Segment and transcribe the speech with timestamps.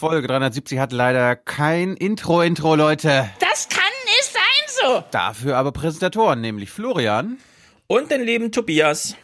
[0.00, 3.28] Folge 370 hat leider kein Intro-Intro, Leute.
[3.38, 4.40] Das kann nicht sein
[4.82, 5.04] so.
[5.10, 7.36] Dafür aber Präsentatoren, nämlich Florian.
[7.86, 9.14] Und den lieben Tobias.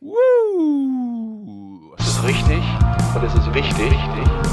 [0.00, 1.94] Woo.
[1.98, 2.62] Es ist richtig
[3.14, 3.92] und es ist wichtig.
[3.92, 4.49] Which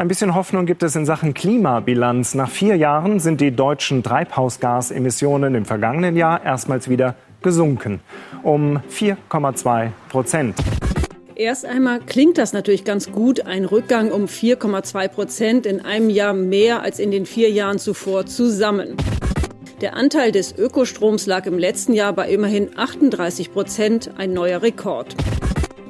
[0.00, 2.34] Ein bisschen Hoffnung gibt es in Sachen Klimabilanz.
[2.34, 8.00] Nach vier Jahren sind die deutschen Treibhausgasemissionen im vergangenen Jahr erstmals wieder gesunken.
[8.42, 10.56] Um 4,2 Prozent.
[11.34, 16.32] Erst einmal klingt das natürlich ganz gut, ein Rückgang um 4,2 Prozent in einem Jahr
[16.32, 18.96] mehr als in den vier Jahren zuvor zusammen.
[19.82, 25.14] Der Anteil des Ökostroms lag im letzten Jahr bei immerhin 38 Prozent, ein neuer Rekord.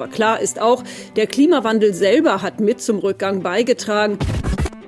[0.01, 0.83] Aber klar ist auch,
[1.17, 4.17] der Klimawandel selber hat mit zum Rückgang beigetragen.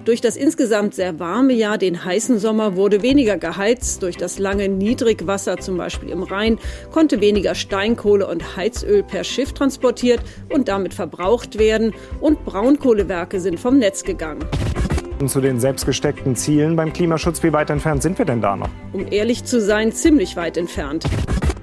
[0.06, 4.02] Durch das insgesamt sehr warme Jahr, den heißen Sommer, wurde weniger geheizt.
[4.02, 6.58] Durch das lange Niedrigwasser, zum Beispiel im Rhein,
[6.92, 11.92] konnte weniger Steinkohle und Heizöl per Schiff transportiert und damit verbraucht werden.
[12.22, 14.46] Und Braunkohlewerke sind vom Netz gegangen.
[15.20, 18.70] Und zu den selbstgesteckten Zielen beim Klimaschutz, wie weit entfernt sind wir denn da noch?
[18.94, 21.04] Um ehrlich zu sein, ziemlich weit entfernt.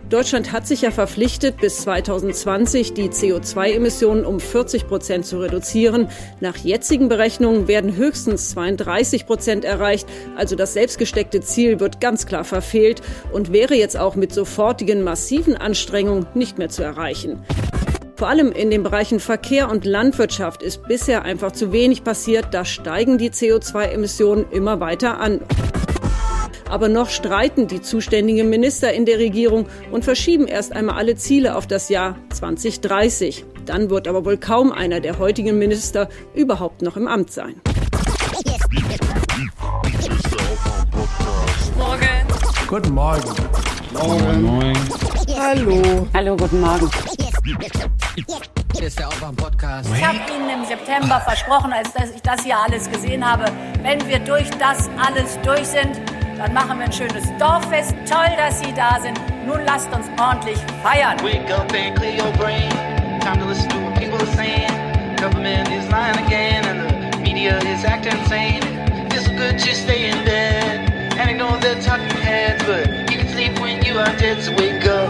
[0.09, 6.09] Deutschland hat sich ja verpflichtet, bis 2020 die CO2-Emissionen um 40 Prozent zu reduzieren.
[6.39, 10.07] Nach jetzigen Berechnungen werden höchstens 32 Prozent erreicht.
[10.35, 15.55] Also das selbstgesteckte Ziel wird ganz klar verfehlt und wäre jetzt auch mit sofortigen massiven
[15.55, 17.43] Anstrengungen nicht mehr zu erreichen.
[18.15, 22.47] Vor allem in den Bereichen Verkehr und Landwirtschaft ist bisher einfach zu wenig passiert.
[22.51, 25.41] Da steigen die CO2-Emissionen immer weiter an.
[26.69, 31.55] Aber noch streiten die zuständigen Minister in der Regierung und verschieben erst einmal alle Ziele
[31.55, 33.43] auf das Jahr 2030.
[33.65, 37.55] Dann wird aber wohl kaum einer der heutigen Minister überhaupt noch im Amt sein.
[42.67, 43.25] Guten Morgen.
[46.13, 46.89] Hallo, guten Morgen.
[48.75, 49.89] Hier ist der Aufwand-Podcast.
[49.95, 53.45] Ich habe Ihnen im September versprochen, als dass ich das hier alles gesehen habe,
[53.81, 55.99] wenn wir durch das alles durch sind,
[56.39, 57.93] dann machen wir ein schönes Dorffest.
[58.09, 59.19] Toll, dass Sie da sind.
[59.45, 61.17] Nun lasst uns ordentlich feiern.
[61.21, 62.69] Wake up and clear your brain.
[63.19, 64.71] Time to listen to what people are saying.
[65.17, 68.63] Government is lying again, and the media is acting insane.
[69.11, 70.89] It's good to stay in bed
[71.19, 74.87] and ignore the talking heads, but you can sleep when you are dead, so wake
[74.87, 75.09] up.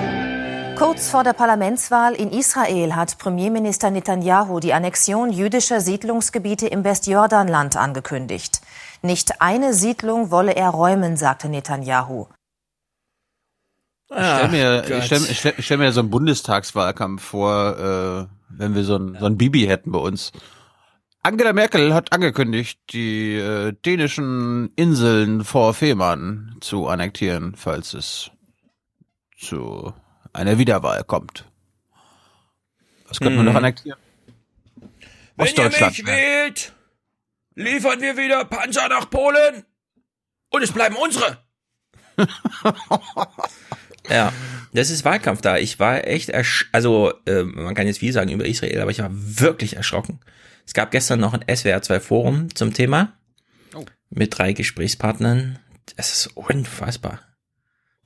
[0.80, 7.76] Kurz vor der Parlamentswahl in Israel hat Premierminister Netanyahu die Annexion jüdischer Siedlungsgebiete im Westjordanland
[7.76, 8.62] angekündigt.
[9.02, 12.28] Nicht eine Siedlung wolle er räumen, sagte Netanyahu.
[14.12, 18.26] Ich stelle mir, ich stell, ich stell, ich stell mir so einen Bundestagswahlkampf vor, äh,
[18.50, 20.32] wenn wir so ein, so ein Bibi hätten bei uns.
[21.22, 28.32] Angela Merkel hat angekündigt, die äh, dänischen Inseln vor Fehmarn zu annektieren, falls es
[29.38, 29.94] zu
[30.34, 31.46] einer Wiederwahl kommt.
[33.08, 33.52] Was könnte man Mhm.
[33.52, 34.00] noch annektieren?
[35.36, 36.12] Wenn ihr Ostdeutschland, mich ne?
[36.12, 36.74] wählt,
[37.60, 39.66] liefern wir wieder Panzer nach Polen.
[40.50, 41.38] Und es bleiben unsere.
[44.10, 44.34] ja,
[44.74, 45.58] das ist Wahlkampf da.
[45.58, 49.00] Ich war echt, ersch also äh, man kann jetzt viel sagen über Israel, aber ich
[49.00, 50.20] war wirklich erschrocken.
[50.66, 53.14] Es gab gestern noch ein SWR 2 Forum zum Thema
[53.76, 53.86] Oh.
[54.10, 55.60] mit drei Gesprächspartnern.
[55.96, 57.20] Es ist unfassbar.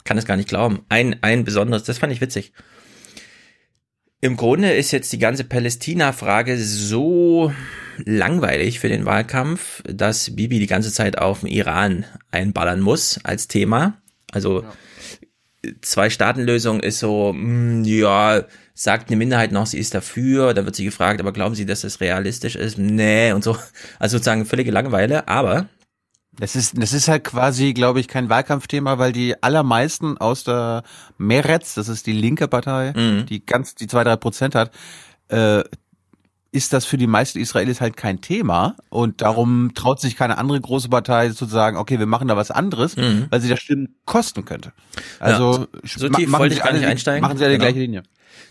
[0.03, 0.85] Kann es gar nicht glauben.
[0.89, 2.51] Ein, ein besonderes, das fand ich witzig.
[4.19, 7.53] Im Grunde ist jetzt die ganze Palästina-Frage so
[8.05, 13.47] langweilig für den Wahlkampf, dass Bibi die ganze Zeit auf den Iran einballern muss als
[13.47, 13.93] Thema.
[14.31, 14.63] Also
[15.81, 18.43] Zwei-Staaten-Lösung ist so, mh, ja,
[18.73, 21.81] sagt eine Minderheit noch, sie ist dafür, dann wird sie gefragt, aber glauben Sie, dass
[21.81, 22.77] das realistisch ist?
[22.77, 23.57] Nee, und so.
[23.99, 25.67] Also sozusagen völlige Langeweile, aber
[26.37, 30.83] Das ist, das ist halt quasi, glaube ich, kein Wahlkampfthema, weil die allermeisten aus der
[31.17, 33.25] Meretz, das ist die linke Partei, Mhm.
[33.27, 34.71] die ganz, die zwei, drei Prozent hat,
[35.29, 35.63] äh,
[36.53, 40.61] ist das für die meisten Israelis halt kein Thema und darum traut sich keine andere
[40.61, 43.25] große Partei zu sagen, okay, wir machen da was anderes, Mhm.
[43.29, 44.71] weil sie das Stimmen kosten könnte.
[45.19, 47.21] Also So ma- tief machen wollte ich gar alle nicht die- einsteigen.
[47.21, 47.69] Machen sie alle die Genau.
[47.71, 48.03] gleiche Linie.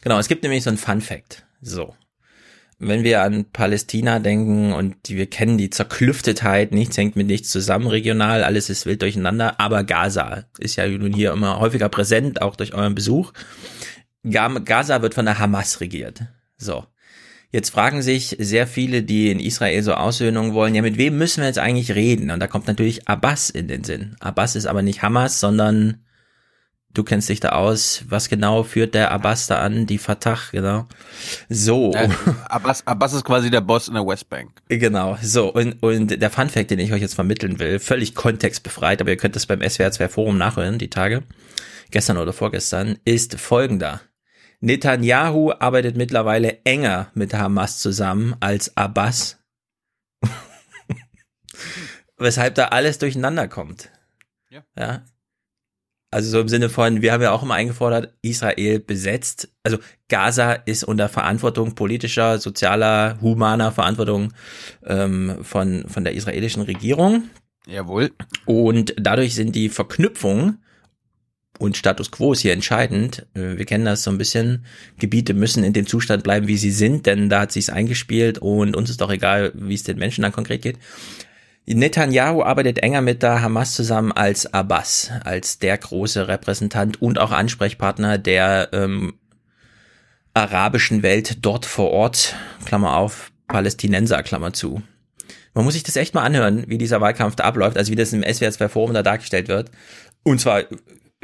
[0.03, 1.45] Genau, es gibt nämlich so ein Fun Fact.
[1.61, 1.95] So.
[2.85, 7.51] Wenn wir an Palästina denken und die, wir kennen die Zerklüftetheit, nichts hängt mit nichts
[7.51, 12.43] zusammen regional, alles ist wild durcheinander, aber Gaza ist ja nun hier immer häufiger präsent,
[12.43, 13.33] auch durch euren Besuch.
[14.29, 16.23] Ga- Gaza wird von der Hamas regiert.
[16.59, 16.85] So.
[17.53, 21.43] Jetzt fragen sich sehr viele, die in Israel so Aussöhnung wollen, ja, mit wem müssen
[21.43, 22.31] wir jetzt eigentlich reden?
[22.31, 24.17] Und da kommt natürlich Abbas in den Sinn.
[24.21, 26.03] Abbas ist aber nicht Hamas, sondern
[26.95, 28.05] du kennst dich da aus.
[28.09, 29.87] Was genau führt der Abbas da an?
[29.87, 30.87] Die Fatah, genau.
[31.51, 31.93] So.
[31.93, 32.09] Äh,
[32.49, 34.51] Abbas, Abbas ist quasi der Boss in der Westbank.
[34.69, 39.11] Genau, so, und, und der Funfact, den ich euch jetzt vermitteln will, völlig kontextbefreit, aber
[39.11, 41.23] ihr könnt das beim SWR 2 Forum nachhören, die Tage,
[41.91, 44.01] gestern oder vorgestern, ist folgender.
[44.63, 49.41] Netanyahu arbeitet mittlerweile enger mit Hamas zusammen als Abbas,
[52.17, 53.91] weshalb da alles durcheinander kommt.
[54.51, 54.63] Ja.
[54.79, 55.05] ja.
[56.13, 59.79] Also so im Sinne von, wir haben ja auch immer eingefordert, Israel besetzt, also
[60.09, 64.33] Gaza ist unter Verantwortung politischer, sozialer, humaner Verantwortung
[64.85, 67.31] ähm, von, von der israelischen Regierung.
[67.67, 68.13] Jawohl.
[68.45, 70.62] Und dadurch sind die Verknüpfungen
[71.63, 73.27] und Status quo ist hier entscheidend.
[73.35, 74.65] Äh, Wir kennen das so ein bisschen.
[74.99, 78.77] Gebiete müssen in dem Zustand bleiben, wie sie sind, denn da hat sich's eingespielt und
[78.77, 80.79] uns ist doch egal, wie es den Menschen dann konkret geht.
[81.67, 87.31] Netanyahu arbeitet enger mit der Hamas zusammen als Abbas, als der große Repräsentant und auch
[87.31, 89.15] Ansprechpartner der ähm,
[90.35, 94.83] arabischen Welt dort vor Ort, Klammer auf, Palästinenser, Klammer zu.
[95.55, 98.13] Man muss sich das echt mal anhören, wie dieser Wahlkampf da abläuft, also wie das
[98.13, 99.71] im SWR 2 Forum da dargestellt wird.
[100.25, 100.65] Und zwar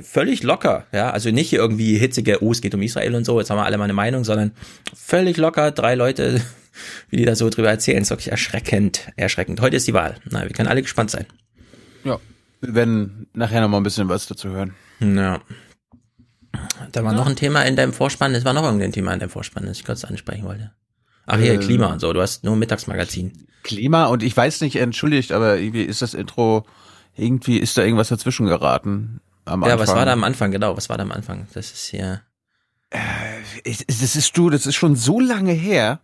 [0.03, 3.39] völlig locker, ja, also nicht hier irgendwie hitzige, oh, es geht um Israel und so,
[3.39, 4.53] jetzt haben wir alle mal eine Meinung, sondern
[4.95, 6.41] völlig locker, drei Leute,
[7.11, 9.61] wie die da so drüber erzählen, ist wirklich erschreckend, erschreckend.
[9.61, 10.17] Heute ist die Wahl.
[10.31, 11.27] Na, wir können alle gespannt sein.
[12.05, 12.19] Ja.
[12.61, 14.75] Wir werden nachher noch mal ein bisschen was dazu hören.
[15.01, 15.41] Ja.
[16.93, 19.31] Da war noch ein Thema in deinem Vorspann, es war noch irgendein Thema in deinem
[19.31, 20.73] Vorspann, das ich kurz ansprechen wollte.
[21.27, 23.33] Ach hier, Ähm, Klima und so, du hast nur ein Mittagsmagazin.
[23.63, 26.65] Klima und ich weiß nicht, entschuldigt, aber irgendwie ist das Intro,
[27.17, 29.21] irgendwie ist da irgendwas dazwischen geraten.
[29.49, 29.79] Am Ja, Anfang.
[29.89, 31.47] was war da am Anfang, genau, was war da am Anfang?
[31.55, 32.23] Das ist hier.
[33.65, 36.01] Ich- Das ist du, das ist schon so lange her.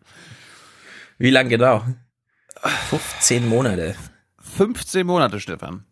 [1.19, 1.85] Wie lang genau?
[2.91, 3.95] 15 Monate.
[4.39, 5.85] 15 Monate, Stefan.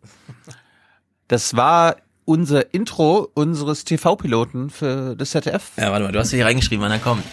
[1.27, 5.71] Das war unser Intro unseres TV-Piloten für das ZDF.
[5.77, 7.23] Ja, warte mal, du hast hier reingeschrieben, wann er kommt.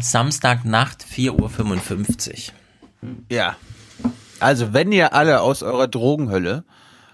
[0.00, 2.50] Samstagnacht, 4.55
[3.02, 3.08] Uhr.
[3.30, 3.56] Ja.
[4.40, 6.64] Also, wenn ihr alle aus eurer Drogenhölle,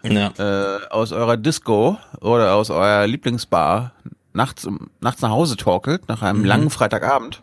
[0.03, 0.33] Ja.
[0.39, 3.93] äh, aus eurer Disco oder aus eurer Lieblingsbar
[4.33, 4.69] nachts,
[5.01, 7.43] nachts nach Hause torkelt, nach einem langen Freitagabend,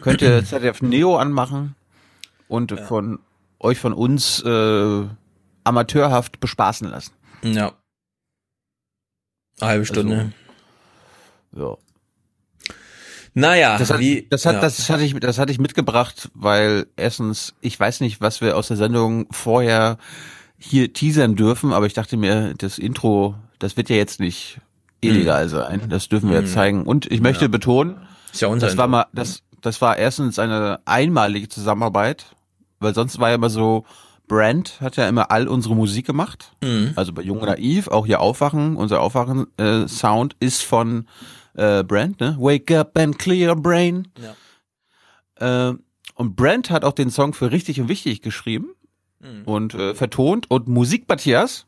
[0.00, 1.74] könnt ihr ZDF Neo anmachen
[2.48, 3.20] und von
[3.60, 5.04] euch von uns äh,
[5.64, 7.12] amateurhaft bespaßen lassen.
[7.42, 7.72] Ja.
[9.60, 10.32] Eine halbe Stunde.
[11.56, 11.76] Ja.
[13.32, 14.60] naja, Das hat, wie, das, hat, ja.
[14.60, 18.68] das, hatte ich, das hatte ich mitgebracht, weil erstens, ich weiß nicht, was wir aus
[18.68, 19.96] der Sendung vorher
[20.58, 24.60] hier teasern dürfen, aber ich dachte mir, das Intro, das wird ja jetzt nicht
[25.00, 25.82] illegal sein.
[25.88, 26.84] Das dürfen wir jetzt zeigen.
[26.84, 27.96] Und ich möchte betonen,
[28.32, 32.36] ist ja das war mal, das, das war erstens eine einmalige Zusammenarbeit,
[32.80, 33.84] weil sonst war ja immer so,
[34.28, 36.52] Brand hat ja immer all unsere Musik gemacht.
[36.62, 36.92] Mhm.
[36.96, 41.06] Also bei Jung und Naiv, auch hier Aufwachen, unser Aufwachen-Sound ist von
[41.54, 42.36] äh, Brand, ne?
[42.38, 44.08] Wake up and clear brain.
[45.40, 45.70] Ja.
[45.70, 45.74] Äh,
[46.14, 48.70] und Brand hat auch den Song für Richtig und Wichtig geschrieben
[49.20, 49.42] Mhm.
[49.44, 51.66] und äh, vertont und Musik Matthias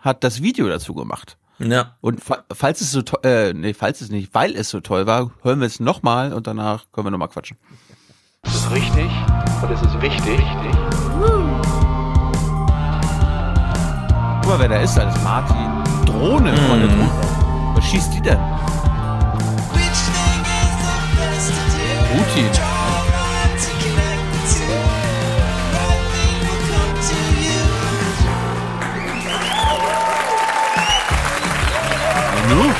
[0.00, 1.38] hat das Video dazu gemacht.
[1.58, 1.96] Ja.
[2.00, 5.06] Und fa falls es so toll, äh, nee, falls es nicht, weil es so toll
[5.06, 7.56] war, hören wir es nochmal und danach können wir nochmal quatschen.
[8.42, 9.10] Das ist richtig
[9.62, 10.40] und es ist wichtig.
[14.42, 15.56] Guck mal, wer da ist, da ist Martin.
[16.04, 17.10] Drohne von der Drohne.
[17.74, 18.38] Was schießt die denn?
[22.12, 22.73] Putin.
[32.48, 32.72] Nu.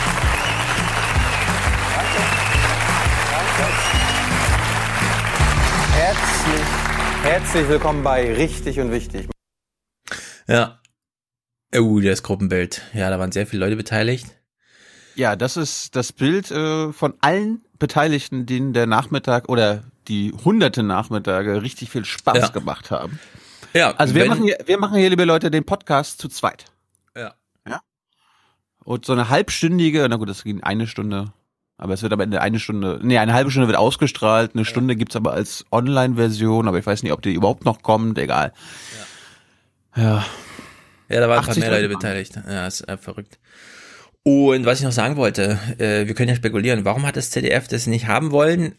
[5.92, 6.66] Herzlich,
[7.22, 9.28] herzlich willkommen bei Richtig und Wichtig.
[10.46, 10.78] Ja.
[11.76, 12.82] Oh, das Gruppenbild.
[12.92, 14.26] Ja, da waren sehr viele Leute beteiligt.
[15.16, 20.82] Ja, das ist das Bild äh, von allen Beteiligten, denen der Nachmittag oder die hunderte
[20.82, 22.48] Nachmittage richtig viel Spaß Ja.
[22.48, 23.18] gemacht haben.
[23.72, 26.66] Ja, Also wir wenn- machen hier, wir machen hier, liebe Leute, den Podcast zu zweit.
[27.16, 27.34] Ja.
[28.84, 28.92] Ja.
[28.92, 31.32] Und so eine halbstündige, na gut, das ging eine Stunde,
[31.76, 34.96] aber es wird am Ende eine Stunde, nee, eine halbe Stunde wird ausgestrahlt, eine Stunde
[34.96, 38.52] gibt's aber als Online-Version, aber ich weiß nicht, ob die überhaupt noch kommt, egal.
[39.96, 40.24] Ja.
[41.08, 42.40] Ja, da waren ein paar 80 mehr Leute beteiligt.
[42.48, 43.38] Ja, ist äh, verrückt.
[44.22, 47.68] Und was ich noch sagen wollte, äh, wir können ja spekulieren, warum hat das ZDF
[47.68, 48.74] das nicht haben wollen?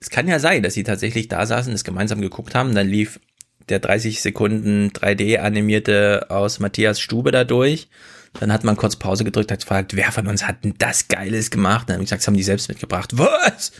[0.00, 3.20] Es kann ja sein, dass sie tatsächlich da saßen, das gemeinsam geguckt haben, dann lief
[3.68, 7.88] der 30 Sekunden 3D animierte aus Matthias Stube da durch.
[8.40, 11.50] Dann hat man kurz Pause gedrückt, hat gefragt, wer von uns hat denn das Geiles
[11.50, 11.88] gemacht?
[11.88, 13.16] Dann habe ich gesagt, das haben die selbst mitgebracht.
[13.16, 13.72] Was?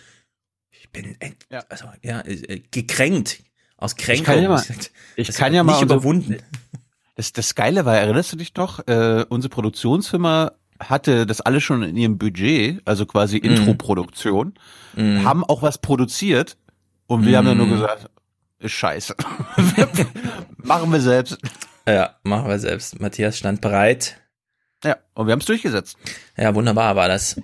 [0.71, 1.33] Ich bin, äh,
[1.69, 3.43] also, ja, äh, gekränkt.
[3.77, 4.21] Aus Kränkung.
[4.23, 6.37] Ich kann ja mal, Das ich ist kann ja mal nicht unser- überwunden.
[7.17, 8.87] Das, das Geile war, erinnerst du dich noch?
[8.87, 13.45] Äh, unsere Produktionsfirma hatte das alles schon in ihrem Budget, also quasi Mhm.
[13.51, 14.55] Intro-Produktion,
[14.97, 16.57] haben auch was produziert
[17.07, 17.71] und wir haben ja nur Mhm.
[17.75, 18.11] gesagt,
[18.61, 19.15] ist scheiße.
[20.59, 21.39] Machen wir selbst.
[21.87, 23.01] Ja, machen wir selbst.
[23.01, 24.21] Matthias stand bereit.
[24.85, 25.97] Ja, und wir haben es durchgesetzt.
[26.37, 27.41] Ja, wunderbar war das.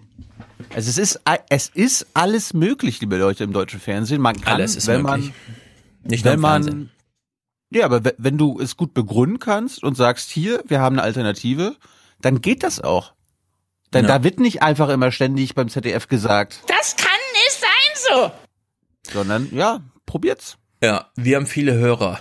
[0.75, 4.21] Also es ist, es ist alles möglich, liebe Leute im deutschen Fernsehen.
[4.21, 5.33] Man kann, Alles ist wenn möglich.
[6.03, 6.91] man, Nicht nur wenn im man, Fernsehen.
[7.71, 11.03] ja, aber we- wenn du es gut begründen kannst und sagst, hier, wir haben eine
[11.03, 11.77] Alternative,
[12.21, 13.15] dann geht das auch.
[13.93, 14.19] Denn Ja.
[14.19, 18.31] da wird nicht einfach immer ständig beim ZDF gesagt, Das kann nicht sein
[19.05, 19.13] so.
[19.13, 20.57] sondern ja, probiert's.
[20.83, 22.21] Ja, wir haben viele Hörer.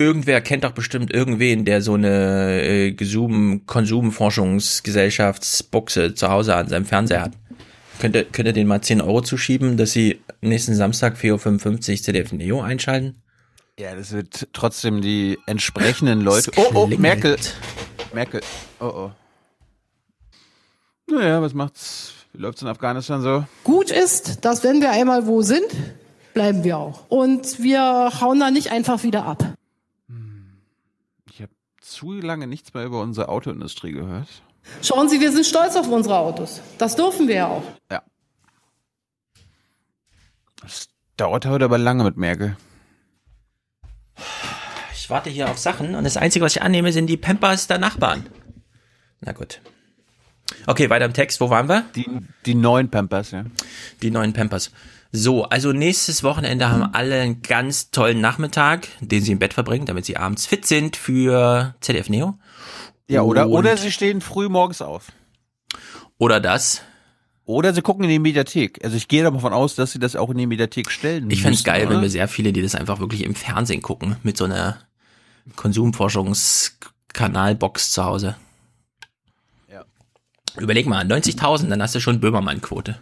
[0.00, 6.86] Irgendwer kennt doch bestimmt irgendwen, der so eine äh, Gesum Konsumforschungsgesellschaftsbuchse zu Hause an seinem
[6.86, 7.32] Fernseher hat.
[8.00, 11.80] Könnt ihr, könnt ihr den mal 10 Euro zuschieben, dass sie nächsten Samstag 4.55 Uhr
[12.02, 13.20] ZDF Neo einschalten?
[13.78, 16.50] Ja, das wird trotzdem die entsprechenden Leute.
[16.56, 16.86] Oh, oh.
[16.86, 17.36] Merkel.
[18.14, 18.40] Merkel.
[18.80, 19.10] Oh, oh.
[21.12, 22.14] Naja, was macht's?
[22.32, 23.44] Wie läuft's in Afghanistan so?
[23.64, 25.66] Gut ist, dass wenn wir einmal wo sind,
[26.32, 27.04] bleiben wir auch.
[27.10, 29.44] Und wir hauen da nicht einfach wieder ab.
[31.90, 34.28] Zu lange nichts mehr über unsere Autoindustrie gehört.
[34.80, 36.60] Schauen Sie, wir sind stolz auf unsere Autos.
[36.78, 37.64] Das dürfen wir ja auch.
[37.90, 38.04] Ja.
[40.62, 42.56] Das dauert heute aber lange mit Merkel.
[44.94, 47.78] Ich warte hier auf Sachen und das Einzige, was ich annehme, sind die Pampers der
[47.78, 48.24] Nachbarn.
[49.20, 49.60] Na gut.
[50.68, 51.40] Okay, weiter im Text.
[51.40, 51.86] Wo waren wir?
[51.96, 52.06] Die,
[52.46, 53.46] die neuen Pampers, ja.
[54.00, 54.70] Die neuen Pampers.
[55.12, 59.86] So, also nächstes Wochenende haben alle einen ganz tollen Nachmittag, den sie im Bett verbringen,
[59.86, 62.38] damit sie abends fit sind für ZDF Neo.
[63.08, 65.10] Ja, oder, Und- oder sie stehen früh morgens auf.
[66.18, 66.82] Oder das.
[67.44, 68.84] Oder sie gucken in die Mediathek.
[68.84, 71.28] Also ich gehe davon aus, dass sie das auch in die Mediathek stellen.
[71.30, 71.96] Ich fände es geil, oder?
[71.96, 74.78] wenn wir sehr viele, die das einfach wirklich im Fernsehen gucken, mit so einer
[75.56, 78.36] Konsumforschungskanalbox zu Hause.
[79.68, 79.84] Ja.
[80.58, 83.00] Überleg mal, 90.000, dann hast du schon Böhmermann-Quote.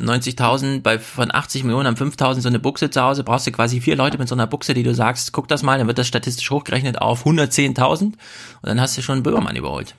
[0.00, 3.80] 90.000 bei von 80 Millionen haben 5.000 so eine Buchse zu Hause, brauchst du quasi
[3.80, 6.06] vier Leute mit so einer Buchse, die du sagst, guck das mal, dann wird das
[6.06, 8.16] statistisch hochgerechnet auf 110.000 und
[8.62, 9.94] dann hast du schon Böhmermann überholt.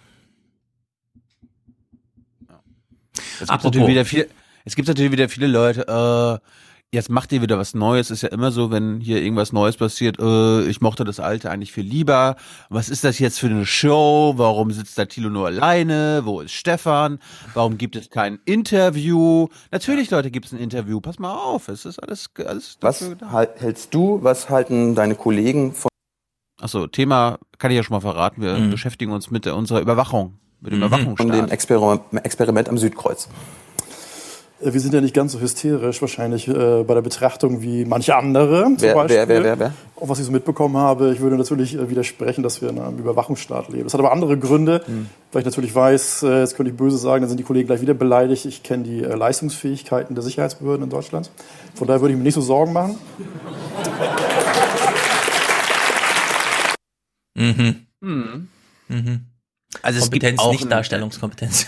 [3.40, 4.28] Es gibt natürlich wieder viele,
[4.66, 6.48] es gibt natürlich wieder viele Leute, äh,
[6.94, 8.12] jetzt macht ihr wieder was Neues.
[8.12, 11.72] Ist ja immer so, wenn hier irgendwas Neues passiert, äh, ich mochte das Alte eigentlich
[11.72, 12.36] viel lieber.
[12.70, 14.34] Was ist das jetzt für eine Show?
[14.36, 16.22] Warum sitzt da Thilo nur alleine?
[16.26, 17.20] Wo ist Stefan?
[17.54, 19.48] Warum gibt es kein Interview?
[19.72, 21.00] Natürlich, Leute, gibt es ein Interview.
[21.00, 25.74] Pass mal auf, es ist alles, alles Was halt, hältst du, was halten deine Kollegen
[25.74, 25.90] von
[26.60, 28.42] Achso, Thema kann ich ja schon mal verraten.
[28.42, 28.70] Wir Mhm.
[28.70, 30.90] beschäftigen uns mit unserer Überwachung, mit dem Mhm.
[30.90, 31.52] von dem Überwachungsstaat.
[31.52, 33.28] Experiment, Experiment am Südkreuz?
[34.64, 38.16] Äh, Wir sind ja nicht ganz so hysterisch wahrscheinlich äh, bei der Betrachtung wie manche
[38.16, 38.64] andere.
[38.64, 39.18] Zum Wer- Beispiel.
[39.18, 39.74] wer- wer- wer- wer?
[39.96, 42.98] Auch was ich so mitbekommen habe, ich würde natürlich äh, widersprechen, dass wir in einem
[42.98, 43.84] Überwachungsstaat leben.
[43.84, 45.08] Das hat aber andere Gründe, Hm.
[45.32, 47.82] weil ich natürlich weiß, äh, jetzt könnte ich böse sagen, dann sind die Kollegen gleich
[47.82, 48.46] wieder beleidigt.
[48.46, 51.30] Ich kenne die äh, Leistungsfähigkeiten der Sicherheitsbehörden in Deutschland.
[51.76, 52.98] Von daher würde ich mir nicht so Sorgen machen.
[57.36, 57.86] Mhm.
[58.02, 58.48] Mhm.
[58.88, 59.22] Mhm.
[59.82, 61.68] Also es gibt Kompetenz, auch nicht Darstellungskompetenz.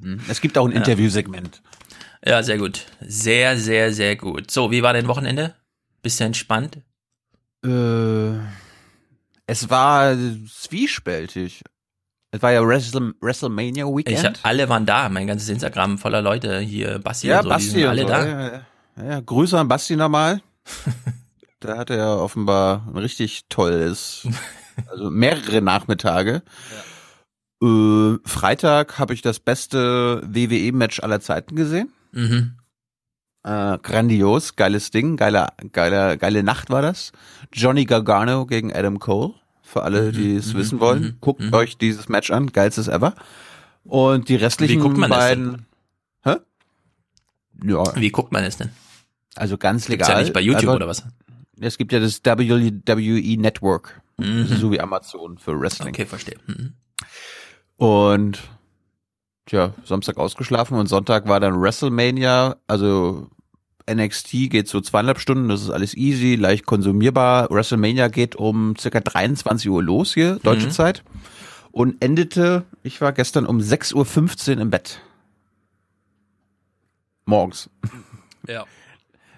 [0.00, 0.20] Mhm.
[0.28, 0.78] Es gibt auch ein Ja.
[0.78, 1.62] Interviewsegment.
[2.26, 2.86] Ja, sehr gut.
[3.00, 4.50] Sehr, sehr, sehr gut.
[4.50, 5.54] So, wie war dein Wochenende?
[6.02, 6.78] Bist du entspannt?
[7.64, 8.38] Äh,
[9.46, 10.16] es war
[10.48, 11.62] zwiespältig.
[12.30, 14.40] Es war ja Wrestle, WrestleMania Ich, Weekend.
[14.42, 15.08] alle waren da.
[15.08, 16.98] Mein ganzes Instagram voller Leute hier.
[16.98, 18.08] Basti ja, und so, die Basti sind und alle so.
[18.08, 18.26] da.
[18.26, 18.64] Ja,
[18.96, 19.20] ja, ja.
[19.20, 20.40] Grüße an Basti nochmal.
[21.62, 24.26] Der hatte ja offenbar ein richtig tolles,
[24.90, 26.42] also mehrere Nachmittage.
[27.62, 31.92] Äh, Freitag habe ich das beste WWE-Match aller Zeiten gesehen.
[32.14, 32.54] Mhm.
[33.42, 37.12] Äh, grandios, geiles Ding, geile, geile, geile Nacht war das.
[37.52, 39.34] Johnny Gargano gegen Adam Cole.
[39.62, 41.52] Für alle, die es mhm, wissen wollen, mhm, guckt mhm.
[41.52, 43.14] euch dieses Match an, geilstes ever.
[43.82, 45.66] Und die restlichen Wie guckt man das beiden.
[46.22, 46.36] Hä?
[47.64, 48.70] Ja, Wie guckt man es denn?
[49.34, 50.18] also ganz Gibt's legal.
[50.18, 51.04] ja nicht bei YouTube Einfach- oder was?
[51.60, 54.46] Es gibt ja das WWE Network, Mhm.
[54.46, 55.88] So wie Amazon für Wrestling.
[55.88, 56.36] Okay, verstehe.
[56.46, 56.74] Mhm.
[57.76, 58.42] Und
[59.46, 63.28] tja, Samstag ausgeschlafen und Sonntag war dann WrestleMania, also
[63.90, 67.50] NXT geht so zweieinhalb Stunden, das ist alles easy, leicht konsumierbar.
[67.50, 70.72] WrestleMania geht um circa 23 Uhr los hier, deutsche Mhm.
[70.72, 71.04] Zeit.
[71.70, 75.00] Und endete, ich war gestern um 6.15 Uhr im Bett.
[77.26, 77.70] Morgens.
[78.46, 78.66] Ja.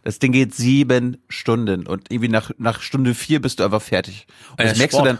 [0.02, 4.26] Das Ding geht sieben Stunden und irgendwie nach, nach Stunde vier bist du einfach fertig.
[4.50, 5.06] Und das merkst Sport.
[5.06, 5.18] du dann.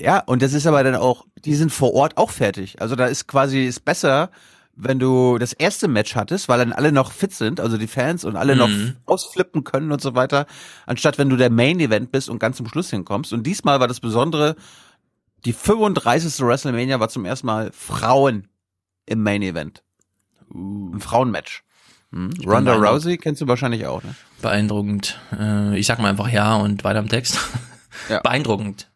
[0.00, 2.80] Ja, und das ist aber dann auch, die sind vor Ort auch fertig.
[2.80, 4.30] Also da ist quasi, ist besser,
[4.74, 8.24] wenn du das erste Match hattest, weil dann alle noch fit sind, also die Fans
[8.24, 8.96] und alle noch Mhm.
[9.04, 10.46] ausflippen können und so weiter,
[10.86, 13.32] anstatt wenn du der Main Event bist und ganz zum Schluss hinkommst.
[13.34, 14.56] Und diesmal war das Besondere,
[15.44, 16.40] die 35.
[16.46, 18.48] WrestleMania war zum ersten Mal Frauen
[19.06, 19.82] im Main Event.
[20.52, 21.62] Ein Frauenmatch.
[22.12, 22.32] Hm?
[22.46, 22.74] Ronda.
[22.74, 24.14] Rousey kennst du wahrscheinlich auch, ne?
[24.42, 25.20] Beeindruckend.
[25.38, 27.38] Äh, ich sag mal einfach ja und weiter im Text.
[28.08, 28.20] Ja.
[28.22, 28.89] Beeindruckend.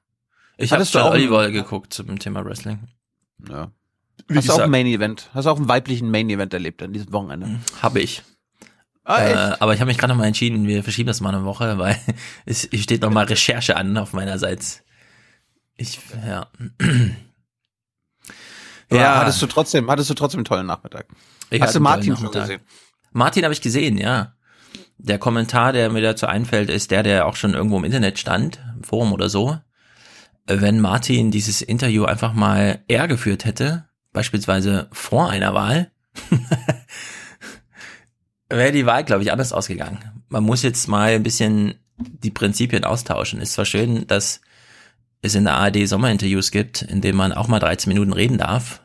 [0.56, 2.78] Ich habe Hattest du schon Oliver geguckt zum Thema Wrestling.
[3.49, 3.70] Ja.
[4.28, 5.28] Wie Hast du auch ein Main Event?
[5.34, 7.61] Hast du auch einen weiblichen Main Event erlebt an diesem Wochenende?
[7.82, 8.23] Habe ich.
[9.04, 11.44] Ah, äh, aber ich habe mich gerade noch mal entschieden, wir verschieben das mal eine
[11.44, 11.99] Woche, weil
[12.46, 14.82] es, steht noch mal Recherche an auf meinerseits.
[15.76, 16.46] Ich, ja.
[18.90, 21.06] Ja, hattest du trotzdem, hattest du trotzdem einen tollen Nachmittag.
[21.50, 22.61] Ich Hast du Martin schon gesehen?
[23.12, 24.34] Martin habe ich gesehen, ja.
[24.99, 28.61] Der Kommentar, der mir dazu einfällt, ist der, der auch schon irgendwo im Internet stand,
[28.76, 29.58] im Forum oder so.
[30.46, 35.90] Wenn Martin dieses Interview einfach mal er geführt hätte, beispielsweise vor einer Wahl,
[38.48, 39.98] wäre die Wahl, glaube ich, anders ausgegangen.
[40.28, 43.40] Man muss jetzt mal ein bisschen die Prinzipien austauschen.
[43.40, 44.40] Ist zwar schön, dass
[45.22, 48.82] es in der ARD Sommerinterviews gibt, in denen man auch mal 13 Minuten reden darf,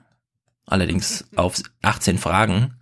[0.65, 2.75] allerdings auf 18 Fragen.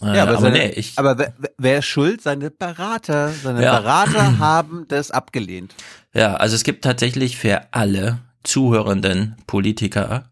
[0.00, 2.22] Äh, Ja, aber, aber seine, nee, ich, aber wer, wer ist schuld?
[2.22, 3.30] Seine Berater.
[3.30, 3.78] Seine Ja.
[3.78, 5.74] Berater haben das abgelehnt.
[6.14, 10.30] Ja, also es gibt tatsächlich für alle zuhörenden Politiker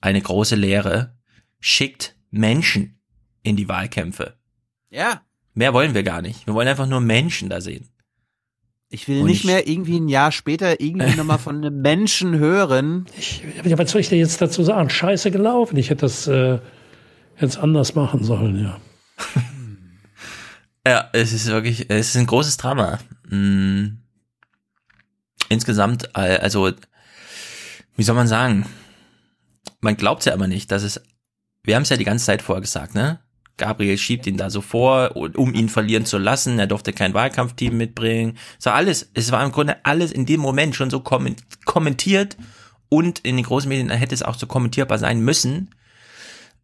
[0.00, 1.16] eine große Lehre.
[1.60, 3.00] Schickt Menschen
[3.42, 4.34] in die Wahlkämpfe.
[4.90, 5.22] Ja.
[5.54, 6.46] Mehr wollen wir gar nicht.
[6.46, 7.88] Wir wollen einfach nur Menschen da sehen.
[8.88, 12.38] Ich will Und nicht ich- mehr irgendwie ein Jahr später irgendwie nochmal von einem Menschen
[12.38, 13.06] hören.
[13.64, 14.90] Ja, was soll ich dir jetzt dazu sagen?
[14.90, 15.76] Scheiße gelaufen.
[15.76, 16.60] Ich hätte das äh,
[17.40, 18.80] jetzt anders machen sollen, ja.
[20.86, 23.00] Ja, es ist wirklich, es ist ein großes Drama.
[23.28, 23.98] Mm.
[25.48, 26.72] Insgesamt, äh, also,
[27.96, 28.66] wie soll man sagen?
[29.80, 31.00] Man glaubt ja immer nicht, dass es,
[31.62, 33.20] wir haben es ja die ganze Zeit vorher gesagt, ne?
[33.58, 36.58] Gabriel schiebt ihn da so vor, um ihn verlieren zu lassen.
[36.58, 38.36] Er durfte kein Wahlkampfteam mitbringen.
[38.58, 42.36] So alles, es war im Grunde alles in dem Moment schon so kommen- kommentiert
[42.90, 45.70] und in den großen Medien hätte es auch so kommentierbar sein müssen.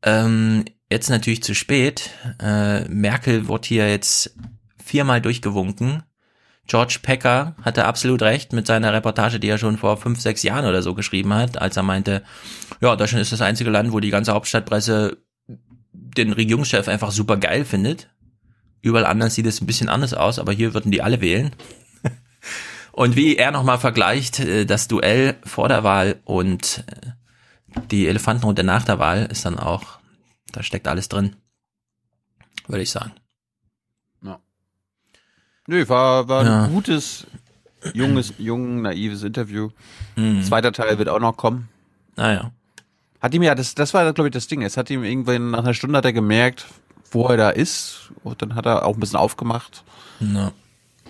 [0.02, 2.10] Ähm, jetzt natürlich zu spät.
[2.38, 4.36] Äh, Merkel wird hier jetzt
[4.84, 6.02] viermal durchgewunken.
[6.66, 10.64] George Pecker hatte absolut recht mit seiner Reportage, die er schon vor fünf, sechs Jahren
[10.64, 12.22] oder so geschrieben hat, als er meinte,
[12.80, 15.18] ja, Deutschland ist das einzige Land, wo die ganze Hauptstadtpresse
[15.92, 18.08] den Regierungschef einfach super geil findet.
[18.80, 21.54] Überall anders sieht es ein bisschen anders aus, aber hier würden die alle wählen.
[22.92, 28.64] Und wie er nochmal vergleicht, äh, das Duell vor der Wahl und äh, die Elefantenrunde
[28.64, 29.98] nach der Wahl ist dann auch,
[30.52, 31.36] da steckt alles drin,
[32.66, 33.12] würde ich sagen.
[35.72, 36.64] Nö, war, war Ja.
[36.64, 37.26] ein gutes,
[37.94, 39.70] junges, jung, naives Interview.
[40.16, 40.42] Mhm.
[40.42, 41.68] Zweiter Teil wird auch noch kommen.
[42.14, 42.50] Naja.
[43.22, 44.60] Hat ihm ja, das, das war, glaube ich, das Ding.
[44.62, 46.66] Es hat ihm irgendwann nach einer Stunde hat er gemerkt,
[47.10, 48.10] wo er da ist.
[48.22, 49.82] Und dann hat er auch ein bisschen aufgemacht.
[50.20, 50.52] Ja.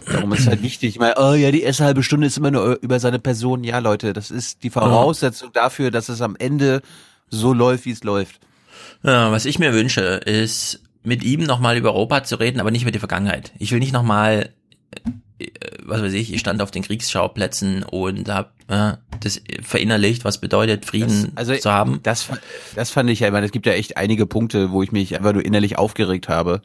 [0.07, 0.91] Darum ist halt wichtig.
[0.91, 3.65] Ich meine, oh ja, die erste halbe Stunde ist immer nur über seine Person.
[3.65, 6.83] Ja, Leute, das ist die Voraussetzung dafür, dass es am Ende
[7.31, 8.39] so läuft, wie es läuft.
[9.03, 12.83] Ja, was ich mir wünsche, ist mit ihm nochmal über Europa zu reden, aber nicht
[12.83, 13.53] über die Vergangenheit.
[13.59, 14.51] Ich will nicht nochmal,
[15.39, 15.47] äh,
[15.83, 20.85] was weiß ich, ich stand auf den Kriegsschauplätzen und habe äh, das verinnerlicht, was bedeutet,
[20.85, 22.01] Frieden Das, also, zu haben.
[22.03, 22.29] Das,
[22.75, 25.17] das fand ich ja, ich meine, es gibt ja echt einige Punkte, wo ich mich
[25.17, 26.63] einfach nur innerlich aufgeregt habe.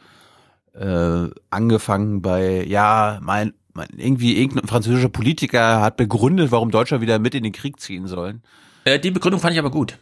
[0.73, 7.17] Äh, angefangen bei, ja, mein, mein, irgendwie irgendein französischer Politiker hat begründet, warum Deutschland wieder
[7.17, 8.43] mit in den Krieg ziehen sollen.
[8.84, 9.97] Äh, die Begründung fand ich aber gut.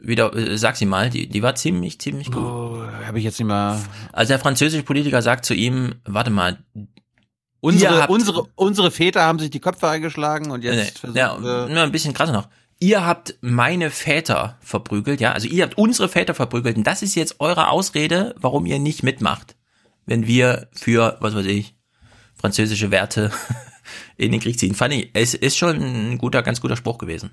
[0.00, 2.42] Wieder, äh, sag sie mal, die, die war ziemlich, ziemlich gut.
[2.42, 3.80] Oh, habe ich jetzt nicht mal.
[4.12, 6.58] Also der französische Politiker sagt zu ihm, warte mal,
[7.60, 11.66] Unsere, habt- unsere, unsere Väter haben sich die Köpfe eingeschlagen und jetzt Nee, ja, wir.
[11.68, 12.48] nur ein bisschen krasser noch.
[12.78, 17.16] Ihr habt meine Väter verprügelt, ja, also ihr habt unsere Väter verprügelt und das ist
[17.16, 19.56] jetzt eure Ausrede, warum ihr nicht mitmacht,
[20.06, 21.74] wenn wir für, was weiß ich,
[22.36, 23.32] französische Werte
[24.16, 24.76] in den Krieg ziehen.
[24.76, 25.78] Fand ich, es ist schon
[26.12, 27.30] ein guter, ganz guter Spruch gewesen.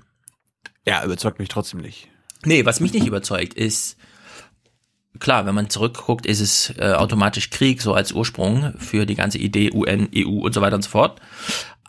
[0.84, 2.08] Ja, überzeugt mich trotzdem nicht.
[2.46, 3.96] Nee, was mich nicht überzeugt, ist,
[5.18, 9.38] klar, wenn man zurückguckt, ist es äh, automatisch Krieg, so als Ursprung für die ganze
[9.38, 11.20] Idee UN, EU und so weiter und so fort.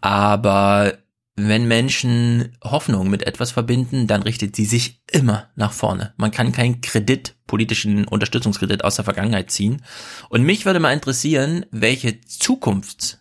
[0.02, 0.98] Aber
[1.36, 6.15] wenn Menschen Hoffnung mit etwas verbinden, dann richtet sie sich immer nach vorne.
[6.17, 9.84] Man kann keinen Kredit, politischen Unterstützungskredit aus der Vergangenheit ziehen.
[10.30, 13.20] Und mich würde mal interessieren, welche Zukunfts,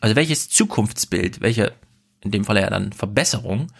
[0.00, 1.72] also welches Zukunftsbild, welche,
[2.20, 3.72] in dem Fall ja dann Verbesserung,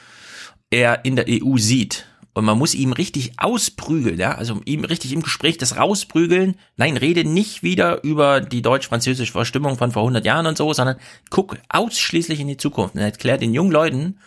[0.70, 2.06] er in der EU sieht.
[2.40, 6.56] Und man muss ihm richtig ausprügeln, ja, also ihm richtig im Gespräch das rausprügeln.
[6.78, 10.96] Nein, rede nicht wieder über die deutsch-französische Verstimmung von vor 100 Jahren und so, sondern
[11.28, 14.20] guck ausschließlich in die Zukunft und erklärt den jungen Leuten,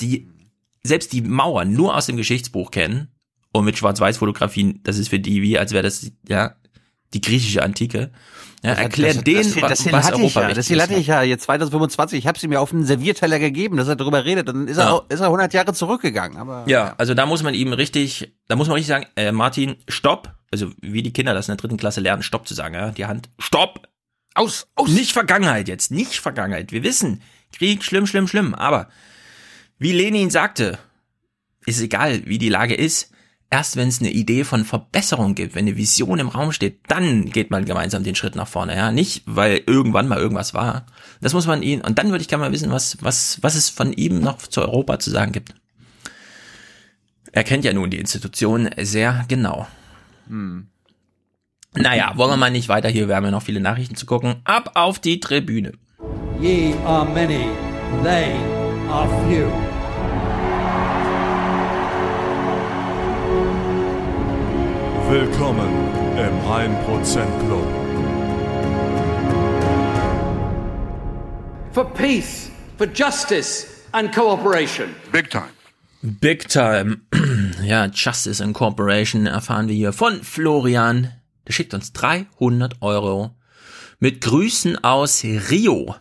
[0.00, 0.26] die
[0.82, 3.06] selbst die Mauern nur aus dem Geschichtsbuch kennen
[3.52, 6.56] Und mit Schwarz-Weiß-Fotografien, das ist für die wie, als wäre das, ja,
[7.14, 8.10] die griechische Antike.
[8.62, 10.82] Ja, erklärt das, denen, das, das, das, was hatte ich Europa ja, wichtig das hier
[10.82, 11.00] hatte ist.
[11.00, 12.18] ich ja jetzt 2025.
[12.18, 14.48] Ich habe sie mir auf einen Servierteller gegeben, dass er darüber redet.
[14.48, 14.90] Dann ist er, Ja.
[14.92, 16.36] auch, ist er 100 Jahre zurückgegangen.
[16.36, 19.76] Aber Ja, also da muss man ihm richtig, da muss man richtig sagen, äh, Martin,
[19.88, 20.34] stopp.
[20.52, 23.06] Also wie die Kinder das in der dritten Klasse lernen, stopp zu sagen, ja, die
[23.06, 23.88] Hand, stopp.
[24.34, 24.90] Aus, aus.
[24.90, 26.70] Nicht Vergangenheit jetzt, nicht Vergangenheit.
[26.70, 28.54] Wir wissen, Krieg, schlimm, schlimm, schlimm.
[28.54, 28.88] Aber
[29.78, 30.78] wie Lenin sagte,
[31.66, 33.10] ist egal, wie die Lage ist.
[33.52, 37.26] Erst wenn es eine Idee von Verbesserung gibt, wenn eine Vision im Raum steht, dann
[37.26, 38.92] geht man gemeinsam den Schritt nach vorne, ja.
[38.92, 40.86] Nicht, weil irgendwann mal irgendwas war.
[41.20, 43.68] Das muss man ihn, und dann würde ich gerne mal wissen, was, was, was es
[43.68, 45.54] von ihm noch zu Europa zu sagen gibt.
[47.32, 49.66] Er kennt ja nun die Institution sehr genau.
[50.28, 50.68] Hm.
[51.74, 54.36] Naja, wollen wir mal nicht weiter hier, wir haben ja noch viele Nachrichten zu gucken.
[54.44, 55.72] Ab auf die Tribüne.
[56.40, 57.48] Ye are many,
[58.02, 58.32] they
[58.88, 59.69] are few.
[65.10, 65.68] Willkommen
[66.16, 66.86] im 1%
[67.44, 67.66] Club.
[71.72, 74.94] For peace, for justice and cooperation.
[75.10, 75.50] Big time.
[76.02, 77.00] Big Time.
[77.64, 81.10] Ja, Justice Incorporation erfahren wir hier von Florian.
[81.48, 83.34] Der schickt uns 300 Euro
[83.98, 85.96] mit Grüßen aus Rio.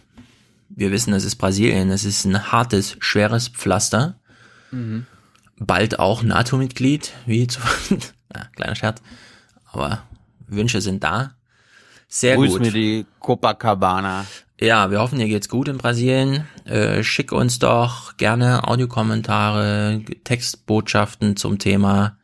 [0.70, 1.90] Wir wissen, das ist Brasilien.
[1.90, 4.20] Das ist ein hartes, schweres Pflaster.
[4.70, 5.08] Mhm.
[5.58, 7.48] Bald auch NATO-Mitglied, wie
[8.36, 9.02] ja, kleiner Scherz.
[9.72, 10.04] Aber
[10.48, 11.36] Wünsche sind da.
[12.08, 12.62] Sehr Grüß gut.
[12.62, 14.26] mir die Copacabana.
[14.60, 16.46] Ja, wir hoffen, dir geht's gut in Brasilien.
[16.66, 22.18] Äh, schick uns doch gerne Audiokommentare, Textbotschaften zum Thema.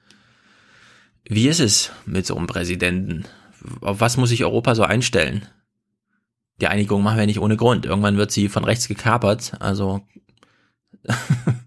[1.24, 3.26] Wie ist es mit so einem Präsidenten?
[3.82, 5.48] Auf was muss sich Europa so einstellen?
[6.62, 7.86] Die Einigung machen wir nicht ohne Grund.
[7.86, 9.54] Irgendwann wird sie von rechts gekapert.
[9.60, 10.02] Also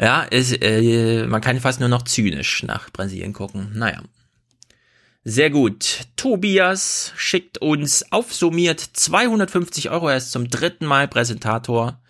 [0.00, 3.72] ja, ist, äh, man kann fast nur noch zynisch nach Brasilien gucken.
[3.74, 4.02] Naja.
[5.24, 6.06] Sehr gut.
[6.16, 10.08] Tobias schickt uns aufsummiert 250 Euro.
[10.08, 12.00] Er ist zum dritten Mal Präsentator.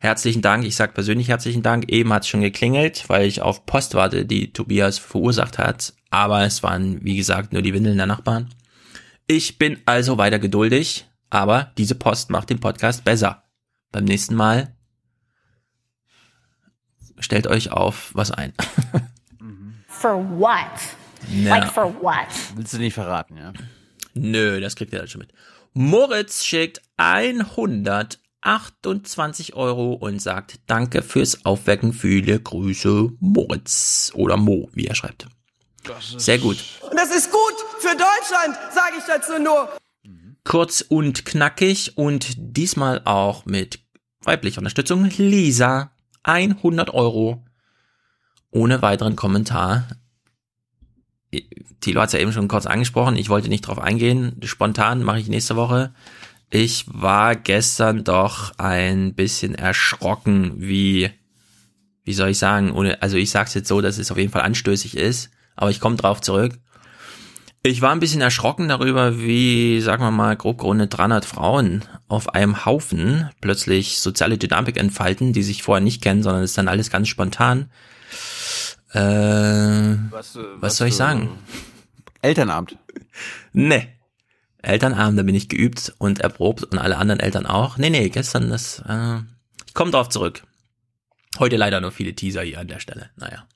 [0.00, 0.64] Herzlichen Dank.
[0.64, 1.88] Ich sage persönlich herzlichen Dank.
[1.88, 5.94] Eben hat es schon geklingelt, weil ich auf Post warte, die Tobias verursacht hat.
[6.10, 8.50] Aber es waren, wie gesagt, nur die Windeln der Nachbarn.
[9.26, 13.44] Ich bin also weiter geduldig, aber diese Post macht den Podcast besser.
[13.92, 14.73] Beim nächsten Mal
[17.18, 18.52] stellt euch auf was ein.
[19.88, 20.80] For what?
[21.30, 21.56] Ja.
[21.56, 22.26] Like for what?
[22.54, 23.52] Willst du nicht verraten, ja?
[24.14, 25.32] Nö, das kriegt ihr dann schon mit.
[25.72, 31.92] Moritz schickt 128 Euro und sagt Danke fürs Aufwecken.
[31.92, 34.12] Viele Grüße, Moritz.
[34.14, 35.26] Oder Mo, wie er schreibt.
[36.00, 36.62] Sehr gut.
[36.82, 39.68] Und das ist gut für Deutschland, sage ich dazu nur.
[40.44, 43.80] Kurz und knackig und diesmal auch mit
[44.22, 45.08] weiblicher Unterstützung.
[45.16, 45.90] Lisa,
[46.24, 47.44] 100 Euro.
[48.50, 49.88] Ohne weiteren Kommentar.
[51.80, 53.16] Thilo hat es ja eben schon kurz angesprochen.
[53.16, 54.40] Ich wollte nicht drauf eingehen.
[54.44, 55.92] Spontan mache ich nächste Woche.
[56.50, 61.10] Ich war gestern doch ein bisschen erschrocken, wie,
[62.04, 64.42] wie soll ich sagen, ohne, also ich sag's jetzt so, dass es auf jeden Fall
[64.42, 66.58] anstößig ist, aber ich komme drauf zurück.
[67.66, 72.34] Ich war ein bisschen erschrocken darüber, wie, sagen wir mal, grob gerundet 300 Frauen auf
[72.34, 76.68] einem Haufen plötzlich soziale Dynamik entfalten, die sich vorher nicht kennen, sondern es ist dann
[76.68, 77.70] alles ganz spontan.
[78.92, 81.38] Äh, was, äh, was soll ich sagen?
[82.20, 82.76] Elternabend.
[83.54, 83.88] Nee.
[84.60, 87.78] Elternabend, da bin ich geübt und erprobt und alle anderen Eltern auch.
[87.78, 89.20] Nee, nee, gestern das, äh,
[89.66, 90.42] ich komme drauf zurück.
[91.38, 93.08] Heute leider nur viele Teaser hier an der Stelle.
[93.16, 93.46] Naja.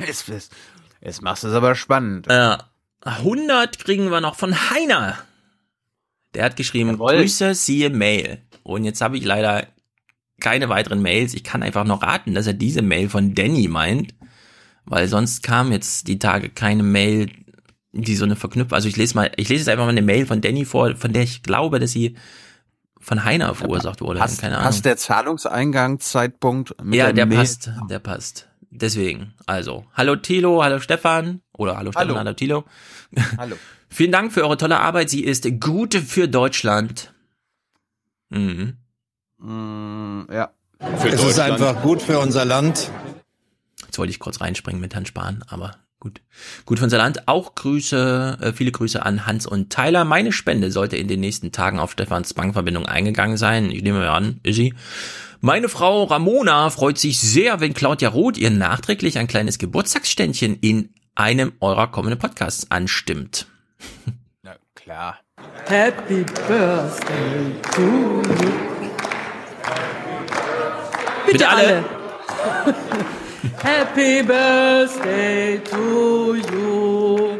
[0.00, 0.52] jetzt, jetzt,
[1.00, 2.26] jetzt machst du es aber spannend.
[2.28, 2.70] Ja.
[3.06, 5.16] 100 kriegen wir noch von Heiner.
[6.34, 7.18] Der hat geschrieben, Jawohl.
[7.18, 8.42] Grüße, siehe Mail.
[8.62, 9.66] Und jetzt habe ich leider
[10.40, 11.34] keine weiteren Mails.
[11.34, 14.14] Ich kann einfach noch raten, dass er diese Mail von Danny meint,
[14.84, 17.30] weil sonst kam jetzt die Tage keine Mail,
[17.92, 18.74] die so eine Verknüpfung.
[18.74, 21.12] Also ich lese mal, ich lese jetzt einfach mal eine Mail von Danny vor, von
[21.12, 22.16] der ich glaube, dass sie
[23.00, 24.18] von Heiner verursacht wurde.
[24.18, 24.66] Passt, keine Ahnung.
[24.66, 27.38] passt der Zahlungseingangszeitpunkt mit ja, der Mail?
[27.38, 28.48] passt, der passt.
[28.70, 32.18] Deswegen, also, hallo Tilo, hallo Stefan, oder hallo Stefan, Hallo.
[32.18, 32.64] hallo, Tilo.
[33.38, 33.56] Hallo.
[33.88, 35.10] Vielen Dank für eure tolle Arbeit.
[35.10, 37.14] Sie ist gut für Deutschland.
[38.30, 38.76] Mhm.
[39.38, 40.50] Mm, ja.
[40.78, 42.90] es ist einfach gut für unser Land.
[43.84, 46.20] Jetzt wollte ich kurz reinspringen mit Herrn Spahn, aber gut.
[46.64, 47.28] Gut für unser Land.
[47.28, 50.04] Auch Grüße, äh, viele Grüße an Hans und Tyler.
[50.04, 53.70] Meine Spende sollte in den nächsten Tagen auf Stefans Bankverbindung eingegangen sein.
[53.70, 54.74] Ich nehme mal an, ist sie.
[55.40, 60.90] Meine Frau Ramona freut sich sehr, wenn Claudia Roth ihr nachträglich ein kleines Geburtstagsständchen in
[61.16, 63.46] einem eurer kommenden Podcasts anstimmt.
[64.42, 65.18] Na klar.
[65.66, 68.22] Happy Birthday to you.
[71.26, 71.84] Bitte alle.
[73.62, 77.38] Happy Birthday to you.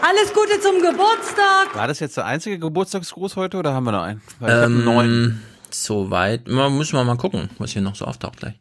[0.00, 1.74] Alles Gute zum Geburtstag.
[1.74, 4.22] War das jetzt der einzige Geburtstagsgruß heute oder haben wir noch einen?
[4.38, 5.42] Weil ich Ähm, neuen.
[5.70, 6.46] Soweit.
[6.46, 8.54] Mal, müssen wir mal gucken, was hier noch so auftaucht gleich.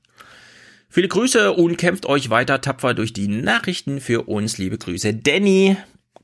[0.93, 4.59] Viele Grüße und kämpft euch weiter tapfer durch die Nachrichten für uns.
[4.59, 5.15] Liebe Grüße.
[5.15, 5.75] Danny,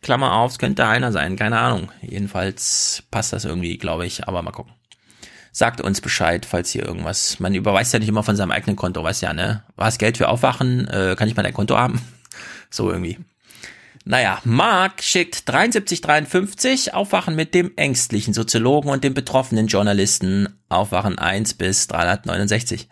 [0.03, 1.91] Klammer auf, es könnte einer sein, keine Ahnung.
[2.03, 4.73] Jedenfalls passt das irgendwie, glaube ich, aber mal gucken.
[5.51, 7.39] Sagt uns Bescheid, falls hier irgendwas.
[7.39, 9.63] Man überweist ja nicht immer von seinem eigenen Konto, weißt ja, ne?
[9.75, 10.88] Was Geld für Aufwachen?
[10.88, 11.99] Äh, kann ich mal dein Konto haben?
[12.69, 13.17] So irgendwie.
[14.05, 20.60] Naja, Mark schickt 7353 Aufwachen mit dem ängstlichen Soziologen und dem betroffenen Journalisten.
[20.69, 22.88] Aufwachen 1 bis 369.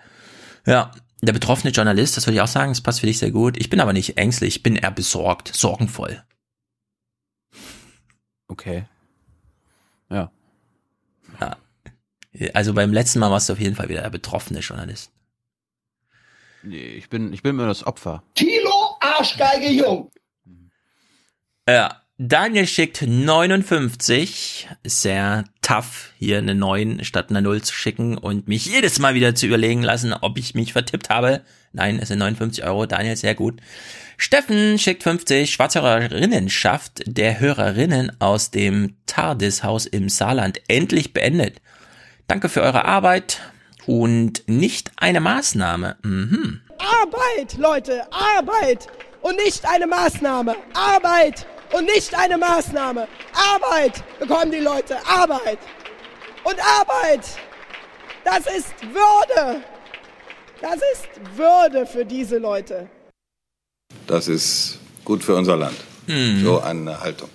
[0.65, 3.57] Ja, der betroffene Journalist, das würde ich auch sagen, das passt für dich sehr gut.
[3.57, 6.23] Ich bin aber nicht ängstlich, ich bin eher besorgt, sorgenvoll.
[8.47, 8.85] Okay.
[10.09, 10.31] Ja.
[11.41, 11.57] Ja.
[12.53, 15.11] Also beim letzten Mal warst du auf jeden Fall wieder der betroffene Journalist.
[16.63, 18.23] Nee, ich bin, ich bin immer das Opfer.
[18.35, 20.11] Kilo Arschgeige Jung.
[21.67, 24.67] Ja, Daniel schickt 59.
[24.83, 29.35] Sehr tough, hier eine 9 statt einer 0 zu schicken und mich jedes Mal wieder
[29.35, 31.41] zu überlegen lassen, ob ich mich vertippt habe.
[31.73, 32.87] Nein, es sind 59 Euro.
[32.87, 33.61] Daniel, sehr gut.
[34.17, 35.53] Steffen schickt 50.
[35.53, 41.61] Schwarzhörerinnenschaft der Hörerinnen aus dem TARDIS-Haus im Saarland endlich beendet.
[42.25, 43.41] Danke für eure Arbeit
[43.85, 45.97] und nicht eine Maßnahme.
[46.01, 46.61] Mhm.
[46.79, 48.87] Arbeit, Leute, Arbeit
[49.21, 50.55] und nicht eine Maßnahme.
[50.73, 53.07] Arbeit und nicht eine Maßnahme.
[53.33, 55.59] Arbeit bekommen die Leute, Arbeit.
[56.43, 57.25] Und Arbeit,
[58.23, 59.61] das ist Würde.
[60.61, 62.89] Das ist Würde für diese Leute.
[64.07, 65.77] Das ist gut für unser Land.
[66.07, 66.43] Mhm.
[66.43, 67.29] So eine Haltung.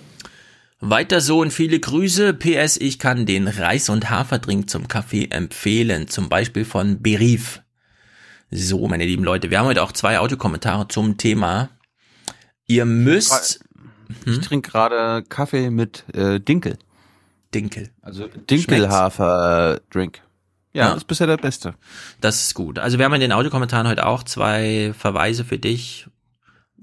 [0.79, 2.33] Weiter so und viele Grüße.
[2.33, 6.09] PS, ich kann den Reis- und Haferdrink zum Kaffee empfehlen.
[6.09, 7.61] Zum Beispiel von Berif.
[8.51, 11.69] So, meine lieben Leute, wir haben heute auch zwei Audiokommentare zum Thema.
[12.67, 13.63] Ihr müsst.
[14.25, 16.77] Ich trinke gerade Kaffee mit äh, Dinkel.
[17.53, 17.89] Dinkel.
[18.01, 20.21] Also Dinkelhafer-Drink.
[20.73, 20.93] Ja, Ja.
[20.93, 21.75] ist bisher der beste.
[22.19, 22.79] Das ist gut.
[22.79, 26.07] Also wir haben in den Audiokommentaren heute auch zwei Verweise für dich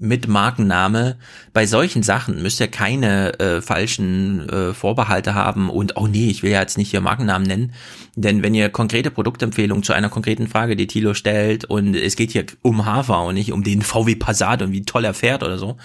[0.03, 1.17] mit Markenname.
[1.53, 6.41] Bei solchen Sachen müsst ihr keine äh, falschen äh, Vorbehalte haben und oh nee, ich
[6.41, 7.73] will ja jetzt nicht hier Markennamen nennen,
[8.15, 12.31] denn wenn ihr konkrete Produktempfehlungen zu einer konkreten Frage, die Thilo stellt und es geht
[12.31, 15.59] hier um Hafer und nicht um den VW Passat und wie toll er fährt oder
[15.59, 15.77] so,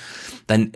[0.46, 0.72] dann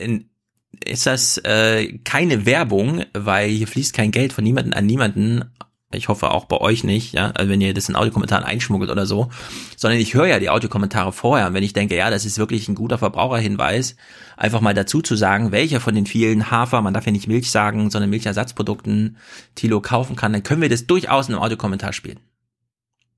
[0.84, 5.44] ist das äh, keine Werbung, weil hier fließt kein Geld von niemanden an niemanden.
[5.92, 9.06] Ich hoffe auch bei euch nicht, ja, also wenn ihr das in Audiokommentaren einschmuggelt oder
[9.06, 9.28] so,
[9.76, 12.68] sondern ich höre ja die Audiokommentare vorher und wenn ich denke, ja, das ist wirklich
[12.68, 13.96] ein guter Verbraucherhinweis,
[14.36, 17.50] einfach mal dazu zu sagen, welcher von den vielen Hafer, man darf ja nicht Milch
[17.50, 19.16] sagen, sondern Milchersatzprodukten
[19.56, 22.20] Tilo kaufen kann, dann können wir das durchaus in einem Audiokommentar spielen.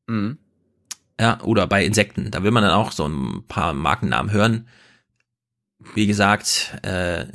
[0.07, 0.39] Mhm.
[1.21, 4.67] Ja, oder bei Insekten, da will man dann auch so ein paar Markennamen hören.
[5.95, 7.27] Wie gesagt, äh,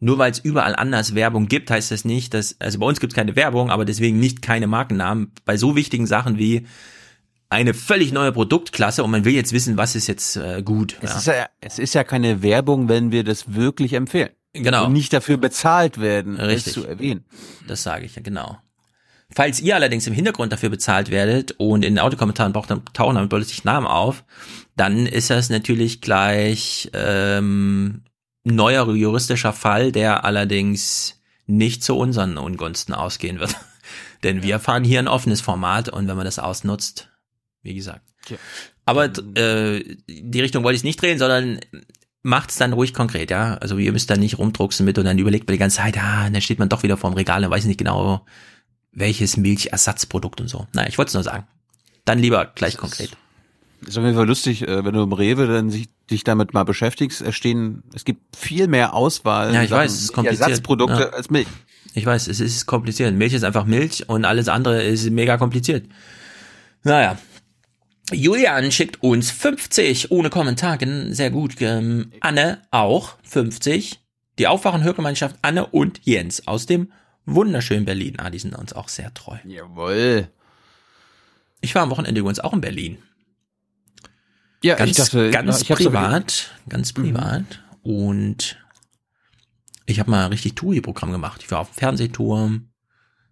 [0.00, 3.12] nur weil es überall anders Werbung gibt, heißt das nicht, dass, also bei uns gibt
[3.12, 5.32] es keine Werbung, aber deswegen nicht keine Markennamen.
[5.44, 6.66] Bei so wichtigen Sachen wie
[7.48, 10.96] eine völlig neue Produktklasse und man will jetzt wissen, was ist jetzt äh, gut.
[11.00, 11.16] Es, ja.
[11.16, 14.30] ist ja, es ist ja keine Werbung, wenn wir das wirklich empfehlen.
[14.52, 14.86] Genau.
[14.86, 16.74] Und nicht dafür bezahlt werden, Richtig.
[16.74, 17.24] das zu erwähnen.
[17.66, 18.58] Das sage ich ja, genau.
[19.34, 23.28] Falls ihr allerdings im Hintergrund dafür bezahlt werdet und in den braucht dann tauchen dann
[23.28, 24.24] plötzlich Namen auf,
[24.76, 28.02] dann ist das natürlich gleich ähm,
[28.44, 33.56] neuer juristischer Fall, der allerdings nicht zu unseren Ungunsten ausgehen wird.
[34.22, 37.10] Denn wir fahren hier ein offenes Format und wenn man das ausnutzt,
[37.62, 38.02] wie gesagt.
[38.28, 38.36] Ja.
[38.86, 39.04] Aber
[39.36, 41.60] äh, die Richtung wollte ich nicht drehen, sondern
[42.22, 43.54] macht's dann ruhig konkret, ja.
[43.54, 46.28] Also ihr müsst da nicht rumdrucksen mit und dann überlegt man die ganze Zeit, ah,
[46.28, 48.24] dann steht man doch wieder vorm Regal und weiß nicht genau,
[48.92, 50.66] welches Milchersatzprodukt und so.
[50.72, 51.46] Naja, ich wollte es nur sagen.
[52.04, 53.16] Dann lieber gleich konkret.
[53.86, 56.64] Ist auf jeden Fall lustig, äh, wenn du im Rewe dann sich, dich damit mal
[56.64, 57.20] beschäftigst.
[57.20, 59.52] Es stehen, es gibt viel mehr Auswahl.
[59.54, 60.48] Ja, ich Sachen, weiß, es ist kompliziert.
[60.48, 61.08] Ersatzprodukte Ja.
[61.10, 61.46] als Milch.
[61.94, 63.14] Ich weiß, es ist kompliziert.
[63.14, 65.86] Milch ist einfach Milch und alles andere ist mega kompliziert.
[66.82, 67.18] Naja.
[68.12, 70.78] Julian schickt uns 50 ohne Kommentar.
[71.10, 71.54] Sehr gut.
[71.60, 74.00] Ähm, Anne auch 50.
[74.38, 76.90] Die Aufwachen-Hörgemeinschaft Anne und Jens aus dem
[77.24, 78.16] wunderschönen Berlin.
[78.18, 79.36] Ah, die sind uns auch sehr treu.
[79.46, 80.28] Jawohl.
[81.60, 82.98] Ich war am Wochenende übrigens auch in Berlin.
[84.64, 87.62] Ja, ganz, ich dachte, ganz ich privat, ganz privat.
[87.82, 88.56] Und
[89.84, 91.42] ich habe mal richtig Touri-Programm gemacht.
[91.44, 92.70] Ich war auf dem Fernsehturm.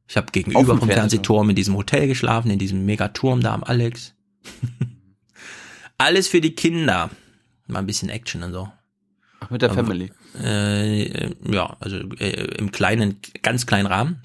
[0.07, 0.95] Ich habe gegenüber vom Fernsehturm?
[0.95, 4.15] Fernsehturm in diesem Hotel geschlafen, in diesem Megaturm da am Alex.
[5.97, 7.09] Alles für die Kinder.
[7.67, 8.71] Mal ein bisschen Action und so.
[9.41, 10.13] Ach, mit der Aber, Family.
[10.39, 14.21] Äh, ja, also äh, im kleinen, ganz kleinen Rahmen.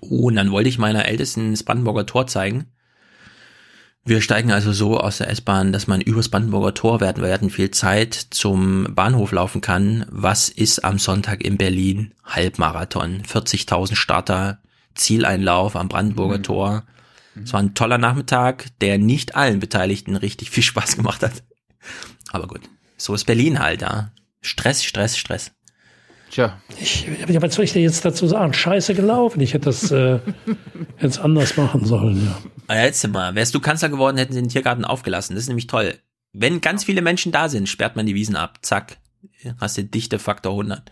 [0.00, 2.72] Und dann wollte ich meiner Ältesten das Brandenburger Tor zeigen.
[4.08, 7.22] Wir steigen also so aus der S-Bahn, dass man übers Brandenburger Tor werden.
[7.22, 10.06] Wir hatten viel Zeit zum Bahnhof laufen kann.
[10.08, 12.14] Was ist am Sonntag in Berlin?
[12.24, 14.62] Halbmarathon, 40.000 Starter,
[14.94, 16.42] Zieleinlauf am Brandenburger mhm.
[16.42, 16.84] Tor.
[17.44, 21.42] Es war ein toller Nachmittag, der nicht allen Beteiligten richtig viel Spaß gemacht hat.
[22.32, 22.62] Aber gut,
[22.96, 24.12] so ist Berlin halt, ja.
[24.40, 25.50] Stress, Stress, Stress.
[26.30, 26.60] Tja.
[26.80, 28.52] Ich, was soll ich dir jetzt dazu sagen?
[28.52, 29.40] Scheiße gelaufen.
[29.40, 30.18] Ich hätte das äh,
[31.00, 32.38] jetzt anders machen sollen, ja.
[32.66, 35.34] Ah, jetzt mal, wärst du Kanzler geworden, hätten sie den Tiergarten aufgelassen.
[35.34, 35.98] Das ist nämlich toll.
[36.32, 38.58] Wenn ganz viele Menschen da sind, sperrt man die Wiesen ab.
[38.62, 38.98] Zack.
[39.58, 40.90] Hast du Dichte Faktor 100.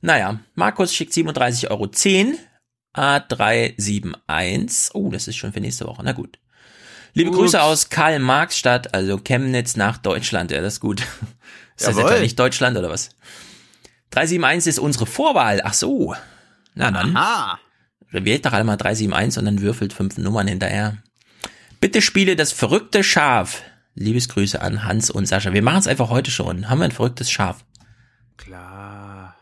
[0.00, 1.90] Naja, Markus schickt 37,10 Euro.
[2.94, 4.90] A371.
[4.94, 6.02] Oh, das ist schon für nächste Woche.
[6.04, 6.38] Na gut.
[7.12, 7.38] Liebe Ups.
[7.38, 10.50] Grüße aus Karl-Marx-Stadt, also Chemnitz nach Deutschland.
[10.50, 11.02] Ja, das ist gut.
[11.76, 12.02] Ist Jawohl.
[12.02, 13.08] das etwa nicht Deutschland oder was?
[14.14, 15.60] 371 ist unsere Vorwahl.
[15.64, 16.14] Ach so.
[16.74, 17.16] Na dann.
[17.16, 17.58] Aha.
[18.10, 20.98] Wählt doch einmal 371 und dann würfelt fünf Nummern hinterher.
[21.80, 23.62] Bitte spiele das verrückte Schaf.
[23.96, 25.52] Liebesgrüße an Hans und Sascha.
[25.52, 26.68] Wir machen es einfach heute schon.
[26.68, 27.64] Haben wir ein verrücktes Schaf?
[28.36, 29.36] Klar.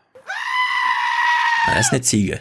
[1.66, 2.40] Na, das ist eine Ziege.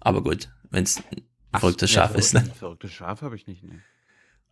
[0.00, 2.34] Aber gut, wenn es ein verrücktes Schaf ja, ist.
[2.34, 2.40] Ne?
[2.40, 3.64] Ein verrücktes Schaf habe ich nicht.
[3.64, 3.82] Ne.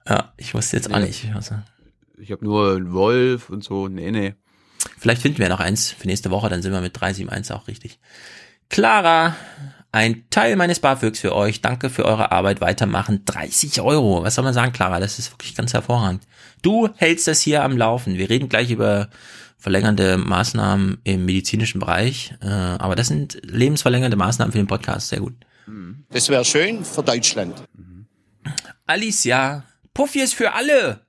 [0.08, 0.94] Ja, ich wusste jetzt nee.
[0.94, 1.32] auch nicht.
[1.34, 1.56] Also.
[2.18, 3.86] Ich habe nur einen Wolf und so.
[3.86, 4.34] Nee, nee.
[4.98, 7.98] Vielleicht finden wir noch eins für nächste Woche, dann sind wir mit 371 auch richtig.
[8.68, 9.36] Clara,
[9.92, 11.62] ein Teil meines BAföGs für euch.
[11.62, 12.60] Danke für eure Arbeit.
[12.60, 13.24] Weitermachen.
[13.24, 14.22] 30 Euro.
[14.22, 15.00] Was soll man sagen, Clara?
[15.00, 16.26] Das ist wirklich ganz hervorragend.
[16.62, 18.18] Du hältst das hier am Laufen.
[18.18, 19.08] Wir reden gleich über
[19.56, 22.34] verlängernde Maßnahmen im medizinischen Bereich.
[22.42, 25.08] Äh, aber das sind lebensverlängernde Maßnahmen für den Podcast.
[25.08, 25.34] Sehr gut.
[26.10, 27.62] Das wäre schön für Deutschland.
[28.86, 31.00] Alicia, Puffy ist für alle.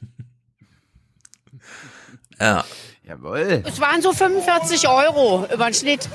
[2.40, 2.64] ja.
[3.08, 3.62] Jawohl.
[3.66, 6.10] Es waren so 45 Euro über den Schnitt.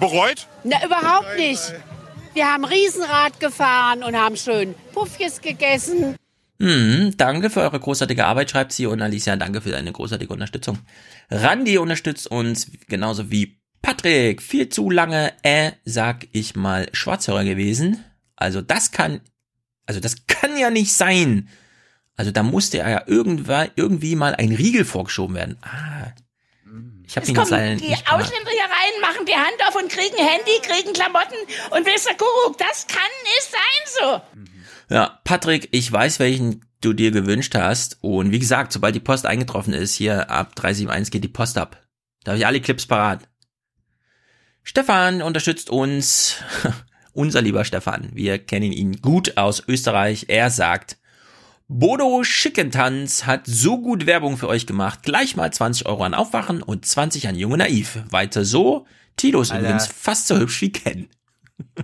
[0.00, 0.48] Bereut?
[0.64, 1.60] Na, überhaupt nicht.
[2.32, 6.16] Wir haben Riesenrad gefahren und haben schön Puffjes gegessen.
[6.58, 8.86] Hm, danke für eure großartige Arbeit, schreibt sie.
[8.86, 10.80] Und Alicia, danke für deine großartige Unterstützung.
[11.30, 14.42] Randy unterstützt uns genauso wie Patrick.
[14.42, 18.02] Viel zu lange, äh, sag ich mal, Schwarzhörer gewesen.
[18.34, 19.20] Also das kann,
[19.86, 21.48] also das kann ja nicht sein.
[22.16, 25.58] Also da musste ja irgendwie, irgendwie mal ein Riegel vorgeschoben werden.
[25.62, 26.12] Ah,
[27.06, 30.16] ich habe ihn jetzt leider Die Ausländer hier rein, machen die Hand auf und kriegen
[30.16, 31.36] Handy, kriegen Klamotten
[31.70, 34.44] und ihr, Kuckuck, das kann nicht sein so.
[34.94, 37.98] Ja, Patrick, ich weiß, welchen du dir gewünscht hast.
[38.00, 41.82] Und wie gesagt, sobald die Post eingetroffen ist, hier ab 371 geht die Post ab.
[42.24, 43.28] Da habe ich alle Clips parat.
[44.62, 46.36] Stefan unterstützt uns.
[47.12, 48.10] Unser lieber Stefan.
[48.12, 50.26] Wir kennen ihn gut aus Österreich.
[50.28, 50.96] Er sagt,
[51.68, 55.02] Bodo Schickentanz hat so gut Werbung für euch gemacht.
[55.02, 58.02] Gleich mal 20 Euro an Aufwachen und 20 an Junge Naiv.
[58.10, 58.86] Weiter so.
[59.16, 59.64] Tilo ist Alter.
[59.64, 61.08] übrigens fast so hübsch wie Ken.
[61.76, 61.82] Äh,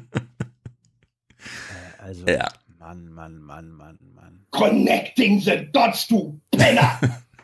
[2.02, 2.48] also, ja.
[2.78, 4.46] Mann, Mann, Mann, Mann, Mann.
[4.50, 7.00] Connecting the dots, du Penner.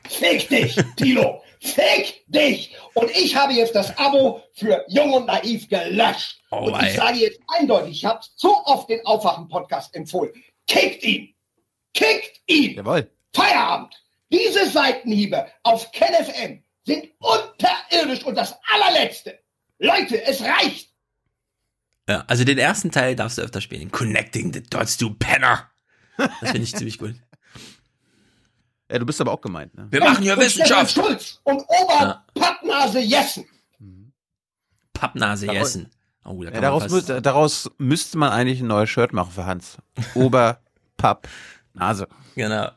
[0.08, 1.42] Fick dich, Tilo.
[1.60, 2.76] Fick dich.
[2.94, 6.42] Und ich habe jetzt das Abo für Jung und Naiv gelöscht.
[6.50, 10.32] Oh, und ich sage jetzt eindeutig, ich habe so oft den Aufwachen-Podcast empfohlen.
[10.66, 11.34] Kickt ihn.
[11.96, 12.76] Kickt ihn!
[12.76, 13.10] Jawohl.
[13.34, 13.94] Feierabend!
[14.30, 19.38] Diese Seitenhiebe auf KenFM sind unterirdisch und das allerletzte.
[19.78, 20.90] Leute, es reicht!
[22.08, 23.90] Ja, also den ersten Teil darfst du öfter spielen.
[23.90, 25.70] Connecting the Dots, du Penner!
[26.16, 27.14] Das finde ich ziemlich gut.
[28.90, 29.88] Ja, du bist aber auch gemeint, ne?
[29.90, 30.92] Wir machen hier Wissenschaft.
[30.92, 33.44] Schulz und Ober Pappnase Jessen.
[34.92, 35.90] Pappnase Jessen.
[36.24, 39.78] Oh, da ja, daraus, müsste, daraus müsste man eigentlich ein neues Shirt machen für Hans.
[40.14, 40.60] Ober
[40.96, 41.28] Papp
[41.76, 42.08] Nase.
[42.34, 42.70] Genau.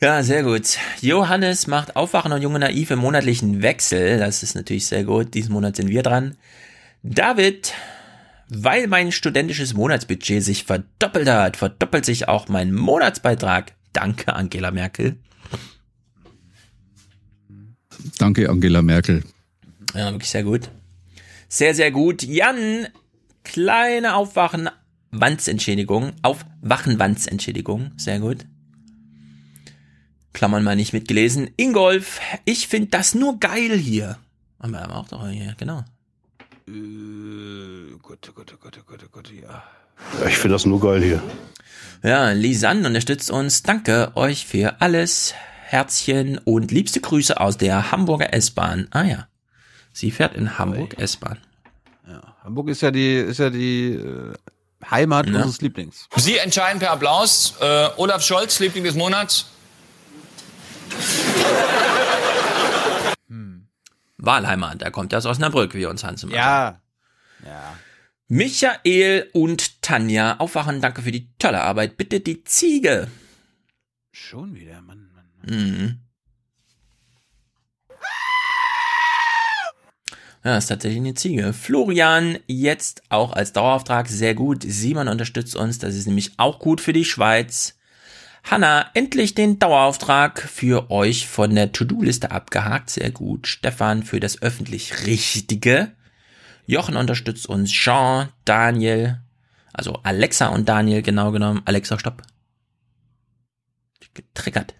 [0.00, 0.78] Ja, sehr gut.
[1.00, 4.18] Johannes macht Aufwachen und Junge Naiv im monatlichen Wechsel.
[4.18, 5.34] Das ist natürlich sehr gut.
[5.34, 6.36] Diesen Monat sind wir dran.
[7.02, 7.74] David,
[8.48, 13.72] weil mein studentisches Monatsbudget sich verdoppelt hat, verdoppelt sich auch mein Monatsbeitrag.
[13.92, 15.16] Danke, Angela Merkel.
[18.18, 19.24] Danke, Angela Merkel.
[19.94, 20.70] Ja, wirklich sehr gut.
[21.48, 22.22] Sehr, sehr gut.
[22.22, 22.86] Jan,
[23.42, 24.68] kleine Aufwachen
[25.20, 28.46] Wandsentschädigung, auf Wachenwandsentschädigung, sehr gut.
[30.32, 31.50] Klammern mal nicht mitgelesen.
[31.56, 34.18] Ingolf, ich finde das nur geil hier.
[34.60, 35.84] Haben wir auch doch hier, genau.
[36.68, 39.62] Äh, Gott, Gott, Gott, Gott, Gott, ja.
[40.20, 41.22] ja ich finde das nur geil hier.
[42.02, 43.62] Ja, Lisanne unterstützt uns.
[43.62, 45.34] Danke euch für alles.
[45.64, 48.88] Herzchen und liebste Grüße aus der Hamburger S-Bahn.
[48.90, 49.28] Ah ja.
[49.92, 51.38] Sie fährt in Hamburg S-Bahn.
[52.06, 54.32] Ja, Hamburg ist ja die, ist ja die äh,
[54.90, 55.34] Heimat ja.
[55.34, 56.08] unseres Lieblings.
[56.16, 57.54] Sie entscheiden per Applaus.
[57.60, 59.46] Äh, Olaf Scholz, Liebling des Monats.
[63.28, 63.68] Hm.
[64.16, 66.80] Wahlheimat, er kommt ja aus Osnabrück, wie uns Hans immer Ja.
[67.44, 67.76] Ja.
[68.28, 71.96] Michael und Tanja, aufwachen, danke für die tolle Arbeit.
[71.96, 73.08] Bitte die Ziege.
[74.12, 75.08] Schon wieder, Mann.
[75.46, 76.00] Mhm.
[80.44, 81.52] Ja, ist tatsächlich eine Ziege.
[81.52, 84.64] Florian, jetzt auch als Dauerauftrag, sehr gut.
[84.66, 87.76] Simon unterstützt uns, das ist nämlich auch gut für die Schweiz.
[88.44, 93.46] Hanna, endlich den Dauerauftrag für euch von der To-Do-Liste abgehakt, sehr gut.
[93.46, 95.92] Stefan für das öffentlich Richtige.
[96.66, 99.20] Jochen unterstützt uns, Jean, Daniel,
[99.72, 101.62] also Alexa und Daniel, genau genommen.
[101.64, 102.22] Alexa, stopp.
[104.14, 104.74] Getriggert.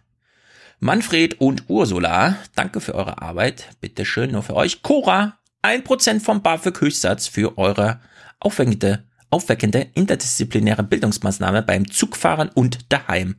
[0.81, 3.69] Manfred und Ursula, danke für eure Arbeit.
[3.81, 4.83] Bitteschön, nur für euch.
[4.83, 8.01] Cora, 1% vom BAföG-Höchstsatz für eure
[8.41, 13.37] aufweckende, aufweckende interdisziplinäre Bildungsmaßnahme beim Zugfahren und daheim.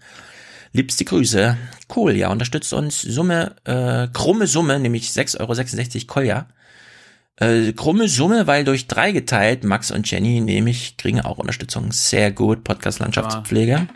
[0.72, 1.58] Liebste Grüße.
[1.96, 3.02] Cool, ja, unterstützt uns.
[3.02, 6.48] Summe, äh, krumme Summe, nämlich 6,66 Euro Kolja.
[7.38, 11.92] Äh, krumme Summe, weil durch drei geteilt, Max und Jenny, nämlich, kriegen auch Unterstützung.
[11.92, 13.88] Sehr gut, Podcast Landschaftspflege.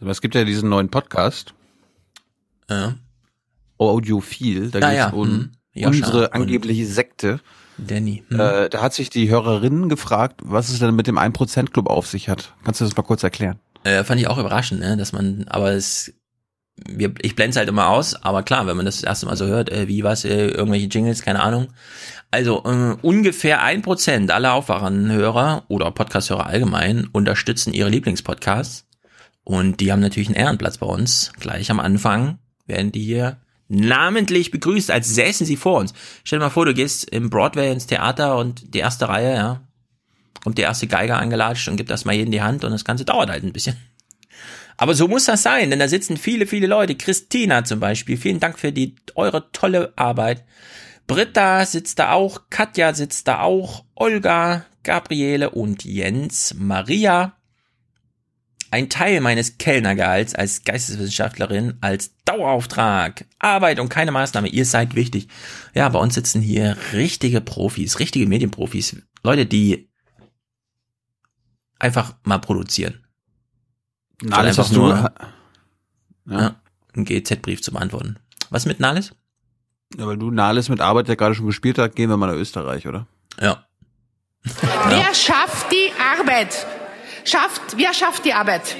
[0.00, 1.54] Aber es gibt ja diesen neuen Podcast.
[2.68, 2.94] Ja.
[3.78, 5.52] Audiophil, da Ah, geht's ja, um hm.
[5.74, 7.40] Unsere angebliche Sekte.
[7.78, 8.22] Danny.
[8.28, 8.40] Hm.
[8.40, 12.06] Äh, da hat sich die Hörerin gefragt, was es denn mit dem 1% Club auf
[12.06, 12.54] sich hat.
[12.64, 13.58] Kannst du das mal kurz erklären?
[13.84, 14.96] Äh, fand ich auch überraschend, ne?
[14.96, 16.12] dass man, aber es,
[16.76, 19.36] wir, ich blende es halt immer aus, aber klar, wenn man das, das erste Mal
[19.36, 21.68] so hört, äh, wie was, äh, irgendwelche Jingles, keine Ahnung.
[22.30, 28.86] Also äh, ungefähr ein Prozent aller Aufwachenhörer oder Podcast-Hörer allgemein unterstützen ihre Lieblingspodcasts
[29.44, 31.32] und die haben natürlich einen Ehrenplatz bei uns.
[31.40, 33.38] Gleich am Anfang werden die hier
[33.72, 35.94] namentlich begrüßt, als säßen sie vor uns.
[36.24, 39.62] Stell dir mal vor, du gehst im Broadway ins Theater und die erste Reihe, ja,
[40.42, 43.30] kommt der erste Geiger angelatscht und gibt erstmal jeden die Hand und das Ganze dauert
[43.30, 43.76] halt ein bisschen.
[44.76, 46.96] Aber so muss das sein, denn da sitzen viele, viele Leute.
[46.96, 50.44] Christina zum Beispiel, vielen Dank für die eure tolle Arbeit.
[51.06, 57.36] Britta sitzt da auch, Katja sitzt da auch, Olga, Gabriele und Jens, Maria.
[58.72, 63.26] Ein Teil meines Kellnergehalts als Geisteswissenschaftlerin als Dauerauftrag.
[63.38, 64.48] Arbeit und keine Maßnahme.
[64.48, 65.28] Ihr seid wichtig.
[65.74, 68.96] Ja, bei uns sitzen hier richtige Profis, richtige Medienprofis.
[69.22, 69.90] Leute, die
[71.78, 73.04] einfach mal produzieren.
[74.22, 75.12] Nahles, hast du- ja.
[76.26, 76.56] Ja.
[76.94, 78.16] einen GZ-Brief zu beantworten.
[78.48, 79.12] Was mit Nahles?
[79.98, 82.36] Ja, weil du Nahles mit Arbeit ja gerade schon gespielt hast, gehen wir mal nach
[82.40, 83.06] Österreich, oder?
[83.38, 83.66] Ja.
[84.44, 86.66] Wer schafft die Arbeit?
[87.24, 88.76] Schafft, wer schafft die Arbeit?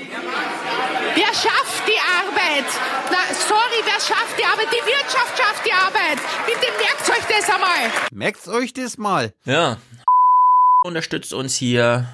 [1.15, 2.65] Wer schafft die Arbeit?
[3.11, 4.67] Na, sorry, wer schafft die Arbeit?
[4.73, 6.19] Die Wirtschaft schafft die Arbeit.
[6.47, 7.91] Bitte merkt euch das einmal.
[8.13, 9.33] Merkt euch das mal.
[9.45, 9.77] Ja.
[10.85, 12.09] Unterstützt uns hier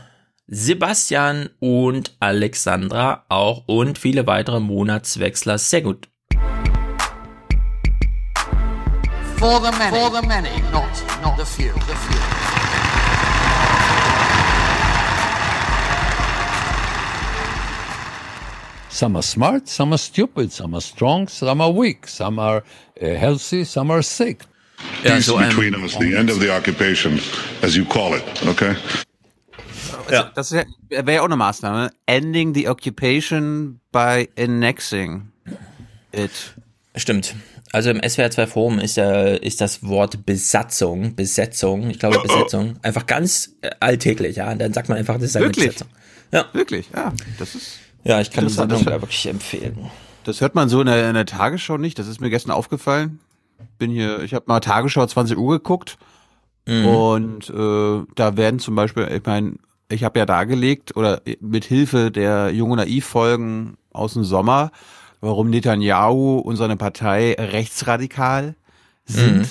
[0.48, 5.58] Sebastian und Alexandra auch und viele weitere Monatswechsler.
[5.58, 6.08] Sehr gut.
[9.38, 10.82] For the many, for the many, not
[11.22, 11.72] not the few.
[11.72, 12.67] The few.
[18.90, 22.62] Some are smart, some are stupid, some are strong, some are weak, some are
[23.00, 24.44] uh, healthy, some are sick.
[25.02, 27.20] Peace between us, the end of the occupation,
[27.62, 28.76] as you call it, okay?
[30.10, 30.30] Ja.
[30.34, 31.90] Das wäre wär ja auch eine Maßnahme.
[32.06, 35.30] Ending the occupation by annexing
[36.12, 36.54] it.
[36.96, 37.34] Stimmt.
[37.72, 42.78] Also im SWR 2 Forum ist, ja, ist das Wort Besatzung, Besetzung, ich glaube Besetzung,
[42.82, 44.50] einfach ganz äh, alltäglich, ja.
[44.50, 45.66] Und dann sagt man einfach, das ist eine Wirklich?
[45.66, 45.88] Besetzung.
[46.32, 46.46] Ja.
[46.54, 47.12] Wirklich, ja.
[47.38, 47.78] Das ist.
[48.08, 48.52] Ja, ich kann die.
[48.52, 49.90] Sendung Das- da wirklich empfehlen.
[50.24, 51.98] Das hört man so in der, in der Tagesschau nicht.
[51.98, 53.20] Das ist mir gestern aufgefallen.
[53.78, 55.98] Bin hier, ich habe mal Tagesschau 20 Uhr geguckt
[56.66, 56.86] Mhm.
[56.86, 59.54] und äh, da werden zum Beispiel, ich meine,
[59.90, 64.70] ich habe ja dargelegt oder mit Hilfe der jungen Naiv-Folgen aus dem Sommer,
[65.22, 68.54] warum Netanyahu und seine Partei rechtsradikal
[69.06, 69.38] sind.
[69.38, 69.46] Mhm.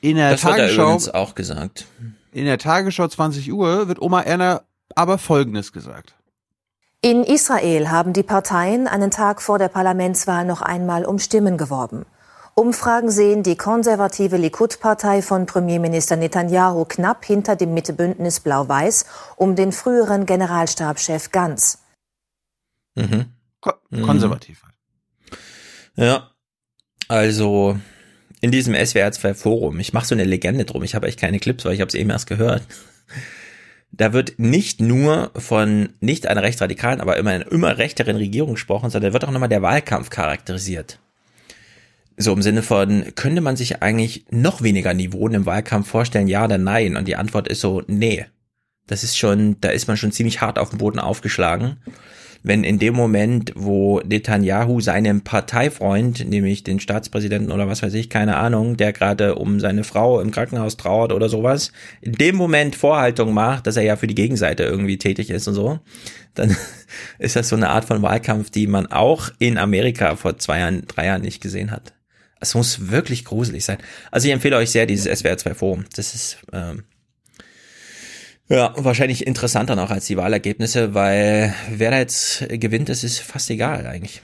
[0.00, 1.84] In der Das Tagesschau, auch gesagt.
[2.32, 4.62] in der Tagesschau 20 Uhr wird Oma Erna
[4.94, 6.14] aber Folgendes gesagt.
[7.04, 12.06] In Israel haben die Parteien einen Tag vor der Parlamentswahl noch einmal um Stimmen geworben.
[12.54, 19.72] Umfragen sehen die konservative Likud-Partei von Premierminister Netanyahu knapp hinter dem Mittebündnis Blau-Weiß um den
[19.72, 21.82] früheren Generalstabschef Gantz.
[22.94, 23.32] Mhm.
[23.60, 24.02] Ko Mhm.
[24.02, 24.62] konservativ.
[25.96, 26.30] Ja,
[27.08, 27.80] also
[28.40, 31.40] in diesem SWR 2 Forum, ich mache so eine Legende drum, ich habe echt keine
[31.40, 32.62] Clips, weil ich habe es eben erst gehört.
[33.92, 38.90] Da wird nicht nur von nicht einer rechtsradikalen, aber immer einer immer rechteren Regierung gesprochen,
[38.90, 40.98] sondern da wird auch nochmal der Wahlkampf charakterisiert.
[42.16, 46.44] So im Sinne von, könnte man sich eigentlich noch weniger Niveau im Wahlkampf vorstellen, ja
[46.44, 46.96] oder nein?
[46.96, 48.26] Und die Antwort ist so, nee.
[48.86, 51.76] Das ist schon, da ist man schon ziemlich hart auf den Boden aufgeschlagen.
[52.42, 58.10] Wenn in dem Moment, wo Netanyahu seinem Parteifreund, nämlich den Staatspräsidenten oder was weiß ich,
[58.10, 62.74] keine Ahnung, der gerade um seine Frau im Krankenhaus trauert oder sowas, in dem Moment
[62.74, 65.78] Vorhaltung macht, dass er ja für die Gegenseite irgendwie tätig ist und so,
[66.34, 66.56] dann
[67.18, 70.86] ist das so eine Art von Wahlkampf, die man auch in Amerika vor zwei Jahren,
[70.88, 71.94] drei Jahren nicht gesehen hat.
[72.40, 73.78] Es muss wirklich gruselig sein.
[74.10, 75.84] Also ich empfehle euch sehr dieses SWR 2 Forum.
[75.94, 76.82] Das ist ähm,
[78.56, 83.50] ja wahrscheinlich interessanter noch als die Wahlergebnisse, weil wer da jetzt gewinnt, das ist fast
[83.50, 84.22] egal eigentlich.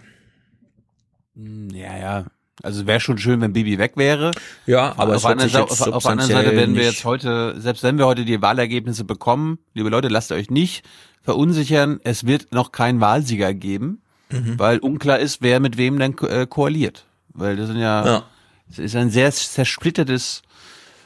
[1.37, 2.25] Hm, Ja, ja.
[2.61, 4.33] Also wäre schon schön, wenn Bibi weg wäre.
[4.67, 8.25] Ja, aber auf, es der anderen Seite werden wir jetzt heute, selbst wenn wir heute
[8.25, 10.85] die Wahlergebnisse bekommen, liebe Leute, lasst euch nicht
[11.23, 12.01] verunsichern.
[12.03, 14.59] Es wird noch keinen Wahlsieger geben, Mhm.
[14.59, 17.05] weil unklar ist, wer mit wem dann ko- äh, koaliert.
[17.33, 18.23] Weil das sind ja, Ja.
[18.69, 20.43] es ist ein sehr zersplittertes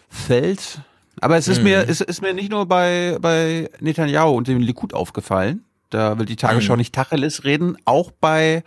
[0.08, 0.80] Feld.
[1.20, 1.64] Aber es ist Mhm.
[1.64, 5.64] mir, es ist mir nicht nur bei, bei Netanyahu und dem Likud aufgefallen.
[5.90, 6.78] Da will die Tagesschau Mhm.
[6.78, 7.76] nicht Tacheles reden.
[7.84, 8.64] Auch bei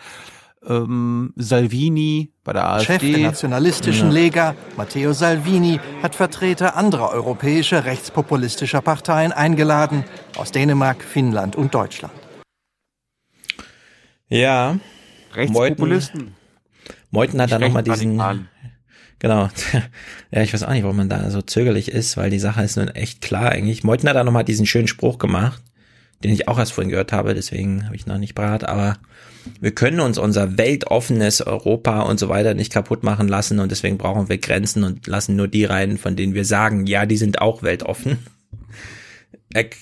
[0.68, 2.86] ähm, Salvini, bei der AfD.
[2.94, 4.14] Chef der nationalistischen Ja.
[4.14, 10.06] Lega, Matteo Salvini, hat Vertreter anderer europäischer rechtspopulistischer Parteien eingeladen,
[10.38, 12.14] aus Dänemark, Finnland und Deutschland.
[14.28, 14.78] Ja.
[15.34, 16.34] Rechtspopulisten.
[17.12, 18.50] Meuthen hat da nochmal diesen, Rechtsradikalen.
[19.26, 19.50] Genau,
[20.32, 22.78] ja, ich weiß auch nicht, warum man da so zögerlich ist, weil die Sache ist
[22.78, 23.84] nun echt klar eigentlich.
[23.84, 25.64] Meuthen hat da nochmal diesen schönen Spruch gemacht,
[26.24, 29.00] den ich auch erst vorhin gehört habe, deswegen habe ich noch nicht parat, aber
[29.60, 33.98] wir können uns unser weltoffenes Europa und so weiter nicht kaputt machen lassen und deswegen
[33.98, 37.42] brauchen wir Grenzen und lassen nur die rein, von denen wir sagen, ja, die sind
[37.42, 38.20] auch weltoffen.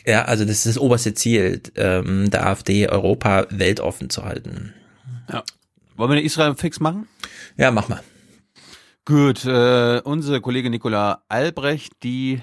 [0.05, 4.73] Ja, also das ist das oberste Ziel ähm, der AfD, Europa weltoffen zu halten.
[5.29, 5.43] Ja.
[5.97, 7.07] Wollen wir eine Israel-Fix machen?
[7.57, 8.01] Ja, mach mal.
[9.05, 12.41] Gut, äh, unsere Kollegin Nicola Albrecht, die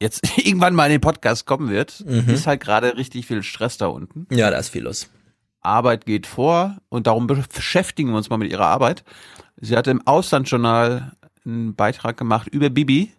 [0.00, 2.30] jetzt irgendwann mal in den Podcast kommen wird, Mhm.
[2.30, 4.26] ist halt gerade richtig viel Stress da unten.
[4.30, 5.10] Ja, da ist viel los.
[5.60, 9.04] Arbeit geht vor und darum beschäftigen wir uns mal mit ihrer Arbeit.
[9.56, 11.12] Sie hatte im Auslandsjournal
[11.44, 13.12] einen Beitrag gemacht über Bibi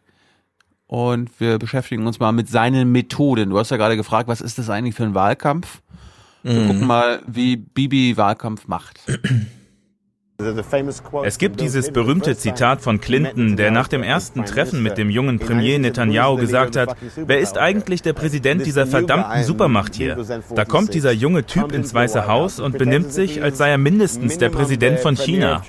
[0.87, 3.49] und wir beschäftigen uns mal mit seinen Methoden.
[3.49, 5.81] Du hast ja gerade gefragt, was ist das eigentlich für ein Wahlkampf?
[6.43, 6.67] Wir Mhm.
[6.67, 9.01] gucken mal, wie Bibi Wahlkampf macht.
[11.23, 15.39] Es gibt dieses berühmte Zitat von Clinton, der nach dem ersten Treffen mit dem jungen
[15.39, 20.15] Premier Netanyahu gesagt hat, wer ist eigentlich der Präsident dieser verdammten Supermacht hier?
[20.53, 24.37] Da kommt dieser junge Typ ins Weiße Haus und benimmt sich, als sei er mindestens
[24.37, 25.63] der Präsident von China.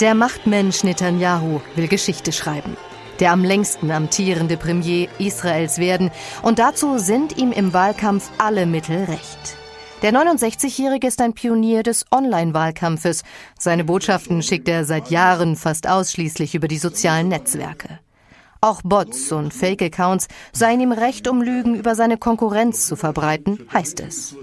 [0.00, 2.76] Der Machtmensch Netanyahu will Geschichte schreiben.
[3.18, 6.10] Der am längsten amtierende Premier Israels werden.
[6.42, 9.59] Und dazu sind ihm im Wahlkampf alle Mittel recht.
[10.02, 13.22] Der 69-Jährige ist ein Pionier des Online-Wahlkampfes.
[13.58, 18.00] Seine Botschaften schickt er seit Jahren fast ausschließlich über die sozialen Netzwerke.
[18.62, 24.00] Auch Bots und Fake-Accounts seien ihm recht, um Lügen über seine Konkurrenz zu verbreiten, heißt
[24.00, 24.36] es.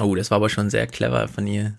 [0.00, 1.78] Oh, das war aber schon sehr clever von ihr.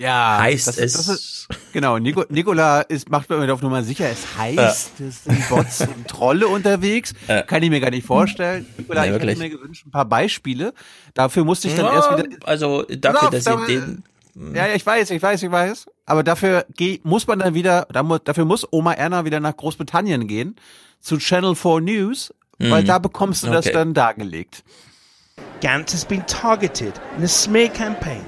[0.00, 0.92] Ja, heißt das, es.
[0.94, 4.56] Das ist, genau, Nico, Nicola ist, macht mir auf Nummer sicher, es heißt,
[4.98, 5.06] Ja.
[5.06, 7.12] es sind Bots und Trolle unterwegs.
[7.28, 7.42] Ja.
[7.42, 8.66] Kann ich mir gar nicht vorstellen.
[8.78, 10.72] Nicola, Nee, ich hätte mir gewünscht, ein paar Beispiele.
[11.14, 12.36] Dafür musste ich dann Ja, erst wieder.
[12.46, 14.04] also dafür, Pass dass auf, ihr da- den.
[14.54, 15.86] Ja, ja, ich weiß, ich weiß, ich weiß.
[16.06, 16.64] Aber dafür
[17.02, 20.56] muss man dann wieder, da dafür muss Oma Erna wieder nach Großbritannien gehen,
[21.00, 22.86] zu Channel 4 News, weil Mhm.
[22.86, 23.74] da bekommst du das Okay.
[23.74, 24.62] dann dargelegt.
[25.60, 28.22] Gantz has been targeted in a smear campaign.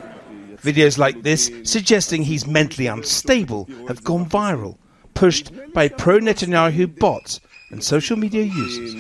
[0.63, 4.77] Videos like this, suggesting he's mentally unstable, have gone viral,
[5.15, 7.41] pushed by pro Netanyahu bots
[7.71, 8.95] and social media users.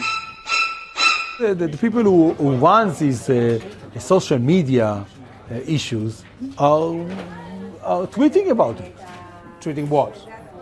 [1.38, 3.60] The, the, the people who, who want these uh,
[3.98, 5.06] social media
[5.50, 6.24] uh, issues
[6.58, 6.94] are,
[7.84, 8.96] are tweeting about it.
[9.60, 10.14] Tweeting what?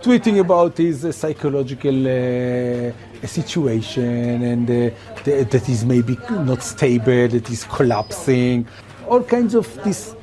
[0.02, 2.92] Tweeting about his uh, psychological uh,
[3.26, 4.94] situation and uh,
[5.24, 8.66] the, that he's maybe not stable, that he's collapsing,
[9.08, 10.14] all kinds of this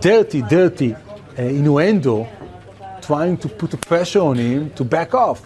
[0.00, 0.94] dirty, dirty
[1.38, 2.26] uh, innuendo
[3.00, 5.42] trying to put a pressure on him to back off.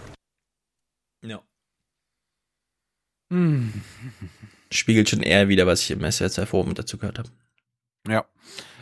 [1.21, 1.39] Ja.
[4.71, 7.29] Spiegelt schon eher wieder, was ich im SWR Forum dazu gehört habe.
[8.07, 8.25] Ja.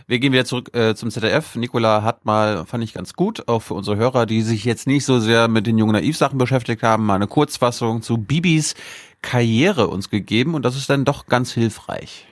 [0.09, 1.55] Wir gehen wieder zurück äh, zum ZDF.
[1.55, 5.03] Nicola hat mal, fand ich ganz gut, auch für unsere Hörer, die sich jetzt nicht
[5.03, 8.75] so sehr mit den jungen Naiv-Sachen beschäftigt haben, mal eine Kurzfassung zu Bibis
[9.21, 12.25] Karriere uns gegeben und das ist dann doch ganz hilfreich.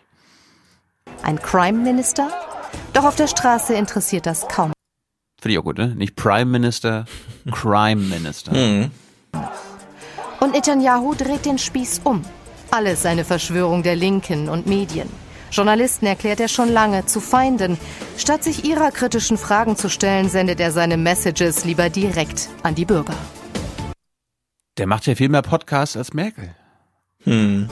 [1.24, 2.30] Ein Crime-Minister?
[2.94, 4.74] Doch auf der Straße interessiert das kaum.
[5.42, 5.96] Finde ich auch gut, ne?
[5.96, 7.06] Nicht Prime Minister,
[7.52, 8.54] Crime Minister.
[8.54, 8.92] Mhm.
[10.40, 12.22] Und Netanyahu dreht den Spieß um.
[12.72, 15.10] Alles eine Verschwörung der Linken und Medien.
[15.52, 17.78] Journalisten erklärt er schon lange zu Feinden.
[18.18, 22.86] Statt sich ihrer kritischen Fragen zu stellen, sendet er seine Messages lieber direkt an die
[22.86, 23.16] Bürger.
[24.78, 26.54] Der macht ja viel mehr Podcasts als Merkel.
[27.24, 27.70] Hm.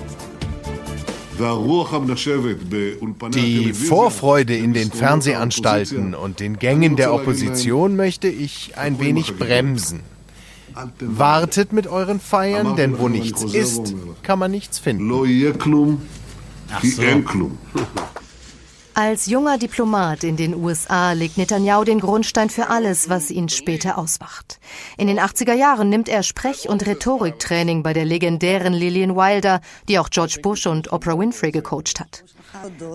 [3.34, 10.02] Die Vorfreude in den Fernsehanstalten und den Gängen der Opposition möchte ich ein wenig bremsen.
[11.00, 15.08] Wartet mit euren Feiern, denn wo nichts ist, kann man nichts finden.
[16.72, 17.02] Ach so.
[18.96, 23.98] Als junger Diplomat in den USA legt Netanyahu den Grundstein für alles, was ihn später
[23.98, 24.60] ausmacht.
[24.98, 29.98] In den 80er Jahren nimmt er Sprech- und Rhetoriktraining bei der legendären Lillian Wilder, die
[29.98, 32.24] auch George Bush und Oprah Winfrey gecoacht hat.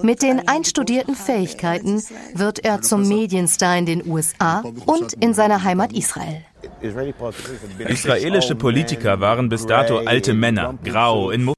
[0.03, 2.01] Mit den einstudierten Fähigkeiten
[2.35, 6.45] wird er zum Medienstar in den USA und in seiner Heimat Israel.
[6.81, 11.58] Israelische Politiker waren bis dato alte Männer, grau, in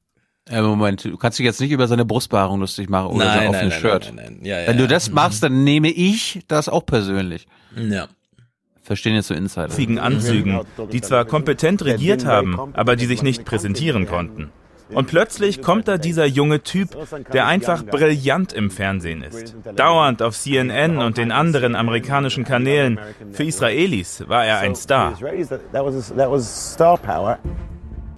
[0.50, 3.48] Äh, Moment, du kannst dich jetzt nicht über seine Brustbehaarung lustig machen oder Nein, sein
[3.48, 4.06] offenes Shirt.
[4.06, 4.46] nein, nein, nein.
[4.46, 4.88] Ja, ja, Wenn du ja.
[4.88, 7.46] das machst, dann nehme ich das auch persönlich.
[7.76, 8.08] Ja.
[8.82, 9.66] Verstehen jetzt so Insider.
[9.66, 10.60] Anzügen, Anzügen,
[10.92, 14.50] die zwar kompetent regiert haben, aber die sich nicht präsentieren konnten.
[14.92, 16.96] Und plötzlich kommt da dieser junge Typ,
[17.32, 19.54] der einfach brillant im Fernsehen ist.
[19.76, 22.98] Dauernd auf CNN und den anderen amerikanischen Kanälen.
[23.32, 25.14] Für Israelis war er ein Star.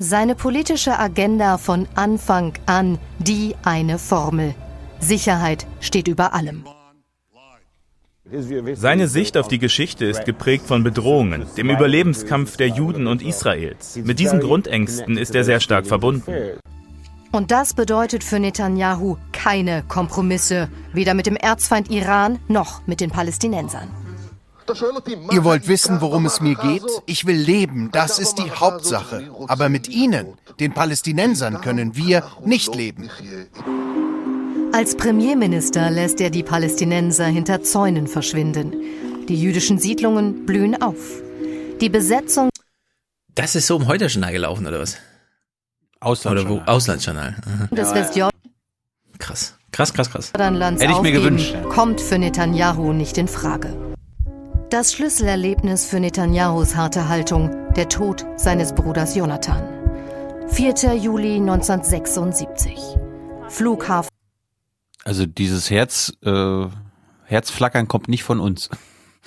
[0.00, 4.54] Seine politische Agenda von Anfang an die eine Formel.
[5.00, 6.64] Sicherheit steht über allem.
[8.74, 13.96] Seine Sicht auf die Geschichte ist geprägt von Bedrohungen, dem Überlebenskampf der Juden und Israels.
[13.96, 16.32] Mit diesen Grundängsten ist er sehr stark verbunden.
[17.32, 23.10] Und das bedeutet für Netanyahu keine Kompromisse, weder mit dem Erzfeind Iran noch mit den
[23.10, 23.88] Palästinensern.
[25.32, 26.82] Ihr wollt wissen, worum es mir geht?
[27.06, 29.30] Ich will leben, das ist die Hauptsache.
[29.48, 33.10] Aber mit Ihnen, den Palästinensern, können wir nicht leben.
[34.72, 38.74] Als Premierminister lässt er die Palästinenser hinter Zäunen verschwinden.
[39.28, 41.22] Die jüdischen Siedlungen blühen auf.
[41.80, 42.50] Die Besetzung
[43.34, 44.96] Das ist so im Heute-Journal gelaufen, oder was?
[46.00, 46.56] Auslandsjournal.
[46.56, 46.70] Oder wo?
[46.70, 47.36] Auslandsjournal.
[47.46, 47.74] Aha.
[47.74, 48.38] des Westjordanlands
[49.18, 49.54] Krass.
[49.72, 50.32] Krass, krass, krass.
[50.32, 51.54] Hätte ich mir gewünscht.
[51.70, 53.87] kommt für Netanyahu nicht in Frage.
[54.70, 59.62] Das Schlüsselerlebnis für Netanyahus harte Haltung, der Tod seines Bruders Jonathan.
[60.48, 60.94] 4.
[60.94, 62.78] Juli 1976.
[63.48, 64.10] Flughafen
[65.04, 66.66] Also dieses Herz, äh,
[67.24, 68.68] Herzflackern kommt nicht von uns.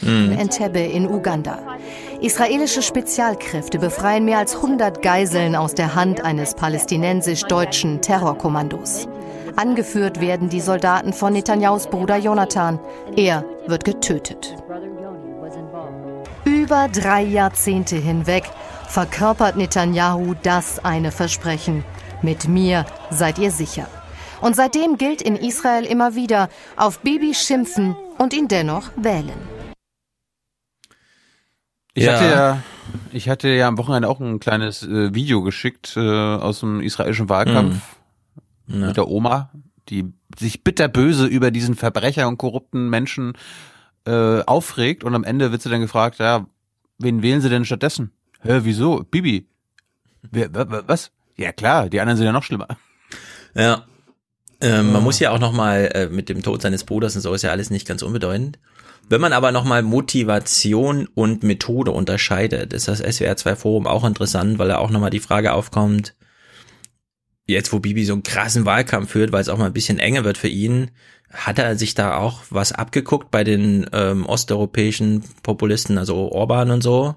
[0.03, 1.77] Entebbe in Uganda.
[2.21, 9.07] Israelische Spezialkräfte befreien mehr als 100 Geiseln aus der Hand eines palästinensisch-deutschen Terrorkommandos.
[9.55, 12.79] Angeführt werden die Soldaten von Netanyahus Bruder Jonathan.
[13.15, 14.55] Er wird getötet.
[16.71, 18.45] Über drei Jahrzehnte hinweg
[18.87, 21.83] verkörpert Netanyahu das eine Versprechen.
[22.21, 23.89] Mit mir seid ihr sicher.
[24.39, 26.47] Und seitdem gilt in Israel immer wieder,
[26.77, 29.37] auf Bibi schimpfen und ihn dennoch wählen.
[31.93, 32.13] Ich Ja.
[32.13, 32.63] hatte ja,
[33.11, 37.27] ich hatte ja am Wochenende auch ein kleines äh, Video geschickt äh, aus dem israelischen
[37.27, 37.81] Wahlkampf
[38.67, 38.79] Mhm.
[38.79, 38.87] Ja.
[38.87, 39.51] mit der Oma,
[39.89, 43.33] die sich bitterböse über diesen Verbrecher und korrupten Menschen
[44.07, 46.45] äh, aufregt und am Ende wird sie dann gefragt, ja,
[47.01, 48.11] wen wählen sie denn stattdessen?
[48.41, 49.03] Hä, wieso?
[49.09, 49.47] Bibi.
[50.31, 51.11] Wer, wa- wa- was?
[51.37, 52.67] Ja klar, die anderen sind ja noch schlimmer.
[53.55, 53.85] Ja.
[54.61, 57.41] Ähm, man muss ja auch nochmal, äh, mit dem Tod seines Bruders und so ist
[57.41, 58.59] ja alles nicht ganz unbedeutend.
[59.09, 64.59] Wenn man aber nochmal Motivation und Methode unterscheidet, ist das SWR 2 Forum auch interessant,
[64.59, 66.13] weil da auch nochmal die Frage aufkommt,
[67.51, 70.23] jetzt wo Bibi so einen krassen Wahlkampf führt, weil es auch mal ein bisschen enger
[70.23, 70.91] wird für ihn,
[71.31, 76.81] hat er sich da auch was abgeguckt bei den ähm, osteuropäischen Populisten, also Orban und
[76.81, 77.15] so?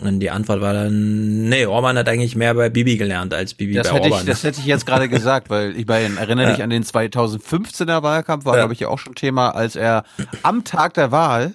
[0.00, 3.72] Und die Antwort war dann, nee, Orban hat eigentlich mehr bei Bibi gelernt als Bibi
[3.74, 4.20] Das bei hätte, Orban.
[4.20, 6.64] ich, das hätte ich jetzt gerade gesagt, weil ich meine, erinnere dich Ja.
[6.64, 8.60] an den 2015er Wahlkampf, war Ja.
[8.62, 10.04] glaube ich ja auch schon Thema, als er
[10.42, 11.54] am Tag der Wahl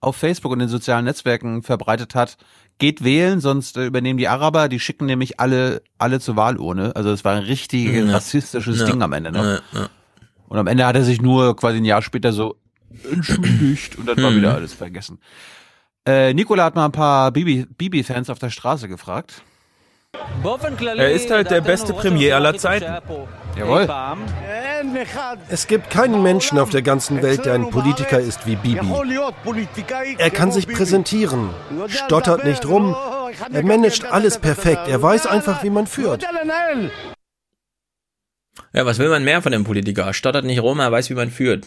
[0.00, 2.36] auf Facebook und den sozialen Netzwerken verbreitet hat,
[2.82, 6.94] geht wählen, sonst äh, übernehmen die Araber, die schicken nämlich alle, alle zur Wahlurne.
[6.96, 8.10] Also es war ein richtig Ja.
[8.12, 8.86] rassistisches Ja.
[8.86, 9.32] Ding am Ende.
[9.32, 9.62] Ne?
[9.72, 9.88] Ja.
[10.48, 12.56] Und am Ende hat er sich nur quasi ein Jahr später so
[13.10, 14.36] entschuldigt und dann war Mhm.
[14.36, 15.18] wieder alles vergessen.
[16.06, 19.42] Äh, Nicola hat mal ein paar Bibi- Bibi-Fans auf der Straße gefragt.
[20.96, 22.96] Er ist halt der beste Premier aller Zeiten.
[23.56, 23.88] Jawohl.
[25.48, 28.80] Es gibt keinen Menschen auf der ganzen Welt, der ein Politiker ist wie Bibi.
[30.18, 31.50] Er kann sich präsentieren,
[31.88, 32.94] stottert nicht rum,
[33.52, 36.24] er managt alles perfekt, er weiß einfach, wie man führt.
[38.74, 40.12] Ja, was will man mehr von dem Politiker?
[40.12, 41.66] Stottert nicht rum, er weiß, wie man führt.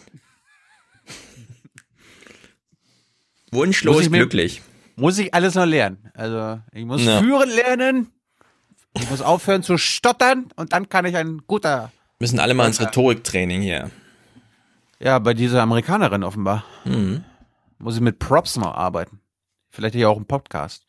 [3.51, 4.61] Wunschlos Muss ich mir- glücklich.
[4.97, 6.09] Muss ich alles noch lernen.
[6.13, 7.19] Also ich muss Ja.
[7.21, 8.11] führen lernen.
[8.97, 11.91] Ich muss aufhören zu stottern und dann kann ich ein guter.
[12.19, 13.91] Müssen alle mal ins Rhetoriktraining hier.
[14.99, 16.63] Ja, bei dieser Amerikanerin offenbar.
[16.85, 17.23] Mhm.
[17.77, 19.19] Muss ich mit Props noch arbeiten.
[19.69, 20.85] Vielleicht hier auch im Podcast.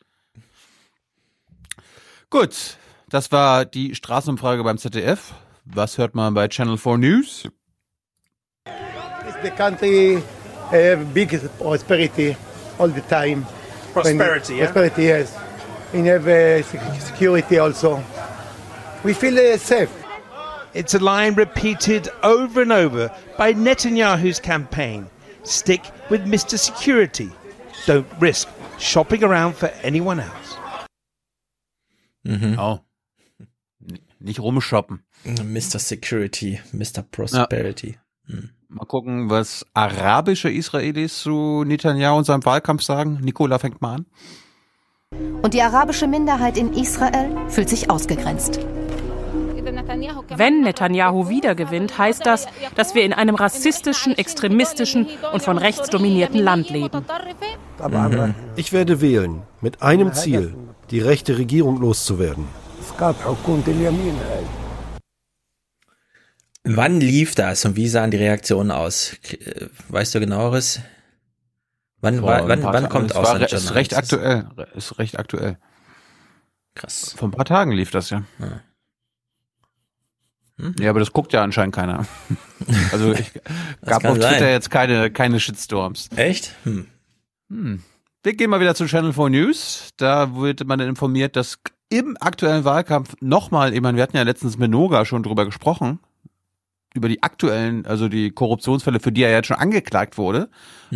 [2.29, 2.77] Gut,
[3.09, 5.33] das war die Straßenumfrage beim ZDF.
[5.65, 7.43] Was hört man bei Channel 4 News?
[9.43, 10.23] The country
[10.71, 11.29] have big
[11.59, 12.35] prosperity
[12.79, 13.45] all the time.
[13.93, 14.65] Prosperity, When- yeah?
[14.71, 15.33] Prosperity, yes.
[15.93, 18.03] We have uh, sec- security also.
[19.03, 19.89] We feel uh, safe.
[20.73, 25.07] It's a line repeated over and over by Netanyahu's campaign.
[25.43, 26.57] Stick with Mr.
[26.57, 27.29] Security.
[27.85, 30.57] Don't risk shopping around for anyone else.
[32.25, 32.57] Mhm.
[32.59, 32.81] Oh.
[34.19, 34.99] Nicht rumshoppen.
[35.23, 35.79] Mr.
[35.79, 37.01] Security, Mr.
[37.01, 37.97] Prosperity.
[38.27, 38.49] Hm.
[38.67, 43.19] Mal gucken, was arabische Israelis zu Netanyahu und seinem Wahlkampf sagen.
[43.21, 44.05] Nicola fängt mal an.
[45.47, 48.59] Und die arabische Minderheit in Israel fühlt sich ausgegrenzt.
[50.35, 56.41] Wenn Netanyahu wiedergewinnt, heißt das, dass wir in einem rassistischen, extremistischen und von rechts dominierten
[56.41, 57.05] Land leben.
[58.57, 60.55] Ich werde wählen, mit einem Ziel,
[60.91, 62.45] die rechte Regierung loszuwerden.
[66.65, 69.15] Wann lief das und wie sahen die Reaktionen aus?
[69.23, 70.81] Äh, Weißt du genaueres?
[72.01, 72.89] Wann, Vor wann, wann Tagen.
[72.89, 74.47] kommt es aus war, Ist recht aktuell.
[74.75, 75.57] Ist recht aktuell.
[76.75, 77.15] Krass.
[77.17, 78.23] Vor ein paar Tagen lief das ja.
[78.39, 78.61] Ja.
[80.79, 82.05] Ja, aber das guckt ja anscheinend keiner.
[82.91, 83.31] Also ich
[83.85, 84.49] gab auf Twitter sein.
[84.49, 86.09] jetzt keine, keine Shitstorms.
[86.15, 86.55] Echt?
[86.63, 86.87] Hm.
[87.49, 87.83] Hm.
[88.23, 89.91] Wir gehen mal wieder zu Channel 4 News.
[89.97, 94.57] Da wird man informiert, dass im aktuellen Wahlkampf nochmal, ich meine, wir hatten ja letztens
[94.57, 95.99] mit Noga schon drüber gesprochen,
[96.93, 100.49] über die aktuellen, also die Korruptionsfälle, für die er jetzt schon angeklagt wurde,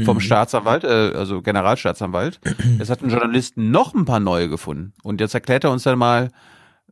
[0.05, 0.21] vom Mhm.
[0.21, 2.39] Staatsanwalt, äh, also Generalstaatsanwalt.
[2.79, 4.93] Es hat ein Journalist noch ein paar neue gefunden.
[5.03, 6.29] Und jetzt erklärt er uns dann mal,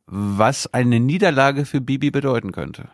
[0.05, 2.89] was eine Niederlage für Bibi bedeuten könnte.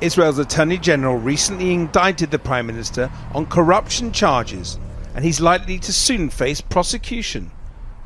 [0.00, 4.78] Israel's Attorney General recently indicted the Prime Minister on corruption charges,
[5.14, 7.50] and he's likely to soon face prosecution.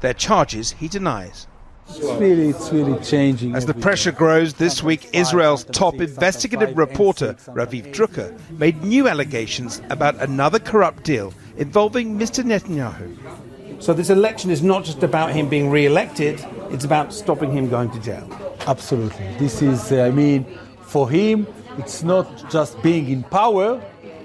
[0.00, 1.46] Their charges he denies.
[1.88, 3.54] It's really, it's really changing.
[3.54, 9.80] As the pressure grows, this week Israel's top investigative reporter, Raviv Drucker, made new allegations
[9.90, 12.42] about another corrupt deal involving Mr.
[12.42, 13.82] Netanyahu.
[13.82, 17.90] So this election is not just about him being re-elected; it's about stopping him going
[17.90, 18.28] to jail.
[18.66, 19.26] Absolutely.
[19.38, 20.46] This is, uh, I mean,
[20.80, 23.82] for him, it's not just being in power,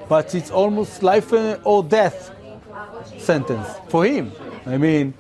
[0.07, 1.34] but it's almost life
[1.64, 2.32] or death
[3.18, 4.32] sentence for him.
[4.66, 5.14] I mean,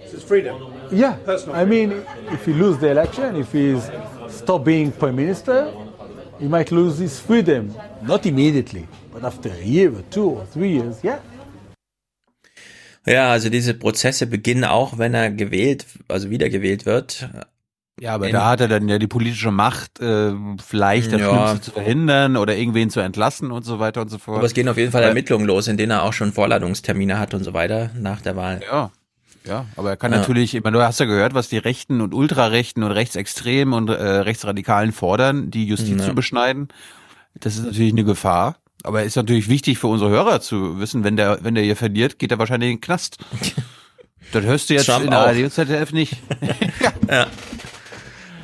[0.00, 0.71] It's freedom.
[0.92, 1.14] Yeah.
[1.24, 1.92] Personal I mean,
[2.32, 3.90] if he lose the election, if he's
[4.28, 5.72] stop being prime minister,
[6.38, 7.74] he might lose his freedom.
[8.02, 11.18] Not immediately, but after a year or two or three years, yeah.
[13.06, 17.28] Ja, also diese Prozesse beginnen auch, wenn er gewählt, also wiedergewählt wird.
[18.00, 20.32] Ja, aber In- da hat er dann ja die politische Macht, äh,
[20.64, 21.28] vielleicht das Ja.
[21.46, 24.38] Schlimmste zu verhindern oder irgendwen zu entlassen und so weiter und so fort.
[24.38, 27.34] Aber es gehen auf jeden Fall Ermittlungen los, in denen er auch schon Vorladungstermine hat
[27.34, 28.60] und so weiter nach der Wahl.
[28.64, 28.90] Ja.
[29.44, 30.18] Ja, aber er kann Ja.
[30.18, 33.88] natürlich, ich meine, du hast ja gehört, was die Rechten und Ultrarechten und Rechtsextremen und
[33.88, 36.06] äh, Rechtsradikalen fordern, die Justiz Ja.
[36.06, 36.68] zu beschneiden.
[37.34, 38.56] Das ist natürlich eine Gefahr.
[38.84, 41.76] Aber es ist natürlich wichtig für unsere Hörer zu wissen, wenn der, wenn der hier
[41.76, 43.18] verliert, geht er wahrscheinlich in den Knast.
[44.32, 45.20] das hörst du jetzt Trump in der.
[45.20, 46.16] ARD ZDF nicht.
[47.08, 47.26] Ja.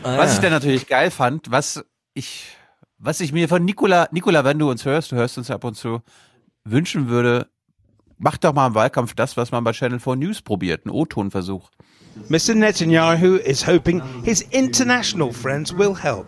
[0.03, 1.85] Was Ah, ich dann natürlich geil fand, was
[2.15, 2.47] ich,
[2.99, 5.75] was ich mir von Nicola, Nicola, wenn du uns hörst, du hörst uns ab und
[5.75, 6.03] zu,
[6.65, 7.49] wünschen würde,
[8.19, 11.71] mach doch mal im Wahlkampf das, was man bei Channel 4 News probiert, ein O-Ton-Versuch.
[12.29, 12.55] Mr.
[12.55, 16.27] Netanyahu is hoping his international friends will help.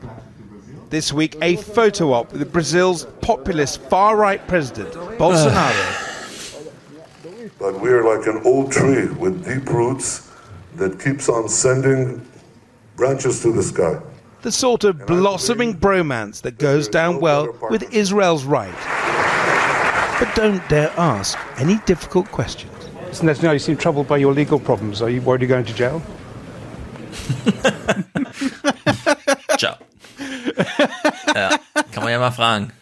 [0.91, 6.07] This week, a photo op with Brazil's populist far right president, Bolsonaro.
[7.59, 10.30] But we're like an old tree with deep roots
[10.76, 12.20] that keeps on sending
[12.97, 14.01] branches to the sky.
[14.43, 18.74] the sort of blossoming bromance that goes down well with Israel's right.
[20.21, 22.73] But don't dare ask any difficult questions.
[23.11, 23.25] Mr.
[23.25, 25.01] Netanyahu, you seem troubled by your legal problems.
[25.03, 26.01] Are you worried you're going to jail?
[29.59, 29.77] Ciao.
[31.35, 31.51] ja,
[31.91, 32.73] kann man ja mal fragen.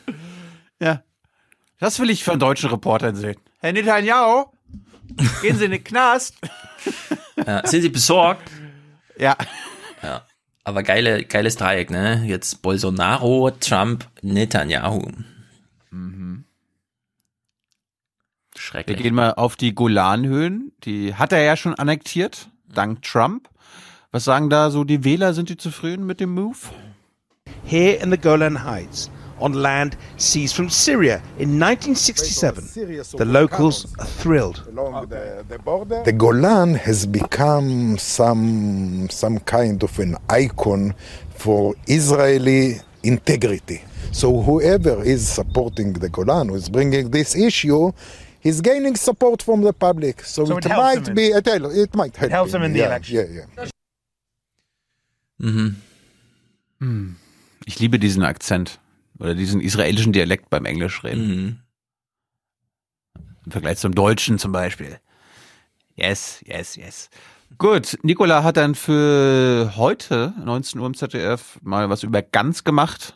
[0.81, 1.03] Ja.
[1.81, 3.37] Das will ich von deutschen Reportern sehen.
[3.61, 4.47] Herr Netanyahu,
[5.43, 6.35] gehen Sie in den Knast.
[7.47, 8.51] Ja, sind Sie besorgt?
[9.17, 9.37] Ja.
[10.03, 10.23] Ja.
[10.65, 12.23] Aber geile, geiles Dreieck, ne?
[12.27, 15.03] Jetzt Bolsonaro, Trump, Netanyahu.
[15.91, 16.28] Mhm.
[18.69, 18.99] Wir Schrecklich.
[18.99, 20.73] gehen mal auf die Golanhöhen.
[20.85, 23.49] Die hat er ja schon annektiert, dank Trump.
[24.13, 25.33] Was sagen da so die Wähler?
[25.33, 26.59] Sind die zufrieden mit dem Move?
[27.65, 29.11] Here in the Golan Heights,
[29.41, 32.75] on land seized from Syria in 1967,
[33.17, 34.63] the locals are thrilled.
[36.05, 40.93] The Golan has become some some kind of an icon
[41.37, 43.81] for Israeli integrity.
[44.13, 47.93] So whoever is supporting the Golan, who is bringing this issue,
[48.49, 50.25] he's gaining support from the public.
[50.25, 52.73] So, So it, it might him in- be it, it might help helps him in
[52.73, 53.17] the yeah, election.
[53.17, 53.69] Yeah, yeah.
[55.39, 55.77] Mhm.
[56.81, 57.17] Hm.
[57.65, 58.81] Ich liebe diesen Akzent
[59.19, 61.27] oder diesen israelischen Dialekt beim Englisch reden.
[61.29, 61.59] Mhm.
[63.47, 64.99] Im Vergleich zum Deutschen zum Beispiel.
[65.95, 67.11] Yes, yes, yes.
[67.57, 73.15] Gut, Nicola hat dann für heute, 19 Uhr im ZDF, mal was über Ganz gemacht.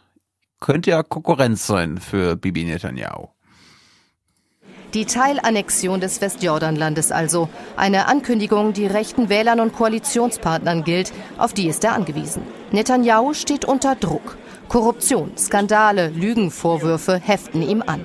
[0.61, 3.29] Könnte ja Konkurrenz sein für Bibi Netanyahu.
[4.95, 7.49] Die Teilannexion des Westjordanlandes also.
[7.77, 12.43] Eine Ankündigung, die rechten Wählern und Koalitionspartnern gilt, auf die ist er angewiesen.
[12.73, 14.37] Netanyahu steht unter Druck.
[14.69, 18.03] Korruption, Skandale, Lügenvorwürfe heften ihm an.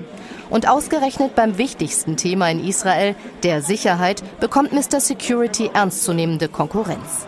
[0.48, 5.00] Und ausgerechnet beim wichtigsten Thema in Israel, der Sicherheit, bekommt Mr.
[5.00, 7.26] Security ernstzunehmende Konkurrenz.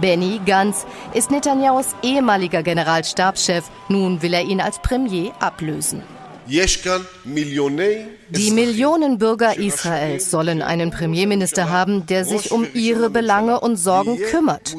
[0.00, 0.84] Benny Gantz
[1.14, 3.70] ist Netanyahus ehemaliger Generalstabschef.
[3.88, 6.02] Nun will er ihn als Premier ablösen.
[6.48, 14.18] Die Millionen Bürger Israels sollen einen Premierminister haben, der sich um ihre Belange und Sorgen
[14.30, 14.76] kümmert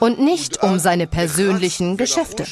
[0.00, 2.44] und nicht um seine persönlichen Geschäfte.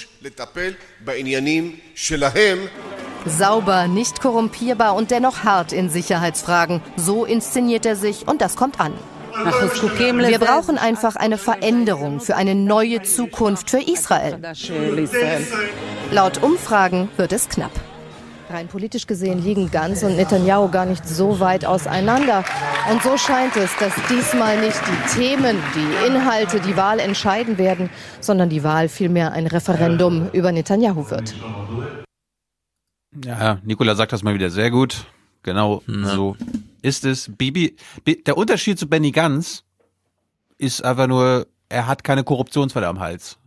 [3.26, 6.80] Sauber, nicht korrumpierbar und dennoch hart in Sicherheitsfragen.
[6.96, 8.92] So inszeniert er sich und das kommt an.
[9.34, 14.38] Wir brauchen einfach eine Veränderung für eine neue Zukunft für Israel.
[16.10, 17.72] Laut Umfragen wird es knapp.
[18.50, 22.44] Rein politisch gesehen liegen Gantz und Netanyahu gar nicht so weit auseinander.
[22.90, 27.90] Und so scheint es, dass diesmal nicht die Themen, die Inhalte die Wahl entscheiden werden,
[28.20, 31.34] sondern die Wahl vielmehr ein Referendum über Netanyahu wird.
[33.24, 35.04] Ja, Nicola sagt das mal wieder sehr gut.
[35.42, 36.36] Genau so
[36.82, 37.30] ist es.
[37.36, 39.64] Bibi, Bi- der Unterschied zu Benny Gantz
[40.56, 43.38] ist einfach nur, er hat keine Korruptionsfälle am Hals.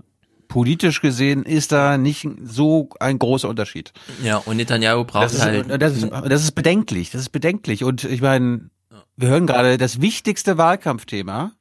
[0.51, 3.93] Politisch gesehen ist da nicht so ein großer Unterschied.
[4.21, 5.81] Ja, und Netanyahu braucht Das ist, halt.
[5.81, 7.09] das, ist, das ist bedenklich.
[7.09, 7.85] Das ist bedenklich.
[7.85, 8.69] Und ich meine,
[9.15, 11.53] wir hören gerade, das wichtigste Wahlkampfthema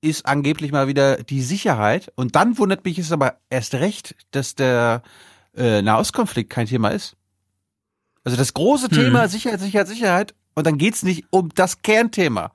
[0.00, 2.12] ist angeblich mal wieder die Sicherheit.
[2.14, 5.02] Und dann wundert mich es aber erst recht, dass der
[5.56, 7.16] äh, Nahostkonflikt kein Thema ist.
[8.22, 8.96] Also das große Hm.
[8.96, 10.34] Thema Sicherheit, Sicherheit, Sicherheit.
[10.54, 12.52] Und dann geht's nicht um das Kernthema.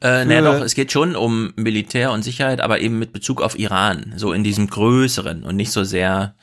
[0.00, 3.58] Äh, naja, doch, es geht schon um Militär und Sicherheit, aber eben mit Bezug auf
[3.58, 6.34] Iran, so in diesem größeren und nicht so sehr.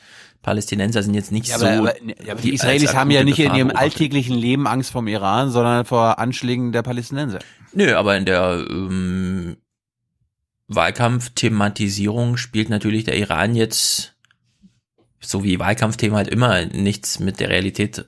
[0.42, 1.66] Palästinenser sind jetzt nicht Ja, so.
[1.66, 1.94] aber, aber,
[2.24, 3.94] ja, aber die Israelis haben ja nicht in Gefahr ihrem beobachtet.
[3.94, 7.40] alltäglichen Leben Angst vom Iran, sondern vor Anschlägen der Palästinenser.
[7.74, 9.58] Nö, aber in der ähm,
[10.68, 14.14] Wahlkampfthematisierung spielt natürlich der Iran jetzt,
[15.20, 18.06] so wie Wahlkampfthemen halt immer, nichts mit der Realität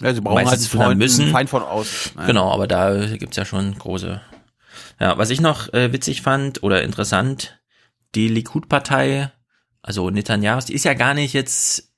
[0.00, 1.22] Ja, sie brauchen meistens halt haben Freund- müssen.
[1.24, 2.12] einen Feind von außen.
[2.16, 2.26] Ja.
[2.26, 4.20] Genau, aber da gibt's ja schon große.
[5.00, 7.58] Ja, was ich noch äh, witzig fand oder interessant,
[8.14, 9.30] die Likud-Partei,
[9.82, 11.92] also Netanyahu, die ist ja gar nicht jetzt,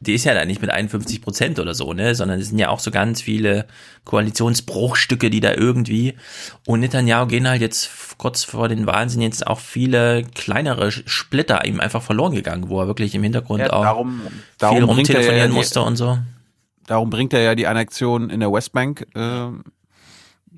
[0.00, 2.68] die ist ja da nicht mit 51 Prozent oder so, ne, sondern es sind ja
[2.68, 3.66] auch so ganz viele
[4.04, 6.14] Koalitionsbruchstücke, die da irgendwie,
[6.66, 11.64] und Netanyahu gehen halt jetzt kurz vor den Wahlen sind jetzt auch viele kleinere Splitter
[11.64, 14.84] ihm einfach verloren gegangen, wo er wirklich im Hintergrund Ja, auch darum- viel darum er
[14.84, 16.18] rumtelefonieren musste und so.
[16.86, 19.46] Darum bringt er ja die Annexion in der Westbank, äh,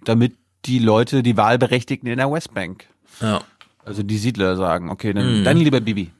[0.04, 2.86] damit die Leute, die Wahlberechtigten in der Westbank,
[3.20, 3.42] Ja.
[3.84, 5.44] also die Siedler sagen, okay, dann, Mhm.
[5.44, 6.10] dann lieber Bibi.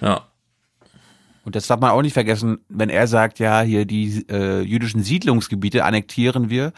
[0.00, 0.26] Ja.
[1.44, 5.02] Und das darf man auch nicht vergessen, wenn er sagt, ja, hier die äh, jüdischen
[5.02, 6.72] Siedlungsgebiete annektieren wir.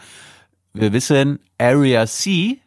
[0.73, 2.59] Wir wissen, Area C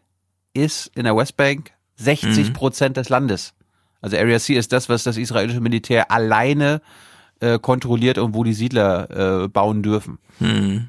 [0.53, 3.55] ist in der Westbank 60 Prozent des Landes.
[4.03, 7.14] Also Area C ist das, was das israelische Militär alleine äh,
[7.59, 10.18] kontrolliert und wo die Siedler äh, bauen dürfen.
[10.38, 10.88] Hm.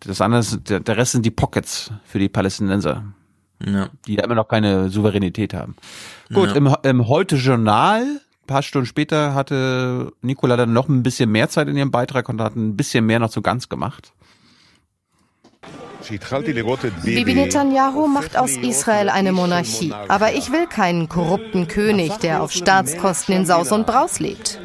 [0.00, 3.04] Das andere, der, der Rest sind die Pockets für die Palästinenser,
[3.64, 3.88] Ja.
[4.06, 5.76] die da immer noch keine Souveränität haben.
[6.34, 6.54] Gut, Ja.
[6.56, 11.68] im, im Heute-Journal, ein paar Stunden später, hatte Nicola dann noch ein bisschen mehr Zeit
[11.68, 14.12] in ihrem Beitrag und hat ein bisschen mehr noch zu ganz gemacht.
[17.04, 19.92] Bibi Netanyahu macht aus Israel eine Monarchie.
[20.08, 24.60] Aber ich will keinen korrupten König, der auf Staatskosten in Saus und Braus lebt.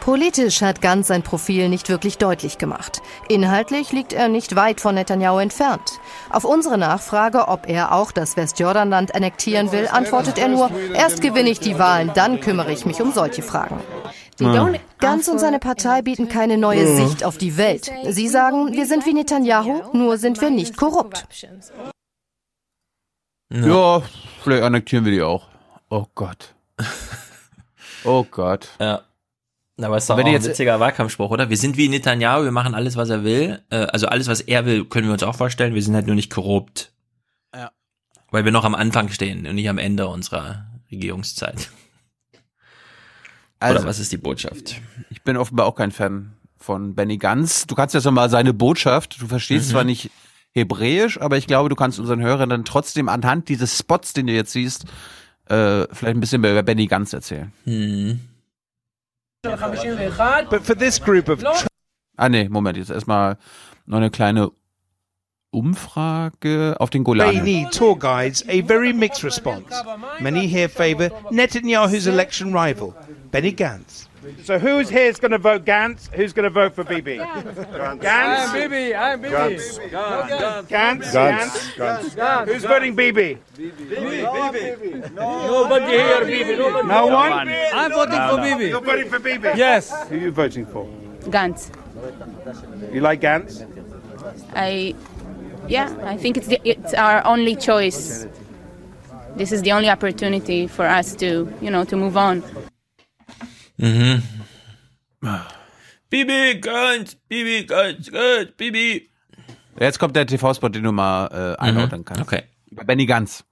[0.00, 3.02] Politisch hat Gantz sein Profil nicht wirklich deutlich gemacht.
[3.28, 6.00] Inhaltlich liegt er nicht weit von Netanyahu entfernt.
[6.30, 11.50] Auf unsere Nachfrage, ob er auch das Westjordanland annektieren will, antwortet er nur, erst gewinne
[11.50, 13.80] ich die Wahlen, dann kümmere ich mich um solche Fragen.
[14.40, 14.72] Ja.
[14.98, 17.90] Ganz und seine Partei bieten keine neue Sicht auf die Welt.
[18.08, 21.26] Sie sagen, wir sind wie Netanyahu, nur sind wir nicht korrupt.
[23.52, 24.02] Ja,
[24.42, 25.48] vielleicht annektieren wir die auch.
[25.90, 26.54] Oh Gott.
[28.04, 28.68] Oh Gott.
[28.80, 29.02] Ja.
[29.80, 31.50] Aber es ist doch auch ein witziger Wahlkampfspruch, oder?
[31.50, 33.60] Wir sind wie Netanyahu, wir machen alles, was er will.
[33.70, 35.74] Äh, also alles, was er will, können wir uns auch vorstellen.
[35.74, 36.92] Wir sind halt nur nicht korrupt.
[37.54, 37.70] Ja.
[38.30, 41.70] Weil wir noch am Anfang stehen und nicht am Ende unserer Regierungszeit.
[43.60, 44.80] Also, Oder was ist die Botschaft?
[45.10, 47.66] Ich bin offenbar auch kein Fan von Benny Ganz.
[47.66, 49.72] Du kannst ja mal seine Botschaft, du verstehst Mhm.
[49.72, 50.10] zwar nicht
[50.52, 54.32] Hebräisch, aber ich glaube, du kannst unseren Hörern dann trotzdem anhand dieses Spots, den du
[54.32, 54.84] jetzt siehst,
[55.46, 57.52] äh, vielleicht ein bisschen über Benny Ganz erzählen.
[57.64, 58.20] Hm.
[59.42, 61.40] But for this group of
[62.16, 63.38] Ah nee, Moment, jetzt erstmal
[63.86, 64.50] noch eine kleine
[65.50, 67.30] Umfrage auf den Golan.
[67.30, 69.74] trainee tour guides a very mixed response.
[70.20, 72.94] Many here favour Netanyahu's election rival,
[73.30, 74.06] Benny Gantz.
[74.44, 76.10] So who's here is going to vote Gantz?
[76.12, 77.16] Who's going to vote for Bibi?
[77.16, 78.04] Gantz.
[78.04, 78.94] I'm Bibi.
[78.94, 79.32] I'm Bibi.
[79.34, 79.78] Gantz.
[79.90, 80.68] Gantz.
[80.68, 81.12] Gantz.
[81.12, 81.76] Gantz.
[81.76, 82.14] Gantz.
[82.14, 82.48] Gantz.
[82.48, 83.38] Who's voting Bibi?
[85.14, 86.56] Nobody here, Bibi.
[86.56, 86.88] Nobody.
[86.88, 87.48] No one.
[87.48, 88.68] I'm voting for Bibi.
[88.68, 89.48] You're voting for Bibi.
[89.56, 89.90] Yes.
[90.08, 90.86] Who are you voting for?
[91.30, 91.70] Gantz.
[92.92, 93.64] You like Gantz?
[94.54, 94.94] I,
[95.68, 98.26] yeah, I think it's the, it's our only choice.
[99.36, 102.42] This is the only opportunity for us to, you know, to move on.
[103.78, 104.22] Mhm.
[106.10, 109.10] Bibi, ganz, Bibi, ganz, ganz, Bibi.
[109.78, 112.22] Jetzt kommt der TV-Spot, den du mal äh, einordnen kannst.
[112.22, 112.42] Okay.
[112.70, 113.44] Über Benny Ganz.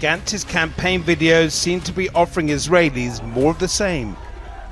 [0.00, 4.14] Gantz's campaign videos seem to be offering Israelis more of the same.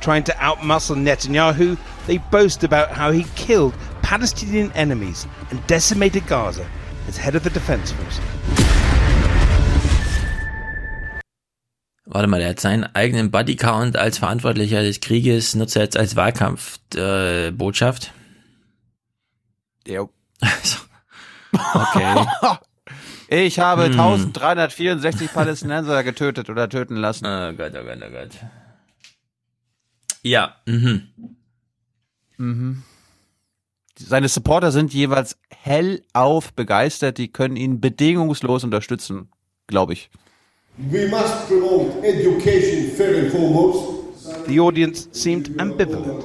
[0.05, 6.66] Trying to outmuscle Netanyahu, they boast about how he killed Palestinian enemies and decimated Gaza
[7.09, 8.20] as head of the defense force.
[12.05, 16.16] Warte mal, der hat seinen eigenen Bodycount als Verantwortlicher des Krieges, nutzt er jetzt als
[16.16, 18.12] Wahlkampfbotschaft.
[19.86, 19.92] Äh.
[19.94, 20.11] Jo.
[21.52, 22.26] okay.
[23.28, 23.92] Ich habe Hm.
[23.92, 27.24] 1364 Palästinenser getötet oder töten lassen.
[27.24, 28.30] Oh Gott, oh Gott, oh Gott.
[30.24, 31.08] Ja, mhm.
[32.38, 32.82] Mhm.
[33.96, 39.28] Seine Supporter sind jeweils hellauf begeistert, die können ihn bedingungslos unterstützen,
[39.68, 40.10] glaube ich.
[40.78, 44.46] We must promote education first and foremost.
[44.48, 46.24] The audience seemed ambivalent.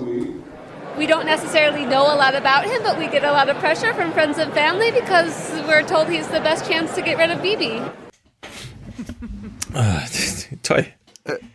[0.97, 3.93] We don't necessarily know a lot about him, but we get a lot of pressure
[3.93, 7.41] from friends and family because we're told he's the best chance to get rid of
[7.41, 7.81] Bibi.
[9.75, 10.03] Ah,
[10.63, 10.85] toll.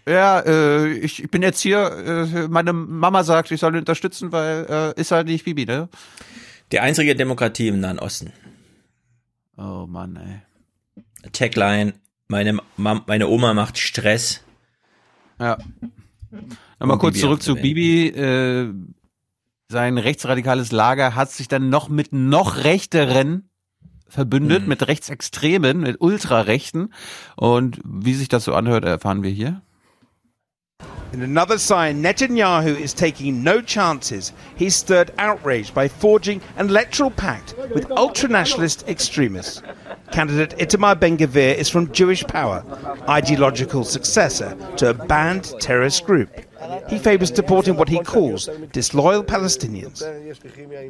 [0.07, 4.33] Ja, äh, ich, ich bin jetzt hier, äh, meine Mama sagt, ich soll ihn unterstützen,
[4.33, 5.89] weil äh, ist halt nicht Bibi, ne?
[6.73, 8.33] Die einzige Demokratie im Nahen Osten.
[9.57, 11.33] Oh Mann, ey.
[11.33, 11.95] Tagline,
[12.29, 14.43] meine, Mam meine Oma macht Stress.
[15.39, 15.59] Ja.
[16.81, 17.55] Nochmal kurz Bibi zurück zu.
[17.55, 18.09] Bibi.
[18.09, 18.73] Äh,
[19.69, 23.49] sein rechtsradikales Lager hat sich dann noch mit noch rechteren
[24.15, 24.69] verbündet, Mhm.
[24.69, 26.93] mit Rechtsextremen, mit Ultrarechten.
[27.37, 29.61] Und wie sich das so anhört, erfahren wir hier.
[31.13, 34.33] In another sign, Netanyahu is taking no chances.
[34.57, 39.63] He stirred outrage by forging an electoral pact with ultranationalist extremists.
[40.11, 42.65] Candidate Itamar Ben Gvir is from Jewish Power,
[43.09, 46.31] ideological successor to a banned terrorist group.
[46.90, 50.04] He favors deporting what he calls disloyal Palestinians.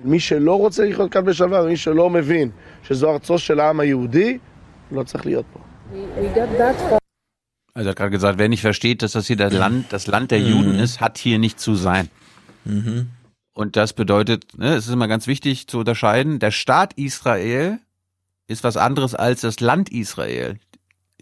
[0.04, 2.50] מי שלא רוצה לחיות כאן בשלווה, מי שלא מבין
[2.88, 4.38] שזו ארצו של העם היהודי,
[4.92, 5.60] לא צריך להיות פה.
[7.76, 10.32] Also er hat gerade gesagt, wer nicht versteht, dass das hier das Land, das Land
[10.32, 10.48] der Mhm.
[10.48, 12.10] Juden ist, hat hier nicht zu sein.
[12.66, 13.08] Mhm.
[13.54, 17.80] Und das bedeutet, ne, es ist immer ganz wichtig zu unterscheiden, der Staat Israel
[18.48, 20.58] ist was anderes als das Land Israel.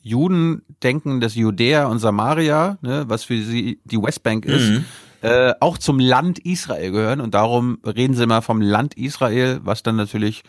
[0.03, 4.84] Juden denken, dass Judäa und Samaria, ne, was für sie die Westbank ist, Mhm.
[5.22, 7.20] äh, auch zum Land Israel gehören.
[7.20, 10.42] Und darum reden sie immer vom Land Israel, was dann natürlich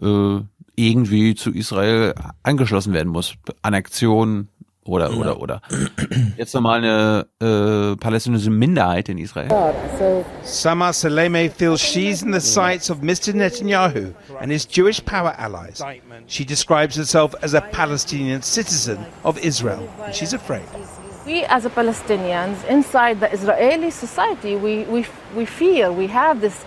[0.00, 0.40] äh,
[0.76, 3.34] irgendwie zu Israel angeschlossen werden muss.
[3.60, 4.48] Annexion
[4.90, 5.60] oder, oder, oder.
[6.36, 9.48] Jetzt nochmal eine äh, palästinensische Minderheit in Israel.
[10.42, 13.32] Samar Saleme feels she's in the sights of Mr.
[13.32, 15.82] Netanyahu and his Jewish power allies.
[16.26, 20.64] She describes herself as a Palestinian citizen of Israel, and she's afraid.
[21.26, 26.64] We as a Palestinians inside the Israeli society, we, we, we fear, we have this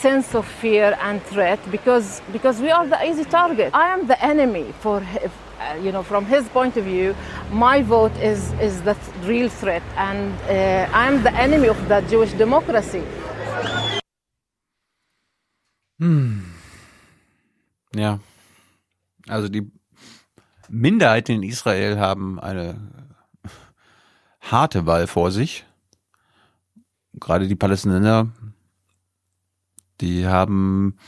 [0.00, 3.70] sense of fear and threat because, because we are the easy target.
[3.74, 5.00] I am the enemy for,
[5.58, 7.14] uh, you know, from his point of view,
[7.50, 12.00] my vote is, is the th- real threat and uh, I'm the enemy of the
[12.02, 13.02] Jewish democracy.
[15.98, 16.44] Hm.
[17.94, 18.18] Ja.
[19.28, 19.70] Also die
[20.68, 22.76] Minderheiten in Israel haben eine
[24.40, 25.64] harte Wahl vor sich.
[27.14, 28.28] Gerade die Palästinenser,
[30.00, 30.98] die haben,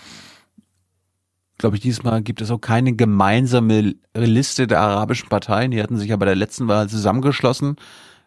[1.58, 5.72] glaube ich, diesmal gibt es auch keine gemeinsame Liste der arabischen Parteien.
[5.72, 7.76] Die hatten sich ja bei der letzten Wahl zusammengeschlossen.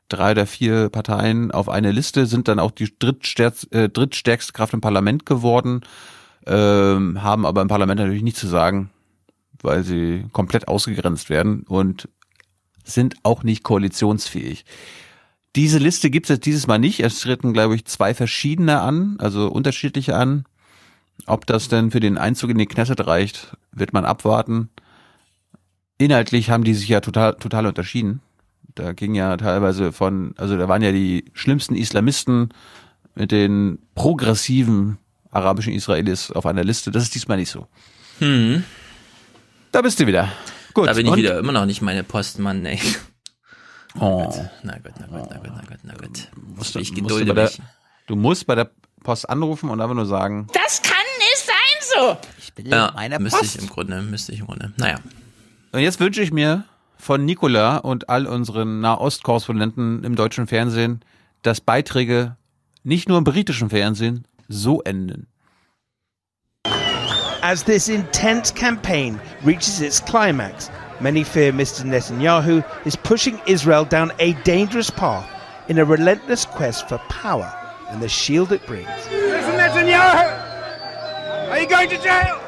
[0.09, 4.73] Drei oder vier Parteien auf eine Liste sind dann auch die drittstärkste, äh, drittstärkste Kraft
[4.73, 5.81] im Parlament geworden,
[6.45, 8.89] ähm, haben aber im Parlament natürlich nichts zu sagen,
[9.61, 12.09] weil sie komplett ausgegrenzt werden und
[12.83, 14.65] sind auch nicht koalitionsfähig.
[15.55, 16.99] Diese Liste gibt es jetzt dieses Mal nicht.
[17.01, 20.45] Es treten, glaube ich, zwei verschiedene an, also unterschiedliche an.
[21.25, 24.69] Ob das denn für den Einzug in die Knesset reicht, wird man abwarten.
[25.97, 28.21] Inhaltlich haben die sich ja total, total unterschieden.
[28.75, 32.49] Da ging ja teilweise von, also da waren ja die schlimmsten Islamisten
[33.15, 34.97] mit den progressiven
[35.29, 36.91] arabischen Israelis auf einer Liste.
[36.91, 37.67] Das ist diesmal nicht so.
[38.19, 38.63] Hm.
[39.71, 40.29] Da bist du wieder.
[40.73, 40.87] Gut.
[40.87, 41.17] Da bin ich und?
[41.17, 42.79] wieder immer noch nicht meine Postmann, ey.
[43.99, 44.33] Oh.
[44.63, 46.27] Na gut, na gut, na gut, na gut, na gut.
[46.55, 47.51] Musst du, Ich musst du, gedulde bei der,
[48.07, 48.71] du musst bei der
[49.03, 50.90] Post anrufen und einfach nur sagen, Das kann nicht sein
[51.93, 52.17] so.
[52.37, 54.73] ich bin Ja, müsste ich im Grunde, müsste ich im Grunde.
[54.77, 54.97] Naja.
[55.71, 56.65] Und jetzt wünsche ich mir
[56.97, 61.01] von Nicola und all unseren Nahost-Korrespondenten im deutschen Fernsehen,
[61.41, 62.35] dass Beiträge
[62.83, 65.27] nicht nur im britischen Fernsehen so enden.
[67.41, 70.69] As this intense campaign reaches its climax,
[70.99, 71.83] many fear Mr.
[71.83, 75.25] Netanyahu is pushing Israel down a dangerous path
[75.67, 77.51] in a relentless quest for power
[77.89, 78.87] and the shield it brings.
[79.09, 80.50] Listen, Netanyahu!
[81.51, 82.39] Are you going to jail?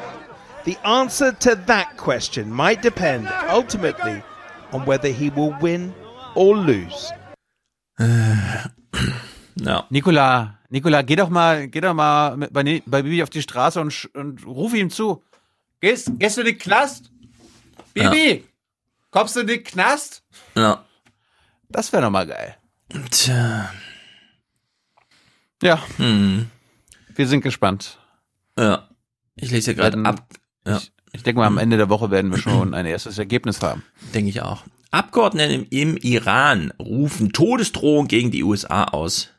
[0.64, 4.22] The answer to that question might depend ultimately
[4.72, 5.92] on whether he will win
[6.34, 7.12] or lose.
[9.56, 9.86] Ja.
[9.88, 13.80] Nicola, Nicola, geh doch mal, geh doch mal mit, bei, bei Bibi auf die Straße
[13.80, 15.22] und, und ruf ihm zu.
[15.80, 17.12] Gehst, gehst du in den Knast?
[17.94, 18.44] Bibi,
[19.12, 20.24] kommst du in den Knast?
[20.56, 20.84] Ja.
[21.68, 22.56] Das wäre doch mal geil.
[23.12, 23.72] Tja.
[25.62, 26.50] Ja, Hm.
[27.14, 27.96] wir sind gespannt.
[28.58, 28.88] Ja.
[29.36, 30.28] Ich lese hier gerade ab.
[30.66, 30.78] Ja.
[30.78, 33.82] Ich, ich denke mal, am Ende der Woche werden wir schon ein erstes Ergebnis haben.
[34.14, 34.64] Denke ich auch.
[34.90, 39.30] Abgeordnete im, im Iran rufen Todesdrohung gegen die USA aus.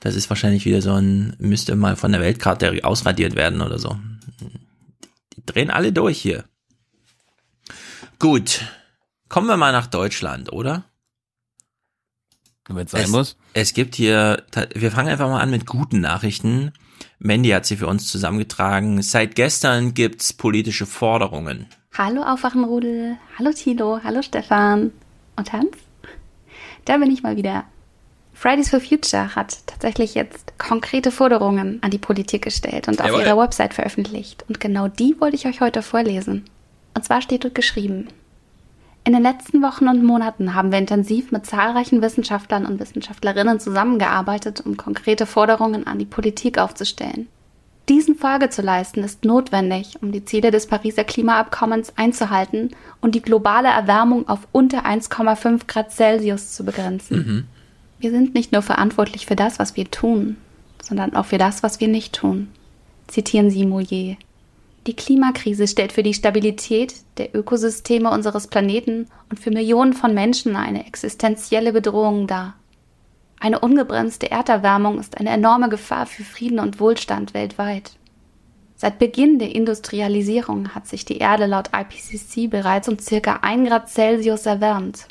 [0.00, 3.96] Das ist wahrscheinlich wieder so ein, müsste mal von der Weltkarte ausradiert werden oder so.
[5.36, 6.44] Die drehen alle durch hier.
[8.18, 8.62] Gut.
[9.28, 10.84] Kommen wir mal nach Deutschland, oder?
[12.68, 13.36] Wenn es sein muss.
[13.54, 16.72] Es gibt hier, wir fangen einfach mal an mit guten Nachrichten.
[17.18, 19.02] Mandy hat sie für uns zusammengetragen.
[19.02, 21.66] Seit gestern gibt's politische Forderungen.
[21.96, 24.92] Hallo Aufwachenrudel, hallo Thilo, hallo Stefan
[25.36, 25.76] und Hans.
[26.84, 27.64] Da bin ich mal wieder.
[28.34, 33.20] Fridays for Future hat tatsächlich jetzt konkrete Forderungen an die Politik gestellt und auf Jawohl.
[33.20, 34.44] ihrer Website veröffentlicht.
[34.48, 36.44] Und genau die wollte ich euch heute vorlesen.
[36.94, 38.08] Und zwar steht dort geschrieben.
[39.04, 44.62] In den letzten Wochen und Monaten haben wir intensiv mit zahlreichen Wissenschaftlern und Wissenschaftlerinnen zusammengearbeitet,
[44.64, 47.26] um konkrete Forderungen an die Politik aufzustellen.
[47.88, 53.22] Diesen Folge zu leisten ist notwendig, um die Ziele des Pariser Klimaabkommens einzuhalten und die
[53.22, 57.48] globale Erwärmung auf unter 1,5 Grad Celsius zu begrenzen.
[57.98, 60.36] Wir sind nicht nur verantwortlich für das, was wir tun,
[60.80, 62.48] sondern auch für das, was wir nicht tun.
[63.08, 64.16] Zitieren Sie Mouillet.
[64.86, 70.56] Die Klimakrise stellt für die Stabilität der Ökosysteme unseres Planeten und für Millionen von Menschen
[70.56, 72.54] eine existenzielle Bedrohung dar.
[73.38, 77.92] Eine ungebremste Erderwärmung ist eine enorme Gefahr für Frieden und Wohlstand weltweit.
[78.74, 83.88] Seit Beginn der Industrialisierung hat sich die Erde laut IPCC bereits um circa 1 Grad
[83.88, 85.06] Celsius erwärmt.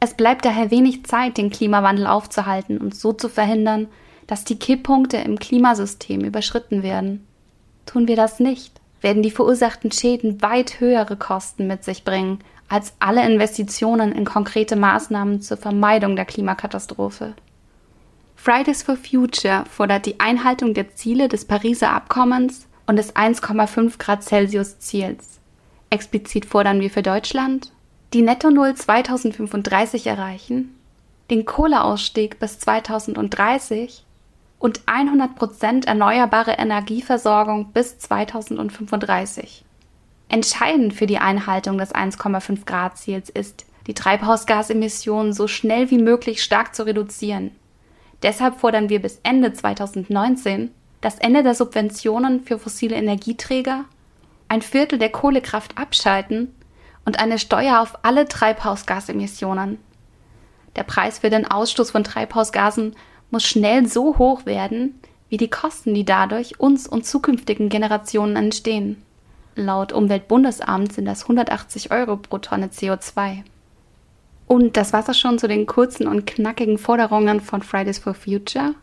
[0.00, 3.88] Es bleibt daher wenig Zeit, den Klimawandel aufzuhalten und so zu verhindern,
[4.26, 7.26] dass die Kipppunkte im Klimasystem überschritten werden.
[7.86, 8.71] Tun wir das nicht,
[9.02, 12.38] werden die verursachten Schäden weit höhere Kosten mit sich bringen
[12.68, 17.34] als alle Investitionen in konkrete Maßnahmen zur Vermeidung der Klimakatastrophe.
[18.34, 24.24] Fridays for Future fordert die Einhaltung der Ziele des Pariser Abkommens und des 1,5 Grad
[24.24, 25.38] Celsius Ziels.
[25.90, 27.70] Explizit fordern wir für Deutschland
[28.14, 30.74] die Netto Null 2035 erreichen,
[31.30, 34.04] den Kohleausstieg bis 2030
[34.62, 39.64] und 100% erneuerbare Energieversorgung bis 2035.
[40.28, 46.44] Entscheidend für die Einhaltung des 1,5 Grad Ziels ist, die Treibhausgasemissionen so schnell wie möglich
[46.44, 47.50] stark zu reduzieren.
[48.22, 50.70] Deshalb fordern wir bis Ende 2019
[51.00, 53.84] das Ende der Subventionen für fossile Energieträger,
[54.48, 56.54] ein Viertel der Kohlekraft abschalten
[57.04, 59.78] und eine Steuer auf alle Treibhausgasemissionen.
[60.76, 62.94] Der Preis für den Ausstoß von Treibhausgasen
[63.32, 69.02] muss schnell so hoch werden, wie die Kosten, die dadurch uns und zukünftigen Generationen entstehen.
[69.56, 73.42] Laut Umweltbundesamt sind das 180 Euro pro Tonne CO2.
[74.46, 78.74] Und das war's auch schon zu den kurzen und knackigen Forderungen von Fridays for Future.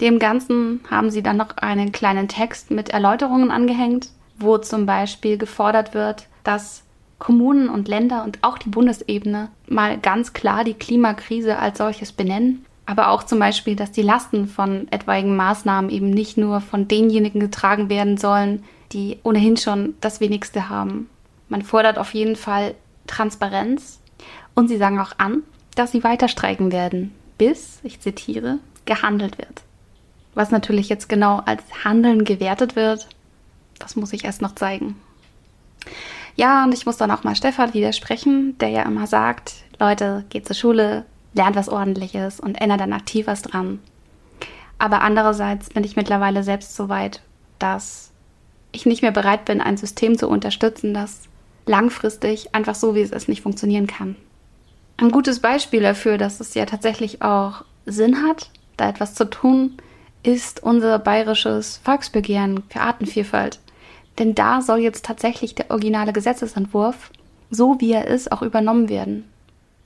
[0.00, 4.08] Dem Ganzen haben sie dann noch einen kleinen Text mit Erläuterungen angehängt,
[4.38, 6.82] wo zum Beispiel gefordert wird, dass
[7.18, 12.66] Kommunen und Länder und auch die Bundesebene mal ganz klar die Klimakrise als solches benennen,
[12.86, 17.40] aber auch zum Beispiel, dass die Lasten von etwaigen Maßnahmen eben nicht nur von denjenigen
[17.40, 21.10] getragen werden sollen, die ohnehin schon das wenigste haben.
[21.48, 22.74] Man fordert auf jeden Fall
[23.08, 24.00] Transparenz
[24.54, 25.42] und sie sagen auch an,
[25.74, 29.62] dass sie weiter streiken werden, bis, ich zitiere, gehandelt wird.
[30.34, 33.08] Was natürlich jetzt genau als Handeln gewertet wird,
[33.78, 34.96] das muss ich erst noch zeigen.
[36.36, 40.46] Ja, und ich muss dann auch mal Stefan widersprechen, der ja immer sagt, Leute, geht
[40.46, 41.04] zur Schule,
[41.36, 43.78] lernt was ordentliches und ändert dann aktiv was dran.
[44.78, 47.22] Aber andererseits bin ich mittlerweile selbst so weit,
[47.58, 48.10] dass
[48.72, 51.22] ich nicht mehr bereit bin, ein System zu unterstützen, das
[51.66, 54.16] langfristig einfach so, wie es ist, nicht funktionieren kann.
[54.98, 59.76] Ein gutes Beispiel dafür, dass es ja tatsächlich auch Sinn hat, da etwas zu tun,
[60.22, 63.60] ist unser bayerisches Volksbegehren für Artenvielfalt.
[64.18, 67.10] Denn da soll jetzt tatsächlich der originale Gesetzesentwurf,
[67.50, 69.24] so wie er ist, auch übernommen werden.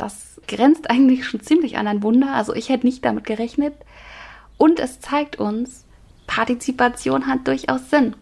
[0.00, 2.34] Das grenzt eigentlich schon ziemlich an ein Wunder.
[2.34, 3.74] Also ich hätte nicht damit gerechnet.
[4.56, 5.84] Und es zeigt uns,
[6.26, 8.16] Partizipation hat durchaus Sinn.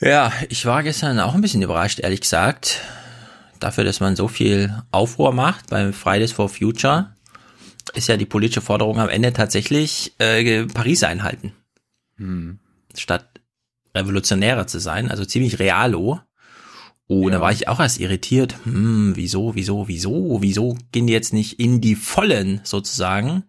[0.00, 2.80] Ja, ich war gestern auch ein bisschen überrascht, ehrlich gesagt.
[3.58, 7.16] Dafür, dass man so viel Aufruhr macht beim Fridays for Future,
[7.94, 11.54] ist ja die politische Forderung am Ende tatsächlich äh, Paris einhalten.
[12.18, 12.60] Hm.
[12.96, 13.40] Statt
[13.96, 16.20] revolutionärer zu sein, also ziemlich realo.
[17.08, 17.30] Und ja.
[17.30, 18.54] da war ich auch erst irritiert.
[18.64, 23.44] Hm, wieso, wieso, wieso, wieso gehen die jetzt nicht in die Vollen sozusagen?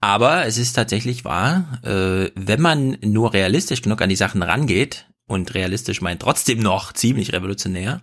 [0.00, 5.06] Aber es ist tatsächlich wahr, äh, wenn man nur realistisch genug an die Sachen rangeht,
[5.30, 8.00] und realistisch meint trotzdem noch ziemlich revolutionär,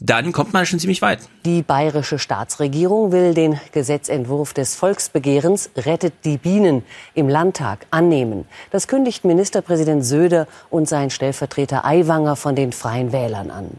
[0.00, 1.20] dann kommt man schon ziemlich weit.
[1.44, 6.82] Die bayerische Staatsregierung will den Gesetzentwurf des Volksbegehrens Rettet die Bienen
[7.14, 8.46] im Landtag annehmen.
[8.70, 13.70] Das kündigt Ministerpräsident Söder und sein Stellvertreter Aiwanger von den Freien Wählern an.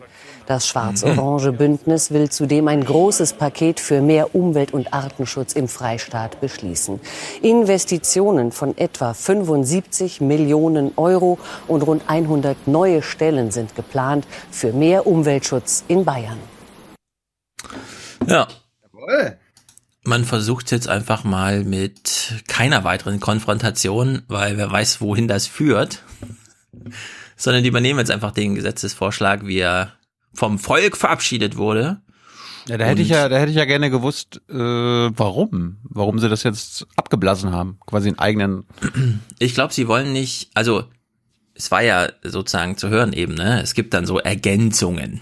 [0.47, 6.41] Das schwarz-orange Bündnis will zudem ein großes Paket für mehr Umwelt- und Artenschutz im Freistaat
[6.41, 6.99] beschließen.
[7.41, 11.37] Investitionen von etwa 75 Millionen Euro
[11.67, 16.39] und rund 100 neue Stellen sind geplant für mehr Umweltschutz in Bayern.
[18.27, 18.47] Ja.
[18.83, 19.37] Jawohl.
[20.03, 26.01] Man versucht jetzt einfach mal mit keiner weiteren Konfrontation, weil wer weiß, wohin das führt,
[27.35, 29.93] sondern die übernehmen jetzt einfach den Gesetzesvorschlag, wie er
[30.33, 32.01] vom Volk verabschiedet wurde.
[32.67, 36.29] Ja, da hätte ich ja, da hätte ich ja gerne gewusst, äh, warum, warum sie
[36.29, 38.65] das jetzt abgeblasen haben, quasi einen eigenen.
[39.39, 40.83] Ich glaube, sie wollen nicht, also
[41.55, 43.61] es war ja sozusagen zu hören eben, ne?
[43.61, 45.21] Es gibt dann so Ergänzungen,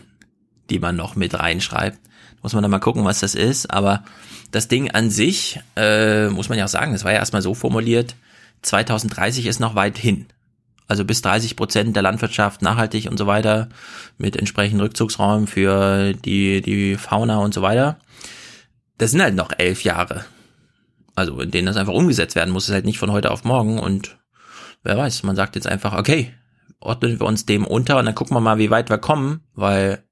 [0.69, 1.99] die man noch mit reinschreibt.
[2.41, 3.72] Muss man dann mal gucken, was das ist.
[3.72, 4.03] Aber
[4.52, 7.53] das Ding an sich, äh, muss man ja auch sagen, es war ja erstmal so
[7.53, 8.15] formuliert,
[8.61, 10.27] 2030 ist noch weit hin
[10.89, 13.69] also bis 30 Prozent der Landwirtschaft nachhaltig und so weiter,
[14.17, 17.99] mit entsprechenden Rückzugsräumen für die, die Fauna und so weiter.
[18.97, 20.25] Das sind halt noch elf Jahre.
[21.15, 23.77] Also in denen das einfach umgesetzt werden muss, ist halt nicht von heute auf morgen
[23.77, 24.17] und
[24.83, 26.33] wer weiß, man sagt jetzt einfach, okay,
[26.79, 30.03] ordnen wir uns dem unter und dann gucken wir mal, wie weit wir kommen, weil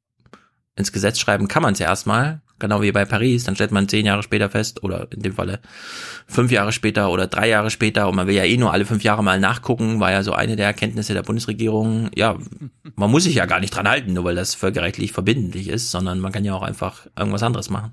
[0.76, 3.88] ins Gesetz schreiben kann man es ja erstmal, genau wie bei Paris, dann stellt man
[3.88, 5.60] zehn Jahre später fest, oder in dem Falle
[6.28, 9.04] fünf Jahre später oder drei Jahre später, und man will ja eh nur alle fünf
[9.04, 12.38] Jahre mal nachgucken, war ja so eine der Erkenntnisse der Bundesregierung, ja,
[12.96, 16.20] man muss sich ja gar nicht dran halten, nur weil das völkerrechtlich verbindlich ist, sondern
[16.20, 17.92] man kann ja auch einfach irgendwas anderes machen.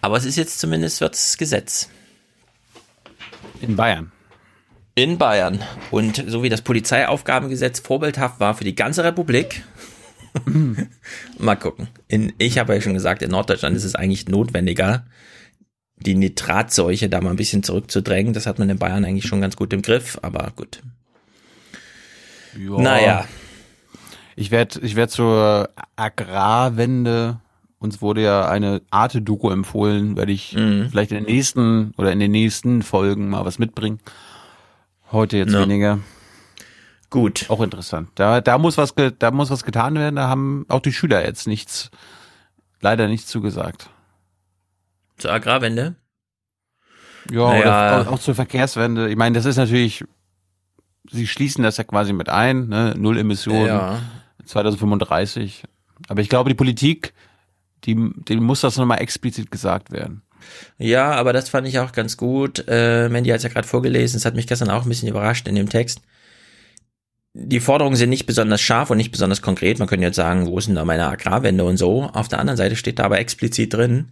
[0.00, 1.88] Aber es ist jetzt zumindest wird's Gesetz.
[3.60, 4.12] In Bayern.
[4.94, 5.60] In Bayern.
[5.90, 9.64] Und so wie das Polizeiaufgabengesetz vorbildhaft war für die ganze Republik,
[11.38, 11.88] Mal gucken.
[12.08, 15.04] In, ich habe ja schon gesagt, in Norddeutschland ist es eigentlich notwendiger,
[15.96, 18.32] die Nitratseuche da mal ein bisschen zurückzudrängen.
[18.32, 20.80] Das hat man in Bayern eigentlich schon ganz gut im Griff, aber gut.
[22.56, 22.78] Ja.
[22.78, 23.24] Naja.
[24.36, 27.40] Ich werde ich werd zur Agrarwende,
[27.80, 30.88] uns wurde ja eine Arte-Doku empfohlen, werde ich mhm.
[30.90, 33.98] vielleicht in den nächsten oder in den nächsten Folgen mal was mitbringen.
[35.10, 35.60] Heute jetzt ja.
[35.60, 35.98] weniger.
[37.10, 37.46] Gut.
[37.48, 38.10] Auch interessant.
[38.16, 40.16] Da, da muss was, da muss was getan werden.
[40.16, 41.90] Da haben auch die Schüler jetzt nichts,
[42.80, 43.88] leider nichts zugesagt.
[45.16, 45.96] Zur Agrarwende?
[47.30, 48.00] Ja, Naja.
[48.00, 49.08] oder auch, zur Verkehrswende.
[49.08, 50.04] Ich meine, das ist natürlich,
[51.10, 52.94] sie schließen das ja quasi mit ein, ne?
[52.96, 54.00] Null Emissionen Ja.
[54.44, 55.64] 2035.
[56.08, 57.12] Aber ich glaube, die Politik,
[57.84, 60.22] die, denen muss das nochmal explizit gesagt werden.
[60.78, 62.64] Ja, aber das fand ich auch ganz gut.
[62.68, 65.48] Äh, Mandy hat es ja gerade vorgelesen, es hat mich gestern auch ein bisschen überrascht
[65.48, 66.00] in dem Text.
[67.40, 69.78] Die Forderungen sind nicht besonders scharf und nicht besonders konkret.
[69.78, 72.02] Man könnte jetzt sagen, wo ist denn da meine Agrarwende und so.
[72.02, 74.08] Auf der anderen Seite steht da aber explizit drin.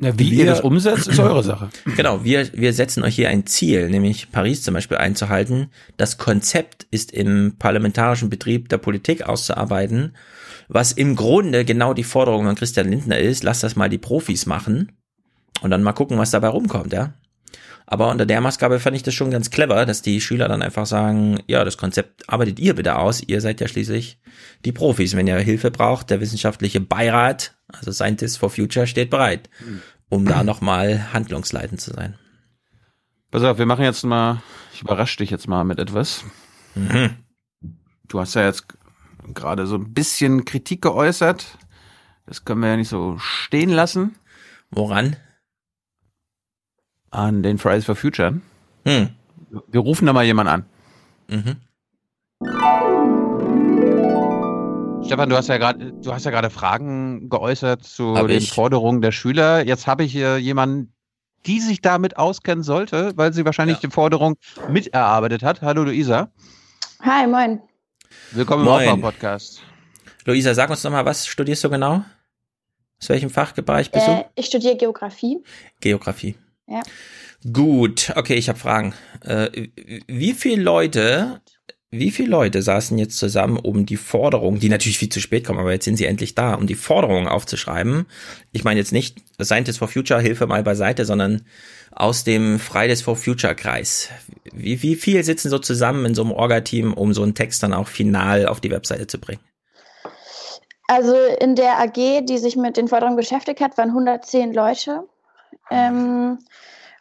[0.00, 1.70] Ja, wie ihr das umsetzt, ist eure Sache.
[1.96, 5.68] Genau, wir, wir setzen euch hier ein Ziel, nämlich Paris zum Beispiel einzuhalten.
[5.96, 10.14] Das Konzept ist im parlamentarischen Betrieb der Politik auszuarbeiten,
[10.68, 13.44] was im Grunde genau die Forderung von Christian Lindner ist.
[13.44, 14.92] Lass das mal die Profis machen
[15.62, 17.14] und dann mal gucken, was dabei rumkommt, ja.
[17.86, 20.86] Aber unter der Maßgabe fand ich das schon ganz clever, dass die Schüler dann einfach
[20.86, 23.22] sagen, ja, das Konzept arbeitet ihr bitte aus.
[23.22, 24.18] Ihr seid ja schließlich
[24.64, 25.16] die Profis.
[25.16, 29.50] Wenn ihr Hilfe braucht, der wissenschaftliche Beirat, also Scientists for Future, steht bereit,
[30.08, 32.14] um da nochmal handlungsleitend zu sein.
[33.30, 34.42] Pass auf, wir machen jetzt mal,
[34.74, 36.24] ich überrasche dich jetzt mal mit etwas.
[36.74, 37.16] Mhm.
[38.06, 38.66] Du hast ja jetzt
[39.32, 41.58] gerade so ein bisschen Kritik geäußert.
[42.26, 44.16] Das können wir ja nicht so stehen lassen.
[44.70, 45.16] Woran?
[47.12, 48.40] An den Fridays for Future.
[48.86, 49.10] Hm.
[49.68, 50.64] Wir rufen da mal jemanden an.
[51.28, 51.56] Mhm.
[55.04, 58.50] Stefan, du hast ja gerade, du hast ja gerade Fragen geäußert zu Hab den ich.
[58.52, 59.64] Forderungen der Schüler.
[59.66, 60.94] Jetzt habe ich hier jemanden,
[61.44, 64.36] die sich damit auskennen sollte, weil sie wahrscheinlich die Forderung
[64.70, 65.60] miterarbeitet hat.
[65.60, 66.30] Hallo Luisa.
[67.02, 67.60] Hi, moin.
[68.30, 68.84] Willkommen Moin.
[68.84, 69.62] im Aufbau-Podcast.
[70.24, 72.04] Luisa, sag uns noch mal, was studierst du genau?
[73.00, 74.24] Aus welchem Fachbereich bist Äh, du?
[74.36, 75.42] ich studiere Geografie.
[75.80, 76.36] Geografie.
[76.72, 76.82] Ja.
[77.52, 78.94] Gut, okay, ich habe Fragen.
[79.20, 79.68] Äh,
[80.06, 81.42] wie viele Leute,
[81.90, 85.58] wie viele Leute saßen jetzt zusammen, um die Forderung, die natürlich viel zu spät kommen,
[85.58, 88.06] aber jetzt sind sie endlich da, um die Forderung aufzuschreiben?
[88.52, 91.42] Ich meine jetzt nicht Scientists for Future, Hilfe mal beiseite, sondern
[91.90, 94.08] aus dem Fridays for Future Kreis.
[94.50, 97.74] Wie, wie viel sitzen so zusammen in so einem Orga-Team, um so einen Text dann
[97.74, 99.42] auch final auf die Webseite zu bringen?
[100.86, 105.04] Also in der AG, die sich mit den Forderungen beschäftigt hat, waren 110 Leute.
[105.72, 106.38] Ähm,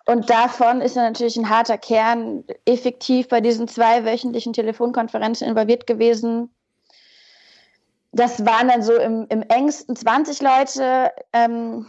[0.06, 6.50] und davon ist natürlich ein harter Kern effektiv bei diesen zwei wöchentlichen Telefonkonferenzen involviert gewesen.
[8.12, 11.12] Das waren dann so im, im engsten 20 Leute.
[11.34, 11.86] Ähm,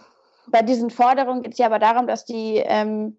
[0.47, 3.17] bei diesen Forderungen geht es ja aber darum, dass die ähm,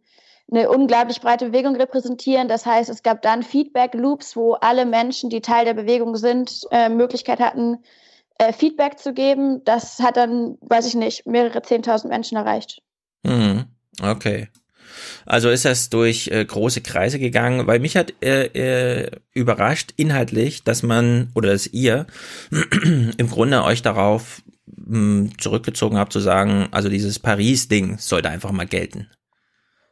[0.51, 2.47] eine unglaublich breite Bewegung repräsentieren.
[2.47, 6.89] Das heißt, es gab dann Feedback-Loops, wo alle Menschen, die Teil der Bewegung sind, äh,
[6.89, 7.83] Möglichkeit hatten,
[8.37, 9.63] äh, Feedback zu geben.
[9.63, 12.81] Das hat dann, weiß ich nicht, mehrere 10.000 Menschen erreicht.
[13.23, 13.65] Mhm.
[14.01, 14.49] Okay.
[15.25, 18.45] Also ist das durch äh, große Kreise gegangen, weil mich hat äh,
[19.03, 22.05] äh, überrascht inhaltlich, dass man oder dass ihr
[23.17, 28.67] im Grunde euch darauf mh, zurückgezogen habt zu sagen, also dieses Paris-Ding sollte einfach mal
[28.67, 29.07] gelten.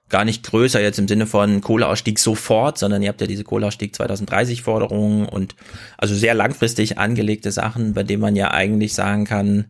[0.10, 3.96] Gar nicht größer jetzt im Sinne von Kohleausstieg sofort, sondern ihr habt ja diese Kohleausstieg
[3.96, 5.56] 2030 Forderungen und
[5.98, 9.68] also sehr langfristig angelegte Sachen, bei denen man ja eigentlich sagen kann,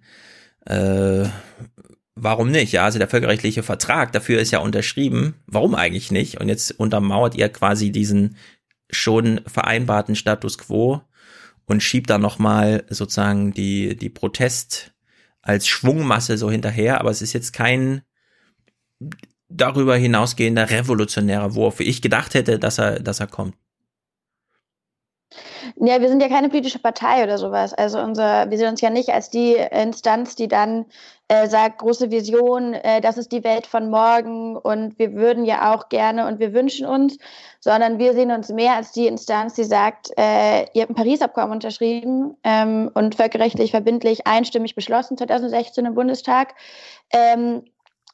[0.65, 1.25] äh,
[2.21, 2.71] warum nicht?
[2.71, 5.35] Ja, also der völkerrechtliche Vertrag dafür ist ja unterschrieben.
[5.47, 6.39] Warum eigentlich nicht?
[6.39, 8.37] Und jetzt untermauert ihr quasi diesen
[8.91, 11.01] schon vereinbarten Status quo
[11.65, 14.93] und schiebt da nochmal sozusagen die, die Protest
[15.41, 16.99] als Schwungmasse so hinterher.
[16.99, 18.03] Aber es ist jetzt kein
[19.49, 23.55] darüber hinausgehender revolutionärer Wurf, wie ich gedacht hätte, dass er, dass er kommt.
[25.77, 27.73] Ja, wir sind ja keine politische Partei oder sowas.
[27.73, 30.85] Also unser, wir sehen uns ja nicht als die Instanz, die dann
[31.31, 35.73] äh, sagt, große Vision, äh, das ist die Welt von morgen und wir würden ja
[35.73, 37.17] auch gerne und wir wünschen uns,
[37.61, 41.53] sondern wir sehen uns mehr als die Instanz, die sagt, äh, ihr habt ein Paris-Abkommen
[41.53, 46.53] unterschrieben ähm, und völkerrechtlich verbindlich einstimmig beschlossen 2016 im Bundestag.
[47.13, 47.63] Ähm,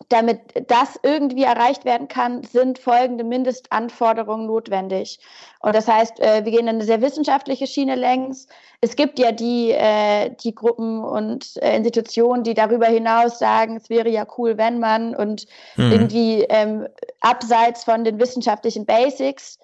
[0.10, 5.20] damit das irgendwie erreicht werden kann, sind folgende Mindestanforderungen notwendig.
[5.60, 8.48] Und das heißt, äh, wir gehen in eine sehr wissenschaftliche Schiene längs.
[8.80, 13.90] Es gibt ja die, äh, die Gruppen und äh, Institutionen, die darüber hinaus sagen, es
[13.90, 15.92] wäre ja cool, wenn man und Mhm.
[15.92, 16.88] irgendwie ähm,
[17.22, 19.60] abseits von den wissenschaftlichen Basics,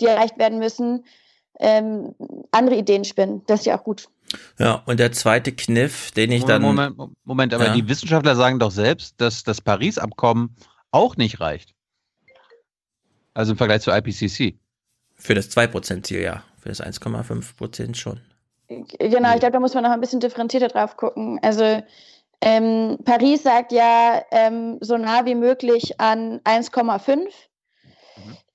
[0.00, 1.04] die erreicht werden müssen,
[1.60, 2.14] ähm,
[2.50, 3.42] andere Ideen spinnen.
[3.46, 4.08] Das ist ja auch gut.
[4.58, 6.62] Ja, und der zweite Kniff, den ich dann.
[6.62, 7.74] Moment, Moment, aber Ja.
[7.74, 10.56] die Wissenschaftler sagen doch selbst, dass das Paris-Abkommen
[10.90, 11.74] auch nicht reicht.
[13.34, 14.58] Also im Vergleich zur IPCC.
[15.16, 16.44] Für das 2%-Ziel, ja.
[16.58, 18.20] Für das 1,5% schon.
[18.68, 21.38] Genau, ich glaube, da muss man noch ein bisschen differenzierter drauf gucken.
[21.42, 21.82] Also
[22.40, 27.28] ähm, Paris sagt ja ähm, so nah wie möglich an 1,5.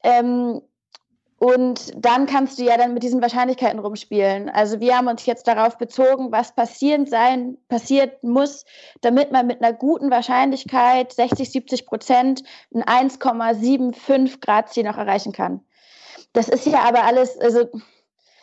[0.04, 0.62] Ähm,
[1.40, 4.50] und dann kannst du ja dann mit diesen Wahrscheinlichkeiten rumspielen.
[4.50, 8.66] Also wir haben uns jetzt darauf bezogen, was passieren sein, passiert muss,
[9.02, 12.44] damit man mit einer guten Wahrscheinlichkeit 60, 70 Prozent
[12.76, 15.62] ein 1,75 Grad Ziel noch erreichen kann.
[16.34, 17.70] Das ist ja aber alles, also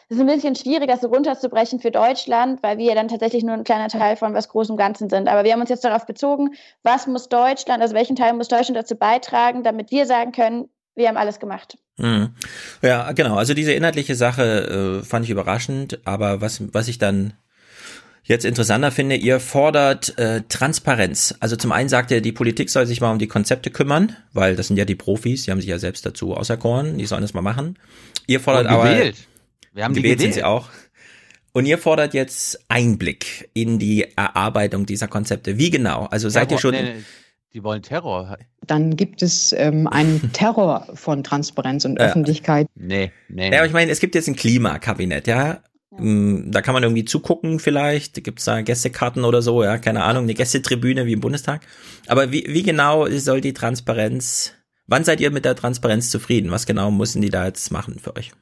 [0.09, 3.45] es ist ein bisschen schwierig, das so runterzubrechen für Deutschland, weil wir ja dann tatsächlich
[3.45, 5.29] nur ein kleiner Teil von was Großem Ganzen sind.
[5.29, 8.79] Aber wir haben uns jetzt darauf bezogen, was muss Deutschland, also welchen Teil muss Deutschland
[8.79, 11.79] dazu beitragen, damit wir sagen können, wir haben alles gemacht.
[11.99, 12.31] Mhm.
[12.83, 13.37] Ja, genau.
[13.37, 17.35] Also diese inhaltliche Sache äh, fand ich überraschend, aber was, was ich dann
[18.25, 21.35] jetzt interessanter finde, ihr fordert äh, Transparenz.
[21.39, 24.57] Also zum einen sagt ihr, die Politik soll sich mal um die Konzepte kümmern, weil
[24.57, 27.35] das sind ja die Profis, die haben sich ja selbst dazu auserkoren, die sollen das
[27.35, 27.79] mal machen.
[28.27, 29.17] Ihr fordert aber gewählt.
[29.73, 30.71] Wir haben gewählt die sind sie auch.
[31.53, 35.57] Und ihr fordert jetzt Einblick in die Erarbeitung dieser Konzepte.
[35.57, 36.07] Wie genau?
[36.07, 37.05] Also seid ihr schon Nee, nee,
[37.57, 38.37] die wollen Terror.
[38.67, 42.07] Dann gibt es ähm, einen Terror von Transparenz und Ja.
[42.07, 42.69] Öffentlichkeit.
[42.75, 43.51] Nee, nee.
[43.51, 45.63] Ja, aber ich meine, es gibt jetzt ein Klimakabinett, ja.
[45.91, 48.23] Mm, Da kann man irgendwie zugucken vielleicht.
[48.23, 51.63] Gibt's da Gästekarten oder so, ja, keine Ahnung, eine Gästetribüne wie im Bundestag.
[52.07, 54.53] Aber wie, wie genau soll die Transparenz,
[54.87, 56.51] wann seid ihr mit der Transparenz zufrieden?
[56.51, 58.33] Was genau müssen die da jetzt machen für euch?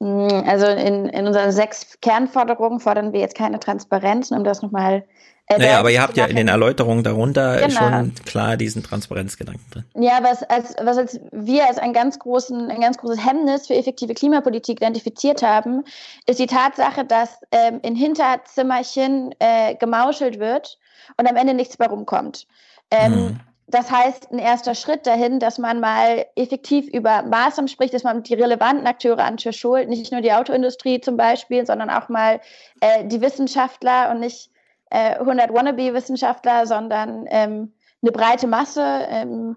[0.00, 5.06] Mm, Also in, in unseren sechs Kernforderungen fordern wir jetzt keine Transparenz, um das nochmal.
[5.48, 7.70] Äh, Naja, aber ihr habt ja in den Erläuterungen darunter Genau.
[7.70, 9.84] schon klar diesen Transparenzgedanken drin.
[9.94, 13.74] Ja, was als, was als wir als ein ganz großen, ein ganz großes Hemmnis für
[13.74, 15.84] effektive Klimapolitik identifiziert haben,
[16.26, 20.78] ist die Tatsache, dass ähm, in Hinterzimmerchen äh, gemauschelt wird
[21.16, 22.46] und am Ende nichts mehr rumkommt.
[22.90, 28.04] Ähm, Das heißt, ein erster Schritt dahin, dass man mal effektiv über Maßnahmen spricht, dass
[28.04, 32.08] man die relevanten Akteure an Tisch holt, nicht nur die Autoindustrie zum Beispiel, sondern auch
[32.08, 32.40] mal
[32.80, 34.50] äh, die Wissenschaftler und nicht
[34.90, 37.72] äh, 100 Wannabe-Wissenschaftler, sondern ähm,
[38.02, 38.82] eine breite Masse.
[39.08, 39.56] Ähm,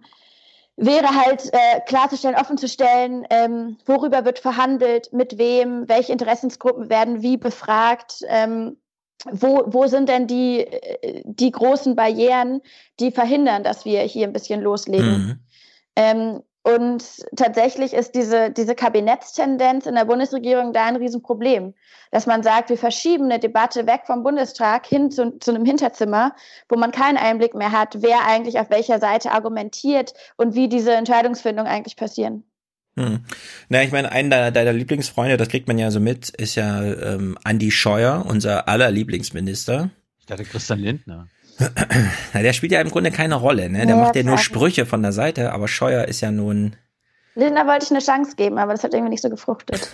[0.76, 7.38] wäre halt äh, klarzustellen, offenzustellen, ähm, worüber wird verhandelt, mit wem, welche Interessensgruppen werden wie
[7.38, 8.78] befragt, ähm,
[9.30, 12.62] wo, wo sind denn die, äh, die großen Barrieren,
[13.00, 15.46] die verhindern, dass wir hier ein bisschen loslegen.
[15.96, 16.44] Ähm,
[16.76, 17.04] und
[17.36, 21.74] tatsächlich ist diese, diese Kabinettstendenz in der Bundesregierung da ein Riesenproblem,
[22.12, 26.36] dass man sagt, wir verschieben eine Debatte weg vom Bundestag hin zu, zu einem Hinterzimmer,
[26.68, 30.94] wo man keinen Einblick mehr hat, wer eigentlich auf welcher Seite argumentiert und wie diese
[30.94, 32.44] Entscheidungsfindung eigentlich passieren.
[32.96, 33.24] Hm.
[33.70, 36.84] Na, ich meine, einer deiner, deiner Lieblingsfreunde, das kriegt man ja so mit, ist ja
[36.84, 39.90] ähm, Andi Scheuer, unser aller Lieblingsminister.
[40.20, 41.28] Ich dachte Christian Lindner.
[42.34, 43.86] Na, der spielt ja im Grunde keine Rolle, ne?
[43.86, 44.38] Der Ja, macht ja nur.
[44.38, 46.76] Sprüche von der Seite, aber Scheuer ist ja nun.
[47.36, 49.90] Lindner wollte ich eine Chance geben, aber das hat irgendwie nicht so gefruchtet.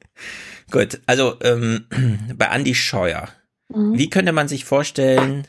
[0.70, 1.86] Gut, also ähm,
[2.36, 3.28] bei Andi Scheuer.
[3.68, 3.98] Mhm.
[3.98, 5.46] Wie könnte man sich vorstellen,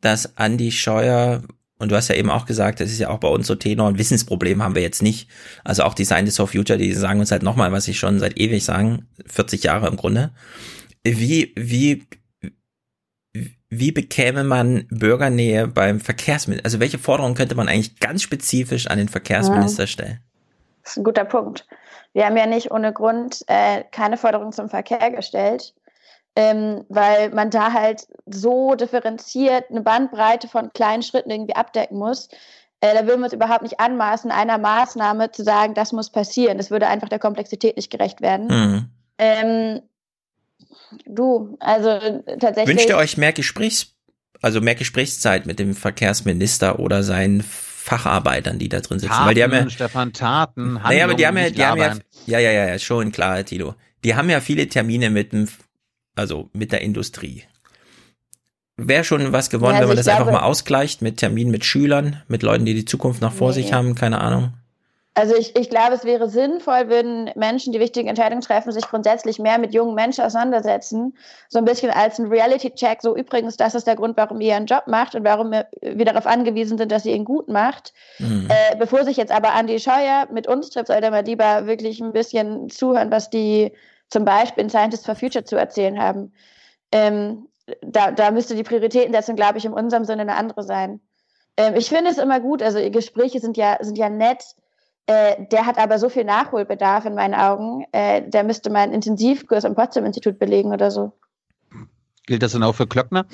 [0.00, 1.42] dass Andi Scheuer,
[1.78, 3.88] und du hast ja eben auch gesagt, das ist ja auch bei uns so Tenor,
[3.88, 5.28] ein Wissensproblem haben wir jetzt nicht.
[5.64, 8.38] Also auch die Scientists for Future, die sagen uns halt nochmal, was sie schon seit
[8.38, 10.32] ewig sagen, 40 Jahre im Grunde.
[11.02, 12.06] Wie, wie,
[13.74, 16.66] wie bekäme man Bürgernähe beim Verkehrsminister?
[16.66, 20.20] Also welche Forderungen könnte man eigentlich ganz spezifisch an den Verkehrsminister stellen?
[20.82, 21.66] Das ist ein guter Punkt.
[22.12, 25.72] Wir haben ja nicht ohne Grund äh, keine Forderung zum Verkehr gestellt,
[26.36, 32.28] ähm, weil man da halt so differenziert eine Bandbreite von kleinen Schritten irgendwie abdecken muss.
[32.82, 36.58] Äh, da würden wir uns überhaupt nicht anmaßen, einer Maßnahme zu sagen, das muss passieren.
[36.58, 38.48] Das würde einfach der Komplexität nicht gerecht werden.
[38.48, 38.90] Mhm.
[39.16, 39.80] Ähm,
[41.06, 42.76] du, also tatsächlich.
[42.76, 43.94] Wünscht ihr euch mehr Gesprächs,
[44.40, 49.12] also mehr Gesprächszeit mit dem Verkehrsminister oder seinen Facharbeitern, die da drin sitzen?
[49.12, 51.78] Taten, Weil die haben ja, Stefan, Taten, naja, aber die haben ja, die haben
[52.26, 53.74] ja, ja, ja, ja, schon klar, Tilo.
[54.04, 55.48] Die haben ja viele Termine mit dem,
[56.16, 57.44] also mit der Industrie.
[58.76, 61.18] Wäre schon was gewonnen, Ja, also wenn man ich das einfach glaube- mal ausgleicht mit
[61.18, 63.54] Terminen mit Schülern, mit Leuten, die die Zukunft noch vor Nee.
[63.62, 64.54] sich haben, keine Ahnung.
[65.14, 69.38] Also ich, ich glaube, es wäre sinnvoll, würden Menschen, die wichtige Entscheidungen treffen, sich grundsätzlich
[69.38, 71.18] mehr mit jungen Menschen auseinandersetzen.
[71.50, 73.02] So ein bisschen als ein Reality-Check.
[73.02, 76.26] So übrigens, das ist der Grund, warum ihr ihren Job macht und warum wir darauf
[76.26, 77.92] angewiesen sind, dass ihr ihn gut macht.
[78.18, 78.48] Mhm.
[78.48, 82.12] Äh, bevor sich jetzt aber Andi Scheuer mit uns trifft, sollte man lieber wirklich ein
[82.12, 83.72] bisschen zuhören, was die
[84.08, 86.32] zum Beispiel in Scientists for Future zu erzählen haben.
[86.90, 87.48] Ähm,
[87.82, 91.00] da, da müsste die Prioritätensetzung, glaube ich, in unserem Sinne eine andere sein.
[91.58, 94.42] Ähm, ich finde es immer gut, also Gespräche sind ja, sind ja nett.
[95.06, 97.84] Äh, der hat aber so viel Nachholbedarf in meinen Augen.
[97.92, 101.12] Äh, der müsste mal einen Intensivkurs am Potsdam-Institut belegen oder so.
[102.26, 103.26] Gilt das dann auch für Klöckner?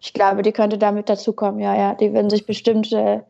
[0.00, 1.94] Ich glaube, die könnte damit dazukommen, ja, ja.
[1.94, 3.22] Die würden sich bestimmt äh,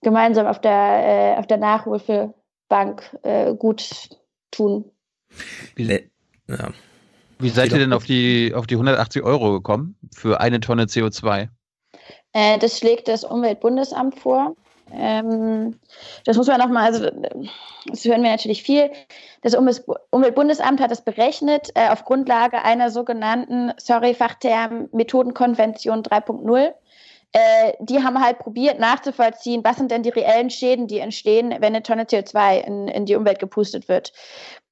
[0.00, 4.08] gemeinsam auf der, äh, auf der Nachholbank äh, gut
[4.50, 4.90] tun.
[5.76, 6.10] Le-
[6.48, 6.72] Ja.
[7.38, 11.48] Wie seid ihr denn auf die, auf die 180 Euro gekommen für eine Tonne CO2?
[12.32, 14.54] Äh, das schlägt das Umweltbundesamt vor.
[14.90, 15.78] Ähm,
[16.24, 17.10] das muss man nochmal, also
[17.86, 18.90] das hören wir natürlich viel.
[19.42, 26.74] Das Umweltbundesamt hat das berechnet äh, auf Grundlage einer sogenannten, sorry, Fachterm Methodenkonvention 3.0.
[27.34, 31.74] Äh, die haben halt probiert nachzuvollziehen, was sind denn die reellen Schäden, die entstehen, wenn
[31.74, 34.12] eine Tonne CO2 in, in die Umwelt gepustet wird.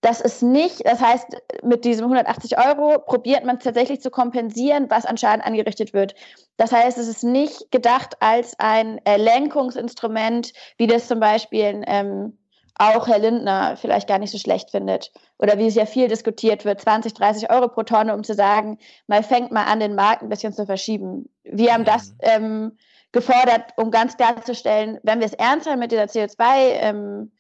[0.01, 1.27] Das ist nicht, das heißt,
[1.63, 6.15] mit diesem 180 Euro probiert man tatsächlich zu kompensieren, was an Schaden angerichtet wird.
[6.57, 12.39] Das heißt, es ist nicht gedacht als ein Lenkungsinstrument, wie das zum Beispiel ähm,
[12.81, 15.13] auch Herr Lindner vielleicht gar nicht so schlecht findet.
[15.39, 18.79] Oder wie es ja viel diskutiert wird, 20, 30 Euro pro Tonne, um zu sagen,
[19.07, 21.29] man fängt mal an, den Markt ein bisschen zu verschieben.
[21.45, 22.79] Wir haben das ähm,
[23.13, 26.43] gefordert, um ganz klarzustellen, wenn wir es ernst haben mit dieser CO2,
[26.81, 27.33] ähm, ähm,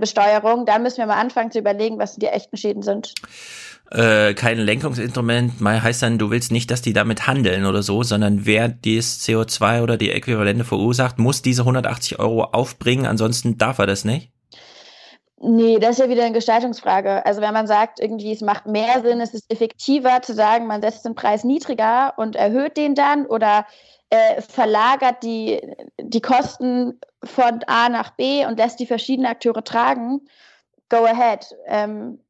[0.00, 3.14] Besteuerung, dann müssen wir mal anfangen zu überlegen, was die echten Schäden sind.
[3.90, 8.46] Äh, kein Lenkungsinstrument, heißt dann, du willst nicht, dass die damit handeln oder so, sondern
[8.46, 13.86] wer das CO2 oder die Äquivalente verursacht, muss diese 180 Euro aufbringen, ansonsten darf er
[13.86, 14.30] das nicht?
[15.46, 17.26] Nee, das ist ja wieder eine Gestaltungsfrage.
[17.26, 20.80] Also wenn man sagt, irgendwie es macht mehr Sinn, es ist effektiver zu sagen, man
[20.80, 23.66] setzt den Preis niedriger und erhöht den dann oder
[24.14, 25.60] äh, verlagert die,
[26.00, 30.20] die Kosten von A nach B und lässt die verschiedenen Akteure tragen,
[30.88, 31.54] go ahead.
[31.66, 32.20] Ähm,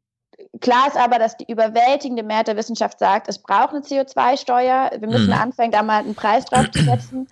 [0.61, 4.93] klar ist aber, dass die überwältigende Mehrheit der Wissenschaft sagt, es braucht eine CO2-Steuer.
[4.99, 5.35] Wir müssen mhm.
[5.35, 7.29] anfangen, da mal einen Preis drauf zu setzen.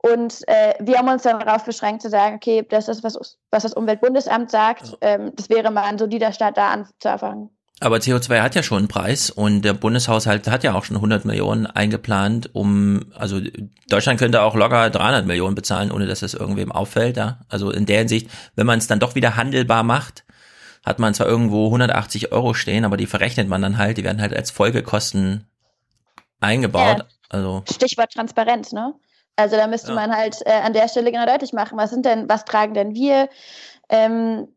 [0.00, 3.62] Und äh, wir haben uns dann darauf beschränkt zu sagen, okay, das ist, was, was
[3.62, 4.96] das Umweltbundesamt sagt.
[5.00, 7.50] Ähm, das wäre mal ein solider Start da anzufangen.
[7.80, 11.24] Aber CO2 hat ja schon einen Preis und der Bundeshaushalt hat ja auch schon 100
[11.24, 13.40] Millionen eingeplant, um, also
[13.88, 17.16] Deutschland könnte auch locker 300 Millionen bezahlen, ohne dass das irgendwem auffällt.
[17.16, 17.40] Ja?
[17.48, 20.24] Also in der Hinsicht, wenn man es dann doch wieder handelbar macht,
[20.84, 24.20] hat man zwar irgendwo 180 Euro stehen, aber die verrechnet man dann halt, die werden
[24.20, 25.44] halt als Folgekosten
[26.40, 26.98] eingebaut.
[26.98, 27.06] Ja.
[27.28, 28.94] Also Stichwort Transparenz, ne?
[29.36, 29.94] Also da müsste ja.
[29.94, 32.94] man halt äh, an der Stelle genau deutlich machen, was sind denn, was tragen denn
[32.94, 33.28] wir?
[33.88, 34.48] Ähm,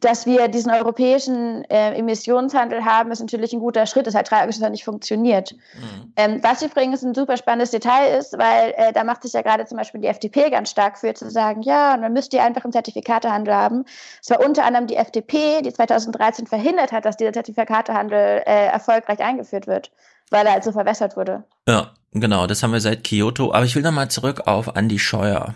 [0.00, 4.06] dass wir diesen europäischen äh, Emissionshandel haben, ist natürlich ein guter Schritt.
[4.06, 5.52] Es ist halt tragisch, dass er nicht funktioniert.
[5.52, 6.12] Mhm.
[6.16, 9.64] Ähm, was übrigens ein super spannendes Detail ist, weil äh, da macht sich ja gerade
[9.66, 12.72] zum Beispiel die FDP ganz stark für, zu sagen, ja, man müsste ihr einfach einen
[12.72, 13.84] Zertifikatehandel haben.
[14.20, 19.20] Es war unter anderem die FDP, die 2013 verhindert hat, dass dieser Zertifikatehandel äh, erfolgreich
[19.20, 19.92] eingeführt wird,
[20.30, 21.44] weil er halt so verwässert wurde.
[21.68, 23.52] Ja, genau, das haben wir seit Kyoto.
[23.52, 25.54] Aber ich will nochmal zurück auf Andi Scheuer.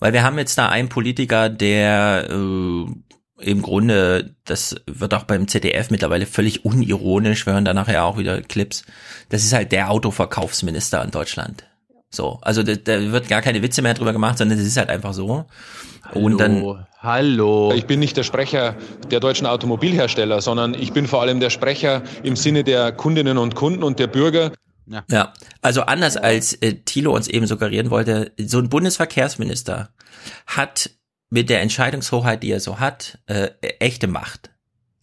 [0.00, 2.86] Weil wir haben jetzt da einen Politiker, der äh,
[3.42, 8.18] im Grunde, das wird auch beim ZDF mittlerweile völlig unironisch, wir hören da nachher auch
[8.18, 8.84] wieder Clips,
[9.28, 11.64] das ist halt der Autoverkaufsminister in Deutschland.
[12.10, 14.90] So, also da, da wird gar keine Witze mehr drüber gemacht, sondern das ist halt
[14.90, 15.46] einfach so.
[16.04, 17.72] Hallo, und dann hallo.
[17.74, 18.76] Ich bin nicht der Sprecher
[19.10, 23.54] der deutschen Automobilhersteller, sondern ich bin vor allem der Sprecher im Sinne der Kundinnen und
[23.54, 24.52] Kunden und der Bürger.
[24.86, 25.04] Ja.
[25.10, 25.32] ja,
[25.62, 29.90] also anders als äh, Thilo uns eben suggerieren wollte, so ein Bundesverkehrsminister
[30.46, 30.90] hat
[31.32, 33.48] mit der Entscheidungshoheit, die er so hat, äh,
[33.78, 34.50] echte Macht.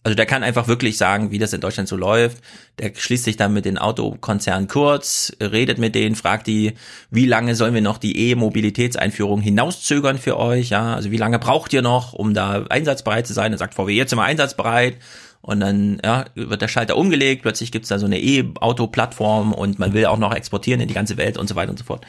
[0.04, 2.38] Also der kann einfach wirklich sagen, wie das in Deutschland so läuft.
[2.78, 6.74] Der schließt sich dann mit den Autokonzernen kurz, redet mit denen, fragt die,
[7.10, 10.70] wie lange sollen wir noch die E-Mobilitätseinführung hinauszögern für euch?
[10.70, 13.50] Ja, also wie lange braucht ihr noch, um da einsatzbereit zu sein?
[13.50, 14.98] Er sagt VW, jetzt sind wir einsatzbereit.
[15.42, 19.94] Und dann ja, wird der Schalter umgelegt, plötzlich gibt's da so eine E-Auto-Plattform und man
[19.94, 22.06] will auch noch exportieren in die ganze Welt und so weiter und so fort.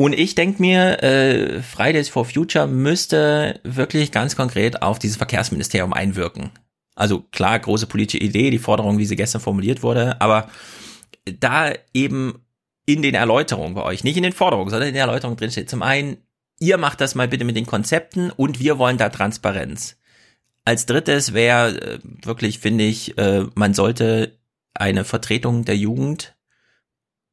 [0.00, 5.92] Und ich denke mir, äh, Fridays for Future müsste wirklich ganz konkret auf dieses Verkehrsministerium
[5.92, 6.52] einwirken.
[6.94, 10.50] Also klar, große politische Idee, die Forderung, wie sie gestern formuliert wurde, aber
[11.40, 12.44] da eben
[12.86, 15.68] in den Erläuterungen bei euch, nicht in den Forderungen, sondern in den Erläuterungen drin steht,
[15.68, 16.18] zum einen,
[16.60, 19.96] ihr macht das mal bitte mit den Konzepten und wir wollen da Transparenz.
[20.64, 24.38] Als drittes wäre äh, wirklich, finde ich, äh, man sollte
[24.74, 26.36] eine Vertretung der Jugend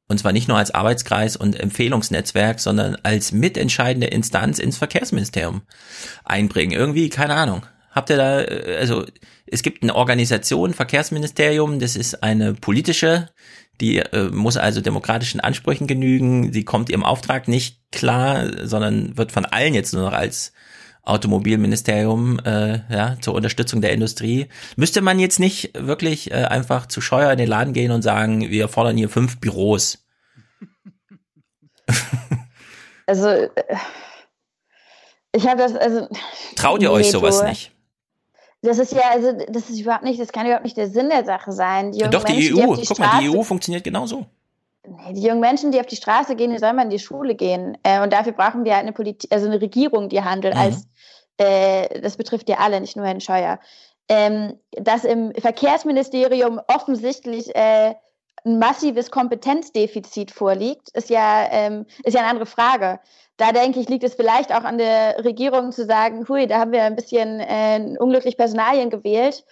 [0.07, 5.63] und zwar nicht nur als Arbeitskreis und Empfehlungsnetzwerk, sondern als mitentscheidende Instanz ins Verkehrsministerium
[6.23, 6.73] einbringen.
[6.73, 7.65] Irgendwie, keine Ahnung.
[7.91, 9.05] Habt ihr da, äh, also
[9.47, 13.29] es gibt eine Organisation, Verkehrsministerium, das ist eine politische,
[13.81, 19.31] die äh, muss also demokratischen Ansprüchen genügen, sie kommt ihrem Auftrag nicht klar, sondern wird
[19.31, 20.53] von allen jetzt nur noch als
[21.05, 24.47] Automobilministerium äh, ja, zur Unterstützung der Industrie.
[24.75, 28.41] Müsste man jetzt nicht wirklich äh, einfach zu Scheuer in den Laden gehen und sagen,
[28.49, 30.05] wir fordern hier fünf Büros?
[33.05, 33.49] also äh,
[35.31, 36.07] ich habe das, also
[36.55, 37.71] traut ihr euch sowas nicht?
[38.61, 41.23] Das ist ja, also das ist überhaupt nicht, das kann überhaupt nicht der Sinn der
[41.23, 41.91] Sache sein.
[41.91, 44.25] Die Doch, die Menschen, EU, die guck Straße, mal, die EU funktioniert genauso.
[45.11, 47.77] Die jungen Menschen, die auf die Straße gehen, die sollen mal in die Schule gehen.
[47.83, 50.59] Äh, und dafür brauchen wir halt eine Politik, also eine Regierung, die handelt, mhm.
[50.59, 50.87] als
[51.37, 53.59] äh, das betrifft ja alle, nicht nur Herrn Scheuer,
[54.09, 57.95] ähm, dass im Verkehrsministerium offensichtlich äh,
[58.45, 62.99] ein massives Kompetenzdefizit vorliegt, ist ja, ähm, ist ja eine andere Frage.
[63.37, 66.71] Da denke ich, liegt es vielleicht auch an der Regierung zu sagen, hui, da haben
[66.71, 69.43] wir ein bisschen äh, unglücklich Personalien gewählt.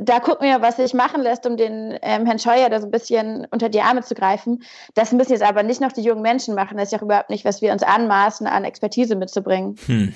[0.00, 2.90] Da gucken wir, was sich machen lässt, um den ähm, Herrn Scheuer da so ein
[2.90, 4.62] bisschen unter die Arme zu greifen.
[4.94, 6.76] Das müssen jetzt aber nicht noch die jungen Menschen machen.
[6.76, 9.76] Das ist ja auch überhaupt nicht, was wir uns anmaßen, an Expertise mitzubringen.
[9.86, 10.14] Hm.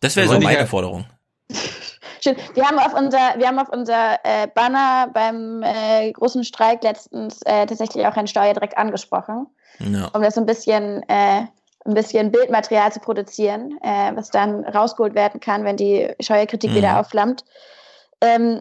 [0.00, 1.06] Das wäre so meine Forderung.
[2.22, 2.36] Schön.
[2.54, 7.42] Wir haben auf unser, wir haben auf unser äh, Banner beim äh, großen Streik letztens
[7.42, 9.46] äh, tatsächlich auch Herrn Steuer direkt angesprochen,
[9.80, 10.08] ja.
[10.12, 11.46] um das so ein bisschen, äh,
[11.84, 16.74] ein bisschen Bildmaterial zu produzieren, äh, was dann rausgeholt werden kann, wenn die Steuerkritik Mhm.
[16.76, 17.44] wieder aufflammt.
[18.20, 18.60] Ähm,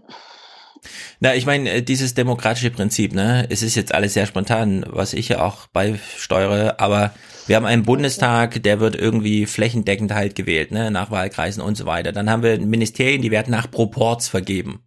[1.20, 5.14] Na, ich meine, äh, dieses demokratische Prinzip, ne, es ist jetzt alles sehr spontan, was
[5.14, 7.12] ich ja auch beisteuere, aber
[7.46, 11.86] wir haben einen Bundestag, der wird irgendwie flächendeckend halt gewählt, ne, nach Wahlkreisen und so
[11.86, 12.12] weiter.
[12.12, 14.84] Dann haben wir Ministerien, die werden nach Proports vergeben.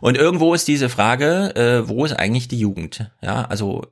[0.00, 3.12] Und irgendwo ist diese Frage, äh, wo ist eigentlich die Jugend?
[3.20, 3.86] Ja, also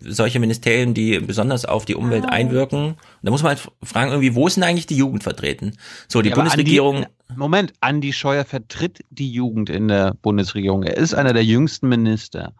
[0.00, 2.90] solche Ministerien, die besonders auf die Umwelt einwirken.
[2.90, 5.76] Und da muss man halt fragen, irgendwie, wo ist denn eigentlich die Jugend vertreten?
[6.08, 6.96] So, die Ja, Bundesregierung.
[6.96, 10.82] Andi, Moment, Andi Scheuer vertritt die Jugend in der Bundesregierung.
[10.82, 12.52] Er ist einer der jüngsten Minister.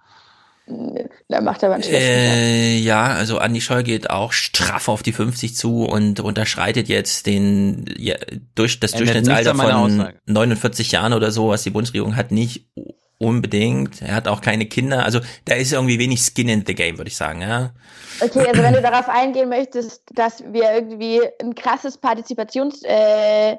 [1.28, 5.02] da macht er aber einen schlechten Äh, ja, also Andi Scheuer geht auch straff auf
[5.02, 8.14] die 50 zu und unterschreitet jetzt den ja,
[8.54, 10.14] durch das Durchschnittsalter von Aussage.
[10.26, 12.66] 49 Jahren oder so, was die Bundesregierung hat, nicht
[13.18, 14.02] unbedingt.
[14.02, 17.08] Er hat auch keine Kinder, also da ist irgendwie wenig Skin in the Game, würde
[17.08, 17.70] ich sagen, ja.
[18.20, 23.58] Okay, also wenn du darauf eingehen möchtest, dass wir irgendwie ein krasses Partizipationsdefizit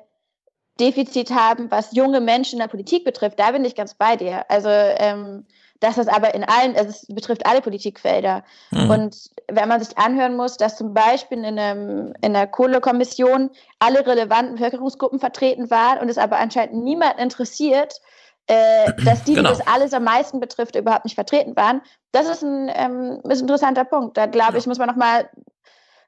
[1.32, 4.50] äh, haben, was junge Menschen in der Politik betrifft, da bin ich ganz bei dir.
[4.50, 5.46] Also ähm,
[5.80, 8.44] dass das aber in allen, also es betrifft alle Politikfelder.
[8.72, 8.90] Mhm.
[8.90, 14.06] Und wenn man sich anhören muss, dass zum Beispiel in, einem, in der Kohlekommission alle
[14.06, 18.02] relevanten Bevölkerungsgruppen vertreten waren und es aber anscheinend niemand interessiert,
[18.48, 19.52] äh, dass die, Genau.
[19.52, 21.82] die das alles am meisten betrifft, überhaupt nicht vertreten waren.
[22.12, 24.18] Das ist ein, ähm, ist ein interessanter Punkt.
[24.18, 25.30] Da glaube ich, muss man nochmal,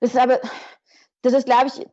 [0.01, 0.39] das ist aber,
[1.21, 1.85] das ist, glaube ich,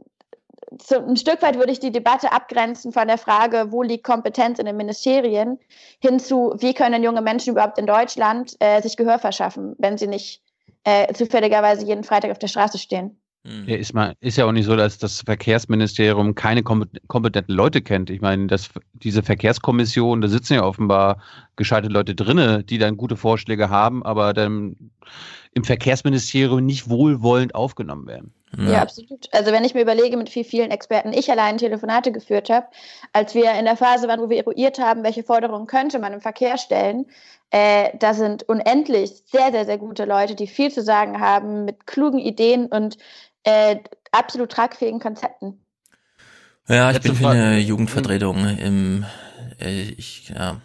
[0.83, 4.59] so ein Stück weit würde ich die Debatte abgrenzen von der Frage, wo liegt Kompetenz
[4.59, 5.59] in den Ministerien,
[6.01, 10.07] hin zu, wie können junge Menschen überhaupt in Deutschland äh, sich Gehör verschaffen, wenn sie
[10.07, 10.43] nicht
[10.85, 13.21] äh, zufälligerweise jeden Freitag auf der Straße stehen.
[13.67, 17.83] Ja, ist, mal, ist ja auch nicht so, dass das Verkehrsministerium keine kom- kompetenten Leute
[17.83, 18.09] kennt.
[18.09, 21.19] Ich meine, das, diese Verkehrskommission, da sitzen ja offenbar
[21.57, 24.77] gescheite Leute drinne, die dann gute Vorschläge haben, aber dann
[25.53, 28.33] im Verkehrsministerium nicht wohlwollend aufgenommen werden.
[28.57, 28.83] Ja.
[28.83, 29.29] absolut.
[29.33, 32.67] Also wenn ich mir überlege, mit wie vielen Experten ich allein Telefonate geführt habe,
[33.13, 36.21] als wir in der Phase waren, wo wir eruiert haben, welche Forderungen könnte man im
[36.21, 37.07] Verkehr stellen,
[37.51, 41.87] äh, da sind unendlich sehr, sehr, sehr gute Leute, die viel zu sagen haben, mit
[41.87, 42.97] klugen Ideen und
[43.45, 43.77] äh,
[44.13, 45.65] absolut tragfähigen Konzepten.
[46.69, 47.39] Ja, ich Letzte bin für Frage.
[47.41, 49.05] eine Jugendvertretung im,
[49.61, 50.61] äh, ich, ja.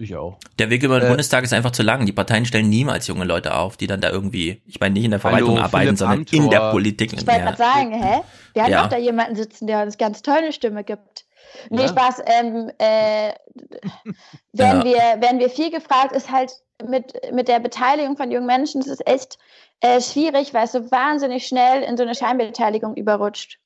[0.00, 0.38] Ich auch.
[0.60, 2.06] Der Weg über den Äh, Bundestag ist einfach zu lang.
[2.06, 5.10] Die Parteien stellen niemals junge Leute auf, die dann da irgendwie, ich meine nicht in
[5.10, 6.44] der Hallo, Verwaltung arbeiten, Philipp sondern Amthor.
[6.44, 7.12] in der Politik.
[7.14, 8.20] Ich wollte gerade sagen, hä?
[8.54, 8.82] Wir haben Ja.
[8.84, 11.24] doch da jemanden sitzen, der uns ganz toll eine Stimme gibt.
[11.70, 11.88] Nee, Ja.
[11.88, 12.22] Spaß.
[12.26, 13.32] Ähm, äh,
[14.52, 14.84] wenn, Ja.
[14.84, 16.52] wir, wenn wir viel gefragt, ist halt
[16.86, 19.38] mit, mit der Beteiligung von jungen Menschen, es ist echt
[19.80, 23.58] äh, schwierig, weil es so wahnsinnig schnell in so eine Scheinbeteiligung überrutscht.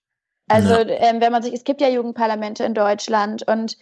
[0.48, 0.80] Also, Ja.
[0.80, 3.76] ähm, wenn man sich, es gibt ja Jugendparlamente in Deutschland und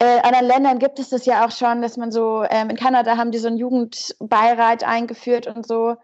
[0.00, 3.16] äh, anderen Ländern gibt es das ja auch schon, dass man so, ähm, in Kanada
[3.16, 5.96] haben die so einen Jugendbeirat eingeführt und so.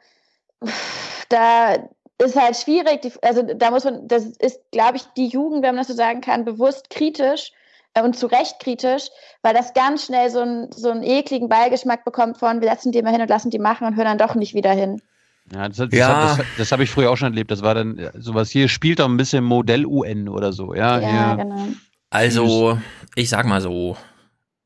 [1.28, 1.88] Da
[2.20, 5.74] ist halt schwierig, die, also da muss man, das ist, glaube ich, die Jugend, wenn
[5.74, 7.52] man das so sagen kann, bewusst kritisch
[7.94, 9.08] äh, und zu Recht kritisch,
[9.42, 13.02] weil das ganz schnell so, ein, so einen ekligen Beigeschmack bekommt von, wir lassen die
[13.02, 15.00] mal hin und lassen die machen und hören dann doch nicht wieder hin.
[15.52, 16.36] Ja, das, das, Ja.
[16.36, 17.50] das, das habe ich früher auch schon erlebt.
[17.50, 20.74] Das war dann sowas hier, spielt doch ein bisschen Modell-UN oder so.
[20.74, 21.44] Ja, Ja, hier.
[21.44, 21.64] genau.
[22.10, 22.78] Also,
[23.14, 23.96] ich sag mal so,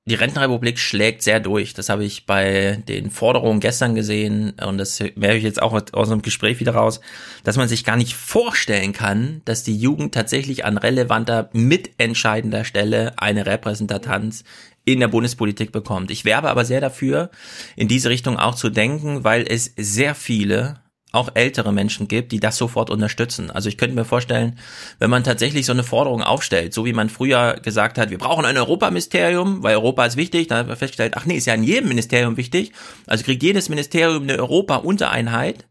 [0.06, 1.72] die Rentenrepublik schlägt sehr durch.
[1.72, 6.10] Das habe ich bei den Forderungen gestern gesehen und das wäre ich jetzt auch aus
[6.10, 7.00] einem Gespräch wieder raus,
[7.42, 13.14] dass man sich gar nicht vorstellen kann, dass die Jugend tatsächlich an relevanter, mitentscheidender Stelle
[13.16, 14.44] eine Repräsentanz
[14.84, 16.10] in der Bundespolitik bekommt.
[16.10, 17.30] Ich werbe aber sehr dafür,
[17.74, 20.83] in diese Richtung auch zu denken, weil es sehr viele
[21.14, 23.50] auch ältere Menschen gibt, die das sofort unterstützen.
[23.50, 24.58] Also ich könnte mir vorstellen,
[24.98, 28.44] wenn man tatsächlich so eine Forderung aufstellt, so wie man früher gesagt hat, wir brauchen
[28.44, 31.64] ein Europaministerium, weil Europa ist wichtig, dann hat man festgestellt, ach nee, ist ja in
[31.64, 32.72] jedem Ministerium wichtig.
[33.06, 35.66] Also kriegt jedes Ministerium eine Europa-Untereinheit,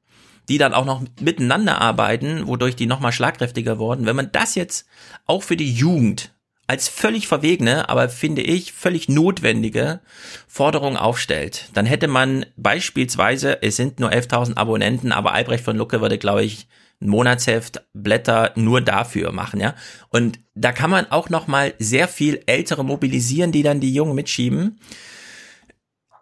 [0.49, 4.05] die dann auch noch miteinander arbeiten, wodurch die nochmal schlagkräftiger wurden.
[4.05, 4.87] Wenn man das jetzt
[5.25, 6.32] auch für die Jugend
[6.67, 9.99] als völlig verwegene, aber finde ich völlig notwendige
[10.47, 16.01] Forderung aufstellt, dann hätte man beispielsweise, es sind nur 11.000 Abonnenten, aber Albrecht von Lucke
[16.01, 16.67] würde, glaube ich,
[17.01, 19.75] ein Monatsheft Blätter nur dafür machen, ja.
[20.09, 24.15] Und da kann man auch noch mal sehr viel Ältere mobilisieren, die dann die Jungen
[24.15, 24.79] mitschieben.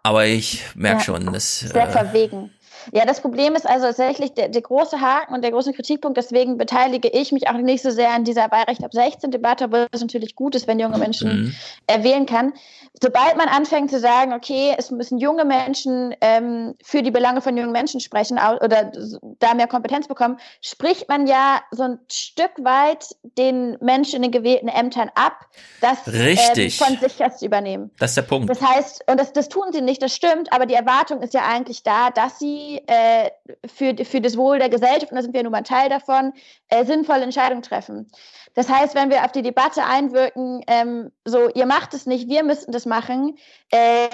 [0.02, 1.04] Aber ich merke Ja.
[1.04, 1.60] schon, dass.
[1.60, 2.50] Sehr Äh, verwegen.
[2.92, 6.58] Ja, das Problem ist also tatsächlich der, der große Haken und der große Kritikpunkt, deswegen
[6.58, 10.00] beteilige ich mich auch nicht so sehr an dieser Wahlrecht ab 16 Debatte, obwohl es
[10.00, 11.54] natürlich gut ist, wenn junge Menschen Mhm.
[11.86, 12.52] äh, wählen kann.
[13.00, 17.56] Sobald man anfängt zu sagen, okay, es müssen junge Menschen ähm, für die Belange von
[17.56, 18.92] jungen Menschen sprechen oder
[19.38, 24.30] da mehr Kompetenz bekommen, spricht man ja so ein Stück weit den Menschen in den
[24.30, 25.46] gewählten Ämtern ab,
[25.80, 26.80] das Richtig.
[26.80, 27.90] Ähm, von sich zu übernehmen.
[27.98, 28.50] das ist der Punkt.
[28.50, 31.46] Das heißt, und das, das tun sie nicht, das stimmt, aber die Erwartung ist ja
[31.48, 33.30] eigentlich da, dass sie äh,
[33.66, 36.34] für, für das Wohl der Gesellschaft, und da sind wir nun mal Teil davon,
[36.68, 38.10] äh, sinnvolle Entscheidungen treffen.
[38.54, 42.44] Das heißt, wenn wir auf die Debatte einwirken, ähm, so, ihr macht es nicht, wir
[42.44, 43.36] müssten das machen,
[43.70, 44.08] äh,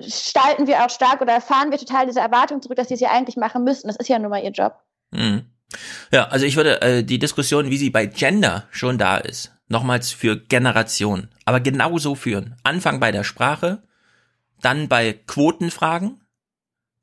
[0.00, 3.10] stalten wir auch stark oder fahren wir total diese Erwartung zurück, dass sie es ja
[3.10, 3.88] eigentlich machen müssten.
[3.88, 4.76] Das ist ja nun mal ihr Job.
[5.10, 5.46] Mhm.
[6.10, 10.10] Ja, also ich würde äh, die Diskussion, wie sie bei Gender schon da ist, nochmals
[10.10, 12.56] für Generationen, aber genauso führen.
[12.62, 13.82] Anfang bei der Sprache,
[14.60, 16.20] dann bei Quotenfragen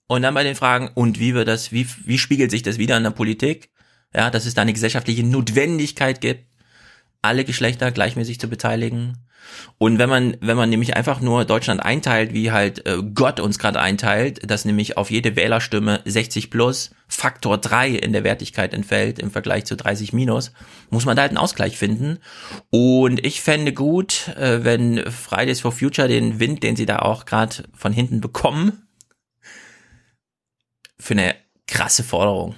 [0.07, 2.97] und dann bei den Fragen, und wie wir das, wie, wie spiegelt sich das wieder
[2.97, 3.69] in der Politik?
[4.13, 6.45] Ja, dass es da eine gesellschaftliche Notwendigkeit gibt,
[7.21, 9.17] alle Geschlechter gleichmäßig zu beteiligen.
[9.77, 13.59] Und wenn man, wenn man nämlich einfach nur Deutschland einteilt, wie halt äh, Gott uns
[13.59, 19.19] gerade einteilt, dass nämlich auf jede Wählerstimme 60 plus Faktor 3 in der Wertigkeit entfällt
[19.19, 20.51] im Vergleich zu 30 minus,
[20.89, 22.19] muss man da halt einen Ausgleich finden.
[22.69, 27.25] Und ich fände gut, äh, wenn Fridays for Future den Wind, den sie da auch
[27.25, 28.87] gerade von hinten bekommen,
[30.99, 31.35] für eine
[31.67, 32.55] krasse Forderung.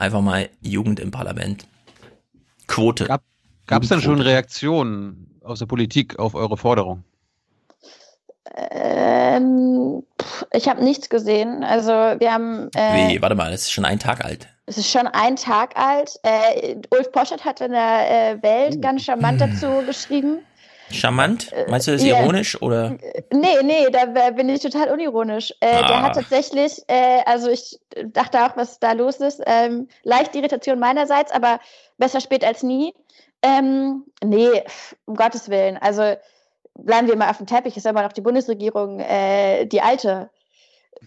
[0.00, 1.66] Einfach mal Jugend im Parlament.
[2.66, 3.06] Quote.
[3.66, 4.18] Gab es dann schon.
[4.22, 7.04] Reaktionen aus der Politik auf eure Forderung?
[8.56, 11.62] Ähm, pff, ich habe nichts gesehen.
[11.62, 14.48] Also wir haben äh, Wie, warte mal, das ist schon ein Tag alt.
[14.64, 16.18] Es ist schon ein Tag alt.
[16.22, 20.38] Äh, Ulf Poschert hat in der äh, Welt ganz charmant dazu geschrieben.
[20.90, 21.50] Charmant?
[21.68, 22.20] Meinst du das ja.
[22.20, 22.96] ironisch oder?
[23.32, 25.52] Nee, nee, da bin ich total unironisch.
[25.60, 26.02] Äh, Der Ah.
[26.02, 29.40] hat tatsächlich, äh, also ich dachte auch, was da los ist.
[29.46, 31.60] Ähm, leichte Irritation meinerseits, aber
[31.98, 32.94] besser spät als nie.
[33.42, 34.62] Ähm, nee,
[35.06, 35.76] um Gottes Willen.
[35.78, 36.14] Also
[36.78, 37.76] bleiben wir mal auf dem Teppich.
[37.76, 40.30] Ist aber noch die Bundesregierung, äh, die alte.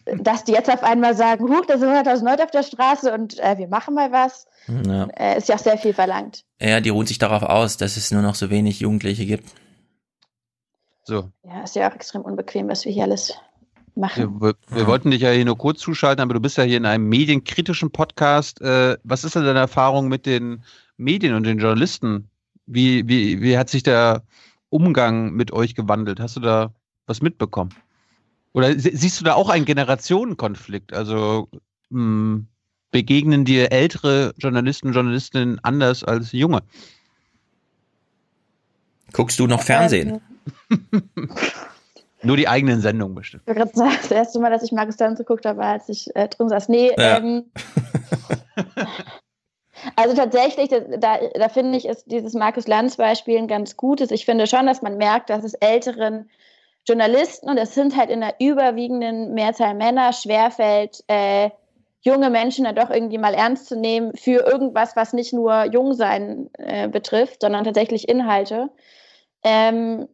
[0.06, 3.38] Dass die jetzt auf einmal sagen, huch, da sind 100.000 Leute auf der Straße und
[3.40, 4.48] äh, wir machen mal was,
[4.88, 5.08] Ja.
[5.16, 6.46] äh, ist ja auch sehr viel verlangt.
[6.60, 9.46] ja, die ruhen sich darauf aus, dass es nur noch so wenig Jugendliche gibt.
[11.04, 11.30] So.
[11.44, 13.34] Ja, ist ja auch extrem unbequem, was wir hier alles
[13.96, 14.42] machen.
[14.42, 16.86] Wir, wir wollten dich ja hier nur kurz zuschalten, aber du bist ja hier in
[16.86, 18.62] einem medienkritischen Podcast.
[18.62, 20.64] Äh, was ist denn deine Erfahrung mit den
[20.98, 22.30] Medien und den Journalisten?
[22.66, 24.24] Wie, wie, wie hat sich der
[24.70, 26.20] Umgang mit euch gewandelt?
[26.20, 26.72] Hast du da
[27.06, 27.72] was mitbekommen?
[28.54, 30.94] Oder sie- siehst du da auch einen Generationenkonflikt?
[30.94, 31.50] Also
[31.90, 32.44] mh,
[32.92, 36.62] begegnen dir ältere Journalisten und Journalistinnen anders als junge?
[39.12, 40.22] Guckst du noch Fernsehen?
[42.24, 43.44] Nur die eigenen Sendungen bestimmt.
[43.48, 46.15] Ich gerade sagen, das erste Mal, dass ich Markus Lanz geguckt habe, war, als ich
[46.15, 46.70] äh, drin saß.
[46.70, 47.18] Nee, Ja.
[47.18, 47.52] ähm,
[49.98, 54.10] also tatsächlich, da, da, da finde ich, ist dieses Markus Lanz-Beispiel ein ganz gutes.
[54.11, 56.30] Ich finde schon, dass man merkt, dass es älteren
[56.88, 61.49] Journalisten, und das sind halt in der überwiegenden Mehrzahl Männer, schwerfällt, äh,
[62.02, 66.49] junge Menschen dann doch irgendwie mal ernst zu nehmen für irgendwas, was nicht nur Jungsein
[66.57, 68.70] äh, betrifft, sondern tatsächlich Inhalte.
[69.44, 70.07] Ähm,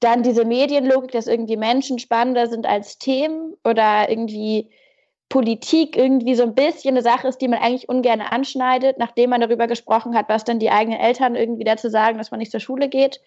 [0.00, 4.70] dann diese Medienlogik, dass irgendwie Menschen spannender sind als Themen oder irgendwie
[5.28, 9.40] Politik irgendwie so ein bisschen eine Sache ist, die man eigentlich ungern anschneidet, nachdem man
[9.40, 12.60] darüber gesprochen hat, was dann die eigenen Eltern irgendwie dazu sagen, dass man nicht zur
[12.60, 13.20] Schule geht.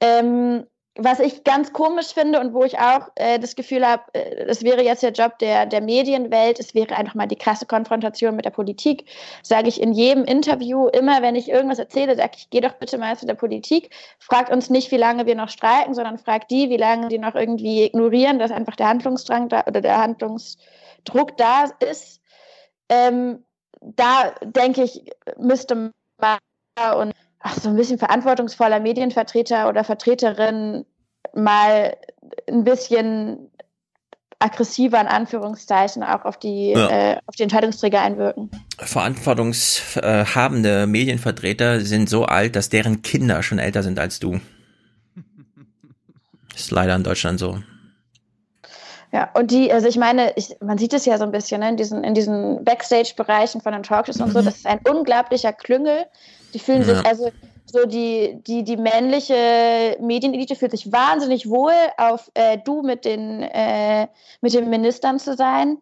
[0.00, 0.64] Ähm,
[0.96, 4.62] was ich ganz komisch finde und wo ich auch äh, das Gefühl habe, äh, das
[4.62, 8.44] wäre jetzt der Job der, der Medienwelt, es wäre einfach mal die krasse Konfrontation mit
[8.44, 9.06] der Politik,
[9.42, 12.96] sage ich in jedem Interview, immer wenn ich irgendwas erzähle, sage ich, geh doch bitte
[12.98, 13.90] mal zu der Politik,
[14.20, 17.34] fragt uns nicht, wie lange wir noch streiken, sondern fragt die, wie lange die noch
[17.34, 22.20] irgendwie ignorieren, dass einfach der Handlungsdrang da oder der Handlungsdruck da ist.
[22.88, 23.44] Ähm,
[23.80, 25.04] da denke ich,
[25.36, 25.90] müsste
[26.20, 26.38] man
[26.96, 27.12] und
[27.44, 30.84] ach, so ein bisschen verantwortungsvoller Medienvertreter oder Vertreterin
[31.34, 31.96] mal
[32.48, 33.50] ein bisschen
[34.38, 36.88] aggressiver in Anführungszeichen auch auf die, Ja.
[36.90, 38.50] äh, auf die Entscheidungsträger einwirken.
[38.78, 44.40] Verantwortungshabende Medienvertreter sind so alt, dass deren Kinder schon älter sind als du.
[46.54, 47.58] Ist leider in Deutschland so.
[49.12, 51.68] Ja, und die, also ich meine, ich, man sieht es ja so ein bisschen ne,
[51.68, 56.06] in diesen, in diesen Backstage-Bereichen von den Talkshows und so, das ist ein unglaublicher Klüngel.
[56.54, 56.94] Die fühlen Ja.
[56.94, 57.32] sich, also
[57.66, 63.42] so die, die, die männliche Medienelite fühlt sich wahnsinnig wohl, auf äh, du mit den,
[63.42, 64.06] äh,
[64.40, 65.78] mit den Ministern zu sein.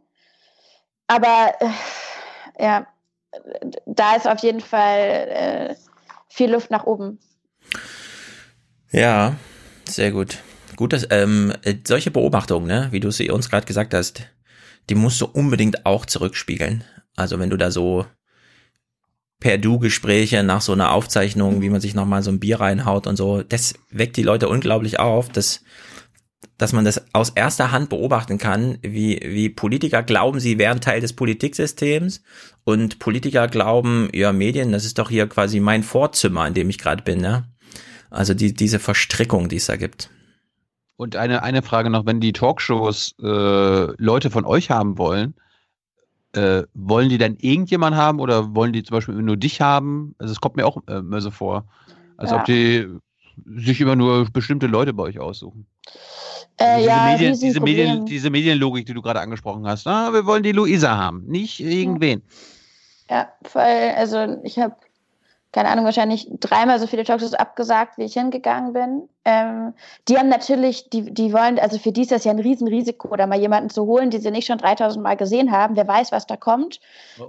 [1.07, 2.87] Aber äh, ja,
[3.87, 5.75] da ist auf jeden Fall äh,
[6.29, 7.19] viel Luft nach oben.
[8.91, 9.37] Ja,
[9.87, 10.39] sehr gut.
[10.77, 14.23] gut, dass ähm, äh, solche Beobachtungen, ne, wie du sie uns gerade gesagt hast,
[14.89, 16.85] die musst du unbedingt auch zurückspiegeln.
[17.17, 18.07] Also wenn du da so
[19.43, 23.17] per Du-Gespräche nach so einer Aufzeichnung, wie man sich nochmal so ein Bier reinhaut und
[23.17, 25.65] so, das weckt die Leute unglaublich auf, dass,
[26.59, 31.01] dass man das aus erster Hand beobachten kann, wie, wie Politiker glauben, sie wären Teil
[31.01, 32.23] des Politiksystems
[32.63, 36.79] und Politiker glauben, ja, Medien, das ist doch hier quasi mein Vorzimmer, in dem ich
[36.79, 37.49] gerade bin, ne?
[38.11, 40.09] Also die, diese Verstrickung, die es da gibt.
[40.95, 43.25] Und eine, eine Frage noch, wenn die Talkshows äh,
[43.97, 45.35] Leute von euch haben wollen,
[46.35, 50.15] äh, wollen die dann irgendjemand haben oder wollen die zum Beispiel nur dich haben?
[50.19, 51.65] Also es kommt mir auch äh, immer so vor,
[52.17, 52.39] als Ja.
[52.39, 52.87] ob die
[53.57, 55.67] sich immer nur bestimmte Leute bei euch aussuchen.
[56.59, 57.61] Äh, Also diese, ja, Medien, diese.
[57.61, 59.87] Medien, diese Medienlogik, die du gerade angesprochen hast.
[59.87, 62.23] Ah, wir wollen die Luisa haben, nicht irgendwen.
[63.11, 63.63] Ja, voll.
[63.97, 64.77] Also ich habe,
[65.53, 69.09] keine Ahnung, wahrscheinlich dreimal so viele Talkshows abgesagt, wie ich hingegangen bin.
[69.27, 69.75] Ähm,
[70.09, 73.27] die haben natürlich, die, die wollen, also für die ist das ja ein Riesenrisiko, da
[73.27, 75.77] mal jemanden zu holen, die sie nicht schon 3000 Mal gesehen haben.
[75.77, 76.81] Wer weiß, was da kommt.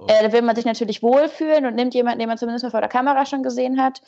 [0.07, 2.79] Äh, da will man sich natürlich wohlfühlen und nimmt jemanden, den man zumindest mal vor
[2.79, 4.01] der Kamera schon gesehen hat.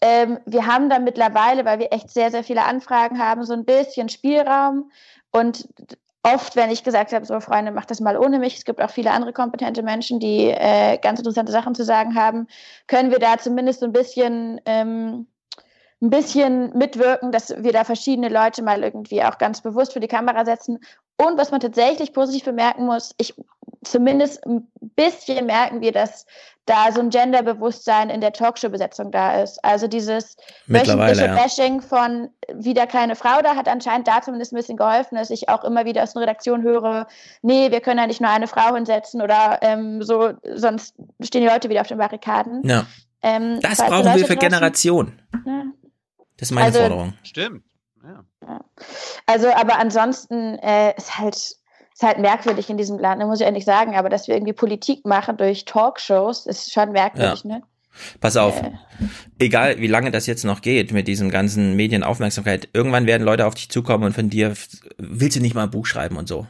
[0.00, 3.66] Ähm, wir haben da mittlerweile, weil wir echt sehr, sehr viele Anfragen haben, so ein
[3.66, 4.90] bisschen Spielraum.
[5.30, 5.68] Und
[6.22, 8.90] oft, wenn ich gesagt habe, so Freunde, macht das mal ohne mich, es gibt auch
[8.90, 12.46] viele andere kompetente Menschen, die äh, ganz interessante Sachen zu sagen haben,
[12.86, 15.26] können wir da zumindest so ein bisschen, ähm,
[16.00, 20.08] ein bisschen mitwirken, dass wir da verschiedene Leute mal irgendwie auch ganz bewusst für die
[20.08, 20.78] Kamera setzen.
[21.16, 23.34] Und was man tatsächlich positiv bemerken muss, ich
[23.84, 26.26] zumindest ein bisschen merken wir, dass
[26.66, 29.64] da so ein Genderbewusstsein in der Talkshow-Besetzung da ist.
[29.64, 30.36] Also dieses
[30.66, 31.34] wöchentliche ja.
[31.34, 35.48] Bashing von wieder keine Frau da hat anscheinend da zumindest ein bisschen geholfen, dass ich
[35.48, 37.06] auch immer wieder aus der Redaktion höre,
[37.40, 41.48] nee, wir können ja nicht nur eine Frau hinsetzen oder ähm, so, sonst stehen die
[41.48, 42.62] Leute wieder auf den Barrikaden.
[42.68, 42.84] Ja.
[43.22, 45.22] Ähm, Das brauchen wir für draußen- Generationen.
[45.46, 45.64] Ja.
[46.36, 47.14] Das ist meine Also- Forderung.
[47.22, 47.64] Stimmt.
[49.26, 51.56] Also, aber ansonsten äh, ist halt
[52.00, 55.04] ist halt merkwürdig in diesem Land, muss ich ehrlich sagen, aber dass wir irgendwie Politik
[55.04, 57.56] machen durch Talkshows, ist schon merkwürdig, Ja.
[57.56, 57.62] ne?
[58.20, 58.70] Pass auf, Äh.
[59.40, 63.54] egal wie lange das jetzt noch geht mit diesem ganzen Medienaufmerksamkeit, irgendwann werden Leute auf
[63.56, 64.52] dich zukommen und von dir,
[64.98, 66.46] willst du nicht mal ein Buch schreiben und so.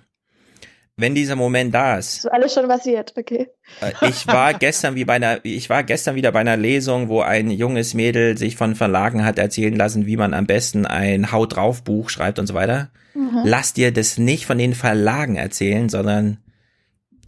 [0.98, 3.48] Wenn dieser Moment da ist, So alles schon passiert, okay.
[3.80, 7.22] Äh, Ich war gestern wie bei einer, ich war gestern wieder bei einer Lesung, wo
[7.22, 11.56] ein junges Mädel sich von Verlagen hat erzählen lassen, wie man am besten ein Haut
[11.56, 12.90] drauf Buch schreibt und so weiter.
[13.14, 13.42] Mhm.
[13.44, 16.38] Lass dir das nicht von den Verlagen erzählen, sondern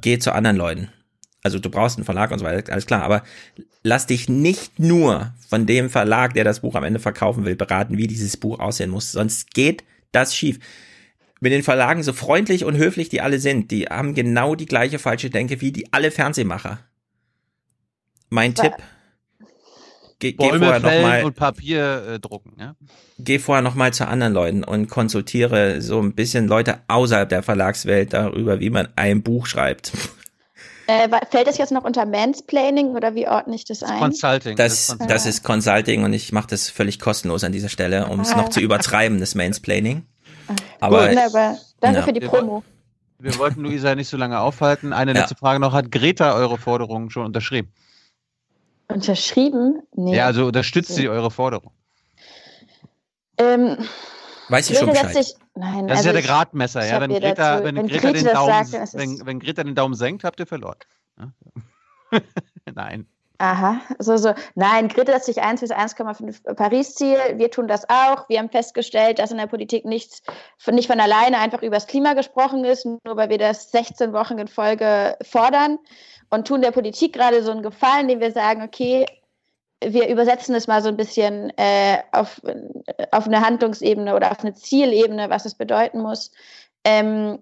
[0.03, 0.89] geh zu anderen Leuten.
[1.43, 3.23] Also du brauchst einen Verlag und so weiter, alles klar, aber
[3.83, 7.97] lass dich nicht nur von dem Verlag, der das Buch am Ende verkaufen will, beraten,
[7.97, 10.59] wie dieses Buch aussehen muss, sonst geht das schief.
[11.41, 14.99] Mit den Verlagen, so freundlich und höflich die alle sind, die haben genau die gleiche
[14.99, 16.81] falsche Denke wie die alle Fernsehmacher.
[18.29, 18.63] Mein Wa-
[20.21, 22.53] Tipp, geh, geh Bäume vorher noch fällen mal, und Papier äh, drucken.
[22.59, 22.75] Ja?
[23.19, 27.43] geh vorher noch mal zu anderen Leuten und konsultiere so ein bisschen Leute außerhalb der
[27.43, 29.93] Verlagswelt darüber, wie man ein Buch schreibt.
[30.87, 33.99] Äh, fällt das jetzt noch unter Mansplaining oder wie ordne ich das ein?
[33.99, 34.57] Consulting.
[34.57, 38.33] Das, das ist Consulting und ich mache das völlig kostenlos an dieser Stelle, um es
[38.33, 38.39] Ah.
[38.39, 40.03] noch zu übertreiben, das Mansplaining.
[40.81, 41.59] Aber Wunderbar.
[41.81, 42.05] Danke Ja.
[42.05, 42.65] für die Wir Promo.
[43.21, 44.93] Wir wollten Luisa nicht so lange aufhalten.
[44.93, 45.21] Eine Ja.
[45.21, 45.73] letzte Frage noch.
[45.75, 47.69] Hat Greta eure Forderungen schon unterschrieben?
[48.91, 49.83] Unterschrieben?
[49.95, 50.17] Nee.
[50.17, 51.73] Ja, also unterstützt sie eure Forderung?
[53.39, 53.77] ähm,
[54.49, 55.13] weiß ich schon Bescheid.
[55.15, 56.85] sich, nein, Das also ist ja der ich- Gradmesser.
[56.85, 57.01] ich Ja?
[57.01, 60.25] Wenn, Greta, dazu- wenn, wenn Greta Daumen, sagt, ist wenn, wenn Greta den Daumen senkt,
[60.25, 60.77] habt ihr verloren.
[61.19, 61.33] Ja?
[62.75, 63.07] Nein.
[63.39, 64.35] Aha, so, so.
[64.55, 67.17] Nein, Greta setzt sich 1 bis 1,5 Paris-Ziel.
[67.37, 68.29] Wir tun das auch.
[68.29, 70.21] Wir haben festgestellt, dass in der Politik nichts
[70.59, 74.13] von, nicht von alleine einfach über das Klima gesprochen ist, nur weil wir das 16
[74.13, 75.79] Wochen in Folge fordern
[76.31, 79.07] und tun der Politik gerade so einen Gefallen, indem wir sagen, okay,
[79.83, 82.41] wir übersetzen es mal so ein bisschen äh, auf,
[83.13, 86.31] auf eine Handlungsebene oder auf eine Zielebene, was es bedeuten muss.
[86.85, 87.39] Ähm,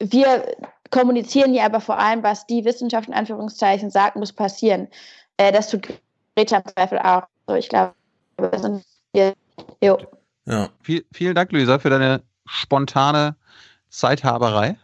[0.00, 0.56] wir
[0.90, 4.88] kommunizieren hier aber vor allem, was die Wissenschaft in Anführungszeichen sagt, muss passieren.
[5.36, 5.88] Äh, das tut
[6.36, 7.22] Greta im Zweifel auch.
[7.46, 7.94] So, ich glaube,
[8.38, 9.34] wir sind hier.
[9.82, 9.98] Jo.
[10.46, 10.68] Ja.
[10.82, 13.36] Viel, vielen Dank, Luisa, für deine spontane
[13.88, 14.76] Zeithaberei.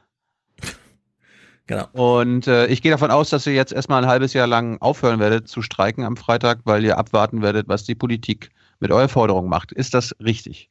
[1.67, 1.87] Genau.
[1.93, 5.19] Und äh, ich gehe davon aus, dass ihr jetzt erstmal ein halbes Jahr lang aufhören
[5.19, 8.51] werdet zu streiken am Freitag, weil ihr abwarten werdet, was die Politik
[8.81, 9.73] mit eurer Forderung macht.
[9.73, 10.69] Ist das richtig?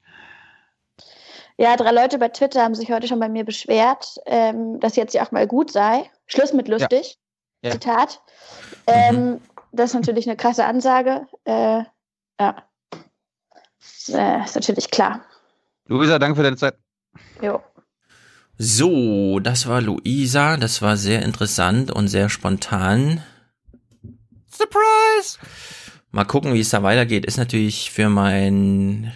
[1.57, 5.13] Ja, drei Leute bei Twitter haben sich heute schon bei mir beschwert, ähm, dass jetzt
[5.13, 6.09] ja auch mal gut sei.
[6.27, 7.17] Schluss mit lustig.
[7.63, 7.71] Ja.
[7.71, 8.21] Zitat.
[8.87, 9.39] Ähm,
[9.71, 11.25] Das ist natürlich eine krasse Ansage.
[11.45, 11.83] Äh,
[12.39, 12.55] ja.
[13.79, 15.21] Ist, äh, ist natürlich klar.
[15.87, 16.75] Luisa, danke für deine Zeit.
[17.41, 17.59] Jo.
[18.57, 20.57] So, das war Luisa.
[20.57, 23.23] Das war sehr interessant und sehr spontan.
[24.51, 25.39] Surprise!
[26.11, 27.25] Mal gucken, wie es da weitergeht.
[27.25, 29.11] Ist natürlich für mein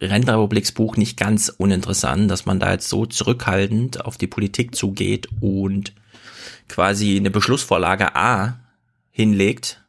[0.00, 5.92] Rentenrepubliksbuch nicht ganz uninteressant, dass man da jetzt so zurückhaltend auf die Politik zugeht und
[6.68, 8.60] quasi eine Beschlussvorlage A
[9.10, 9.84] hinlegt,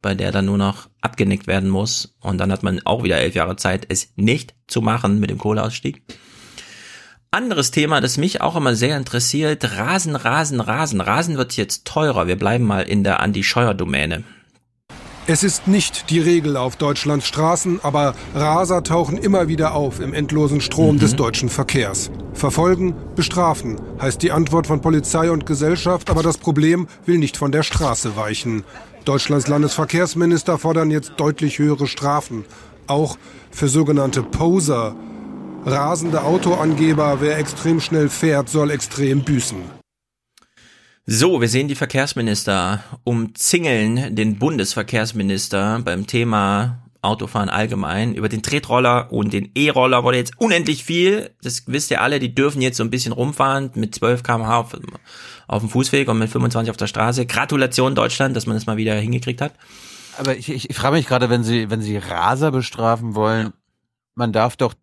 [0.00, 2.14] bei der dann nur noch abgenickt werden muss.
[2.20, 5.38] Und dann hat man auch wieder elf Jahre Zeit, es nicht zu machen mit dem
[5.38, 6.02] Kohleausstieg.
[7.30, 11.02] Anderes Thema, das mich auch immer sehr interessiert, Rasen, Rasen, Rasen.
[11.02, 12.26] Rasen wird jetzt teurer.
[12.26, 14.24] Wir bleiben mal in der Andi-Scheuer-Domäne.
[15.26, 20.14] Es ist nicht die Regel auf Deutschlands Straßen, aber Raser tauchen immer wieder auf im
[20.14, 21.00] endlosen Strom Mhm.
[21.00, 22.10] des deutschen Verkehrs.
[22.32, 27.52] Verfolgen, bestrafen heißt die Antwort von Polizei und Gesellschaft, aber das Problem will nicht von
[27.52, 28.64] der Straße weichen.
[29.04, 32.46] Deutschlands Landesverkehrsminister fordern jetzt deutlich höhere Strafen,
[32.86, 33.18] auch
[33.50, 34.96] für sogenannte Poser.
[35.70, 39.58] Rasende Autoangeber, wer extrem schnell fährt, soll extrem büßen.
[41.04, 48.14] So, wir sehen die Verkehrsminister umzingeln den Bundesverkehrsminister beim Thema Autofahren allgemein.
[48.14, 51.30] Über den Tretroller und den E-Roller wurde jetzt unendlich viel.
[51.42, 54.76] Das wisst ihr alle, die dürfen jetzt so ein bisschen rumfahren mit 12 km/h auf,
[55.46, 57.26] auf dem Fußweg und mit 25 auf der Straße.
[57.26, 59.52] Gratulation Deutschland, dass man das mal wieder hingekriegt hat.
[60.18, 63.52] Aber ich, ich, ich frage mich gerade, wenn Sie, wenn Sie Raser bestrafen wollen,
[64.14, 64.74] man darf doch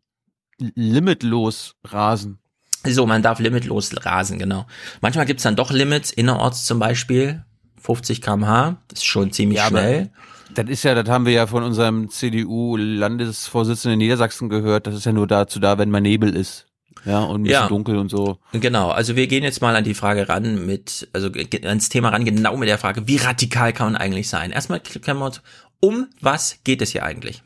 [0.60, 2.40] limitlos rasen.
[2.88, 4.68] So, man darf limitlos rasen, genau.
[5.02, 7.44] Manchmal gibt's dann doch Limits, innerorts zum Beispiel,
[7.82, 10.12] 50 km/h, das ist schon ziemlich Ja, schnell.
[10.54, 14.88] Das ist ja, das haben wir ja von unserem CDU-Landesvorsitzenden in Niedersachsen gehört.
[14.88, 16.68] Das ist ja nur dazu da, wenn mal Nebel ist.
[17.04, 17.68] Ja, und ein bisschen Ja.
[17.68, 18.40] dunkel und so.
[18.52, 21.30] Genau, also wir gehen jetzt mal an die Frage ran mit, also
[21.64, 24.52] ans Thema ran, genau mit der Frage, wie radikal kann man eigentlich sein?
[24.52, 25.42] Erstmal klären wir uns,
[25.80, 27.44] um was geht es hier eigentlich?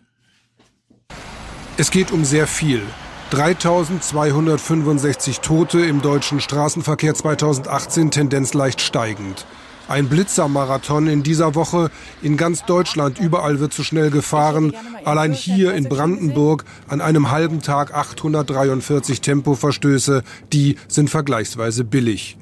[1.79, 2.81] Es geht um sehr viel.
[3.29, 9.45] 3265 Tote im deutschen Straßenverkehr 2018, Tendenz leicht steigend.
[9.87, 11.89] Ein Blitzermarathon in dieser Woche.
[12.21, 14.73] In ganz Deutschland, überall wird zu schnell gefahren.
[15.05, 20.23] Allein hier in Brandenburg an einem halben Tag 843 Tempoverstöße.
[20.51, 22.37] Die sind vergleichsweise billig.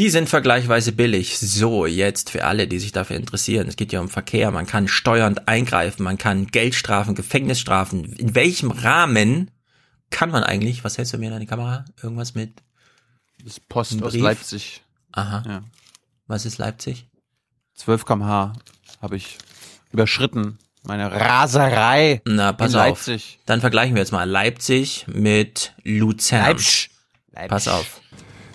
[0.00, 1.38] Die sind vergleichsweise billig.
[1.38, 3.68] So, jetzt für alle, die sich dafür interessieren.
[3.68, 4.50] Es geht ja um Verkehr.
[4.50, 8.14] Man kann steuernd eingreifen, man kann Geldstrafen, Gefängnisstrafen.
[8.14, 9.50] In welchem Rahmen
[10.08, 11.84] kann man eigentlich, was hältst du mir in die Kamera?
[12.02, 12.62] Irgendwas mit?
[13.44, 14.14] Das Post aus?
[14.14, 14.80] Leipzig.
[15.12, 15.42] Aha.
[15.46, 15.64] Ja.
[16.26, 17.06] Was ist Leipzig?
[17.74, 18.54] 12 km/h
[19.02, 19.36] habe ich
[19.92, 20.56] überschritten.
[20.82, 22.86] Meine Raserei Na, pass in auf.
[22.86, 23.38] Leipzig.
[23.44, 26.46] Dann vergleichen wir jetzt mal Leipzig mit Luzern.
[26.46, 26.90] Leipzig.
[27.48, 28.00] Pass auf.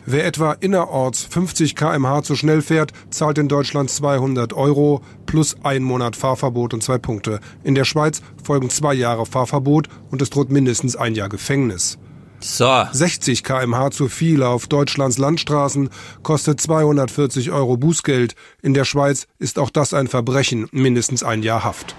[0.07, 5.81] Wer etwa innerorts 50 km/h zu schnell fährt, zahlt in Deutschland 200 Euro plus ein
[5.81, 7.39] Monat Fahrverbot und zwei Punkte.
[7.63, 11.97] In der Schweiz folgen zwei Jahre Fahrverbot und es droht mindestens ein Jahr Gefängnis.
[12.39, 12.85] So.
[12.91, 15.89] 60 km/h zu viel auf Deutschlands Landstraßen
[16.21, 18.35] kostet 240 Euro Bußgeld.
[18.61, 21.95] In der Schweiz ist auch das ein Verbrechen, mindestens ein Jahr Haft.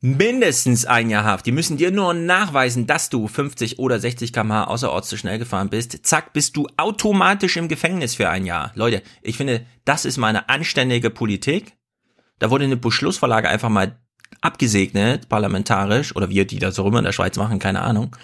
[0.00, 1.46] Mindestens ein Jahr Haft.
[1.46, 5.70] Die müssen dir nur nachweisen, dass du 50 oder 60 km/h außerorts zu schnell gefahren
[5.70, 6.06] bist.
[6.06, 8.72] Zack, bist du automatisch im Gefängnis für ein Jahr.
[8.74, 11.76] Leute, ich finde, das ist mal eine anständige Politik.
[12.38, 13.98] Da wurde eine Beschlussvorlage einfach mal
[14.42, 18.14] abgesegnet, parlamentarisch, oder wir, die das so rum in der Schweiz machen, keine Ahnung.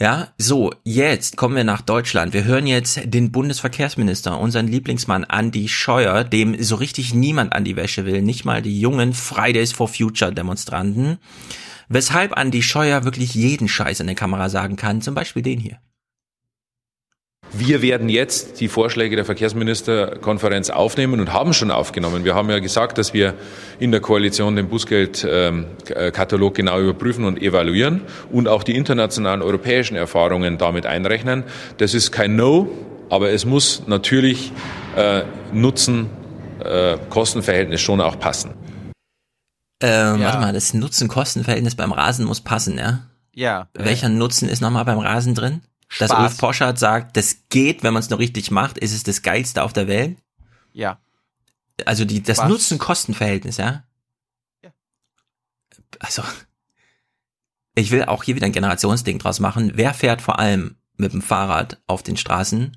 [0.00, 2.32] Ja, so, jetzt kommen wir nach Deutschland.
[2.32, 7.74] Wir hören jetzt den Bundesverkehrsminister, unseren Lieblingsmann Andy Scheuer, dem so richtig niemand an die
[7.74, 11.18] Wäsche will, nicht mal die jungen Fridays for Future Demonstranten.
[11.88, 15.80] Weshalb Andy Scheuer wirklich jeden Scheiß in der Kamera sagen kann, zum Beispiel den hier.
[17.52, 22.24] Wir werden jetzt die Vorschläge der Verkehrsministerkonferenz aufnehmen und haben schon aufgenommen.
[22.24, 23.34] Wir haben ja gesagt, dass wir
[23.78, 30.58] in der Koalition den Bußgeldkatalog genau überprüfen und evaluieren und auch die internationalen europäischen Erfahrungen
[30.58, 31.44] damit einrechnen.
[31.78, 32.68] Das ist kein No,
[33.08, 34.52] aber es muss natürlich
[34.96, 35.22] äh,
[35.52, 36.10] Nutzen,
[36.62, 38.50] äh, Kostenverhältnis schon auch passen.
[39.80, 40.26] Ähm, Ja.
[40.26, 43.04] Warte mal, das Nutzen-Kosten-Verhältnis beim Rasen muss passen, ja?
[43.32, 43.68] Ja.
[43.74, 45.62] Welcher Nutzen ist nochmal beim Rasen drin?
[45.98, 46.22] Dass Spaß.
[46.22, 49.62] Ulf Poschardt sagt, das geht, wenn man es nur richtig macht, ist es das geilste
[49.62, 50.18] auf der Welt.
[50.72, 51.00] Ja.
[51.86, 52.44] Also die, das?
[52.44, 53.84] Nutzen-Kosten-Verhältnis, ja?
[56.00, 56.22] Also,
[57.74, 59.72] ich will auch hier wieder ein Generationsding draus machen.
[59.74, 62.76] Wer fährt vor allem mit dem Fahrrad auf den Straßen?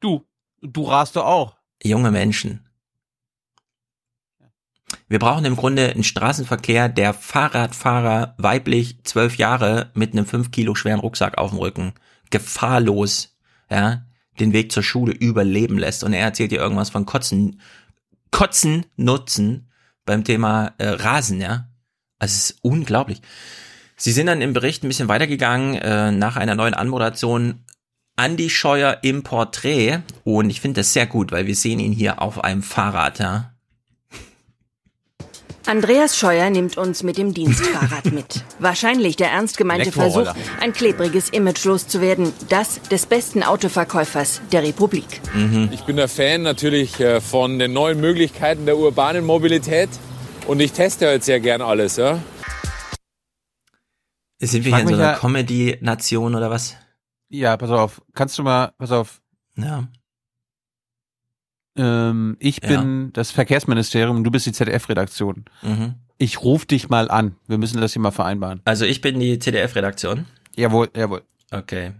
[0.00, 0.26] Du.
[0.60, 1.56] Du rast doch auch.
[1.82, 2.68] Junge Menschen.
[5.08, 10.74] Wir brauchen im Grunde einen Straßenverkehr, der Fahrradfahrer weiblich zwölf Jahre mit einem fünf Kilo
[10.74, 11.94] schweren Rucksack auf dem Rücken
[12.32, 13.36] gefahrlos,
[13.70, 14.04] ja,
[14.40, 16.02] den Weg zur Schule überleben lässt.
[16.02, 17.60] Und er erzählt dir irgendwas von Kotzen,
[18.32, 19.70] Kotzen nutzen
[20.04, 21.68] beim Thema äh, Rasen, ja.
[22.18, 23.20] Also es ist unglaublich.
[23.96, 27.64] Sie sind dann im Bericht ein bisschen weitergegangen äh, nach einer neuen Anmoderation.
[28.16, 32.20] Andy Scheuer im Porträt und ich finde das sehr gut, weil wir sehen ihn hier
[32.20, 33.51] auf einem Fahrrad, ja.
[35.66, 38.44] Andreas Scheuer nimmt uns mit dem Dienstfahrrad mit.
[38.58, 42.32] Wahrscheinlich der ernst gemeinte Versuch, ein klebriges Image loszuwerden.
[42.48, 45.20] Das des besten Autoverkäufers der Republik.
[45.70, 49.88] Ich bin ein Fan natürlich äh, von den neuen Möglichkeiten der urbanen Mobilität
[50.46, 51.96] und ich teste halt sehr gern alles.
[51.96, 52.18] Ja?
[54.40, 56.74] Sind wir frag hier in so einer ja- Comedy-Nation oder was?
[57.28, 58.02] Ja, pass auf.
[58.14, 59.20] Kannst du mal, pass auf.
[59.56, 59.86] Ja.
[61.76, 62.68] Ähm, ich Ja.
[62.68, 65.44] bin das Verkehrsministerium und du bist die ZDF-Redaktion.
[65.62, 65.94] Mhm.
[66.18, 67.36] Ich rufe dich mal an.
[67.48, 68.60] Wir müssen das hier mal vereinbaren.
[68.64, 70.26] Also ich bin die CDF-Redaktion.
[70.56, 71.22] Jawohl, jawohl.
[71.50, 71.92] Okay.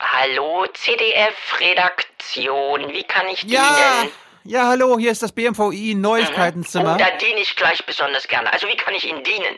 [0.00, 2.88] Hallo, CDF-Redaktion.
[2.92, 4.12] Wie kann ich Ja, dienen?
[4.44, 6.94] ja, hallo, hier ist das BMVI Neuigkeitenzimmer.
[6.94, 8.52] Oh, da diene ich gleich besonders gerne.
[8.52, 9.56] Also, wie kann ich Ihnen dienen?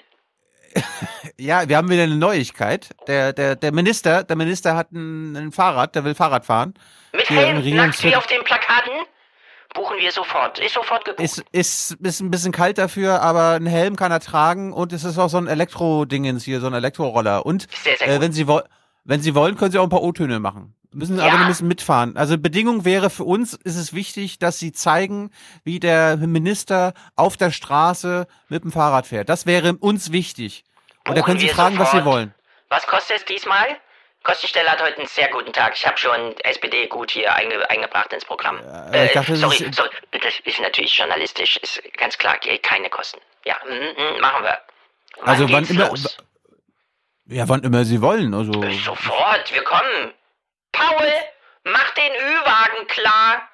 [1.36, 2.90] Ja, wir haben wieder eine Neuigkeit.
[3.08, 6.74] Der, der, der Minister, der Minister hat ein, ein Fahrrad, der will Fahrrad fahren.
[7.12, 8.92] Mit Hier Helm, nackt wie auf den Plakaten?
[9.74, 10.60] Buchen wir sofort.
[10.60, 11.24] Ist sofort gebucht.
[11.24, 15.02] Ist, ist, ist ein bisschen kalt dafür, aber einen Helm kann er tragen und es
[15.02, 17.44] ist auch so ein Elektro-Dingens hier, so ein Elektroroller.
[17.44, 18.64] Und Sehr, sehr äh, wenn Sie wollen,
[19.04, 20.74] wenn Sie wollen, können Sie auch ein paar O-Töne machen.
[20.94, 21.24] Müssen Ja.
[21.26, 22.16] aber ein bisschen mitfahren.
[22.16, 25.30] Also Bedingung wäre für uns ist es wichtig, dass Sie zeigen,
[25.64, 29.28] wie der Minister auf der Straße mit dem Fahrrad fährt.
[29.28, 30.64] Das wäre uns wichtig.
[31.06, 32.14] Und da Buchen können Sie fragen, was Sie sofort.
[32.14, 32.34] wollen.
[32.70, 33.66] Was kostet es diesmal?
[34.22, 35.74] Kostenstelle hat heute einen sehr guten Tag.
[35.76, 38.58] Ich habe schon SPD gut hier einge eingebracht ins Programm.
[38.92, 42.88] äh, ich dachte, das sorry, ist- sorry, das ist natürlich journalistisch, ist ganz klar, keine
[42.88, 43.20] Kosten.
[43.44, 43.72] Ja, mm,
[44.16, 44.58] mm, machen wir.
[45.20, 45.90] Wann Also wann immer,
[47.26, 48.32] ja, wann immer Sie wollen.
[48.32, 48.52] Also
[48.84, 50.12] Sofort, wir kommen.
[50.74, 51.06] Paul,
[51.64, 53.48] mach den Ü-Wagen klar.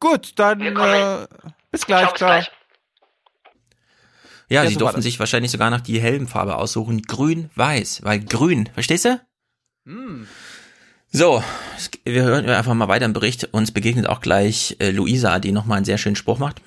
[0.00, 1.26] gut, dann äh,
[1.70, 2.10] bis gleich.
[2.10, 2.28] bis ciao.
[2.28, 2.50] gleich.
[4.48, 7.02] Ja, Ja, sie so durften sich wahrscheinlich sogar noch die Helmfarbe aussuchen.
[7.02, 9.20] Grün-Weiß, weil grün, verstehst du?
[9.86, 10.28] Hm.
[11.10, 11.42] So,
[12.04, 13.44] wir hören einfach mal weiter im Bericht.
[13.52, 16.62] Uns begegnet auch gleich äh, Luisa, die nochmal einen sehr schönen Spruch macht.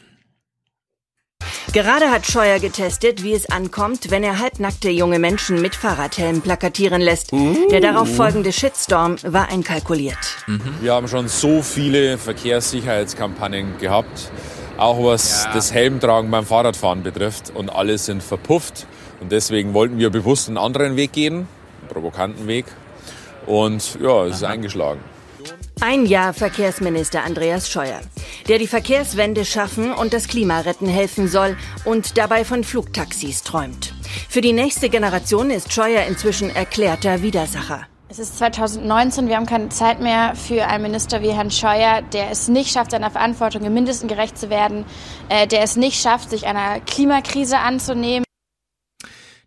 [1.74, 7.02] Gerade hat Scheuer getestet, wie es ankommt, wenn er halbnackte junge Menschen mit Fahrradhelm plakatieren
[7.02, 7.32] lässt.
[7.72, 10.18] Der darauf folgende Shitstorm war einkalkuliert.
[10.82, 14.32] Wir haben schon so viele Verkehrssicherheitskampagnen gehabt,
[14.78, 17.52] auch was das Helmtragen beim Fahrradfahren betrifft.
[17.54, 18.88] Und alle sind verpufft.
[19.22, 21.48] Und deswegen wollten wir bewusst einen anderen Weg gehen,
[21.82, 22.66] einen provokanten Weg.
[23.46, 25.00] Und ja, es ist eingeschlagen.
[25.82, 28.00] Ein Jahr Verkehrsminister Andreas Scheuer,
[28.48, 33.94] der die Verkehrswende schaffen und das Klima retten helfen soll und dabei von Flugtaxis träumt.
[34.30, 37.88] Für die nächste Generation ist Scheuer inzwischen erklärter Widersacher.
[38.08, 42.32] Es ist 2019, wir haben keine Zeit mehr für einen Minister wie Herrn Scheuer, der
[42.32, 44.86] es nicht schafft, seiner Verantwortung im Mindesten gerecht zu werden,
[45.28, 48.24] äh, der es nicht schafft, sich einer Klimakrise anzunehmen.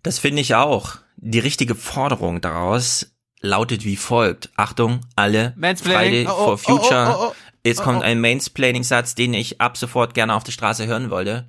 [0.03, 0.97] Das finde ich auch.
[1.17, 3.07] Die richtige Forderung daraus
[3.41, 4.51] lautet wie folgt.
[4.57, 5.55] Achtung, alle.
[5.83, 7.17] Friday Oh, oh, for oh, Future.
[7.19, 7.35] oh, oh.
[7.65, 11.49] Jetzt kommt ein Mansplaining-Satz, den ich ab sofort gerne auf der Straße hören wollte.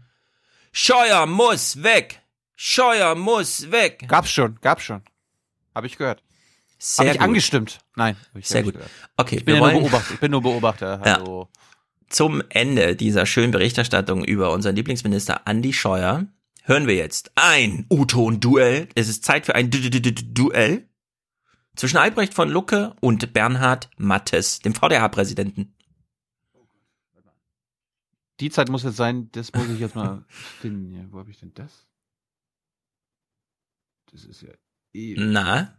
[0.71, 2.21] Scheuer muss weg!
[2.55, 4.05] Scheuer muss weg!
[4.07, 5.01] Gab's schon, gab's schon.
[5.73, 6.21] Habe ich gehört.
[6.77, 7.27] Sehr Habe ich gut.
[7.27, 7.79] angestimmt?
[7.95, 8.15] Nein.
[8.33, 8.73] hab ich Sehr gut.
[8.73, 8.91] gehört.
[9.17, 10.13] Okay, ich bin ja nur Beobachter.
[10.13, 11.01] Ich bin nur Beobachter.
[11.05, 11.13] Ja.
[11.17, 11.47] Hallo.
[12.09, 16.25] Zum Ende dieser schönen Berichterstattung über unseren Lieblingsminister Andy Scheuer
[16.63, 18.89] hören wir jetzt ein U-Ton-Duell.
[18.95, 20.88] Es ist Zeit für ein Du- Du- Du- Duell
[21.79, 25.73] zwischen Albrecht von Lucke und Bernhard Mattes, dem VDH-Präsidenten.
[28.41, 30.91] Die Zeit muss jetzt sein, das muss ich jetzt mal finden.
[30.91, 31.07] Hier.
[31.11, 31.87] Wo habe ich denn das?
[34.11, 34.49] Das ist ja
[34.93, 35.15] eh.
[35.17, 35.73] Na?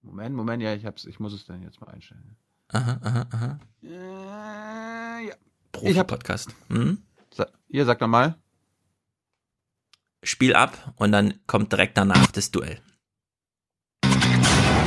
[0.00, 2.36] Moment, Moment, ja, ich hab's, ich muss es dann jetzt mal einstellen.
[2.68, 3.58] Aha, aha, aha.
[3.82, 5.34] Äh, ja.
[5.72, 6.54] Profi-Podcast.
[6.68, 7.02] Hm?
[7.34, 8.36] Sa hier, sag doch mal.
[10.22, 12.80] Spiel ab und dann kommt direkt danach das Duell.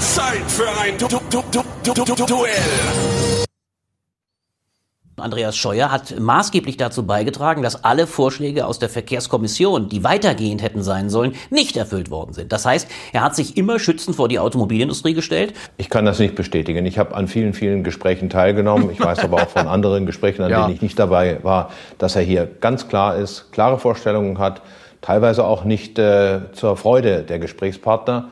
[0.04, 1.42] Zeit für ein du du du
[1.84, 2.52] du du du Duell.
[5.16, 10.82] Andreas Scheuer hat maßgeblich dazu beigetragen, dass alle Vorschläge aus der Verkehrskommission, die weitergehend hätten
[10.84, 12.52] sein sollen, nicht erfüllt worden sind.
[12.52, 15.54] Das heißt, er hat sich immer schützend vor die Automobilindustrie gestellt.
[15.78, 16.86] Ich kann das nicht bestätigen.
[16.86, 18.90] Ich habe an vielen, vielen Gesprächen teilgenommen.
[18.92, 20.64] Ich weiß aber auch von anderen Gesprächen, an Ja.
[20.64, 21.70] denen ich nicht dabei war,
[22.00, 24.62] dass er hier ganz klar ist, klare Vorstellungen hat,
[25.04, 28.30] teilweise auch nicht äh, zur Freude der Gesprächspartner.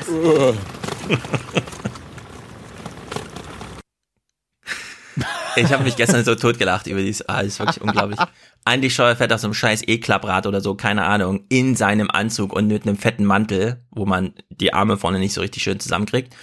[5.57, 8.17] Ich habe mich gestern so totgelacht über dieses, ah, ist wirklich unglaublich.
[8.65, 12.53] Andy Scheuer fährt auf so einem scheiß E-Klapprad oder so, keine Ahnung, in seinem Anzug
[12.53, 16.33] und mit einem fetten Mantel, wo man die Arme vorne nicht so richtig schön zusammenkriegt,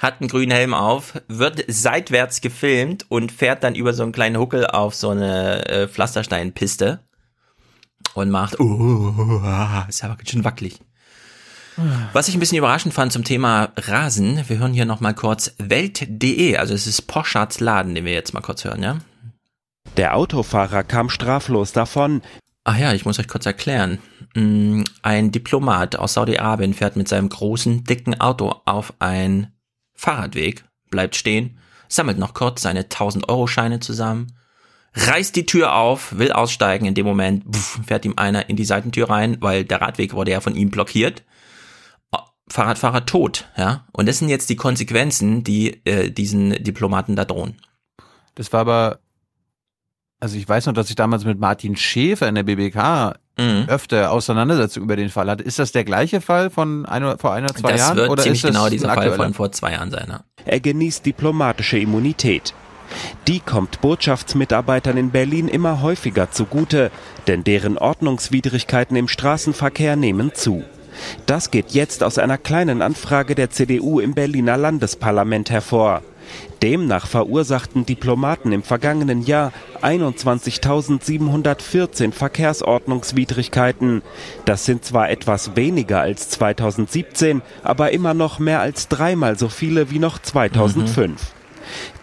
[0.00, 4.38] hat einen grünen Helm auf, wird seitwärts gefilmt und fährt dann über so einen kleinen
[4.38, 7.00] Huckel auf so eine äh, Pflastersteinpiste
[8.14, 10.80] und macht, uh, ah, ist aber ganz schön wackelig.
[12.12, 16.56] Was ich ein bisschen überraschend fand zum Thema Rasen, wir hören hier nochmal kurz Welt.de,
[16.56, 18.98] also es ist Poschards Laden, den wir jetzt mal kurz hören, ja?
[19.96, 22.22] Der Autofahrer kam straflos davon.
[22.64, 23.98] Ach ja, ich muss euch kurz erklären.
[24.34, 29.52] Mm, Ein Diplomat aus Saudi-Arabien fährt mit seinem großen, dicken Auto auf einen
[29.94, 31.58] Fahrradweg, bleibt stehen,
[31.88, 34.36] sammelt noch kurz seine 1000-Euro-Scheine zusammen,
[34.94, 36.86] reißt die Tür auf, will aussteigen.
[36.86, 40.32] In dem Moment pff, fährt ihm einer in die Seitentür rein, weil der Radweg wurde
[40.32, 41.24] ja von ihm blockiert.
[42.50, 43.84] Fahrradfahrer tot, ja.
[43.92, 47.56] Und das sind jetzt die Konsequenzen, die äh, diesen Diplomaten da drohen.
[48.36, 49.00] Das war aber,
[50.18, 53.66] also ich weiß noch, dass ich damals mit Martin Schäfer in der BBK Mhm.
[53.68, 55.44] öfter Auseinandersetzung über den Fall hatte.
[55.44, 57.96] Ist das der gleiche Fall von ein, vor ein oder zwei das Jahren?
[57.96, 60.06] wird oder ziemlich ist das genau dieser Fall von vor zwei Jahren sein.
[60.08, 60.24] Ja.
[60.44, 62.52] Er genießt diplomatische Immunität.
[63.26, 66.90] Die kommt Botschaftsmitarbeitern in Berlin immer häufiger zugute,
[67.26, 70.64] denn deren Ordnungswidrigkeiten im Straßenverkehr nehmen zu.
[71.26, 76.02] Das geht jetzt aus einer kleinen Anfrage der CDU im Berliner Landesparlament hervor.
[76.62, 79.50] Demnach verursachten Diplomaten im vergangenen Jahr
[79.80, 84.02] 21.714 Verkehrsordnungswidrigkeiten.
[84.44, 89.90] Das sind zwar etwas weniger als 2017, aber immer noch mehr als dreimal so viele
[89.90, 91.34] wie noch 2005.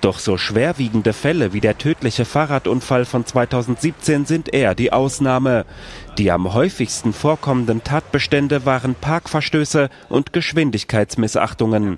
[0.01, 5.65] Doch so schwerwiegende Fälle wie der tödliche Fahrradunfall von 2017 sind eher die Ausnahme.
[6.17, 11.97] Die am häufigsten vorkommenden Tatbestände waren Parkverstöße und Geschwindigkeitsmissachtungen.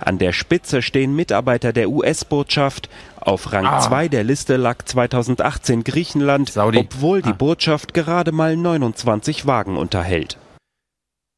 [0.00, 2.88] An der Spitze stehen Mitarbeiter der US-Botschaft.
[3.20, 3.80] Auf Rang Ah.
[3.80, 10.38] 2 der Liste lag 2018 Griechenland, obwohl die Botschaft gerade mal 29 Wagen unterhält.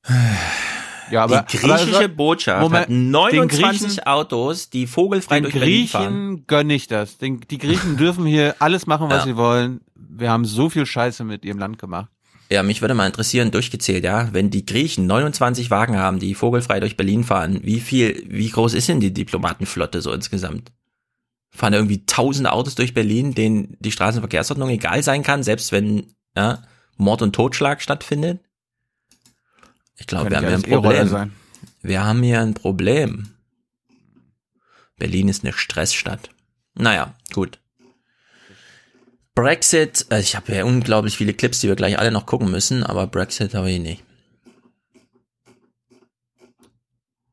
[1.10, 5.42] Ja, aber, die griechische aber- Botschaft Moment, hat 29 den Griechen- Autos, die vogelfrei Den
[5.44, 6.04] durch Berlin fahren.
[6.14, 7.18] Griechen gönne ich das.
[7.18, 9.24] Den, die Griechen dürfen hier alles machen, was Ja.
[9.24, 9.80] sie wollen.
[9.94, 12.08] Wir haben so viel Scheiße mit ihrem Land gemacht.
[12.50, 16.78] Ja, mich würde mal interessieren, durchgezählt, ja, wenn die Griechen 29 Wagen haben, die vogelfrei
[16.78, 20.70] durch Berlin fahren, wie viel, wie groß ist denn die Diplomatenflotte so insgesamt?
[21.50, 26.14] Fahren da irgendwie tausende Autos durch Berlin, denen die Straßenverkehrsordnung egal sein kann, selbst wenn
[26.36, 26.62] ja,
[26.96, 28.40] Mord und Totschlag stattfindet?
[29.96, 31.08] Ich glaube, wir haben hier ein Problem.
[31.08, 31.32] sein.
[31.82, 33.34] Wir haben hier ein Problem.
[34.96, 36.30] Berlin ist eine Stressstadt.
[36.74, 37.58] Naja, gut.
[39.34, 42.84] Brexit, äh, ich habe ja unglaublich viele Clips, die wir gleich alle noch gucken müssen,
[42.84, 44.04] aber Brexit habe ich nicht.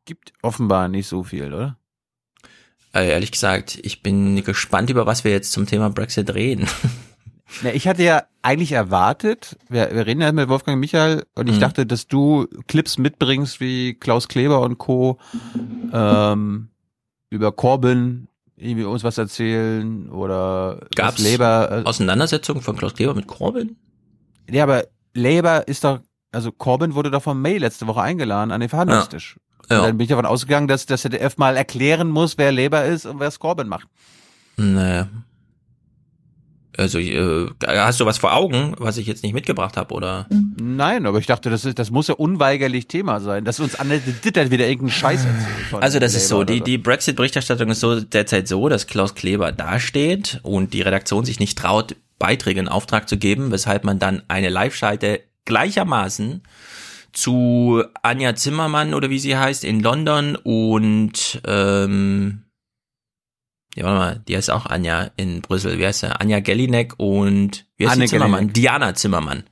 [0.05, 1.77] Gibt offenbar nicht so viel, oder?
[2.93, 6.67] Äh, ehrlich gesagt, ich bin gespannt, über was wir jetzt zum Thema Brexit reden.
[7.63, 11.57] Na, ich hatte ja eigentlich erwartet, wir, wir reden ja mit Wolfgang Michael und ich
[11.57, 11.59] Mhm.
[11.61, 15.19] dachte, dass du Clips mitbringst wie Klaus Kleber und Co.
[15.93, 16.69] Ähm,
[17.29, 21.79] über Corbyn irgendwie uns was erzählen oder Gab's Labour.
[21.79, 23.75] Äh, Auseinandersetzung von Klaus Kleber mit Corbyn?
[24.49, 25.99] ja, aber Labour ist doch,
[26.31, 29.37] also Corbyn wurde doch von May letzte Woche eingeladen an den Verhandlungstisch.
[29.69, 29.77] Ja.
[29.79, 33.05] Und dann bin ich davon ausgegangen, dass das ZDF mal erklären muss, wer Labour ist
[33.05, 33.87] und wer es Corbyn macht.
[34.57, 35.03] Nee.
[36.77, 40.27] Also, äh, hast du was vor Augen, was ich jetzt nicht mitgebracht habe, oder?
[40.29, 43.99] Nein, aber ich dachte, das, ist, das muss ja unweigerlich Thema sein, dass uns Anne
[43.99, 45.65] Ditter wieder irgendeinen Scheiß erzählt.
[45.69, 49.15] von Also das ist so, die, oder die Brexit-Berichterstattung ist so derzeit so, dass Klaus
[49.15, 53.99] Kleber dasteht und die Redaktion sich nicht traut, Beiträge in Auftrag zu geben, weshalb man
[53.99, 56.43] dann eine Live-Schalte gleichermaßen
[57.13, 62.43] zu Anja Zimmermann oder wie sie heißt in London und ähm,
[63.75, 65.79] ja, warte mal, die heißt auch Anja in Brüssel.
[65.79, 66.19] Wie heißt sie?
[66.19, 68.39] Anja Gellinek und wie heißt Anne die Zimmermann?
[68.39, 68.53] Gellinek.
[68.53, 69.43] Diana Zimmermann.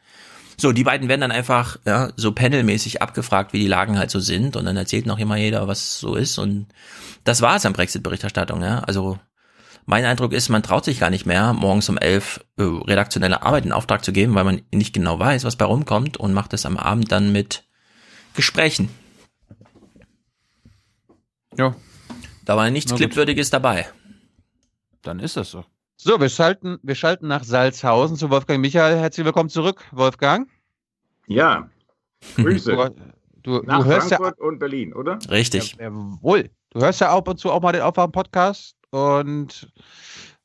[0.57, 4.19] So, die beiden werden dann einfach ja, so panelmäßig abgefragt, wie die Lagen halt so
[4.19, 6.67] sind und dann erzählt noch immer jeder, was so ist und
[7.23, 8.79] das war es an Brexit-Berichterstattung, ja.
[8.79, 9.17] Also
[9.85, 13.65] mein Eindruck ist, man traut sich gar nicht mehr, morgens um elf äh, redaktionelle Arbeit
[13.65, 16.65] in Auftrag zu geben, weil man nicht genau weiß, was bei rumkommt und macht es
[16.65, 17.63] am Abend dann mit
[18.35, 18.89] Gesprächen.
[21.57, 21.73] Ja.
[22.45, 22.97] Da war nichts Na.
[22.97, 23.87] Clipwürdiges dabei.
[25.01, 25.63] Dann ist das so.
[25.95, 28.97] So, wir schalten, wir schalten nach Salzhausen zu Wolfgang Michael.
[28.97, 30.49] Herzlich willkommen zurück, Wolfgang.
[31.27, 31.69] Ja,
[32.35, 32.75] Grüße.
[33.41, 35.19] Du, du, Nach du hörst ja, Frankfurt und Berlin, oder?
[35.29, 35.75] Richtig.
[35.79, 39.71] jawohl, du hörst ja ab und zu auch mal den Aufwachen-Podcast und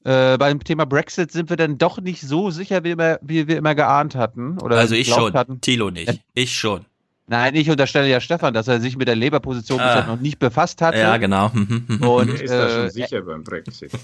[0.04, 3.56] äh, beim Thema Brexit sind wir dann doch nicht so sicher, wie wir, wie wir
[3.56, 4.60] immer geahnt hatten.
[4.60, 5.60] Oder also ich schon, Hatten.
[5.60, 6.20] Thilo nicht.
[6.34, 6.84] Ich schon.
[7.26, 9.94] Nein, ich unterstelle ja Stefan, dass er sich mit der Labour-Position Ah.
[9.94, 10.98] bisher noch nicht befasst hatte.
[10.98, 11.46] Ja, genau.
[12.00, 13.92] Und, ist da schon äh, sicher beim Brexit?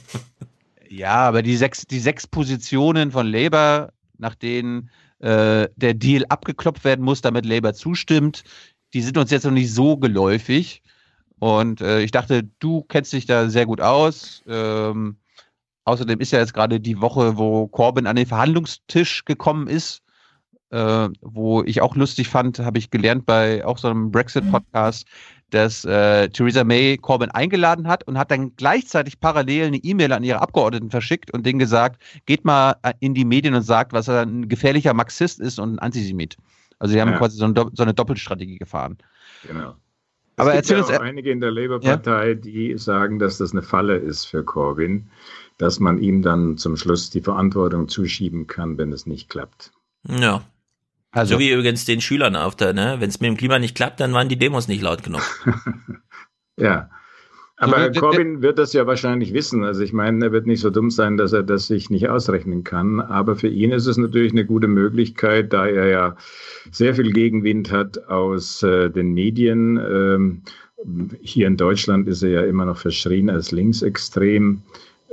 [0.93, 4.91] Ja, aber die sechs, die sechs Positionen von Labour, nach denen
[5.21, 8.43] äh, der Deal abgeklopft werden muss, damit Labour zustimmt,
[8.93, 10.83] die sind uns jetzt noch nicht so geläufig.
[11.39, 14.43] Und äh, ich dachte, du kennst dich da sehr gut aus.
[14.49, 15.15] Ähm,
[15.85, 20.03] außerdem ist ja jetzt gerade die Woche, wo Corbyn an den Verhandlungstisch gekommen ist,
[20.71, 25.07] äh, wo ich auch lustig fand, habe ich gelernt bei auch so einem Brexit-Podcast,
[25.51, 30.23] dass äh, Theresa May Corbyn eingeladen hat und hat dann gleichzeitig parallel eine E-Mail an
[30.23, 34.09] ihre Abgeordneten verschickt und denen gesagt, geht mal äh, in die Medien und sagt, was
[34.09, 36.37] er ein gefährlicher Marxist ist und ein Antisemit.
[36.79, 37.19] Also sie haben Ja.
[37.19, 38.97] quasi so, ein, so eine Doppelstrategie gefahren.
[39.47, 39.75] Genau.
[40.37, 43.53] Aber es gibt erzähl ja uns auch einige in der Labour-Partei, die sagen, dass das
[43.53, 45.11] eine Falle ist für Corbyn,
[45.59, 49.73] dass man ihm dann zum Schluss die Verantwortung zuschieben kann, wenn es nicht klappt.
[50.09, 50.43] Ja.
[51.12, 52.97] Also, so wie übrigens den Schülern auf der, ne?
[53.01, 55.23] Wenn es mit dem Klima nicht klappt, dann waren die Demos nicht laut genug.
[56.57, 56.91] Ja.
[57.57, 59.65] Aber wir- Corbyn wird das ja wahrscheinlich wissen.
[59.65, 62.65] Also ich meine, er wird nicht so dumm sein, dass er das sich nicht ausrechnen
[62.65, 63.01] kann.
[63.01, 66.16] Aber für ihn ist es natürlich eine gute Möglichkeit, da er ja
[66.70, 69.77] sehr viel Gegenwind hat aus äh, den Medien.
[69.78, 70.43] Ähm,
[71.20, 74.62] hier in Deutschland ist er ja immer noch verschrien als linksextrem,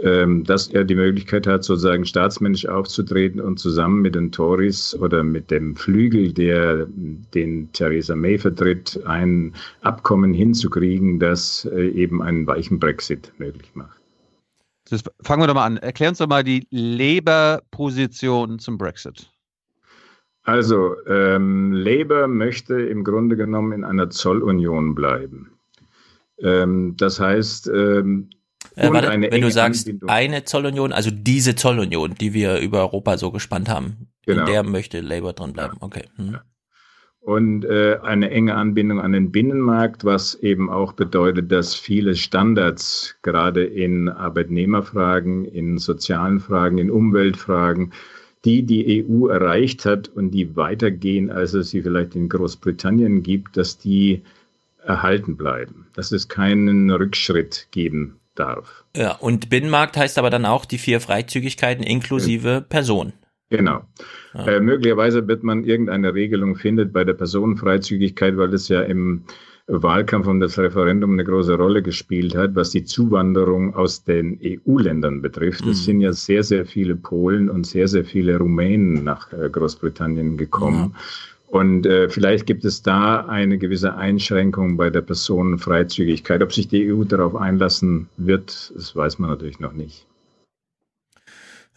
[0.03, 5.49] dass er die Möglichkeit hat, sozusagen staatsmännisch aufzutreten und zusammen mit den Tories oder mit
[5.49, 6.85] dem Flügel, der
[7.33, 13.99] den Theresa May vertritt, ein Abkommen hinzukriegen, das äh, eben einen weichen Brexit möglich macht.
[14.89, 15.77] das, fangen wir doch mal an.
[15.77, 19.27] Erklär uns doch mal die Labour-Position zum Brexit.
[20.43, 25.51] Also, ähm, Labour möchte im Grunde genommen in einer Zollunion bleiben.
[26.39, 28.29] Ähm, das heißt, ähm,
[28.77, 33.17] Äh, warte, wenn du sagst, Anbindung- eine Zollunion, also diese Zollunion, die wir über Europa
[33.17, 34.41] so gespannt haben, Genau.
[34.41, 35.77] in der möchte Labour drin bleiben.
[35.79, 36.03] Okay.
[36.17, 36.37] Hm.
[37.21, 43.15] und äh, eine enge Anbindung an den Binnenmarkt, was eben auch bedeutet, dass viele Standards
[43.21, 47.91] gerade in Arbeitnehmerfragen, in sozialen Fragen, in Umweltfragen,
[48.45, 53.57] die die EU erreicht hat und die weitergehen, als es sie vielleicht in Großbritannien gibt,
[53.57, 54.21] dass die
[54.85, 58.83] erhalten bleiben, dass es keinen Rückschritt geben darf.
[58.95, 63.13] Ja, und Binnenmarkt heißt aber dann auch die vier Freizügigkeiten inklusive Person.
[63.49, 63.81] Genau.
[64.33, 69.23] Äh, möglicherweise wird man irgendeine Regelung findet bei der Personenfreizügigkeit, weil das ja im
[69.67, 75.21] Wahlkampf um das Referendum eine große Rolle gespielt hat, was die Zuwanderung aus den EU-Ländern
[75.21, 75.61] betrifft.
[75.61, 75.83] Es Mhm.
[75.83, 80.95] sind ja sehr, sehr viele Polen und sehr, sehr viele Rumänen nach äh, Großbritannien gekommen.
[81.47, 86.43] Und äh, vielleicht gibt es da eine gewisse Einschränkung bei der Personenfreizügigkeit.
[86.43, 90.05] Ob sich die EU darauf einlassen wird, das weiß man natürlich noch nicht.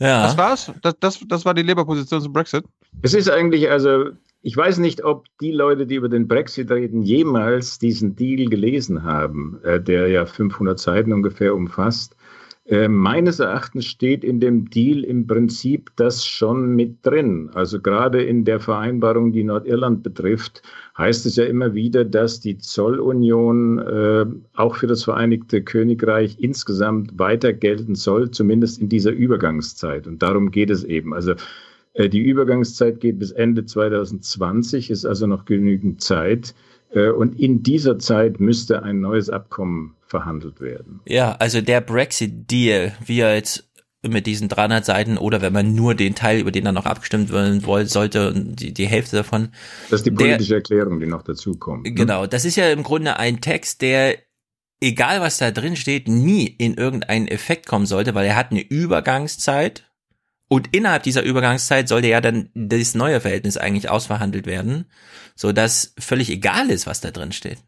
[0.01, 0.23] Ja.
[0.25, 0.73] Das war's?
[0.83, 2.65] Das, das, das war die Labour-Position zum Brexit?
[3.03, 4.07] Es ist eigentlich, also,
[4.43, 9.05] ich weiß nicht, ob die Leute, die über den Brexit reden, jemals diesen Deal gelesen
[9.05, 12.17] haben, äh, der ja 500 Seiten ungefähr umfasst.
[12.71, 17.51] Äh, meines Erachtens steht in dem Deal im Prinzip das schon mit drin.
[17.53, 20.63] Also gerade in der Vereinbarung, die Nordirland betrifft,
[20.97, 24.25] heißt es ja immer wieder, dass die Zollunion äh,
[24.55, 30.07] auch für das Vereinigte Königreich insgesamt weiter gelten soll, zumindest in dieser Übergangszeit.
[30.07, 31.13] Und darum geht es eben.
[31.13, 31.35] Also
[31.95, 36.55] äh, die Übergangszeit geht bis Ende 2020, ist also noch genügend Zeit.
[36.91, 41.01] Äh, Und in dieser Zeit müsste ein neues Abkommen verhandelt werden.
[41.07, 43.71] Ja, also der Brexit-Deal, wie er jetzt
[44.03, 47.31] mit diesen 300 Seiten oder wenn man nur den Teil, über den dann noch abgestimmt
[47.33, 49.51] werden wollte, sollte, die, die Hälfte davon.
[49.91, 51.85] Das ist die der- politische Erklärung, die noch dazu kommt.
[51.85, 51.93] ne?
[51.93, 54.17] Genau, das ist ja im Grunde ein Text, der,
[54.81, 58.63] egal was da drin steht, nie in irgendeinen Effekt kommen sollte, weil er hat eine
[58.63, 59.85] Übergangszeit
[60.49, 64.87] und innerhalb dieser Übergangszeit sollte ja dann das neue Verhältnis eigentlich ausverhandelt werden,
[65.37, 67.59] so dass völlig egal ist, was da drin steht.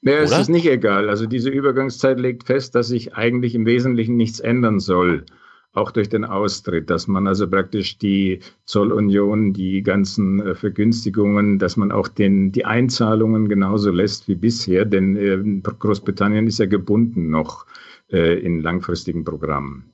[0.00, 1.08] Naja, es ist nicht egal.
[1.08, 5.24] Also diese Übergangszeit legt fest, dass sich eigentlich im Wesentlichen nichts ändern soll,
[5.72, 11.76] auch durch den Austritt, dass man also praktisch die Zollunion, die ganzen äh, Vergünstigungen, dass
[11.76, 17.30] man auch den, die Einzahlungen genauso lässt wie bisher, denn äh, Großbritannien ist ja gebunden
[17.30, 17.66] noch
[18.10, 19.90] äh, in langfristigen Programmen.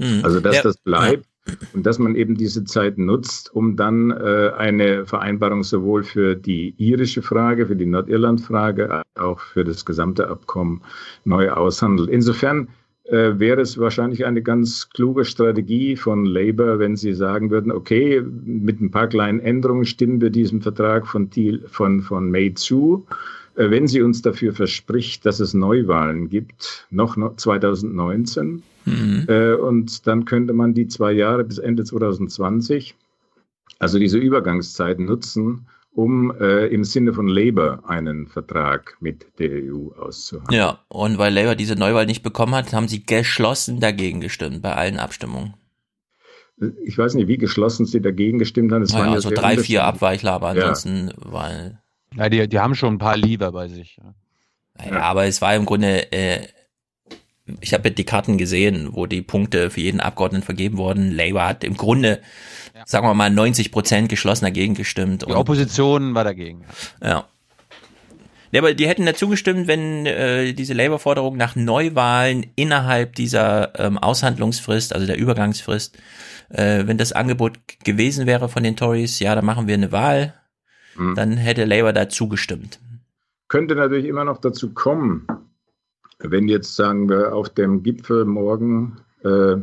[0.00, 0.20] Hm.
[0.24, 1.26] Also dass Ja, das bleibt
[1.74, 6.74] und dass man eben diese Zeit nutzt, um dann äh, eine Vereinbarung sowohl für die
[6.78, 10.82] irische Frage, für die Nordirland-Frage, auch für das gesamte Abkommen
[11.24, 12.10] neu aushandelt.
[12.10, 12.68] Insofern
[13.04, 18.22] äh, wäre es wahrscheinlich eine ganz kluge Strategie von Labour, wenn sie sagen würden, okay,
[18.22, 23.06] mit ein paar kleinen Änderungen stimmen wir diesem Vertrag von, Thiel, von, von May zu.
[23.56, 29.24] Äh, Wenn sie uns dafür verspricht, dass es Neuwahlen gibt, noch no- 2019, Mhm.
[29.28, 32.94] äh, und dann könnte man die zwei Jahre bis Ende 2020,
[33.78, 39.88] also diese Übergangszeit nutzen, um äh, im Sinne von Labour einen Vertrag mit der EU
[39.98, 40.58] auszuhandeln.
[40.58, 44.74] Ja, und weil Labour diese Neuwahl nicht bekommen hat, haben sie geschlossen dagegen gestimmt bei
[44.74, 45.54] allen Abstimmungen.
[46.84, 48.82] Ich weiß nicht, wie geschlossen sie dagegen gestimmt haben.
[48.82, 49.84] Es waren Naja, ja so sehr drei, vier.
[49.84, 50.62] Abweichler, aber Ja.
[50.68, 51.78] ansonsten weil
[52.16, 53.98] Ja, die, die haben schon ein paar Lieber bei sich.
[53.98, 54.14] Ja.
[54.90, 56.46] Ja, aber es war im Grunde, äh,
[57.60, 61.12] ich habe die Karten gesehen, wo die Punkte für jeden Abgeordneten vergeben wurden.
[61.12, 62.20] Labour hat im Grunde,
[62.84, 65.24] sagen wir mal, 90 Prozent geschlossen dagegen gestimmt.
[65.28, 66.64] Die Opposition war dagegen.
[67.02, 67.26] Ja.
[68.50, 73.98] Ja, aber die hätten dazu gestimmt, wenn äh, diese Labour-Forderung nach Neuwahlen innerhalb dieser ähm,
[73.98, 75.98] Aushandlungsfrist, also der Übergangsfrist,
[76.48, 80.32] äh, wenn das Angebot gewesen wäre von den Tories, ja, dann machen wir eine Wahl,
[80.96, 81.14] mhm.
[81.14, 82.80] dann hätte Labour da zugestimmt.
[83.48, 85.26] Könnte natürlich immer noch dazu kommen,
[86.18, 89.56] wenn jetzt sagen wir auf dem Gipfel morgen äh,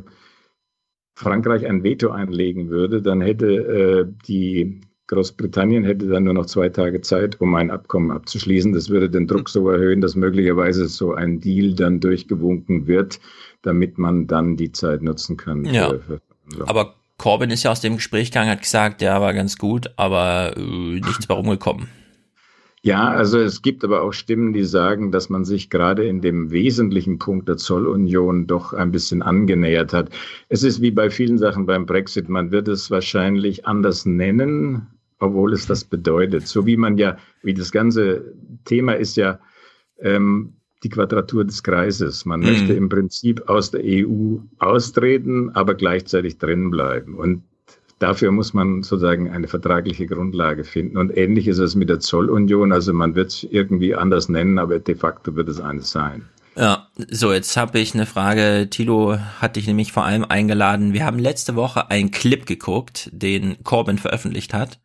[1.18, 6.70] Frankreich ein Veto einlegen würde, dann hätte äh, die Großbritannien hätte dann nur noch zwei
[6.70, 8.74] Tage Zeit, um ein Abkommen abzuschließen.
[8.74, 13.20] Das würde den Druck so erhöhen, dass möglicherweise so ein Deal dann durchgewunken wird,
[13.62, 15.64] damit man dann die Zeit nutzen kann.
[15.66, 15.90] Ja.
[15.90, 16.22] Für, für
[16.68, 20.56] aber Corbyn ist ja aus dem Gespräch gegangen, hat gesagt, ja, war ganz gut, aber
[20.58, 21.88] äh, nichts mehr rumgekommen.
[22.86, 26.52] Ja, also es gibt aber auch Stimmen, die sagen, dass man sich gerade in dem
[26.52, 30.12] wesentlichen Punkt der Zollunion doch ein bisschen angenähert hat.
[30.50, 34.86] Es ist wie bei vielen Sachen beim Brexit, man wird es wahrscheinlich anders nennen,
[35.18, 36.48] obwohl es das bedeutet.
[36.48, 38.36] So wie man ja, wie das ganze
[38.66, 39.40] Thema ist ja
[39.98, 40.54] ähm,
[40.84, 42.24] die Quadratur des Kreises.
[42.24, 42.46] Man mhm.
[42.46, 47.16] möchte im Prinzip aus der EU austreten, aber gleichzeitig drin bleiben.
[47.16, 47.42] Und
[48.00, 50.98] dafür muss man sozusagen eine vertragliche Grundlage finden.
[50.98, 52.72] Und ähnlich ist es mit der Zollunion.
[52.72, 56.26] Also man wird es irgendwie anders nennen, aber de facto wird es eines sein.
[56.58, 58.70] Ja, so jetzt habe ich eine Frage.
[58.70, 60.94] Tilo hat dich nämlich vor allem eingeladen.
[60.94, 64.80] Wir haben letzte Woche einen Clip geguckt, den Corbyn veröffentlicht hat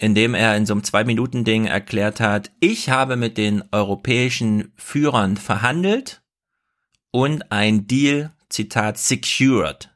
[0.00, 5.36] in dem er in so einem Zwei-Minuten-Ding erklärt hat, ich habe mit den europäischen Führern
[5.36, 6.22] verhandelt
[7.10, 9.90] und ein Deal, Zitat, secured,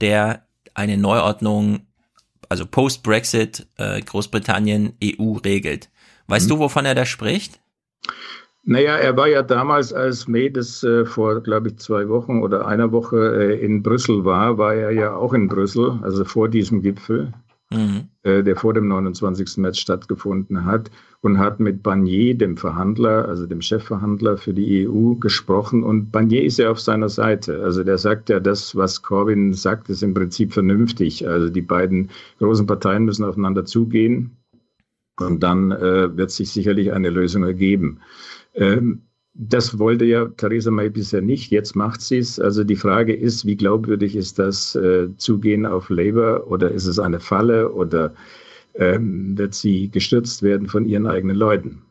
[0.00, 1.80] der eine Neuordnung,
[2.48, 5.90] also Post-Brexit, äh, Großbritannien, EU regelt.
[6.26, 6.54] Weißt mhm.
[6.54, 7.60] du, wovon er da spricht?
[8.62, 12.66] Naja, er war ja damals, als May das äh, vor, glaube ich, zwei Wochen oder
[12.66, 16.82] einer Woche äh, in Brüssel war, war er ja auch in Brüssel, also vor diesem
[16.82, 17.32] Gipfel
[17.72, 18.08] mhm.
[18.22, 19.58] äh, der vor dem 29.
[19.58, 20.90] März stattgefunden hat,
[21.22, 25.82] und hat mit Barnier, dem Verhandler, also dem Chefverhandler für die EU, gesprochen.
[25.82, 27.62] Und Barnier ist ja auf seiner Seite.
[27.62, 31.28] Also der sagt ja, das, was Corbyn sagt, ist im Prinzip vernünftig.
[31.28, 34.36] Also die beiden großen Parteien müssen aufeinander zugehen.
[35.18, 38.00] Und dann äh, wird sich sicherlich eine Lösung ergeben.
[38.54, 39.02] Ähm,
[39.34, 41.50] das wollte ja Theresa May bisher nicht.
[41.50, 42.40] Jetzt macht sie es.
[42.40, 46.98] Also die Frage ist, wie glaubwürdig ist das äh, Zugehen auf Labour oder ist es
[46.98, 48.12] eine Falle oder
[48.74, 51.82] ähm, wird sie gestürzt werden von ihren eigenen Leuten?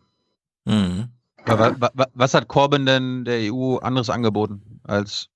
[0.66, 1.10] Mhm.
[1.45, 1.76] Aber
[2.14, 5.30] was hat Corbyn denn der EU anderes angeboten als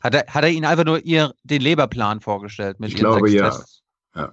[0.00, 2.80] hat er, hat er ihnen einfach nur ihr, den Labour-Plan vorgestellt?
[2.80, 3.54] Mit ich glaube ja.
[4.14, 4.32] ja.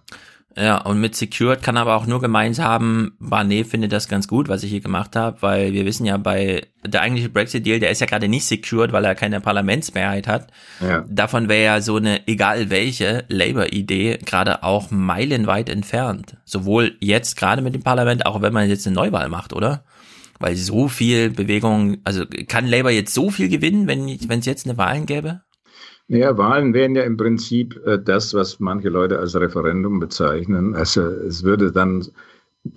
[0.59, 4.49] Ja, und mit Secured kann aber auch nur gemeint haben, Barnet findet das ganz gut,
[4.49, 8.01] was ich hier gemacht habe, weil wir wissen ja bei der eigentliche Brexit-Deal, der ist
[8.01, 10.47] ja gerade nicht secured, weil er keine Parlamentsmehrheit hat.
[10.81, 11.05] Ja.
[11.07, 16.38] Davon wäre ja so eine, egal welche, Labour-Idee gerade auch meilenweit entfernt.
[16.43, 19.84] Sowohl jetzt gerade mit dem Parlament, auch wenn man jetzt eine Neuwahl macht, oder?
[20.39, 24.77] Weil so viel Bewegung, also kann Labour jetzt so viel gewinnen, wenn es jetzt eine
[24.77, 25.41] Wahlen gäbe?
[26.09, 30.73] Naja, Wahlen wären ja im Prinzip äh, das, was manche Leute als Referendum bezeichnen.
[30.73, 32.05] Also es würde dann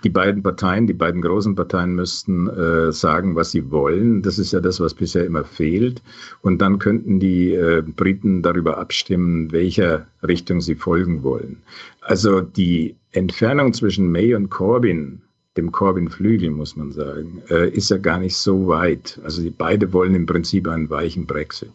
[0.05, 4.23] die beiden Parteien, die beiden großen Parteien müssten äh, sagen, was sie wollen.
[4.23, 6.03] Das ist ja das, was bisher immer fehlt.
[6.43, 11.63] Und dann könnten die äh, Briten darüber abstimmen, welcher Richtung sie folgen wollen.
[12.01, 15.23] Also die Entfernung zwischen May und Corbyn,
[15.57, 19.21] dem Corbyn-Flügel, muss man sagen, äh, ist ja gar nicht so weit.
[19.25, 21.73] Also die beide wollen im Prinzip einen weichen Brexit.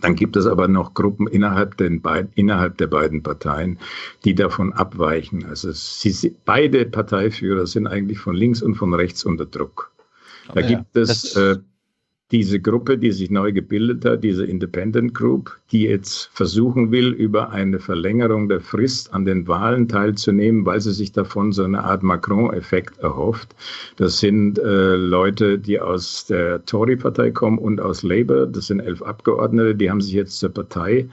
[0.00, 3.78] Dann gibt es aber noch Gruppen innerhalb, den beid, innerhalb der beiden Parteien,
[4.24, 5.44] die davon abweichen.
[5.46, 9.90] Also sie, beide Parteiführer sind eigentlich von links und von rechts unter Druck.
[10.54, 11.56] Da ja, gibt es äh,
[12.30, 17.50] diese Gruppe, die sich neu gebildet hat, diese Independent Group, die jetzt versuchen will, über
[17.50, 22.02] eine Verlängerung der Frist an den Wahlen teilzunehmen, weil sie sich davon so eine Art
[22.02, 23.54] Macron-Effekt erhofft.
[23.96, 28.46] Das sind äh, Leute, die aus der Tory-Partei kommen und aus Labour.
[28.46, 31.08] Das sind elf Abgeordnete, die haben sich jetzt zur Partei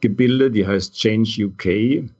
[0.00, 2.10] gebildet, die heißt Change UK.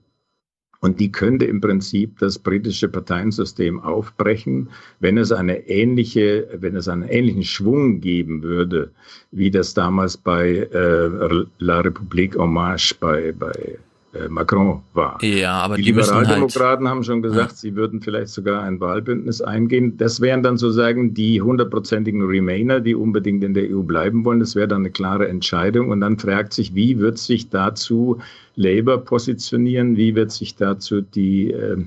[0.81, 6.87] Und die könnte im Prinzip das britische Parteiensystem aufbrechen, wenn es eine ähnliche, wenn es
[6.87, 8.91] einen ähnlichen Schwung geben würde,
[9.31, 13.77] wie das damals bei äh, La République en Marche bei, bei
[14.29, 15.23] Macron war.
[15.23, 17.55] Ja, aber die, die Liberaldemokraten halt, haben schon gesagt, ja.
[17.55, 19.95] sie würden vielleicht sogar ein Wahlbündnis eingehen.
[19.97, 24.41] Das wären dann sozusagen die hundertprozentigen Remainer, die unbedingt in der EU bleiben wollen.
[24.41, 25.89] Das wäre dann eine klare Entscheidung.
[25.89, 28.19] Und dann fragt sich, wie wird sich dazu
[28.55, 29.95] Labour positionieren?
[29.95, 31.77] Wie wird sich dazu die äh,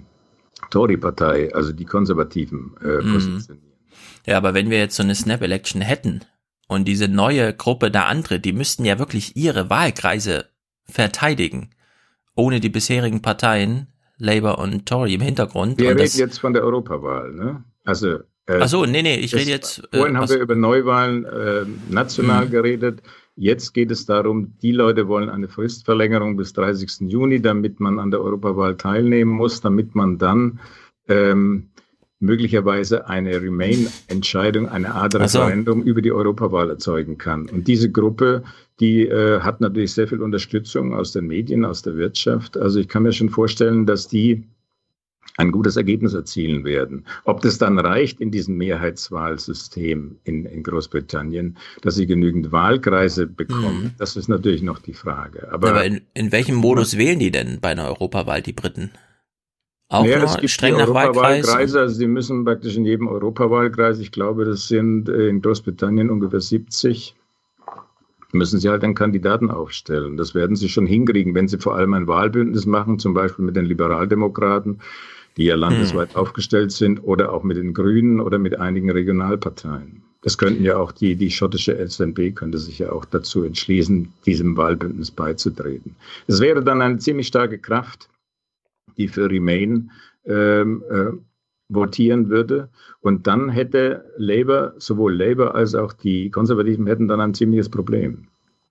[0.71, 3.13] Tory-Partei, also die Konservativen, äh, mhm.
[3.13, 3.69] positionieren?
[4.27, 6.23] Ja, aber wenn wir jetzt so eine Snap-Election hätten
[6.69, 10.47] und diese neue Gruppe da antritt, die müssten ja wirklich ihre Wahlkreise
[10.87, 11.69] verteidigen
[12.35, 13.89] ohne die bisherigen Parteien,
[14.19, 15.79] Labour und Tory im Hintergrund.
[15.79, 17.65] Wir und reden jetzt von der Europawahl, ne?
[17.85, 19.83] Also Äh, Ach so, nee, nee, ich rede jetzt.
[19.93, 22.51] Äh, vorhin haben wir über Neuwahlen äh, national mhm.
[22.51, 23.03] geredet.
[23.37, 27.11] Jetzt geht es darum, die Leute wollen eine Fristverlängerung bis 30.
[27.11, 30.61] Juni, damit man an der Europawahl teilnehmen muss, damit man dann
[31.09, 31.71] ähm,
[32.25, 35.87] möglicherweise eine Remain-Entscheidung, eine Art Referendum so.
[35.87, 37.49] über die Europawahl erzeugen kann.
[37.49, 38.43] Und diese Gruppe,
[38.81, 42.57] die äh, hat natürlich sehr viel Unterstützung aus den Medien, aus der Wirtschaft.
[42.57, 44.45] Also ich kann mir schon vorstellen, dass die
[45.37, 47.05] ein gutes Ergebnis erzielen werden.
[47.25, 53.83] Ob das dann reicht in diesem Mehrheitswahlsystem in, in Großbritannien, dass sie genügend Wahlkreise bekommen,
[53.83, 53.91] mhm.
[53.99, 55.53] das ist natürlich noch die Frage.
[55.53, 58.91] Aber, Aber in, in welchem Modus wählen die denn bei einer Europawahl, die Briten?
[59.95, 64.13] Auch naja, es gibt streng nach Europawahlkreise, also sie müssen praktisch in jedem Europawahlkreis, ich
[64.13, 67.15] glaube, das sind äh, in Großbritannien ungefähr 70,
[68.33, 70.17] müssen sie halt einen Kandidaten aufstellen.
[70.17, 73.57] Das werden sie schon hinkriegen, wenn sie vor allem ein Wahlbündnis machen, zum Beispiel mit
[73.57, 74.81] den Liberaldemokraten,
[75.37, 76.21] die ja landesweit hm.
[76.21, 80.03] aufgestellt sind, oder auch mit den Grünen oder mit einigen Regionalparteien.
[80.23, 84.57] Das könnten ja auch die, die schottische SNP könnte sich ja auch dazu entschließen, diesem
[84.57, 85.97] Wahlbündnis beizutreten.
[86.27, 88.09] Es wäre dann eine ziemlich starke Kraft,
[88.97, 89.91] die für Remain
[90.27, 91.13] ähm, äh,
[91.69, 92.69] votieren würde.
[93.01, 98.29] Und dann hätte Labour, sowohl Labour als auch die Konservativen hätten dann ein ziemliches Problem.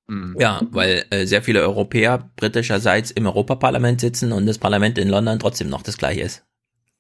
[0.08, 0.36] Mhm.
[0.40, 5.40] Ja, weil äh, sehr viele Europäer britischerseits im Europaparlament sitzen und das Parlament in London
[5.40, 6.46] trotzdem noch das gleiche ist.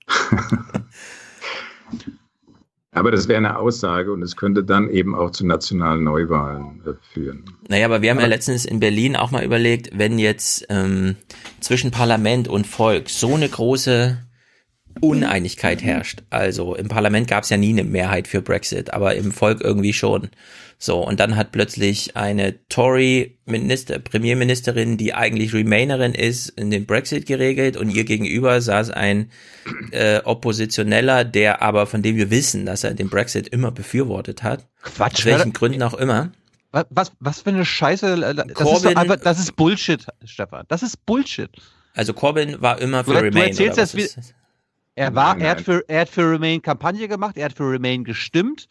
[2.93, 6.93] Aber das wäre eine Aussage und es könnte dann eben auch zu nationalen Neuwahlen äh,
[7.13, 7.43] führen.
[7.67, 11.15] Naja, aber wir haben ja letztens in Berlin auch mal überlegt, wenn jetzt ähm,
[11.59, 14.17] zwischen Parlament und Volk so eine große
[15.01, 16.21] Uneinigkeit herrscht.
[16.29, 19.93] Also im Parlament gab es ja nie eine Mehrheit für Brexit, aber im Volk irgendwie
[19.93, 20.29] schon.
[20.83, 27.25] So, und dann hat plötzlich eine Tory-Minister, Premierministerin, die eigentlich Remainerin ist, in den Brexit
[27.25, 29.31] geregelt und ihr gegenüber saß ein
[29.91, 34.67] äh, Oppositioneller, der aber, von dem wir wissen, dass er den Brexit immer befürwortet hat.
[34.81, 35.19] Quatsch.
[35.19, 36.33] Aus welchen Gründen auch immer.
[36.71, 38.17] Was, was, was für eine Scheiße.
[38.35, 40.65] Das, Corbyn, ist einfach, das ist Bullshit, Stefan.
[40.67, 41.49] Das ist Bullshit.
[41.93, 43.55] Also Corbyn war immer für du, Remain.
[43.55, 44.09] Du erzählst das wie,
[44.95, 48.03] er war, er hat für, er hat für Remain Kampagne gemacht, er hat für Remain
[48.03, 48.67] gestimmt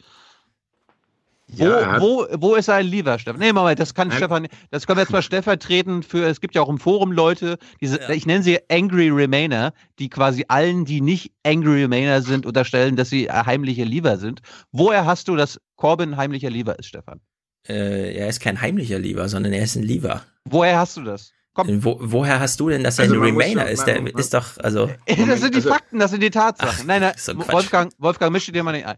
[1.52, 3.40] wo, ja, wo, wo ist sein Lieber, Stefan?
[3.40, 4.16] Nee, Moment, das kann Nein.
[4.16, 7.58] Stefan, das können wir jetzt mal stellvertretend für, es gibt ja auch im Forum Leute,
[7.80, 8.10] diese, ja.
[8.10, 13.10] ich nenne sie Angry Remainer, die quasi allen, die nicht Angry Remainer sind, unterstellen, dass
[13.10, 14.40] sie heimliche Lieber sind.
[14.72, 17.20] Woher hast du, dass Corbyn heimlicher Lieber ist, Stefan?
[17.68, 20.22] Äh, er ist kein heimlicher Lieber, sondern er ist ein Lieber.
[20.44, 21.32] Woher hast du das?
[21.54, 21.84] Komm.
[21.84, 23.84] Wo, woher hast du denn, dass er also ein Remainer ist?
[23.84, 24.86] Der ist doch, also.
[25.06, 26.78] das sind die also, Fakten, das sind die Tatsachen.
[26.80, 28.96] Ach, nein, nein, so Wolfgang, Wolfgang, mische dir mal nicht ein.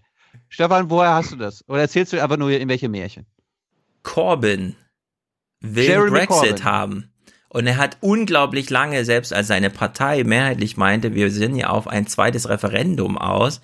[0.55, 1.69] Stefan, woher hast du das?
[1.69, 3.27] Oder erzählst du einfach nur in welche Märchen?
[4.05, 4.77] Corbyn
[5.61, 6.65] will Jeremy Brexit Corbyn.
[6.65, 7.13] haben.
[7.49, 11.89] Und er hat unglaublich lange, selbst als seine Partei mehrheitlich meinte, wir sind ja auf
[11.89, 13.63] ein zweites Referendum aus,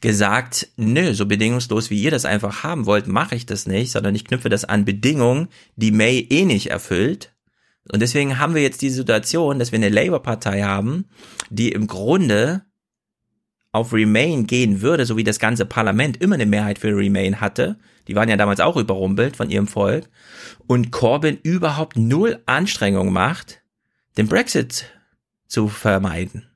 [0.00, 4.14] gesagt, nö, so bedingungslos wie ihr das einfach haben wollt, mache ich das nicht, sondern
[4.14, 7.34] ich knüpfe das an Bedingungen, die May eh nicht erfüllt.
[7.92, 11.04] Und deswegen haben wir jetzt die Situation, dass wir eine Labour-Partei haben,
[11.50, 12.62] die im Grunde
[13.72, 17.76] auf Remain gehen würde, so wie das ganze Parlament immer eine Mehrheit für Remain hatte,
[18.08, 20.08] die waren ja damals auch überrumpelt von ihrem Volk,
[20.66, 23.62] und Corbyn überhaupt null Anstrengung macht,
[24.18, 24.86] den Brexit
[25.46, 26.46] zu vermeiden.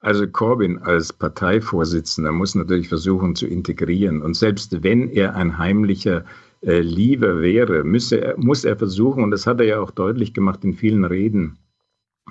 [0.00, 4.20] Also Corbyn als Parteivorsitzender muss natürlich versuchen zu integrieren.
[4.20, 6.26] Und selbst wenn er ein heimlicher
[6.60, 10.62] äh, Lieber wäre, müsse muss er versuchen, und das hat er ja auch deutlich gemacht
[10.62, 11.56] in vielen Reden,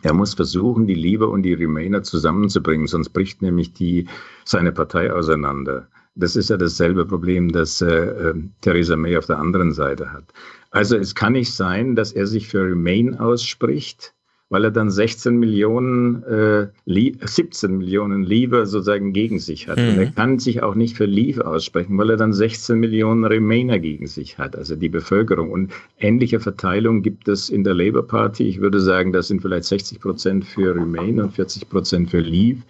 [0.03, 4.07] er muss versuchen, die Liebe und die Remainer zusammenzubringen, sonst bricht nämlich die,
[4.43, 5.87] seine Partei auseinander.
[6.15, 10.25] Das ist ja dasselbe Problem, das äh, äh, Theresa May auf der anderen Seite hat.
[10.71, 14.13] Also es kann nicht sein, dass er sich für Remain ausspricht,
[14.49, 19.77] weil er dann 16 Millionen, äh, 17 Millionen Leave sozusagen gegen sich hat.
[19.77, 19.87] Mhm.
[19.87, 20.15] Und er mhm.
[20.15, 24.37] kann sich auch nicht für Leave aussprechen, weil er dann 16 Millionen Remainer gegen sich
[24.37, 25.51] hat, also die Bevölkerung.
[25.51, 28.43] Und ähnliche Verteilung gibt es in der Labour Party.
[28.43, 32.61] Ich würde sagen, das sind vielleicht 60 Prozent für Remain und 40 Prozent für Leave.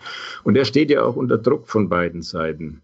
[0.43, 2.81] Und er steht ja auch unter Druck von beiden Seiten.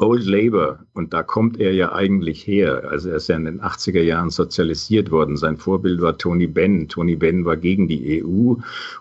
[0.00, 2.88] Old Labour, und da kommt er ja eigentlich her.
[2.88, 5.36] Also er ist ja in den 80er Jahren sozialisiert worden.
[5.36, 6.88] Sein Vorbild war Tony Benn.
[6.88, 8.54] Tony Benn war gegen die EU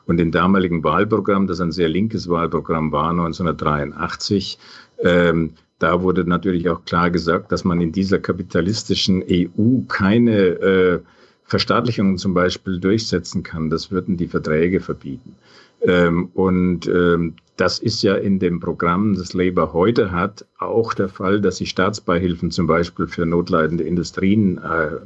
[0.07, 4.57] und im damaligen Wahlprogramm, das ein sehr linkes Wahlprogramm war, 1983,
[5.03, 10.99] ähm, da wurde natürlich auch klar gesagt, dass man in dieser kapitalistischen EU keine äh,
[11.43, 13.69] Verstaatlichungen zum Beispiel durchsetzen kann.
[13.69, 15.35] Das würden die Verträge verbieten.
[15.81, 21.09] Ähm, und ähm, das ist ja in dem Programm, das Labour heute hat, auch der
[21.09, 24.97] Fall, dass sie Staatsbeihilfen zum Beispiel für notleidende Industrien äh,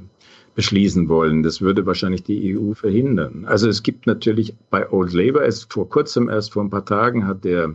[0.54, 1.44] beschließen wollen.
[1.44, 3.46] Das würde wahrscheinlich die EU verhindern.
[3.46, 7.26] Also es gibt natürlich bei Old Labour, es vor kurzem erst vor ein paar Tagen
[7.26, 7.74] hat der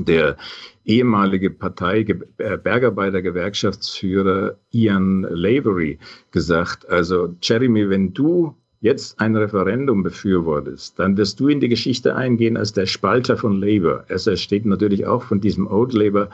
[0.00, 0.36] der
[0.84, 2.00] ehemalige Partei
[2.38, 5.98] äh, Bergarbeiter-Gewerkschaftsführer Ian Lavery
[6.30, 12.14] gesagt, also Jeremy, wenn du jetzt ein Referendum befürwortest, dann wirst du in die Geschichte
[12.16, 14.04] eingehen als der Spalter von Labour.
[14.08, 16.28] Er steht natürlich auch von diesem Old Labour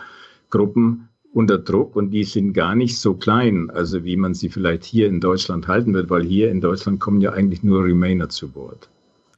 [0.51, 4.83] Gruppen unter Druck und die sind gar nicht so klein, also wie man sie vielleicht
[4.83, 8.53] hier in Deutschland halten wird, weil hier in Deutschland kommen ja eigentlich nur Remainer zu
[8.57, 8.89] Wort.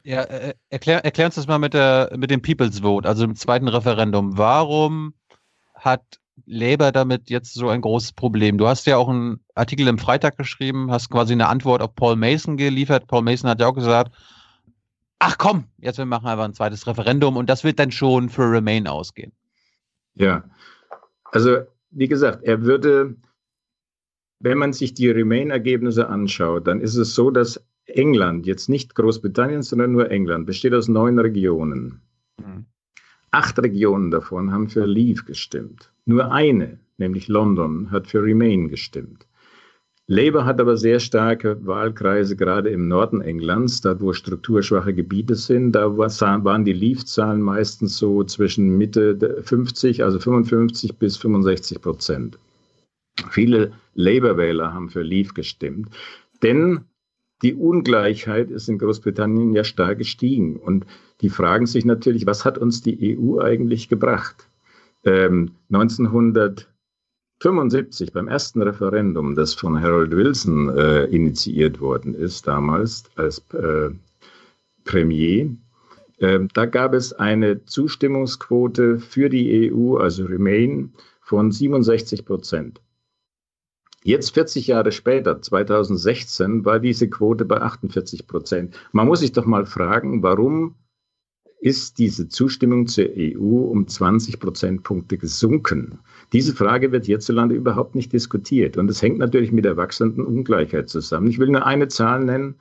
[0.03, 3.35] Ja, äh, erklär, erklär uns das mal mit, der, mit dem People's Vote, also dem
[3.35, 4.39] zweiten Referendum.
[4.39, 5.13] Warum
[5.75, 8.57] hat Labour damit jetzt so ein großes Problem?
[8.57, 12.15] Du hast ja auch einen Artikel im Freitag geschrieben, hast quasi eine Antwort auf Paul
[12.15, 13.07] Mason geliefert.
[13.07, 14.11] Paul Mason hat ja auch gesagt,
[15.19, 18.51] ach komm, jetzt wir machen einfach ein zweites Referendum und das wird dann schon für
[18.51, 19.31] Remain ausgehen.
[20.15, 20.43] Ja,
[21.31, 21.59] also
[21.91, 23.15] wie gesagt, er würde,
[24.39, 29.61] wenn man sich die Remain-Ergebnisse anschaut, dann ist es so, dass England, jetzt nicht Großbritannien,
[29.61, 32.01] sondern nur England, besteht aus neun Regionen.
[32.37, 32.65] Mhm.
[33.31, 35.92] Acht Regionen davon haben für Leave gestimmt.
[36.05, 39.27] Nur eine, nämlich London, hat für Remain gestimmt.
[40.07, 45.71] Labour hat aber sehr starke Wahlkreise, gerade im Norden Englands, da wo strukturschwache Gebiete sind.
[45.71, 52.37] Da waren die Leave-Zahlen meistens so zwischen Mitte 50, also 55 bis 65 Prozent.
[53.29, 55.87] Viele Labour-Wähler haben für Leave gestimmt.
[56.41, 56.81] Denn
[57.41, 60.57] die Ungleichheit ist in Großbritannien ja stark gestiegen.
[60.57, 60.85] Und
[61.21, 64.49] die fragen sich natürlich, was hat uns die EU eigentlich gebracht?
[65.05, 73.39] Ähm, 1975 beim ersten Referendum, das von Harold Wilson äh, initiiert worden ist, damals als
[73.53, 73.89] äh,
[74.85, 75.49] Premier,
[76.17, 82.81] äh, da gab es eine Zustimmungsquote für die EU, also Remain, von 67 Prozent.
[84.03, 88.75] Jetzt 40 Jahre später, 2016, war diese Quote bei 48 Prozent.
[88.91, 90.75] Man muss sich doch mal fragen, warum
[91.63, 95.99] ist diese Zustimmung zur EU um 20 Prozentpunkte gesunken?
[96.33, 98.75] Diese Frage wird hierzulande überhaupt nicht diskutiert.
[98.75, 101.27] Und es hängt natürlich mit der wachsenden Ungleichheit zusammen.
[101.27, 102.55] Ich will nur eine Zahl nennen.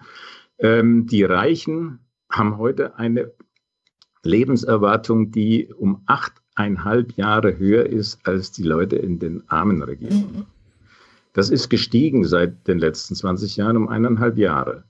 [0.58, 1.98] Ähm, die Reichen
[2.30, 3.32] haben heute eine
[4.22, 10.46] Lebenserwartung, die um achteinhalb Jahre höher ist als die Leute in den armen Regionen.
[11.32, 14.84] Das ist gestiegen seit den letzten 20 Jahren um eineinhalb Jahre.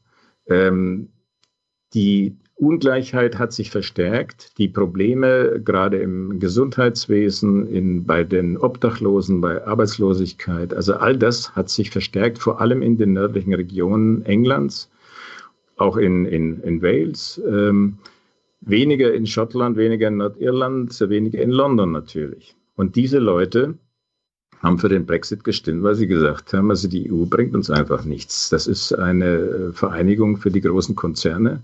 [0.48, 1.09] Ähm,
[1.94, 4.56] die Ungleichheit hat sich verstärkt.
[4.56, 11.68] Die Probleme gerade im Gesundheitswesen, in, bei den Obdachlosen, bei Arbeitslosigkeit, also all das hat
[11.68, 14.89] sich verstärkt, vor allem in den nördlichen Regionen Englands,
[15.76, 17.98] auch in, in, in Wales, ähm,
[18.60, 22.55] weniger in Schottland, weniger in Nordirland, weniger in London natürlich.
[22.76, 23.74] Und diese Leute
[24.60, 28.05] haben für den Brexit gestimmt, weil sie gesagt haben, also die EU bringt uns einfach
[28.05, 28.51] nichts.
[28.51, 31.60] Das ist eine äh, Vereinigung für die großen Konzerne.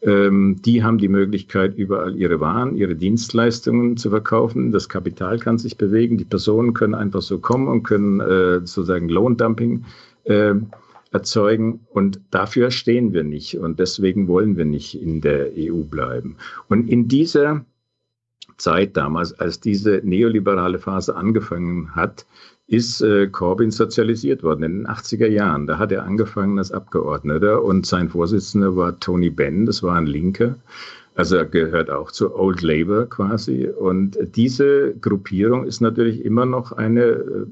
[0.00, 4.70] Ähm, die haben die Möglichkeit, überall ihre Waren, ihre Dienstleistungen zu verkaufen.
[4.70, 6.18] Das Kapital kann sich bewegen.
[6.18, 9.84] Die Personen können einfach so kommen und können äh, sozusagen Lohndumping
[10.24, 10.54] äh,
[11.10, 11.80] erzeugen.
[11.90, 13.58] Und dafür stehen wir nicht.
[13.58, 16.36] Und deswegen wollen wir nicht in der EU bleiben.
[16.68, 17.64] Und in dieser
[18.56, 22.26] Zeit damals, als diese neoliberale Phase angefangen hat,
[22.68, 25.66] ist äh, Corbyn sozialisiert worden in den 80er Jahren.
[25.66, 30.06] Da hat er angefangen als Abgeordneter und sein Vorsitzender war Tony Benn, das war ein
[30.06, 30.56] Linker.
[31.14, 33.66] Also er gehört auch zu Old Labour quasi.
[33.66, 37.46] Und diese Gruppierung ist natürlich immer noch eine äh,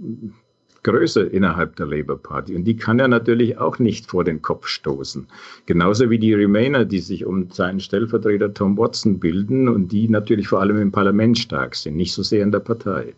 [0.82, 2.54] Größe innerhalb der Labour Party.
[2.54, 5.26] Und die kann er natürlich auch nicht vor den Kopf stoßen.
[5.64, 10.46] Genauso wie die Remainer, die sich um seinen Stellvertreter Tom Watson bilden und die natürlich
[10.46, 13.14] vor allem im Parlament stark sind, nicht so sehr in der Partei.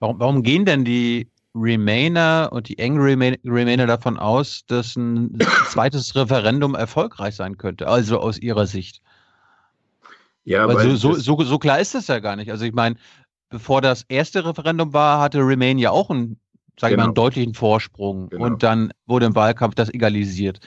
[0.00, 5.38] Warum, warum gehen denn die Remainer und die engen Remainer davon aus, dass ein
[5.70, 9.00] zweites Referendum erfolgreich sein könnte, also aus ihrer Sicht?
[10.44, 12.50] Ja, weil, weil so, so, so, klar ist das ja gar nicht.
[12.50, 12.96] Also ich meine,
[13.50, 16.38] bevor das erste Referendum war, hatte Remain ja auch ein
[16.78, 16.94] sage genau.
[16.94, 17.24] ich mal, einen genau.
[17.24, 18.28] deutlichen Vorsprung.
[18.30, 18.44] Genau.
[18.44, 20.60] Und dann wurde im Wahlkampf das egalisiert.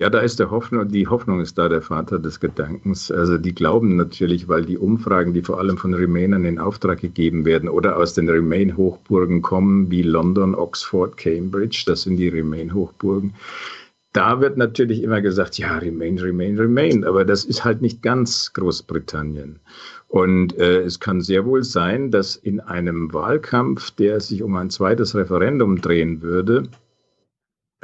[0.00, 3.10] Ja, da ist der Hoffnung, die Hoffnung ist da der Vater des Gedankens.
[3.10, 7.44] Also die glauben natürlich, weil die Umfragen, die vor allem von Remainern in Auftrag gegeben
[7.44, 13.34] werden oder aus den Remain-Hochburgen kommen, wie London, Oxford, Cambridge, das sind die Remain-Hochburgen.
[14.12, 18.52] Da wird natürlich immer gesagt, ja, Remain, Remain, Remain, aber das ist halt nicht ganz
[18.52, 19.58] Großbritannien.
[20.06, 24.70] Und äh, es kann sehr wohl sein, dass in einem Wahlkampf, der sich um ein
[24.70, 26.68] zweites Referendum drehen würde,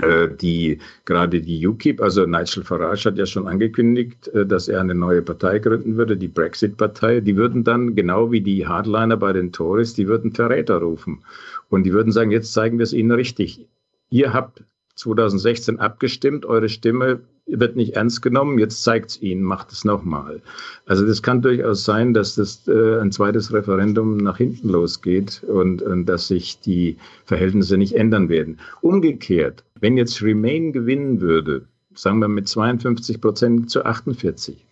[0.00, 4.94] die gerade die UKIP, also Nigel Farage hat ja schon angekündigt, äh, dass er eine
[4.94, 7.20] neue Partei gründen würde, die Brexit-Partei.
[7.20, 11.22] Die würden dann, genau wie die Hardliner bei den Tories, die würden Verräter rufen.
[11.68, 13.66] Und die würden sagen, jetzt zeigen wir es ihnen richtig.
[14.10, 14.64] Ihr habt
[14.96, 20.40] 2016 abgestimmt, eure Stimme wird nicht ernst genommen, jetzt zeigt es ihnen, macht es nochmal.
[20.86, 25.82] Also das kann durchaus sein, dass das äh, ein zweites Referendum nach hinten losgeht und,
[25.82, 28.60] und dass sich die Verhältnisse nicht ändern werden.
[28.80, 34.64] Umgekehrt, wenn jetzt Remain gewinnen würde, sagen wir mit 52 Prozent zu 48,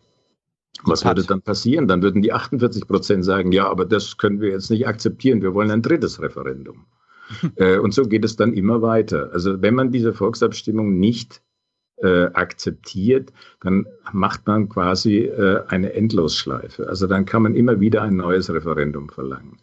[0.84, 1.86] was würde dann passieren?
[1.86, 5.55] Dann würden die 48 Prozent sagen, ja, aber das können wir jetzt nicht akzeptieren, wir
[5.55, 6.86] wollen ein drittes Referendum.
[7.57, 9.31] Äh, und so geht es dann immer weiter.
[9.33, 11.42] Also wenn man diese Volksabstimmung nicht
[12.02, 16.89] äh, akzeptiert, dann macht man quasi äh, eine Endlosschleife.
[16.89, 19.59] Also dann kann man immer wieder ein neues Referendum verlangen.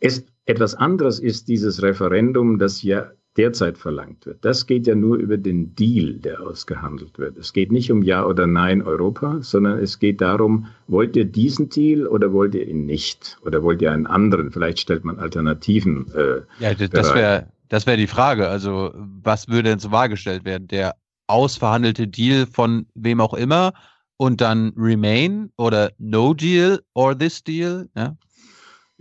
[0.00, 4.44] Es, etwas anderes ist dieses Referendum, das ja derzeit verlangt wird.
[4.44, 7.38] Das geht ja nur über den Deal, der ausgehandelt wird.
[7.38, 11.68] Es geht nicht um Ja oder Nein Europa, sondern es geht darum, wollt ihr diesen
[11.68, 13.38] Deal oder wollt ihr ihn nicht?
[13.44, 14.50] Oder wollt ihr einen anderen?
[14.50, 16.06] Vielleicht stellt man Alternativen.
[16.14, 18.48] Äh, ja, das wäre das wäre die Frage.
[18.48, 20.68] Also was würde denn zur Wahl gestellt werden?
[20.68, 20.94] Der
[21.26, 23.72] ausverhandelte Deal von wem auch immer
[24.18, 27.88] und dann Remain oder No Deal or This Deal.
[27.96, 28.14] Ja,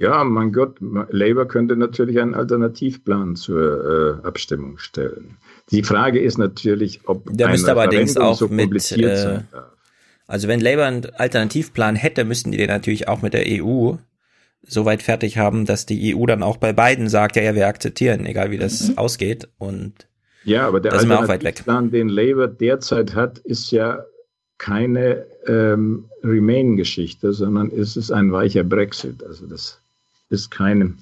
[0.02, 5.38] ja mein Gott, Labour könnte natürlich einen Alternativplan zur äh, Abstimmung stellen.
[5.70, 9.40] Die Frage ist natürlich, ob der müsste allerdings auch so mit, äh,
[10.28, 13.94] also wenn Labour einen Alternativplan hätte, müssten die den natürlich auch mit der EU
[14.64, 18.26] soweit fertig haben, dass die EU dann auch bei beiden sagt, ja, ja, wir akzeptieren,
[18.26, 18.98] egal wie das mhm.
[18.98, 20.08] ausgeht und
[20.44, 24.04] ja, aber der Alternativplan, den Labour derzeit hat, ist ja
[24.58, 29.24] keine ähm, Remain-Geschichte, sondern es ist ein weicher Brexit.
[29.24, 29.81] Also das
[30.32, 30.98] ist kein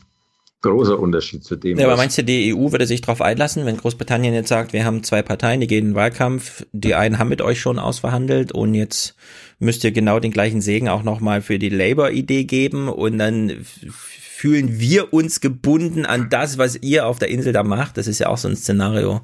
[0.61, 1.79] großer Unterschied zu dem.
[1.79, 4.83] Ja, aber meinst du, die EU würde sich darauf einlassen, wenn Großbritannien jetzt sagt, wir
[4.83, 8.51] haben zwei Parteien, die gehen in den Wahlkampf, die einen haben mit euch schon ausverhandelt
[8.51, 9.15] und jetzt
[9.59, 14.79] müsst ihr genau den gleichen Segen auch nochmal für die Labour-Idee geben und dann fühlen
[14.79, 17.97] wir uns gebunden an das, was ihr auf der Insel da macht.
[17.97, 19.21] Das ist ja auch so ein Szenario,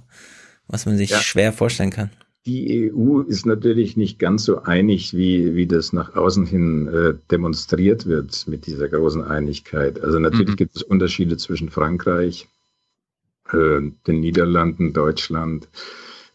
[0.68, 1.20] was man sich ja.
[1.20, 2.12] schwer vorstellen kann.
[2.46, 7.16] Die EU ist natürlich nicht ganz so einig, wie, wie das nach außen hin äh,
[7.32, 10.00] demonstriert wird mit dieser großen Einigkeit.
[10.04, 10.58] Also natürlich mhm.
[10.58, 12.48] gibt es Unterschiede zwischen Frankreich,
[13.52, 15.68] äh, den Niederlanden, Deutschland,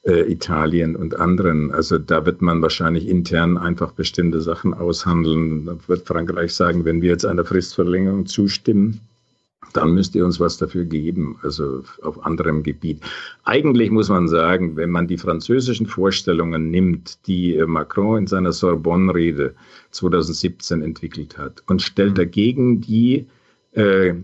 [0.02, 1.70] äh, Italien und anderen.
[1.70, 5.66] Also da wird man wahrscheinlich intern einfach bestimmte Sachen aushandeln.
[5.66, 9.00] Da wird Frankreich sagen, wenn wir jetzt einer Fristverlängerung zustimmen,
[9.72, 13.02] dann müsst ihr uns was dafür geben, also auf anderem Gebiet.
[13.44, 18.52] Eigentlich muss man sagen, wenn man die französischen Vorstellungen nimmt, die äh, Macron in seiner
[18.52, 19.54] Sorbonne-Rede
[19.90, 22.16] 2017 entwickelt hat und stellt mhm.
[22.16, 23.26] dagegen die
[23.72, 24.14] äh,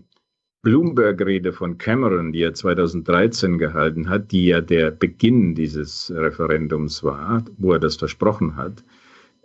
[0.62, 7.44] Bloomberg-Rede von Cameron, die er 2013 gehalten hat, die ja der Beginn dieses Referendums war,
[7.58, 8.82] wo er das versprochen hat,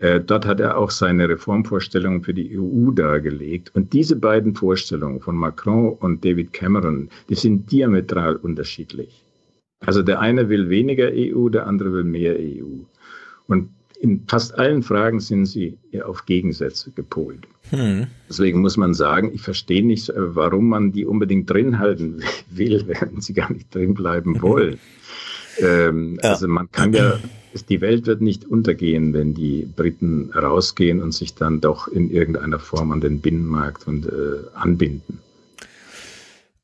[0.02, 3.72] dort hat er auch seine Reformvorstellungen für die EU dargelegt.
[3.76, 9.24] Und diese beiden Vorstellungen von Macron und David Cameron, die sind diametral unterschiedlich.
[9.86, 12.84] Also der eine will weniger EU, der andere will mehr EU.
[13.48, 17.48] Und in fast allen Fragen sind sie auf Gegensätze gepolt.
[17.70, 18.08] Hm.
[18.28, 22.84] Deswegen muss man sagen, ich verstehe nicht, äh, warum man die unbedingt drin halten will,
[22.88, 24.80] während sie gar nicht drin bleiben wollen.
[25.60, 26.32] ähm, ja.
[26.32, 27.20] Also man kann ja,
[27.70, 32.60] die Welt wird nicht untergehen, wenn die Briten rausgehen und sich dann doch in irgendeiner
[32.60, 34.10] Form an den Binnenmarkt und äh,
[34.54, 35.20] anbinden.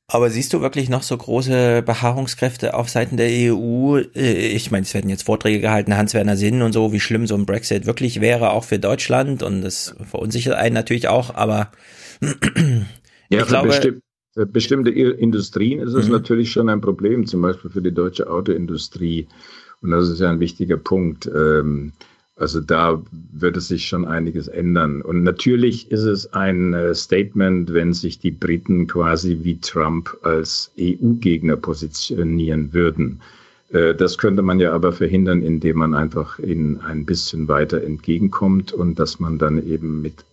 [0.09, 3.97] Aber siehst du wirklich noch so große Beharrungskräfte auf Seiten der EU?
[4.15, 7.35] Äh, ich meine, es werden jetzt Vorträge gehalten, Hans-Werner Sinn und so, wie schlimm so
[7.35, 9.43] ein Brexit wirklich wäre, auch für Deutschland.
[9.43, 11.71] Und das verunsichert einen natürlich auch, aber
[12.21, 14.01] ja, ich glaube, besti für
[14.45, 16.13] bestimmte Industrien ist es mhm.
[16.13, 19.27] natürlich schon ein Problem, zum Beispiel für die deutsche Autoindustrie.
[19.81, 21.29] Und das ist ja ein wichtiger Punkt.
[21.33, 21.91] Ähm,
[22.35, 25.01] also da wird es sich schon einiges ändern.
[25.01, 30.71] Und natürlich ist es ein äh, Statement, wenn sich die Briten quasi wie Trump als
[30.79, 33.21] EU-Gegner positionieren würden.
[33.69, 38.71] Äh, das könnte man ja aber verhindern, indem man einfach ihnen ein bisschen weiter entgegenkommt
[38.71, 40.23] und dass man dann eben mit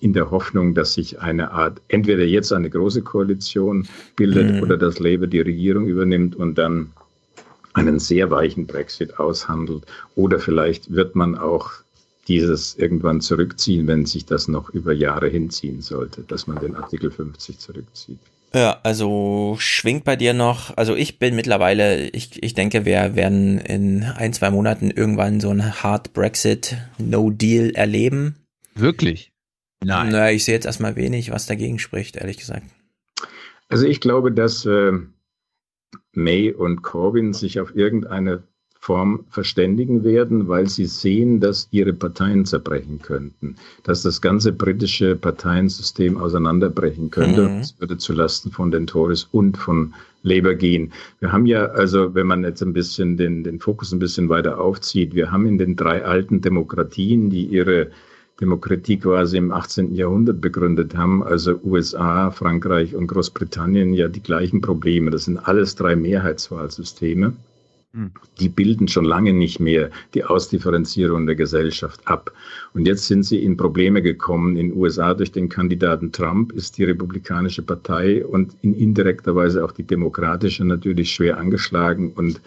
[0.00, 4.62] in der Hoffnung, dass sich eine Art, entweder jetzt eine große Koalition bildet mhm.
[4.62, 6.92] oder dass Labour die Regierung übernimmt und dann
[7.74, 9.84] einen sehr weichen Brexit aushandelt.
[10.16, 11.70] Oder vielleicht wird man auch
[12.26, 17.10] dieses irgendwann zurückziehen, wenn sich das noch über Jahre hinziehen sollte, dass man den Artikel
[17.10, 18.18] 50 zurückzieht.
[18.54, 23.58] Ja, also schwingt bei dir noch, also ich bin mittlerweile, ich, ich denke, wir werden
[23.58, 28.36] in ein, zwei Monaten irgendwann so ein Hard Brexit No Deal erleben.
[28.74, 29.32] Wirklich?
[29.84, 30.10] Nein.
[30.10, 32.64] Naja, ich sehe jetzt erstmal wenig, was dagegen spricht, ehrlich gesagt.
[33.68, 34.92] Also ich glaube, dass äh,
[36.12, 38.42] May und Corbyn sich auf irgendeine
[38.80, 45.16] Form verständigen werden, weil sie sehen, dass ihre Parteien zerbrechen könnten, dass das ganze britische
[45.16, 47.48] Parteiensystem auseinanderbrechen könnte.
[47.48, 47.58] Mhm.
[47.58, 50.92] Das würde zulasten von den Tories und von Labour gehen.
[51.20, 54.58] Wir haben ja, also wenn man jetzt ein bisschen den, den Fokus ein bisschen weiter
[54.60, 57.90] aufzieht, wir haben in den drei alten Demokratien, die ihre
[58.40, 59.94] Demokratie quasi im 18.
[59.94, 65.10] Jahrhundert begründet haben, also USA, Frankreich und Großbritannien, ja die gleichen Probleme.
[65.10, 67.32] Das sind alles drei Mehrheitswahlsysteme.
[67.94, 68.10] Hm.
[68.38, 72.30] Die bilden schon lange nicht mehr die Ausdifferenzierung der Gesellschaft ab.
[72.74, 74.56] Und jetzt sind sie in Probleme gekommen.
[74.56, 79.64] In den USA durch den Kandidaten Trump ist die Republikanische Partei und in indirekter Weise
[79.64, 82.40] auch die Demokratische natürlich schwer angeschlagen und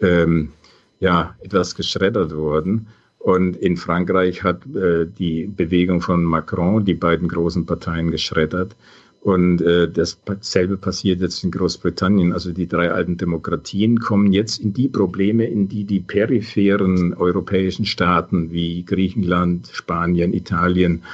[0.00, 0.52] ähm,
[1.00, 2.86] ja, etwas geschreddert worden.
[3.22, 8.74] Und in Frankreich hat äh, die Bewegung von Macron die beiden großen Parteien geschreddert.
[9.20, 12.32] Und äh, dasselbe passiert jetzt in Großbritannien.
[12.32, 17.86] Also die drei alten Demokratien kommen jetzt in die Probleme, in die die peripheren europäischen
[17.86, 21.04] Staaten wie Griechenland, Spanien, Italien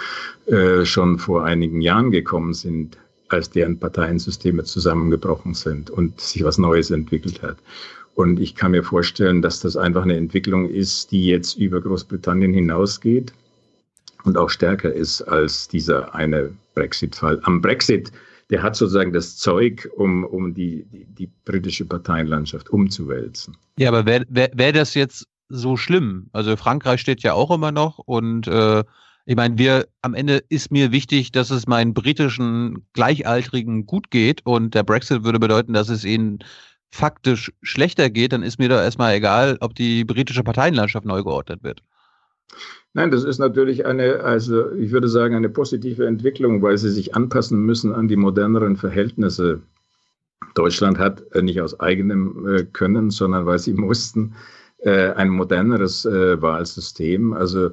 [0.46, 2.96] äh, schon vor einigen Jahren gekommen sind,
[3.28, 7.58] als deren Parteiensysteme zusammengebrochen sind und sich was Neues entwickelt hat.
[8.18, 12.52] Und ich kann mir vorstellen, dass das einfach eine Entwicklung ist, die jetzt über Großbritannien
[12.52, 13.32] hinausgeht
[14.24, 17.38] und auch stärker ist als dieser eine Brexit-Fall.
[17.44, 18.10] Am Brexit,
[18.50, 23.56] der hat sozusagen das Zeug, um, um die, die, die britische Parteienlandschaft umzuwälzen.
[23.78, 26.28] Ja, aber wäre wär, wär das jetzt so schlimm?
[26.32, 28.82] Also Frankreich steht ja auch immer noch und äh,
[29.26, 34.44] ich meine, wir am Ende ist mir wichtig, dass es meinen britischen Gleichaltrigen gut geht
[34.44, 36.40] und der Brexit würde bedeuten, dass es ihnen
[36.90, 41.62] faktisch schlechter geht, dann ist mir doch erstmal egal, ob die britische Parteienlandschaft neu geordnet
[41.62, 41.82] wird.
[42.94, 47.14] Nein, das ist natürlich eine, also ich würde sagen, eine positive Entwicklung, weil sie sich
[47.14, 49.60] anpassen müssen an die moderneren Verhältnisse.
[50.54, 54.34] Deutschland hat äh, nicht aus eigenem äh, Können, sondern weil sie mussten,
[54.78, 57.32] äh, ein moderneres Wahlsystem.
[57.32, 57.70] Also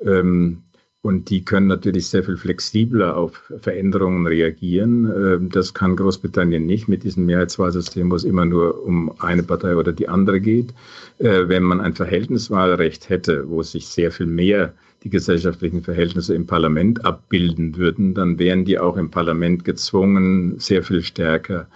[0.00, 0.62] ähm,
[1.02, 5.12] und die können natürlich sehr viel flexibler auf Veränderungen reagieren.
[5.14, 9.76] Ähm, das kann Großbritannien nicht mit diesem Mehrheitswahlsystem, wo es immer nur um eine Partei
[9.76, 10.72] oder die andere geht.
[11.18, 14.72] Äh, wenn man ein Verhältniswahlrecht hätte, wo sich sehr viel mehr
[15.02, 20.84] die gesellschaftlichen Verhältnisse im Parlament abbilden würden, dann wären die auch im Parlament gezwungen, sehr
[20.84, 21.66] viel stärker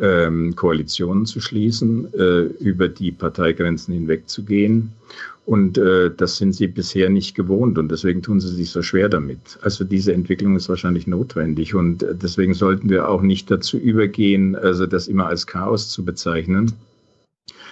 [0.00, 4.92] ähm, Koalitionen zu schließen, äh, über die Parteigrenzen hinwegzugehen.
[5.44, 9.08] Und äh, das sind sie bisher nicht gewohnt und deswegen tun sie sich so schwer
[9.08, 9.58] damit.
[9.62, 14.86] Also diese Entwicklung ist wahrscheinlich notwendig und deswegen sollten wir auch nicht dazu übergehen, also
[14.86, 16.72] das immer als Chaos zu bezeichnen.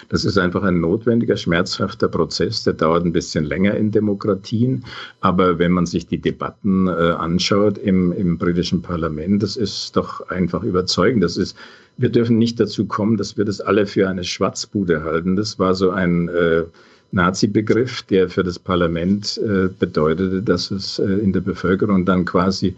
[0.09, 4.83] Das ist einfach ein notwendiger, schmerzhafter Prozess, der dauert ein bisschen länger in Demokratien.
[5.21, 10.27] Aber wenn man sich die Debatten äh, anschaut im, im britischen Parlament, das ist doch
[10.29, 11.23] einfach überzeugend.
[11.23, 11.55] Das ist,
[11.95, 15.37] wir dürfen nicht dazu kommen, dass wir das alle für eine Schwarzbude halten.
[15.37, 16.63] Das war so ein äh,
[17.11, 22.75] Nazi-Begriff, der für das Parlament äh, bedeutete, dass es äh, in der Bevölkerung dann quasi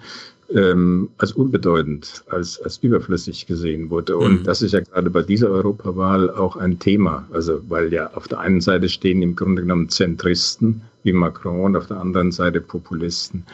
[0.54, 4.18] ähm, als unbedeutend, als, als überflüssig gesehen wurde.
[4.18, 4.44] Und mhm.
[4.44, 7.28] das ist ja gerade bei dieser Europawahl auch ein Thema.
[7.32, 11.76] Also, weil ja auf der einen Seite stehen im Grunde genommen Zentristen wie Macron und
[11.76, 13.46] auf der anderen Seite Populisten.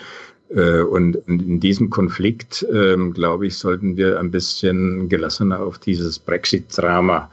[0.49, 6.19] Äh, und in diesem Konflikt, ähm, glaube ich, sollten wir ein bisschen gelassener auf dieses
[6.19, 7.29] Brexit-Drama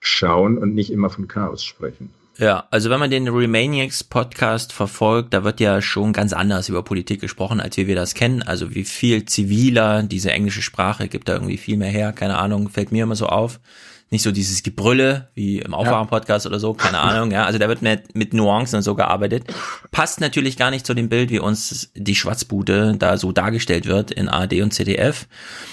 [0.00, 2.10] schauen und nicht immer von Chaos sprechen.
[2.38, 6.84] Ja, also wenn man den Remaniacs Podcast verfolgt, da wird ja schon ganz anders über
[6.84, 8.44] Politik gesprochen, als wie wir das kennen.
[8.44, 12.12] Also wie viel ziviler diese englische Sprache gibt da irgendwie viel mehr her.
[12.12, 13.58] Keine Ahnung, fällt mir immer so auf.
[14.10, 17.44] Nicht so dieses Gebrülle wie im Aufwachen-Podcast oder so, keine Ahnung, ja.
[17.44, 19.44] Also da wird mit, mit Nuancen und so gearbeitet.
[19.90, 24.12] Passt natürlich gar nicht zu dem Bild, wie uns die Schwarzbude da so dargestellt wird
[24.12, 25.26] in ARD und ZDF.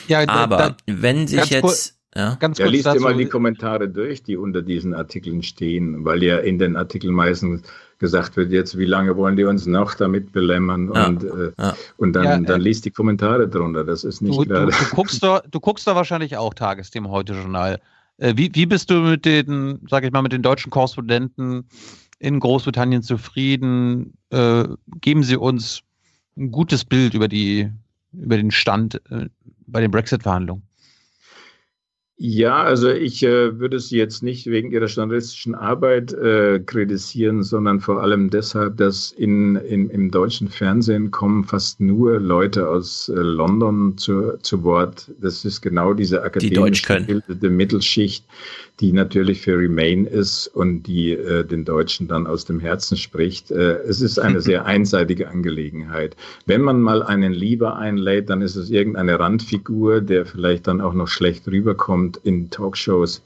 [0.07, 2.67] Ja, aber da, wenn sich jetzt ja, ganz kurz.
[2.67, 3.01] Ja, liest dazu.
[3.01, 7.63] mal die Kommentare durch, die unter diesen Artikeln stehen, weil ja in den Artikeln meistens
[7.99, 11.75] gesagt wird, jetzt wie lange wollen die uns noch damit belämmern ja, und, äh, ja.
[11.97, 13.83] und dann, ja, dann äh, liest die Kommentare drunter.
[13.83, 17.33] Das ist nicht du, Du, du, guckst da, du guckst da wahrscheinlich auch Tagesthema heute
[17.33, 17.79] Journal.
[18.17, 21.67] Äh, wie, wie bist du mit den, sag ich mal, mit den deutschen Korrespondenten
[22.19, 24.13] in Großbritannien zufrieden?
[24.29, 24.65] Äh,
[25.01, 25.81] geben sie uns
[26.37, 27.71] ein gutes Bild über die,
[28.13, 29.27] über den Stand äh,
[29.67, 30.63] bei den Brexit-Verhandlungen?
[32.17, 37.81] Ja, also ich äh, würde Sie jetzt nicht wegen Ihrer journalistischen Arbeit äh, kritisieren, sondern
[37.81, 43.15] vor allem deshalb, dass in, in, im deutschen Fernsehen kommen fast nur Leute aus äh,
[43.15, 45.11] London zu, zu Wort.
[45.19, 48.23] Das ist genau diese akademisch gebildete Mittelschicht,
[48.79, 53.51] die natürlich für Remain ist und die äh, den Deutschen dann aus dem Herzen spricht.
[53.51, 56.15] Äh, es ist eine sehr einseitige Angelegenheit.
[56.45, 60.93] Wenn man mal einen Lieber einlädt, dann ist es irgendeine Randfigur, der vielleicht dann auch
[60.93, 63.21] noch schlecht rüberkommt in Talkshows.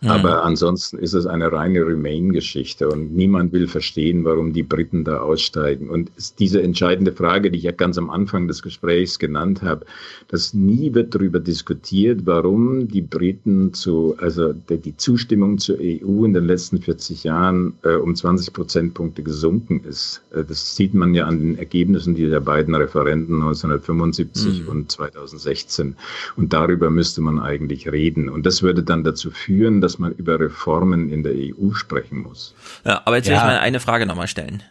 [0.00, 0.08] Mhm.
[0.08, 5.18] Aber ansonsten ist es eine reine Remain-Geschichte und niemand will verstehen, warum die Briten da
[5.18, 5.88] aussteigen.
[5.88, 9.86] Und diese entscheidende Frage, die ich ja ganz am Anfang des Gesprächs genannt habe,
[10.28, 16.34] dass nie wird darüber diskutiert, warum die Briten zu, also die Zustimmung zur EU in
[16.34, 20.22] den letzten 40 Jahren äh, um 20 Prozentpunkte gesunken ist.
[20.32, 24.68] Äh, das sieht man ja an den Ergebnissen dieser beiden Referenden 1975 mhm.
[24.68, 25.96] und 2016.
[26.36, 28.28] Und darüber müsste man eigentlich reden.
[28.28, 32.54] Und das würde dann dazu führen, dass man über Reformen in der EU sprechen muss.
[32.84, 34.62] Ja, aber jetzt will ich mal eine Frage nochmal stellen.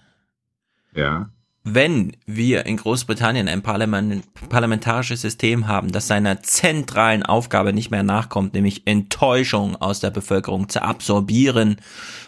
[0.95, 1.30] Ja.
[1.64, 8.03] Wenn wir in Großbritannien ein Parlament, parlamentarisches System haben, das seiner zentralen Aufgabe nicht mehr
[8.03, 11.77] nachkommt, nämlich Enttäuschung aus der Bevölkerung zu absorbieren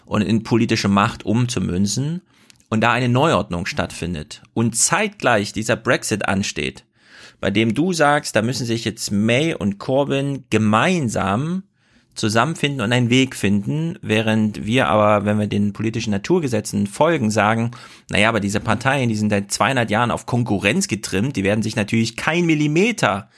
[0.05, 2.21] und in politische Macht umzumünzen,
[2.69, 6.83] und da eine Neuordnung stattfindet und zeitgleich dieser Brexit ansteht,
[7.39, 11.63] bei dem du sagst, da müssen sich jetzt May und Corbyn gemeinsam
[12.15, 17.71] zusammenfinden und einen Weg finden, während wir aber, wenn wir den politischen Naturgesetzen folgen, sagen,
[18.09, 21.75] naja, aber diese Parteien, die sind seit 200 Jahren auf Konkurrenz getrimmt, die werden sich
[21.75, 23.29] natürlich kein Millimeter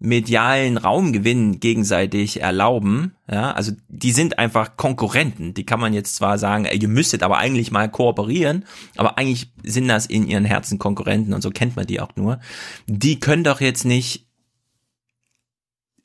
[0.00, 3.16] medialen Raumgewinn gegenseitig erlauben.
[3.30, 5.54] Ja, also die sind einfach Konkurrenten.
[5.54, 8.64] Die kann man jetzt zwar sagen, ey, ihr müsstet aber eigentlich mal kooperieren,
[8.96, 12.38] aber eigentlich sind das in ihren Herzen Konkurrenten und so kennt man die auch nur.
[12.86, 14.27] Die können doch jetzt nicht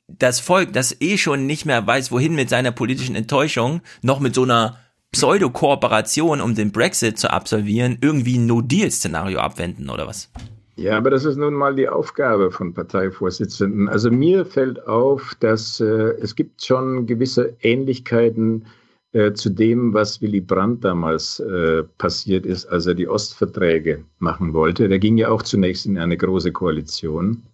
[0.08, 4.34] das Volk, das eh schon nicht mehr weiß, wohin mit seiner politischen Enttäuschung, noch mit
[4.34, 4.78] so einer
[5.12, 10.30] Pseudo-Kooperation, um den Brexit zu absolvieren, irgendwie ein No-Deal-Szenario abwenden oder was?
[10.76, 13.88] Ja, aber das ist nun mal die Aufgabe von Parteivorsitzenden.
[13.88, 15.84] Also mir fällt auf, dass äh,
[16.20, 18.66] es gibt schon gewisse Ähnlichkeiten
[19.12, 24.52] äh, zu dem, was Willy Brandt damals äh, passiert ist, als er die Ostverträge machen
[24.52, 24.88] wollte.
[24.88, 27.44] Der ging ja auch zunächst in eine große Koalition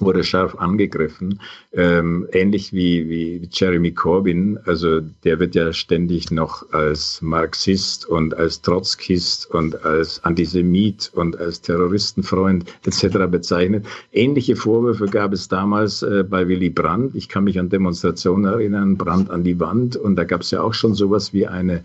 [0.00, 1.40] wurde scharf angegriffen,
[1.72, 4.58] ähm, ähnlich wie, wie Jeremy Corbyn.
[4.64, 11.38] Also der wird ja ständig noch als Marxist und als Trotzkist und als Antisemit und
[11.38, 13.26] als Terroristenfreund etc.
[13.30, 13.86] bezeichnet.
[14.12, 17.14] Ähnliche Vorwürfe gab es damals äh, bei Willy Brandt.
[17.14, 19.96] Ich kann mich an Demonstrationen erinnern, Brandt an die Wand.
[19.96, 21.82] Und da gab es ja auch schon sowas wie eine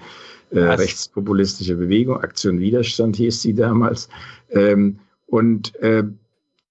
[0.53, 4.07] äh, rechtspopulistische Bewegung, Aktion Widerstand hieß sie damals.
[4.51, 6.03] Ähm, und äh,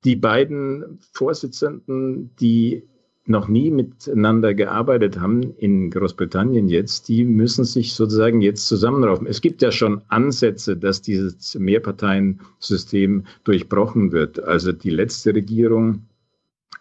[0.05, 2.89] die beiden Vorsitzenden, die
[3.25, 9.29] noch nie miteinander gearbeitet haben in Großbritannien jetzt, die müssen sich sozusagen jetzt zusammenraufen.
[9.29, 14.43] Es gibt ja schon Ansätze, dass dieses Mehrparteiensystem durchbrochen wird.
[14.43, 16.07] Also die letzte Regierung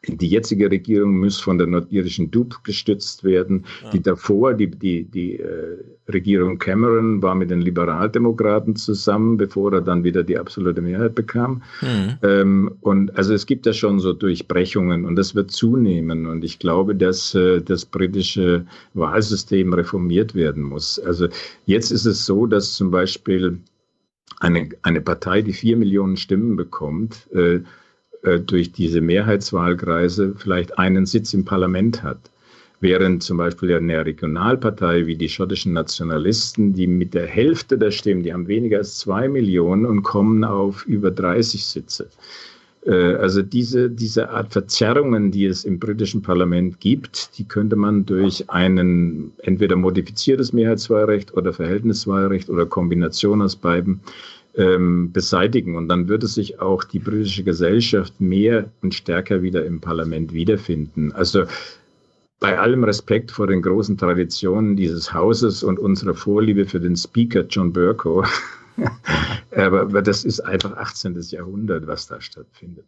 [0.07, 3.65] die jetzige Regierung muss von der nordirischen DUP gestützt werden.
[3.83, 3.89] Ja.
[3.91, 5.77] Die davor, die, die, die äh,
[6.11, 11.61] Regierung Cameron war mit den Liberaldemokraten zusammen, bevor er dann wieder die absolute Mehrheit bekam.
[11.81, 12.17] Mhm.
[12.23, 16.25] Ähm, und also es gibt ja schon so Durchbrechungen und das wird zunehmen.
[16.25, 18.65] Und ich glaube, dass äh, das britische
[18.95, 20.99] Wahlsystem reformiert werden muss.
[20.99, 21.27] Also
[21.65, 23.59] jetzt ist es so, dass zum Beispiel
[24.39, 27.59] eine, eine Partei, die vier Millionen Stimmen bekommt, äh,
[28.23, 32.19] äh, durch diese Mehrheitswahlkreise vielleicht einen Sitz im Parlament hat.
[32.79, 38.23] Während zum Beispiel eine Regionalpartei wie die schottischen Nationalisten, die mit der Hälfte der Stimmen,
[38.23, 42.09] die haben weniger als zwei Millionen und kommen auf über 30 Sitze.
[42.85, 48.05] Äh, also diese, diese Art Verzerrungen, die es im britischen Parlament gibt, die könnte man
[48.05, 53.99] durch einen entweder modifiziertes Mehrheitswahlrecht oder Verhältniswahlrecht oder Kombination aus beiden
[54.55, 55.75] ähm, beseitigen.
[55.75, 61.11] Und dann würde sich auch die britische Gesellschaft mehr und stärker wieder im Parlament wiederfinden.
[61.13, 61.45] Also
[62.39, 67.45] bei allem Respekt vor den großen Traditionen dieses Hauses und unserer Vorliebe für den Speaker
[67.47, 68.25] John Burko,
[69.55, 71.19] aber, das ist einfach 18.
[71.29, 72.85] Jahrhundert, was da stattfindet.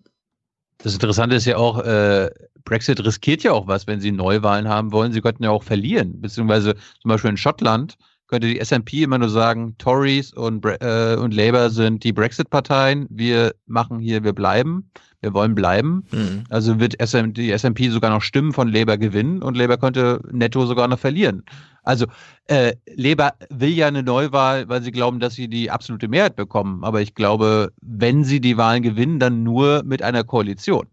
[0.80, 2.32] Das Interessante ist ja auch, äh,
[2.66, 5.12] Brexit riskiert ja auch was, wenn sie Neuwahlen haben wollen.
[5.12, 7.96] Sie könnten ja auch verlieren, beziehungsweise zum Beispiel in Schottland
[8.28, 13.08] könnte die SMP immer nur sagen, Tories und, äh, und Labour sind die Brexit-Parteien.
[13.10, 14.90] Wir machen hier, wir bleiben.
[15.22, 16.04] Wir wollen bleiben.
[16.12, 16.44] Mhm.
[16.50, 20.66] Also wird SM, die SMP sogar noch Stimmen von Labour gewinnen und Labour könnte netto
[20.66, 21.44] sogar noch verlieren.
[21.84, 22.08] Also
[22.48, 26.84] äh, Labour will ja eine Neuwahl, weil sie glauben, dass sie die absolute Mehrheit bekommen.
[26.84, 30.88] Aber ich glaube, wenn sie die Wahlen gewinnen, dann nur mit einer Koalition.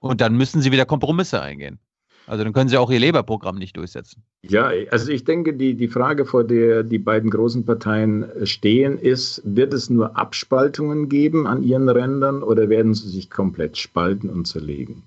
[0.00, 1.78] Und dann müssen sie wieder Kompromisse eingehen.
[2.26, 4.22] Also dann können sie auch ihr Labour-Programm nicht durchsetzen.
[4.42, 9.42] Ja, also ich denke, die, die Frage, vor der die beiden großen Parteien stehen, ist,
[9.44, 14.46] wird es nur Abspaltungen geben an ihren Rändern oder werden sie sich komplett spalten und
[14.46, 15.02] zerlegen?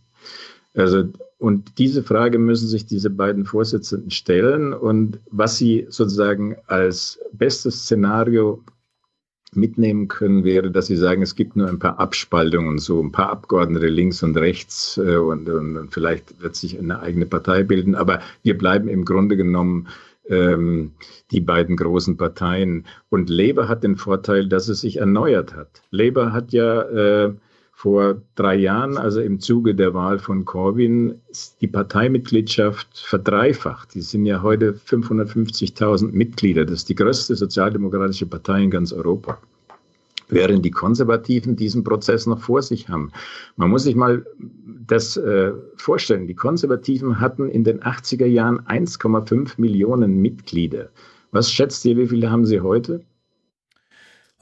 [0.76, 1.06] Also,
[1.38, 7.84] und diese Frage müssen sich diese beiden Vorsitzenden stellen und was sie sozusagen als bestes
[7.84, 8.62] Szenario
[9.56, 13.30] mitnehmen können, wäre, dass Sie sagen, es gibt nur ein paar Abspaltungen, so ein paar
[13.30, 18.20] Abgeordnete links und rechts äh, und, und, vielleicht wird sich eine eigene Partei bilden, aber
[18.44, 19.88] wir bleiben im Grunde genommen
[20.30, 20.92] ähm,
[21.32, 22.86] die beiden großen Parteien.
[23.10, 25.82] Und Labour hat den Vorteil, dass es sich erneuert hat.
[25.92, 27.34] Labour hat ja äh,
[27.76, 31.20] vor drei Jahren, also im Zuge der Wahl von Corbyn,
[31.60, 33.94] die Parteimitgliedschaft verdreifacht.
[33.94, 36.64] Die sind ja heute 550.000 Mitglieder.
[36.64, 39.38] Das ist die größte sozialdemokratische Partei in ganz Europa.
[40.30, 43.12] Während die Konservativen diesen Prozess noch vor sich haben.
[43.58, 44.26] Man muss sich mal
[44.88, 46.28] das äh, vorstellen.
[46.28, 50.90] Die Konservativen hatten in den 80er Jahren 1,5 Millionen Mitglieder.
[51.32, 53.04] Was schätzt ihr, wie viele haben sie heute?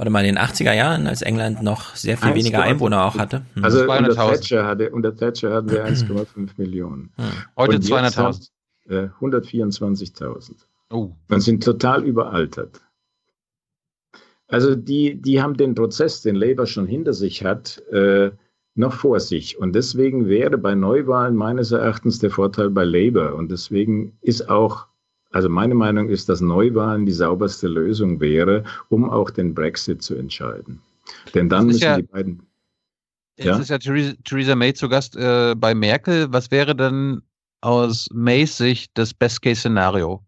[0.04, 3.44] Warte mal, in den 80er Jahren, als England noch sehr viel weniger Einwohner auch hatte.
[3.54, 3.64] Hm.
[3.64, 7.10] Also unter Thatcher, hatte, unter Thatcher hatten wir 1,5 Millionen.
[7.16, 7.26] Hm.
[7.56, 8.50] Heute 200.000.
[8.90, 10.56] Äh, 124.000.
[10.92, 11.12] Oh.
[11.30, 12.82] Und sind total überaltert.
[14.50, 18.32] Also die, die haben den Prozess, den Labour schon hinter sich hat, äh,
[18.76, 19.58] noch vor sich.
[19.58, 23.36] Und deswegen wäre bei Neuwahlen meines Erachtens der Vorteil bei Labour.
[23.36, 24.88] Und deswegen ist auch
[25.34, 30.16] also meine Meinung ist, dass Neuwahlen die sauberste Lösung wäre, um auch den Brexit zu
[30.16, 30.80] entscheiden.
[31.34, 32.44] Denn dann müssen ja, die beiden.
[33.38, 33.58] Jetzt ja?
[33.58, 36.32] ist ja Theresa, Theresa May zu Gast äh, bei Merkel.
[36.32, 37.22] Was wäre denn
[37.62, 40.24] aus Mays Sicht das Best-Case-Szenario?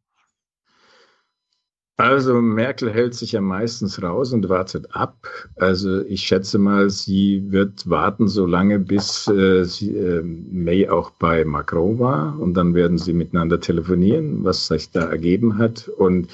[1.98, 5.16] Also Merkel hält sich ja meistens raus und wartet ab.
[5.56, 11.12] Also ich schätze mal, sie wird warten so lange, bis äh, sie, äh, May auch
[11.12, 16.28] bei Macron war und dann werden sie miteinander telefonieren, was sich da ergeben hat und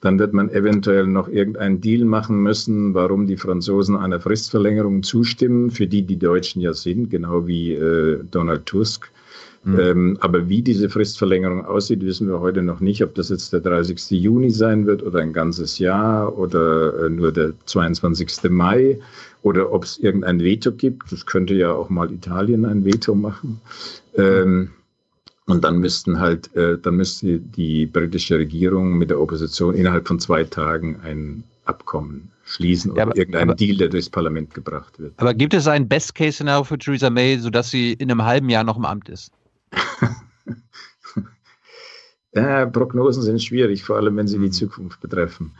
[0.00, 5.72] dann wird man eventuell noch irgendeinen Deal machen müssen, warum die Franzosen einer Fristverlängerung zustimmen,
[5.72, 9.10] für die die Deutschen ja sind, genau wie äh, Donald Tusk.
[9.62, 9.78] Mhm.
[9.78, 13.60] Ähm, aber wie diese Fristverlängerung aussieht, wissen wir heute noch nicht, ob das jetzt der
[13.60, 14.10] 30.
[14.10, 18.50] Juni sein wird oder ein ganzes Jahr oder äh, nur der 22.
[18.50, 18.98] Mai
[19.42, 21.12] oder ob es irgendein Veto gibt.
[21.12, 23.60] Das könnte ja auch mal Italien ein Veto machen.
[24.16, 24.70] Ähm,
[25.46, 30.20] und dann müssten halt, äh, dann müsste die britische Regierung mit der Opposition innerhalb von
[30.20, 35.12] zwei Tagen ein Abkommen schließen oder ja, aber, irgendeinen Deal, der durchs Parlament gebracht wird.
[35.18, 38.76] Aber gibt es ein Best-Case-Szenario für Theresa May, sodass sie in einem halben Jahr noch
[38.76, 39.32] im Amt ist?
[42.34, 44.52] ja, Prognosen sind schwierig, vor allem wenn sie die mhm.
[44.52, 45.52] Zukunft betreffen.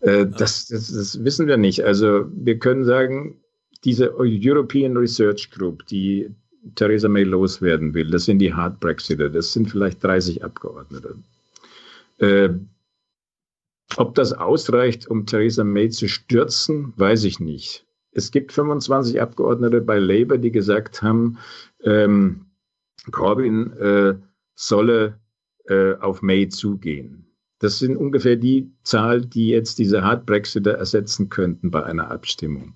[0.00, 1.84] Äh, das, das, das, wissen wir nicht.
[1.84, 3.36] Also wir können sagen,
[3.84, 6.30] diese European Research Group, die
[6.74, 11.16] Theresa May loswerden will, das sind die Hard Brexiter, das sind vielleicht 30 Abgeordnete.
[12.18, 12.50] Äh,
[13.96, 17.84] ob das ausreicht, um Theresa May zu stürzen, weiß ich nicht.
[18.12, 21.38] Es gibt 25 Abgeordnete bei Labour, die gesagt haben,
[21.84, 22.46] ähm,
[23.10, 24.14] Corbyn äh,
[24.54, 25.18] solle
[25.66, 27.26] äh, auf May zugehen.
[27.60, 32.74] Das sind ungefähr die Zahl, die jetzt diese Hard Brexiter ersetzen könnten bei einer Abstimmung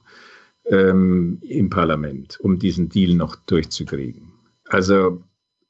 [0.67, 4.33] ähm, im Parlament, um diesen Deal noch durchzukriegen.
[4.69, 5.23] Also,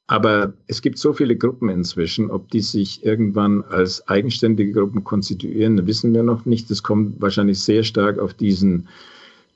[0.07, 5.87] aber es gibt so viele Gruppen inzwischen, ob die sich irgendwann als eigenständige Gruppen konstituieren,
[5.87, 6.69] wissen wir noch nicht.
[6.69, 8.87] Das kommt wahrscheinlich sehr stark auf diesen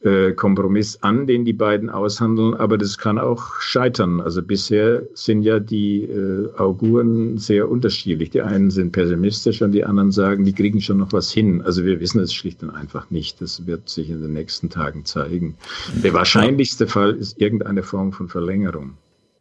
[0.01, 4.21] äh, Kompromiss an, den die beiden aushandeln, aber das kann auch scheitern.
[4.21, 8.29] Also bisher sind ja die äh, Auguren sehr unterschiedlich.
[8.29, 11.61] Die einen sind pessimistisch und die anderen sagen, die kriegen schon noch was hin.
[11.61, 13.41] Also wir wissen es schlicht und einfach nicht.
[13.41, 15.55] Das wird sich in den nächsten Tagen zeigen.
[16.03, 18.97] Der wahrscheinlichste Fall ist irgendeine Form von Verlängerung.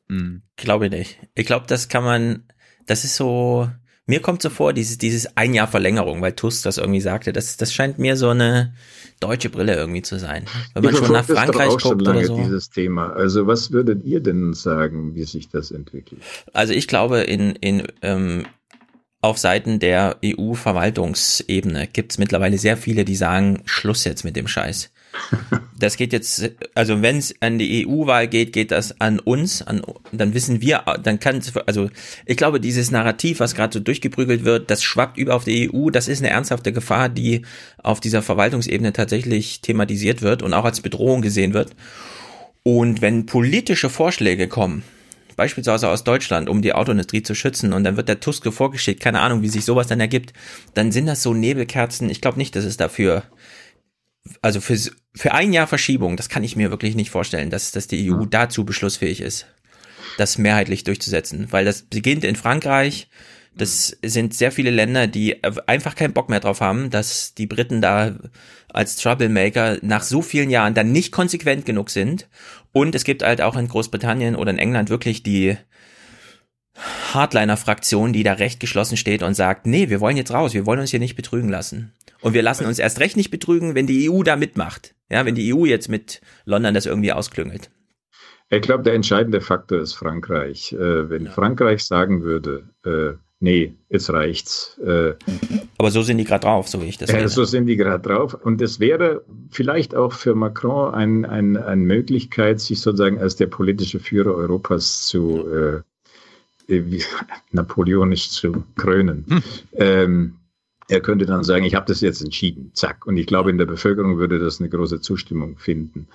[0.08, 1.18] Hm, glaube nicht.
[1.34, 2.42] Ich glaube, das kann man,
[2.86, 3.68] das ist so,
[4.08, 7.58] mir kommt so vor, dieses, dieses ein Jahr Verlängerung, weil Tusk das irgendwie sagte, das,
[7.58, 8.72] das scheint mir so eine
[9.20, 10.46] deutsche Brille irgendwie zu sein.
[10.72, 12.36] Wenn man schon nach Frankreich guckt schon lange oder so.
[12.38, 13.12] dieses Thema.
[13.12, 16.22] Also was würdet ihr denn sagen, wie sich das entwickelt?
[16.54, 18.46] Also ich glaube, in, in, ähm,
[19.20, 24.48] auf Seiten der EU-Verwaltungsebene gibt es mittlerweile sehr viele, die sagen, Schluss jetzt mit dem
[24.48, 24.90] Scheiß.
[25.80, 29.82] Das geht jetzt, also wenn es an die EU-Wahl geht, geht das an uns, an,
[30.10, 31.88] dann wissen wir, dann kann es, also
[32.26, 35.90] ich glaube, dieses Narrativ, was gerade so durchgeprügelt wird, das schwappt über auf die EU,
[35.90, 37.42] das ist eine ernsthafte Gefahr, die
[37.80, 41.76] auf dieser Verwaltungsebene tatsächlich thematisiert wird und auch als Bedrohung gesehen wird.
[42.64, 44.82] Und wenn politische Vorschläge kommen,
[45.36, 49.20] beispielsweise aus Deutschland, um die Autoindustrie zu schützen und dann wird der Tusk vorgeschickt, keine
[49.20, 50.32] Ahnung, wie sich sowas dann ergibt,
[50.74, 52.10] dann sind das so Nebelkerzen.
[52.10, 53.22] Ich glaube nicht, dass es dafür
[54.42, 54.76] also für,
[55.14, 58.24] für ein Jahr Verschiebung, das kann ich mir wirklich nicht vorstellen, dass, dass die EU
[58.24, 59.46] dazu beschlussfähig ist,
[60.16, 63.08] das mehrheitlich durchzusetzen, weil das beginnt in Frankreich,
[63.58, 67.80] das sind sehr viele Länder, die einfach keinen Bock mehr drauf haben, dass die Briten
[67.80, 68.16] da
[68.68, 72.28] als Troublemaker nach so vielen Jahren dann nicht konsequent genug sind.
[72.72, 75.56] Und es gibt halt auch in Großbritannien oder in England wirklich die,
[77.12, 80.80] Hardliner-Fraktion, die da recht geschlossen steht und sagt, nee, wir wollen jetzt raus, wir wollen
[80.80, 81.92] uns hier nicht betrügen lassen.
[82.20, 84.94] Und wir lassen uns erst recht nicht betrügen, wenn die EU da mitmacht.
[85.10, 87.70] Ja, wenn die EU jetzt mit London das irgendwie ausklüngelt.
[88.50, 90.72] Ich glaube, der entscheidende Faktor ist Frankreich.
[90.72, 91.30] Äh, wenn ja.
[91.30, 94.78] Frankreich sagen würde, äh, nee, jetzt reicht's.
[94.78, 95.14] Äh,
[95.76, 97.28] Aber so sind die gerade drauf, so wie ich das sehe.
[97.28, 98.34] so sind die gerade drauf.
[98.34, 103.46] Und es wäre vielleicht auch für Macron ein, ein, eine Möglichkeit, sich sozusagen als der
[103.46, 105.82] politische Führer Europas zu
[106.68, 106.82] äh,
[107.52, 109.24] napoleonisch zu krönen.
[109.28, 109.42] Hm.
[109.74, 110.34] Ähm,
[110.88, 113.06] er könnte dann sagen, ich habe das jetzt entschieden, zack.
[113.06, 116.08] Und ich glaube, in der Bevölkerung würde das eine große Zustimmung finden.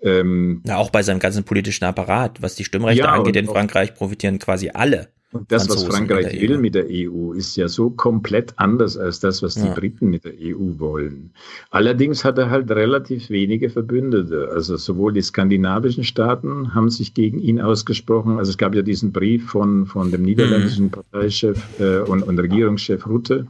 [0.00, 3.94] Ähm, Na, auch bei seinem ganzen politischen Apparat, was die Stimmrechte ja, angeht in Frankreich,
[3.94, 5.08] profitieren quasi alle.
[5.30, 9.42] Und das, was Frankreich will mit der EU, ist ja so komplett anders als das,
[9.42, 9.74] was die ja.
[9.74, 11.32] Briten mit der EU wollen.
[11.70, 14.48] Allerdings hat er halt relativ wenige Verbündete.
[14.50, 18.38] Also sowohl die skandinavischen Staaten haben sich gegen ihn ausgesprochen.
[18.38, 20.90] Also es gab ja diesen Brief von, von dem niederländischen mhm.
[20.92, 23.46] Parteichef äh, und, und Regierungschef Rutte,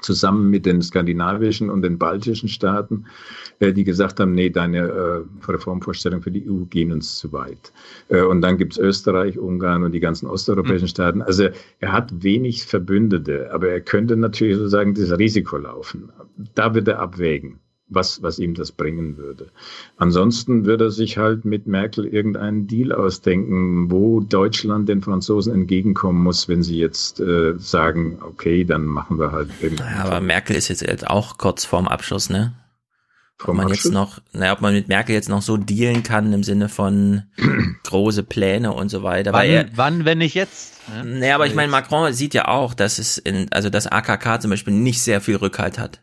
[0.00, 3.06] zusammen mit den skandinavischen und den baltischen Staaten,
[3.58, 7.72] äh, die gesagt haben, nee, deine äh, Reformvorstellungen für die EU gehen uns zu weit.
[8.08, 10.90] Äh, und dann gibt's Österreich, Ungarn und die ganzen osteuropäischen mhm.
[10.90, 11.22] Staaten.
[11.22, 11.48] Also
[11.80, 16.10] er hat wenig Verbündete, aber er könnte natürlich sozusagen das Risiko laufen.
[16.54, 19.48] Da wird er abwägen was, was ihm das bringen würde.
[19.96, 26.22] Ansonsten würde er sich halt mit Merkel irgendeinen Deal ausdenken, wo Deutschland den Franzosen entgegenkommen
[26.22, 29.86] muss, wenn sie jetzt äh, sagen, okay, dann machen wir halt irgendwas.
[29.86, 32.54] Naja, aber Merkel ist jetzt auch kurz vorm Abschluss, ne?
[33.42, 33.84] Ob man Abschluss?
[33.84, 37.22] jetzt noch, naja, ob man mit Merkel jetzt noch so dealen kann im Sinne von
[37.84, 39.32] große Pläne und so weiter.
[39.32, 40.74] Wann, er, wann wenn nicht jetzt?
[40.94, 41.18] Ne?
[41.20, 44.50] Naja, aber ich meine, Macron sieht ja auch, dass es in, also das AKK zum
[44.50, 46.02] Beispiel nicht sehr viel Rückhalt hat.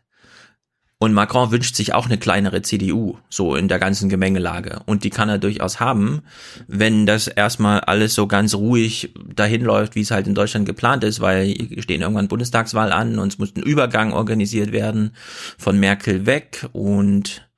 [1.00, 4.80] Und Macron wünscht sich auch eine kleinere CDU, so in der ganzen Gemengelage.
[4.84, 6.22] Und die kann er durchaus haben,
[6.66, 11.04] wenn das erstmal alles so ganz ruhig dahin läuft, wie es halt in Deutschland geplant
[11.04, 15.12] ist, weil stehen irgendwann Bundestagswahl an und es muss ein Übergang organisiert werden
[15.56, 16.66] von Merkel weg.
[16.72, 17.48] Und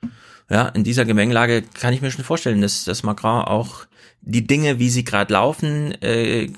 [0.50, 3.86] ja, in dieser Gemengelage kann ich mir schon vorstellen, dass, dass Macron auch
[4.20, 6.48] die Dinge, wie sie gerade laufen, äh,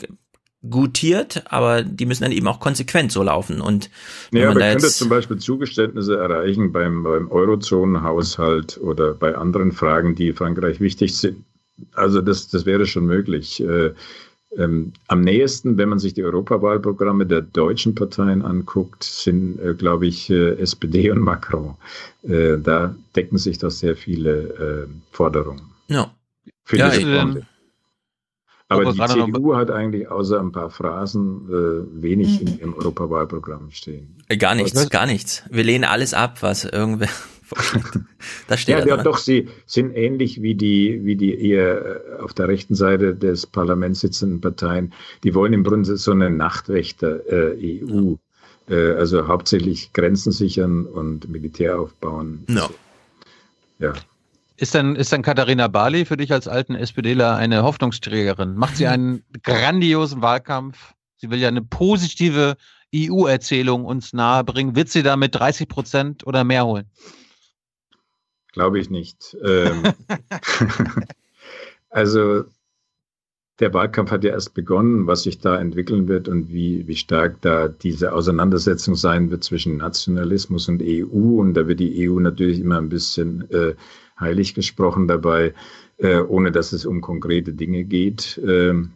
[0.69, 3.61] gutiert, aber die müssen dann eben auch konsequent so laufen.
[3.61, 3.91] Und
[4.31, 10.33] ja, aber könnte zum Beispiel Zugeständnisse erreichen beim, beim Eurozonenhaushalt oder bei anderen Fragen, die
[10.33, 11.45] Frankreich wichtig sind.
[11.95, 13.61] Also das, das wäre schon möglich.
[13.61, 13.93] Äh,
[14.57, 20.07] ähm, am nächsten, wenn man sich die Europawahlprogramme der deutschen Parteien anguckt, sind, äh, glaube
[20.07, 21.75] ich, äh, SPD und Macron.
[22.23, 25.63] Äh, da decken sich doch sehr viele äh, Forderungen.
[25.89, 26.15] Ja.
[26.65, 27.43] Für ja, die ähm,
[28.73, 34.17] aber die CDU hat eigentlich außer ein paar Phrasen äh, wenig in ihrem Europawahlprogramm stehen.
[34.29, 35.43] Äh, gar nichts, gar nichts.
[35.51, 37.09] Wir lehnen alles ab, was irgendwer
[38.49, 41.85] da steht ja, ja doch, sie sind ähnlich wie die, wie die eher
[42.19, 44.93] äh, auf der rechten Seite des Parlaments sitzenden Parteien.
[45.23, 48.15] Die wollen im Grunde so eine Nachtwächter-EU.
[48.69, 52.45] Äh, äh, also hauptsächlich Grenzen sichern und Militär aufbauen.
[52.47, 52.71] No.
[53.79, 53.93] Ja.
[54.63, 58.55] Ist dann, ist dann Katharina Barley für dich als alten SPDler eine Hoffnungsträgerin?
[58.55, 60.95] Macht sie einen grandiosen Wahlkampf?
[61.17, 62.57] Sie will ja eine positive
[62.95, 64.77] EU-Erzählung uns nahebringen.
[64.77, 66.89] Wird sie da mit 30 Prozent oder mehr holen?
[68.53, 69.37] Glaube ich nicht.
[69.43, 69.83] Ähm,
[71.91, 72.45] also
[73.59, 77.41] der Wahlkampf hat ja erst begonnen, was sich da entwickeln wird und wie, wie stark
[77.41, 81.41] da diese Auseinandersetzung sein wird zwischen Nationalismus und EU.
[81.41, 83.75] Und da wird die EU natürlich immer ein bisschen äh,
[84.23, 85.53] heilig gesprochen dabei,
[85.99, 88.41] äh, ohne dass es um konkrete Dinge geht.
[88.47, 88.93] Ähm,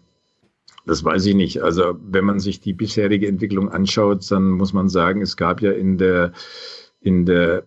[0.86, 1.62] das weiß ich nicht.
[1.62, 5.72] Also wenn man sich die bisherige Entwicklung anschaut, dann muss man sagen, es gab ja
[5.72, 6.32] in der,
[7.00, 7.64] in der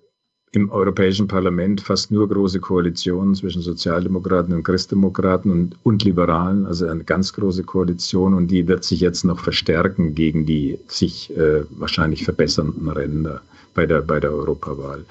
[0.51, 6.88] im Europäischen Parlament fast nur große Koalitionen zwischen Sozialdemokraten und Christdemokraten und, und Liberalen, also
[6.88, 11.63] eine ganz große Koalition und die wird sich jetzt noch verstärken gegen die sich äh,
[11.69, 13.41] wahrscheinlich verbessernden Ränder
[13.75, 15.05] bei der, bei der Europawahl.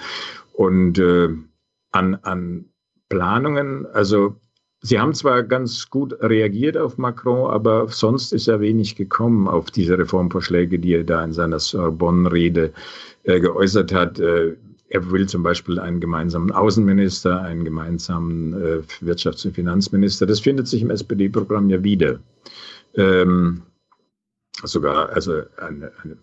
[0.55, 1.29] Und äh,
[1.93, 2.67] an, an
[3.09, 3.87] Planungen.
[3.87, 4.37] Also
[4.81, 9.73] Sie haben zwar ganz gut reagiert auf Macron, aber sonst ist er wenig gekommen auf
[9.73, 12.73] diese Reformvorschläge, die er da in seiner Sorbonne-Rede
[13.25, 14.21] äh, geäußert hat.
[14.21, 14.55] Äh,
[14.91, 20.27] er will zum Beispiel einen gemeinsamen Außenminister, einen gemeinsamen äh, Wirtschafts- und Finanzminister.
[20.27, 22.21] Das findet sich im SPD-Programm ja wieder.
[22.95, 23.63] Ähm,
[24.63, 26.17] sogar also eine, eine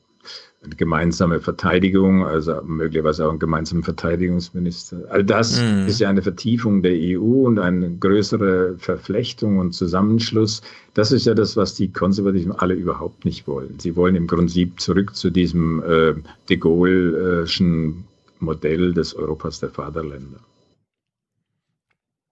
[0.77, 5.03] gemeinsame Verteidigung, also möglicherweise auch einen gemeinsamen Verteidigungsminister.
[5.09, 5.87] All das mm.
[5.87, 10.61] ist ja eine Vertiefung der EU und eine größere Verflechtung und Zusammenschluss.
[10.93, 13.79] Das ist ja das, was die Konservativen alle überhaupt nicht wollen.
[13.79, 16.13] Sie wollen im Prinzip zurück zu diesem äh,
[16.49, 18.03] de Gaulle'schen
[18.39, 20.39] Modell des Europas der Vaterländer.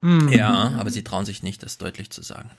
[0.02, 0.28] Mm.
[0.30, 2.52] Ja, aber sie trauen sich nicht, das deutlich zu sagen.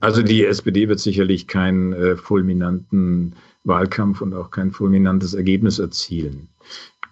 [0.00, 6.48] Also die SPD wird sicherlich keinen äh, fulminanten Wahlkampf und auch kein fulminantes Ergebnis erzielen.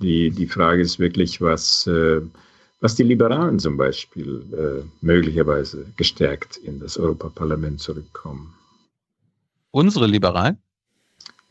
[0.01, 2.21] Die, die Frage ist wirklich, was, äh,
[2.81, 8.55] was die Liberalen zum Beispiel äh, möglicherweise gestärkt in das Europaparlament zurückkommen.
[9.71, 10.57] Unsere Liberalen?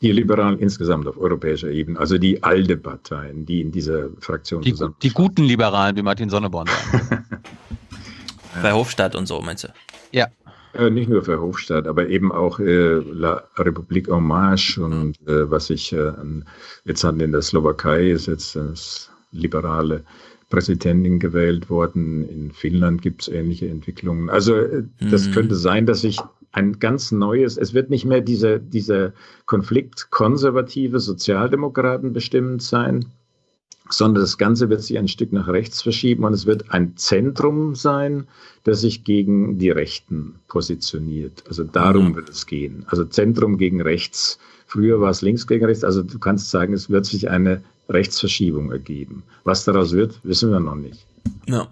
[0.00, 4.72] Die Liberalen insgesamt auf europäischer Ebene, also die alte Parteien, die in dieser Fraktion Die,
[4.72, 4.94] zusammen.
[5.02, 7.24] die guten Liberalen, wie Martin Sonneborn sagt.
[8.60, 9.68] Verhofstadt und so, meinst du?
[10.12, 10.28] Ja.
[10.74, 15.70] Äh, nicht nur Verhofstadt, aber eben auch äh, La Republik en Marche und äh, was
[15.70, 16.44] ich äh, an-
[16.84, 20.04] jetzt hat in der Slowakei ist jetzt das liberale
[20.50, 22.28] Präsidentin gewählt worden.
[22.28, 24.28] In Finnland gibt es ähnliche Entwicklungen.
[24.30, 25.32] Also äh, das Mhm.
[25.32, 26.18] könnte sein, dass sich
[26.52, 29.12] ein ganz neues, es wird nicht mehr dieser, dieser
[29.46, 33.06] Konflikt konservative Sozialdemokraten bestimmend sein,
[33.90, 37.74] sondern das Ganze wird sich ein Stück nach rechts verschieben und es wird ein Zentrum
[37.74, 38.26] sein,
[38.64, 41.44] das sich gegen die Rechten positioniert.
[41.48, 42.84] Also darum wird es gehen.
[42.88, 44.38] Also Zentrum gegen rechts.
[44.66, 45.84] Früher war es links gegen rechts.
[45.84, 49.22] Also du kannst sagen, es wird sich eine Rechtsverschiebung ergeben.
[49.44, 51.06] Was daraus wird, wissen wir noch nicht.
[51.46, 51.68] Ja.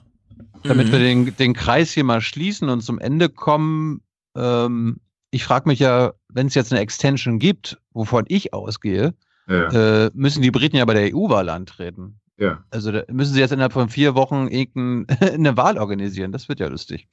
[0.62, 4.00] Damit wir den, den Kreis hier mal schließen und zum Ende kommen,
[4.34, 4.96] ähm,
[5.30, 9.14] ich frage mich ja, wenn es jetzt eine Extension gibt, wovon ich ausgehe,
[9.48, 10.06] Ja.
[10.06, 12.18] äh, müssen die Briten ja bei der EU-Wahl antreten.
[12.38, 12.64] Ja.
[12.70, 16.32] Also müssen sie jetzt innerhalb von vier Wochen irgendeine eine Wahl organisieren.
[16.32, 17.08] Das wird ja lustig.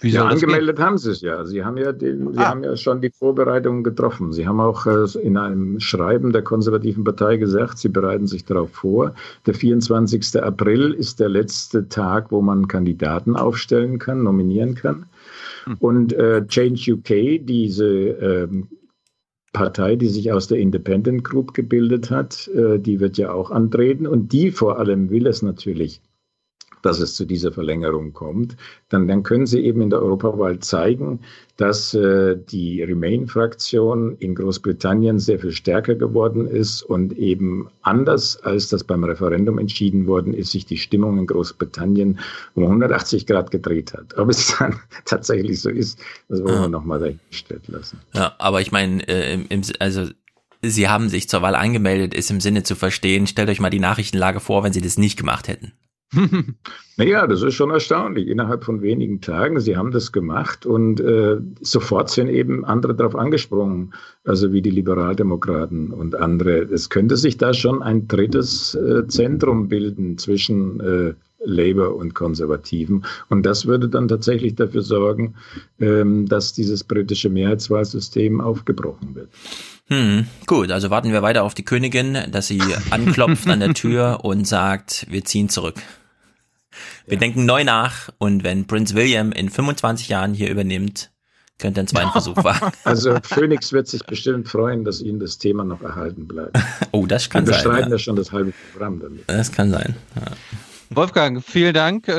[0.00, 1.44] Wie ja, angemeldet haben sie es ja.
[1.44, 2.48] Sie haben ja, den, Sie Ah.
[2.50, 4.32] haben ja schon die Vorbereitungen getroffen.
[4.32, 8.70] Sie haben auch äh, in einem Schreiben der konservativen Partei gesagt, sie bereiten sich darauf
[8.72, 9.14] vor.
[9.46, 10.42] Der 24.
[10.42, 15.04] April ist der letzte Tag, wo man Kandidaten aufstellen kann, nominieren kann.
[15.78, 18.68] Und äh, Change UK, diese ähm,
[19.52, 24.06] Partei, die sich aus der Independent Group gebildet hat, äh, die wird ja auch antreten.
[24.06, 26.00] Und die vor allem will es natürlich
[26.82, 28.56] dass es zu dieser Verlängerung kommt,
[28.88, 31.20] dann, dann können Sie eben in der Europawahl zeigen,
[31.56, 38.68] dass äh, die Remain-Fraktion in Großbritannien sehr viel stärker geworden ist und eben anders als
[38.68, 42.18] das beim Referendum entschieden worden ist, sich die Stimmung in Großbritannien
[42.54, 44.16] um 180 Grad gedreht hat.
[44.18, 47.98] Ob es dann tatsächlich so ist, das wollen wir nochmal dahingestellt lassen.
[48.12, 50.08] Ja, aber ich meine, äh, im, im, also
[50.62, 53.80] sie haben sich zur Wahl angemeldet, ist im Sinne zu verstehen, stellt euch mal die
[53.80, 55.72] Nachrichtenlage vor, wenn sie das nicht gemacht hätten.
[56.98, 58.28] Naja, das ist schon erstaunlich.
[58.28, 63.16] Innerhalb von wenigen Tagen, Sie haben das gemacht und äh, sofort sind eben andere darauf
[63.16, 66.58] angesprungen, also wie die Liberaldemokraten und andere.
[66.64, 73.04] Es könnte sich da schon ein drittes äh, Zentrum bilden zwischen äh, Labour und Konservativen.
[73.30, 75.34] Und das würde dann tatsächlich dafür sorgen,
[75.80, 79.30] ähm, dass dieses britische Mehrheitswahlsystem aufgebrochen wird.
[79.88, 82.60] Hm, gut, also warten wir weiter auf die Königin, dass sie
[82.90, 85.76] anklopft an der Tür und sagt, wir ziehen zurück.
[87.06, 91.10] Wir denken neu nach und wenn Prinz William in 25 Jahren hier übernimmt,
[91.58, 92.72] könnte ein zweiten Versuch wagen.
[92.84, 96.56] Also Phoenix wird sich bestimmt freuen, dass Ihnen das Thema noch erhalten bleibt.
[96.94, 97.62] Oh, das kann Wir sein.
[97.64, 97.96] bestreiten Ja.
[97.96, 99.24] ja schon das halbe Programm damit.
[99.26, 99.96] Das kann sein.
[100.14, 100.22] Ja.
[100.90, 102.06] Wolfgang, vielen Dank.
[102.06, 102.12] Äh,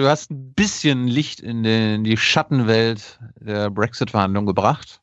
[0.00, 5.00] Du hast ein bisschen Licht in, den, in die Schattenwelt der Brexit-Verhandlungen gebracht.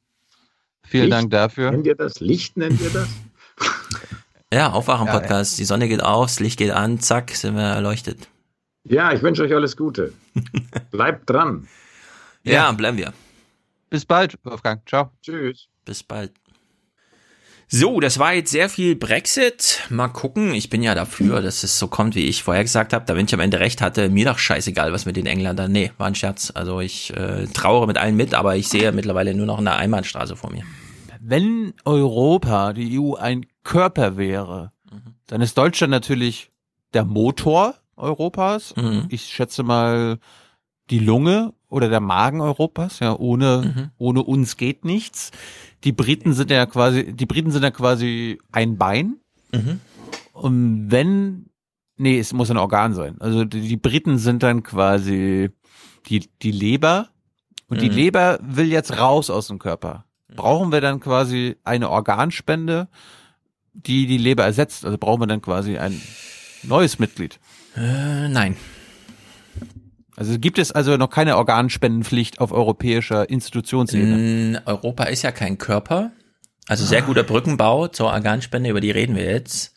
[0.83, 1.13] Vielen Licht?
[1.13, 1.71] Dank dafür.
[1.71, 2.19] Nennt ihr das?
[2.19, 3.07] Licht nennt ihr das?
[4.53, 5.57] Ja, Aufwachen-Podcast.
[5.59, 8.27] Die Sonne geht auf, das Licht geht an, zack, sind wir erleuchtet.
[8.87, 10.13] Ja, ich wünsche euch alles Gute.
[10.91, 11.67] Bleibt dran.
[12.43, 13.13] Ja, bleiben wir.
[13.89, 14.87] Bis bald, Wolfgang.
[14.87, 15.11] Ciao.
[15.23, 15.67] Tschüss.
[15.83, 16.31] Bis bald.
[17.67, 19.81] So, das war jetzt sehr viel Brexit.
[19.89, 20.53] Mal gucken.
[20.53, 23.05] Ich bin ja dafür, dass es so kommt, wie ich vorher gesagt habe.
[23.07, 25.71] Da wenn ich am Ende recht hatte, mir doch scheißegal, was mit den Engländern.
[25.71, 26.51] Nee, war ein Scherz.
[26.53, 30.35] Also ich äh, trauere mit allen mit, aber ich sehe mittlerweile nur noch eine Einbahnstraße
[30.35, 30.63] vor mir.
[31.19, 34.71] Wenn Europa, die EU, ein Körper wäre,
[35.25, 36.51] dann ist Deutschland natürlich
[36.93, 38.75] der Motor Europas.
[38.75, 39.05] Mhm.
[39.09, 40.19] Ich schätze mal
[40.89, 42.99] die Lunge oder der Magen Europas.
[42.99, 45.31] Ja, ohne, ohne uns geht nichts.
[45.83, 49.17] Die Briten sind ja quasi, die Briten sind ja quasi ein Bein.
[49.53, 49.79] Mhm.
[50.33, 51.47] Und wenn,
[51.97, 53.15] nee, es muss ein Organ sein.
[53.19, 55.49] Also die, die Briten sind dann quasi
[56.07, 57.09] die, die Leber.
[57.67, 57.95] Und die Mhm.
[57.95, 60.05] Leber will jetzt raus aus dem Körper.
[60.35, 62.89] Brauchen wir dann quasi eine Organspende,
[63.73, 64.85] die die Leber ersetzt?
[64.85, 65.99] Also brauchen wir dann quasi ein
[66.63, 67.39] neues Mitglied?
[67.75, 68.55] Äh, nein.
[70.15, 74.15] Also gibt es also noch keine Organspendenpflicht auf europäischer Institutionsebene?
[74.15, 76.11] Mm, Europa ist ja kein Körper.
[76.67, 79.73] Also sehr guter Brückenbau zur Organspende, über die reden wir jetzt.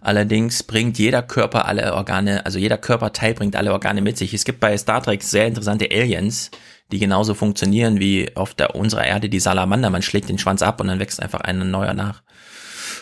[0.00, 4.32] Allerdings bringt jeder Körper alle Organe, also jeder Körperteil bringt alle Organe mit sich.
[4.32, 6.50] Es gibt bei Star Trek sehr interessante Aliens,
[6.92, 9.90] die genauso funktionieren wie auf der unserer Erde die Salamander.
[9.90, 12.22] Man schlägt den Schwanz ab und dann wächst einfach ein neuer nach.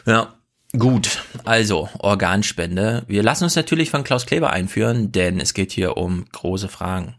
[0.07, 0.38] Ja,
[0.77, 1.25] gut.
[1.45, 3.05] Also Organspende.
[3.07, 7.15] Wir lassen uns natürlich von Klaus Kleber einführen, denn es geht hier um große Fragen.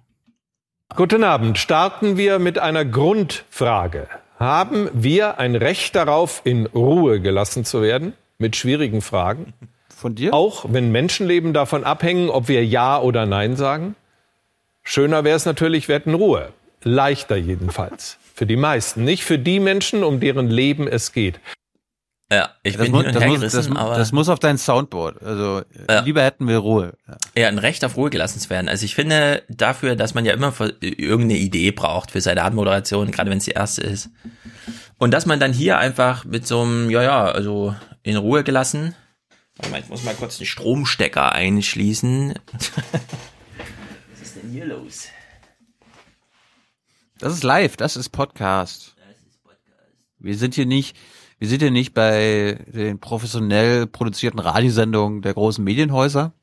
[0.95, 1.57] Guten Abend.
[1.57, 4.07] Starten wir mit einer Grundfrage.
[4.39, 8.13] Haben wir ein Recht darauf, in Ruhe gelassen zu werden?
[8.37, 9.53] Mit schwierigen Fragen?
[9.89, 10.33] Von dir?
[10.33, 13.95] Auch wenn Menschenleben davon abhängen, ob wir Ja oder Nein sagen?
[14.81, 16.53] Schöner wäre es natürlich, wir hätten Ruhe.
[16.83, 18.17] Leichter jedenfalls.
[18.33, 19.03] Für die meisten.
[19.03, 21.39] Nicht für die Menschen, um deren Leben es geht.
[22.32, 24.30] Ja, ich Das, bin muss, hin und das, her muss, gerissen, das, aber das muss
[24.30, 25.24] auf dein Soundboard.
[25.24, 25.99] Also äh, Ja.
[26.01, 26.93] lieber hätten wir Ruhe.
[27.08, 27.17] Ja.
[27.41, 28.69] ja, ein Recht auf Ruhe gelassen zu werden.
[28.69, 33.09] Also ich finde dafür, dass man ja immer für- irgendeine Idee braucht für seine Abendmoderation,
[33.09, 34.09] gerade wenn es die erste ist.
[34.99, 38.93] Und dass man dann hier einfach mit so einem, ja, ja, also in Ruhe gelassen.
[39.56, 42.35] Warte mal, ich muss mal kurz den Stromstecker einschließen.
[44.14, 45.06] Was ist denn hier los?
[47.17, 48.95] Das ist live, das ist Podcast.
[50.19, 50.95] Wir sind hier nicht,
[51.39, 56.33] wir sind hier nicht bei den professionell produzierten Radiosendungen der großen Medienhäuser.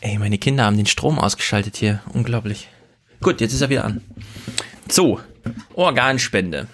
[0.00, 2.02] Ey, meine Kinder haben den Strom ausgeschaltet hier.
[2.12, 2.68] Unglaublich.
[3.22, 4.02] Gut, jetzt ist er wieder an.
[4.90, 5.20] So,
[5.74, 6.68] Organspende.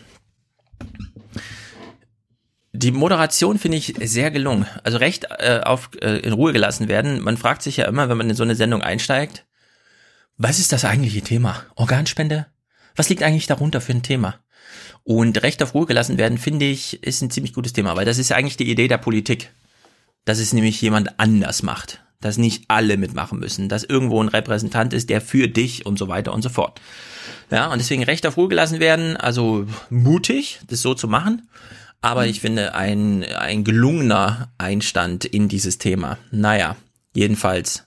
[2.72, 4.66] Die Moderation finde ich sehr gelungen.
[4.82, 7.20] Also recht äh, auf äh, in Ruhe gelassen werden.
[7.20, 9.44] Man fragt sich ja immer, wenn man in so eine Sendung einsteigt,
[10.38, 11.62] was ist das eigentliche Thema?
[11.76, 12.46] Organspende?
[12.96, 14.41] Was liegt eigentlich darunter für ein Thema?
[15.04, 18.18] Und Recht auf Ruhe gelassen werden, finde ich, ist ein ziemlich gutes Thema, weil das
[18.18, 19.50] ist ja eigentlich die Idee der Politik.
[20.24, 22.00] Dass es nämlich jemand anders macht.
[22.20, 23.68] Dass nicht alle mitmachen müssen.
[23.68, 26.80] Dass irgendwo ein Repräsentant ist, der für dich und so weiter und so fort.
[27.50, 31.48] Ja, und deswegen Recht auf Ruhe gelassen werden, also mutig, das so zu machen.
[32.00, 36.18] Aber ich finde ein, ein gelungener Einstand in dieses Thema.
[36.30, 36.76] Naja,
[37.14, 37.84] jedenfalls,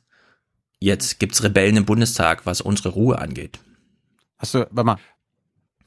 [0.79, 3.59] jetzt gibt's Rebellen im Bundestag, was unsere Ruhe angeht.
[4.37, 4.97] Hast du, warte mal,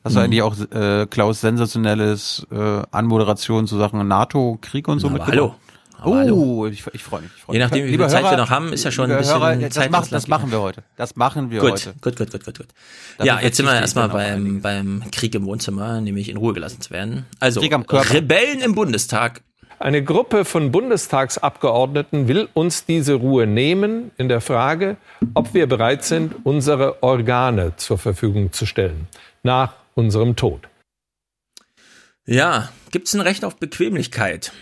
[0.08, 0.24] hast du Mhm.
[0.24, 5.32] eigentlich auch äh, Klaus sensationelles äh, Anmoderation zu Sachen NATO, Krieg und so mitgebracht?
[5.32, 5.54] hallo.
[6.00, 7.30] Aber Oh, ich, ich freue mich.
[7.36, 9.18] Ich freu Je nachdem, wie viel Zeit Hörer, wir noch haben, ist ja schon ein
[9.18, 10.84] bisschen Hörer, das, Zeit machen, ins das machen wir heute.
[10.96, 11.94] Das machen wir Gut, heute.
[12.00, 12.66] gut, gut, gut, gut, gut.
[13.24, 16.80] Ja, jetzt sind wir erstmal auf beim, beim Krieg im Wohnzimmer, nämlich in Ruhe gelassen
[16.80, 17.26] zu werden.
[17.40, 18.14] Also, Krieg am Körper.
[18.14, 19.42] Rebellen im Bundestag.
[19.80, 24.96] Eine Gruppe von Bundestagsabgeordneten will uns diese Ruhe nehmen in der Frage,
[25.34, 29.08] ob wir bereit sind, unsere Organe zur Verfügung zu stellen.
[29.42, 30.68] Nach unserem Tod.
[32.24, 34.52] Ja, gibt's ein Recht auf Bequemlichkeit?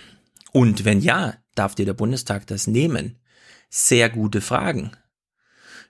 [0.53, 3.19] Und wenn ja, darf dir der Bundestag das nehmen?
[3.69, 4.93] Sehr gute Fragen.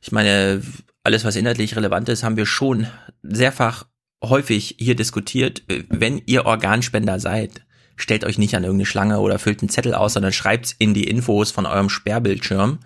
[0.01, 0.63] Ich meine,
[1.05, 2.89] alles, was inhaltlich relevant ist, haben wir schon
[3.23, 3.87] sehrfach
[4.25, 5.63] häufig hier diskutiert.
[5.89, 7.65] Wenn ihr Organspender seid,
[7.97, 11.05] stellt euch nicht an irgendeine Schlange oder füllt einen Zettel aus, sondern schreibt's in die
[11.05, 12.81] Infos von eurem Sperrbildschirm,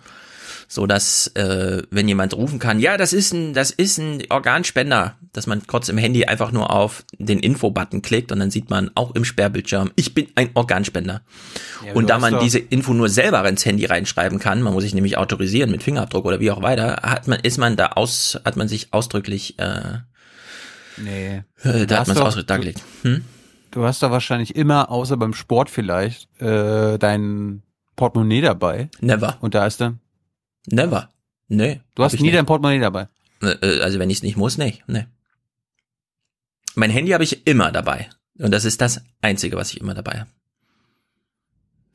[0.67, 5.17] so dass äh, wenn jemand rufen kann, ja, das ist ein, das ist ein Organspender,
[5.33, 8.91] dass man kurz im Handy einfach nur auf den Info-Button klickt und dann sieht man
[8.95, 11.21] auch im Sperrbildschirm, ich bin ein Organspender.
[11.85, 14.93] Ja, und da man diese Info nur selber ins Handy reinschreiben kann, man muss sich
[14.93, 18.57] nämlich autorisieren mit Fingerabdruck oder wie auch weiter, hat man, ist man da aus, hat
[18.57, 19.99] man sich ausdrücklich, äh,
[20.97, 21.43] Nee.
[21.63, 22.83] äh, da hat man es ausdrücklich dargelegt.
[23.03, 23.23] Hm?
[23.71, 27.63] Du hast da wahrscheinlich immer, außer beim Sport vielleicht, äh, dein
[27.95, 28.89] Portemonnaie dabei.
[28.99, 29.37] Never.
[29.39, 29.99] Und da ist dann.
[30.67, 31.09] Never.
[31.47, 31.79] Nee.
[31.95, 32.35] Du hast nie nicht.
[32.35, 33.07] dein Portemonnaie dabei.
[33.41, 34.83] Äh, Also wenn ich es nicht muss, nicht.
[34.87, 35.05] Nee.
[36.75, 38.09] Mein Handy habe ich immer dabei.
[38.39, 40.29] Und das ist das Einzige, was ich immer dabei habe.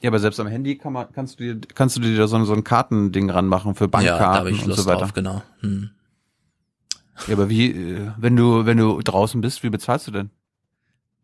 [0.03, 2.37] Ja, aber selbst am Handy kann man, kannst du dir, kannst du dir da so,
[2.37, 5.01] ein- so ein Kartending ranmachen für Ja, Bankkarten da habe ich und Lust so weiter.
[5.01, 5.43] drauf, genau.
[5.61, 5.91] Hm.
[7.27, 10.31] Ja, aber wie, wenn du, wenn du draußen bist, wie bezahlst du denn?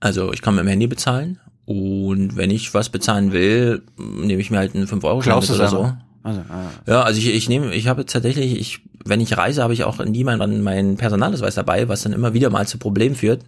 [0.00, 1.38] Also ich kann mit dem Handy bezahlen.
[1.66, 5.68] Und wenn ich was bezahlen will, nehme ich mir halt einen 5 euro du oder
[5.68, 5.94] so.
[6.24, 6.70] Also, ah.
[6.86, 9.98] Ja, also ich, ich nehme, ich habe tatsächlich, ich, wenn ich reise, habe ich auch
[10.04, 13.44] nie meinen, meinen Personalausweis dabei, was dann immer wieder mal zu Problemen führt.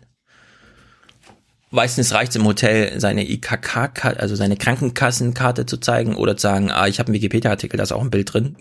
[1.70, 6.70] Meistens reicht es im Hotel, seine IKK, also seine Krankenkassenkarte zu zeigen oder zu sagen,
[6.70, 8.56] ah, ich habe einen Wikipedia-Artikel, da ist auch ein Bild drin.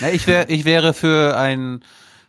[0.00, 1.84] Na, ich wäre, ich wäre für einen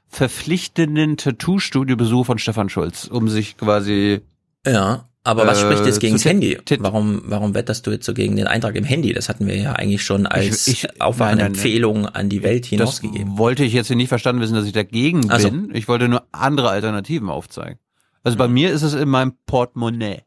[0.07, 4.21] verpflichtenden Tattoo-Studio-Besuch von Stefan Schulz, um sich quasi.
[4.67, 6.57] Ja, aber was Äh, spricht jetzt gegen zu das Handy?
[6.79, 9.13] Warum, warum wetterst du jetzt so gegen den Eintrag im Handy?
[9.13, 10.89] Das hatten wir ja eigentlich schon als Ich- ich-.
[10.99, 13.37] Empfehlung an die Welt Das hinausgegeben.
[13.37, 15.49] wollte ich jetzt hier nicht verstanden wissen, dass ich dagegen Ach so.
[15.51, 15.73] bin.
[15.75, 17.77] Ich wollte nur andere Alternativen aufzeigen.
[18.23, 20.23] Also bei mir ist es in meinem Portemonnaie.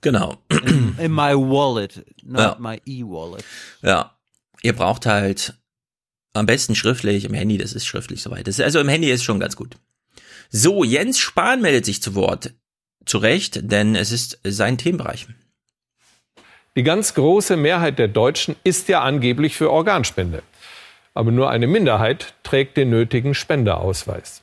[0.00, 0.36] Genau.
[0.50, 2.56] In, in my wallet, not Ja.
[2.60, 3.44] my e-wallet.
[3.82, 4.16] Ja,
[4.62, 5.54] ihr braucht halt
[6.34, 8.46] am besten schriftlich, im Handy, das ist schriftlich soweit.
[8.46, 9.76] Das also im Handy ist schon ganz gut.
[10.50, 12.52] So, Jens Spahn meldet sich zu Wort.
[13.06, 15.26] Zu Recht, denn es ist sein Themenbereich.
[16.76, 20.42] Die ganz große Mehrheit der Deutschen ist ja angeblich für Organspende.
[21.14, 24.42] Aber nur eine Minderheit trägt den nötigen Spendeausweis.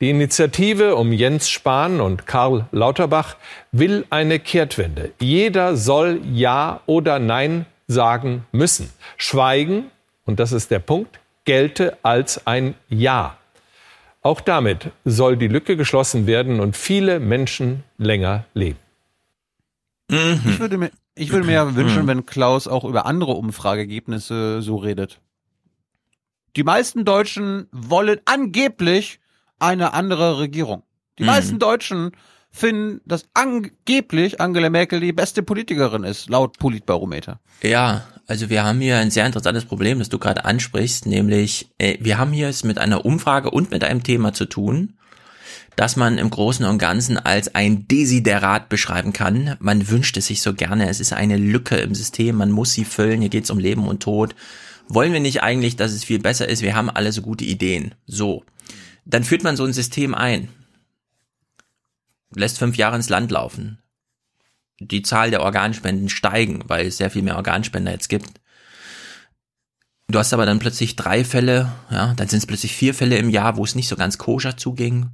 [0.00, 3.36] Die Initiative um Jens Spahn und Karl Lauterbach
[3.72, 5.12] will eine Kehrtwende.
[5.20, 8.92] Jeder soll Ja oder Nein sagen müssen.
[9.16, 9.90] Schweigen,
[10.26, 13.38] und das ist der Punkt, gelte als ein Ja.
[14.26, 18.80] Auch damit soll die Lücke geschlossen werden und viele Menschen länger leben.
[20.10, 20.40] Mhm.
[20.44, 24.78] Ich würde mir, ich würde mir ja wünschen, wenn Klaus auch über andere Umfrageergebnisse so
[24.78, 25.20] redet.
[26.56, 29.20] Die meisten Deutschen wollen angeblich
[29.60, 30.82] eine andere Regierung.
[31.20, 31.28] Die Mhm.
[31.28, 32.10] meisten Deutschen
[32.56, 37.38] finden, dass angeblich Angela Merkel die beste Politikerin ist, laut Politbarometer.
[37.62, 41.98] Ja, also wir haben hier ein sehr interessantes Problem, das du gerade ansprichst, nämlich äh,
[42.00, 44.94] wir haben hier es mit einer Umfrage und mit einem Thema zu tun,
[45.76, 49.56] das man im Großen und Ganzen als ein Desiderat beschreiben kann.
[49.60, 52.86] Man wünscht es sich so gerne, es ist eine Lücke im System, man muss sie
[52.86, 54.34] füllen, hier geht's um Leben und Tod.
[54.88, 56.62] Wollen wir nicht eigentlich, dass es viel besser ist?
[56.62, 57.94] Wir haben alle so gute Ideen.
[58.06, 58.44] So.
[59.04, 60.48] Dann führt man so ein System ein.
[62.36, 63.78] Lässt fünf Jahre ins Land laufen.
[64.78, 68.40] Die Zahl der Organspenden steigen, weil es sehr viel mehr Organspender jetzt gibt.
[70.08, 73.30] Du hast aber dann plötzlich drei Fälle, ja, dann sind es plötzlich vier Fälle im
[73.30, 75.10] Jahr, wo es nicht so ganz koscher zuging.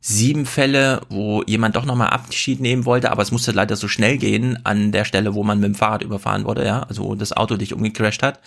[0.00, 4.16] Sieben Fälle, wo jemand doch nochmal Abschied nehmen wollte, aber es musste leider so schnell
[4.16, 7.34] gehen an der Stelle, wo man mit dem Fahrrad überfahren wurde, ja, also wo das
[7.34, 8.40] Auto dich umgecrasht hat.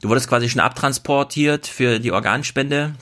[0.00, 2.94] Du wurdest quasi schon abtransportiert für die Organspende,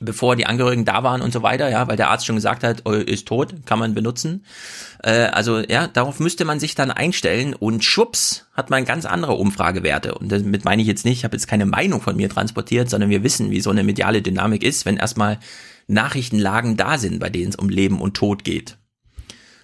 [0.00, 2.82] bevor die Angehörigen da waren und so weiter, ja, weil der Arzt schon gesagt hat,
[2.84, 4.44] oh, ist tot, kann man benutzen.
[5.02, 9.34] Äh, also ja, darauf müsste man sich dann einstellen und schwupps hat man ganz andere
[9.34, 10.14] Umfragewerte.
[10.14, 13.10] Und damit meine ich jetzt nicht, ich habe jetzt keine Meinung von mir transportiert, sondern
[13.10, 15.38] wir wissen, wie so eine mediale Dynamik ist, wenn erstmal
[15.88, 18.76] Nachrichtenlagen da sind, bei denen es um Leben und Tod geht.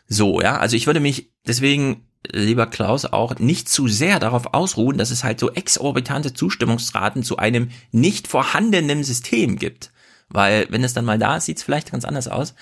[0.09, 4.99] So, ja, also ich würde mich deswegen, lieber Klaus, auch nicht zu sehr darauf ausruhen,
[4.99, 9.93] dass es halt so exorbitante Zustimmungsraten zu einem nicht vorhandenen System gibt.
[10.29, 12.55] Weil, wenn es dann mal da ist, sieht es vielleicht ganz anders aus.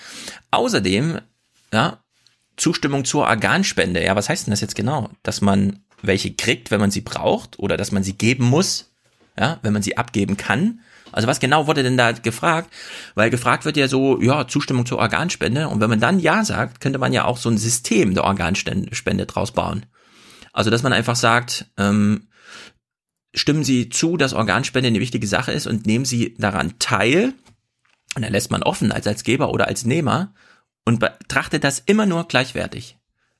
[0.51, 1.19] Außerdem,
[1.71, 2.03] ja,
[2.57, 4.03] Zustimmung zur Organspende.
[4.03, 5.09] Ja, was heißt denn das jetzt genau?
[5.23, 8.93] Dass man welche kriegt, wenn man sie braucht, oder dass man sie geben muss,
[9.39, 10.81] ja, wenn man sie abgeben kann.
[11.11, 12.73] Also was genau wurde denn da gefragt?
[13.15, 15.69] Weil gefragt wird ja so, ja, Zustimmung zur Organspende.
[15.69, 19.25] Und wenn man dann Ja sagt, könnte man ja auch so ein System der Organspende
[19.25, 19.85] draus bauen.
[20.51, 22.27] Also dass man einfach sagt, ähm,
[23.33, 27.33] stimmen Sie zu, dass Organspende eine wichtige Sache ist und nehmen Sie daran teil.
[28.15, 30.33] Und dann lässt man offen als als Geber oder als Nehmer
[30.85, 32.97] und betrachtet das immer nur gleichwertig.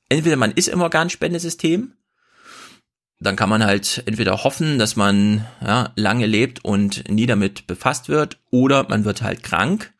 [0.08, 1.92] Entweder man ist im Organspendesystem,
[3.20, 8.08] dann kann man halt entweder hoffen, dass man ja, lange lebt und nie damit befasst
[8.08, 9.92] wird, oder man wird halt krank,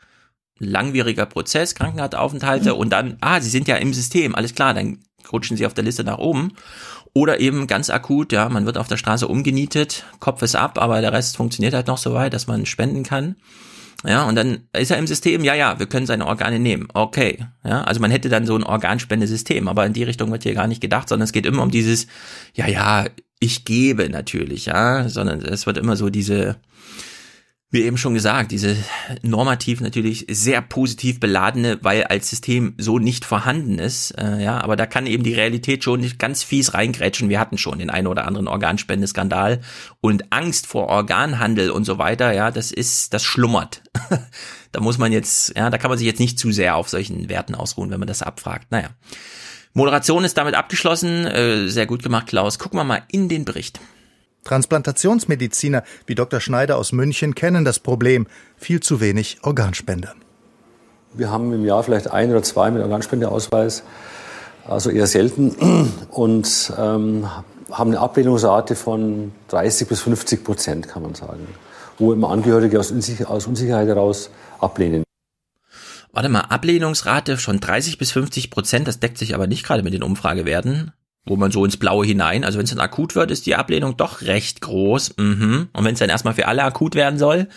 [0.58, 4.98] langwieriger Prozess, Krankenhausaufenthalte und dann, ah, sie sind ja im System, alles klar, dann
[5.32, 6.52] rutschen sie auf der Liste nach oben.
[7.16, 11.00] Oder eben ganz akut, ja, man wird auf der Straße umgenietet, Kopf ist ab, aber
[11.00, 13.36] der Rest funktioniert halt noch so weit, dass man spenden kann.
[14.06, 16.88] Ja, und dann ist er im System, ja, ja, wir können seine Organe nehmen.
[16.92, 17.46] Okay.
[17.64, 20.66] Ja, also man hätte dann so ein Organspendesystem, aber in die Richtung wird hier gar
[20.66, 22.06] nicht gedacht, sondern es geht immer um dieses,
[22.54, 23.06] ja, ja,
[23.40, 26.56] ich gebe natürlich, ja, sondern es wird immer so diese,
[27.74, 28.76] wie eben schon gesagt, diese
[29.22, 34.76] normativ natürlich sehr positiv beladene, weil als System so nicht vorhanden ist, äh, ja, aber
[34.76, 37.30] da kann eben die Realität schon nicht ganz fies reingrätschen.
[37.30, 39.60] Wir hatten schon den einen oder anderen Organspendeskandal
[40.00, 43.82] und Angst vor Organhandel und so weiter, ja, das ist, das schlummert.
[44.70, 47.28] da muss man jetzt, ja, da kann man sich jetzt nicht zu sehr auf solchen
[47.28, 48.70] Werten ausruhen, wenn man das abfragt.
[48.70, 48.90] Naja.
[49.72, 51.26] Moderation ist damit abgeschlossen.
[51.26, 52.60] Äh, sehr gut gemacht, Klaus.
[52.60, 53.80] Gucken wir mal in den Bericht.
[54.44, 56.40] Transplantationsmediziner wie Dr.
[56.40, 60.14] Schneider aus München kennen das Problem viel zu wenig Organspender.
[61.12, 63.84] Wir haben im Jahr vielleicht ein oder zwei mit Organspendeausweis,
[64.66, 65.50] also eher selten,
[66.10, 67.28] und ähm,
[67.70, 71.46] haben eine Ablehnungsrate von 30 bis 50 Prozent, kann man sagen,
[71.98, 75.04] wo immer Angehörige aus, Unsicher aus Unsicherheit heraus ablehnen.
[76.12, 79.94] Warte mal, Ablehnungsrate von 30 bis 50 Prozent, das deckt sich aber nicht gerade mit
[79.94, 80.92] den Umfragewerten
[81.26, 83.96] wo man so ins Blaue hinein, also wenn es dann akut wird, ist die Ablehnung
[83.96, 85.16] doch recht groß.
[85.16, 85.68] Mhm.
[85.72, 87.48] Und wenn es dann erstmal für alle akut werden soll,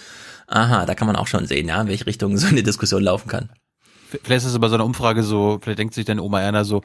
[0.48, 3.28] aha, da kann man auch schon sehen, ja, in welche Richtung so eine Diskussion laufen
[3.28, 3.50] kann.
[4.10, 6.82] Vielleicht ist es aber so eine Umfrage so, vielleicht denkt sich dann Oma Erna so,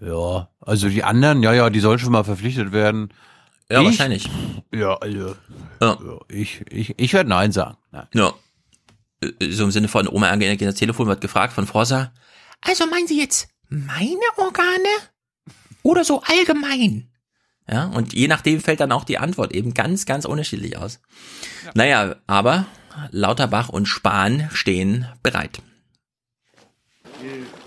[0.00, 3.12] ja, also die anderen, ja, ja, die sollen schon mal verpflichtet werden.
[3.70, 4.28] Ja, ich, wahrscheinlich.
[4.72, 5.36] Ja, also,
[5.80, 5.96] ja.
[6.28, 7.76] ich, ich, ich werde Nein sagen.
[7.92, 8.06] Nein.
[8.12, 8.32] Ja.
[9.40, 12.12] So im Sinne von Oma Erna geht das Telefon, wird gefragt von Forsa.
[12.60, 14.88] Also meinen Sie jetzt meine Organe?
[15.84, 17.08] Oder so allgemein.
[17.70, 21.00] Ja, und je nachdem fällt dann auch die Antwort eben ganz, ganz unterschiedlich aus.
[21.64, 21.70] Ja.
[21.74, 22.66] Naja, aber
[23.10, 25.60] Lauterbach und Spahn stehen bereit.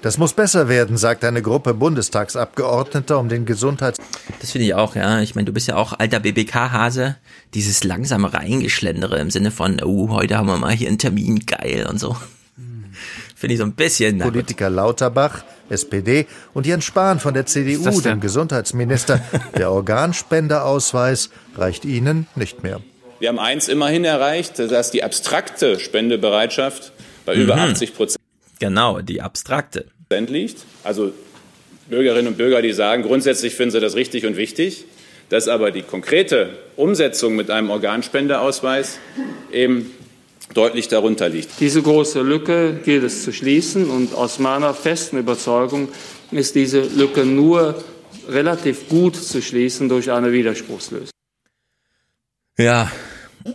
[0.02, 4.00] Das muss besser werden, sagt eine Gruppe Bundestagsabgeordneter um den Gesundheits...
[4.40, 5.22] Das finde ich auch, ja.
[5.22, 7.18] Ich meine, du bist ja auch alter BBK-Hase.
[7.56, 11.88] Dieses langsame Reingeschlendere im Sinne von, oh, heute haben wir mal hier einen Termin, geil
[11.90, 12.16] und so.
[13.36, 14.20] Finde ich so ein bisschen...
[14.20, 19.22] Politiker Lauterbach SPD und Jens Spahn von der CDU, dem Gesundheitsminister.
[19.58, 22.82] Der Organspenderausweis reicht ihnen nicht mehr.
[23.20, 26.92] Wir haben eins immerhin erreicht, dass die abstrakte Spendebereitschaft
[27.26, 27.62] bei über Mhm.
[27.72, 28.22] 80 Prozent
[28.60, 29.86] Genau, die abstrakte.
[30.10, 30.58] liegt.
[30.84, 31.12] Also
[31.90, 34.86] Bürgerinnen und Bürger, die sagen, grundsätzlich finden sie das richtig und wichtig,
[35.30, 39.00] dass aber die konkrete Umsetzung mit einem Organspendeausweis
[39.52, 39.92] eben
[40.54, 41.60] deutlich darunter liegt.
[41.60, 45.90] Diese große Lücke gilt es zu schließen und aus meiner festen Überzeugung
[46.32, 47.84] ist diese Lücke nur
[48.28, 51.12] relativ gut zu schließen durch eine Widerspruchslösung.
[52.58, 52.92] Ja,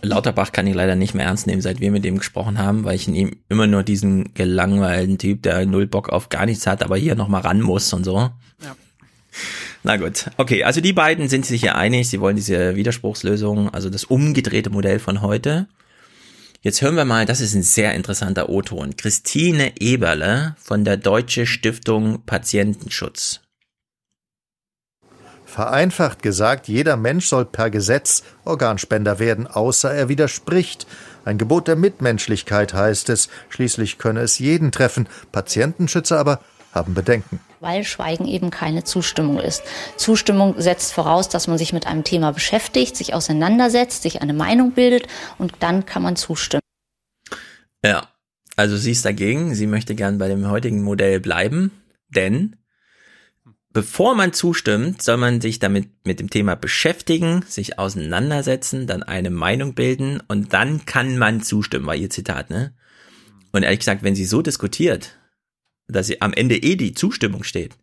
[0.01, 2.95] Lauterbach kann ich leider nicht mehr ernst nehmen, seit wir mit ihm gesprochen haben, weil
[2.95, 6.83] ich in ihm immer nur diesen gelangweilten Typ, der null Bock auf gar nichts hat,
[6.83, 8.15] aber hier nochmal ran muss und so.
[8.15, 8.75] Ja.
[9.83, 13.89] Na gut, okay, also die beiden sind sich ja einig, sie wollen diese Widerspruchslösung, also
[13.89, 15.67] das umgedrehte Modell von heute.
[16.63, 18.95] Jetzt hören wir mal, das ist ein sehr interessanter O-Ton.
[18.95, 23.41] Christine Eberle von der Deutsche Stiftung Patientenschutz.
[25.45, 30.87] Vereinfacht gesagt, jeder Mensch soll per Gesetz Organspender werden, außer er widerspricht.
[31.25, 33.27] Ein Gebot der Mitmenschlichkeit heißt es.
[33.49, 35.09] Schließlich könne es jeden treffen.
[35.33, 36.39] Patientenschützer aber
[36.71, 37.41] haben Bedenken.
[37.63, 39.63] Weil Schweigen eben keine Zustimmung ist.
[39.95, 44.73] Zustimmung setzt voraus, dass man sich mit einem Thema beschäftigt, sich auseinandersetzt, sich eine Meinung
[44.73, 46.61] bildet und dann kann man zustimmen.
[47.83, 48.09] Ja,
[48.57, 51.71] also sie ist dagegen, sie möchte gern bei dem heutigen Modell bleiben,
[52.09, 52.57] denn
[53.71, 59.29] bevor man zustimmt, soll man sich damit mit dem Thema beschäftigen, sich auseinandersetzen, dann eine
[59.29, 62.73] Meinung bilden und dann kann man zustimmen, war ihr Zitat, ne?
[63.53, 65.17] Und ehrlich gesagt, wenn sie so diskutiert,
[65.87, 67.77] dass sie am Ende eh die Zustimmung steht,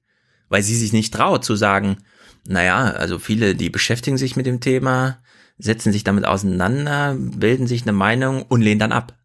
[0.49, 1.99] weil sie sich nicht traut zu sagen,
[2.47, 5.19] naja, also viele, die beschäftigen sich mit dem Thema,
[5.59, 9.17] setzen sich damit auseinander, bilden sich eine Meinung und lehnen dann ab.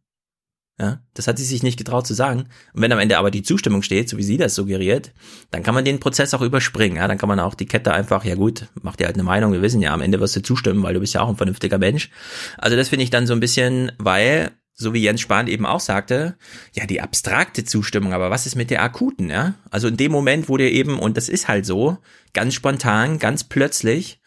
[0.78, 2.50] Ja, das hat sie sich nicht getraut zu sagen.
[2.74, 5.14] Und wenn am Ende aber die Zustimmung steht, so wie sie das suggeriert,
[5.50, 6.98] dann kann man den Prozess auch überspringen.
[6.98, 9.54] Ja, dann kann man auch die Kette einfach, ja gut, mach dir halt eine Meinung.
[9.54, 11.78] Wir wissen ja, am Ende wirst du zustimmen, weil du bist ja auch ein vernünftiger
[11.78, 12.10] Mensch.
[12.58, 15.80] Also das finde ich dann so ein bisschen, weil, so wie Jens Spahn eben auch
[15.80, 16.36] sagte,
[16.74, 19.56] ja, die abstrakte Zustimmung, aber was ist mit der akuten, ja?
[19.72, 21.98] Also in dem Moment, wo dir eben, und das ist halt so,
[22.34, 24.20] ganz spontan, ganz plötzlich,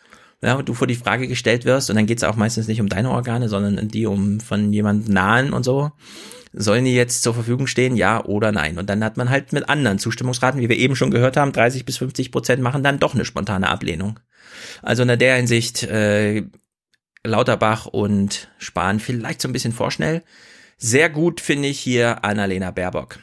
[0.43, 3.11] ja, du vor die Frage gestellt wirst, und dann geht's auch meistens nicht um deine
[3.11, 5.93] Organe, sondern die um von jemand nahen und so,
[6.55, 8.79] sollen die jetzt zur Verfügung stehen, ja oder nein?
[8.79, 11.85] Und dann hat man halt mit anderen Zustimmungsraten, wie wir eben schon gehört haben, 30
[11.85, 14.19] bis 50 Prozent machen dann doch eine spontane Ablehnung.
[14.83, 16.45] Also in der Hinsicht, äh,
[17.25, 20.23] Lauterbach und Spahn vielleicht so ein bisschen vorschnell.
[20.77, 23.19] Sehr gut finde ich hier Annalena Baerbock.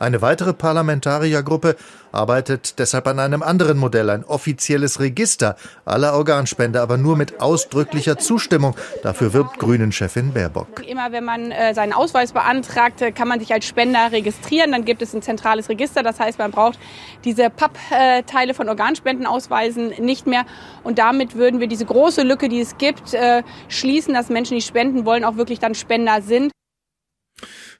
[0.00, 1.76] Eine weitere Parlamentariergruppe
[2.10, 8.16] arbeitet deshalb an einem anderen Modell, ein offizielles Register aller Organspender, aber nur mit ausdrücklicher
[8.16, 8.74] Zustimmung.
[9.02, 10.88] Dafür wirbt Grünen-Chefin Baerbock.
[10.88, 14.72] Immer wenn man äh, seinen Ausweis beantragt, äh, kann man sich als Spender registrieren.
[14.72, 16.02] Dann gibt es ein zentrales Register.
[16.02, 16.78] Das heißt, man braucht
[17.24, 20.46] diese Pappteile von Organspendenausweisen nicht mehr.
[20.82, 24.62] Und damit würden wir diese große Lücke, die es gibt, äh, schließen, dass Menschen, die
[24.62, 26.52] spenden wollen, auch wirklich dann Spender sind.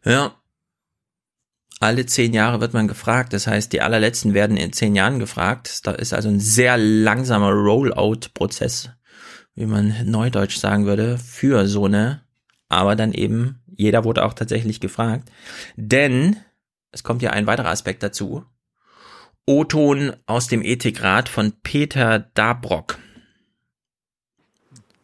[0.04, 0.34] Ja.
[1.82, 3.32] Alle zehn Jahre wird man gefragt.
[3.32, 5.86] Das heißt, die allerletzten werden in zehn Jahren gefragt.
[5.86, 8.90] Da ist also ein sehr langsamer Rollout-Prozess,
[9.54, 12.20] wie man neudeutsch sagen würde, für so eine.
[12.68, 15.30] Aber dann eben, jeder wurde auch tatsächlich gefragt.
[15.74, 16.36] Denn
[16.92, 18.44] es kommt ja ein weiterer Aspekt dazu.
[19.46, 22.98] O-Ton aus dem Ethikrat von Peter Dabrock.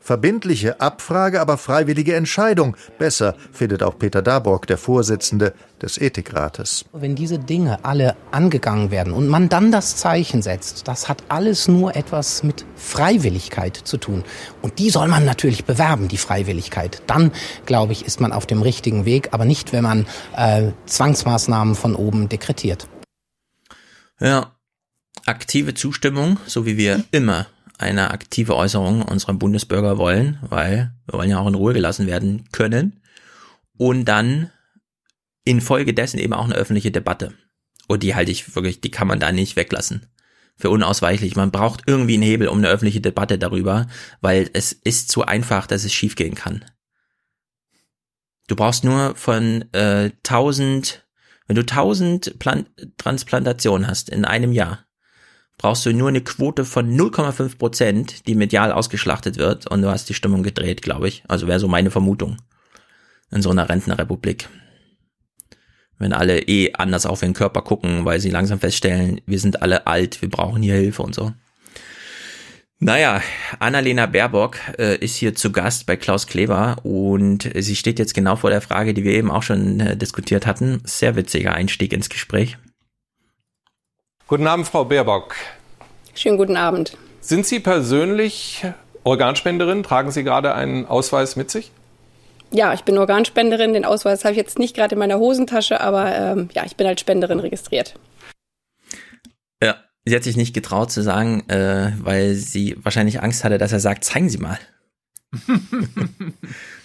[0.06, 2.76] Verbindliche Abfrage, aber freiwillige Entscheidung.
[2.96, 5.52] Besser, findet auch Peter Dabrock, der Vorsitzende
[5.82, 6.84] des Ethikrates.
[6.92, 11.66] Wenn diese Dinge alle angegangen werden und man dann das Zeichen setzt, das hat alles
[11.66, 14.22] nur etwas mit Freiwilligkeit zu tun.
[14.62, 17.02] Und die soll man natürlich bewerben, die Freiwilligkeit.
[17.08, 17.32] Dann,
[17.64, 21.96] glaube ich, ist man auf dem richtigen Weg, aber nicht, wenn man äh, Zwangsmaßnahmen von
[21.96, 22.86] oben dekretiert.
[24.20, 24.52] Ja,
[25.24, 31.30] aktive Zustimmung, so wie wir immer eine aktive Äußerung unserer Bundesbürger wollen, weil wir wollen
[31.30, 33.00] ja auch in Ruhe gelassen werden können.
[33.76, 34.50] Und dann
[35.44, 37.34] infolgedessen eben auch eine öffentliche Debatte.
[37.88, 40.06] Und die halte ich wirklich, die kann man da nicht weglassen.
[40.56, 41.36] Für unausweichlich.
[41.36, 43.86] Man braucht irgendwie einen Hebel um eine öffentliche Debatte darüber,
[44.22, 46.64] weil es ist zu einfach, dass es schiefgehen kann.
[48.48, 51.06] Du brauchst nur von äh, 1000,
[51.46, 54.85] wenn du 1000 Plan Transplantationen hast in einem Jahr,
[55.58, 60.08] brauchst du nur eine Quote von 0,5 Prozent, die medial ausgeschlachtet wird und du hast
[60.08, 61.22] die Stimmung gedreht, glaube ich.
[61.28, 62.36] Also wäre so meine Vermutung
[63.30, 64.48] in so einer Rentnerrepublik.
[65.98, 69.86] Wenn alle eh anders auf ihren Körper gucken, weil sie langsam feststellen, wir sind alle
[69.86, 71.32] alt, wir brauchen hier Hilfe und so.
[72.78, 73.22] Naja,
[73.58, 78.36] Annalena Baerbock äh, ist hier zu Gast bei Klaus Kleber und sie steht jetzt genau
[78.36, 80.82] vor der Frage, die wir eben auch schon äh, diskutiert hatten.
[80.84, 82.58] Sehr witziger Einstieg ins Gespräch.
[84.28, 85.36] Guten Abend, Frau Baerbock.
[86.16, 86.96] Schönen guten Abend.
[87.20, 88.66] Sind Sie persönlich
[89.04, 89.84] Organspenderin?
[89.84, 91.70] Tragen Sie gerade einen Ausweis mit sich?
[92.50, 93.72] Ja, ich bin Organspenderin.
[93.72, 96.88] Den Ausweis habe ich jetzt nicht gerade in meiner Hosentasche, aber ähm, ja, ich bin
[96.88, 97.94] als Spenderin registriert.
[99.62, 103.70] Ja, sie hat sich nicht getraut zu sagen, äh, weil sie wahrscheinlich Angst hatte, dass
[103.70, 104.58] er sagt, zeigen Sie mal.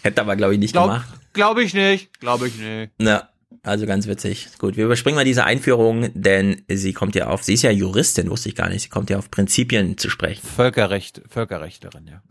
[0.03, 1.09] Hätte aber, glaube ich, nicht Glaub, gemacht.
[1.33, 2.19] Glaube ich nicht.
[2.19, 2.91] Glaube ich nicht.
[2.99, 3.30] Na,
[3.63, 4.47] also ganz witzig.
[4.57, 8.29] Gut, wir überspringen mal diese Einführung, denn sie kommt ja auf, sie ist ja Juristin,
[8.29, 10.45] wusste ich gar nicht, sie kommt ja auf Prinzipien zu sprechen.
[10.45, 12.23] Völkerrecht, Völkerrechtlerin, ja.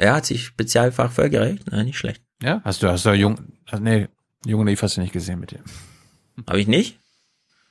[0.00, 1.64] Ja, hat sie Spezialfach Völkerrecht?
[1.70, 2.22] Na, nicht schlecht.
[2.40, 2.60] Ja?
[2.64, 3.40] Hast du, hast du jung,
[3.80, 4.06] nee,
[4.46, 5.60] Junge, nee, hast du nicht gesehen mit dir.
[6.46, 7.00] Habe ich nicht?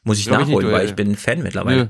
[0.04, 1.86] Muss ich Glaub ich nachholen, nicht, du, weil äh, ich bin Fan mittlerweile.
[1.86, 1.90] Nö.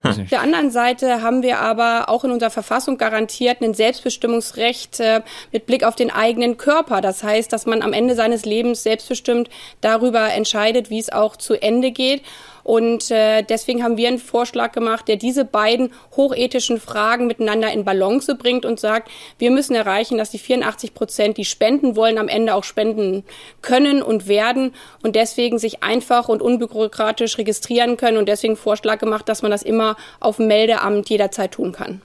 [0.00, 5.22] Auf der anderen Seite haben wir aber auch in unserer Verfassung garantiert ein Selbstbestimmungsrecht äh,
[5.50, 7.00] mit Blick auf den eigenen Körper.
[7.00, 11.60] Das heißt, dass man am Ende seines Lebens selbstbestimmt darüber entscheidet, wie es auch zu
[11.60, 12.22] Ende geht.
[12.68, 17.82] Und äh, deswegen haben wir einen Vorschlag gemacht, der diese beiden hochethischen Fragen miteinander in
[17.82, 22.28] Balance bringt und sagt, wir müssen erreichen, dass die 84 Prozent, die spenden wollen, am
[22.28, 23.24] Ende auch spenden
[23.62, 29.30] können und werden und deswegen sich einfach und unbürokratisch registrieren können und deswegen Vorschlag gemacht,
[29.30, 32.02] dass man das immer auf dem Meldeamt jederzeit tun kann.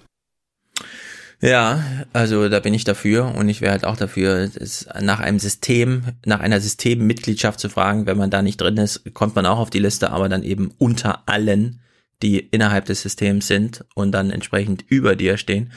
[1.44, 4.50] Ja, also da bin ich dafür und ich wäre halt auch dafür,
[5.02, 8.06] nach einem System, nach einer Systemmitgliedschaft zu fragen.
[8.06, 10.72] Wenn man da nicht drin ist, kommt man auch auf die Liste, aber dann eben
[10.78, 11.82] unter allen,
[12.22, 15.74] die innerhalb des Systems sind und dann entsprechend über dir stehen.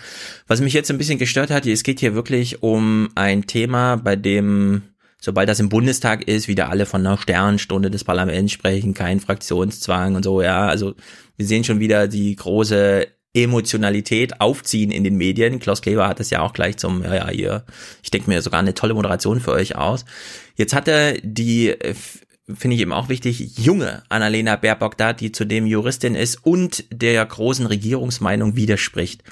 [0.47, 4.15] Was mich jetzt ein bisschen gestört hat, es geht hier wirklich um ein Thema, bei
[4.15, 4.83] dem
[5.19, 10.15] sobald das im Bundestag ist, wieder alle von einer Sternstunde des Parlaments sprechen, kein Fraktionszwang
[10.15, 10.95] und so, ja, also
[11.37, 15.59] wir sehen schon wieder die große Emotionalität aufziehen in den Medien.
[15.59, 17.65] Klaus Kleber hat das ja auch gleich zum, ja, ja, hier,
[18.03, 20.05] ich denke mir sogar eine tolle Moderation für euch aus.
[20.57, 21.95] Jetzt hat er die, äh,
[22.53, 27.25] finde ich eben auch wichtig, junge Annalena Baerbock da, die zudem Juristin ist und der
[27.25, 29.23] großen Regierungsmeinung widerspricht.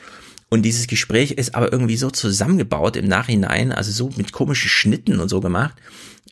[0.50, 5.18] Und dieses Gespräch ist aber irgendwie so zusammengebaut im Nachhinein, also so mit komischen Schnitten
[5.18, 5.74] und so gemacht.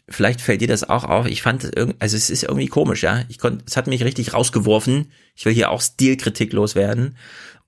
[0.08, 1.26] Vielleicht fällt dir das auch auf.
[1.26, 3.24] Ich fand, irg- also es ist irgendwie komisch, ja.
[3.28, 5.10] Ich konnte, es hat mich richtig rausgeworfen.
[5.34, 7.16] Ich will hier auch Stilkritik loswerden.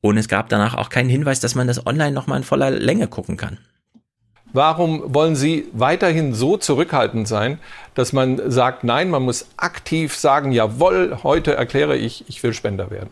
[0.04, 3.08] Und es gab danach auch keinen Hinweis, dass man das online nochmal in voller Länge
[3.08, 3.56] gucken kann.
[4.52, 7.58] Warum wollen Sie weiterhin so zurückhaltend sein,
[7.94, 12.90] dass man sagt, nein, man muss aktiv sagen, jawohl, heute erkläre ich, ich will Spender
[12.90, 13.08] werden?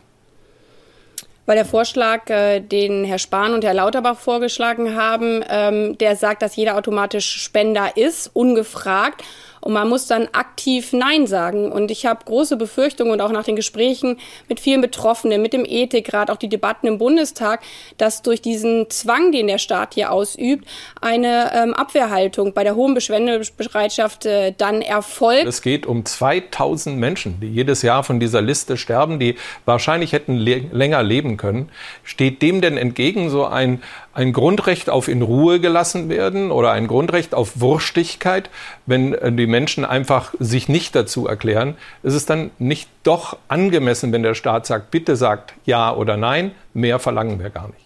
[1.47, 6.43] Weil der Vorschlag, äh, den Herr Spahn und Herr Lauterbach vorgeschlagen haben, ähm, der sagt,
[6.43, 9.25] dass jeder automatisch Spender ist, ungefragt.
[9.63, 11.71] Und man muss dann aktiv Nein sagen.
[11.71, 14.19] Und ich habe große Befürchtungen und auch nach den Gesprächen
[14.49, 17.61] mit vielen Betroffenen, mit dem Ethikrat, auch die Debatten im Bundestag,
[17.97, 20.67] dass durch diesen Zwang, den der Staat hier ausübt,
[21.01, 25.47] eine ähm, Abwehrhaltung bei der hohen Beschwendebereitschaft äh, dann erfolgt.
[25.47, 30.37] Es geht um 2000 Menschen, die jedes Jahr von dieser Liste sterben, die wahrscheinlich hätten
[30.37, 31.71] le länger leben können.
[32.03, 33.81] Steht dem denn entgegen so ein,
[34.13, 38.51] ein Grundrecht auf in Ruhe gelassen werden oder ein Grundrecht auf Wurstigkeit,
[38.87, 41.77] wenn äh, die Menschen einfach sich nicht dazu erklären?
[42.03, 46.53] Ist es dann nicht doch angemessen, wenn der Staat sagt, bitte sagt ja oder nein,
[46.75, 47.83] mehr verlangen wir gar nicht?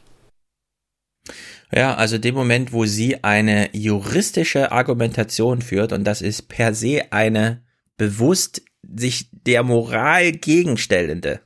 [1.72, 7.02] Ja, also dem Moment, wo sie eine juristische Argumentation führt, und das ist per se
[7.10, 7.62] eine
[7.96, 11.40] bewusst sich der Moral gegenstellende,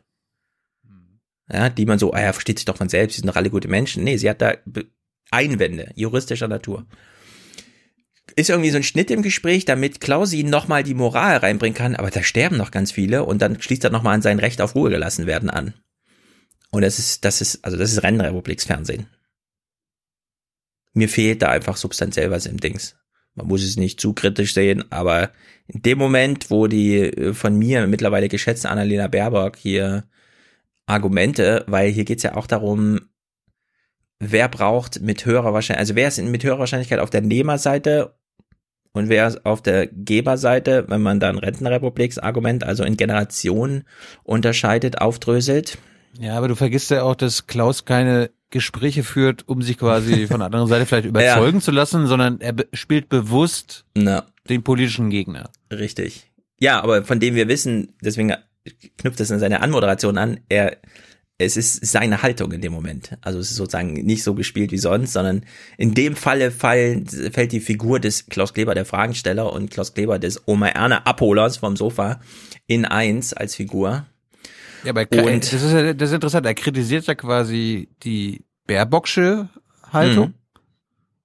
[1.52, 3.50] ja, die man so, ah ja, versteht sich doch von selbst, sie sind doch alle
[3.50, 4.04] gute Menschen.
[4.04, 4.54] Nee, sie hat da
[5.30, 6.86] Einwände juristischer Natur.
[8.36, 12.10] Ist irgendwie so ein Schnitt im Gespräch, damit Klausi nochmal die Moral reinbringen kann, aber
[12.10, 14.90] da sterben noch ganz viele und dann schließt er nochmal an sein Recht auf Ruhe
[14.90, 15.74] gelassen werden an.
[16.70, 19.08] Und das ist, das ist, also das ist Rennrepubliksfernsehen.
[20.92, 22.96] Mir fehlt da einfach substanziell was im Dings.
[23.34, 25.32] Man muss es nicht zu kritisch sehen, aber
[25.66, 30.04] in dem Moment, wo die äh, von mir mittlerweile geschätzte Annalena Baerbock hier
[30.90, 33.00] Argumente, weil hier geht's ja auch darum,
[34.18, 38.14] wer braucht mit höherer Wahrscheinlichkeit, also wer ist mit höherer Wahrscheinlichkeit auf der Nehmerseite
[38.92, 43.84] und wer ist auf der Geberseite, wenn man dann Rentenrepubliksargument, also in Generationen
[44.24, 45.78] unterscheidet, aufdröselt.
[46.18, 50.40] Ja, aber du vergisst ja auch, dass Klaus keine Gespräche führt, um sich quasi von
[50.40, 54.26] der anderen Seite vielleicht überzeugen zu lassen, sondern er spielt bewusst Na.
[54.48, 55.50] den politischen Gegner.
[55.70, 56.30] Richtig.
[56.58, 58.34] Ja, aber von dem wir wissen, deswegen
[58.98, 60.76] knüpft es in seine Anmoderation an, er,
[61.38, 63.16] es ist seine Haltung in dem Moment.
[63.22, 65.44] Also es ist sozusagen nicht so gespielt wie sonst, sondern
[65.78, 70.18] in dem Falle fallen, fällt die Figur des Klaus Kleber, der Fragensteller, und Klaus Kleber
[70.18, 72.20] des Oma Erne Abholers vom Sofa
[72.66, 74.06] in eins als Figur.
[74.84, 76.46] Ja, aber Und- das ist ja das ist interessant.
[76.46, 79.48] Er kritisiert ja quasi die Baerbocksche
[79.92, 80.28] Haltung.
[80.28, 80.34] Mhm.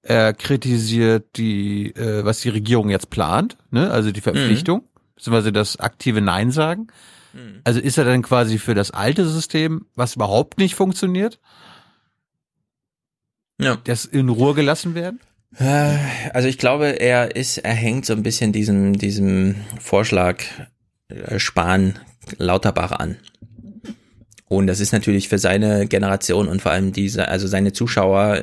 [0.02, 3.90] Er kritisiert die, äh, was die Regierung jetzt plant, ne?
[3.90, 4.84] also die Verpflichtung,
[5.16, 6.88] beziehungsweise das aktive Nein sagen.
[7.36, 7.62] Mhm.
[7.64, 11.40] Also ist er dann quasi für das alte System, was überhaupt nicht funktioniert,
[13.60, 13.78] Ja.
[13.84, 15.20] das in Ruhe gelassen werden?
[15.58, 15.98] Äh,
[16.34, 20.44] Also ich glaube, er ist, er hängt so ein bisschen diesem, diesem Vorschlag
[21.10, 22.00] äh, Spahn
[22.38, 23.18] Lauterbach an.
[24.48, 28.42] Und das ist natürlich für seine Generation und vor allem diese, also seine Zuschauer,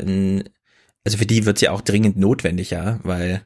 [1.05, 3.43] also für die wird es ja auch dringend notwendig, ja, weil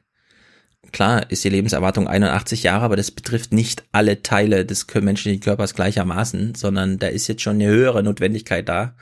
[0.91, 5.73] klar ist die Lebenserwartung 81 Jahre, aber das betrifft nicht alle Teile des menschlichen Körpers
[5.73, 8.95] gleichermaßen, sondern da ist jetzt schon eine höhere Notwendigkeit da,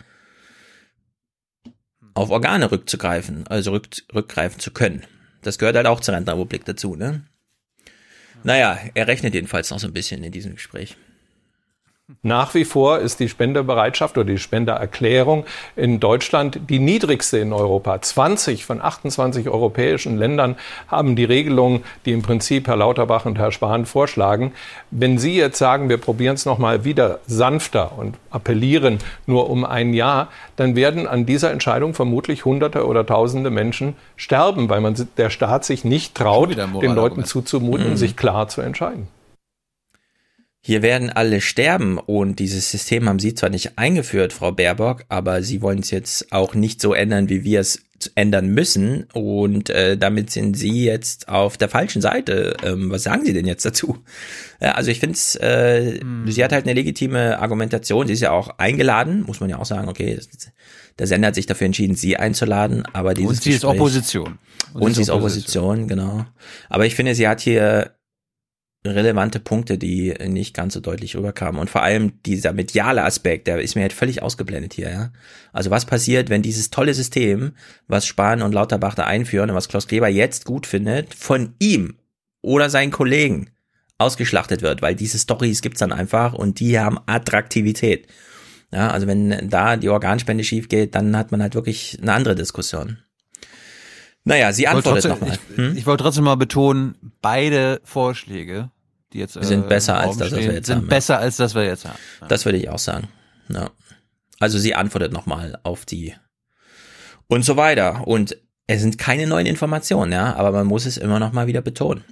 [2.14, 5.04] auf Organe rückzugreifen, also rück, rückgreifen zu können.
[5.42, 7.24] Das gehört halt auch zur Rentenrepublik dazu, ne?
[8.44, 10.98] Naja, er rechnet jedenfalls noch so ein bisschen in diesem Gespräch.
[12.22, 15.44] Nach wie vor ist die Spenderbereitschaft oder die Spendererklärung
[15.76, 18.00] in Deutschland die niedrigste in Europa.
[18.00, 20.56] 20 von 28 europäischen Ländern
[20.88, 24.52] haben die Regelung, die im Prinzip Herr Lauterbach und Herr Spahn vorschlagen.
[24.92, 29.96] Wenn Sie jetzt sagen, wir probieren es nochmal wieder sanfter und appellieren nur um ein
[29.96, 30.28] Jahr,
[30.58, 35.66] dann werden an dieser Entscheidung vermutlich Hunderte oder Tausende Menschen sterben, weil man der Staat
[35.66, 37.98] sich nicht traut, den Leuten zuzumuten, Mhm.
[37.98, 39.08] sich klar zu entscheiden.
[40.68, 45.44] Hier werden alle sterben und dieses System haben Sie zwar nicht eingeführt, Frau Baerbock, aber
[45.44, 47.84] Sie wollen es jetzt auch nicht so ändern, wie wir es
[48.16, 52.58] ändern müssen und äh, damit sind Sie jetzt auf der falschen Seite.
[52.64, 54.00] Ähm, was sagen Sie denn jetzt dazu?
[54.60, 58.32] Ja, also ich finde es, äh, sie hat halt eine legitime Argumentation, sie ist ja
[58.32, 60.20] auch eingeladen, muss man ja auch sagen, okay,
[60.98, 64.40] der Sender hat sich dafür entschieden, sie einzuladen, aber dieses Und sie ist Gespräch- Opposition.
[64.74, 66.26] Und, sie ist Opposition, genau.
[66.70, 67.92] Aber ich finde, sie hat hier
[68.88, 71.60] relevante Punkte, die nicht ganz so deutlich rüberkamen.
[71.60, 75.12] Und vor allem dieser mediale Aspekt, der ist mir halt völlig ausgeblendet hier, ja.
[75.54, 77.54] Also was passiert, wenn dieses tolle System,
[77.88, 81.96] was Spahn und Lauterbach da einführen und was Klaus Kleber jetzt gut findet, von ihm
[82.42, 83.50] oder seinen Kollegen
[83.98, 88.08] ausgeschlachtet wird, weil diese Stories gibt's dann einfach und die haben Attraktivität.
[88.72, 92.36] Ja, also wenn da die Organspende schief geht, dann hat man halt wirklich eine andere
[92.36, 92.98] Diskussion.
[94.26, 95.38] Naja, sie antwortet nochmal.
[95.50, 95.78] Ich, Hm?
[95.78, 98.72] ich wollte trotzdem mal betonen, beide Vorschläge,
[99.16, 100.90] die jetzt äh, Sind besser im als das, was wir jetzt sind haben, ja.
[100.90, 101.98] besser als das, was wir jetzt haben.
[102.28, 103.08] Das würde ich auch sagen.
[103.50, 103.72] Ja.
[104.40, 106.14] Also sie antwortet nochmal auf die
[107.28, 108.08] und so weiter.
[108.08, 108.38] Und
[108.68, 112.04] es sind keine neuen Informationen, ja, aber man muss es immer noch mal wieder betonen.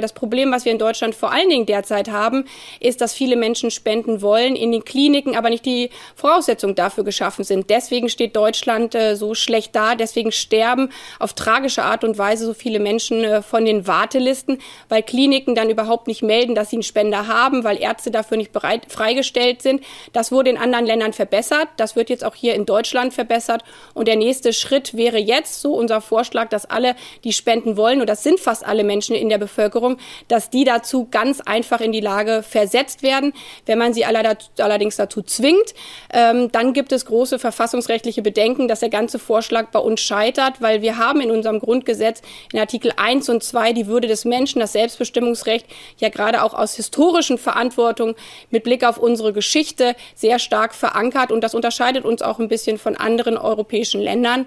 [0.00, 2.44] Das Problem, was wir in Deutschland vor allen Dingen derzeit haben,
[2.80, 7.44] ist, dass viele Menschen spenden wollen in den Kliniken, aber nicht die Voraussetzungen dafür geschaffen
[7.44, 7.70] sind.
[7.70, 9.94] Deswegen steht Deutschland äh, so schlecht da.
[9.94, 15.02] Deswegen sterben auf tragische Art und Weise so viele Menschen äh, von den Wartelisten, weil
[15.02, 18.86] Kliniken dann überhaupt nicht melden, dass sie einen Spender haben, weil Ärzte dafür nicht bereit
[18.88, 19.82] freigestellt sind.
[20.12, 21.68] Das wurde in anderen Ländern verbessert.
[21.76, 23.62] Das wird jetzt auch hier in Deutschland verbessert.
[23.94, 28.08] Und der nächste Schritt wäre jetzt so unser Vorschlag, dass alle, die spenden wollen, und
[28.08, 29.89] das sind fast alle Menschen in der Bevölkerung,
[30.28, 33.32] dass die dazu ganz einfach in die Lage versetzt werden.
[33.66, 35.74] Wenn man sie aller- allerdings dazu zwingt,
[36.12, 40.82] ähm, dann gibt es große verfassungsrechtliche Bedenken, dass der ganze Vorschlag bei uns scheitert, weil
[40.82, 44.72] wir haben in unserem Grundgesetz in Artikel 1 und 2 die Würde des Menschen, das
[44.72, 45.66] Selbstbestimmungsrecht,
[45.98, 48.14] ja gerade auch aus historischen Verantwortung
[48.50, 51.32] mit Blick auf unsere Geschichte sehr stark verankert.
[51.32, 54.46] Und das unterscheidet uns auch ein bisschen von anderen europäischen Ländern.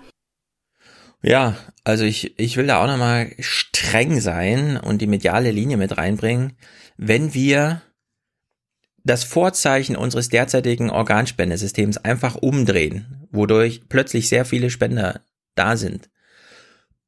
[1.23, 5.97] Ja, also ich, ich will da auch nochmal streng sein und die mediale Linie mit
[5.97, 6.57] reinbringen.
[6.97, 7.81] Wenn wir
[9.05, 15.21] das Vorzeichen unseres derzeitigen Organspendesystems einfach umdrehen, wodurch plötzlich sehr viele Spender
[15.55, 16.09] da sind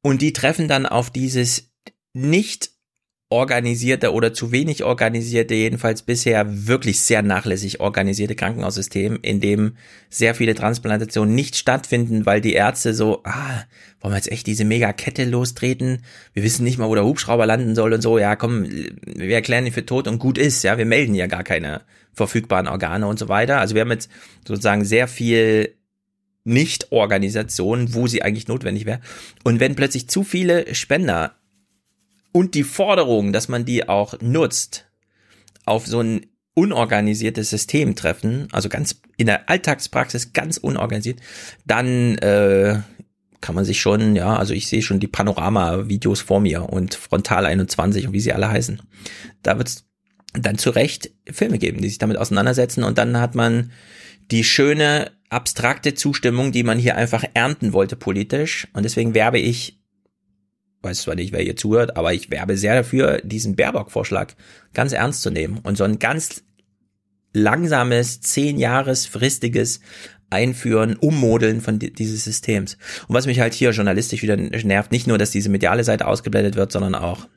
[0.02, 1.70] und die treffen dann auf dieses
[2.12, 2.70] nicht
[3.28, 9.76] organisierte oder zu wenig organisierte, jedenfalls bisher wirklich sehr nachlässig organisierte Krankenhaussystem, in dem
[10.08, 13.64] sehr viele Transplantationen nicht stattfinden, weil die Ärzte so, ah,
[14.00, 16.02] wollen wir jetzt echt diese Megakette lostreten?
[16.34, 18.16] Wir wissen nicht mal, wo der Hubschrauber landen soll und so.
[18.18, 20.62] Ja, komm, wir erklären ihn für tot und gut ist.
[20.62, 21.82] Ja, wir melden ja gar keine
[22.12, 23.58] verfügbaren Organe und so weiter.
[23.58, 24.08] Also wir haben jetzt
[24.46, 25.74] sozusagen sehr viel
[26.44, 29.00] Nicht-Organisationen, wo sie eigentlich notwendig wäre.
[29.42, 31.34] Und wenn plötzlich zu viele Spender
[32.36, 34.84] und die Forderung, dass man die auch nutzt,
[35.64, 41.18] auf so ein unorganisiertes System treffen, also ganz in der Alltagspraxis ganz unorganisiert,
[41.64, 42.80] dann äh,
[43.40, 47.46] kann man sich schon, ja, also ich sehe schon die Panorama-Videos vor mir und Frontal
[47.46, 48.82] 21 und wie sie alle heißen.
[49.42, 49.86] Da wird's
[50.34, 53.72] dann zu Recht Filme geben, die sich damit auseinandersetzen und dann hat man
[54.30, 59.75] die schöne abstrakte Zustimmung, die man hier einfach ernten wollte politisch und deswegen werbe ich
[60.86, 64.32] weiß zwar nicht, wer hier zuhört, aber ich werbe sehr dafür, diesen Baerbock-Vorschlag
[64.72, 66.44] ganz ernst zu nehmen und so ein ganz
[67.32, 69.80] langsames, zehn Jahresfristiges
[70.30, 72.78] Einführen, Ummodeln von di dieses Systems.
[73.06, 76.56] Und was mich halt hier journalistisch wieder nervt, nicht nur, dass diese mediale Seite ausgeblendet
[76.56, 77.28] wird, sondern auch,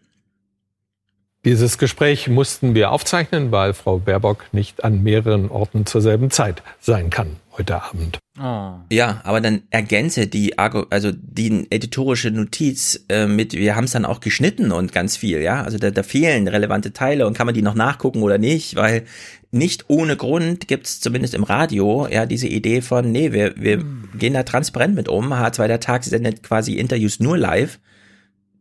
[1.46, 6.64] Dieses Gespräch mussten wir aufzeichnen, weil Frau Baerbock nicht an mehreren Orten zur selben Zeit
[6.80, 8.20] sein kann heute Abend.
[8.40, 8.80] Oh.
[8.92, 14.06] Ja, aber dann ergänze die also die editorische Notiz äh, mit, wir haben es dann
[14.06, 15.62] auch geschnitten und ganz viel, ja.
[15.64, 19.04] Also da, da fehlen relevante Teile und kann man die noch nachgucken oder nicht, weil
[19.52, 24.10] nicht ohne Grund gibt's zumindest im Radio ja diese Idee von, nee, wir, wir hm.
[24.18, 25.34] gehen da transparent mit um.
[25.34, 27.80] H2 der Tag sendet quasi Interviews nur live.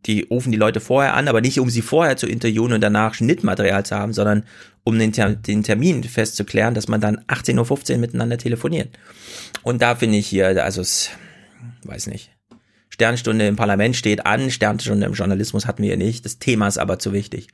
[0.09, 3.15] Die rufen die Leute vorher an, aber nicht um sie vorher zu interviewen und danach
[3.15, 4.45] Schnittmaterial zu haben, sondern
[4.83, 5.13] um den,
[5.43, 8.89] den Termin festzuklären, dass man dann 18.15 Uhr miteinander telefoniert.
[9.63, 11.11] Und da finde ich hier, also es,
[11.85, 12.31] weiß nicht.
[12.89, 16.25] Sternstunde im Parlament steht an, Sternstunde im Journalismus hatten wir nicht.
[16.25, 17.49] Das Thema ist aber zu wichtig.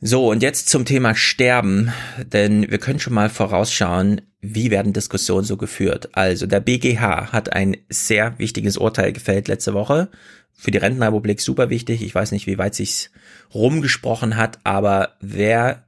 [0.00, 1.92] So, und jetzt zum Thema Sterben,
[2.32, 6.10] denn wir können schon mal vorausschauen, wie werden Diskussionen so geführt.
[6.12, 10.08] Also der BGH hat ein sehr wichtiges Urteil gefällt letzte Woche.
[10.56, 12.02] Für die Rentenrepublik super wichtig.
[12.02, 13.10] Ich weiß nicht, wie weit sich's
[13.54, 15.84] rumgesprochen hat, aber wer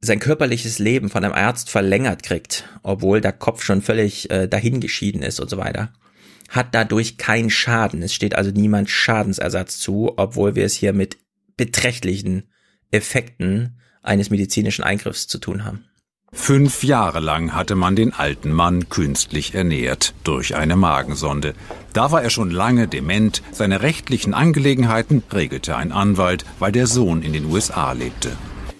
[0.00, 5.22] sein körperliches Leben von einem Arzt verlängert kriegt, obwohl der Kopf schon völlig äh, dahingeschieden
[5.22, 5.92] ist und so weiter,
[6.48, 8.02] hat dadurch keinen Schaden.
[8.02, 11.18] Es steht also niemand Schadensersatz zu, obwohl wir es hier mit
[11.56, 12.50] beträchtlichen
[12.90, 15.84] Effekten eines medizinischen Eingriffs zu tun haben.
[16.34, 21.54] Fünf Jahre lang hatte man den alten Mann künstlich ernährt durch eine Magensonde.
[21.92, 23.42] Da war er schon lange dement.
[23.52, 28.32] Seine rechtlichen Angelegenheiten regelte ein Anwalt, weil der Sohn in den USA lebte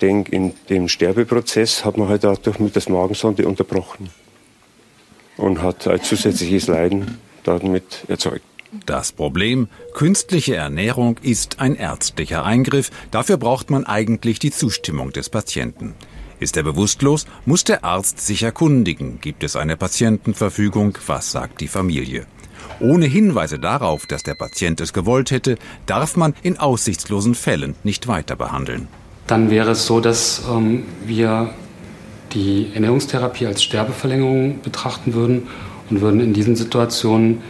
[0.02, 4.10] denke, in dem Sterbeprozess hat man halt dadurch mit der Magensonde unterbrochen
[5.36, 8.44] und hat ein zusätzliches Leiden damit erzeugt.
[8.86, 15.28] Das Problem, künstliche Ernährung ist ein ärztlicher Eingriff, dafür braucht man eigentlich die Zustimmung des
[15.28, 15.94] Patienten.
[16.42, 21.68] Ist er bewusstlos, muss der Arzt sich erkundigen, gibt es eine Patientenverfügung, was sagt die
[21.68, 22.26] Familie.
[22.80, 25.56] Ohne Hinweise darauf, dass der Patient es gewollt hätte,
[25.86, 28.88] darf man in aussichtslosen Fällen nicht weiter behandeln
[29.26, 31.50] dann wäre es so, dass ähm, wir
[32.32, 35.48] die Ernährungstherapie als Sterbeverlängerung betrachten würden
[35.90, 37.42] und würden in diesen Situationen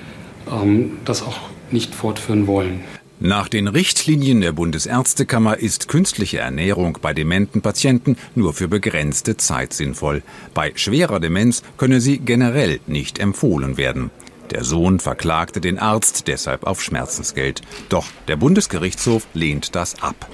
[0.50, 1.38] ähm, das auch
[1.70, 2.80] nicht fortführen wollen.
[3.24, 9.72] Nach den Richtlinien der Bundesärztekammer ist künstliche Ernährung bei dementen Patienten nur für begrenzte Zeit
[9.72, 10.24] sinnvoll.
[10.54, 14.10] Bei schwerer Demenz könne sie generell nicht empfohlen werden.
[14.50, 17.62] Der Sohn verklagte den Arzt deshalb auf Schmerzensgeld.
[17.90, 20.28] Doch der Bundesgerichtshof lehnt das ab.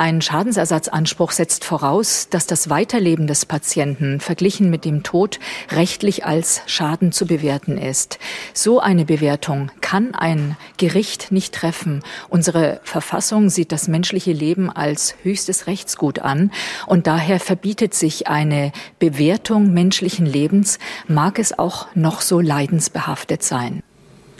[0.00, 5.38] Ein Schadensersatzanspruch setzt voraus, dass das Weiterleben des Patienten verglichen mit dem Tod
[5.72, 8.18] rechtlich als Schaden zu bewerten ist.
[8.54, 12.02] So eine Bewertung kann ein Gericht nicht treffen.
[12.30, 16.50] Unsere Verfassung sieht das menschliche Leben als höchstes Rechtsgut an
[16.86, 23.82] und daher verbietet sich eine Bewertung menschlichen Lebens, mag es auch noch so leidensbehaftet sein.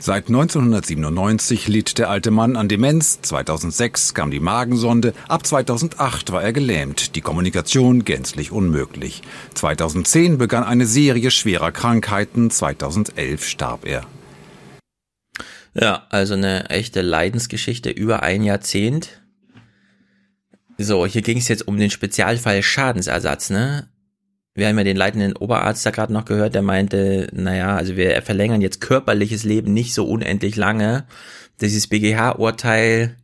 [0.03, 6.41] Seit 1997 litt der alte Mann an Demenz, 2006 kam die Magensonde, ab 2008 war
[6.41, 9.21] er gelähmt, die Kommunikation gänzlich unmöglich.
[9.53, 14.07] 2010 begann eine Serie schwerer Krankheiten, 2011 starb er.
[15.75, 19.21] Ja, also eine echte Leidensgeschichte über ein Jahrzehnt.
[20.79, 23.87] So, hier ging es jetzt um den Spezialfall Schadensersatz, ne?
[24.53, 28.21] Wir haben ja den leitenden Oberarzt da gerade noch gehört, der meinte, naja, also wir
[28.21, 31.05] verlängern jetzt körperliches Leben nicht so unendlich lange.
[31.61, 33.15] Dieses BGH-Urteil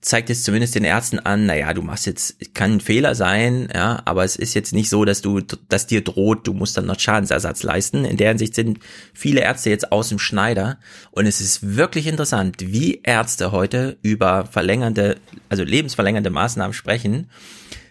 [0.00, 4.00] zeigt es zumindest den Ärzten an, naja, du machst jetzt, kann ein Fehler sein, ja,
[4.04, 7.00] aber es ist jetzt nicht so, dass du, dass dir droht, du musst dann noch
[7.00, 8.04] Schadensersatz leisten.
[8.04, 8.78] In der Hinsicht sind
[9.12, 10.78] viele Ärzte jetzt aus dem Schneider
[11.10, 15.16] und es ist wirklich interessant, wie Ärzte heute über verlängernde,
[15.48, 17.28] also lebensverlängernde Maßnahmen sprechen,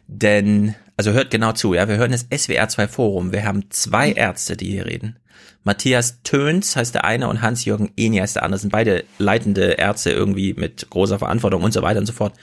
[0.08, 3.32] denn also hört genau zu, ja, wir hören das SWR 2 Forum.
[3.32, 5.17] Wir haben zwei Ärzte, die hier reden.
[5.64, 8.56] Matthias Töns heißt der eine und Hans-Jürgen Eni heißt der andere.
[8.56, 12.34] Das sind beide leitende Ärzte irgendwie mit großer Verantwortung und so weiter und so fort.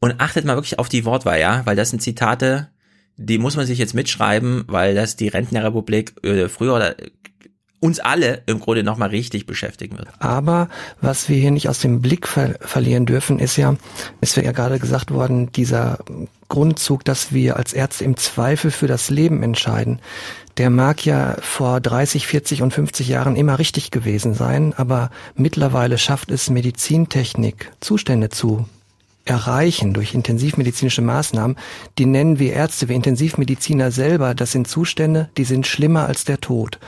[0.00, 2.68] Und achtet mal wirklich auf die Wortwahl, ja, weil das sind Zitate,
[3.16, 6.94] die muss man sich jetzt mitschreiben, weil das die Rentenrepublik äh, früher oder
[7.80, 10.08] uns alle im Grunde nochmal richtig beschäftigen wird.
[10.18, 10.68] Aber
[11.00, 13.76] was wir hier nicht aus dem Blick ver verlieren dürfen, ist ja,
[14.20, 15.98] es wäre ja gerade gesagt worden, dieser
[16.48, 20.00] Grundzug, dass wir als Ärzte im Zweifel für das Leben entscheiden.
[20.56, 25.98] Der mag ja vor 30, 40 und 50 Jahren immer richtig gewesen sein, aber mittlerweile
[25.98, 28.66] schafft es Medizintechnik, Zustände zu
[29.28, 31.56] erreichen durch intensivmedizinische Maßnahmen,
[31.98, 36.40] die nennen wir Ärzte, wir Intensivmediziner selber, das sind Zustände, die sind schlimmer als der
[36.40, 36.78] Tod.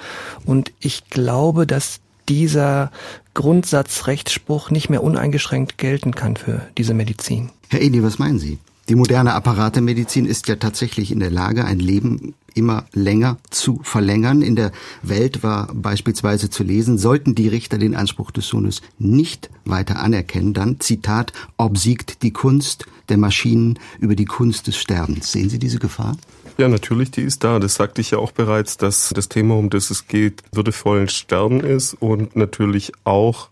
[0.44, 2.90] Und ich glaube, dass dieser
[3.34, 7.50] Grundsatzrechtsspruch nicht mehr uneingeschränkt gelten kann für diese Medizin.
[7.68, 8.58] Herr Edi, was meinen Sie?
[8.90, 14.42] Die moderne Apparatemedizin ist ja tatsächlich in der Lage, ein Leben immer länger zu verlängern.
[14.42, 19.48] In der Welt war beispielsweise zu lesen, sollten die Richter den Anspruch des Sohnes nicht
[19.64, 25.30] weiter anerkennen, dann, Zitat, obsiegt die Kunst der Maschinen über die Kunst des Sterbens.
[25.30, 26.16] Sehen Sie diese Gefahr?
[26.58, 27.60] Ja, natürlich, die ist da.
[27.60, 31.60] Das sagte ich ja auch bereits, dass das Thema, um das es geht, würdevollen Sterben
[31.60, 33.50] ist und natürlich auch,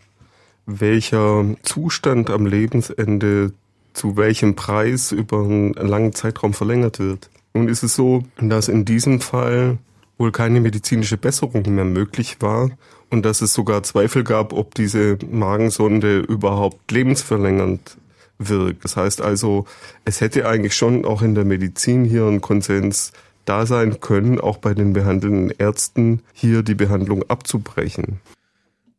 [0.66, 3.52] welcher Zustand am Lebensende
[3.98, 7.28] zu welchem Preis über einen langen Zeitraum verlängert wird.
[7.52, 9.78] Nun ist es so, dass in diesem Fall
[10.18, 12.70] wohl keine medizinische Besserung mehr möglich war
[13.10, 17.96] und dass es sogar Zweifel gab, ob diese Magensonde überhaupt lebensverlängernd
[18.38, 18.84] wirkt.
[18.84, 19.66] Das heißt also,
[20.04, 23.12] es hätte eigentlich schon auch in der Medizin hier ein Konsens
[23.44, 28.20] da sein können, auch bei den behandelnden Ärzten hier die Behandlung abzubrechen.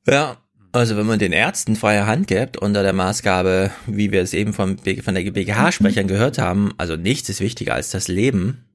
[0.05, 0.37] Ja,
[0.71, 4.53] also wenn man den Ärzten freie Hand gibt unter der Maßgabe, wie wir es eben
[4.53, 8.65] von, von der BGH-Sprechern gehört haben, also nichts ist wichtiger als das Leben,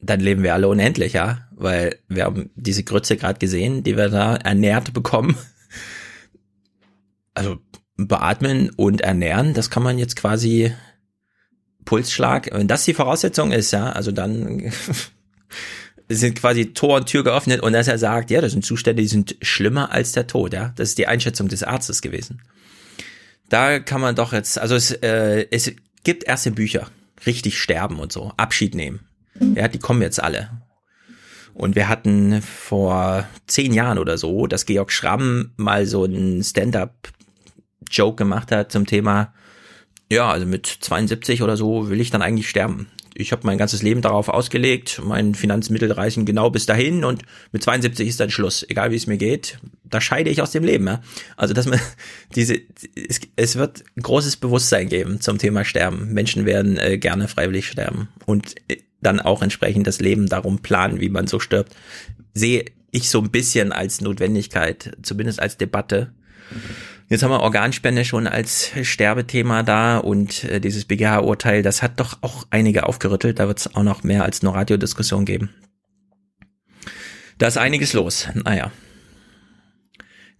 [0.00, 4.08] dann leben wir alle unendlich, ja, weil wir haben diese Grütze gerade gesehen, die wir
[4.08, 5.36] da ernährt bekommen.
[7.34, 7.58] Also
[7.96, 10.72] beatmen und ernähren, das kann man jetzt quasi
[11.84, 14.70] Pulsschlag, wenn das die Voraussetzung ist, ja, also dann
[16.08, 19.08] sind quasi Tor und Tür geöffnet und dass er sagt, ja, das sind Zustände, die
[19.08, 20.72] sind schlimmer als der Tod, ja.
[20.76, 22.42] Das ist die Einschätzung des Arztes gewesen.
[23.48, 25.72] Da kann man doch jetzt, also es, äh, es
[26.04, 26.88] gibt erste Bücher,
[27.26, 29.00] richtig sterben und so, Abschied nehmen.
[29.54, 30.50] Ja, die kommen jetzt alle.
[31.54, 38.16] Und wir hatten vor zehn Jahren oder so, dass Georg Schramm mal so ein Stand-up-Joke
[38.16, 39.32] gemacht hat zum Thema,
[40.10, 42.88] ja, also mit 72 oder so will ich dann eigentlich sterben
[43.18, 47.22] ich habe mein ganzes Leben darauf ausgelegt, mein Finanzmittel reichen genau bis dahin und
[47.52, 50.64] mit 72 ist dann Schluss, egal wie es mir geht, da scheide ich aus dem
[50.64, 50.86] Leben.
[50.86, 51.02] Ja?
[51.36, 51.80] Also dass man
[52.34, 52.60] diese,
[52.94, 56.12] es, es wird großes Bewusstsein geben zum Thema Sterben.
[56.12, 61.00] Menschen werden äh, gerne freiwillig sterben und äh, dann auch entsprechend das Leben darum planen,
[61.00, 61.74] wie man so stirbt.
[62.34, 66.12] Sehe ich so ein bisschen als Notwendigkeit, zumindest als Debatte.
[67.08, 72.18] Jetzt haben wir Organspende schon als Sterbethema da und äh, dieses BGH-Urteil, das hat doch
[72.22, 73.38] auch einige aufgerüttelt.
[73.38, 75.50] Da wird es auch noch mehr als nur Radiodiskussion geben.
[77.38, 78.28] Da ist einiges los.
[78.34, 78.72] Naja.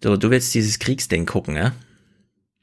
[0.03, 1.73] So, du willst dieses Kriegsding gucken, ja?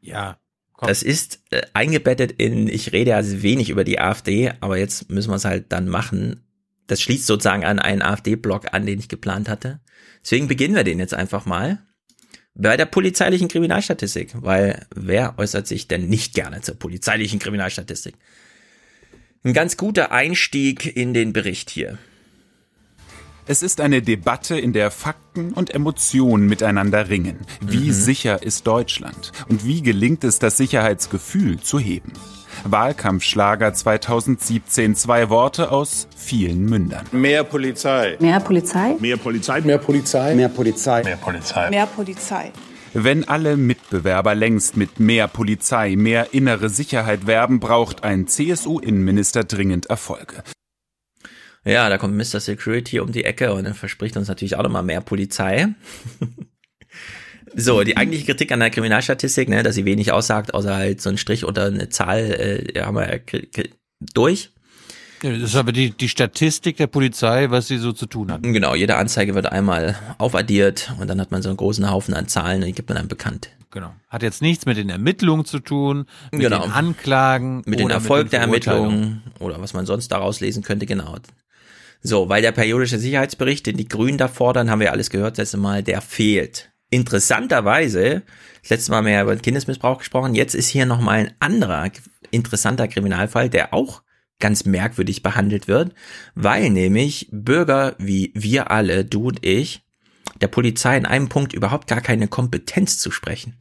[0.00, 0.38] Ja.
[0.74, 0.88] Komm.
[0.88, 5.30] Das ist äh, eingebettet in, ich rede ja wenig über die AfD, aber jetzt müssen
[5.30, 6.44] wir es halt dann machen.
[6.88, 9.80] Das schließt sozusagen an einen AfD-Block an, den ich geplant hatte.
[10.22, 11.78] Deswegen beginnen wir den jetzt einfach mal
[12.54, 18.14] bei der polizeilichen Kriminalstatistik, weil wer äußert sich denn nicht gerne zur polizeilichen Kriminalstatistik?
[19.42, 21.98] Ein ganz guter Einstieg in den Bericht hier.
[23.46, 27.40] Es ist eine Debatte, in der Fakten und Emotionen miteinander ringen.
[27.60, 27.92] Wie mhm.
[27.92, 29.32] sicher ist Deutschland?
[29.48, 32.12] Und wie gelingt es, das Sicherheitsgefühl zu heben?
[32.64, 34.96] Wahlkampfschlager 2017.
[34.96, 37.06] Zwei Worte aus vielen Mündern.
[37.12, 38.16] Mehr Polizei.
[38.20, 38.96] Mehr Polizei.
[38.98, 39.60] Mehr Polizei.
[39.60, 40.34] Mehr Polizei.
[40.34, 41.02] Mehr Polizei.
[41.04, 41.70] Mehr Polizei.
[41.70, 42.52] Mehr Polizei.
[42.94, 49.86] Wenn alle Mitbewerber längst mit mehr Polizei, mehr innere Sicherheit werben, braucht ein CSU-Innenminister dringend
[49.86, 50.42] Erfolge.
[51.64, 52.40] Ja, da kommt Mr.
[52.40, 55.68] Security um die Ecke und er verspricht uns natürlich auch nochmal mehr Polizei.
[57.56, 61.10] So, die eigentliche Kritik an der Kriminalstatistik, ne, dass sie wenig aussagt, außer halt so
[61.10, 62.20] ein Strich oder eine Zahl,
[62.74, 63.20] äh, haben wir
[64.12, 64.50] durch.
[65.22, 68.42] Ja, das ist aber die, die Statistik der Polizei, was sie so zu tun hat.
[68.42, 72.28] Genau, jede Anzeige wird einmal aufaddiert und dann hat man so einen großen Haufen an
[72.28, 73.48] Zahlen und die gibt man dann bekannt.
[73.70, 73.94] Genau.
[74.08, 76.62] Hat jetzt nichts mit den Ermittlungen zu tun, mit genau.
[76.62, 80.84] den Anklagen, mit dem Erfolg mit der Ermittlungen oder was man sonst daraus lesen könnte,
[80.86, 81.16] genau.
[82.02, 85.56] So, weil der periodische Sicherheitsbericht, den die Grünen da fordern, haben wir alles gehört, letzte
[85.56, 88.22] Mal, der fehlt interessanterweise,
[88.62, 91.90] das letzte Mal haben wir ja über Kindesmissbrauch gesprochen, jetzt ist hier nochmal ein anderer
[92.30, 94.02] interessanter Kriminalfall, der auch
[94.40, 95.94] ganz merkwürdig behandelt wird,
[96.34, 99.84] weil nämlich Bürger wie wir alle, du und ich,
[100.40, 103.58] der Polizei in einem Punkt überhaupt gar keine Kompetenz zu sprechen.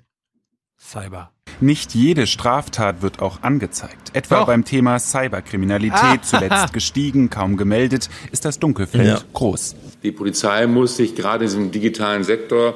[0.80, 1.32] Cyber.
[1.62, 4.12] Nicht jede Straftat wird auch angezeigt.
[4.14, 4.48] Etwa Doch.
[4.48, 6.22] beim Thema Cyberkriminalität, ah.
[6.22, 9.22] zuletzt gestiegen, kaum gemeldet, ist das Dunkelfeld ja.
[9.34, 9.76] groß.
[10.02, 12.76] Die Polizei muss sich gerade in diesem digitalen Sektor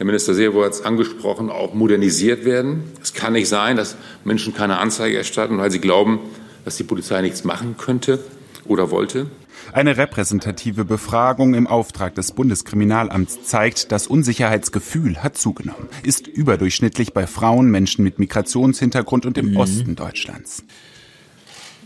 [0.00, 2.84] Herr Minister Seehofer hat es angesprochen, auch modernisiert werden.
[3.02, 6.20] Es kann nicht sein, dass Menschen keine Anzeige erstatten, weil sie glauben,
[6.64, 8.18] dass die Polizei nichts machen könnte
[8.64, 9.26] oder wollte.
[9.74, 17.26] Eine repräsentative Befragung im Auftrag des Bundeskriminalamts zeigt, das Unsicherheitsgefühl hat zugenommen, ist überdurchschnittlich bei
[17.26, 19.58] Frauen, Menschen mit Migrationshintergrund und im mhm.
[19.58, 20.64] Osten Deutschlands.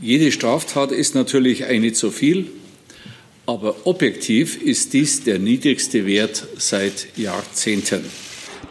[0.00, 2.46] Jede Straftat ist natürlich eine zu viel.
[3.46, 8.04] Aber objektiv ist dies der niedrigste Wert seit Jahrzehnten.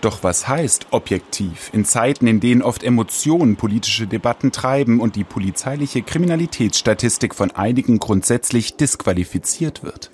[0.01, 5.23] Doch was heißt objektiv in Zeiten, in denen oft Emotionen politische Debatten treiben und die
[5.23, 10.11] polizeiliche Kriminalitätsstatistik von einigen grundsätzlich disqualifiziert wird?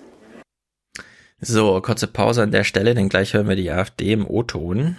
[1.42, 4.98] So, kurze Pause an der Stelle, denn gleich hören wir die AfD im O-Ton.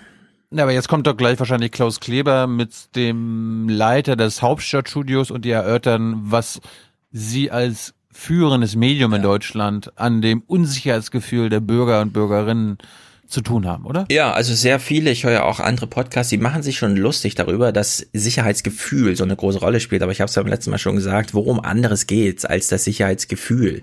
[0.51, 5.45] Ja, aber jetzt kommt doch gleich wahrscheinlich Klaus Kleber mit dem Leiter des Hauptstadtstudios und
[5.45, 6.61] die erörtern, was
[7.13, 12.79] Sie als führendes Medium in Deutschland an dem Unsicherheitsgefühl der Bürger und Bürgerinnen
[13.31, 14.07] zu tun haben, oder?
[14.11, 17.37] Ja, also sehr viele, ich höre ja auch andere Podcasts, die machen sich schon lustig
[17.37, 20.03] darüber, dass Sicherheitsgefühl so eine große Rolle spielt.
[20.03, 23.83] Aber ich habe es beim letzten Mal schon gesagt, worum anderes geht's als das Sicherheitsgefühl.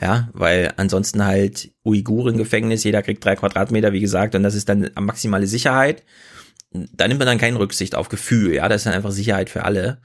[0.00, 4.90] Ja, weil ansonsten halt Uiguren-Gefängnis, jeder kriegt drei Quadratmeter, wie gesagt, und das ist dann
[4.98, 6.02] maximale Sicherheit.
[6.70, 9.64] Da nimmt man dann keine Rücksicht auf Gefühl, ja, das ist dann einfach Sicherheit für
[9.64, 9.98] alle.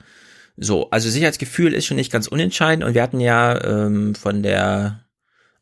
[0.58, 5.06] So, also Sicherheitsgefühl ist schon nicht ganz unentscheidend und wir hatten ja ähm, von der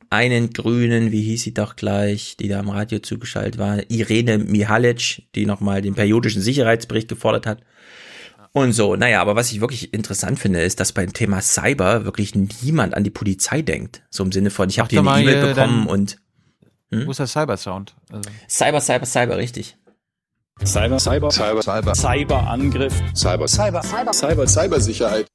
[0.10, 5.24] einen Grünen, wie hieß sie doch gleich, die da am Radio zugeschaltet war, Irene Mihalic,
[5.36, 7.60] die nochmal den periodischen Sicherheitsbericht gefordert hat.
[8.52, 12.34] Und so, naja, aber was ich wirklich interessant finde, ist, dass beim Thema Cyber wirklich
[12.34, 14.02] niemand an die Polizei denkt.
[14.10, 16.18] So im Sinne von, ich habe hier eine E-Mail bekommen und.
[16.92, 17.06] Hm?
[17.06, 17.96] Wo ist der Cyber-Sound?
[18.12, 18.30] Also.
[18.50, 19.78] Cyber, Cyber, Cyber, richtig.
[20.66, 25.28] Cyber, Cyber, Cyber, Cyber, Cyberangriff, Cyber, Cyber, Cyber, Cyber, Cybersicherheit.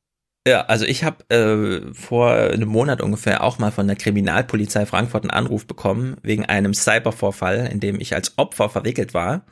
[0.47, 5.25] Ja, also ich habe äh, vor einem Monat ungefähr auch mal von der Kriminalpolizei Frankfurt
[5.25, 9.47] einen Anruf bekommen wegen einem Cybervorfall, in dem ich als Opfer verwickelt war.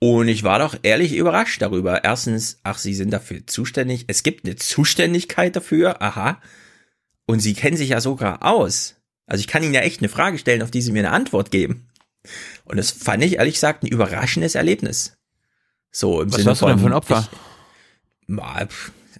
[0.00, 2.04] Und ich war doch ehrlich überrascht darüber.
[2.04, 4.04] Erstens, ach, Sie sind dafür zuständig.
[4.08, 6.02] Es gibt eine Zuständigkeit dafür.
[6.02, 6.40] Aha.
[7.26, 8.96] Und Sie kennen sich ja sogar aus.
[9.26, 11.50] Also ich kann Ihnen ja echt eine Frage stellen, auf die Sie mir eine Antwort
[11.50, 11.87] geben.
[12.64, 15.16] Und das fand ich ehrlich gesagt ein überraschendes Erlebnis.
[15.90, 17.28] So im Was Sinne hast du denn für ein Opfer?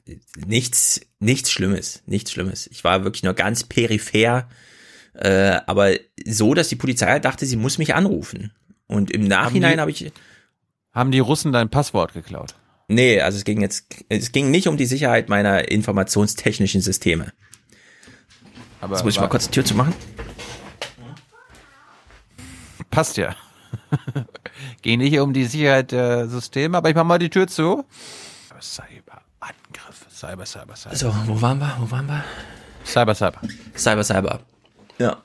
[0.04, 2.66] Ich, nichts, nichts Schlimmes, nichts Schlimmes.
[2.68, 4.48] Ich war wirklich nur ganz peripher,
[5.14, 5.92] äh, aber
[6.24, 8.52] so, dass die Polizei dachte, sie muss mich anrufen.
[8.86, 10.12] Und im Nachhinein habe ich.
[10.92, 12.54] Haben die Russen dein Passwort geklaut?
[12.88, 17.32] Nee, also es ging jetzt, es ging nicht um die Sicherheit meiner informationstechnischen Systeme.
[18.80, 19.94] Aber jetzt muss ich mal kurz die Tür zu machen.
[22.90, 23.34] Passt ja.
[24.82, 27.84] Ging nicht um die Sicherheit der Systeme, aber ich mach mal die Tür zu.
[28.60, 30.06] Cyberangriff.
[30.10, 30.96] Cyber, Cyber, Cyber.
[30.96, 31.76] So, wo waren wir?
[31.78, 32.24] Wo waren wir?
[32.84, 33.40] Cyber, Cyber.
[33.76, 34.40] Cyber, Cyber.
[34.98, 35.18] Ja.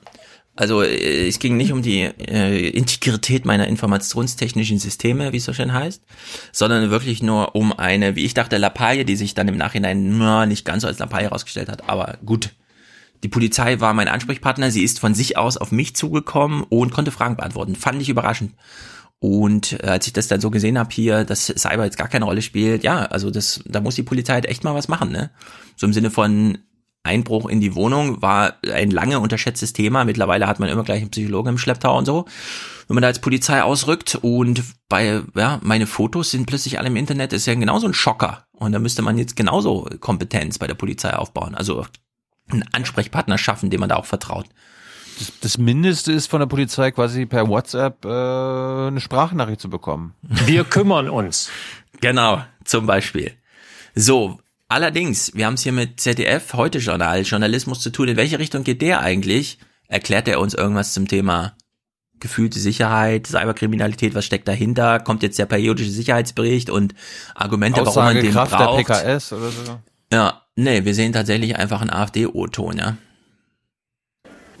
[0.56, 5.52] Also äh, es ging nicht um die äh, Integrität meiner informationstechnischen Systeme, wie es so
[5.52, 6.02] schön heißt,
[6.52, 10.46] sondern wirklich nur um eine, wie ich dachte, Lappalie, die sich dann im Nachhinein na,
[10.46, 11.88] nicht ganz so als Lappalie herausgestellt hat.
[11.88, 12.50] Aber gut,
[13.24, 17.10] die Polizei war mein Ansprechpartner, sie ist von sich aus auf mich zugekommen und konnte
[17.10, 17.74] Fragen beantworten.
[17.74, 18.52] Fand ich überraschend.
[19.18, 22.26] Und äh, als ich das dann so gesehen habe hier, dass Cyber jetzt gar keine
[22.26, 25.30] Rolle spielt, ja, also das, da muss die Polizei halt echt mal was machen, ne?
[25.74, 26.58] So im Sinne von
[27.02, 30.04] Einbruch in die Wohnung war ein lange unterschätztes Thema.
[30.04, 32.26] Mittlerweile hat man immer gleich einen Psychologen im Schlepptau und so.
[32.88, 36.96] Wenn man da als Polizei ausrückt und bei, ja, meine Fotos sind plötzlich alle im
[36.96, 38.44] Internet, ist ja genauso ein Schocker.
[38.52, 41.54] Und da müsste man jetzt genauso Kompetenz bei der Polizei aufbauen.
[41.54, 41.86] Also
[42.50, 44.46] einen Ansprechpartner schaffen, dem man da auch vertraut.
[45.18, 50.14] Das, das Mindeste ist von der Polizei quasi per WhatsApp äh, eine Sprachnachricht zu bekommen.
[50.22, 51.50] Wir kümmern uns.
[52.00, 53.32] Genau, zum Beispiel.
[53.94, 58.08] So, allerdings, wir haben es hier mit ZDF, heute Journal, Journalismus zu tun.
[58.08, 59.58] In welche Richtung geht der eigentlich?
[59.86, 61.54] Erklärt er uns irgendwas zum Thema
[62.18, 64.98] gefühlte Sicherheit, Cyberkriminalität, was steckt dahinter?
[64.98, 66.94] Kommt jetzt der periodische Sicherheitsbericht und
[67.34, 68.52] Argumente, warum man den braucht?
[68.52, 69.80] der PKS oder so?
[70.10, 72.96] Ja, nee, wir sehen tatsächlich einfach einen AfD-O-Ton, ja.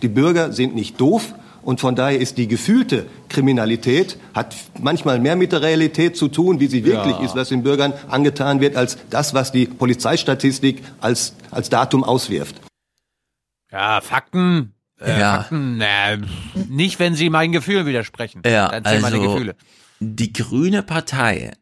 [0.02, 5.34] Die Bürger sind nicht doof und von daher ist die gefühlte Kriminalität, hat manchmal mehr
[5.36, 7.24] mit der Realität zu tun, wie sie wirklich Ja.
[7.24, 12.60] ist, was den Bürgern angetan wird, als das, was die Polizeistatistik als, als Datum auswirft.
[13.72, 14.74] Ja, Fakten.
[15.00, 15.38] Äh, Ja.
[15.40, 16.18] Fakten, äh,
[16.68, 18.42] nicht, wenn sie meinen Gefühlen widersprechen.
[18.44, 19.56] Ja, Dann zählen meine also Gefühle.
[20.00, 21.52] die Grüne Partei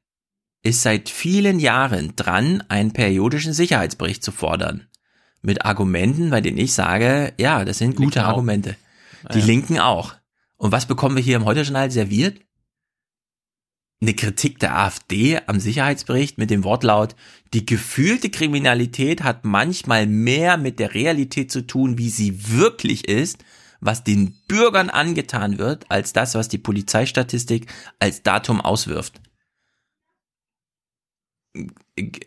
[0.63, 4.87] ist seit vielen Jahren dran, einen periodischen Sicherheitsbericht zu fordern.
[5.43, 8.29] Mit Argumenten, bei denen ich sage, ja, das sind gute Linken auch.
[8.29, 8.77] Argumente.
[9.35, 9.45] Die Ja.
[9.45, 10.15] Linken auch.
[10.57, 12.39] Und was bekommen wir hier im Heute-Journal serviert?
[14.01, 17.15] Eine Kritik der AfD am Sicherheitsbericht mit dem Wortlaut,
[17.55, 23.45] die gefühlte Kriminalität hat manchmal mehr mit der Realität zu tun, wie sie wirklich ist,
[23.81, 27.67] was den Bürgern angetan wird, als das, was die Polizeistatistik
[28.01, 29.21] als Datum auswirft.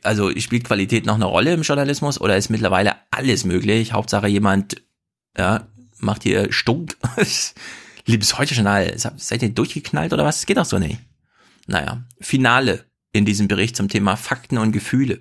[0.04, 3.94] Also spielt Qualität noch eine Rolle im Journalismus oder ist mittlerweile alles möglich?
[3.94, 4.84] Hauptsache jemand
[5.38, 5.68] ja,
[6.00, 6.98] macht hier Stunk.
[8.06, 10.38] Liebes Heute-Journal, seid ihr durchgeknallt oder was?
[10.38, 11.00] Das geht doch so nicht.
[11.66, 15.20] Naja, Finale in diesem Bericht zum Thema Fakten und Gefühle.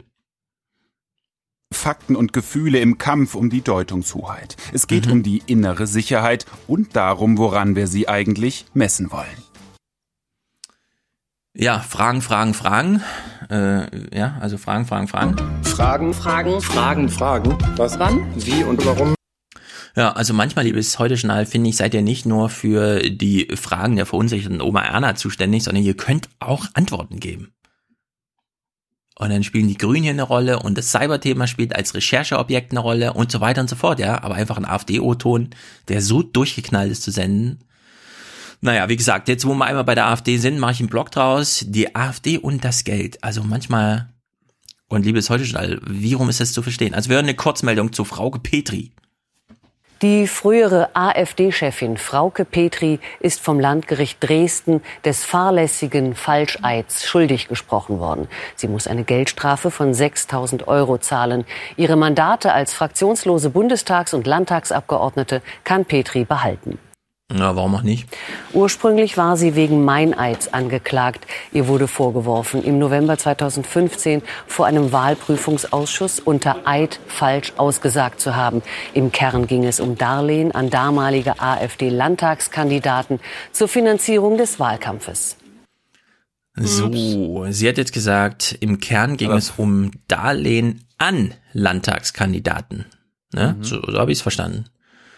[1.72, 4.56] Fakten und Gefühle im Kampf um die Deutungshoheit.
[4.72, 9.53] Es geht um die innere Sicherheit und darum, woran wir sie eigentlich messen wollen.
[11.56, 13.00] Ja, Fragen, Fragen, Fragen.
[13.48, 15.36] Äh, ja, also Fragen, Fragen, Fragen.
[15.62, 17.56] Fragen, Fragen, Fragen, Fragen.
[17.76, 17.96] Was?
[18.00, 18.26] Wann?
[18.34, 19.14] Wie und warum?
[19.94, 24.04] Ja, also manchmal, liebes Heute-Journal, finde ich, seid ihr nicht nur für die Fragen der
[24.04, 27.52] verunsicherten Oma Erna zuständig, sondern ihr könnt auch Antworten geben.
[29.16, 32.80] Und dann spielen die Grünen hier eine Rolle und das Cyberthema spielt als Rechercheobjekt eine
[32.80, 34.20] Rolle und so weiter und so fort, ja.
[34.24, 35.50] Aber einfach ein AfD-O-Ton,
[35.86, 37.60] der so durchgeknallt ist zu senden.
[38.64, 41.10] Naja, wie gesagt, jetzt wo wir einmal bei der AfD sind, mache ich einen Blog
[41.10, 41.66] draus.
[41.68, 43.22] Die AfD und das Geld.
[43.22, 44.08] Also manchmal,
[44.88, 45.44] und liebes heute
[45.86, 46.94] wie rum ist das zu verstehen?
[46.94, 48.92] Also wir hören eine Kurzmeldung zu Frauke Petri.
[50.00, 58.28] Die frühere AfD-Chefin Frauke Petri ist vom Landgericht Dresden des fahrlässigen Falscheids schuldig gesprochen worden.
[58.56, 61.44] Sie muss eine Geldstrafe von 6000 Euro zahlen.
[61.76, 66.78] Ihre Mandate als fraktionslose Bundestags- und Landtagsabgeordnete kann Petri behalten.
[67.36, 68.06] Na, warum auch nicht?
[68.52, 71.26] Ursprünglich war sie wegen Meineids angeklagt.
[71.52, 78.62] Ihr wurde vorgeworfen, im November 2015 vor einem Wahlprüfungsausschuss unter Eid falsch ausgesagt zu haben.
[78.92, 83.18] Im Kern ging es um Darlehen an damalige AfD-Landtagskandidaten
[83.50, 85.36] zur Finanzierung des Wahlkampfes.
[86.56, 92.84] So, sie hat jetzt gesagt, im Kern ging Aber es um Darlehen an Landtagskandidaten.
[93.32, 93.56] Ne?
[93.58, 93.64] Mhm.
[93.64, 94.66] So, so habe ich es verstanden.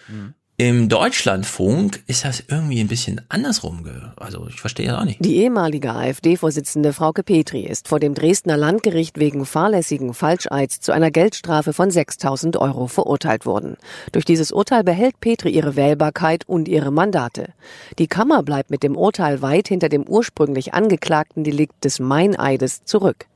[0.09, 0.33] Mhm.
[0.59, 3.85] Im Deutschlandfunk ist das irgendwie ein bisschen andersrum.
[4.17, 5.23] Also ich verstehe das auch nicht.
[5.23, 11.11] Die ehemalige AfD-Vorsitzende Frauke Petri ist vor dem Dresdner Landgericht wegen fahrlässigen Falscheids zu einer
[11.11, 13.77] Geldstrafe von 6000 Euro verurteilt worden.
[14.13, 17.53] Durch dieses Urteil behält Petri ihre Wählbarkeit und ihre Mandate.
[17.99, 23.27] Die Kammer bleibt mit dem Urteil weit hinter dem ursprünglich angeklagten Delikt des Meineides zurück.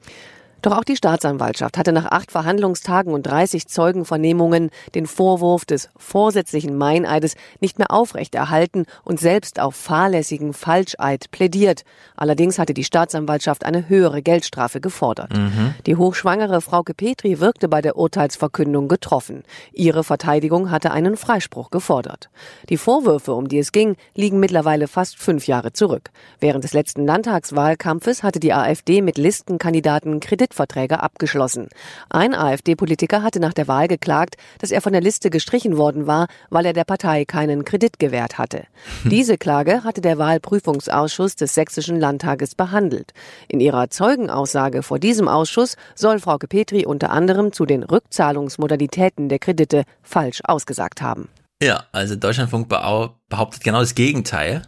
[0.63, 6.77] Doch auch die Staatsanwaltschaft hatte nach acht Verhandlungstagen und 30 Zeugenvernehmungen den Vorwurf des vorsätzlichen
[6.77, 11.85] Meineides nicht mehr aufrechterhalten und selbst auf fahrlässigen Falscheid plädiert.
[12.17, 15.35] Allerdings hatte die Staatsanwaltschaft eine höhere Geldstrafe gefordert.
[15.35, 15.75] Mhm.
[15.87, 19.45] Die hochschwangere Frauke Petri wirkte bei der Urteilsverkündung getroffen.
[19.73, 22.29] Ihre Verteidigung hatte einen Freispruch gefordert.
[22.69, 26.11] Die Vorwürfe, um die es ging, liegen mittlerweile fast fünf Jahre zurück.
[26.39, 31.69] Während des letzten Landtagswahlkampfes hatte die AfD mit Listenkandidaten Kredit Kreditverträge abgeschlossen.
[32.09, 36.27] Ein AfD-Politiker hatte nach der Wahl geklagt, dass er von der Liste gestrichen worden war,
[36.51, 38.65] weil er der Partei keinen Kredit gewährt hatte.
[39.03, 39.11] Hm.
[39.11, 43.13] Diese Klage hatte der Wahlprüfungsausschuss des Sächsischen Landtages behandelt.
[43.49, 49.39] In ihrer Zeugenaussage vor diesem Ausschuss soll Frauke Petri unter anderem zu den Rückzahlungsmodalitäten der
[49.39, 51.29] Kredite falsch ausgesagt haben.
[51.63, 54.63] Ja, also Deutschlandfunk behauptet genau das Gegenteil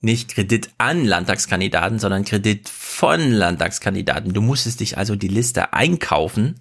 [0.00, 4.32] nicht Kredit an Landtagskandidaten, sondern Kredit von Landtagskandidaten.
[4.32, 6.60] Du musstest dich also die Liste einkaufen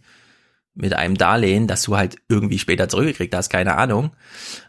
[0.76, 4.12] mit einem Darlehen, das du halt irgendwie später zurückgekriegt hast, keine Ahnung.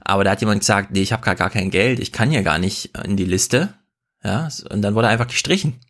[0.01, 2.59] Aber da hat jemand gesagt, nee, ich habe gar, kein Geld, ich kann ja gar
[2.59, 3.75] nicht in die Liste.
[4.23, 5.81] Ja, und dann wurde einfach gestrichen.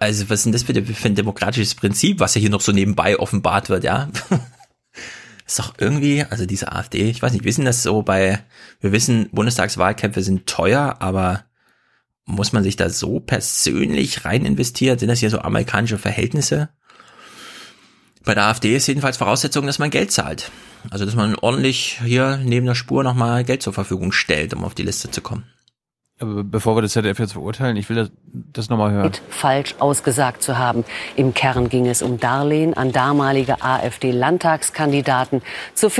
[0.00, 3.18] Also was ist denn das für ein demokratisches Prinzip, was ja hier noch so nebenbei
[3.18, 4.08] offenbart wird, ja?
[5.46, 8.40] ist doch irgendwie, also diese AfD, ich weiß nicht, wissen das so bei,
[8.80, 11.44] wir wissen, Bundestagswahlkämpfe sind teuer, aber
[12.24, 14.98] muss man sich da so persönlich rein investieren?
[14.98, 16.68] Sind das hier so amerikanische Verhältnisse?
[18.24, 20.52] Bei der AfD ist jedenfalls Voraussetzung, dass man Geld zahlt.
[20.90, 24.74] Also, dass man ordentlich hier neben der Spur nochmal Geld zur Verfügung stellt, um auf
[24.74, 25.44] die Liste zu kommen.
[26.20, 29.10] Aber bevor wir das ZDF jetzt verurteilen, ich will das, das nochmal hören.
[29.28, 30.84] Falsch ausgesagt zu haben.
[31.16, 35.42] Im Kern ging es um Darlehen an damalige AfD-Landtagskandidaten
[35.74, 35.90] zu.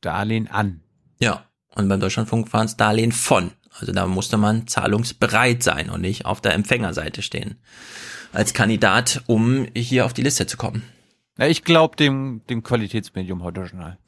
[0.00, 0.80] Darlehen an.
[1.18, 1.44] Ja.
[1.74, 3.52] Und beim Deutschlandfunk waren es Darlehen von.
[3.78, 7.56] Also da musste man zahlungsbereit sein und nicht auf der Empfängerseite stehen.
[8.32, 10.82] Als Kandidat, um hier auf die Liste zu kommen.
[11.38, 13.98] Ja, ich glaube dem, dem Qualitätsmedium heute Journal.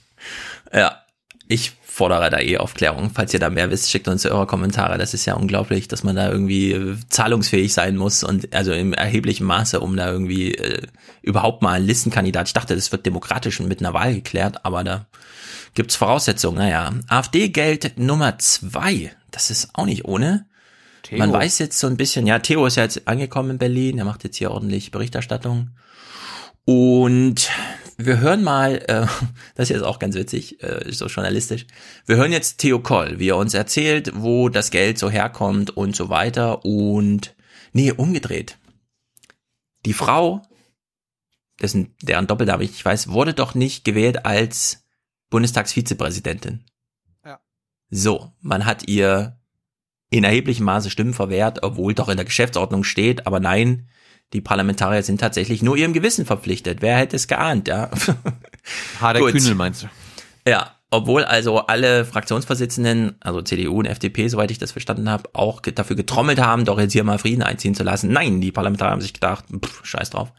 [0.72, 1.02] ja,
[1.48, 3.10] ich fordere da eh Aufklärung.
[3.12, 4.98] Falls ihr da mehr wisst, schickt uns eure Kommentare.
[4.98, 8.92] Das ist ja unglaublich, dass man da irgendwie äh, zahlungsfähig sein muss und also im
[8.92, 10.86] erheblichen Maße, um da irgendwie äh,
[11.22, 12.46] überhaupt mal ein Listenkandidat.
[12.46, 15.06] Ich dachte, das wird demokratisch und mit einer Wahl geklärt, aber da
[15.74, 16.58] gibt's Voraussetzungen.
[16.58, 20.46] Naja, AfD-Geld Nummer zwei, das ist auch nicht ohne.
[21.02, 21.18] Theo.
[21.18, 24.04] Man weiß jetzt so ein bisschen, ja, Theo ist ja jetzt angekommen in Berlin, er
[24.04, 25.70] macht jetzt hier ordentlich Berichterstattung.
[26.64, 27.50] Und
[27.96, 29.06] wir hören mal, äh,
[29.54, 31.66] das ist jetzt auch ganz witzig, äh, so journalistisch.
[32.06, 35.96] Wir hören jetzt Theo Koll, wie er uns erzählt, wo das Geld so herkommt und
[35.96, 36.64] so weiter.
[36.64, 37.34] Und
[37.72, 38.58] nee, umgedreht.
[39.86, 40.42] Die Frau,
[41.60, 44.79] dessen, deren Doppelname ich nicht weiß, wurde doch nicht gewählt als
[45.30, 46.64] Bundestagsvizepräsidentin.
[47.24, 47.40] Ja.
[47.90, 49.38] So, man hat ihr
[50.10, 53.88] in erheblichem Maße Stimmen verwehrt, obwohl doch in der Geschäftsordnung steht, aber nein,
[54.32, 56.82] die Parlamentarier sind tatsächlich nur ihrem Gewissen verpflichtet.
[56.82, 57.90] Wer hätte es geahnt, ja?
[59.00, 59.88] Hader Kühnel meinst du?
[60.46, 65.60] Ja, obwohl also alle Fraktionsvorsitzenden, also CDU und FDP, soweit ich das verstanden habe, auch
[65.60, 68.12] dafür getrommelt haben, doch jetzt hier mal Frieden einziehen zu lassen.
[68.12, 70.32] Nein, die Parlamentarier haben sich gedacht, pff, scheiß drauf.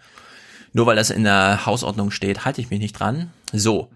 [0.73, 3.31] Nur weil das in der Hausordnung steht, halte ich mich nicht dran.
[3.53, 3.89] So,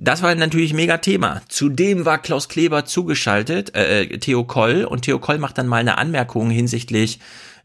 [0.00, 1.42] das war natürlich mega Thema.
[1.48, 5.78] Zudem war Klaus Kleber zugeschaltet, äh, äh, Theo Koll, und Theo Koll macht dann mal
[5.78, 7.18] eine Anmerkung hinsichtlich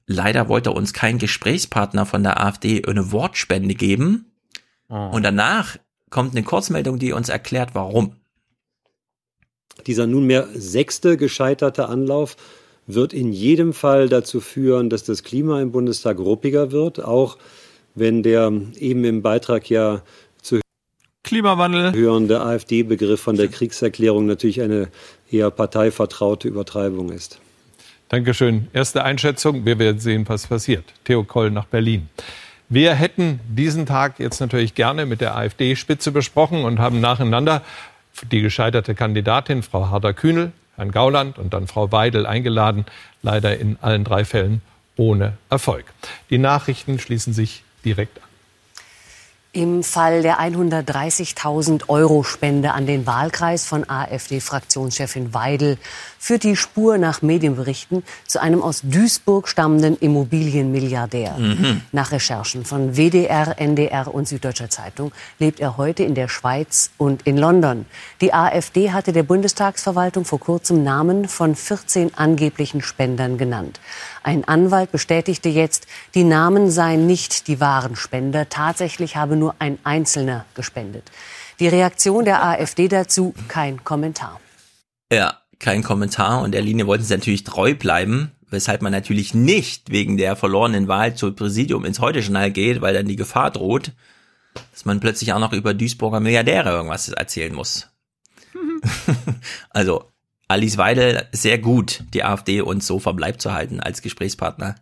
[0.07, 4.31] leider wollte uns kein Gesprächspartner von der AfD eine Wortspende geben.
[4.89, 5.09] Oh.
[5.13, 5.77] Und danach
[6.09, 8.15] kommt eine Kurzmeldung, die uns erklärt, warum.
[9.87, 12.35] Dieser nunmehr sechste gescheiterte Anlauf
[12.85, 17.37] wird in jedem Fall dazu führen, dass das Klima im Bundestag ruppiger wird, auch
[17.95, 20.03] wenn der eben im Beitrag ja
[21.23, 24.89] Klimawandel hörende AfD-Begriff von der Kriegserklärung natürlich eine
[25.31, 27.39] eher parteivertraute Übertreibung ist.
[28.09, 28.67] Dankeschön.
[28.73, 29.65] Erste Einschätzung.
[29.65, 30.83] Wir werden sehen, was passiert.
[31.05, 32.09] Theo Koll nach Berlin.
[32.69, 37.63] Wir hätten diesen Tag jetzt natürlich gerne mit der AfD-Spitze besprochen und haben nacheinander
[38.31, 42.85] die gescheiterte Kandidatin, Frau Harder-Kühnel, Herrn Gauland und dann Frau Weidel eingeladen.
[43.21, 44.61] Leider in allen drei Fällen
[44.97, 45.85] ohne Erfolg.
[46.29, 48.32] Die Nachrichten schließen sich direkt an.
[49.56, 55.77] Im Fall der 130.000 Euro Spende an den Wahlkreis von AfD-Fraktionschefin Weidel
[56.23, 61.33] führt die Spur nach Medienberichten zu einem aus Duisburg stammenden Immobilienmilliardär.
[61.33, 61.81] Mhm.
[61.91, 67.23] Nach Recherchen von WDR, NDR und Süddeutscher Zeitung lebt er heute in der Schweiz und
[67.23, 67.85] in London.
[68.21, 73.81] Die AfD hatte der Bundestagsverwaltung vor kurzem Namen von 14 angeblichen Spendern genannt.
[74.23, 78.47] Ein Anwalt bestätigte jetzt, die Namen seien nicht die wahren Spender.
[78.47, 81.11] Tatsächlich habe nur ein Einzelner gespendet.
[81.59, 84.39] Die Reaktion der AfD dazu kein Kommentar.
[85.11, 86.42] Ja, kein Kommentar.
[86.42, 90.88] Und der Linie wollten sie natürlich treu bleiben, weshalb man natürlich nicht wegen der verlorenen
[90.88, 93.92] Wahl zum Präsidium ins Heute-Journal geht, weil dann die Gefahr droht,
[94.72, 97.88] dass man plötzlich auch noch über Duisburger Milliardäre irgendwas erzählen muss.
[99.72, 100.11] also
[100.48, 104.75] Alice Weidel sehr gut, die AfD uns so verbleibt zu halten als Gesprächspartner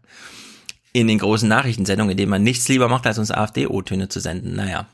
[0.94, 4.56] in den großen Nachrichtensendungen, in denen man nichts lieber macht, als uns AfD-O-Töne zu senden.
[4.56, 4.88] Naja.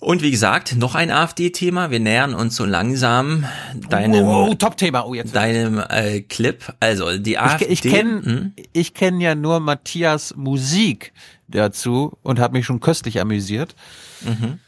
[0.00, 1.90] Und wie gesagt, noch ein AfD-Thema.
[1.90, 3.44] Wir nähern uns so langsam
[3.90, 5.04] deinem, oh, Top-Thema.
[5.04, 6.62] Oh, jetzt deinem äh, Clip.
[6.78, 7.64] Also die AfD.
[7.64, 8.52] Ich, ich kenne hm?
[8.72, 11.12] ich kenn ja nur Matthias Musik
[11.48, 13.74] dazu und habe mich schon köstlich amüsiert.
[14.20, 14.60] Mhm.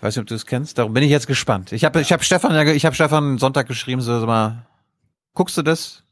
[0.00, 0.78] Weiß nicht, ob du das kennst.
[0.78, 1.70] Darum bin ich jetzt gespannt.
[1.72, 4.66] Ich habe ich hab Stefan, ich habe Stefan Sonntag geschrieben, so sag mal,
[5.34, 6.02] guckst du das?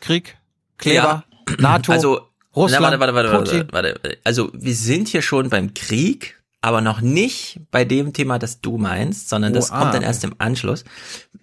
[0.00, 0.36] Krieg,
[0.78, 1.56] Kleber, ja.
[1.58, 2.20] NATO, also,
[2.54, 4.18] Russland, na, warte, warte, warte, warte, warte.
[4.24, 8.78] Also wir sind hier schon beim Krieg, aber noch nicht bei dem Thema, das du
[8.78, 10.84] meinst, sondern das oh, ah, kommt dann erst im Anschluss.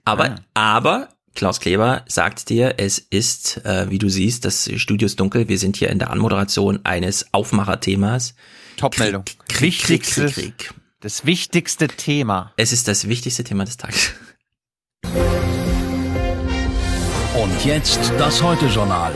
[0.06, 0.36] Aber, ah.
[0.54, 5.48] aber Klaus Kleber sagt dir, es ist, äh, wie du siehst, das Studio ist dunkel.
[5.48, 8.34] Wir sind hier in der Anmoderation eines Aufmacherthemas.
[8.78, 9.26] Topmeldung.
[9.48, 10.74] Krieg, Krieg, Krieg, Krieg, Krieg.
[11.02, 12.54] Das wichtigste Thema.
[12.58, 14.14] Es ist das wichtigste Thema des Tages.
[17.36, 19.14] Und jetzt das Heute-Journal.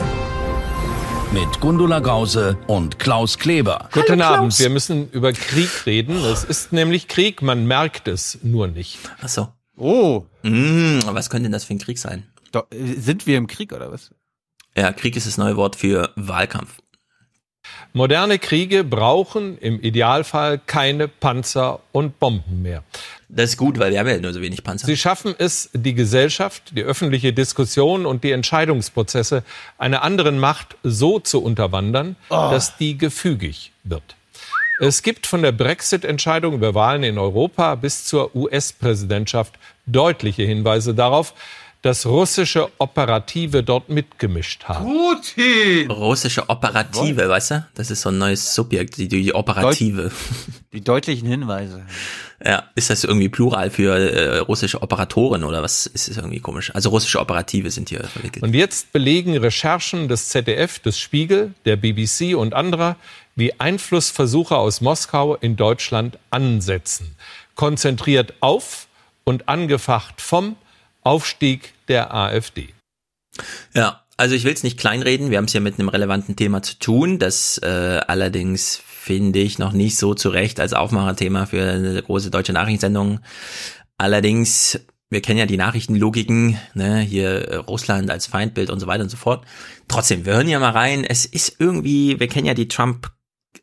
[1.34, 3.88] Mit Gundula Gause und Klaus Kleber.
[3.92, 4.56] Guten Hallo, Abend.
[4.60, 6.14] Wir müssen über Krieg reden.
[6.14, 9.00] Es ist nämlich Krieg, man merkt es nur nicht.
[9.20, 9.48] Ach so.
[9.76, 10.26] Oh.
[10.44, 12.22] Mm, was könnte denn das für ein Krieg sein?
[12.52, 14.14] Doch, sind wir im Krieg oder was?
[14.76, 16.78] Ja, Krieg ist das neue Wort für Wahlkampf.
[17.92, 22.82] Moderne Kriege brauchen im Idealfall keine Panzer und Bomben mehr.
[23.28, 24.86] Das ist gut, weil wir haben ja nur so wenig Panzer.
[24.86, 29.42] Sie schaffen es, die Gesellschaft, die öffentliche Diskussion und die Entscheidungsprozesse
[29.78, 32.34] einer anderen Macht so zu unterwandern, oh.
[32.50, 34.16] dass die gefügig wird.
[34.80, 39.54] Es gibt von der Brexit-Entscheidung über Wahlen in Europa bis zur US-Präsidentschaft
[39.86, 41.34] deutliche Hinweise darauf,
[41.84, 44.86] dass russische Operative dort mitgemischt haben.
[44.86, 45.90] Putin!
[45.90, 47.28] Russische Operative, What?
[47.28, 47.66] weißt du?
[47.74, 50.04] Das ist so ein neues Subjekt, die, die Operative.
[50.04, 50.12] Deut
[50.72, 51.84] die deutlichen Hinweise.
[52.42, 56.74] Ja, ist das irgendwie Plural für äh, russische Operatoren oder was ist das irgendwie komisch?
[56.74, 58.42] Also russische Operative sind hier verwickelt.
[58.42, 62.96] Und jetzt belegen Recherchen des ZDF, des Spiegel, der BBC und anderer,
[63.36, 67.14] wie Einflussversuche aus Moskau in Deutschland ansetzen.
[67.56, 68.86] Konzentriert auf
[69.24, 70.56] und angefacht vom
[71.04, 72.68] Aufstieg der AfD.
[73.74, 76.62] Ja, also ich will es nicht kleinreden, wir haben es ja mit einem relevanten Thema
[76.62, 82.02] zu tun, das äh, allerdings finde ich noch nicht so zurecht als Aufmacherthema für eine
[82.02, 83.20] große deutsche Nachrichtensendung.
[83.98, 89.10] Allerdings, wir kennen ja die Nachrichtenlogiken, ne, hier Russland als Feindbild und so weiter und
[89.10, 89.44] so fort.
[89.88, 93.12] Trotzdem, wir hören ja mal rein, es ist irgendwie, wir kennen ja die Trump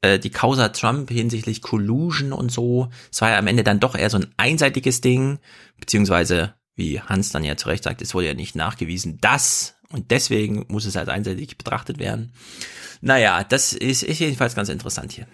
[0.02, 2.90] äh, die Causa Trump hinsichtlich Collusion und so.
[3.12, 5.40] Es war ja am Ende dann doch eher so ein einseitiges Ding,
[5.80, 10.10] beziehungsweise wie Hans dann ja zu Recht sagt, es wurde ja nicht nachgewiesen, dass und
[10.10, 12.32] deswegen muss es als einseitig betrachtet werden.
[13.02, 15.28] Naja, das ist, ist jedenfalls ganz interessant hier.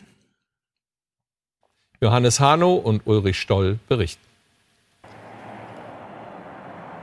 [2.02, 4.22] Johannes Hano und Ulrich Stoll berichten.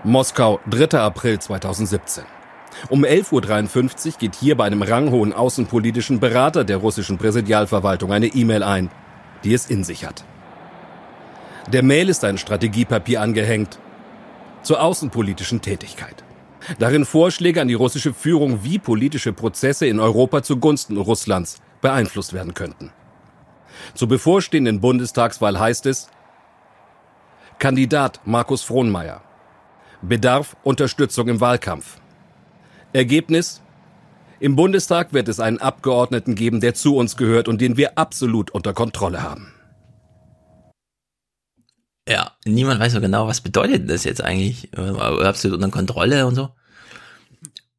[0.05, 0.98] Moskau, 3.
[0.98, 2.24] April 2017.
[2.90, 8.62] Um 11.53 Uhr geht hier bei einem ranghohen außenpolitischen Berater der russischen Präsidialverwaltung eine E-Mail
[8.62, 8.90] ein,
[9.44, 10.24] die es in sich hat.
[11.73, 13.78] Der Mail ist ein Strategiepapier angehängt
[14.65, 16.25] zur außenpolitischen Tätigkeit.
[16.78, 22.55] Darin Vorschläge an die russische Führung, wie politische Prozesse in Europa zugunsten Russlands beeinflusst werden
[22.55, 22.91] könnten.
[23.94, 26.09] Zur bevorstehenden Bundestagswahl heißt es,
[27.59, 29.23] Kandidat Markus Frohnmeier.
[30.02, 31.99] Bedarf Unterstützung im Wahlkampf.
[32.93, 33.62] Ergebnis?
[34.41, 38.51] Im Bundestag wird es einen Abgeordneten geben, der zu uns gehört und den wir absolut
[38.51, 39.53] unter Kontrolle haben.
[42.08, 44.68] Ja, niemand weiß so genau, was bedeutet das jetzt eigentlich.
[44.76, 46.50] Absolut unter Kontrolle und so.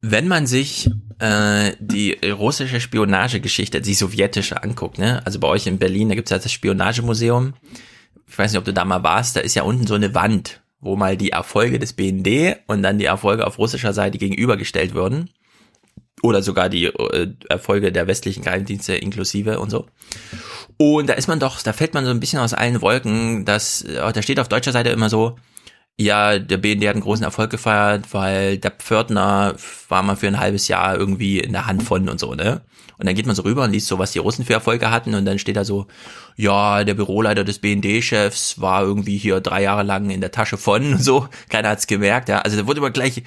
[0.00, 5.24] Wenn man sich äh, die russische Spionagegeschichte, die sowjetische anguckt, ne?
[5.24, 7.54] Also bei euch in Berlin, da gibt's ja das Spionagemuseum.
[8.28, 10.60] Ich weiß nicht, ob du da mal warst, da ist ja unten so eine Wand,
[10.80, 15.30] wo mal die Erfolge des BND und dann die Erfolge auf russischer Seite gegenübergestellt würden.
[16.22, 19.86] Oder sogar die äh, Erfolge der westlichen Geheimdienste inklusive und so.
[20.78, 23.82] Und da ist man doch, da fällt man so ein bisschen aus allen Wolken, dass,
[23.82, 25.36] äh, da steht auf deutscher Seite immer so,
[25.98, 29.56] ja, der BND hat einen großen Erfolg gefeiert, weil der Pförtner
[29.88, 32.60] war mal für ein halbes Jahr irgendwie in der Hand von und so, ne?
[32.98, 35.14] Und dann geht man so rüber und liest so, was die Russen für Erfolge hatten
[35.14, 35.86] und dann steht da so,
[36.36, 40.92] ja, der Büroleiter des BND-Chefs war irgendwie hier drei Jahre lang in der Tasche von
[40.94, 42.40] und so, keiner hat's gemerkt, ja.
[42.40, 43.22] Also da wurde immer gleich,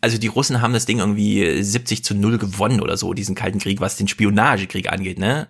[0.00, 3.58] also die Russen haben das Ding irgendwie 70 zu 0 gewonnen oder so, diesen Kalten
[3.58, 5.48] Krieg, was den Spionagekrieg angeht, ne?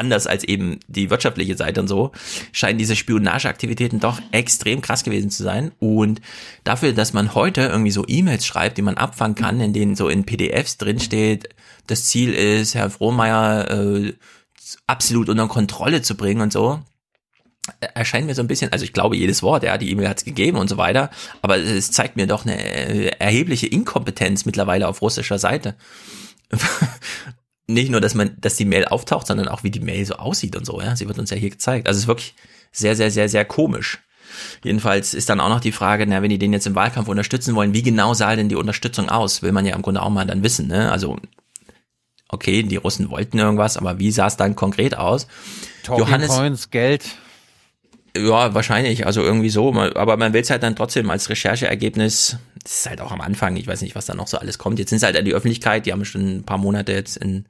[0.00, 2.12] anders als eben die wirtschaftliche Seite und so,
[2.52, 5.72] scheinen diese Spionageaktivitäten doch extrem krass gewesen zu sein.
[5.78, 6.20] Und
[6.64, 10.08] dafür, dass man heute irgendwie so E-Mails schreibt, die man abfangen kann, in denen so
[10.08, 11.50] in PDFs drinsteht,
[11.86, 14.14] das Ziel ist, Herr Frohmeier äh,
[14.86, 16.80] absolut unter Kontrolle zu bringen und so,
[17.94, 20.24] erscheint mir so ein bisschen, also ich glaube jedes Wort, ja, die E-Mail hat es
[20.24, 21.10] gegeben und so weiter,
[21.42, 25.76] aber es zeigt mir doch eine erhebliche Inkompetenz mittlerweile auf russischer Seite
[27.66, 30.56] nicht nur, dass man, dass die Mail auftaucht, sondern auch wie die Mail so aussieht
[30.56, 30.96] und so, ja.
[30.96, 31.86] Sie wird uns ja hier gezeigt.
[31.86, 32.34] Also es ist wirklich
[32.72, 33.98] sehr, sehr, sehr, sehr komisch.
[34.62, 37.54] Jedenfalls ist dann auch noch die Frage, na, wenn die den jetzt im Wahlkampf unterstützen
[37.54, 39.42] wollen, wie genau sah denn die Unterstützung aus?
[39.42, 40.90] Will man ja im Grunde auch mal dann wissen, ne?
[40.92, 41.16] Also,
[42.28, 45.26] okay, die Russen wollten irgendwas, aber wie sah es dann konkret aus?
[45.82, 47.04] Talking Johannes, Points, Geld.
[48.16, 52.80] Ja, wahrscheinlich, also irgendwie so, aber man will es halt dann trotzdem als Rechercheergebnis, das
[52.80, 54.78] ist halt auch am Anfang, ich weiß nicht, was da noch so alles kommt.
[54.78, 57.46] Jetzt sind es halt an die Öffentlichkeit, die haben schon ein paar Monate jetzt in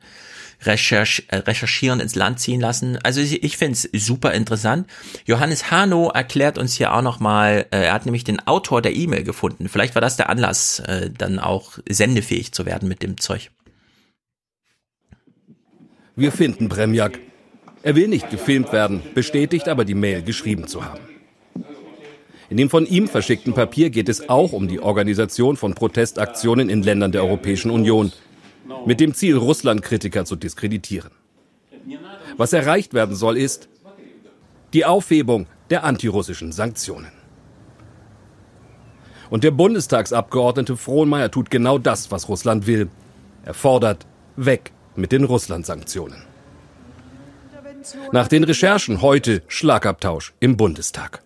[0.62, 2.98] Recherch, äh, recherchieren ins Land ziehen lassen.
[3.02, 4.86] Also ich, ich finde es super interessant.
[5.24, 9.24] Johannes Hano erklärt uns hier auch nochmal, äh, er hat nämlich den Autor der E-Mail
[9.24, 9.68] gefunden.
[9.68, 13.50] Vielleicht war das der Anlass, äh, dann auch sendefähig zu werden mit dem Zeug.
[16.16, 17.18] Wir finden Bremjak.
[17.82, 21.00] Er will nicht gefilmt werden, bestätigt aber die Mail geschrieben zu haben.
[22.50, 26.82] In dem von ihm verschickten Papier geht es auch um die Organisation von Protestaktionen in
[26.82, 28.12] Ländern der Europäischen Union,
[28.86, 31.10] mit dem Ziel, Russland-Kritiker zu diskreditieren.
[32.36, 33.68] Was erreicht werden soll, ist
[34.72, 37.12] die Aufhebung der antirussischen Sanktionen.
[39.30, 42.88] Und der Bundestagsabgeordnete Frohnmeier tut genau das, was Russland will.
[43.44, 46.29] Er fordert weg mit den Russland-Sanktionen.
[48.12, 51.22] Nach den Recherchen heute Schlagabtausch im Bundestag.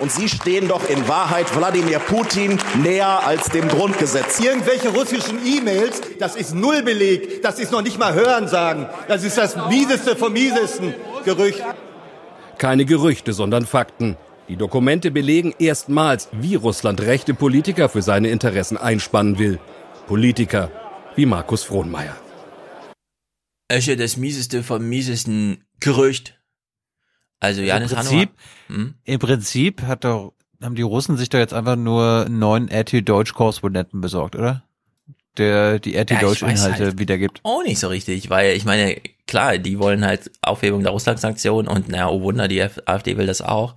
[0.00, 4.40] Und Sie stehen doch in Wahrheit Wladimir Putin näher als dem Grundgesetz.
[4.40, 8.86] Irgendwelche russischen E-Mails, das ist Nullbeleg, das ist noch nicht mal Hörensagen.
[9.06, 10.94] Das ist das mieseste vom miesesten
[11.24, 11.62] Gerücht.
[12.58, 14.16] Keine Gerüchte, sondern Fakten.
[14.48, 19.58] Die Dokumente belegen erstmals, wie Russland rechte Politiker für seine Interessen einspannen will.
[20.06, 20.70] Politiker
[21.14, 22.16] wie Markus Frohnmeier.
[23.68, 26.38] Ist ja das mieseste vom miesesten Gerücht.
[27.40, 28.30] Also Janis Im Prinzip,
[28.68, 28.94] hm?
[29.04, 34.36] im Prinzip hat doch, haben die Russen sich da jetzt einfach nur neun RT-Deutsch-Korrespondenten besorgt,
[34.36, 34.64] oder?
[35.36, 37.40] Der die RT-Deutsch-Inhalte halt wiedergibt.
[37.42, 41.88] Auch nicht so richtig, weil ich meine, klar, die wollen halt Aufhebung der Russland-Sanktionen und
[41.88, 43.74] naja, oh Wunder, die AfD will das auch.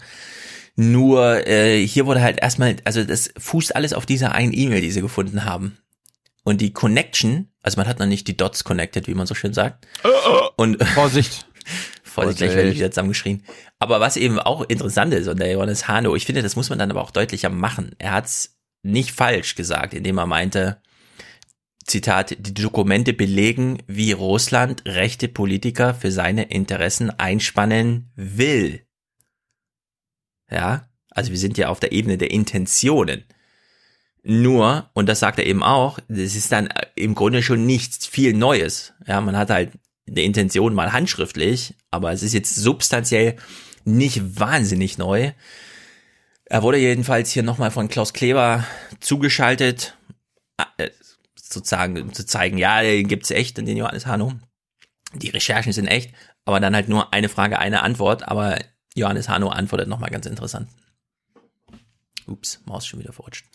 [0.76, 4.92] Nur äh, hier wurde halt erstmal, also das fußt alles auf dieser einen E-Mail, die
[4.92, 5.78] sie gefunden haben.
[6.48, 9.54] Und die Connection, also man hat noch nicht die Dots connected, wie man so schön
[9.54, 9.86] sagt.
[10.56, 11.46] Und Vorsicht.
[12.02, 13.44] Vorsicht, gleich werde ich wieder zusammengeschrien.
[13.80, 16.80] Aber was eben auch interessant ist, und der Johannes Hano, ich finde, das muss man
[16.80, 17.98] dann aber auch deutlicher machen.
[17.98, 20.82] Er hat es nicht falsch gesagt, indem er meinte,
[21.84, 28.88] Zitat, die Dokumente belegen, wie Russland rechte Politiker für seine Interessen einspannen will.
[30.50, 33.26] Ja, also wir sind ja auf der Ebene der Intentionen.
[34.24, 38.34] Nur, und das sagt er eben auch, das ist dann im Grunde schon nichts viel
[38.34, 38.94] Neues.
[39.06, 39.72] Ja, man hat halt
[40.08, 43.38] eine Intention mal handschriftlich, aber es ist jetzt substanziell
[43.86, 45.32] nicht wahnsinnig neu.
[46.46, 48.66] Er wurde jedenfalls hier nochmal von Klaus Kleber
[49.00, 49.98] zugeschaltet,
[50.78, 50.90] äh,
[51.36, 54.34] sozusagen um zu zeigen, ja, den gibt's echt, den Johannes Hano.
[55.14, 56.14] Die Recherchen sind echt,
[56.46, 58.60] aber dann halt nur eine Frage, eine Antwort, aber
[58.96, 60.70] Johannes Hano antwortet nochmal ganz interessant.
[62.26, 63.46] Ups, Maus schon wieder verrutscht.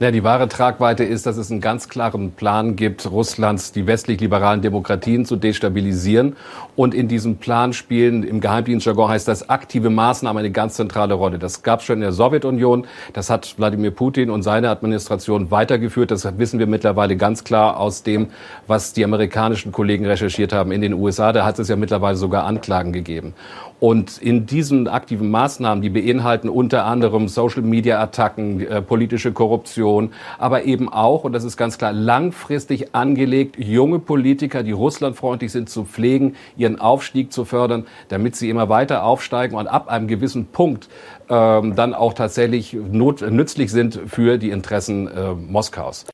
[0.00, 4.62] Na, die wahre Tragweite ist, dass es einen ganz klaren Plan gibt, Russlands, die westlich-liberalen
[4.62, 6.36] Demokratien zu destabilisieren.
[6.76, 11.40] Und in diesem Plan spielen, im Geheimdienstjargon heißt das, aktive Maßnahmen eine ganz zentrale Rolle.
[11.40, 12.86] Das gab es schon in der Sowjetunion.
[13.12, 16.12] Das hat Wladimir Putin und seine Administration weitergeführt.
[16.12, 18.28] Das wissen wir mittlerweile ganz klar aus dem,
[18.68, 21.32] was die amerikanischen Kollegen recherchiert haben in den USA.
[21.32, 23.34] Da hat es ja mittlerweile sogar Anklagen gegeben.
[23.80, 30.88] Und in diesen aktiven Maßnahmen, die beinhalten unter anderem Social-Media-Attacken, äh, politische Korruption, aber eben
[30.88, 36.34] auch, und das ist ganz klar, langfristig angelegt, junge Politiker, die russlandfreundlich sind, zu pflegen,
[36.56, 40.88] ihren Aufstieg zu fördern, damit sie immer weiter aufsteigen und ab einem gewissen Punkt
[41.28, 46.06] ähm, dann auch tatsächlich not, nützlich sind für die Interessen äh, Moskaus.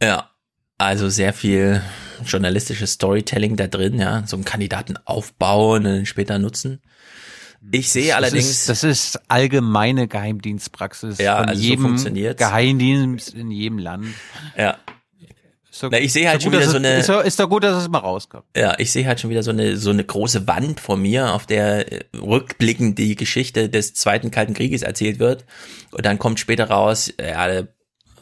[0.00, 0.30] Ja,
[0.78, 1.82] also sehr viel
[2.26, 6.80] journalistisches Storytelling da drin, ja, so einen Kandidaten aufbauen und später nutzen.
[7.72, 8.48] Ich sehe das allerdings.
[8.50, 14.06] Ist, das ist allgemeine Geheimdienstpraxis ja, von also jedem so Geheimdienst in jedem Land.
[14.56, 14.76] Ja.
[15.70, 16.88] Ist doch, Na, ich sehe halt schon wieder so dass eine.
[16.94, 18.44] es- Ist doch, ist doch gut, dass es mal rauskommt.
[18.56, 21.46] Ja, ich sehe halt schon wieder so eine so eine große Wand vor mir, auf
[21.46, 25.44] der äh, rückblickend die Geschichte des Zweiten Kalten Krieges erzählt wird.
[25.90, 27.62] Und dann kommt später raus, ja,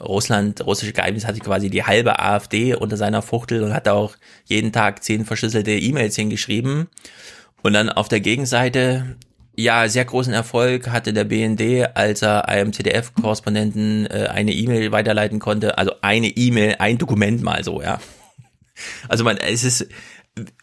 [0.00, 4.72] Russland, russische Geheimdienst hatte quasi die halbe AfD unter seiner Fuchtel und hat auch jeden
[4.72, 6.88] Tag zehn verschlüsselte E-Mails hingeschrieben.
[7.62, 9.16] Und dann auf der Gegenseite,
[9.56, 15.38] ja, sehr großen Erfolg hatte der BND, als er einem ZDF-Korrespondenten äh, eine E-Mail weiterleiten
[15.38, 15.78] konnte.
[15.78, 17.98] Also eine E-Mail, ein Dokument mal so, ja.
[19.08, 19.88] Also man, es ist,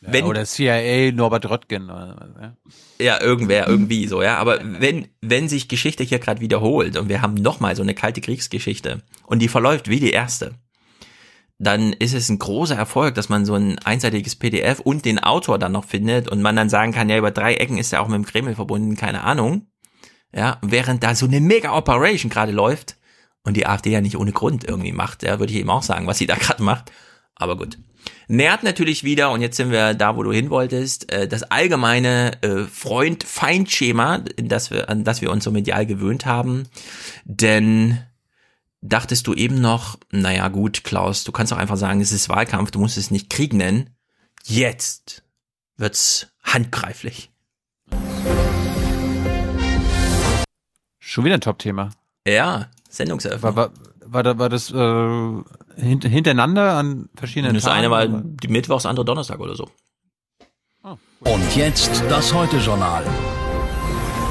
[0.01, 1.85] wenn, ja, oder CIA, Norbert Röttgen.
[1.85, 2.55] Oder,
[2.99, 3.05] ja.
[3.05, 4.37] ja, irgendwer, irgendwie so, ja.
[4.37, 8.21] Aber wenn, wenn sich Geschichte hier gerade wiederholt und wir haben nochmal so eine kalte
[8.21, 10.53] Kriegsgeschichte und die verläuft wie die erste,
[11.57, 15.57] dann ist es ein großer Erfolg, dass man so ein einseitiges PDF und den Autor
[15.57, 18.07] dann noch findet und man dann sagen kann, ja, über drei Ecken ist er auch
[18.07, 19.67] mit dem Kreml verbunden, keine Ahnung.
[20.35, 22.97] Ja, während da so eine Mega-Operation gerade läuft
[23.43, 26.07] und die AfD ja nicht ohne Grund irgendwie macht, ja, würde ich eben auch sagen,
[26.07, 26.91] was sie da gerade macht.
[27.35, 27.77] Aber gut.
[28.27, 32.41] Nährt natürlich wieder, und jetzt sind wir da, wo du hin wolltest, äh, das allgemeine
[32.41, 36.67] äh, Freund-Feind-Schema, in das wir, an das wir uns so medial gewöhnt haben.
[37.25, 37.99] Denn
[38.81, 42.71] dachtest du eben noch, naja gut, Klaus, du kannst auch einfach sagen, es ist Wahlkampf,
[42.71, 43.89] du musst es nicht Krieg nennen.
[44.43, 45.23] Jetzt
[45.77, 47.31] wird's handgreiflich.
[50.99, 51.91] Schon wieder ein Top-Thema.
[52.27, 53.55] Ja, Sendungseröffnung.
[53.55, 53.73] War, war,
[54.13, 57.77] war, da- war das äh, hint, hintereinander an verschiedenen das Tagen?
[57.77, 59.69] eine war die Mittwoch, das andere Donnerstag oder so.
[61.19, 63.05] Und jetzt das Heute-Journal.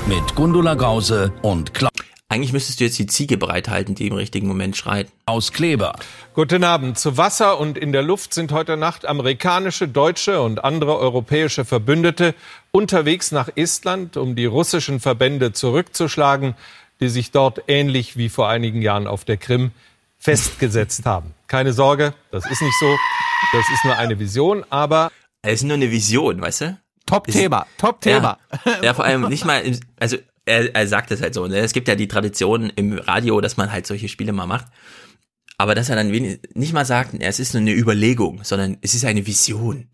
[0.07, 1.93] Mit Gundula Gause und Klaus
[2.29, 5.09] Eigentlich müsstest du jetzt die Ziege bereithalten, die im richtigen Moment schreit.
[5.53, 5.95] Kleber.
[6.35, 6.99] Guten Abend.
[6.99, 12.35] Zu Wasser und in der Luft sind heute Nacht amerikanische, deutsche und andere europäische Verbündete
[12.71, 16.55] unterwegs nach Estland, um die russischen Verbände zurückzuschlagen,
[17.03, 19.73] die sich dort ähnlich wie vor einigen Jahren auf der Krim
[20.19, 21.35] festgesetzt haben.
[21.49, 22.97] Keine Sorge, das ist nicht so.
[23.53, 25.11] Das ist nur eine Vision, aber
[25.43, 26.79] Es ist nur eine Vision, weißt du?
[27.07, 28.39] Top-Thema, Top-Thema.
[28.65, 30.17] Ja, ja, vor allem nicht mal, im- also
[30.47, 31.59] er, er sagt es halt so, ne?
[31.59, 34.67] Es gibt ja die Tradition im Radio, dass man halt solche Spiele mal macht.
[35.59, 38.95] Aber dass er dann wenig, nicht mal sagt, es ist nur eine Überlegung, sondern es
[38.95, 39.89] ist eine Vision.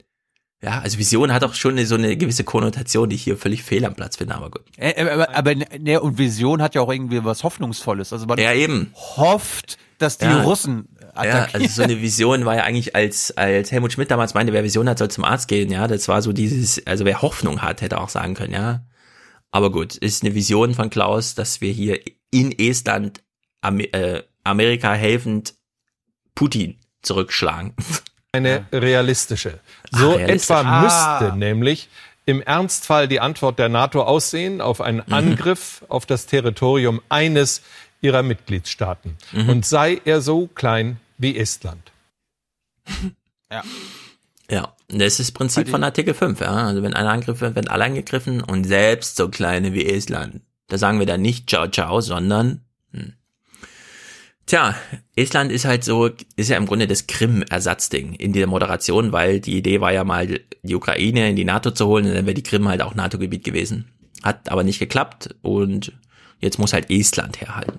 [0.62, 3.62] Ja, also Vision hat auch schon eine, so eine gewisse Konnotation, die ich hier völlig
[3.62, 4.62] fehl am Platz finde, aber gut.
[4.76, 8.12] Äh, äh, aber, aber ne, und Vision hat ja auch irgendwie was Hoffnungsvolles.
[8.12, 8.90] Also man Ja, eben.
[8.94, 10.42] hofft, dass die Ja.
[10.42, 11.62] Russen Ja, attackieren.
[11.62, 14.88] also so eine Vision war ja eigentlich, als, als Helmut Schmidt damals meinte, wer Vision
[14.88, 15.86] hat, soll zum Arzt gehen, ja.
[15.86, 18.84] Das war so dieses, also wer Hoffnung hat, hätte auch sagen können, ja.
[19.52, 23.22] Aber gut, ist eine Vision von Klaus, dass wir hier in Estland
[23.60, 25.54] Am äh, Amerika helfend
[26.34, 27.74] Putin zurückschlagen.
[28.32, 29.58] eine realistische.
[29.92, 30.50] So realistisch.
[30.56, 30.82] etwa Ah.
[31.20, 31.88] müsste nämlich
[32.26, 35.12] im Ernstfall die Antwort der NATO aussehen auf einen Mhm.
[35.12, 37.62] Angriff auf das Territorium eines
[38.00, 39.16] ihrer Mitgliedstaaten.
[39.32, 39.48] Mhm.
[39.48, 41.90] Und sei er so klein wie Estland.
[43.50, 43.62] Ja.
[44.50, 46.50] Ja, das ist das Prinzip von Artikel 5, ja.
[46.52, 50.42] Also wenn einer angegriffen wird, werden alle angegriffen und selbst so kleine wie Estland.
[50.68, 52.60] Da sagen wir dann nicht ciao ciao, sondern
[52.92, 53.14] hm.
[54.48, 54.74] Tja,
[55.14, 59.58] Estland ist halt so, ist ja im Grunde das Krim-Ersatzding in der Moderation, weil die
[59.58, 62.42] Idee war ja mal, die Ukraine in die NATO zu holen und dann wäre die
[62.42, 63.90] Krim halt auch NATO-Gebiet gewesen.
[64.22, 65.92] Hat aber nicht geklappt und
[66.40, 67.78] jetzt muss halt Estland herhalten.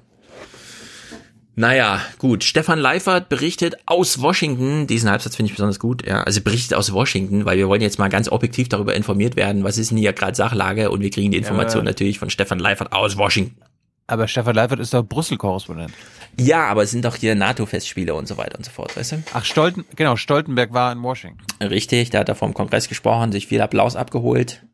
[1.55, 2.43] Naja, gut.
[2.43, 4.85] Stefan Leifert berichtet aus Washington.
[4.85, 6.05] Diesen Halbsatz finde ich besonders gut.
[6.07, 9.63] Ja, also berichtet aus Washington, weil wir wollen jetzt mal ganz objektiv darüber informiert werden,
[9.63, 12.59] was ist denn hier gerade Sachlage und wir kriegen die Information aber- natürlich von Stefan
[12.59, 13.59] Leifert aus Washington.
[14.05, 15.93] Aber Stefan Leifert ist doch Brüssel-Korrespondent.
[16.39, 19.23] Ja, aber es sind doch hier NATO-Festspiele und so weiter und so fort, weißt du?
[19.33, 21.43] Ach, Stolten, genau, Stoltenberg war in Washington.
[21.61, 24.65] Richtig, da hat er vom Kongress gesprochen, sich viel Applaus abgeholt.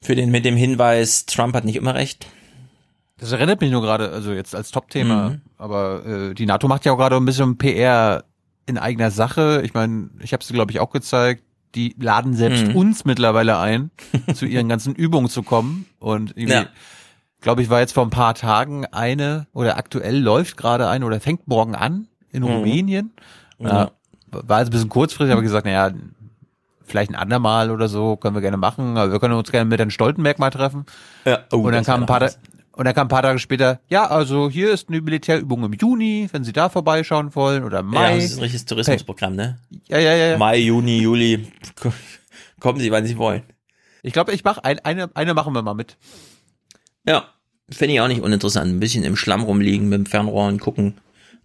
[0.00, 2.26] Für den mit dem Hinweis, Trump hat nicht immer recht.
[3.18, 5.40] Das erinnert mich nur gerade, also jetzt als Top-Thema, mhm.
[5.56, 8.24] aber äh, die NATO macht ja auch gerade ein bisschen PR
[8.66, 9.62] in eigener Sache.
[9.64, 11.44] Ich meine, ich habe es glaube ich auch gezeigt.
[11.74, 12.76] Die laden selbst mhm.
[12.76, 13.90] uns mittlerweile ein,
[14.34, 16.52] zu ihren ganzen Übungen zu kommen und irgendwie.
[16.52, 16.66] Ja
[17.42, 21.20] glaube ich, war jetzt vor ein paar Tagen eine oder aktuell läuft gerade eine oder
[21.20, 22.48] fängt morgen an in mhm.
[22.48, 23.12] Rumänien.
[23.58, 23.66] Mhm.
[23.66, 23.86] Äh,
[24.30, 25.92] war jetzt ein bisschen kurzfristig, aber gesagt, naja,
[26.84, 29.78] vielleicht ein andermal oder so können wir gerne machen, aber wir können uns gerne mit
[29.78, 30.86] Herrn Stoltenberg mal treffen.
[31.26, 32.30] Ja, oh, und dann kam ein paar
[32.74, 36.28] und dann kam ein paar Tage später, ja, also hier ist eine Militärübung im Juni,
[36.32, 38.10] wenn Sie da vorbeischauen wollen oder Mai.
[38.10, 39.58] Ja, das ist ein richtiges Tourismusprogramm, ne?
[39.88, 40.26] Ja, ja, ja.
[40.28, 40.38] ja.
[40.38, 41.52] Mai, Juni, Juli.
[42.60, 43.42] Kommen Sie, wann Sie wollen.
[44.02, 45.98] Ich glaube, ich mache ein, eine, eine machen wir mal mit.
[47.06, 47.28] Ja,
[47.70, 48.70] finde ich auch nicht uninteressant.
[48.70, 50.94] Ein bisschen im Schlamm rumliegen mit dem Fernrohr und gucken,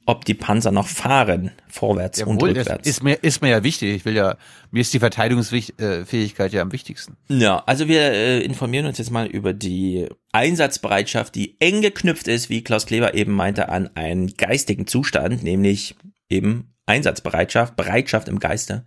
[0.08, 2.88] ob die Panzer noch fahren, vorwärts Jawohl, und rückwärts.
[2.88, 3.94] Ist mir, ist mir ja wichtig.
[3.94, 4.38] Ich will ja,
[4.72, 7.18] mir ist die Verteidigungsfähigkeit ja am wichtigsten.
[7.27, 12.50] Ja, also wir äh, informieren uns jetzt mal über die Einsatzbereitschaft, die eng geknüpft ist,
[12.50, 15.95] wie Klaus Kleber eben meinte, an einen geistigen Zustand, nämlich
[16.30, 18.86] eben Einsatzbereitschaft, Bereitschaft im Geiste.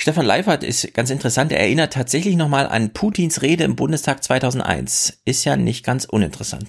[0.00, 1.52] Stefan Leifert ist ganz interessant.
[1.52, 5.20] Er erinnert tatsächlich nochmal an Putins Rede im Bundestag 2001.
[5.26, 6.64] Ist ja nicht ganz uninteressant.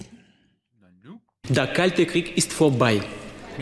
[1.48, 3.00] Der Kalte Krieg ist vorbei.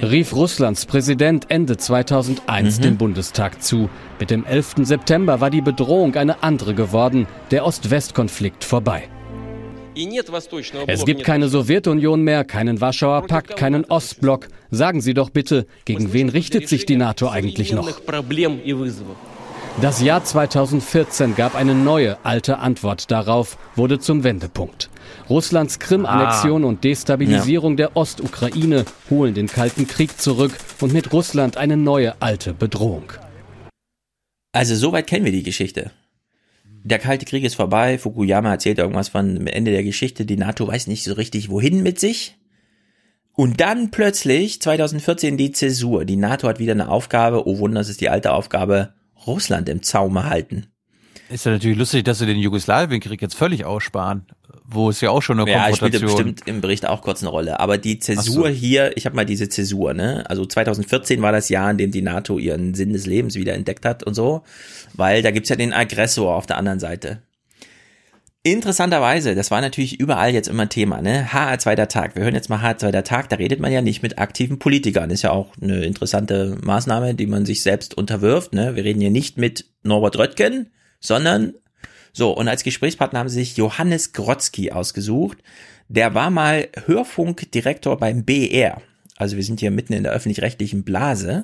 [0.02, 2.82] Rief Russlands Präsident Ende 2001 mhm.
[2.82, 3.88] dem Bundestag zu.
[4.18, 4.74] Mit dem 11.
[4.82, 7.28] September war die Bedrohung eine andere geworden.
[7.52, 9.08] Der Ost-West-Konflikt vorbei.
[10.88, 14.48] Es gibt keine Sowjetunion mehr, keinen Warschauer Pakt, keinen Ostblock.
[14.72, 17.88] Sagen Sie doch bitte, gegen wen richtet sich die NATO eigentlich noch?
[19.80, 24.90] Das Jahr 2014 gab eine neue, alte Antwort darauf, wurde zum Wendepunkt.
[25.30, 26.66] Russlands Krim-Annexion ah.
[26.66, 27.76] und Destabilisierung ja.
[27.76, 30.52] der Ostukraine holen den Kalten Krieg zurück
[30.82, 33.10] und mit Russland eine neue, alte Bedrohung.
[34.52, 35.92] Also soweit kennen wir die Geschichte.
[36.84, 40.88] Der Kalte Krieg ist vorbei, Fukuyama erzählt irgendwas von Ende der Geschichte, die NATO weiß
[40.88, 42.36] nicht so richtig wohin mit sich.
[43.32, 46.04] Und dann plötzlich 2014 die Zäsur.
[46.04, 48.92] Die NATO hat wieder eine Aufgabe, oh Wunder, es ist die alte Aufgabe,
[49.26, 50.66] Russland im Zaume halten.
[51.30, 54.26] Ist ja natürlich lustig, dass sie den Jugoslawienkrieg jetzt völlig aussparen,
[54.64, 55.92] wo es ja auch schon eine ja, Konfrontation...
[55.92, 57.60] Ja, spielt bestimmt im Bericht auch kurz eine Rolle.
[57.60, 58.54] Aber die Zäsur so.
[58.54, 60.28] hier, ich habe mal diese Zäsur, ne?
[60.28, 63.84] Also 2014 war das Jahr, in dem die NATO ihren Sinn des Lebens wieder entdeckt
[63.84, 64.42] hat und so,
[64.94, 67.22] weil da gibt's ja den Aggressor auf der anderen Seite.
[68.42, 71.30] Interessanterweise, das war natürlich überall jetzt immer Thema, ne?
[71.30, 72.16] HR zweiter Tag.
[72.16, 75.10] Wir hören jetzt mal HR zweiter Tag, da redet man ja nicht mit aktiven Politikern.
[75.10, 78.76] Ist ja auch eine interessante Maßnahme, die man sich selbst unterwirft, ne?
[78.76, 80.70] Wir reden hier nicht mit Norbert Röttgen,
[81.00, 81.52] sondern
[82.14, 85.38] so, und als Gesprächspartner haben sie sich Johannes Grotzky ausgesucht.
[85.88, 88.80] Der war mal Hörfunkdirektor beim BR.
[89.16, 91.42] Also wir sind hier mitten in der öffentlich-rechtlichen Blase.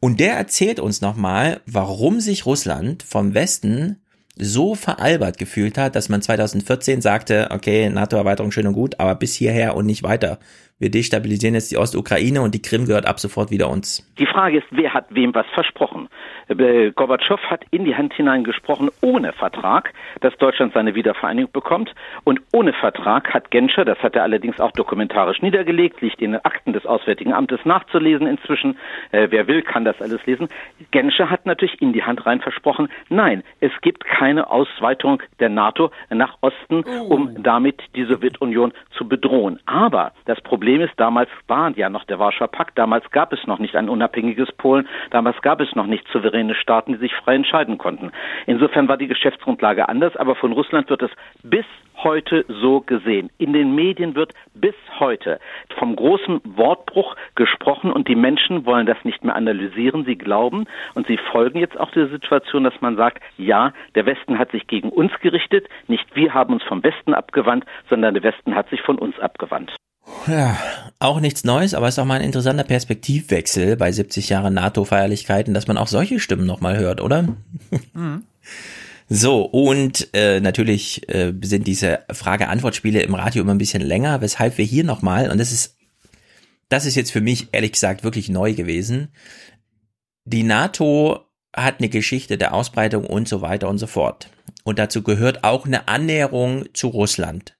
[0.00, 3.98] Und der erzählt uns nochmal, warum sich Russland vom Westen
[4.36, 9.34] so veralbert gefühlt hat, dass man 2014 sagte, okay, NATO-Erweiterung schön und gut, aber bis
[9.34, 10.38] hierher und nicht weiter.
[10.78, 14.10] Wir destabilisieren jetzt die Ostukraine und die Krim gehört ab sofort wieder uns.
[14.18, 16.08] Die Frage ist, wer hat wem was versprochen?
[16.48, 21.94] Äh, Gorbatschow hat in die Hand hineingesprochen, ohne Vertrag, dass Deutschland seine Wiedervereinigung bekommt.
[22.24, 26.44] Und ohne Vertrag hat Genscher, das hat er allerdings auch dokumentarisch niedergelegt, liegt in den
[26.44, 28.76] Akten des Auswärtigen Amtes nachzulesen inzwischen.
[29.12, 30.48] Äh, wer will, kann das alles lesen.
[30.90, 35.90] Genscher hat natürlich in die Hand rein versprochen, nein, es gibt keine Ausweitung der NATO
[36.10, 37.40] nach Osten, um oh.
[37.40, 39.60] damit die Sowjetunion zu bedrohen.
[39.66, 43.58] Aber das Problem ist, damals war ja noch der Warschauer Pakt, damals gab es noch
[43.58, 47.36] nicht ein unabhängiges Polen, damals gab es noch nicht souverän souveräne Staaten, die sich frei
[47.36, 48.10] entscheiden konnten.
[48.46, 51.10] Insofern war die Geschäftsgrundlage anders, aber von Russland wird es
[51.42, 51.64] bis
[52.02, 53.30] heute so gesehen.
[53.38, 55.38] In den Medien wird bis heute
[55.78, 60.04] vom großen Wortbruch gesprochen und die Menschen wollen das nicht mehr analysieren.
[60.04, 64.38] Sie glauben und sie folgen jetzt auch der Situation, dass man sagt, ja, der Westen
[64.38, 68.56] hat sich gegen uns gerichtet, nicht wir haben uns vom Westen abgewandt, sondern der Westen
[68.56, 69.70] hat sich von uns abgewandt.
[70.26, 70.58] Ja,
[70.98, 75.54] auch nichts Neues, aber es ist auch mal ein interessanter Perspektivwechsel bei 70 Jahren NATO-Feierlichkeiten,
[75.54, 77.34] dass man auch solche Stimmen nochmal hört, oder?
[77.92, 78.24] Mhm.
[79.10, 84.56] So, und äh, natürlich äh, sind diese Frage-Antwort-Spiele im Radio immer ein bisschen länger, weshalb
[84.56, 85.76] wir hier nochmal, und das ist,
[86.70, 89.08] das ist jetzt für mich ehrlich gesagt wirklich neu gewesen,
[90.24, 91.20] die NATO
[91.54, 94.30] hat eine Geschichte der Ausbreitung und so weiter und so fort.
[94.64, 97.54] Und dazu gehört auch eine Annäherung zu Russland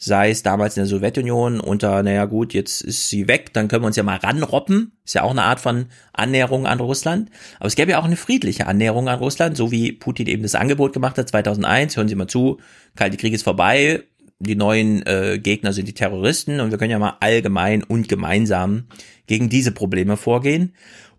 [0.00, 3.82] sei es damals in der Sowjetunion unter, naja gut, jetzt ist sie weg, dann können
[3.82, 4.92] wir uns ja mal ranroppen.
[5.04, 7.30] Ist ja auch eine Art von Annäherung an Russland.
[7.58, 10.54] Aber es gäbe ja auch eine friedliche Annäherung an Russland, so wie Putin eben das
[10.54, 11.96] Angebot gemacht hat 2001.
[11.96, 12.58] Hören Sie mal zu,
[12.94, 14.04] Kalte Krieg ist vorbei,
[14.38, 18.86] die neuen äh, Gegner sind die Terroristen und wir können ja mal allgemein und gemeinsam
[19.26, 20.74] gegen diese Probleme vorgehen.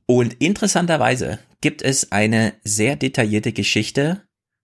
[0.06, 4.22] Und interessanterweise gibt es eine sehr detaillierte Geschichte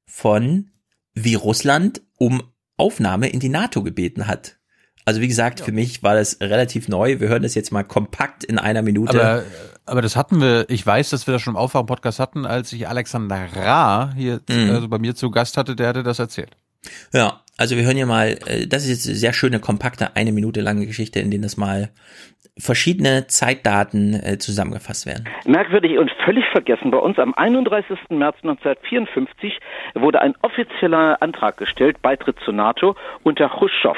[0.09, 0.71] von
[1.13, 2.41] wie Russland um
[2.77, 4.57] Aufnahme in die NATO gebeten hat.
[5.05, 7.19] Also wie gesagt, für mich war das relativ neu.
[7.19, 9.23] Wir hören das jetzt mal kompakt in einer Minute.
[9.23, 9.43] Aber,
[9.85, 12.87] aber das hatten wir, ich weiß, dass wir das schon im Aufwachen-Podcast hatten, als ich
[12.87, 14.71] Alexander Ra hier Mhm.
[14.71, 16.57] also bei mir zu Gast hatte, der hatte das erzählt.
[17.13, 20.31] Ja, also wir hören hier mal, äh, das ist jetzt eine sehr schöne, kompakte, eine
[20.31, 21.91] Minute lange Geschichte, in denen das mal
[22.57, 25.25] verschiedene Zeitdaten äh, zusammengefasst werden.
[25.45, 27.97] Merkwürdig und völlig vergessen, bei uns am 31.
[28.09, 29.59] März 1954
[29.93, 33.97] wurde ein offizieller Antrag gestellt, Beitritt zur NATO unter Khrushchev.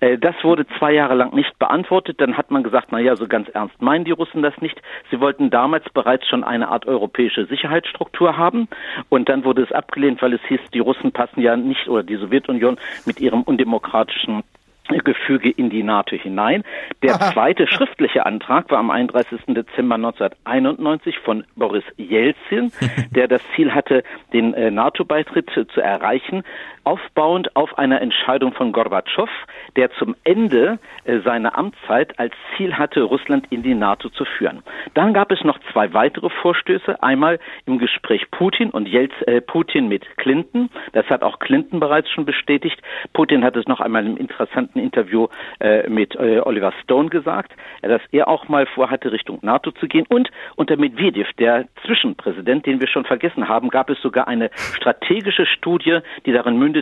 [0.00, 2.20] Äh, Das wurde zwei Jahre lang nicht beantwortet.
[2.20, 4.80] Dann hat man gesagt, na ja, so ganz ernst meinen die Russen das nicht.
[5.10, 8.68] Sie wollten damals bereits schon eine Art europäische Sicherheitsstruktur haben.
[9.08, 12.16] Und dann wurde es abgelehnt, weil es hieß, die Russen passen ja nicht oder die
[12.16, 12.76] Sowjetunion
[13.06, 14.42] mit ihrem undemokratischen
[14.88, 16.62] Gefüge in die NATO hinein.
[17.02, 19.40] Der zweite schriftliche Antrag war am 31.
[19.48, 22.72] Dezember 1991 von Boris Jelzin,
[23.10, 26.42] der das Ziel hatte, den äh, NATO-Beitritt zu, zu erreichen,
[26.86, 29.28] aufbauend auf einer Entscheidung von Gorbatschow,
[29.74, 34.62] der zum Ende äh, seiner Amtszeit als Ziel hatte, Russland in die NATO zu führen.
[34.94, 39.88] Dann gab es noch zwei weitere Vorstöße, einmal im Gespräch Putin und Jelz, äh, Putin
[39.88, 40.70] mit Clinton.
[40.92, 42.80] Das hat auch Clinton bereits schon bestätigt.
[43.12, 45.26] Putin hat es noch einmal im interessanten Interview
[45.58, 50.06] äh, mit äh, Oliver Stone gesagt, dass er auch mal vorhatte, Richtung NATO zu gehen.
[50.08, 55.46] Und unter Medvedev, der Zwischenpräsident, den wir schon vergessen haben, gab es sogar eine strategische
[55.46, 56.75] Studie, die darin mündete,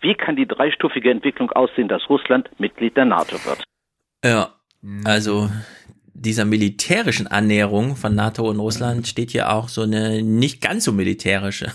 [0.00, 3.64] wie kann die dreistufige Entwicklung aussehen, dass Russland Mitglied der NATO wird.
[4.24, 4.54] Ja,
[5.04, 5.50] also
[6.14, 10.92] dieser militärischen Annäherung von NATO und Russland steht hier auch so eine nicht ganz so
[10.92, 11.72] militärische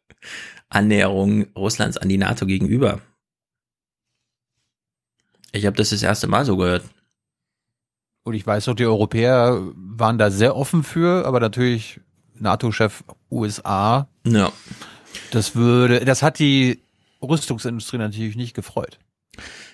[0.68, 3.00] Annäherung Russlands an die NATO gegenüber.
[5.52, 6.84] Ich habe das das erste Mal so gehört.
[8.24, 12.00] Und ich weiß auch, die Europäer waren da sehr offen für, aber natürlich
[12.34, 14.08] NATO-Chef USA.
[14.26, 14.52] Ja.
[15.30, 16.82] Das würde, das hat die
[17.22, 18.98] Rüstungsindustrie natürlich nicht gefreut.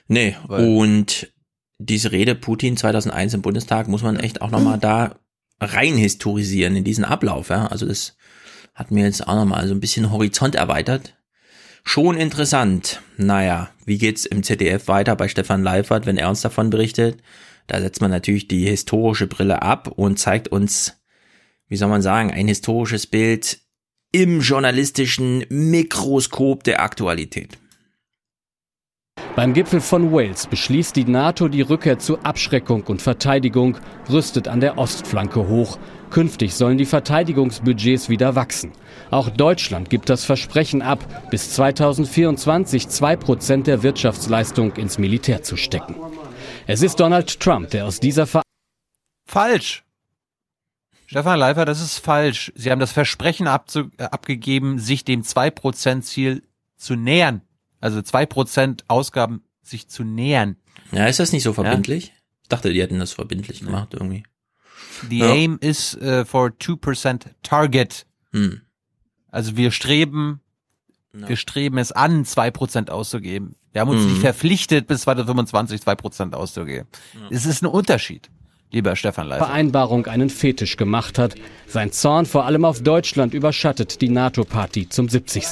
[0.09, 1.33] Nee, Weil- und
[1.79, 5.17] diese Rede Putin 2001 im Bundestag muss man echt auch nochmal da
[5.61, 7.49] rein historisieren in diesen Ablauf.
[7.49, 7.67] Ja?
[7.67, 8.17] Also das
[8.75, 11.17] hat mir jetzt auch nochmal so ein bisschen Horizont erweitert.
[11.85, 13.01] Schon interessant.
[13.17, 17.23] Naja, wie geht's im ZDF weiter bei Stefan Leifert, wenn er uns davon berichtet?
[17.67, 21.01] Da setzt man natürlich die historische Brille ab und zeigt uns,
[21.69, 23.59] wie soll man sagen, ein historisches Bild
[24.15, 27.59] im journalistischen Mikroskop der Aktualität.
[29.35, 33.77] Beim Gipfel von Wales beschließt die NATO die Rückkehr zu Abschreckung und Verteidigung,
[34.09, 35.81] rüstet an der Ostflanke hoch.
[36.11, 38.71] Künftig sollen die Verteidigungsbudgets wieder wachsen.
[39.11, 45.57] Auch Deutschland gibt das Versprechen ab, bis 2024 zwei Prozent der Wirtschaftsleistung ins Militär zu
[45.57, 45.97] stecken.
[46.69, 48.43] Es ist Donald Trump, der aus dieser Ver
[49.29, 49.83] Falsch.
[51.07, 52.53] Stefan Leifer, das ist falsch.
[52.55, 56.43] Sie haben das Versprechen abzu äh, abgegeben, sich dem 2%-Ziel
[56.77, 57.43] zu nähern.
[57.81, 60.57] Also 2% Ausgaben sich zu nähern.
[60.93, 62.13] Ja, ist das nicht so verbindlich?
[62.43, 64.23] Ich dachte, die hätten das verbindlich gemacht irgendwie.
[65.09, 65.33] The Ja.
[65.33, 68.07] aim is uh, for 2% target.
[68.33, 68.61] Hm.
[69.31, 70.41] Also wir streben,
[71.13, 73.57] wir streben es an, 2% auszugeben.
[73.73, 74.11] Wir haben uns Mhm.
[74.11, 76.87] nicht verpflichtet, bis 2025 2% auszugeben.
[77.31, 78.31] Es ist ein Unterschied,
[78.75, 79.47] lieber Stefan Leifer.
[79.47, 81.35] Vereinbarung einen Fetisch gemacht hat.
[81.67, 85.45] Sein Zorn vor allem auf Deutschland überschattet die NATO-Party zum 70.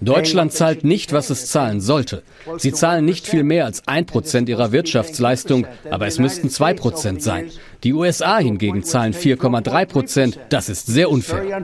[0.00, 2.22] Deutschland zahlt nicht, was es zahlen sollte.
[2.58, 7.22] Sie zahlen nicht viel mehr als ein Prozent ihrer Wirtschaftsleistung, aber es müssten zwei Prozent
[7.22, 7.50] sein.
[7.84, 10.40] Die USA hingegen zahlen 4,3 Prozent.
[10.48, 11.62] Das ist sehr unfair.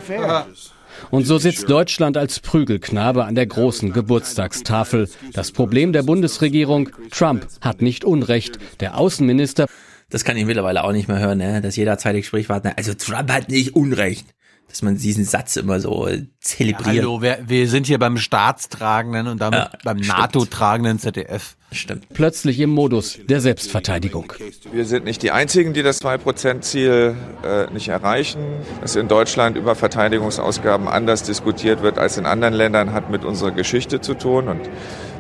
[1.11, 5.09] Und so sitzt Deutschland als Prügelknabe an der großen Geburtstagstafel.
[5.33, 8.59] Das Problem der Bundesregierung, Trump hat nicht Unrecht.
[8.81, 9.67] Der Außenminister
[10.11, 11.61] Das kann ich mittlerweile auch nicht mehr hören, ne?
[11.61, 14.27] dass jeder zweite Gesprächspartner, also Trump hat nicht Unrecht.
[14.69, 16.07] Dass man diesen Satz immer so
[16.41, 16.99] zelebriert.
[16.99, 19.97] Hallo, wir, wir sind hier beim staatstragenden und damit Ja, beim.
[19.97, 21.57] NATO-tragenden ZDF.
[21.73, 22.07] Stimmt.
[22.13, 24.31] plötzlich im Modus der Selbstverteidigung.
[24.71, 28.41] Wir sind nicht die Einzigen, die das 2%-Ziel äh, nicht erreichen.
[28.83, 33.53] Dass in Deutschland über Verteidigungsausgaben anders diskutiert wird als in anderen Ländern, hat mit unserer
[33.53, 34.49] Geschichte zu tun.
[34.49, 34.61] Und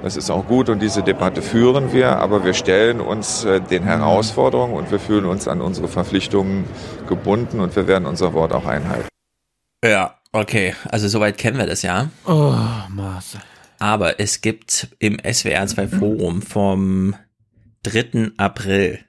[0.03, 2.17] das ist auch gut und diese Debatte führen wir.
[2.17, 6.65] Aber wir stellen uns äh, den Herausforderungen und wir fühlen uns an unsere Verpflichtungen
[7.09, 9.09] gebunden und wir werden unser Wort auch einhalten.
[9.85, 10.75] Ja, okay.
[10.89, 12.11] Also soweit kennen wir das ja.
[12.27, 12.55] Oh,
[12.89, 13.41] Marcel.
[13.79, 17.15] Aber es gibt im SWR 2 Forum vom
[17.85, 18.33] 3.
[18.37, 19.01] April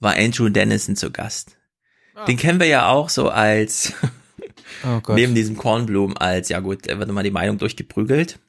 [0.00, 1.56] war Andrew Dennison zu Gast.
[2.26, 3.92] Den kennen wir ja auch so als,
[4.84, 5.14] Oh Gott.
[5.16, 8.40] neben diesem Kornblumen als, ja gut, er wird nochmal die Meinung durchgeprügelt.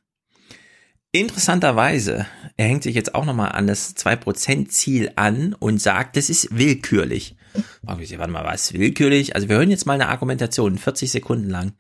[1.12, 6.56] Interessanterweise, er hängt sich jetzt auch nochmal an das 2%-Ziel an und sagt, das ist
[6.56, 7.36] willkürlich.
[7.82, 9.34] Warte mal, was willkürlich?
[9.34, 11.74] Also wir hören jetzt mal eine Argumentation, 40 Sekunden lang.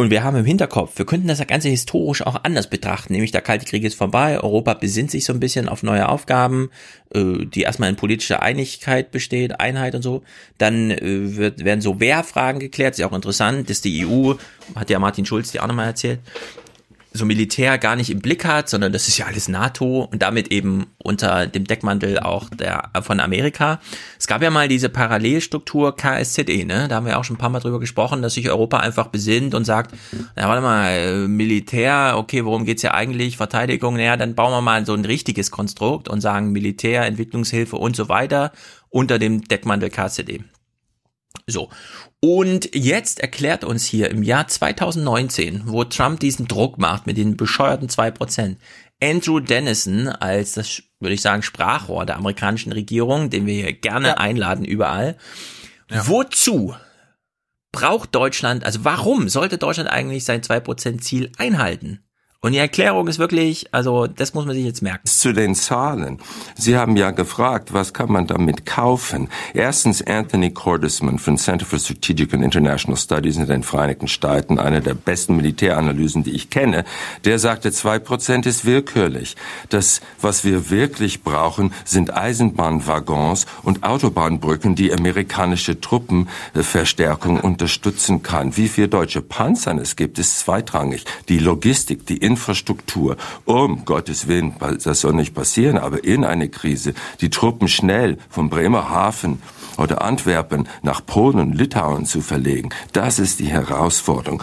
[0.00, 3.40] Und wir haben im Hinterkopf, wir könnten das Ganze historisch auch anders betrachten, nämlich der
[3.40, 6.70] Kalte Krieg ist vorbei, Europa besinnt sich so ein bisschen auf neue Aufgaben,
[7.12, 10.22] äh, die erstmal in politischer Einigkeit besteht, Einheit und so.
[10.56, 14.34] Dann äh, wird, werden so Wehrfragen geklärt, ist ja auch interessant, dass die EU,
[14.76, 16.20] hat ja Martin Schulz dir auch nochmal erzählt,
[17.12, 20.52] so Militär gar nicht im Blick hat, sondern das ist ja alles NATO und damit
[20.52, 23.80] eben unter dem Deckmantel auch der von Amerika.
[24.18, 26.86] Es gab ja mal diese Parallelstruktur KSZE, ne?
[26.88, 29.54] Da haben wir auch schon ein paar Mal drüber gesprochen, dass sich Europa einfach besinnt
[29.54, 29.94] und sagt,
[30.36, 33.36] na warte mal, Militär, okay, worum geht's ja eigentlich?
[33.36, 37.96] Verteidigung, naja, dann bauen wir mal so ein richtiges Konstrukt und sagen Militär, Entwicklungshilfe und
[37.96, 38.52] so weiter
[38.90, 40.44] unter dem Deckmantel KSZE.
[41.46, 41.70] So.
[42.20, 47.36] Und jetzt erklärt uns hier im Jahr 2019, wo Trump diesen Druck macht mit den
[47.36, 48.58] bescheuerten zwei Prozent,
[49.00, 54.08] Andrew Dennison als das, würde ich sagen, Sprachrohr der amerikanischen Regierung, den wir hier gerne
[54.08, 54.14] ja.
[54.16, 55.16] einladen überall.
[55.88, 56.08] Ja.
[56.08, 56.74] Wozu
[57.70, 62.00] braucht Deutschland, also warum sollte Deutschland eigentlich sein 2% Ziel einhalten?
[62.40, 65.04] Und die Erklärung ist wirklich, also das muss man sich jetzt merken.
[65.08, 66.18] Zu den Zahlen.
[66.54, 69.28] Sie haben ja gefragt, was kann man damit kaufen?
[69.54, 74.80] Erstens Anthony Cordesman von Center for Strategic and International Studies in den Vereinigten Staaten, eine
[74.80, 76.84] der besten Militäranalysen, die ich kenne,
[77.24, 79.34] der sagte, zwei Prozent ist willkürlich.
[79.70, 88.56] Das, was wir wirklich brauchen, sind Eisenbahnwaggons und Autobahnbrücken, die amerikanische Truppenverstärkung unterstützen kann.
[88.56, 91.04] Wie viel deutsche Panzern es gibt, ist zweitrangig.
[91.28, 93.16] Die Logistik, die Infrastruktur.
[93.46, 96.92] Um Gottes Willen, das soll nicht passieren, aber in eine Krise
[97.22, 99.40] die Truppen schnell vom Bremerhaven
[99.78, 104.42] oder Antwerpen nach Polen und Litauen zu verlegen, das ist die Herausforderung.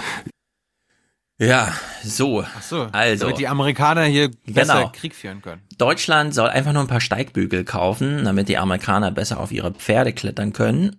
[1.37, 1.73] Ja,
[2.03, 2.43] so.
[2.43, 4.91] Ach so, also damit die Amerikaner hier besser genau.
[4.95, 5.61] Krieg führen können.
[5.77, 10.13] Deutschland soll einfach nur ein paar Steigbügel kaufen, damit die Amerikaner besser auf ihre Pferde
[10.13, 10.95] klettern können.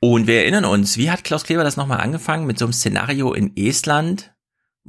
[0.00, 3.34] Und wir erinnern uns, wie hat Klaus Kleber das nochmal angefangen mit so einem Szenario
[3.34, 4.32] in Estland?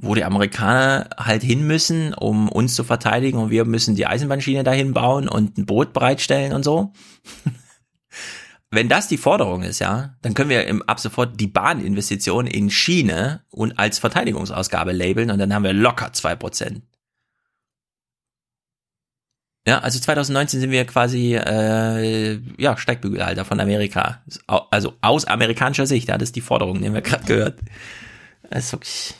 [0.01, 4.63] Wo die Amerikaner halt hin müssen, um uns zu verteidigen und wir müssen die Eisenbahnschiene
[4.63, 6.93] dahin bauen und ein Boot bereitstellen und so.
[8.71, 12.69] Wenn das die Forderung ist, ja, dann können wir im, ab sofort die Bahninvestition in
[12.69, 16.83] Schiene und als Verteidigungsausgabe labeln und dann haben wir locker zwei Prozent.
[19.67, 24.23] Ja, also 2019 sind wir quasi äh, ja Steigbügelhalter von Amerika.
[24.47, 27.59] Also aus amerikanischer Sicht, ja, das ist die Forderung, die wir gerade gehört.
[28.49, 29.15] Das ist wirklich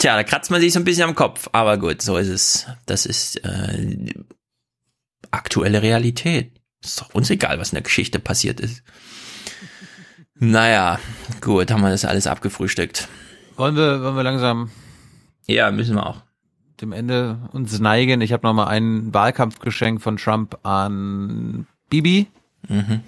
[0.00, 2.66] Tja, da kratzt man sich so ein bisschen am Kopf, aber gut, so ist es.
[2.86, 4.14] Das ist äh,
[5.30, 6.58] aktuelle Realität.
[6.82, 8.82] Ist doch uns egal, was in der Geschichte passiert ist.
[10.36, 10.98] Naja,
[11.42, 13.08] gut, haben wir das alles abgefrühstückt.
[13.56, 14.70] Wollen wir, wollen wir langsam.
[15.46, 16.22] Ja, müssen wir auch.
[16.80, 18.22] Dem Ende uns neigen.
[18.22, 22.26] Ich habe noch mal ein Wahlkampfgeschenk von Trump an Bibi.
[22.68, 23.02] Mhm.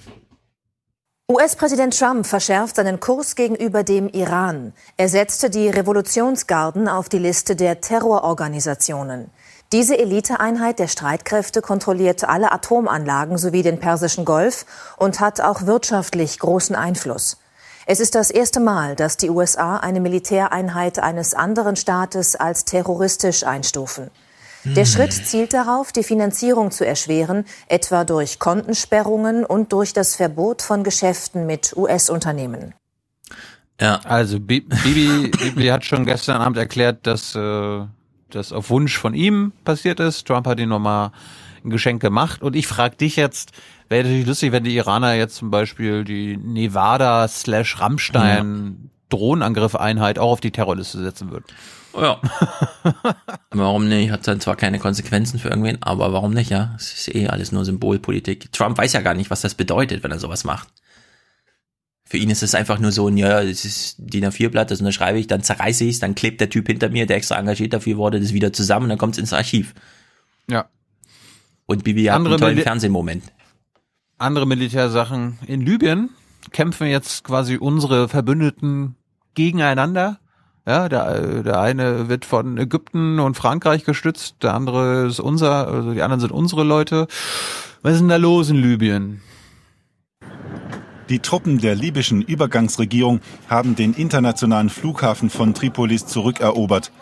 [1.33, 4.75] US-Präsident Trump verschärft seinen Kurs gegenüber dem Iran.
[4.99, 9.31] Er setzte die Revolutionsgarden auf die Liste der Terrororganisationen.
[9.73, 14.67] Diese Eliteeinheit der Streitkräfte kontrolliert alle Atomanlagen sowie den Persischen Golf
[14.99, 17.39] und hat auch wirtschaftlich großen Einfluss.
[17.87, 23.45] Es ist das erste Mal, dass die USA eine Militäreinheit eines anderen Staates als terroristisch
[23.45, 24.11] einstufen.
[24.65, 30.63] Der Schritt zielt darauf, die Finanzierung zu erschweren, etwa durch Kontensperrungen und durch das Verbot
[30.63, 32.75] von Geschäften mit US-Unternehmen.
[33.81, 34.01] Ja.
[34.05, 37.85] Also Bibi, Bibi hat schon gestern Abend erklärt, dass äh,
[38.31, 40.27] das auf Wunsch von ihm passiert ist.
[40.27, 41.11] Trump hat ihm nochmal
[41.65, 42.43] ein Geschenk gemacht.
[42.43, 43.51] Und ich frage dich jetzt,
[43.89, 50.33] wäre natürlich lustig, wenn die Iraner jetzt zum Beispiel die Nevada slash Rammstein Drohnenangriff-Einheit auch
[50.33, 51.45] auf die Terrorliste setzen würden.
[51.95, 52.21] Ja.
[53.51, 54.11] warum nicht?
[54.11, 56.75] Hat dann zwar keine Konsequenzen für irgendwen, aber warum nicht, ja?
[56.77, 58.53] Es ist eh alles nur Symbolpolitik.
[58.53, 60.69] Trump weiß ja gar nicht, was das bedeutet, wenn er sowas macht.
[62.05, 65.19] Für ihn ist es einfach nur so ein, ja, das ist DIN A4-Blatt, das unterschreibe
[65.19, 67.97] ich, dann zerreiße ich es, dann klebt der Typ hinter mir, der extra engagiert dafür
[67.97, 69.75] wurde, das wieder zusammen dann kommt es ins Archiv.
[70.51, 70.69] Ja.
[71.67, 73.25] Und Bibi hat Andere einen tollen Mil Fernsehmoment.
[74.19, 75.39] Andere Militärsachen.
[75.47, 76.11] In Libyen
[76.51, 78.97] kämpfen jetzt quasi unsere Verbündeten
[79.35, 80.19] gegeneinander.
[80.65, 85.93] Ja, der, der eine wird von Ägypten und Frankreich gestützt, der andere ist unser, also
[85.93, 87.09] die anderen sind unsere Leute.
[87.83, 89.23] Was ist denn da los in Libyen?
[91.09, 96.93] Die Truppen der libyschen Übergangsregierung haben den internationalen Flughafen von Tripolis zurückerobert.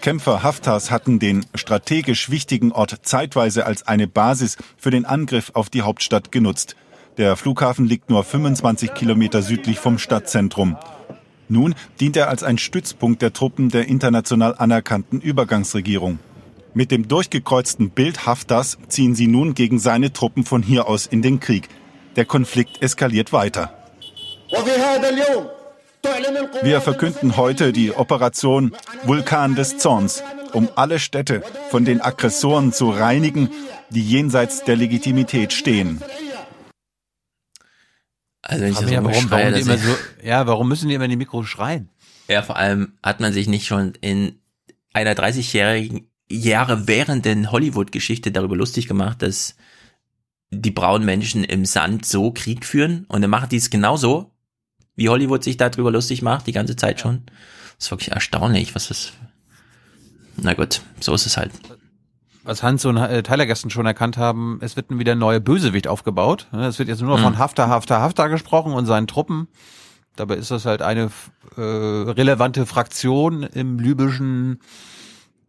[0.00, 5.68] Kämpfer Haftars hatten den strategisch wichtigen Ort zeitweise als eine Basis für den Angriff auf
[5.68, 6.74] die Hauptstadt genutzt.
[7.18, 10.78] Der Flughafen liegt nur 25 Kilometer südlich vom Stadtzentrum.
[11.50, 16.20] Nun dient er als ein Stützpunkt der Truppen der international anerkannten Übergangsregierung.
[16.74, 21.22] Mit dem durchgekreuzten Bild Haftars ziehen sie nun gegen seine Truppen von hier aus in
[21.22, 21.68] den Krieg.
[22.14, 23.72] Der Konflikt eskaliert weiter.
[26.62, 28.72] Wir verkünden heute die Operation
[29.02, 30.22] Vulkan des Zorns,
[30.52, 33.50] um alle Städte von den Aggressoren zu reinigen,
[33.90, 36.00] die jenseits der Legitimität stehen.
[38.50, 40.94] Also wenn ich das ja, warum, beschreie, warum immer ich- so, ja, warum müssen die
[40.94, 41.88] immer in die Mikro schreien?
[42.28, 44.38] Ja, vor allem hat man sich nicht schon in
[44.92, 49.56] einer 30-jährigen Jahre währenden Hollywood-Geschichte darüber lustig gemacht, dass
[50.50, 54.30] die braunen Menschen im Sand so Krieg führen und dann machen die es genauso,
[54.96, 57.22] wie Hollywood sich darüber lustig macht, die ganze Zeit schon.
[57.76, 59.12] Das ist wirklich erstaunlich, was das.
[60.36, 61.52] Na gut, so ist es halt.
[62.50, 65.86] Was Hans und äh, Tyler gestern schon erkannt haben, es wird wieder ein neuer Bösewicht
[65.86, 66.48] aufgebaut.
[66.52, 67.22] Ne, Es wird jetzt nur noch Mhm.
[67.24, 69.46] von Haftar, Haftar, Haftar gesprochen und seinen Truppen.
[70.16, 71.10] Dabei ist das halt eine
[71.56, 74.58] äh, relevante Fraktion im libyschen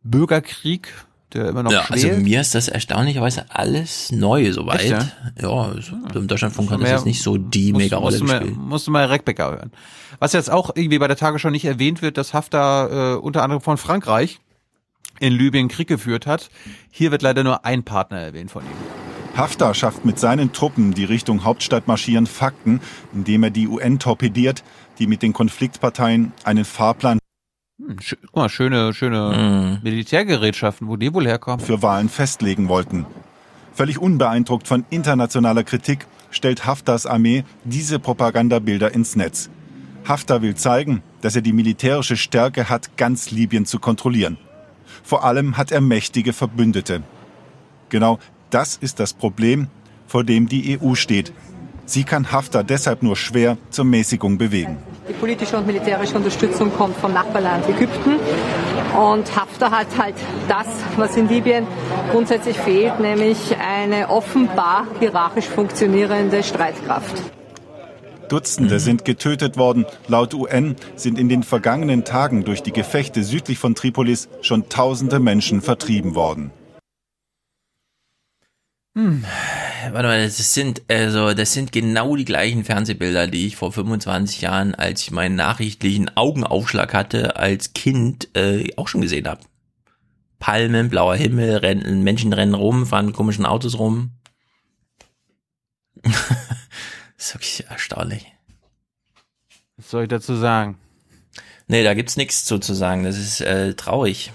[0.03, 0.93] Bürgerkrieg,
[1.33, 2.23] der immer noch Ja, also schwelt.
[2.23, 4.81] mir ist das erstaunlicherweise alles neu soweit.
[4.83, 8.31] Echt, ja, so, im Deutschlandfunk hat das jetzt nicht so die musst- mega Rolle musst
[8.33, 8.45] mal-.
[8.45, 9.71] Musst du mal Reckbecker hören.
[10.19, 13.61] Was jetzt auch irgendwie bei der Tagesschau nicht erwähnt wird, dass Haftar äh, unter anderem
[13.61, 14.39] von Frankreich
[15.21, 16.49] in Libyen Krieg geführt hat.
[16.89, 19.37] Hier wird leider nur ein Partner erwähnt von ihm.
[19.37, 22.81] Haftar schafft mit seinen Truppen, die Richtung Hauptstadt marschieren, Fakten,
[23.13, 24.63] indem er die UN torpediert,
[24.99, 27.19] die mit den Konfliktparteien einen Fahrplan
[27.79, 31.65] Hm, guck mal, schöne, schöne Militärgerätschaften, wo die wohl herkommen.
[31.65, 33.05] für Wahlen festlegen wollten.
[33.73, 39.49] Völlig unbeeindruckt von internationaler Kritik stellt Haftars Armee diese Propagandabilder ins Netz.
[40.07, 44.37] Haftar will zeigen, dass er die militärische Stärke hat, ganz Libyen zu kontrollieren.
[45.03, 47.03] Vor allem hat er mächtige Verbündete.
[47.89, 49.67] Genau das ist das Problem,
[50.07, 51.33] vor dem die EU steht.
[51.85, 54.77] Sie kann Haftar deshalb nur schwer zur Mäßigung bewegen.
[55.09, 58.17] Die politische und militärische Unterstützung kommt vom Nachbarland Ägypten.
[58.97, 60.15] Und Haftar hat halt
[60.47, 61.65] das, was in Libyen
[62.11, 67.40] grundsätzlich fehlt, nämlich eine offenbar hierarchisch funktionierende Streitkraft.
[68.31, 69.85] Dutzende sind getötet worden.
[70.07, 75.19] Laut UN sind in den vergangenen Tagen durch die Gefechte südlich von Tripolis schon tausende
[75.19, 76.51] Menschen vertrieben worden.
[78.95, 79.25] Hm.
[79.91, 84.41] Warte mal, das sind, also, das sind genau die gleichen Fernsehbilder, die ich vor 25
[84.41, 89.41] Jahren, als ich meinen nachrichtlichen Augenaufschlag hatte, als Kind äh, auch schon gesehen habe.
[90.39, 94.11] Palmen, blauer Himmel, rennen, Menschen rennen rum, fahren komischen Autos rum.
[97.21, 98.25] das ist wirklich erstaunlich.
[99.77, 100.79] Was soll ich dazu sagen?
[101.67, 103.03] Nee, da gibt's nichts zu, zu sagen.
[103.03, 104.33] Das ist äh, traurig.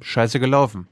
[0.00, 0.88] Scheiße gelaufen.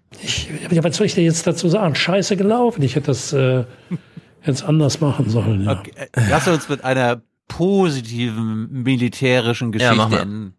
[0.70, 1.94] Ja, was soll ich dir jetzt dazu sagen?
[1.94, 2.82] Scheiße gelaufen.
[2.82, 3.64] Ich hätte das äh,
[4.44, 5.64] jetzt anders machen sollen.
[5.64, 5.80] Ja.
[5.80, 10.22] Okay, äh, lass uns mit einer positiven militärischen Ja, mach Geschichte mal.
[10.22, 10.54] enden.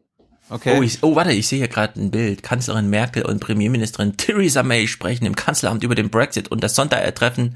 [0.50, 0.78] Okay.
[0.80, 2.42] Oh, ich, oh, warte, ich sehe hier gerade ein Bild.
[2.42, 7.56] Kanzlerin Merkel und Premierministerin Theresa May sprechen im Kanzleramt über den Brexit und das Sondertreffen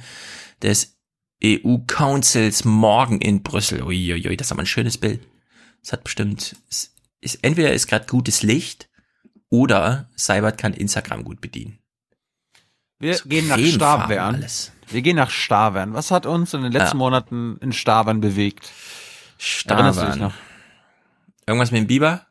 [0.62, 1.01] des
[1.44, 3.82] EU-Councils morgen in Brüssel.
[3.84, 5.22] Uiuiui, das ist aber ein schönes Bild.
[5.82, 8.90] Das hat bestimmt, es ist, entweder ist gerade gutes Licht
[9.50, 11.80] oder Cybert kann Instagram gut bedienen.
[13.00, 14.36] Wir So gehen nach Stavern.
[14.36, 14.72] alles.
[14.88, 15.94] Wir gehen nach Stavern.
[15.94, 17.00] Was hat uns in den letzten Ja.
[17.00, 18.70] Monaten in Stavern bewegt?
[19.40, 20.32] Stavern.
[21.48, 22.28] Irgendwas mit dem Biber?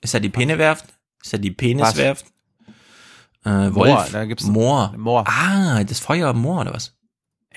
[0.00, 0.86] Ist da die Penewerft?
[1.22, 2.24] Ist da die Peniswerft?
[3.44, 3.74] Äh, Wolf?
[3.74, 4.94] Moor, da gibt's Moor.
[4.96, 5.24] Moor.
[5.28, 6.96] Ah, das Feuer Moor oder was?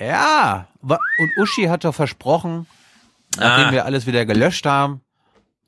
[0.01, 0.67] Ja.
[0.81, 2.67] Und Uschi hat doch versprochen,
[3.37, 3.71] nachdem Ah.
[3.71, 5.01] wir alles wieder gelöscht haben,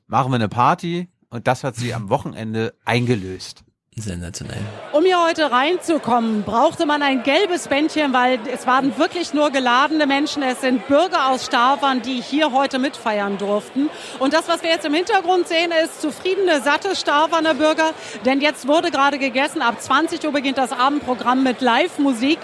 [0.06, 1.08] machen wir eine Party.
[1.30, 3.64] Und das hat sie am Wochenende eingelöst.
[3.96, 4.58] Sensationell.
[4.90, 10.08] Um hier heute reinzukommen, brauchte man ein gelbes Bändchen, weil es waren wirklich nur geladene
[10.08, 10.42] Menschen.
[10.42, 13.88] Es sind Bürger aus Stavern, die hier heute mitfeiern durften.
[14.18, 17.92] Und das, was wir jetzt im Hintergrund sehen, ist zufriedene, satte Staverner Bürger.
[18.24, 19.62] Denn jetzt wurde gerade gegessen.
[19.62, 22.40] Ab 20 Uhr beginnt das Abendprogramm mit Live-Musik.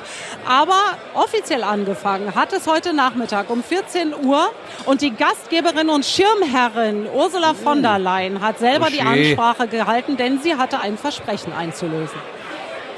[0.49, 0.79] Aber
[1.15, 4.53] offiziell angefangen hat es heute Nachmittag um 14 Uhr.
[4.87, 9.31] Und die Gastgeberin und Schirmherrin Ursula von der Leyen hat selber die Oje.
[9.31, 12.19] Ansprache gehalten, denn sie hatte ein Versprechen einzulösen.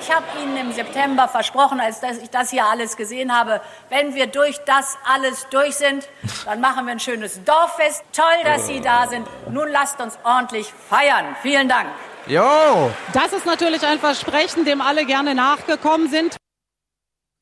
[0.00, 4.16] Ich habe Ihnen im September versprochen, als dass ich das hier alles gesehen habe, wenn
[4.16, 6.08] wir durch das alles durch sind,
[6.44, 8.02] dann machen wir ein schönes Dorffest.
[8.12, 9.28] Toll, dass Sie da sind.
[9.48, 11.36] Nun lasst uns ordentlich feiern.
[11.42, 11.86] Vielen Dank.
[12.26, 12.90] Jo!
[13.12, 16.36] Das ist natürlich ein Versprechen, dem alle gerne nachgekommen sind.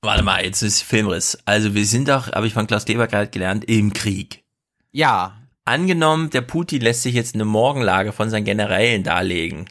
[0.02, 1.38] Warte mal, jetzt ist Filmriss.
[1.46, 4.42] Also wir sind doch, habe ich von Klaus Deber gerade gelernt, im Krieg.
[4.92, 5.36] Ja.
[5.64, 9.66] Angenommen, der Putin lässt sich jetzt eine Morgenlage von seinen Generälen darlegen.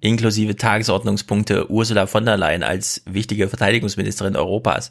[0.00, 4.90] Inklusive Tagesordnungspunkte Ursula von der Leyen als wichtige Verteidigungsministerin Europas.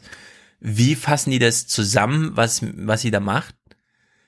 [0.60, 3.54] Wie fassen die das zusammen, was, was sie da macht?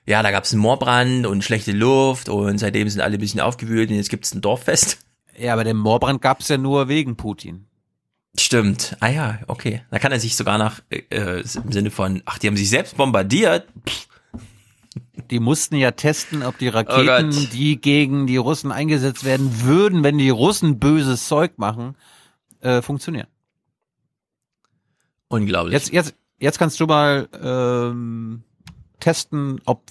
[0.05, 3.41] Ja, da gab es einen Moorbrand und schlechte Luft und seitdem sind alle ein bisschen
[3.41, 4.99] aufgewühlt und jetzt gibt es ein Dorffest.
[5.37, 7.67] Ja, aber den Moorbrand gab's ja nur wegen Putin.
[8.37, 8.95] Stimmt.
[9.01, 9.81] Ah ja, okay.
[9.91, 12.97] Da kann er sich sogar nach, äh, im Sinne von, ach, die haben sich selbst
[12.97, 13.67] bombardiert.
[13.87, 14.07] Pff.
[15.29, 20.03] Die mussten ja testen, ob die Raketen, Oh die gegen die Russen eingesetzt werden würden,
[20.03, 21.95] wenn die Russen böses Zeug machen,
[22.59, 23.27] äh, funktionieren.
[25.29, 25.73] Unglaublich.
[25.73, 28.43] Jetzt, jetzt, jetzt kannst du mal ähm,
[28.99, 29.83] testen, ob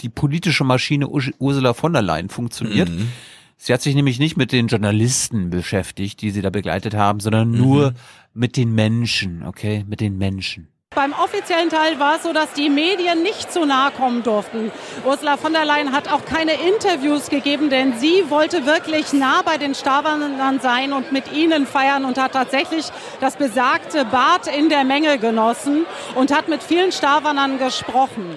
[0.00, 2.88] die politische Maschine Urs- Ursula von der Leyen funktioniert.
[2.88, 3.08] Mhm.
[3.56, 7.50] Sie hat sich nämlich nicht mit den Journalisten beschäftigt, die sie da begleitet haben, sondern
[7.50, 7.96] nur Mhm.
[8.34, 10.68] mit den Menschen, okay, mit den Menschen.
[10.94, 14.72] Beim offiziellen Teil war es so, dass die Medien nicht zu nahe kommen durften.
[15.04, 19.58] Ursula von der Leyen hat auch keine Interviews gegeben, denn sie wollte wirklich nah bei
[19.58, 22.86] den Stavanern sein und mit ihnen feiern und hat tatsächlich
[23.20, 25.84] das besagte Bad in der Menge genossen
[26.14, 28.36] und hat mit vielen Stavanern gesprochen.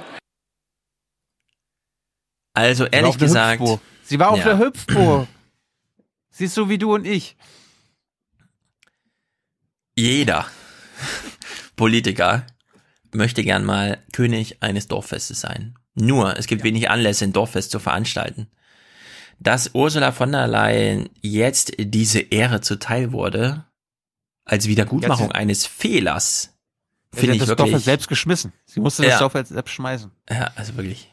[2.53, 3.61] Also Sie ehrlich der gesagt.
[3.61, 3.79] Hüpfburg.
[4.03, 4.43] Sie war auf Ja.
[4.43, 5.27] der Hüpfburg.
[6.29, 7.37] Sie ist so wie du und ich.
[9.95, 10.45] Jeder
[11.81, 12.45] Politiker
[13.11, 15.73] möchte gern mal König eines Dorffestes sein.
[15.95, 18.51] Nur, es gibt wenig Anlässe, ein Dorffest zu veranstalten.
[19.39, 23.65] Dass Ursula von der Leyen jetzt diese Ehre zuteil wurde,
[24.45, 26.53] als Wiedergutmachung Ja, sie- eines Fehlers,
[27.13, 27.71] Sie finde ich das wirklich.
[27.71, 28.53] Dorf selbst geschmissen.
[28.67, 29.19] Sie musste das Ja.
[29.27, 30.11] Dorf selbst schmeißen.
[30.29, 31.11] Ja, also wirklich.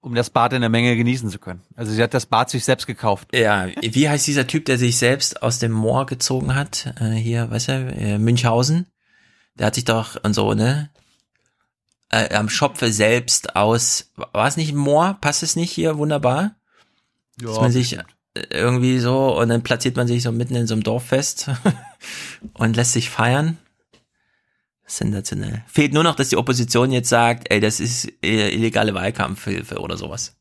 [0.00, 1.62] Um das Bad in der Menge genießen zu können.
[1.74, 3.34] Also sie hat das Bad sich selbst gekauft.
[3.34, 6.94] Ja, wie heißt dieser Typ, der sich selbst aus dem Moor gezogen hat?
[7.00, 8.86] Äh, hier, weißt du, äh, Münchhausen?
[9.58, 10.90] Der hat sich doch und so, ne?
[12.10, 15.18] Äh, am Schopfe selbst aus, war es nicht Moor?
[15.20, 16.56] Passt es nicht hier wunderbar?
[17.40, 18.04] Ja, Dass man sich äh,
[18.50, 21.50] irgendwie so, und dann platziert man sich so mitten in so einem Dorf fest
[22.54, 23.58] und lässt sich feiern.
[24.86, 25.64] Sensationell.
[25.66, 29.96] Fehlt nur noch, dass die Opposition jetzt sagt, ey, das ist äh, illegale Wahlkampfhilfe oder
[29.96, 30.36] sowas.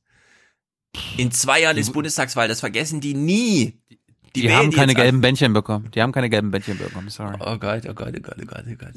[1.18, 3.82] In zwei Jahren ist Bundestagswahl, das vergessen die nie.
[3.90, 4.00] Die,
[4.42, 5.04] haben die keine jetzt an.
[5.04, 5.90] gelben Bändchen bekommen.
[5.94, 7.36] Die haben keine gelben Bändchen bekommen, sorry.
[7.40, 8.94] Oh Gott, oh Gott, oh Gott, oh Gott, oh Gott.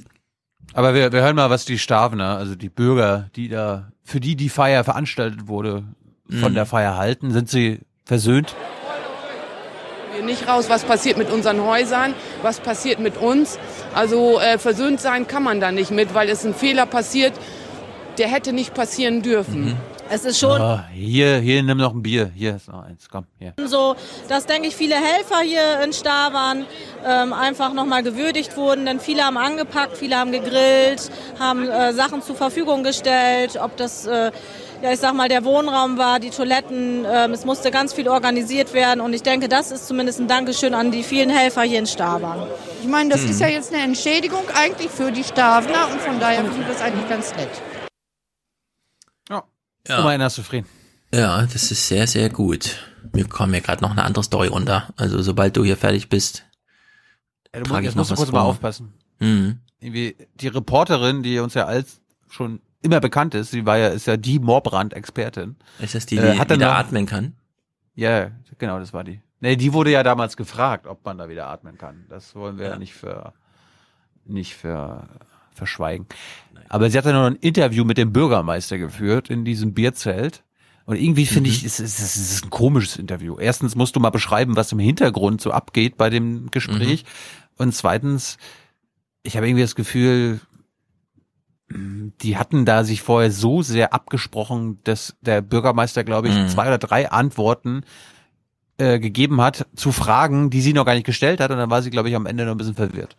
[0.72, 4.34] Aber wir, wir hören mal, was die Stavener, also die Bürger, die da, für die
[4.36, 5.84] die Feier veranstaltet wurde,
[6.40, 6.54] von Mhm.
[6.56, 7.30] der Feier halten.
[7.30, 8.54] Sind sie versöhnt?
[10.14, 13.58] Wir nicht raus, was passiert mit unseren Häusern, was passiert mit uns.
[13.94, 17.34] Also äh, versöhnt sein kann man da nicht mit, weil es ein Fehler passiert,
[18.18, 19.76] der hätte nicht passieren dürfen.
[20.08, 22.30] Es ist schon Ah, hier, hier, nimm noch ein Bier.
[22.34, 23.54] Hier ist noch eins, komm, hier.
[23.66, 23.96] so,
[24.28, 26.64] dass, denke ich, viele Helfer hier in Stavan
[27.04, 31.10] ähm, einfach nochmal gewürdigt wurden, denn viele haben angepackt, viele haben gegrillt,
[31.40, 34.30] haben äh, Sachen zur Verfügung gestellt, ob das, äh,
[34.80, 38.74] ja, ich sag mal, der Wohnraum war, die Toiletten, ähm, es musste ganz viel organisiert
[38.74, 41.86] werden und ich denke, das ist zumindest ein Dankeschön an die vielen Helfer hier in
[41.86, 42.46] Stavan.
[42.80, 43.30] Ich meine, das Hm.
[43.30, 46.80] ist ja jetzt eine Entschädigung eigentlich für die Stavner und von daher finde ich das
[46.80, 47.50] eigentlich ganz nett.
[49.88, 50.18] Ja.
[50.18, 50.66] Hast du Frieden.
[51.14, 52.78] Ja, das ist sehr, sehr gut.
[53.12, 54.88] Mir kommt mir gerade noch eine andere Story unter.
[54.96, 56.44] Also sobald du hier fertig bist,
[57.54, 58.40] Ja, du musst, ich musst du kurz vor.
[58.40, 58.92] mal aufpassen.
[59.20, 59.60] Mhm.
[59.78, 64.06] Irgendwie die Reporterin, die uns ja als schon immer bekannt ist, sie war ja, ist
[64.06, 65.56] ja die Moorbrand-Expertin.
[65.78, 67.34] Ist das die, Äh, die hat dann wieder noch- atmen kann?
[67.94, 69.20] Ja, genau, das war die.
[69.40, 72.06] Nee, die wurde ja damals gefragt, ob man da wieder atmen kann.
[72.08, 72.78] Das wollen wir ja.
[72.78, 73.32] nicht für,
[74.24, 75.08] nicht für
[75.54, 76.06] verschweigen.
[76.68, 80.42] Aber sie hat dann noch ein Interview mit dem Bürgermeister geführt in diesem Bierzelt.
[80.84, 83.36] Und irgendwie finde ich, es ist, es ist ein komisches Interview.
[83.38, 87.04] Erstens musst du mal beschreiben, was im Hintergrund so abgeht bei dem Gespräch.
[87.56, 88.36] Und zweitens,
[89.24, 90.40] ich habe irgendwie das Gefühl,
[91.68, 96.48] die hatten da sich vorher so sehr abgesprochen, dass der Bürgermeister, glaube ich, Mhm.
[96.48, 97.82] zwei oder drei Antworten
[98.78, 101.50] äh, gegeben hat zu Fragen, die sie noch gar nicht gestellt hat.
[101.50, 103.16] Und dann war sie, glaube ich, am Ende noch ein bisschen verwirrt.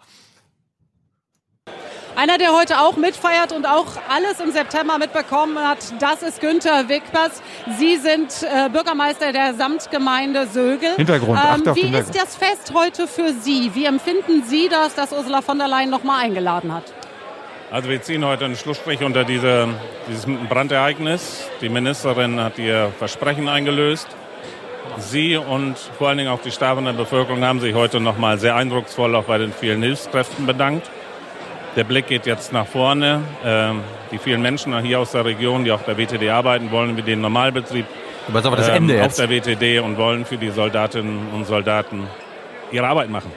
[2.18, 6.90] Einer, der heute auch mitfeiert und auch alles im September mitbekommen hat, das ist Günther
[6.90, 7.44] Wickpers.
[7.78, 10.96] Sie sind äh, Bürgermeister der Samtgemeinde Sögel.
[10.96, 12.16] Hintergrund, auf wie den ist Hintergrund.
[12.16, 13.70] das Fest heute für Sie?
[13.76, 16.86] Wie empfinden Sie das, dass Ursula von der Leyen nochmal eingeladen hat?
[17.70, 19.68] Also wir ziehen heute einen Schlussstrich unter diese,
[20.10, 21.48] dieses Brandereignis.
[21.62, 24.08] Die Ministerin hat ihr Versprechen eingelöst.
[24.98, 28.56] Sie und vor allen Dingen auch die Stavener Bevölkerung haben sich heute noch mal sehr
[28.56, 30.90] eindrucksvoll auch bei den vielen Hilfskräften bedankt.
[31.78, 33.22] Der Blick geht jetzt nach vorne.
[33.46, 37.04] Ähm, die vielen Menschen hier aus der Region, die auch bei WTD arbeiten wollen, wie
[37.04, 37.86] den Normalbetrieb
[38.28, 39.20] aber das ähm, Ende auf jetzt.
[39.20, 42.08] der WTD und wollen für die Soldatinnen und Soldaten
[42.72, 43.32] ihre Arbeit machen.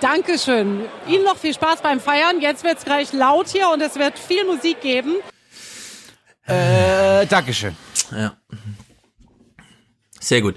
[0.00, 0.82] Dankeschön.
[1.08, 2.40] Ihnen noch viel Spaß beim Feiern.
[2.40, 5.16] Jetzt wird es gleich laut hier und es wird viel Musik geben.
[6.46, 7.74] Äh, Dankeschön.
[8.12, 8.34] Ja.
[10.20, 10.56] Sehr gut.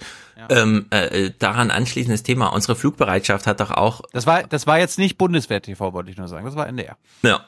[0.49, 2.47] Ähm, äh, äh, daran anschließendes Thema.
[2.47, 4.01] Unsere Flugbereitschaft hat doch auch.
[4.13, 6.45] Das war, das war jetzt nicht Bundeswehr-TV, wollte ich nur sagen.
[6.45, 6.97] Das war NDR.
[7.21, 7.45] Ja.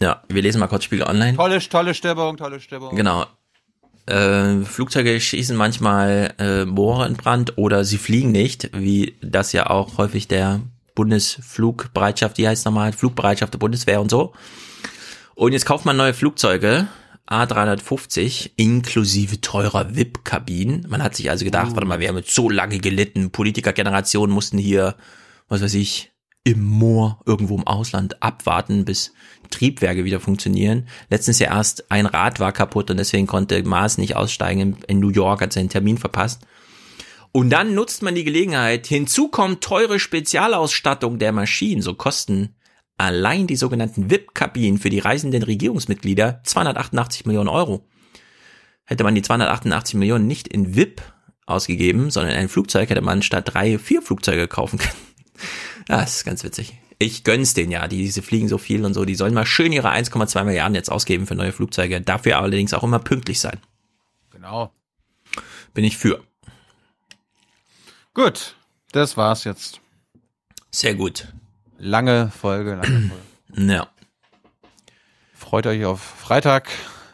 [0.00, 1.36] Ja, wir lesen mal kurz Spiegel Online.
[1.36, 2.94] Tolle, tolle Stimmung, tolle Stimmung.
[2.94, 3.24] Genau.
[4.06, 9.68] Äh, Flugzeuge schießen manchmal äh, Moore in Brand oder sie fliegen nicht, wie das ja
[9.68, 10.60] auch häufig der
[10.94, 14.32] Bundesflugbereitschaft, die heißt nochmal Flugbereitschaft der Bundeswehr und so.
[15.34, 16.88] Und jetzt kauft man neue Flugzeuge,
[17.28, 20.86] A350 inklusive teurer VIP-Kabinen.
[20.88, 21.74] Man hat sich also gedacht, Uh.
[21.74, 23.30] warte mal, wir haben jetzt so lange gelitten.
[23.30, 24.96] Politikergenerationen mussten hier,
[25.48, 26.12] was weiß ich,
[26.44, 29.12] im Moor irgendwo im Ausland abwarten, bis
[29.50, 30.86] Triebwerke wieder funktionieren.
[31.10, 34.76] Letztens ja erst ein Rad war kaputt und deswegen konnte Maas nicht aussteigen.
[34.86, 36.46] In New York hat seinen Termin verpasst.
[37.32, 38.86] Und dann nutzt man die Gelegenheit.
[38.86, 41.82] Hinzu kommt teure Spezialausstattung der Maschinen.
[41.82, 42.55] So kosten
[42.98, 47.86] allein die sogenannten VIP-Kabinen für die reisenden Regierungsmitglieder 288 Millionen Euro.
[48.84, 51.02] Hätte man die 288 Millionen nicht in VIP
[51.46, 54.94] ausgegeben, sondern in ein Flugzeug, hätte man statt drei, vier Flugzeuge kaufen können.
[55.88, 56.74] Das ist ganz witzig.
[56.98, 59.70] Ich gönn's denen ja, die, diese fliegen so viel und so, die sollen mal schön
[59.70, 63.60] ihre 1,2 Milliarden jetzt ausgeben für neue Flugzeuge, dafür allerdings auch immer pünktlich sein.
[64.30, 64.72] Genau.
[65.74, 66.24] Bin ich für.
[68.14, 68.56] Gut,
[68.90, 69.80] das war's jetzt.
[70.72, 71.28] Sehr gut.
[71.78, 73.10] Lange Folge, lange
[73.54, 73.72] Folge.
[73.72, 73.88] Ja.
[75.34, 76.68] Freut euch auf Freitag.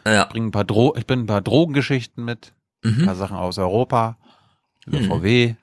[0.05, 0.25] Ja.
[0.25, 2.53] Bring ein paar Dro ich bringe ein paar Drogengeschichten mit.
[2.83, 3.01] Mhm.
[3.01, 4.17] Ein paar Sachen aus Europa.
[4.85, 5.05] Über Mhm.
[5.07, 5.55] VW.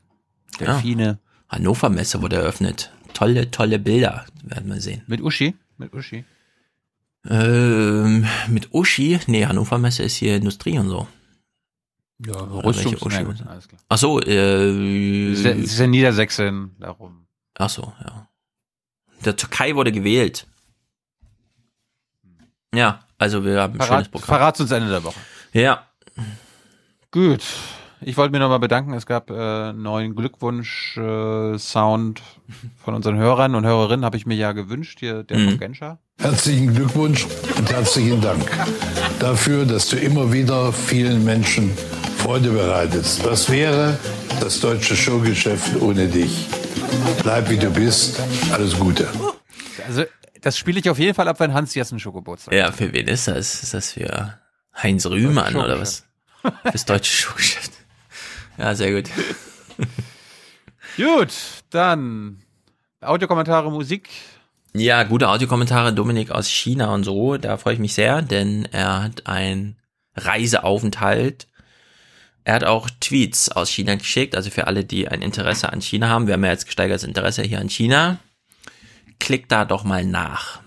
[0.59, 1.19] Delfine.
[1.49, 2.93] Hannover Messe wurde eröffnet.
[3.13, 5.03] Tolle, tolle Bilder werden wir sehen.
[5.07, 5.55] Mit Uschi?
[5.79, 6.25] Mit Uschi?
[7.29, 9.19] Ähm, mit Uschi?
[9.27, 11.07] Nee, Hannover Messe ist hier Industrie und so.
[12.25, 13.25] Ja, Rüstungs- Uschi?
[13.25, 13.81] gut, alles klar.
[13.89, 17.27] Ach so, äh, ist ja- ist ja Niedersächsin, darum.
[17.59, 18.29] Ach so, ja.
[19.25, 20.47] Der Türkei wurde gewählt.
[22.75, 24.27] Ja, also wir haben ein schönes Verrat, Programm.
[24.27, 25.19] verrat's uns Ende der Woche.
[25.53, 25.85] Ja.
[27.11, 27.43] Gut.
[28.03, 28.95] Ich wollte mir nochmal bedanken.
[28.95, 32.23] Es gab äh, einen neuen Glückwunsch-Sound
[32.83, 35.49] von unseren Hörern und Hörerinnen, habe ich mir ja gewünscht, hier der Mhm.
[35.51, 35.99] von Genscher.
[36.19, 37.27] Herzlichen Glückwunsch
[37.59, 38.43] und herzlichen Dank
[39.19, 41.71] dafür, dass du immer wieder vielen Menschen
[42.19, 43.23] Freude bereitest.
[43.27, 43.99] Was wäre
[44.41, 46.47] das deutsche Showgeschäft ohne dich?
[47.23, 48.21] Bleib wie du bist.
[48.53, 49.09] Alles Gute.
[49.87, 50.05] Also,
[50.41, 53.29] das spiele ich auf jeden Fall ab, wenn Hans Jessen Schokobotsag Ja, für wen ist
[53.29, 53.63] das?
[53.63, 54.39] Ist das für
[54.77, 56.05] Heinz Rühmann oder was?
[56.71, 57.73] Fürs deutsche Showgeschäft.
[58.59, 59.11] Ja, sehr gut.
[60.97, 61.33] Gut,
[61.71, 62.43] dann
[63.01, 64.09] Audiokommentare, Musik.
[64.75, 69.05] Ja, gute Audiokommentare, Dominik aus China und so, da freue ich mich sehr, denn er
[69.05, 69.77] hat einen
[70.17, 71.49] Reiseaufenthalt.
[72.51, 76.09] Er hat auch Tweets aus China geschickt, also für alle, die ein Interesse an China
[76.09, 76.27] haben.
[76.27, 78.19] Wir haben ja jetzt gesteigertes Interesse hier an China.
[79.21, 80.61] Klickt da doch mal nach.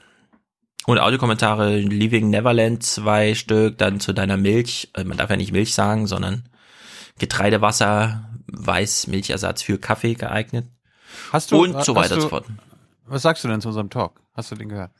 [0.85, 5.51] Und Audiokommentare, Leaving Neverland, zwei Stück, dann zu deiner Milch, äh, man darf ja nicht
[5.51, 6.47] Milch sagen, sondern
[7.19, 10.69] Getreidewasser, Weißmilchersatz für Kaffee geeignet.
[11.33, 12.45] Hast du, und so weiter und so fort.
[13.07, 14.21] Was sagst du denn zu unserem Talk?
[14.35, 14.91] Hast du den gehört?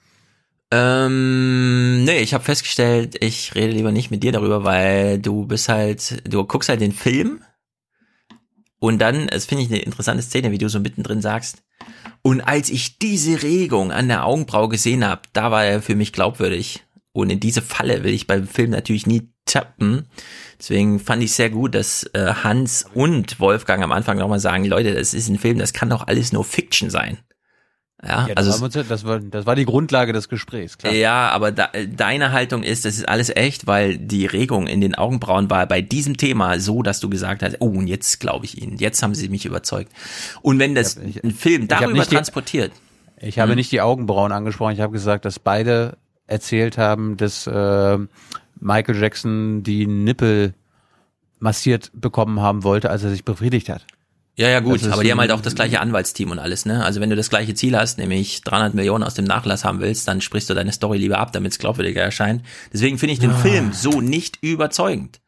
[0.76, 5.70] Ähm, nee, ich habe festgestellt, ich rede lieber nicht mit dir darüber, weil du bist
[5.70, 7.44] halt, du guckst halt den Film
[8.80, 11.62] und dann, das finde ich eine interessante Szene, wie du so mittendrin sagst.
[12.24, 16.12] Und als ich diese Regung an der Augenbraue gesehen habe, da war er für mich
[16.12, 16.84] glaubwürdig.
[17.12, 20.08] Und in diese Falle will ich beim Film natürlich nie tappen.
[20.58, 24.96] Deswegen fand ich sehr gut, dass äh, Hans und Wolfgang am Anfang nochmal sagen, Leute,
[24.96, 27.20] das ist ein Film, das kann doch alles nur Fiction sein.
[28.06, 30.94] Ja, Ja, also das, war, uns- das, war, das war die Grundlage des Gesprächs, klar.
[30.94, 34.96] ja, aber da, deine Haltung ist, das ist alles echt, weil die Regung in den
[34.96, 38.62] Augenbrauen war bei diesem Thema so, dass du gesagt hast, oh, und jetzt glaube ich
[38.62, 39.92] ihnen, jetzt haben sie mich überzeugt.
[40.42, 42.72] Und wenn das ein Film darüber nicht die- transportiert,
[43.22, 43.56] Ich habe Hm.
[43.58, 47.98] nicht die Augenbrauen angesprochen, ich habe gesagt, dass beide erzählt haben, dass äh,
[48.60, 50.54] Michael Jackson die Nippel
[51.40, 53.86] massiert bekommen haben wollte, als er sich befriedigt hat.
[54.36, 56.84] Ja, ja gut, aber die haben halt auch das gleiche Anwaltsteam und alles, ne?
[56.84, 60.08] Also wenn du das gleiche Ziel hast, nämlich 300 Millionen aus dem Nachlass haben willst,
[60.08, 62.44] dann sprichst du deine Story lieber ab, damit es glaubwürdiger erscheint.
[62.72, 63.38] Deswegen finde ich den Ah.
[63.38, 65.20] Film so nicht überzeugend.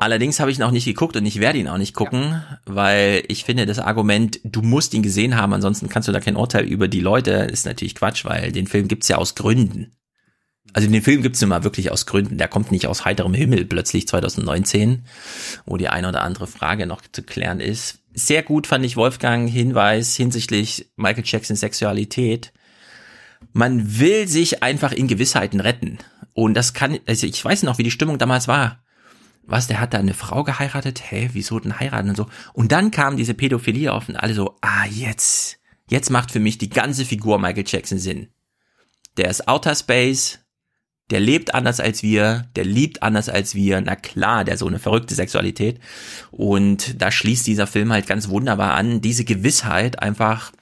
[0.00, 3.24] Allerdings habe ich ihn auch nicht geguckt und ich werde ihn auch nicht gucken, weil
[3.28, 6.64] ich finde das Argument, du musst ihn gesehen haben, ansonsten kannst du da kein Urteil
[6.64, 9.92] über die Leute, ist natürlich Quatsch, weil den Film gibt's ja aus Gründen.
[10.72, 12.38] Also den Film gibt's nun mal wirklich aus Gründen.
[12.38, 15.04] Der kommt nicht aus heiterem Himmel plötzlich 2019,
[15.66, 17.98] wo die eine oder andere Frage noch zu klären ist.
[18.14, 22.52] Sehr gut fand ich Wolfgang Hinweis hinsichtlich Michael Jacksons Sexualität.
[23.52, 25.98] Man will sich einfach in Gewissheiten retten.
[26.34, 28.82] Und das kann, also ich weiß noch, wie die Stimmung damals war
[29.44, 31.02] was, der hat da eine Frau geheiratet?
[31.10, 32.26] Hä, wieso denn heiraten und so?
[32.52, 35.58] Und dann kam diese Pädophilie auf und alle so, ah, jetzt,
[35.88, 38.28] jetzt macht für mich die ganze Figur Michael Jackson Sinn.
[39.16, 40.38] Der ist Outer Space,
[41.12, 44.78] der lebt anders als wir, der liebt anders als wir, na klar, der so eine
[44.78, 45.78] verrückte Sexualität.
[46.30, 50.52] Und da schließt dieser Film halt ganz wunderbar an, diese Gewissheit einfach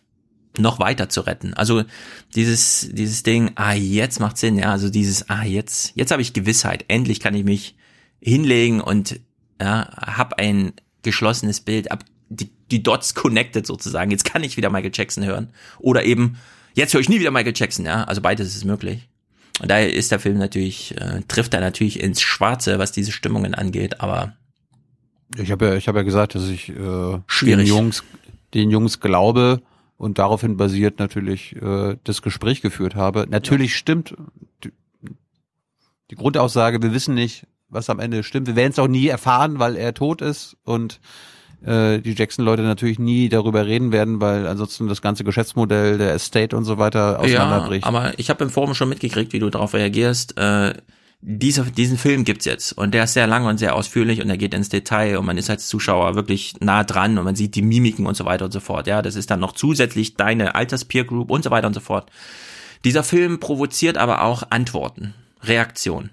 [0.58, 1.54] noch weiter zu retten.
[1.54, 1.84] Also
[2.34, 6.32] dieses, dieses Ding, ah, jetzt macht Sinn, ja, also dieses, ah, jetzt, jetzt habe ich
[6.32, 7.76] Gewissheit, endlich kann ich mich
[8.20, 9.20] hinlegen und
[9.62, 10.72] ja, hab ein
[11.02, 14.10] geschlossenes Bild, ab die, die Dots connected sozusagen.
[14.10, 15.50] Jetzt kann ich wieder Michael Jackson hören.
[15.78, 16.38] Oder eben,
[16.74, 18.02] jetzt höre ich nie wieder Michael Jackson, ja.
[18.02, 19.09] Also beides ist möglich.
[19.60, 23.55] Und daher ist der Film natürlich, äh, trifft er natürlich ins Schwarze, was diese Stimmungen
[23.55, 24.34] angeht, aber
[25.36, 27.60] Ich habe ja, ich habe ja gesagt, dass ich äh, den.
[27.60, 28.02] Jungs,
[28.55, 29.60] den Jungs glaube
[29.97, 33.26] und daraufhin basiert natürlich äh, das Gespräch geführt habe.
[33.28, 34.16] Natürlich stimmt
[34.64, 34.72] die,
[36.10, 38.47] die Grundaussage, wir wissen nicht, was am Ende stimmt.
[38.47, 41.00] Wir werden es auch nie erfahren, weil er tot ist und
[41.64, 46.56] äh, die Jackson-Leute natürlich nie darüber reden werden, weil ansonsten das ganze Geschäftsmodell der Estate
[46.56, 47.84] und so weiter auseinanderbricht.
[47.84, 50.39] Ja, aber ich habe im Forum schon mitgekriegt, wie du darauf reagierst.
[50.39, 50.74] Äh,
[51.22, 54.39] dieser, diesen Film gibt's jetzt und der ist sehr lang und sehr ausführlich und er
[54.39, 57.62] geht ins Detail und man ist als Zuschauer wirklich nah dran und man sieht die
[57.62, 58.86] Mimiken und so weiter und so fort.
[58.86, 62.10] Ja, das ist dann noch zusätzlich deine Alters-Peer Group und so weiter und so fort.
[62.84, 66.10] Dieser Film provoziert aber auch Antworten, Reaktionen.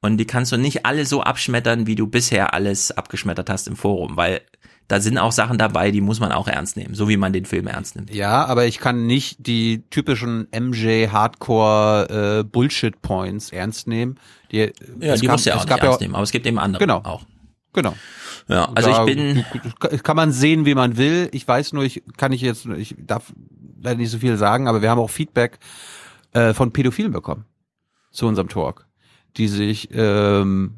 [0.00, 3.74] Und die kannst du nicht alle so abschmettern, wie du bisher alles abgeschmettert hast im
[3.76, 4.40] Forum, weil
[4.86, 7.44] da sind auch Sachen dabei, die muss man auch ernst nehmen, so wie man den
[7.44, 8.14] Film ernst nimmt.
[8.14, 14.18] Ja, aber ich kann nicht die typischen MJ Hardcore äh, Bullshit Points ernst nehmen.
[14.52, 14.58] Die,
[15.00, 16.58] Ja, es die gab- musst du ja auch nicht ernst nehmen, aber es gibt eben
[16.58, 16.98] andere Genau.
[16.98, 17.24] auch.
[17.74, 17.94] Genau.
[18.48, 19.44] Ja, also Da ich bin,
[20.02, 21.28] kann man sehen, wie man will.
[21.32, 23.32] Ich weiß nur, ich kann ich jetzt, ich darf
[23.82, 25.58] leider nicht so viel sagen, aber wir haben auch Feedback
[26.32, 27.44] äh, von Pädophilen bekommen
[28.10, 28.86] zu unserem Talk,
[29.36, 30.72] die sich ähm,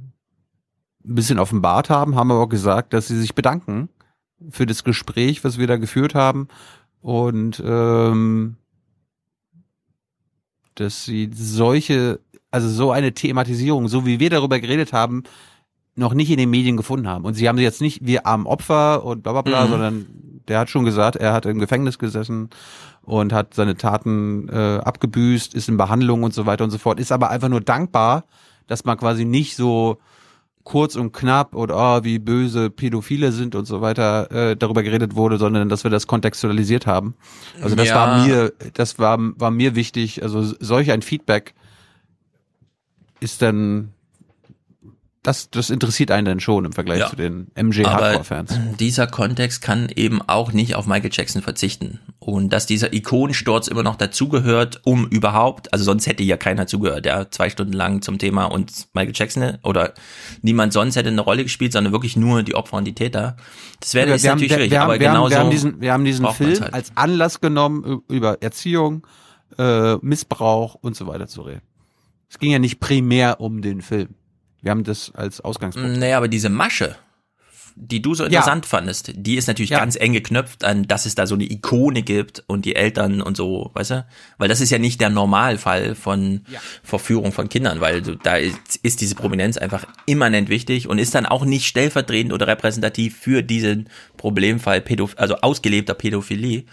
[1.04, 3.88] ein bisschen offenbart haben, haben aber auch gesagt, dass sie sich bedanken
[4.50, 6.48] für das Gespräch, was wir da geführt haben
[7.00, 8.56] und ähm,
[10.74, 12.20] dass sie solche,
[12.50, 15.24] also so eine Thematisierung, so wie wir darüber geredet haben,
[15.94, 17.24] noch nicht in den Medien gefunden haben.
[17.24, 19.70] Und sie haben sie jetzt nicht wir armen Opfer und bla bla bla, Mhm.
[19.70, 20.06] sondern
[20.50, 22.50] der hat schon gesagt, er hat im Gefängnis gesessen
[23.02, 27.00] und hat seine Taten äh, abgebüßt, ist in Behandlung und so weiter und so fort,
[27.00, 28.24] ist aber einfach nur dankbar,
[28.66, 29.98] dass man quasi nicht so
[30.64, 35.14] kurz und knapp oder oh, wie böse Pädophile sind und so weiter äh, darüber geredet
[35.14, 37.14] wurde, sondern dass wir das kontextualisiert haben.
[37.62, 37.94] Also das Ja.
[37.94, 40.22] war mir, das war, war mir wichtig.
[40.22, 41.54] Also solch ein Feedback
[43.20, 43.92] ist dann
[45.22, 47.10] das, das interessiert einen dann schon im Vergleich Ja.
[47.10, 48.58] zu den MJ aber Hardcore-Fans.
[48.78, 52.00] dieser Kontext kann eben auch nicht auf Michael Jackson verzichten.
[52.18, 57.04] Und dass dieser Ikonensturz immer noch dazugehört, um überhaupt, also sonst hätte ja keiner zugehört,
[57.04, 59.92] ja, zwei Stunden lang zum Thema und Michael Jackson oder
[60.40, 63.36] niemand sonst hätte eine Rolle gespielt, sondern wirklich nur die Opfer und die Täter.
[63.80, 65.92] Das wäre haben, natürlich wir, schwierig, aber haben, wir, genauso haben, wir haben diesen, wir
[65.92, 66.72] haben diesen Film halt.
[66.72, 69.06] als Anlass genommen, über Erziehung,
[69.58, 71.62] äh, Missbrauch und so weiter zu reden.
[72.30, 74.14] Es ging ja nicht primär um den Film.
[74.62, 75.98] Wir haben das als Ausgangspunkt.
[75.98, 76.96] Naja, aber diese Masche,
[77.76, 78.28] die du so Ja.
[78.28, 79.78] interessant fandest, die ist natürlich Ja.
[79.78, 83.36] ganz eng geknöpft an, dass es da so eine Ikone gibt und die Eltern und
[83.36, 84.06] so, weißt du?
[84.38, 86.42] Weil das ist ja nicht der Normalfall von
[86.82, 91.26] Verführung von Kindern, weil da ist, ist diese Prominenz einfach immanent wichtig und ist dann
[91.26, 96.64] auch nicht stellvertretend oder repräsentativ für diesen Problemfall, Pädoph also ausgelebter Pädophilie.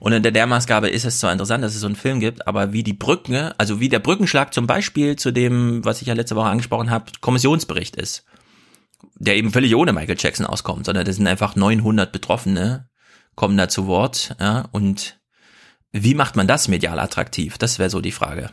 [0.00, 2.72] Und unter der Maßgabe ist es zwar interessant, dass es so einen Film gibt, aber
[2.72, 6.36] wie die Brücke, also wie der Brückenschlag zum Beispiel zu dem, was ich ja letzte
[6.36, 8.24] Woche angesprochen habe, Kommissionsbericht ist
[9.18, 12.88] der eben völlig ohne Michael Jackson auskommt, sondern das sind einfach 900 Betroffene,
[13.34, 15.18] kommen da zu Wort, ja, und
[15.92, 17.58] wie macht man das medial attraktiv?
[17.58, 18.50] Das wäre so die Frage.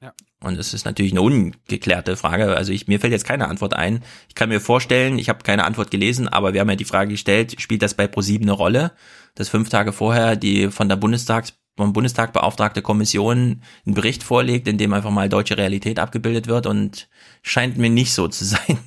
[0.00, 0.12] Ja.
[0.42, 2.56] Und es ist natürlich eine ungeklärte Frage.
[2.56, 4.02] Also ich, mir fällt jetzt keine Antwort ein.
[4.28, 7.12] Ich kann mir vorstellen, ich habe keine Antwort gelesen, aber wir haben ja die Frage
[7.12, 8.92] gestellt, spielt das bei ProSieben eine Rolle,
[9.34, 14.68] dass fünf Tage vorher die von der Bundestags vom Bundestag beauftragte Kommission einen Bericht vorlegt,
[14.68, 17.08] in dem einfach mal deutsche Realität abgebildet wird und
[17.42, 18.78] scheint mir nicht so zu sein.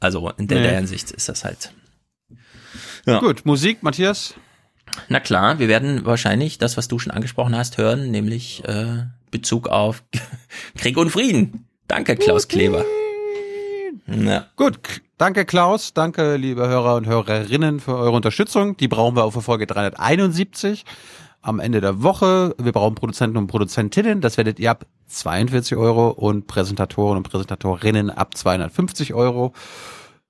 [0.00, 0.66] Also in der, Nee.
[0.68, 1.72] der Hinsicht ist das halt.
[3.06, 3.18] Ja.
[3.20, 4.34] Gut, Musik, Matthias.
[5.08, 9.68] Na klar, wir werden wahrscheinlich das, was du schon angesprochen hast, hören, nämlich äh, Bezug
[9.68, 10.02] auf
[10.78, 11.66] Krieg und Frieden.
[11.86, 12.84] Danke, Klaus Kleber.
[14.06, 14.46] Ja.
[14.56, 14.78] Gut,
[15.18, 18.76] danke Klaus, danke liebe Hörer und Hörerinnen für eure Unterstützung.
[18.76, 20.84] Die brauchen wir auch für Folge 371
[21.42, 22.54] am Ende der Woche.
[22.58, 28.10] Wir brauchen Produzenten und Produzentinnen, das werdet ihr ab 42 Euro und Präsentatoren und Präsentatorinnen
[28.10, 29.52] ab 250 Euro.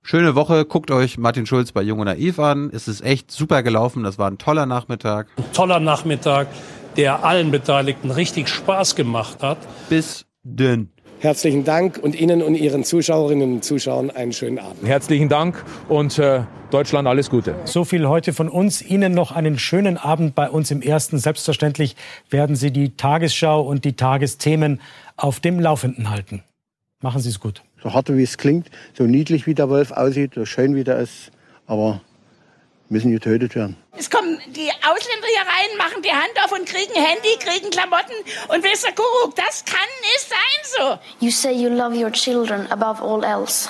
[0.03, 2.71] Schöne Woche, guckt euch Martin Schulz bei Jung und Naiv an.
[2.73, 5.27] Es ist echt super gelaufen, das war ein toller Nachmittag.
[5.53, 6.47] Toller Nachmittag,
[6.97, 9.59] der allen Beteiligten richtig Spaß gemacht hat.
[9.89, 10.89] Bis denn.
[11.21, 14.83] Herzlichen Dank und Ihnen und Ihren Zuschauerinnen und Zuschauern einen schönen Abend.
[14.83, 16.41] Herzlichen Dank und äh,
[16.71, 17.53] Deutschland alles Gute.
[17.65, 18.81] So viel heute von uns.
[18.81, 21.19] Ihnen noch einen schönen Abend bei uns im Ersten.
[21.19, 21.95] Selbstverständlich
[22.31, 24.81] werden Sie die Tagesschau und die Tagesthemen
[25.15, 26.41] auf dem Laufenden halten.
[27.01, 27.61] Machen Sie es gut.
[27.83, 30.97] So hart wie es klingt, so niedlich wie der Wolf aussieht, so schön wie der
[30.97, 31.31] ist,
[31.67, 32.01] aber
[32.91, 33.77] müssen getötet werden.
[33.97, 38.13] Es kommen die Ausländer hier rein, machen die Hand auf und kriegen Handy, kriegen Klamotten
[38.49, 41.25] und ihr, Kuckuck, das kann nicht sein so.
[41.25, 43.69] You say you love your children above all else,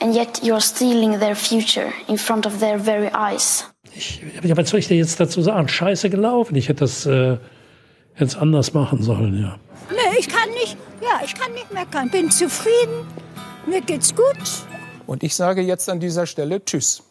[0.00, 3.66] and yet you're stealing their future in front of their very eyes.
[4.42, 5.68] Ja, was soll ich dir jetzt dazu sagen?
[5.68, 6.54] Scheiße gelaufen.
[6.54, 7.36] Ich hätte das, äh,
[8.16, 9.58] es anders machen sollen, ja.
[9.90, 12.10] Nee, ich kann nicht, ja, ich kann nicht meckern.
[12.10, 13.06] Bin zufrieden.
[13.66, 14.36] Mir geht's gut.
[15.06, 17.02] Und ich sage jetzt an dieser Stelle Tschüss.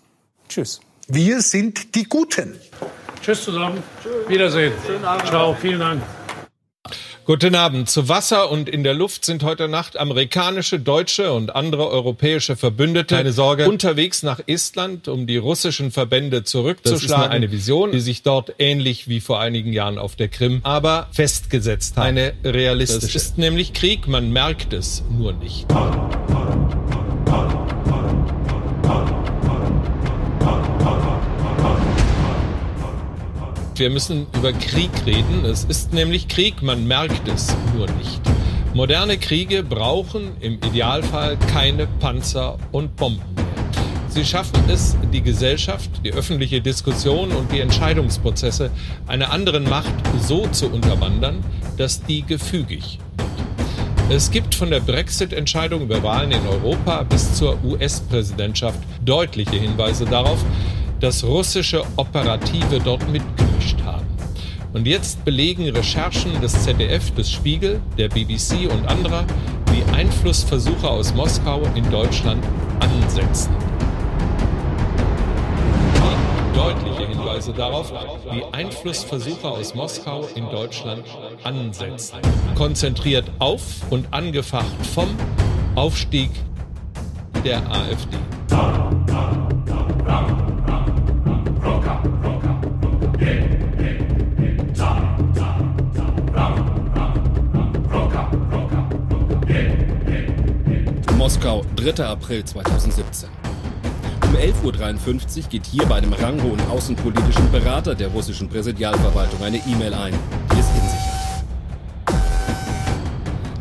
[0.49, 0.81] Tschüss.
[1.13, 2.55] Wir sind die Guten.
[3.21, 3.83] Tschüss zusammen.
[4.29, 4.71] Wiedersehen.
[4.85, 5.27] Schönen Abend.
[5.27, 6.01] Ciao, vielen Dank.
[7.25, 7.89] Guten Abend.
[7.89, 13.15] Zu Wasser und in der Luft sind heute Nacht amerikanische, deutsche und andere europäische Verbündete
[13.15, 17.09] keine Sorge unterwegs nach Estland, um die russischen Verbände zurückzuschlagen.
[17.09, 20.61] Das ist eine Vision, die sich dort ähnlich wie vor einigen Jahren auf der Krim,
[20.63, 22.05] aber festgesetzt hat.
[22.05, 23.13] Eine realistische.
[23.13, 25.67] Das ist nämlich Krieg, man merkt es nur nicht.
[33.81, 35.43] Wir müssen über Krieg reden.
[35.43, 38.21] Es ist nämlich Krieg, man merkt es nur nicht.
[38.75, 43.43] Moderne Kriege brauchen im Idealfall keine Panzer und Bomben mehr.
[44.07, 48.69] Sie schaffen es, die Gesellschaft, die öffentliche Diskussion und die Entscheidungsprozesse
[49.07, 51.43] einer anderen Macht so zu unterwandern,
[51.77, 53.31] dass die gefügig wird.
[54.11, 60.37] Es gibt von der Brexit-Entscheidung über Wahlen in Europa bis zur US-Präsidentschaft deutliche Hinweise darauf,
[61.01, 64.05] dass russische Operative dort mitgemischt haben.
[64.73, 69.25] Und jetzt belegen Recherchen des ZDF, des Spiegel, der BBC und anderer,
[69.71, 72.43] wie Einflussversuche aus Moskau in Deutschland
[72.79, 73.51] ansetzen.
[76.53, 77.91] Deutliche Hinweise darauf,
[78.31, 81.03] wie Einflussversuche aus Moskau in Deutschland
[81.43, 82.19] ansetzen.
[82.55, 85.07] Konzentriert auf und angefacht vom
[85.75, 86.29] Aufstieg
[87.43, 88.17] der AfD.
[101.21, 102.03] Moskau, 3.
[102.03, 103.29] April 2017.
[104.25, 109.93] Um 11.53 Uhr geht hier bei einem ranghohen außenpolitischen Berater der russischen Präsidialverwaltung eine E-Mail
[109.93, 110.15] ein,
[110.51, 110.99] die es in sich.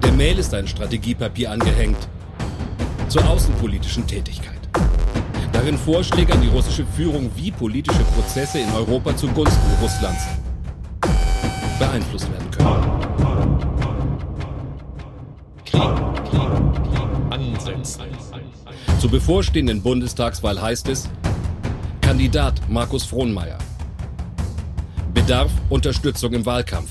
[0.02, 1.98] Der Mail ist ein Strategiepapier angehängt
[3.08, 4.60] zur außenpolitischen Tätigkeit.
[5.52, 10.24] Darin Vorschläge an die russische Führung, wie politische Prozesse in Europa zugunsten Russlands
[11.78, 12.89] beeinflusst werden können.
[19.00, 21.08] Zur bevorstehenden Bundestagswahl heißt es,
[22.00, 23.58] Kandidat Markus Frohnmeier.
[25.14, 26.90] Bedarf Unterstützung im Wahlkampf.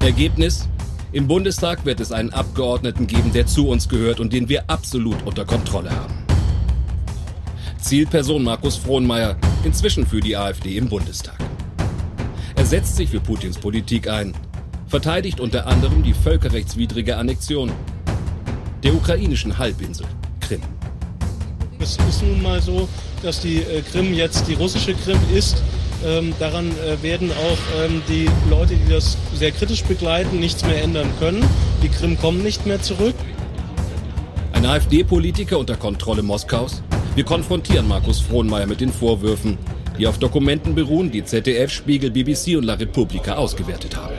[0.00, 0.68] Ergebnis,
[1.12, 5.22] im Bundestag wird es einen Abgeordneten geben, der zu uns gehört und den wir absolut
[5.24, 6.14] unter Kontrolle haben.
[7.80, 11.38] Zielperson Markus Frohnmeier, inzwischen für die AfD im Bundestag.
[12.54, 14.34] Er setzt sich für Putins Politik ein,
[14.86, 17.72] verteidigt unter anderem die völkerrechtswidrige Annexion
[18.82, 20.06] der ukrainischen Halbinsel
[20.40, 20.60] Krim.
[21.78, 22.88] Es ist nun mal so,
[23.22, 25.62] dass die äh, Krim jetzt die russische Krim ist.
[26.04, 30.82] Ähm, daran äh, werden auch ähm, die Leute, die das sehr kritisch begleiten, nichts mehr
[30.82, 31.44] ändern können.
[31.82, 33.14] Die Krim kommen nicht mehr zurück.
[34.52, 36.82] Ein AfD-Politiker unter Kontrolle Moskaus?
[37.14, 39.58] Wir konfrontieren Markus Frohnmeier mit den Vorwürfen,
[39.98, 44.14] die auf Dokumenten beruhen, die ZDF, Spiegel, BBC und La Repubblica ausgewertet haben.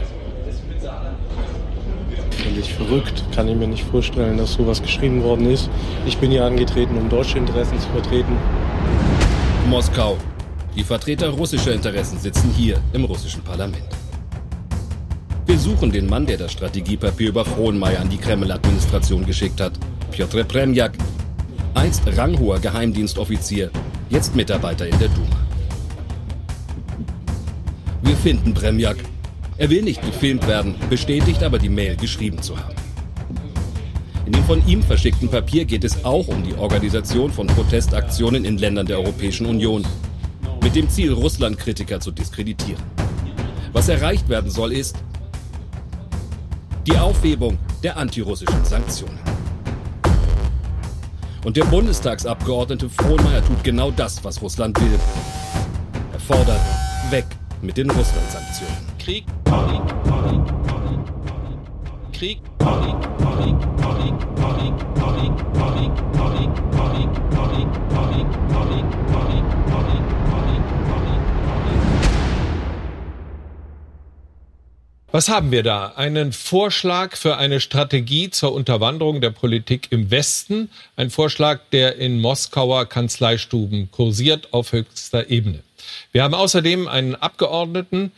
[2.44, 3.24] Völlig verrückt.
[3.36, 5.70] Kann ich mir nicht vorstellen, dass sowas geschrieben worden ist.
[6.06, 8.36] Ich bin hier angetreten, um deutsche Interessen zu vertreten.
[9.70, 10.18] Moskau.
[10.76, 13.90] Die Vertreter russischer Interessen sitzen hier im russischen Parlament.
[15.46, 19.74] Wir suchen den Mann, der das Strategiepapier über Frohnmeier an die Kreml-Administration geschickt hat.
[20.12, 20.94] Piotr Premjak,
[21.74, 23.70] einst ranghoher Geheimdienstoffizier,
[24.10, 25.38] jetzt Mitarbeiter in der Duma.
[28.02, 28.98] Wir finden Premjak.
[29.62, 32.74] Er will nicht gefilmt werden, bestätigt aber die Mail geschrieben zu haben.
[34.26, 38.58] In dem von ihm verschickten Papier geht es auch um die Organisation von Protestaktionen in
[38.58, 39.86] Ländern der Europäischen Union,
[40.64, 42.82] mit dem Ziel, Russland-Kritiker zu diskreditieren.
[43.72, 44.96] Was erreicht werden soll, ist
[46.88, 49.20] die Aufhebung der antirussischen Sanktionen.
[51.46, 55.00] Und der Bundestagsabgeordnete Frohnmeier tut genau das, was Russland will.
[56.14, 56.62] Er fordert
[57.12, 57.28] weg
[57.62, 58.91] mit den Russland-Sanktionen.
[59.04, 61.00] Krieg, Krieg, Krieg, Krieg,
[62.14, 68.82] Krieg, Krieg, Krieg, Krieg, Krieg, Krieg, Krieg, Krieg, Krieg, Krieg, Krieg, Krieg,
[75.12, 75.94] Was haben wir da?
[75.96, 80.70] Einen Vorschlag für eine Strategie zur Unterwanderung der Politik im Westen.
[80.96, 85.64] Ein Vorschlag, der in Moskauer Kanzleistuben kursiert auf höchster Ebene.
[86.12, 88.12] Wir haben außerdem einen Abgeordneten,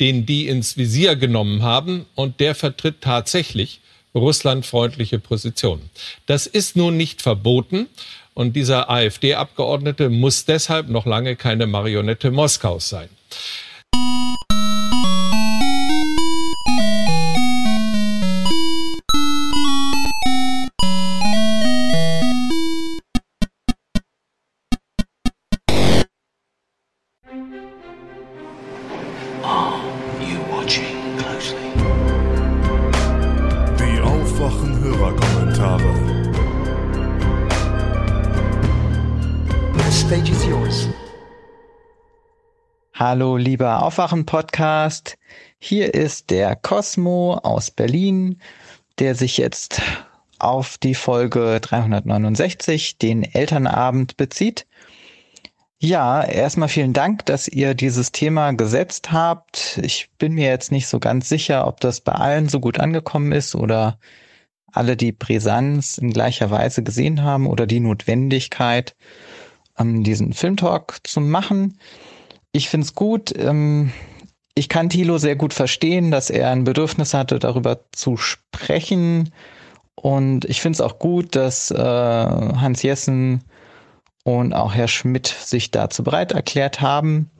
[0.00, 3.80] den die ins Visier genommen haben, und der vertritt tatsächlich
[4.14, 5.90] russlandfreundliche Positionen.
[6.26, 7.88] Das ist nun nicht verboten,
[8.34, 13.08] und dieser AfD-Abgeordnete muss deshalb noch lange keine Marionette Moskaus sein.
[43.10, 45.16] Hallo, lieber Aufwachen-Podcast.
[45.58, 48.38] Hier ist der Cosmo aus Berlin,
[48.98, 49.80] der sich jetzt
[50.38, 54.66] auf die Folge 369, den Elternabend, bezieht.
[55.78, 59.80] Ja, erstmal vielen Dank, dass ihr dieses Thema gesetzt habt.
[59.82, 63.32] Ich bin mir jetzt nicht so ganz sicher, ob das bei allen so gut angekommen
[63.32, 63.98] ist oder
[64.70, 68.94] alle die Brisanz in gleicher Weise gesehen haben oder die Notwendigkeit,
[69.78, 71.78] ähm, diesen Filmtalk zu machen.
[72.52, 73.32] Ich finde es gut.
[73.36, 73.92] Ähm,
[74.54, 79.32] ich kann Thilo sehr gut verstehen, dass er ein Bedürfnis hatte, darüber zu sprechen.
[79.94, 83.44] Und ich finde es auch gut, dass äh, Hans Jessen
[84.24, 87.30] und auch Herr Schmidt sich dazu bereit erklärt haben.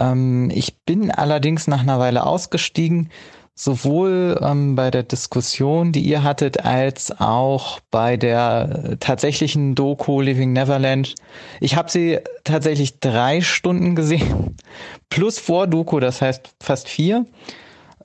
[0.00, 3.10] Ähm, ich bin allerdings nach einer Weile ausgestiegen,
[3.58, 10.52] sowohl ähm, bei der Diskussion, die ihr hattet, als auch bei der tatsächlichen Doku Living
[10.52, 11.16] Neverland.
[11.58, 14.56] Ich habe sie tatsächlich drei Stunden gesehen,
[15.10, 17.26] plus Vor-Doku, das heißt fast vier.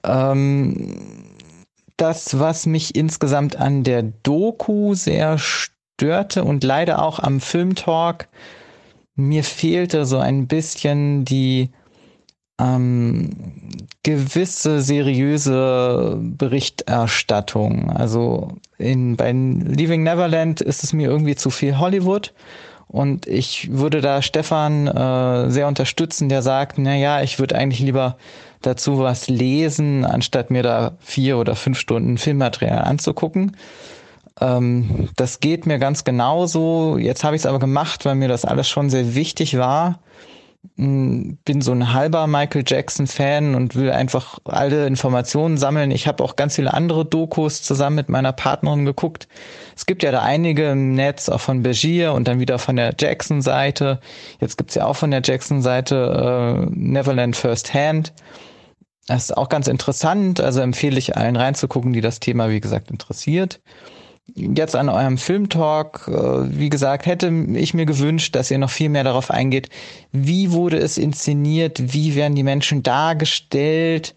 [0.04, 1.36] Ähm,
[1.98, 8.28] das, was mich insgesamt an der Doku sehr störte und leider auch am Filmtalk,
[9.16, 11.70] mir fehlte so ein bisschen die
[12.60, 13.30] ähm,
[14.04, 17.92] gewisse seriöse Berichterstattung.
[17.92, 22.34] Also in, bei Leaving Neverland ist es mir irgendwie zu viel Hollywood.
[22.88, 27.80] Und ich würde da Stefan äh, sehr unterstützen, der sagt, na ja, ich würde eigentlich
[27.80, 28.18] lieber
[28.62, 33.58] dazu was lesen, anstatt mir da vier oder fünf Stunden Filmmaterial anzugucken.
[34.40, 36.98] Ähm, das geht mir ganz genauso.
[37.00, 40.00] Jetzt habe ich es aber gemacht, weil mir das alles schon sehr wichtig war.
[40.78, 45.92] Hm, bin so ein halber Michael Jackson Fan und will einfach alle Informationen sammeln.
[45.92, 49.28] Ich habe auch ganz viele andere Dokus zusammen mit meiner Partnerin geguckt.
[49.76, 52.96] Es gibt ja da einige im Netz, auch von Begier und dann wieder von der
[52.98, 54.00] Jackson Seite.
[54.40, 58.14] Jetzt gibt's ja auch von der Jackson Seite äh, Neverland First Hand.
[59.08, 62.90] Das ist auch ganz interessant, also empfehle ich allen reinzugucken, die das Thema, wie gesagt,
[62.90, 63.60] interessiert
[64.36, 68.90] jetzt an eurem Filmtalk, äh, wie gesagt, hätte ich mir gewünscht, dass ihr noch viel
[68.90, 69.70] mehr darauf eingeht,
[70.12, 74.16] wie wurde es inszeniert, wie werden die Menschen dargestellt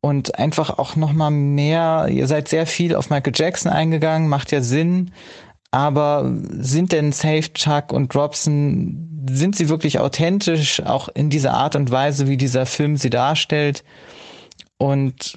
[0.00, 4.52] und einfach auch noch mal mehr, ihr seid sehr viel auf Michael Jackson eingegangen, macht
[4.52, 5.12] ja Sinn,
[5.70, 11.76] aber sind denn Safe Chuck und Robson, sind sie wirklich authentisch, auch in dieser Art
[11.76, 13.84] und Weise, wie dieser Film sie darstellt?
[14.78, 15.36] Und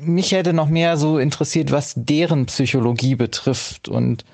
[0.00, 4.24] mich hätte noch mehr so interessiert, was deren Psychologie betrifft und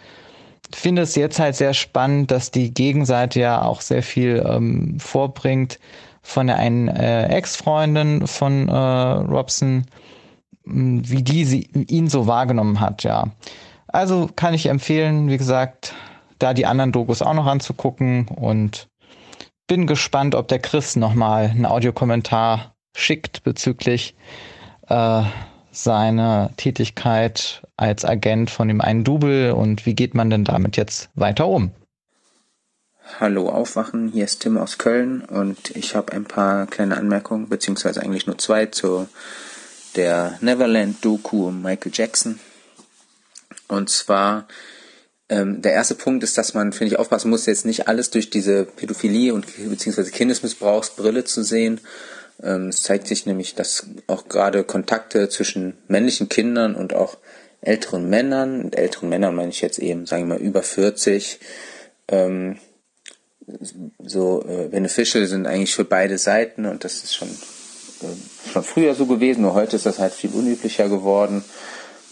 [0.72, 5.78] finde es jetzt halt sehr spannend, dass die Gegenseite ja auch sehr viel ähm, vorbringt
[6.22, 9.84] von der einen äh, Ex-Freundin von äh, Robson,
[10.64, 13.30] wie die sie, ihn so wahrgenommen hat, ja.
[13.86, 15.94] Also kann ich empfehlen, wie gesagt,
[16.38, 18.88] da die anderen Dokus auch noch anzugucken und
[19.66, 24.16] bin gespannt, ob der Chris nochmal einen Audiokommentar schickt bezüglich
[24.88, 25.22] äh,
[25.72, 31.08] seine Tätigkeit als Agent von dem einen Double und wie geht man denn damit jetzt
[31.14, 31.72] weiter um?
[33.20, 38.02] Hallo Aufwachen, hier ist Tim aus Köln und ich habe ein paar kleine Anmerkungen, beziehungsweise
[38.02, 39.08] eigentlich nur zwei zu
[39.94, 42.40] der Neverland-Doku Michael Jackson.
[43.68, 44.48] Und zwar,
[45.28, 48.30] ähm, der erste Punkt ist, dass man, finde ich, aufpassen muss, jetzt nicht alles durch
[48.30, 51.80] diese Pädophilie und beziehungsweise Kindesmissbrauchsbrille zu sehen,
[52.38, 57.16] es zeigt sich nämlich, dass auch gerade Kontakte zwischen männlichen Kindern und auch
[57.60, 61.40] älteren Männern, und älteren Männern meine ich jetzt eben, sagen wir mal, über 40,
[62.08, 62.58] ähm,
[63.98, 68.94] so äh, beneficial sind eigentlich für beide Seiten und das ist schon, äh, schon früher
[68.94, 71.44] so gewesen, nur heute ist das halt viel unüblicher geworden,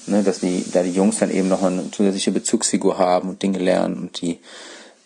[0.07, 3.59] ne, dass die, da die Jungs dann eben noch eine zusätzliche Bezugsfigur haben und Dinge
[3.59, 4.41] lernen und die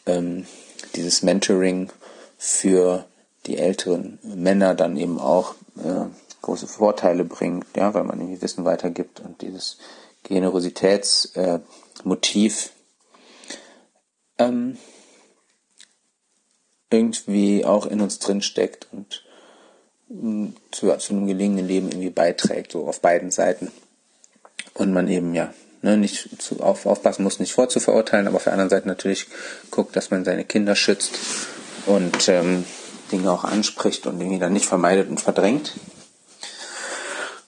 [0.07, 0.47] ähm,
[0.95, 1.91] dieses Mentoring
[2.39, 3.05] für
[3.47, 6.07] die älteren Männer dann eben auch äh,
[6.42, 9.78] große Vorteile bringt, ja, weil man irgendwie Wissen weitergibt und dieses
[10.23, 12.70] Generositätsmotiv
[14.39, 14.76] äh, ähm,
[16.91, 19.25] irgendwie auch in uns drin steckt und
[20.08, 23.73] mh, zu, zu einem gelingenden Leben irgendwie beiträgt, so auf beiden Seiten.
[24.75, 25.52] Und man eben ja
[25.83, 29.26] ne, nicht zu, auf, aufpassen muss, nicht vorzuverurteilen, aber auf der anderen Seite natürlich
[29.70, 31.12] guckt, dass man seine Kinder schützt
[31.86, 32.65] und ähm,
[33.12, 35.75] Dinge auch anspricht und irgendwie dann nicht vermeidet und verdrängt.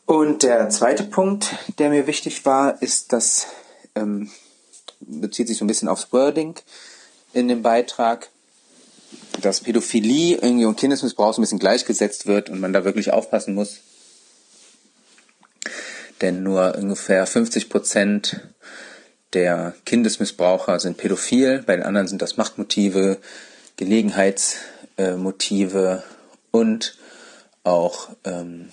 [0.07, 3.49] Und der zweite Punkt, der mir wichtig war, ist, dass
[3.95, 4.31] ähm,
[5.01, 6.55] bezieht sich so ein bisschen aufs Wording
[7.33, 8.31] in dem Beitrag,
[9.41, 13.55] dass Pädophilie irgendwie und Kindesmissbrauch so ein bisschen gleichgesetzt wird und man da wirklich aufpassen
[13.55, 13.81] muss.
[16.21, 18.41] Denn nur ungefähr 50 Prozent
[19.35, 23.19] der Kindesmissbraucher sind pädophil, bei den anderen sind das Machtmotive,
[24.99, 26.03] Gelegenheitsmotive
[26.51, 26.99] und
[27.65, 28.71] auch ähm,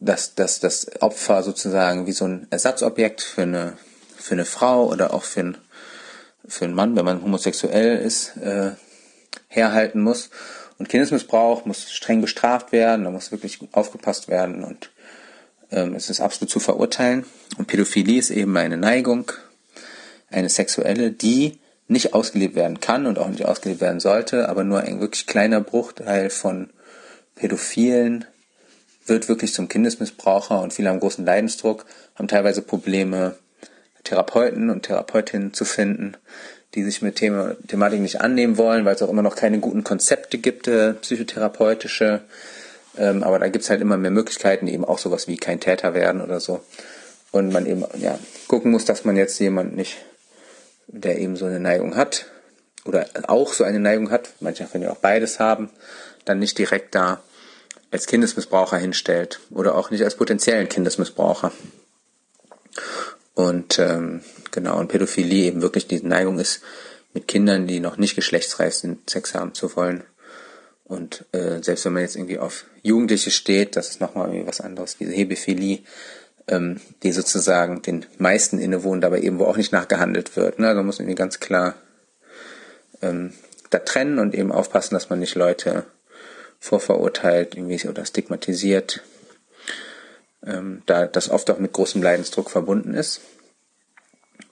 [0.00, 3.78] dass, dass das Opfer sozusagen wie so ein Ersatzobjekt für eine,
[4.16, 5.58] für eine Frau oder auch für, ein,
[6.46, 8.72] für einen Mann, wenn man homosexuell ist, äh,
[9.48, 10.30] herhalten muss.
[10.78, 14.90] Und Kindesmissbrauch muss streng bestraft werden, da muss wirklich aufgepasst werden und
[15.70, 17.24] ähm, es ist absolut zu verurteilen.
[17.56, 19.30] Und Pädophilie ist eben eine Neigung,
[20.30, 24.80] eine sexuelle, die nicht ausgelebt werden kann und auch nicht ausgelebt werden sollte, aber nur
[24.80, 26.70] ein wirklich kleiner Bruchteil von
[27.34, 28.24] Pädophilen
[29.06, 33.36] wird wirklich zum Kindesmissbraucher und viele haben großen Leidensdruck, haben teilweise Probleme,
[34.04, 36.16] Therapeuten und Therapeutinnen zu finden,
[36.74, 39.84] die sich mit Thema, Thematik nicht annehmen wollen, weil es auch immer noch keine guten
[39.84, 42.22] Konzepte gibt, äh, psychotherapeutische.
[42.96, 46.20] Ähm, aber da gibt's halt immer mehr Möglichkeiten, eben auch sowas wie kein Täter werden
[46.20, 46.60] oder so.
[47.32, 49.96] Und man eben ja gucken muss, dass man jetzt jemand nicht,
[50.86, 52.26] der eben so eine Neigung hat
[52.84, 55.70] oder auch so eine Neigung hat, manche können ja auch beides haben,
[56.24, 57.22] dann nicht direkt da
[57.90, 61.52] als Kindesmissbraucher hinstellt oder auch nicht als potenziellen Kindesmissbraucher.
[63.34, 66.60] Und ähm, genau, und Pädophilie eben wirklich die Neigung ist,
[67.12, 70.04] mit Kindern, die noch nicht geschlechtsreif sind, Sex haben zu wollen.
[70.84, 74.60] Und äh, selbst wenn man jetzt irgendwie auf Jugendliche steht, das ist nochmal irgendwie was
[74.60, 75.80] anderes, diese Hebephilie,
[76.48, 80.58] ähm, die sozusagen den meisten innewohnt, aber eben wo auch nicht nachgehandelt wird.
[80.58, 80.74] Ne?
[80.74, 81.74] Da muss man irgendwie ganz klar
[83.02, 83.32] ähm,
[83.70, 85.84] da trennen und eben aufpassen, dass man nicht Leute
[86.60, 89.02] vorverurteilt irgendwie oder stigmatisiert,
[90.46, 93.20] ähm, da das oft auch mit großem Leidensdruck verbunden ist.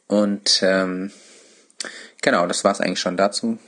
[0.08, 1.10] Und ähm,
[2.20, 3.58] genau, das war es eigentlich schon dazu.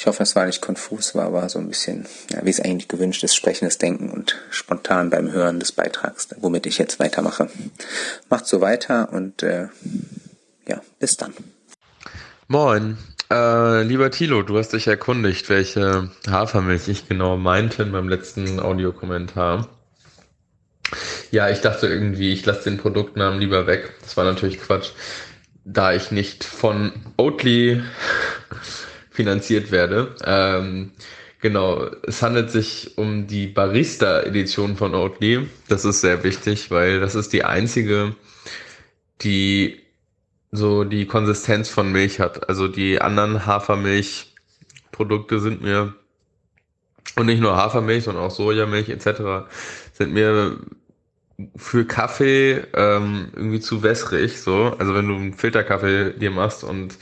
[0.00, 2.88] Ich hoffe, es war nicht konfus, war aber so ein bisschen, ja, wie es eigentlich
[2.88, 7.50] gewünscht ist, sprechendes Denken und spontan beim Hören des Beitrags, womit ich jetzt weitermache.
[8.30, 9.68] Macht so weiter und äh,
[10.66, 11.34] ja, bis dann.
[12.48, 12.96] Moin,
[13.30, 18.58] äh, lieber Thilo, du hast dich erkundigt, welche Hafermilch ich genau meinte in meinem letzten
[18.58, 19.68] Audiokommentar.
[21.30, 23.92] Ja, ich dachte irgendwie, ich lasse den Produktnamen lieber weg.
[24.00, 24.92] Das war natürlich Quatsch,
[25.66, 27.82] da ich nicht von Oatly
[29.10, 30.14] finanziert werde.
[30.24, 30.92] Ähm,
[31.40, 35.48] genau, es handelt sich um die Barista-Edition von Oatly.
[35.68, 38.14] Das ist sehr wichtig, weil das ist die einzige,
[39.22, 39.80] die
[40.52, 42.48] so die Konsistenz von Milch hat.
[42.48, 45.94] Also die anderen Hafermilchprodukte sind mir
[47.16, 49.48] und nicht nur Hafermilch, sondern auch Sojamilch etc.
[49.92, 50.58] sind mir
[51.56, 54.40] für Kaffee ähm, irgendwie zu wässrig.
[54.40, 56.96] So, also wenn du einen Filterkaffee dir machst und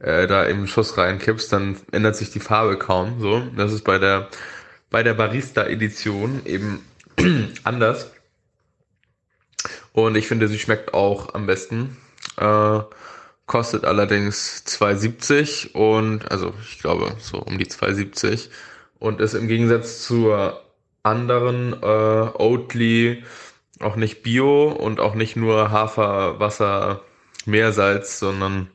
[0.00, 3.20] äh, da eben Schuss reinkippst, dann ändert sich die Farbe kaum.
[3.20, 4.28] So, das ist bei der
[4.90, 6.84] bei der Barista Edition eben
[7.64, 8.10] anders.
[9.92, 11.96] Und ich finde, sie schmeckt auch am besten.
[12.36, 12.80] Äh,
[13.46, 18.50] kostet allerdings 2,70 und, also ich glaube so um die 2,70
[18.98, 20.62] und ist im Gegensatz zur
[21.02, 23.24] anderen äh, Oatly
[23.80, 27.02] auch nicht Bio und auch nicht nur Hafer, Wasser,
[27.46, 28.68] Meersalz, sondern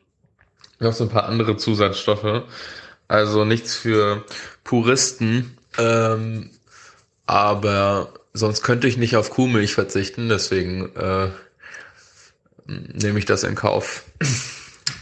[0.84, 2.44] noch so ein paar andere Zusatzstoffe.
[3.08, 4.24] Also nichts für
[4.64, 5.58] Puristen.
[5.78, 6.52] Ähm,
[7.26, 11.30] aber sonst könnte ich nicht auf Kuhmilch verzichten, deswegen äh,
[12.66, 14.04] nehme ich das in Kauf.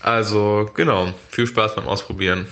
[0.01, 2.47] Also genau, viel Spaß beim Ausprobieren.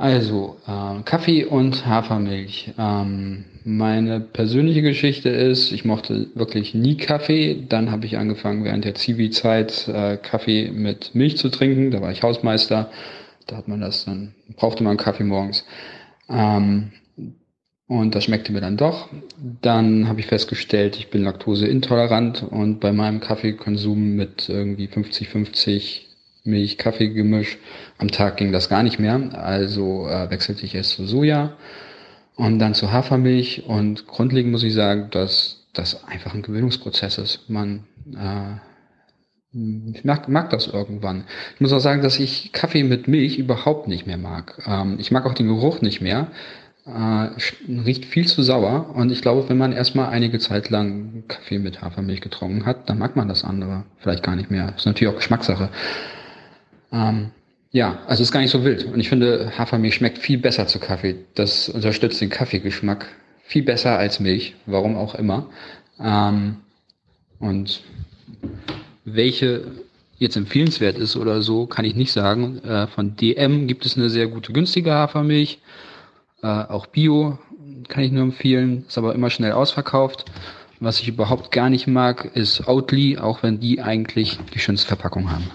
[0.00, 2.72] Also, äh, Kaffee und Hafermilch.
[2.78, 7.66] Ähm, meine persönliche Geschichte ist, ich mochte wirklich nie Kaffee.
[7.68, 11.90] Dann habe ich angefangen, während der Zivi-Zeit äh, Kaffee mit Milch zu trinken.
[11.90, 12.90] Da war ich Hausmeister.
[13.48, 15.66] Da hat man das dann, brauchte man Kaffee morgens.
[16.28, 16.92] Ähm,
[17.88, 19.08] und das schmeckte mir dann doch.
[19.62, 26.07] Dann habe ich festgestellt, ich bin laktoseintolerant und bei meinem Kaffeekonsum mit irgendwie 50-50
[26.48, 27.58] Milch-Kaffee-Gemisch
[27.98, 29.20] am Tag ging das gar nicht mehr.
[29.32, 31.56] Also äh, wechselte ich erst zu Soja
[32.36, 33.64] und dann zu Hafermilch.
[33.66, 37.48] Und grundlegend muss ich sagen, dass das einfach ein Gewöhnungsprozess ist.
[37.48, 38.56] Man äh,
[39.94, 41.24] ich mag, mag das irgendwann.
[41.54, 44.62] Ich muss auch sagen, dass ich Kaffee mit Milch überhaupt nicht mehr mag.
[44.66, 46.28] Ähm, ich mag auch den Geruch nicht mehr
[46.88, 47.28] äh,
[47.84, 48.94] riecht viel zu sauer.
[48.94, 52.98] Und ich glaube, wenn man erstmal einige Zeit lang Kaffee mit Hafermilch getrunken hat, dann
[52.98, 54.72] mag man das andere vielleicht gar nicht mehr.
[54.76, 55.68] ist natürlich auch Geschmackssache.
[56.92, 57.30] Ähm,
[57.70, 58.84] ja, also ist gar nicht so wild.
[58.84, 61.16] Und ich finde, Hafermilch schmeckt viel besser zu Kaffee.
[61.34, 63.06] Das unterstützt den Kaffeegeschmack
[63.42, 65.46] viel besser als Milch, warum auch immer.
[66.00, 66.56] Ähm,
[67.38, 67.82] und
[69.04, 69.70] welche
[70.18, 72.58] jetzt empfehlenswert ist oder so, kann ich nicht sagen.
[72.64, 75.60] Äh, von DM gibt es eine sehr gute günstige Hafermilch.
[76.42, 77.38] Äh, auch Bio
[77.88, 80.24] kann ich nur empfehlen, ist aber immer schnell ausverkauft.
[80.80, 85.30] Was ich überhaupt gar nicht mag, ist Oatly, auch wenn die eigentlich die schönste Verpackung
[85.30, 85.50] haben.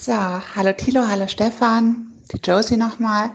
[0.00, 3.32] So, hallo Thilo, hallo Stefan, die Josie nochmal.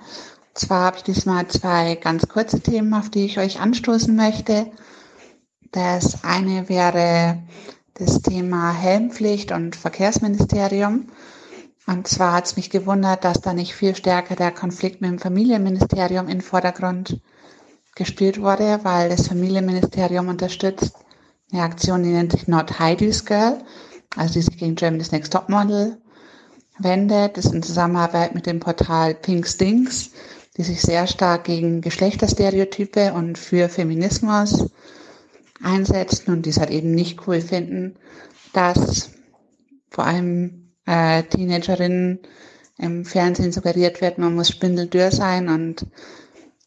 [0.53, 4.71] Zwar habe ich diesmal zwei ganz kurze Themen, auf die ich euch anstoßen möchte.
[5.73, 7.43] Das eine wäre
[7.95, 11.07] das Thema Helmpflicht und Verkehrsministerium.
[11.85, 15.19] Und zwar hat es mich gewundert, dass da nicht viel stärker der Konflikt mit dem
[15.19, 17.19] Familienministerium in Vordergrund
[17.93, 20.95] gespielt wurde, weil das Familienministerium unterstützt
[21.51, 23.61] eine Aktion, die nennt sich Not Heidi's Girl,
[24.15, 25.97] also die sich gegen Germany's Next Top Model
[26.83, 27.37] wendet.
[27.37, 30.11] Ist in Zusammenarbeit mit dem Portal Pink Stinks,
[30.57, 34.69] die sich sehr stark gegen Geschlechterstereotype und für Feminismus
[35.61, 37.95] einsetzen und die es halt eben nicht cool finden,
[38.53, 39.11] dass
[39.89, 42.19] vor allem äh, Teenagerinnen
[42.77, 45.85] im Fernsehen suggeriert wird, man muss spindeldürr sein und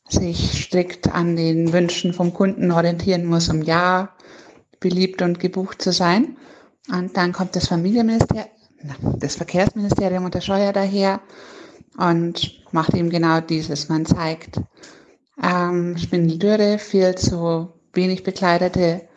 [0.09, 4.11] sich strikt an den Wünschen vom Kunden orientieren muss, um ja
[4.79, 6.37] beliebt und gebucht zu sein.
[6.89, 8.47] Und dann kommt das Familienministerium,
[9.19, 11.21] das Verkehrsministerium und der Scheuer daher
[11.97, 13.89] und macht eben genau dieses.
[13.89, 14.61] Man zeigt
[15.43, 19.09] ähm, Spindeldürre, viel zu wenig bekleidete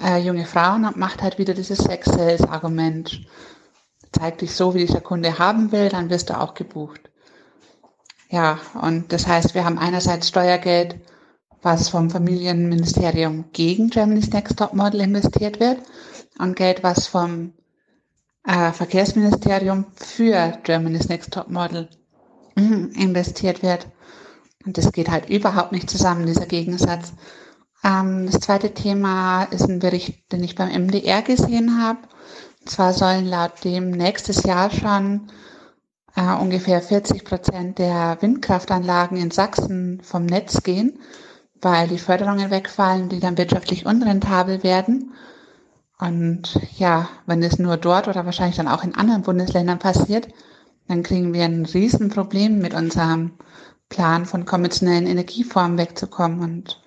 [0.00, 3.26] äh, junge Frauen und macht halt wieder dieses Sex-Sales-Argument.
[4.12, 7.10] Zeig dich so, wie dich der Kunde haben will, dann wirst du auch gebucht.
[8.28, 10.96] Ja, und das heißt, wir haben einerseits Steuergeld,
[11.62, 15.80] was vom Familienministerium gegen Germany's Next Top Model investiert wird
[16.38, 17.52] und Geld, was vom
[18.46, 21.88] äh, Verkehrsministerium für Germany's Next Top Model
[22.54, 23.86] mm, investiert wird.
[24.64, 27.12] Und das geht halt überhaupt nicht zusammen, dieser Gegensatz.
[27.84, 32.00] Ähm, das zweite Thema ist ein Bericht, den ich beim MDR gesehen habe.
[32.60, 35.28] Und zwar sollen laut dem nächstes Jahr schon
[36.16, 40.98] äh, ungefähr 40 Prozent der Windkraftanlagen in Sachsen vom Netz gehen,
[41.60, 45.14] weil die Förderungen wegfallen, die dann wirtschaftlich unrentabel werden.
[45.98, 50.28] Und ja, wenn es nur dort oder wahrscheinlich dann auch in anderen Bundesländern passiert,
[50.88, 53.32] dann kriegen wir ein Riesenproblem mit unserem
[53.88, 56.40] Plan von konventionellen Energieformen wegzukommen.
[56.40, 56.82] Und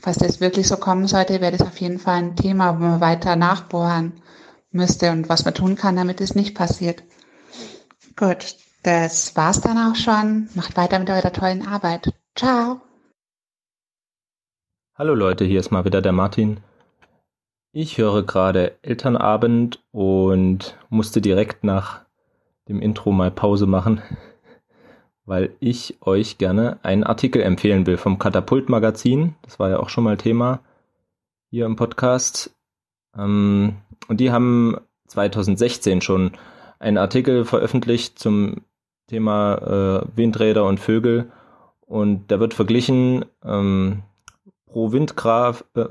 [0.00, 3.00] falls das wirklich so kommen sollte, wäre das auf jeden Fall ein Thema, wo man
[3.00, 4.20] weiter nachbohren
[4.70, 7.02] müsste und was man tun kann, damit es nicht passiert.
[8.16, 10.48] Gut, das war's dann auch schon.
[10.54, 12.12] Macht weiter mit eurer tollen Arbeit.
[12.36, 12.80] Ciao.
[14.96, 16.60] Hallo Leute, hier ist mal wieder der Martin.
[17.76, 22.02] Ich höre gerade Elternabend und musste direkt nach
[22.68, 24.00] dem Intro mal Pause machen,
[25.24, 29.34] weil ich euch gerne einen Artikel empfehlen will vom Katapult Magazin.
[29.42, 30.60] Das war ja auch schon mal Thema
[31.50, 32.54] hier im Podcast.
[33.18, 34.76] Ähm, und die haben
[35.08, 36.30] 2016 schon
[36.78, 38.62] einen Artikel veröffentlicht zum
[39.08, 41.32] Thema äh, Windräder und Vögel
[41.80, 44.04] und da wird verglichen, ähm,
[44.74, 45.84] pro Windkraft, äh,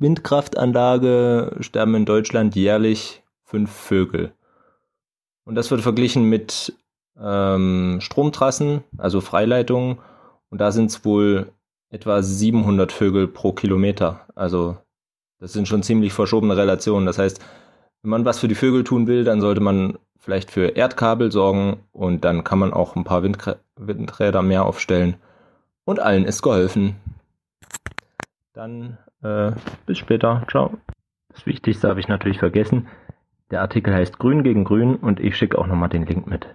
[0.00, 4.32] Windkraftanlage sterben in Deutschland jährlich fünf Vögel.
[5.44, 6.74] Und das wird verglichen mit
[7.16, 9.98] ähm, Stromtrassen, also Freileitungen.
[10.50, 11.52] Und da sind es wohl
[11.90, 14.26] etwa 700 Vögel pro Kilometer.
[14.34, 14.78] Also
[15.38, 17.06] das sind schon ziemlich verschobene Relationen.
[17.06, 17.40] Das heißt,
[18.02, 21.84] wenn man was für die Vögel tun will, dann sollte man vielleicht für Erdkabel sorgen
[21.92, 25.18] und dann kann man auch ein paar Windkrä Windräder mehr aufstellen.
[25.84, 26.96] Und allen ist geholfen.
[28.54, 29.50] Dann äh,
[29.84, 30.46] bis später.
[30.48, 30.78] Ciao.
[31.28, 32.86] Das Wichtigste habe ich natürlich vergessen.
[33.50, 36.46] Der Artikel heißt Grün gegen Grün und ich schicke auch nochmal den Link mit.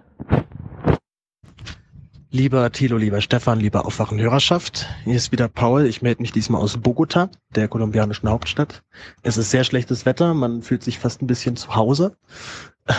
[2.30, 5.84] Lieber Thilo, lieber Stefan, lieber Aufwachen-Hörerschaft, hier ist wieder Paul.
[5.84, 8.82] Ich melde mich diesmal aus Bogota, der kolumbianischen Hauptstadt.
[9.22, 12.16] Es ist sehr schlechtes Wetter, man fühlt sich fast ein bisschen zu Hause.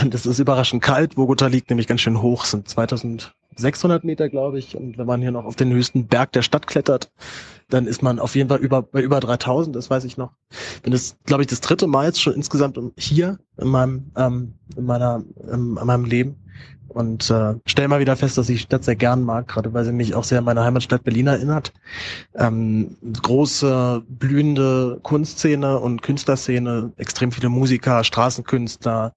[0.10, 1.16] Das ist überraschend kalt.
[1.16, 4.76] Bogota liegt nämlich ganz schön hoch, sind 2600 Meter, glaube ich.
[4.76, 7.12] Und wenn man hier noch auf den höchsten Berg der Stadt klettert,
[7.70, 10.34] dann ist man auf jeden Fall über, bei über 3000, das weiß ich noch.
[10.84, 14.86] Bin das, glaube ich, das dritte Mal jetzt schon insgesamt hier in meinem, ähm, in
[14.86, 16.36] meiner, ähm, in meinem Leben
[16.94, 19.86] und äh, stelle mal wieder fest, dass ich die Stadt sehr gern mag, gerade weil
[19.86, 21.74] sie mich auch sehr an meine Heimatstadt Berlin erinnert.
[22.36, 29.14] Ähm, große, blühende Kunstszene und Künstlerszene, extrem viele Musiker, Straßenkünstler,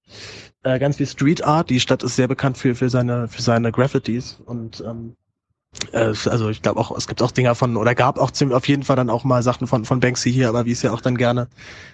[0.63, 1.69] äh, ganz viel Street Art.
[1.69, 5.24] Die Stadt ist sehr bekannt für, für seine für seine Graffitis und ähm, äh,
[5.91, 8.83] also ich glaube auch, es gibt auch Dinger von, oder gab auch ziemlich, auf jeden
[8.83, 11.17] Fall dann auch mal Sachen von, von Banksy hier, aber wie es ja auch dann
[11.17, 11.47] gerne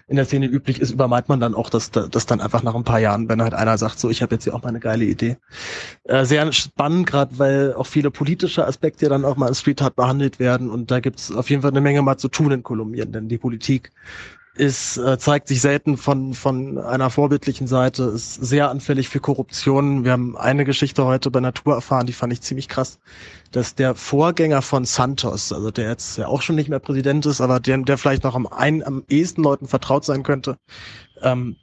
[0.07, 2.83] in der Szene üblich ist, übermeint man dann auch das, das dann einfach nach ein
[2.83, 5.05] paar Jahren, wenn halt einer sagt, so, ich habe jetzt hier auch mal eine geile
[5.05, 5.37] Idee.
[6.03, 9.95] Äh, sehr spannend, gerade weil auch viele politische Aspekte dann auch mal in Street Art
[9.95, 13.11] behandelt werden und da gibt's auf jeden Fall eine Menge mal zu tun in Kolumbien,
[13.11, 13.91] denn die Politik
[14.55, 20.03] ist, äh, zeigt sich selten von, von einer vorbildlichen Seite, ist sehr anfällig für Korruption.
[20.03, 22.99] Wir haben eine Geschichte heute bei Natur erfahren, die fand ich ziemlich krass,
[23.51, 27.41] dass der Vorgänger von Santos, also der jetzt ja auch schon nicht mehr Präsident ist,
[27.41, 30.57] aber der, der vielleicht noch am, ein, am ehesten Leuten vertraut sein könnte,
[31.21, 31.57] ähm,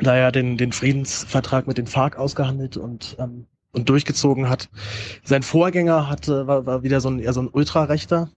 [0.00, 4.68] da er den, den Friedensvertrag mit den FARC ausgehandelt und ähm, und durchgezogen hat.
[5.24, 8.30] Sein Vorgänger hatte war, war wieder so ein eher so ein Ultrarechter,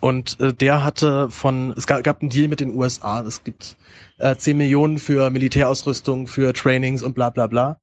[0.00, 3.20] und äh, der hatte von, es gab, gab einen Deal mit den USA.
[3.22, 3.76] Es gibt
[4.18, 7.80] äh, 10 Millionen für Militärausrüstung, für Trainings und bla bla bla.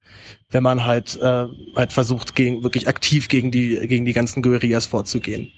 [0.50, 4.86] Wenn man halt, äh, halt versucht, gegen, wirklich aktiv gegen die, gegen die ganzen Guerillas
[4.86, 5.52] vorzugehen.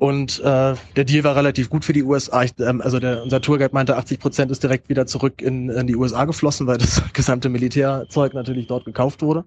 [0.00, 2.42] Und äh, der Deal war relativ gut für die USA.
[2.42, 5.86] Ich, ähm, also der, unser Tourguide meinte, 80 Prozent ist direkt wieder zurück in, in
[5.86, 9.44] die USA geflossen, weil das gesamte Militärzeug natürlich dort gekauft wurde.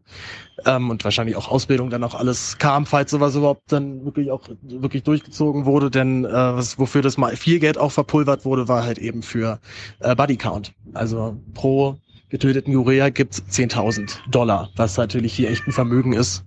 [0.68, 4.48] Ähm, und wahrscheinlich auch Ausbildung dann auch alles kam, falls sowas überhaupt dann wirklich auch
[4.62, 5.90] wirklich durchgezogen wurde.
[5.90, 9.60] Denn äh, was, wofür das mal viel Geld auch verpulvert wurde, war halt eben für
[10.02, 10.72] äh, Body Count.
[10.94, 11.98] Also pro
[12.30, 16.46] getöteten Urea gibt's 10.000 Dollar, was natürlich hier echt ein Vermögen ist.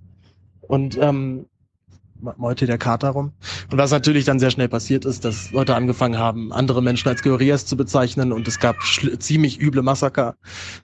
[0.61, 1.45] Und ähm,
[2.37, 3.31] Meute der Kater rum.
[3.71, 7.21] Und was natürlich dann sehr schnell passiert ist, dass Leute angefangen haben, andere Menschen als
[7.21, 8.75] Guerillas zu bezeichnen und es gab
[9.19, 10.35] ziemlich üble Massaker.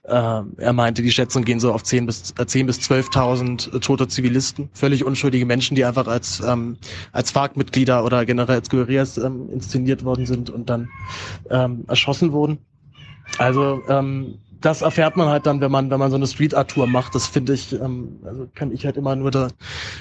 [0.04, 3.80] Äh, er meinte, die Schätzungen gehen so auf 10 bis, äh, 10 bis 12.000 äh,
[3.80, 6.76] tote Zivilisten, völlig unschuldige Menschen, die einfach als, ähm,
[7.12, 10.88] als FARC-Mitglieder oder generell als Guerillas ähm, inszeniert worden sind und dann
[11.50, 12.58] ähm, erschossen wurden.
[13.38, 16.70] Also ähm, das erfährt man halt dann, wenn man, wenn man so eine Street Art
[16.70, 17.14] Tour macht.
[17.14, 19.48] Das finde ich, ähm, also kann ich halt immer nur da,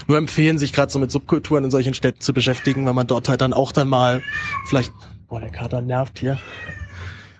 [0.07, 3.27] nur empfehlen, sich gerade so mit Subkulturen in solchen Städten zu beschäftigen, weil man dort
[3.27, 4.21] halt dann auch dann mal
[4.65, 4.93] vielleicht,
[5.27, 6.39] boah, der Kater nervt hier,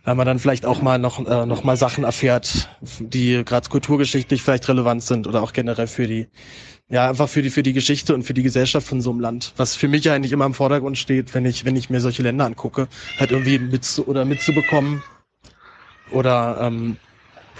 [0.03, 2.67] weil man dann vielleicht auch mal noch, äh, noch mal Sachen erfährt,
[2.99, 6.27] die gerade kulturgeschichtlich vielleicht relevant sind oder auch generell für die,
[6.89, 9.53] ja, einfach für die, für die Geschichte und für die Gesellschaft von so einem Land.
[9.55, 12.45] Was für mich eigentlich immer im Vordergrund steht, wenn ich, wenn ich mir solche Länder
[12.45, 15.01] angucke, halt irgendwie mit oder mitzubekommen
[16.11, 16.97] oder ähm,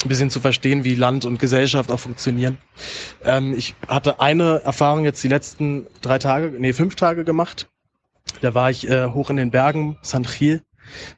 [0.04, 2.58] ein bisschen zu verstehen, wie Land und Gesellschaft auch funktionieren.
[3.24, 7.70] Ähm, ich hatte eine Erfahrung jetzt die letzten drei Tage, nee, fünf Tage gemacht.
[8.42, 10.62] Da war ich äh, hoch in den Bergen, San Gil,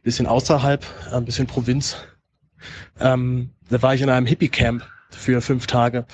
[0.03, 1.97] bisschen außerhalb, äh, ein bisschen Provinz.
[2.99, 6.05] Ähm, da war ich in einem Hippie-Camp für fünf Tage.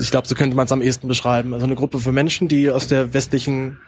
[0.00, 1.52] Ich glaube, so könnte man es am ehesten beschreiben.
[1.54, 3.78] Also eine Gruppe von Menschen, die aus der westlichen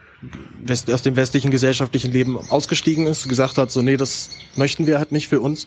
[0.62, 4.99] West, aus dem westlichen gesellschaftlichen Leben ausgestiegen ist, gesagt hat, so nee, das möchten wir
[4.99, 5.67] halt nicht für uns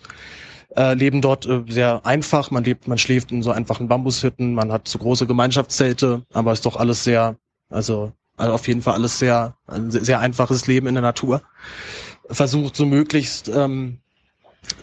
[0.76, 2.52] äh, leben dort äh, sehr einfach.
[2.52, 6.66] Man lebt, man schläft in so einfachen Bambushütten, man hat so große Gemeinschaftszelte, aber ist
[6.66, 7.36] doch alles sehr,
[7.70, 11.42] also, also auf jeden Fall alles sehr, ein sehr einfaches Leben in der Natur.
[12.30, 14.00] Versucht so möglichst, ähm,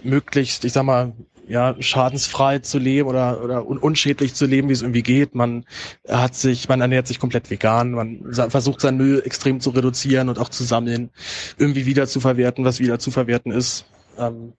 [0.02, 1.12] möglichst, ich sag mal,
[1.48, 5.34] ja, schadensfrei zu leben oder, oder un unschädlich zu leben, wie es irgendwie geht.
[5.34, 5.64] Man
[6.08, 10.38] hat sich, man ernährt sich komplett vegan, man versucht seinen Müll extrem zu reduzieren und
[10.38, 11.10] auch zu sammeln,
[11.58, 13.84] irgendwie wieder zu verwerten, was wieder zu verwerten ist.
[14.16, 14.52] Ähm,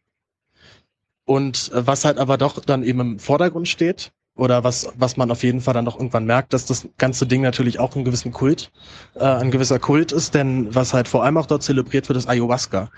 [1.26, 5.30] und äh, was halt aber doch dann eben im Vordergrund steht, oder was, was man
[5.30, 8.32] auf jeden Fall dann doch irgendwann merkt, dass das ganze Ding natürlich auch einen gewissen
[8.32, 8.72] Kult,
[9.16, 12.30] äh, ein gewisser Kult ist, denn was halt vor allem auch dort zelebriert wird, ist
[12.30, 12.90] Ayahuasca.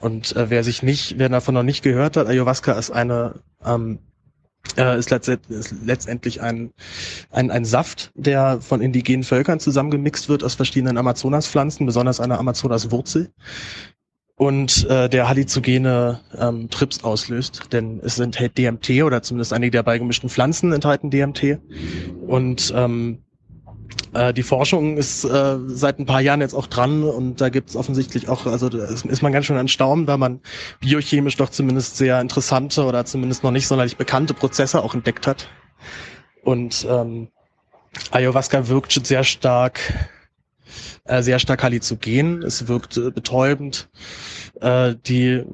[0.00, 4.00] Und äh, wer sich nicht, wer davon noch nicht gehört hat, Ayahuasca ist eine, ähm,
[4.76, 6.72] äh, ist, letztendlich, ist letztendlich ein,
[7.30, 13.32] ein, ein Saft, der von indigenen Völkern zusammengemixt wird aus verschiedenen Amazonaspflanzen, besonders einer Amazonaswurzel
[14.36, 19.82] und äh, der halluzogene ähm, Trips auslöst, denn es enthält DMT oder zumindest einige der
[19.82, 21.58] beigemischten Pflanzen enthalten DMT
[22.26, 23.18] und ähm,
[24.16, 27.02] äh, die Forschung ist äh, seit ein paar Jahren jetzt auch dran.
[27.04, 30.40] Und da gibt es offensichtlich auch, also ist, man ganz schön erstaunt, weil man
[30.80, 35.48] biochemisch doch zumindest sehr interessante oder zumindest noch nicht sonderlich bekannte Prozesse auch entdeckt hat.
[36.42, 37.28] Und ähm,
[38.10, 39.80] Ayahuasca wirkt sehr stark
[41.04, 42.42] äh, sehr stark halizogen.
[42.42, 43.88] Es wirkt äh, betäubend.
[44.60, 45.44] Äh, die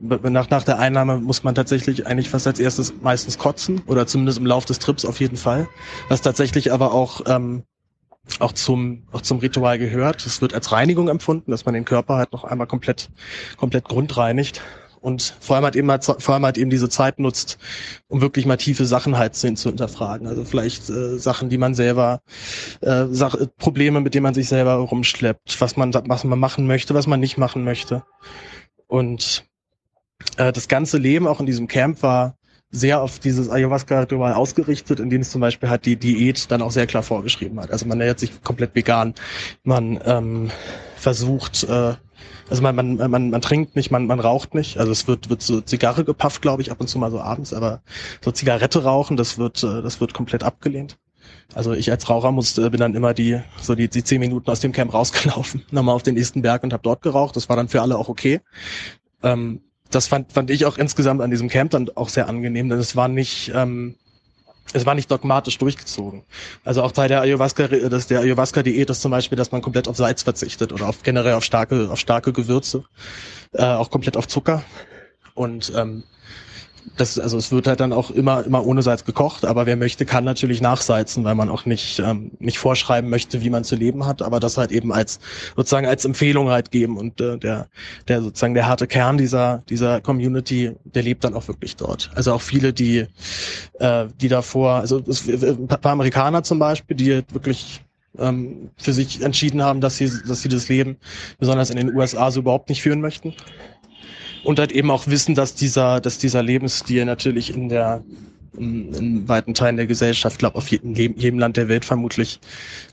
[0.00, 4.38] nach, nach der Einnahme muss man tatsächlich eigentlich fast als erstes meistens kotzen oder zumindest
[4.38, 5.68] im Lauf des Trips auf jeden Fall.
[6.08, 7.64] Was tatsächlich aber auch ähm,
[8.38, 10.24] auch zum auch zum Ritual gehört.
[10.24, 13.10] Es wird als Reinigung empfunden, dass man den Körper halt noch einmal komplett
[13.56, 14.62] komplett grundreinigt
[15.02, 17.58] und vor allem halt eben vor allem halt eben diese Zeit nutzt,
[18.08, 20.26] um wirklich mal tiefe Sachen halt zu, zu hinterfragen.
[20.26, 22.20] Also vielleicht äh, Sachen, die man selber,
[22.80, 26.94] äh, Sach Probleme, mit denen man sich selber rumschleppt, was man, was man machen möchte,
[26.94, 28.04] was man nicht machen möchte.
[28.86, 29.44] Und
[30.36, 32.36] äh, das ganze Leben auch in diesem Camp war
[32.70, 36.70] sehr auf dieses Ayahuasca-Ritual ausgerichtet, in dem es zum Beispiel halt die Diät dann auch
[36.70, 37.70] sehr klar vorgeschrieben hat.
[37.70, 39.14] Also man ernährt sich komplett vegan.
[39.62, 40.50] Man ähm,
[40.96, 41.94] versucht, äh,
[42.50, 44.78] also man, man, man, man trinkt nicht, man, man raucht nicht.
[44.78, 47.52] Also es wird, wird so Zigarre gepafft, glaube ich, ab und zu mal so abends,
[47.52, 47.82] aber
[48.20, 50.98] so Zigarette rauchen, das wird, äh, das wird komplett abgelehnt.
[51.54, 54.60] Also ich als Raucher musste, bin dann immer die, so die, die zehn Minuten aus
[54.60, 57.36] dem Camp rausgelaufen, nochmal auf den nächsten Berg und habe dort geraucht.
[57.36, 58.40] Das war dann für alle auch okay.
[59.22, 62.78] Ähm, das fand, fand ich auch insgesamt an diesem Camp dann auch sehr angenehm, denn
[62.78, 63.96] es war nicht, ähm,
[64.72, 66.22] es war nicht dogmatisch durchgezogen.
[66.64, 69.96] Also auch Teil der Ayahuasca, dass der Ayahuasca-Diät ist zum Beispiel, dass man komplett auf
[69.96, 72.84] Salz verzichtet oder auf generell auf starke, auf starke Gewürze,
[73.52, 74.62] äh, auch komplett auf Zucker.
[75.34, 76.04] Und ähm,
[76.96, 80.04] das, also es wird halt dann auch immer, immer ohne Salz gekocht, aber wer möchte,
[80.04, 84.06] kann natürlich nachsalzen, weil man auch nicht, ähm, nicht vorschreiben möchte, wie man zu leben
[84.06, 85.20] hat, aber das halt eben als,
[85.56, 87.68] sozusagen als Empfehlung halt geben und äh, der,
[88.08, 92.10] der sozusagen der harte Kern dieser, dieser Community, der lebt dann auch wirklich dort.
[92.14, 93.06] Also auch viele, die,
[93.78, 97.80] äh, die davor, also es, ein paar Amerikaner zum Beispiel, die wirklich
[98.18, 100.96] ähm, für sich entschieden haben, dass sie, dass sie das Leben
[101.38, 103.34] besonders in den USA so überhaupt nicht führen möchten
[104.44, 108.02] und halt eben auch wissen, dass dieser, dass dieser Lebensstil natürlich in der
[108.56, 112.40] in, weiten Teilen der Gesellschaft, glaube auf jedem, jedem Land der Welt vermutlich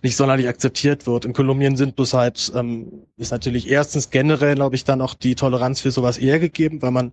[0.01, 1.25] nicht sonderlich akzeptiert wird.
[1.25, 5.35] In Kolumbien sind bloß halt, ähm, ist natürlich erstens generell, glaube ich, dann auch die
[5.35, 7.11] Toleranz für sowas eher gegeben, weil man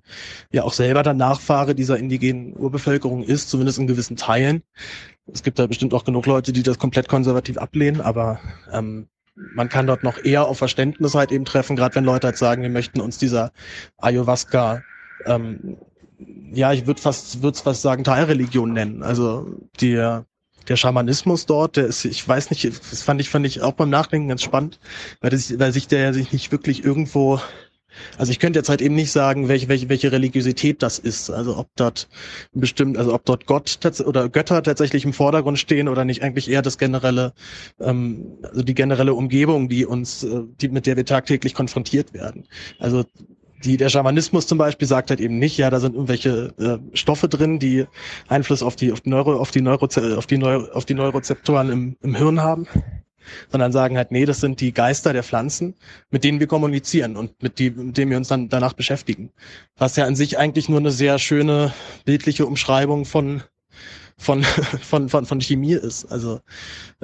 [0.52, 4.62] ja auch selber dann Nachfahre dieser indigenen Urbevölkerung ist, zumindest in gewissen Teilen.
[5.32, 8.38] Es gibt da bestimmt auch genug Leute, die das komplett konservativ ablehnen, aber
[8.72, 12.38] ähm, man kann dort noch eher auf Verständnis halt eben treffen, gerade wenn Leute halt
[12.38, 13.52] sagen, wir möchten uns dieser
[13.98, 14.82] Ayahuasca,
[15.26, 15.76] ähm,
[16.52, 19.02] ja, ich würde fast, würde fast sagen, Teilreligion nennen.
[19.02, 20.24] Also der,
[20.68, 23.90] der Schamanismus dort, der ist, ich weiß nicht, das fand ich, fand ich auch beim
[23.90, 24.80] Nachdenken ganz spannend,
[25.20, 27.40] weil, das, weil sich der sich nicht wirklich irgendwo
[28.18, 31.30] also ich könnte jetzt halt eben nicht sagen, welche, welche, welche Religiosität das ist.
[31.30, 32.08] Also ob dort
[32.52, 36.62] bestimmt, also ob dort Gott oder Götter tatsächlich im Vordergrund stehen oder nicht eigentlich eher
[36.62, 37.32] das generelle,
[37.80, 42.44] ähm, also die generelle Umgebung, die uns, äh, die, mit der wir tagtäglich konfrontiert werden.
[42.78, 43.04] Also
[43.64, 47.28] die, der Schamanismus zum Beispiel sagt halt eben nicht, ja, da sind irgendwelche äh, Stoffe
[47.28, 47.86] drin, die
[48.28, 51.70] Einfluss auf die, auf die Neuro, auf die Neuro, auf die Neuro, auf die Neurozeptoren
[51.70, 52.66] im, im Hirn haben
[53.50, 55.74] sondern sagen halt, nee, das sind die Geister der Pflanzen,
[56.10, 59.30] mit denen wir kommunizieren und mit, die, mit denen wir uns dann danach beschäftigen.
[59.76, 61.72] Was ja an sich eigentlich nur eine sehr schöne
[62.04, 63.42] bildliche Umschreibung von
[64.18, 64.42] von,
[64.82, 66.06] von, von, von Chemie ist.
[66.06, 66.40] Also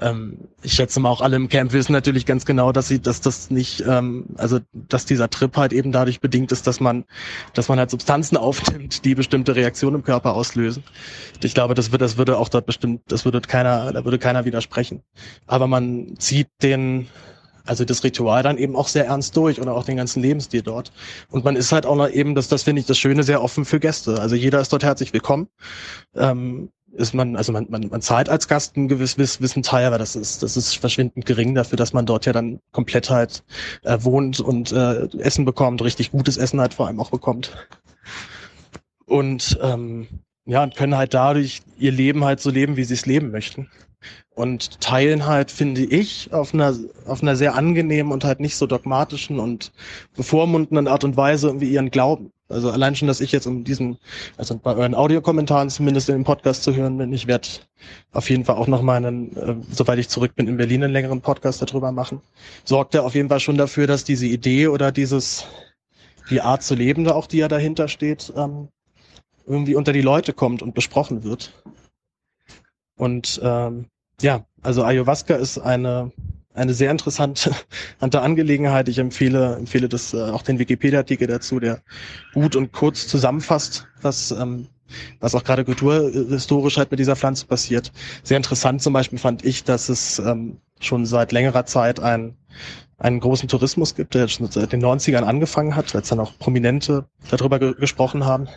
[0.01, 3.21] ähm, ich schätze mal auch alle im Camp wissen natürlich ganz genau, dass sie, dass
[3.21, 7.05] das nicht, ähm, also dass dieser Trip halt eben dadurch bedingt ist, dass man,
[7.55, 10.85] dass man halt Substanzen aufnimmt, die bestimmte Reaktionen im Körper auslösen.
[11.43, 14.45] Ich glaube, das würde, das würde auch dort bestimmt, das würde keiner, da würde keiner
[14.45, 15.03] widersprechen.
[15.47, 17.09] Aber man zieht den
[17.65, 20.93] also das Ritual dann eben auch sehr ernst durch oder auch den ganzen Lebensstil dort.
[21.31, 23.65] Und man ist halt auch noch eben, das, das finde ich das Schöne, sehr offen
[23.65, 24.21] für Gäste.
[24.21, 25.49] Also jeder ist dort herzlich willkommen.
[26.15, 29.99] Ähm, ist man, also man, man, man zahlt als Gast einen gewissen, gewissen Teil, aber
[29.99, 33.45] das ist, das ist verschwindend gering dafür, dass man dort ja dann komplett halt
[33.83, 37.53] äh, wohnt und äh, Essen bekommt, richtig gutes Essen halt vor allem auch bekommt.
[39.07, 40.07] Und ähm,
[40.45, 43.71] ja, und können halt dadurch ihr Leben halt so leben, wie sie es leben möchten.
[44.35, 46.75] Und teilen halt, finde ich, auf einer,
[47.07, 49.73] auf einer sehr angenehmen und halt nicht so dogmatischen und
[50.17, 52.33] bevormundenden Art und Weise irgendwie ihren Glauben.
[52.53, 53.99] Also allein schon, dass ich jetzt um diesen,
[54.37, 57.49] also bei euren Audiokommentaren zumindest in dem Podcast zu hören bin, ich werde
[58.13, 60.93] auf jeden Fall auch noch mal einen, äh, soweit ich zurück bin, in Berlin einen
[60.93, 62.21] längeren Podcast darüber machen.
[62.65, 65.47] Sorgt er auf jeden Fall schon dafür, dass diese Idee oder dieses,
[66.31, 68.69] die Art zu leben, da auch die ja dahinter steht, ähm,
[69.47, 71.53] irgendwie unter die Leute kommt und besprochen wird.
[72.97, 73.87] Und ähm,
[74.23, 76.13] ja, also Ayahuasca ist eine
[76.55, 77.53] eine sehr interessante
[78.01, 78.89] Angelegenheit.
[78.89, 81.81] Ich empfehle, empfehle das äh, auch den Wikipedia-Artikel dazu, der
[82.35, 84.69] gut und kurz zusammenfasst, was, ähm,
[85.21, 87.93] was auch gerade kulturhistorisch halt mit dieser Pflanze passiert.
[88.23, 92.37] Sehr interessant zum Beispiel fand ich, dass es ähm, schon seit längerer Zeit ein,
[92.99, 97.07] einen großen Tourismus gibt, der schon seit den 90ern angefangen hat, als dann auch Prominente
[97.31, 98.49] darüber ge gesprochen haben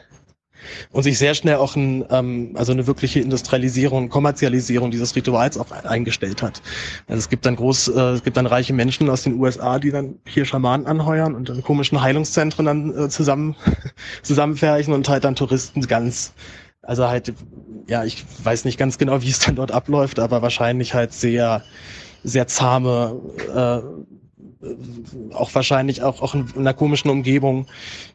[0.92, 5.72] und sich sehr schnell auch ein, ähm, also eine wirkliche Industrialisierung, Kommerzialisierung dieses Rituals auch
[5.72, 6.62] eingestellt hat.
[7.08, 9.92] Also es gibt dann groß, äh, es gibt dann reiche Menschen aus den USA, die
[9.92, 13.56] dann hier Schamanen anheuern und dann komischen Heilungszentren dann äh, zusammen
[14.24, 16.33] zusammenfärchen und halt dann Touristen ganz
[16.85, 17.33] also halt,
[17.88, 21.64] ja, ich weiß nicht ganz genau, wie es dann dort abläuft, aber wahrscheinlich halt sehr,
[22.24, 23.19] sehr zahme
[23.56, 24.24] äh,
[25.33, 27.67] auch wahrscheinlich auch, auch in einer komischen Umgebung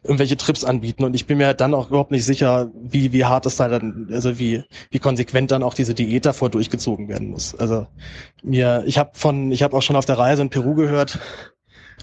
[0.03, 1.03] irgendwelche Trips anbieten.
[1.03, 4.09] Und ich bin mir dann auch überhaupt nicht sicher, wie, wie hart es da dann,
[4.11, 7.55] also wie, wie konsequent dann auch diese Diät davor durchgezogen werden muss.
[7.55, 7.87] Also
[8.43, 11.19] mir, ich habe von, ich habe auch schon auf der Reise in Peru gehört,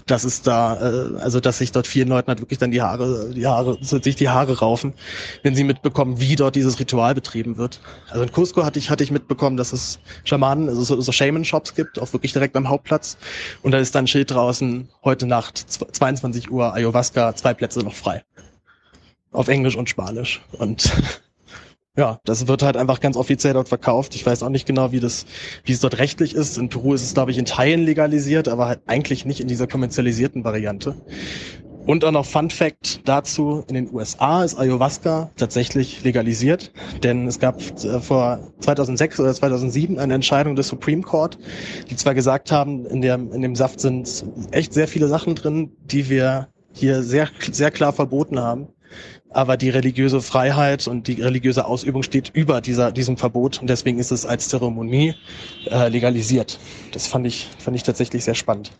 [0.09, 3.31] dass es da, äh, also dass sich dort vielen Leuten halt wirklich dann die Haare,
[3.33, 4.93] die Haare, sich die Haare raufen,
[5.43, 7.79] wenn sie mitbekommen, wie dort dieses Ritual betrieben wird.
[8.09, 11.75] Also in Cusco hatte ich, hatte ich mitbekommen, dass es Schamanen, also so, so Shaman-Shops
[11.75, 13.17] gibt, auch wirklich direkt am Hauptplatz.
[13.61, 17.95] Und da ist dann ein Schild draußen, heute Nacht, 22 Uhr, Ayahuasca, zwei Plätze noch
[17.95, 18.23] frei.
[19.31, 20.41] Auf Englisch und Spanisch.
[20.53, 20.91] Und
[21.97, 24.15] ja, das wird halt einfach ganz offiziell dort verkauft.
[24.15, 25.25] Ich weiß auch nicht genau, wie das,
[25.65, 26.57] wie es dort rechtlich ist.
[26.57, 29.67] In Peru ist es, glaube ich, in Teilen legalisiert, aber halt eigentlich nicht in dieser
[29.67, 30.95] kommerzialisierten Variante.
[31.85, 37.39] Und auch noch Fun Fact dazu, in den USA ist Ayahuasca tatsächlich legalisiert, denn es
[37.39, 41.39] gab äh, vor 2006 oder 2007 eine Entscheidung des Supreme Court,
[41.89, 45.71] die zwar gesagt haben, in, der, in dem Saft sind echt sehr viele Sachen drin,
[45.81, 48.67] die wir hier sehr, sehr klar verboten haben,
[49.31, 53.99] aber die religiöse Freiheit und die religiöse Ausübung steht über dieser, diesem Verbot und deswegen
[53.99, 55.15] ist es als Zeremonie
[55.69, 56.59] äh, legalisiert.
[56.91, 58.71] Das fand ich, fand ich tatsächlich sehr spannend.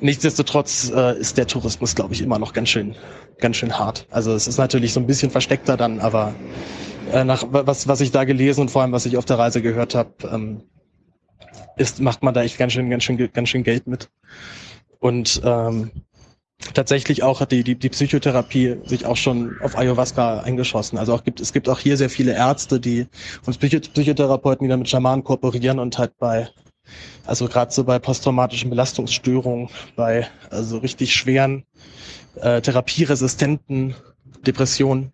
[0.00, 2.94] Nichtsdestotrotz äh, ist der Tourismus, glaube ich, immer noch ganz schön,
[3.38, 4.06] ganz schön hart.
[4.10, 6.34] Also es ist natürlich so ein bisschen versteckter dann, aber
[7.12, 9.62] äh, nach was, was ich da gelesen und vor allem was ich auf der Reise
[9.62, 10.62] gehört habe, ähm,
[11.98, 14.10] macht man da echt ganz schön, ganz schön, ganz schön Geld mit.
[15.00, 15.90] Und ähm,
[16.74, 20.98] tatsächlich auch hat die, die, die Psychotherapie sich auch schon auf Ayahuasca eingeschossen.
[20.98, 23.06] Also auch gibt, es gibt auch hier sehr viele Ärzte, die
[23.46, 26.48] und Psychotherapeuten, die dann mit Schamanen kooperieren und halt bei
[27.26, 31.64] also gerade so bei posttraumatischen Belastungsstörungen, bei also richtig schweren
[32.36, 33.94] äh, therapieresistenten
[34.46, 35.12] Depressionen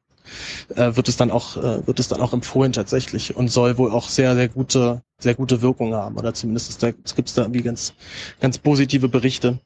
[0.74, 3.90] äh, wird es dann auch äh, wird es dann auch empfohlen tatsächlich und soll wohl
[3.90, 7.94] auch sehr sehr gute sehr gute Wirkung haben oder zumindest gibt es da irgendwie ganz
[8.40, 9.58] ganz positive Berichte.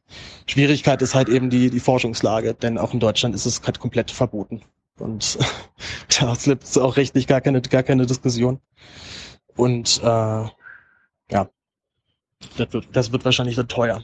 [0.46, 4.10] Schwierigkeit ist halt eben die die Forschungslage, denn auch in Deutschland ist es halt komplett
[4.10, 4.62] verboten
[4.98, 5.38] und
[6.20, 8.60] da gibt es auch rechtlich gar keine gar keine Diskussion
[9.56, 10.44] und äh,
[11.30, 11.48] ja
[12.56, 14.02] das wird, das wird wahrscheinlich so teuer.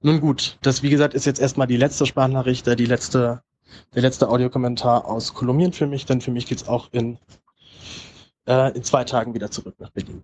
[0.00, 3.42] Nun gut, das wie gesagt ist jetzt erstmal die letzte Sprachnachricht, äh, die letzte,
[3.94, 7.18] der letzte Audiokommentar aus Kolumbien für mich, denn für mich geht's auch in,
[8.46, 10.22] äh, in zwei Tagen wieder zurück nach Berlin.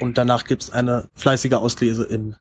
[0.00, 2.36] Und danach gibt's eine fleißige Auslese in,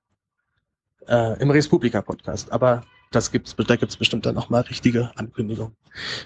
[1.07, 2.51] äh, im Respublika Podcast.
[2.51, 5.75] Aber das gibt's, da gibt's bestimmt dann nochmal richtige Ankündigungen.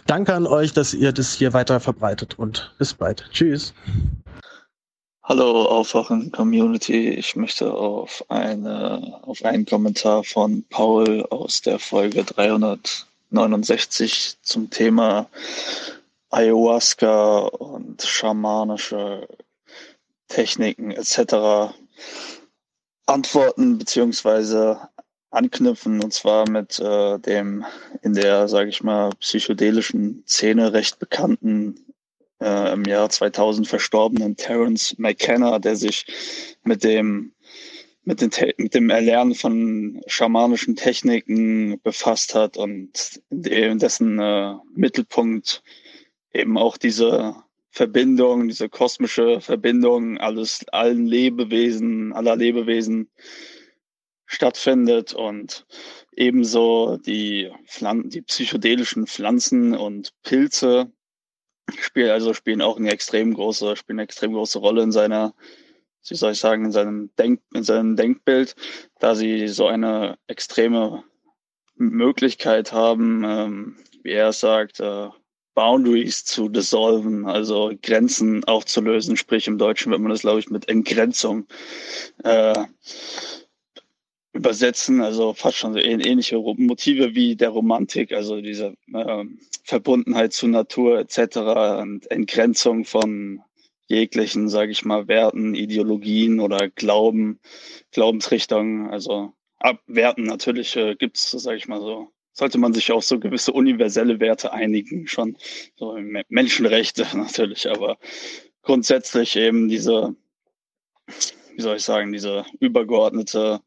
[0.08, 3.30] Danke an euch, dass ihr das hier weiter verbreitet und bis bald.
[3.32, 3.74] Tschüss.
[5.30, 12.26] Hallo Aufwachen Community, ich möchte auf eine auf einen Kommentar von Paul aus der Folge
[13.31, 15.29] 369 zum Thema
[16.29, 19.28] Ayahuasca und schamanische
[20.28, 21.74] Techniken etc.
[23.06, 24.79] antworten beziehungsweise
[25.31, 27.65] anknüpfen und zwar mit äh, dem
[28.01, 31.85] in der sage ich mal psychedelischen Szene recht bekannten
[32.40, 36.06] äh, im Jahr 2000 verstorbenen Terence McKenna, der sich
[36.63, 37.33] mit dem
[38.03, 45.64] mit, den, mit dem Erlernen von schamanischen Techniken befasst hat und in dessen äh, Mittelpunkt
[46.33, 47.35] eben auch diese
[47.72, 53.10] Verbindung, diese kosmische Verbindung alles, allen Lebewesen, aller Lebewesen
[54.26, 55.65] stattfindet und
[56.15, 60.92] ebenso die, Pflanzen, die psychedelischen Pflanzen und Pilze
[61.78, 65.33] spielen also spielen auch eine extrem große, spielen eine extrem große Rolle in seiner,
[66.08, 68.56] wie soll ich sagen, in seinem Denk, in seinem Denkbild,
[68.99, 71.03] da sie so eine extreme
[71.76, 75.10] Möglichkeit haben, ähm, wie er sagt, äh,
[75.56, 79.17] Boundaries zu dissolven, also Grenzen aufzulösen.
[79.17, 81.48] Sprich im Deutschen wird man das, glaube ich, mit Entgrenzung
[82.24, 82.53] äh,
[84.32, 89.26] übersetzen, also fast schon so ähnliche Motive wie der Romantik, also diese äh,
[89.64, 91.38] Verbundenheit zur Natur etc.
[91.82, 93.42] und Entgrenzung von
[93.90, 97.40] jeglichen, sage ich mal, Werten, Ideologien oder Glauben,
[97.92, 103.04] Glaubensrichtungen, also abwerten natürlich äh, gibt es, sage ich mal so, sollte man sich auf
[103.04, 105.38] so gewisse universelle Werte einigen, schon
[105.76, 105.98] so
[106.30, 107.98] Menschenrechte natürlich, aber
[108.62, 110.16] grundsätzlich eben diese,
[111.56, 113.62] wie soll ich sagen, diese übergeordnete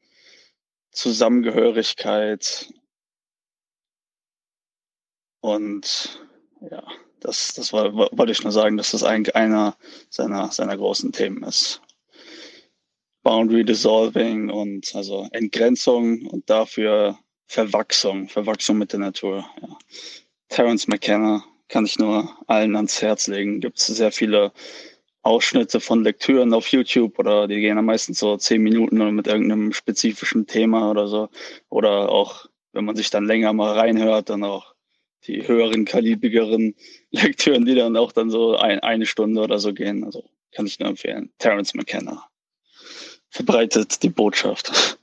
[0.92, 2.72] Zusammengehörigkeit.
[5.40, 6.20] Und
[6.70, 6.86] ja,
[7.22, 9.76] das, das war, wollte ich nur sagen, dass das eigentlich einer
[10.10, 11.80] seiner, seiner großen Themen ist.
[13.22, 19.44] Boundary Dissolving und also Entgrenzung und dafür Verwachsung, Verwachsung mit der Natur.
[19.60, 19.78] Ja.
[20.48, 23.60] Terence McKenna kann ich nur allen ans Herz legen.
[23.60, 24.52] Gibt es sehr viele
[25.22, 29.72] Ausschnitte von Lektüren auf YouTube oder die gehen dann meistens so zehn Minuten mit irgendeinem
[29.72, 31.28] spezifischen Thema oder so.
[31.68, 34.71] Oder auch, wenn man sich dann länger mal reinhört, dann auch
[35.26, 36.74] die höheren, kalibrigeren
[37.10, 40.04] Lektüren, die dann auch dann so ein, eine Stunde oder so gehen.
[40.04, 40.24] Also
[40.54, 41.30] kann ich nur empfehlen.
[41.38, 42.24] Terence McKenna
[43.30, 44.98] verbreitet die Botschaft.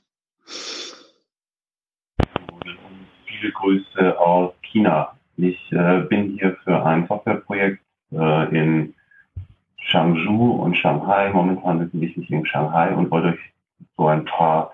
[3.26, 5.16] Viele Grüße aus China.
[5.36, 7.80] Ich äh, bin hier für ein Softwareprojekt
[8.12, 8.94] äh, in
[9.78, 11.30] Changzhou und Shanghai.
[11.30, 13.52] Momentan befinde ich mich in Shanghai und wollte euch
[13.96, 14.72] so ein paar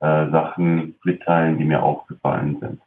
[0.00, 2.80] äh, Sachen mitteilen, die mir aufgefallen sind.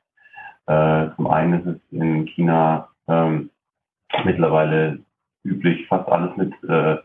[0.67, 3.49] Äh, zum einen ist es in China ähm,
[4.25, 4.99] mittlerweile
[5.43, 6.97] üblich, fast alles mit, äh,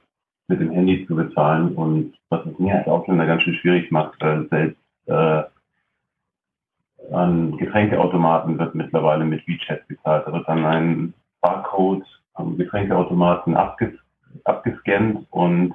[0.49, 4.21] mit dem Handy zu bezahlen und was es mir als Ausländer ganz schön schwierig macht,
[4.23, 5.43] äh, selbst äh,
[7.13, 10.27] an Getränkeautomaten wird mittlerweile mit WeChat gezahlt.
[10.27, 13.93] Da wird dann ein Barcode am Getränkeautomaten abges
[14.45, 15.75] abgescannt und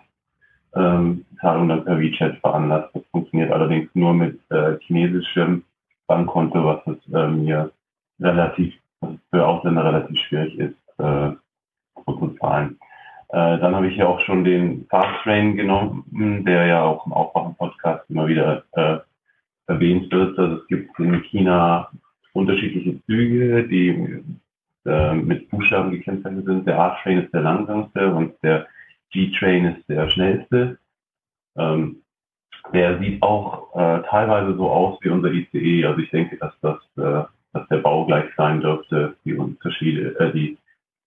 [0.75, 2.95] ähm, Zahlung dann per WeChat veranlasst.
[2.95, 5.63] Das funktioniert allerdings nur mit äh, chinesischem
[6.07, 7.71] Bankkonto, was es äh, mir
[8.19, 8.73] relativ,
[9.31, 11.31] für Ausländer relativ schwierig ist, äh,
[12.05, 12.77] zu zahlen.
[13.29, 17.13] Äh, dann habe ich ja auch schon den Fast Train genommen, der ja auch im
[17.13, 18.99] Aufwachen-Podcast immer wieder äh,
[19.67, 20.37] erwähnt wird.
[20.39, 21.89] Also es gibt in China
[22.33, 24.23] unterschiedliche Züge, die
[24.85, 26.67] äh, mit Buchstaben gekennzeichnet sind.
[26.67, 28.67] Der A-Train ist der langsamste und der
[29.11, 30.77] G-Train ist der schnellste.
[31.57, 31.97] Ähm,
[32.73, 35.85] der sieht auch äh, teilweise so aus wie unser ICE.
[35.85, 37.25] Also ich denke, dass das, äh,
[37.57, 39.15] dass der Bau gleich sein dürfte.
[39.25, 40.57] Die Unterschiede, äh, die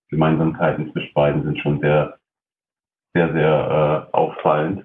[0.08, 2.18] Gemeinsamkeiten zwischen beiden sind schon sehr,
[3.15, 4.84] sehr, sehr äh, auffallend.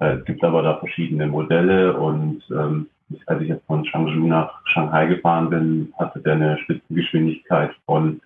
[0.00, 2.88] Äh, es gibt aber da verschiedene Modelle und ähm,
[3.26, 8.22] als ich jetzt von Changzhou nach Shanghai gefahren bin, hatte der eine Spitzengeschwindigkeit von,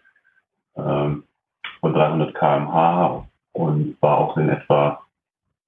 [0.77, 1.25] ähm,
[1.81, 5.01] von 300 km/h und war auch in etwa,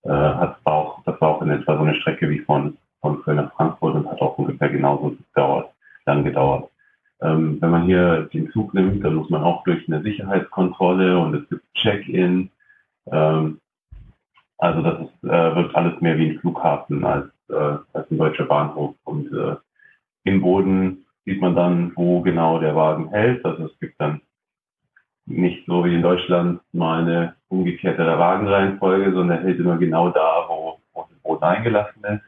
[0.04, 3.38] äh, hat, auch, das war auch in etwa so eine Strecke wie von, von Köln
[3.38, 5.72] nach Frankfurt und hat auch ungefähr genauso gedauert,
[6.06, 6.70] lang gedauert.
[7.20, 11.34] Ähm, wenn man hier den Zug nimmt, dann muss man auch durch eine Sicherheitskontrolle und
[11.34, 12.51] es gibt Check-in.
[13.10, 13.60] Ähm,
[14.58, 18.44] also das ist, äh, wird alles mehr wie ein Flughafen als, äh, als ein deutscher
[18.44, 18.94] Bahnhof.
[19.04, 19.56] Und äh,
[20.24, 23.44] im Boden sieht man dann, wo genau der Wagen hält.
[23.44, 24.20] Also es gibt dann
[25.26, 30.44] nicht so wie in Deutschland mal eine umgekehrte Wagenreihenfolge, sondern er hält immer genau da,
[30.49, 32.27] wo, wo das Boot eingelassen ist.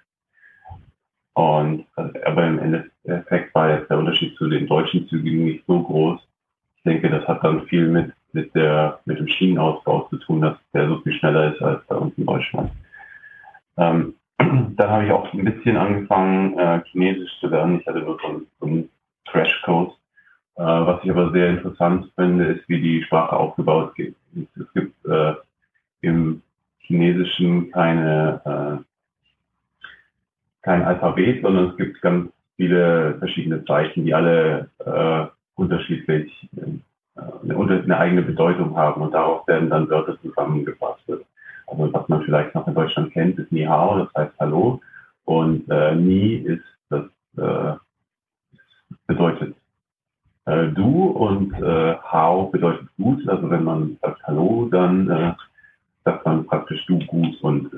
[1.34, 5.82] Und also, aber im Endeffekt war jetzt der Unterschied zu den deutschen Zügen nicht so
[5.82, 6.20] groß.
[6.76, 10.56] Ich denke, das hat dann viel mit, mit, der, mit dem Schienenausbau zu tun, dass
[10.74, 12.70] der so viel schneller ist als bei uns in Deutschland.
[13.76, 17.80] Ähm, dann habe ich auch ein bisschen angefangen, äh, Chinesisch zu lernen.
[17.80, 18.88] Ich hatte nur so, so einen
[19.26, 19.92] Crashcode.
[20.56, 24.16] Äh, was ich aber sehr interessant finde, ist, wie die Sprache aufgebaut ist.
[24.34, 25.34] Es gibt äh,
[26.02, 26.42] im
[26.80, 28.89] Chinesischen keine äh,
[30.62, 37.82] kein Alphabet, sondern es gibt ganz viele verschiedene Zeichen, die alle äh, unterschiedlich äh, eine,
[37.82, 41.02] eine, eigene Bedeutung haben und darauf werden dann Wörter zusammengefasst.
[41.08, 41.24] Also
[41.66, 44.80] was man vielleicht noch in Deutschland kennt, ist Ni Hao, das heißt Hallo
[45.24, 47.04] und äh, Ni ist das
[47.38, 47.76] äh,
[49.06, 49.54] bedeutet
[50.46, 53.26] äh, du und Hao bedeutet gut.
[53.28, 55.36] Also wenn man sagt Hallo, dann
[56.04, 57.70] sagt man praktisch du gut und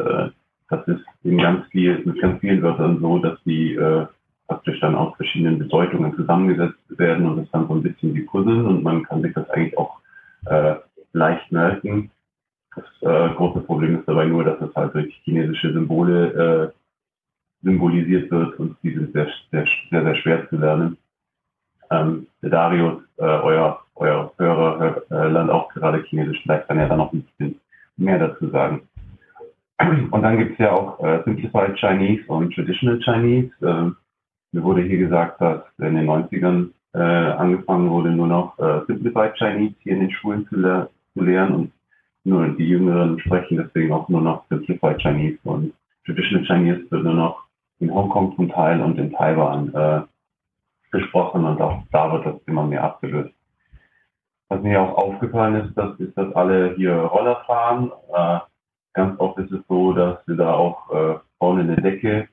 [0.72, 4.06] das ist in ganz viel, mit ganz vielen Wörtern so, dass die äh,
[4.48, 8.64] praktisch dann aus verschiedenen Bedeutungen zusammengesetzt werden und es dann so ein bisschen wie Puzzeln
[8.66, 9.98] und man kann sich das eigentlich auch
[10.46, 10.76] äh,
[11.12, 12.10] leicht merken.
[12.74, 18.30] Das äh, große Problem ist dabei nur, dass es halt durch chinesische Symbole äh, symbolisiert
[18.30, 20.96] wird und die sind sehr, sehr, sehr, sehr schwer zu lernen.
[21.90, 26.88] Ähm, der Darius, äh, euer, euer Hörer, äh, lernt auch gerade Chinesisch, vielleicht kann er
[26.88, 27.60] da noch ein bisschen
[27.98, 28.88] mehr dazu sagen.
[30.10, 33.50] Und dann gibt es ja auch äh, Simplified Chinese und Traditional Chinese.
[33.62, 33.96] Ähm,
[34.52, 39.34] mir wurde hier gesagt, dass in den 90ern äh, angefangen wurde, nur noch äh, Simplified
[39.36, 41.72] Chinese hier in den Schulen zu, le zu lernen und
[42.24, 45.72] nur die Jüngeren sprechen deswegen auch nur noch Simplified Chinese und
[46.04, 47.44] Traditional Chinese wird nur noch
[47.80, 50.02] in Hongkong zum Teil und in Taiwan äh,
[50.92, 53.34] gesprochen und auch da wird das immer mehr abgelöst.
[54.48, 57.90] Was mir auch aufgefallen ist, dass, ist, dass alle hier Roller fahren.
[58.14, 58.38] Äh,
[58.94, 62.28] Ganz oft ist es so, dass sie da auch äh, vorne eine Decke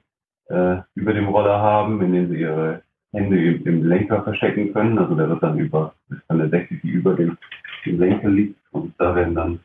[0.49, 2.81] äh, über dem Roller haben, in dem sie ihre
[3.13, 4.97] Hände im, im Lenker verstecken können.
[4.97, 7.37] Also da wird dann über, ist dann eine Decke, die über dem,
[7.85, 9.59] dem Lenker liegt und da werden dann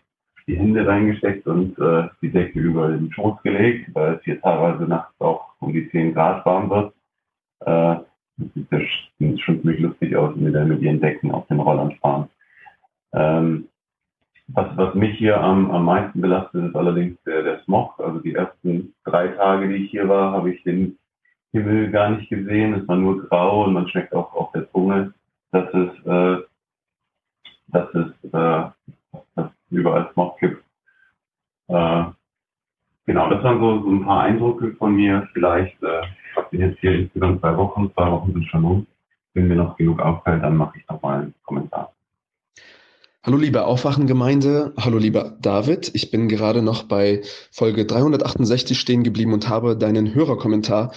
[0.46, 4.84] die Hände reingesteckt und äh, die Decke über den Schoß gelegt, weil es hier teilweise
[4.84, 6.92] nachts auch um die 10 Grad warm wird.
[7.60, 8.04] Äh,
[8.36, 8.80] das sieht ja
[9.38, 12.28] schon ziemlich lustig aus, wenn wir dann mit ihren Decken auf den Rollern fahren.
[13.12, 13.68] Ähm,
[14.48, 17.98] was, was mich hier am, am meisten belastet, ist allerdings der, der Smog.
[17.98, 20.98] Also die ersten drei Tage, die ich hier war, habe ich den
[21.52, 22.74] Himmel gar nicht gesehen.
[22.74, 25.14] Es war nur grau und man schmeckt auch auf der Zunge,
[25.52, 26.42] dass es, äh,
[27.68, 28.70] dass es, äh,
[29.36, 30.62] dass überall Smog gibt.
[31.68, 32.04] Äh,
[33.06, 35.28] genau, das waren so, so ein paar Eindrücke von mir.
[35.32, 36.02] Vielleicht, äh,
[36.54, 38.86] bin jetzt hier insgesamt zwei Wochen, zwei Wochen sind schon um.
[39.32, 41.92] Wenn mir noch genug auffällt, dann mache ich noch mal einen Kommentar.
[43.26, 45.90] Hallo liebe Aufwachengemeinde, hallo lieber David.
[45.94, 50.92] Ich bin gerade noch bei Folge 368 stehen geblieben und habe deinen Hörerkommentar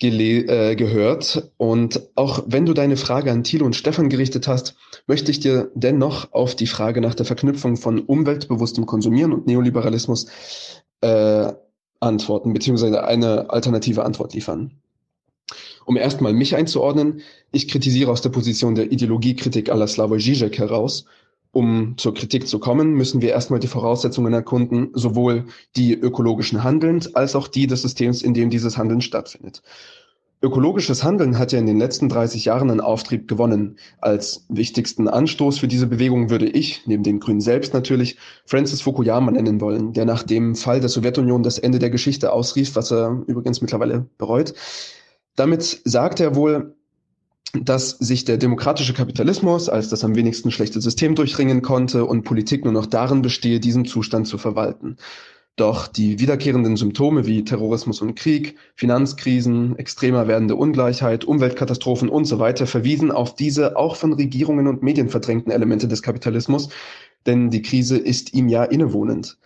[0.00, 1.50] äh, gehört.
[1.58, 4.74] Und auch wenn du deine Frage an Thilo und Stefan gerichtet hast,
[5.06, 10.28] möchte ich dir dennoch auf die Frage nach der Verknüpfung von umweltbewusstem Konsumieren und Neoliberalismus
[11.02, 11.52] äh,
[12.00, 14.80] antworten, beziehungsweise eine alternative Antwort liefern.
[15.84, 17.20] Um erstmal mich einzuordnen,
[17.52, 21.04] ich kritisiere aus der Position der Ideologiekritik la Slavoj Žižek heraus.
[21.52, 27.14] Um zur Kritik zu kommen, müssen wir erstmal die Voraussetzungen erkunden, sowohl die ökologischen Handelns
[27.14, 29.62] als auch die des Systems, in dem dieses Handeln stattfindet.
[30.42, 33.78] Ökologisches Handeln hat ja in den letzten 30 Jahren an Auftrieb gewonnen.
[34.00, 38.16] Als wichtigsten Anstoß für diese Bewegung würde ich, neben den Grünen selbst natürlich,
[38.46, 42.74] Francis Fukuyama nennen wollen, der nach dem Fall der Sowjetunion das Ende der Geschichte ausrief,
[42.74, 44.54] was er übrigens mittlerweile bereut.
[45.36, 46.74] Damit sagt er wohl,
[47.52, 52.64] dass sich der demokratische Kapitalismus als das am wenigsten schlechte System durchringen konnte und Politik
[52.64, 54.96] nur noch darin bestehe, diesen Zustand zu verwalten.
[55.56, 62.38] Doch die wiederkehrenden Symptome wie Terrorismus und Krieg, Finanzkrisen, extremer werdende Ungleichheit, Umweltkatastrophen und so
[62.38, 66.70] weiter verwiesen auf diese auch von Regierungen und Medien verdrängten Elemente des Kapitalismus,
[67.26, 69.36] denn die Krise ist ihm ja innewohnend.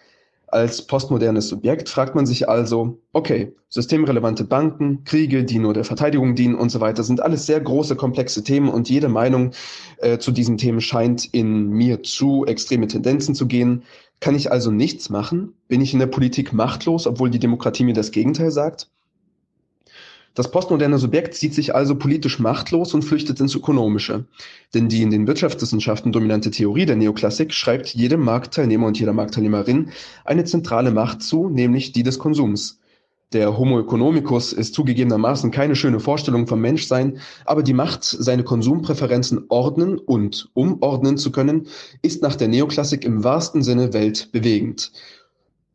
[0.54, 6.37] Als postmodernes Subjekt fragt man sich also, okay, systemrelevante Banken, Kriege, die nur der Verteidigung
[6.37, 9.51] dienen und so weiter, sind alles sehr große, komplexe Themen und jede Meinung
[9.99, 13.83] äh, zu diesen Themen scheint in mir zu extreme Tendenzen zu gehen.
[14.20, 15.54] Kann ich also nichts machen?
[15.67, 18.92] Bin ich in der Politik machtlos, obwohl die Demokratie mir das Gegenteil sagt?
[20.34, 24.24] Das postmoderne Subjekt sieht sich also politisch machtlos und flüchtet ins Ökonomische.
[24.74, 29.90] Denn die in den Wirtschaftswissenschaften dominante Theorie der Neoklassik schreibt jedem Marktteilnehmer und jeder Marktteilnehmerin
[30.24, 32.81] eine zentrale Macht zu, nämlich die des Konsums.
[33.33, 39.44] Der Homo economicus ist zugegebenermaßen keine schöne Vorstellung vom Menschsein, aber die Macht, seine Konsumpräferenzen
[39.49, 41.68] ordnen und umordnen zu können,
[42.02, 44.90] ist nach der Neoklassik im wahrsten Sinne weltbewegend.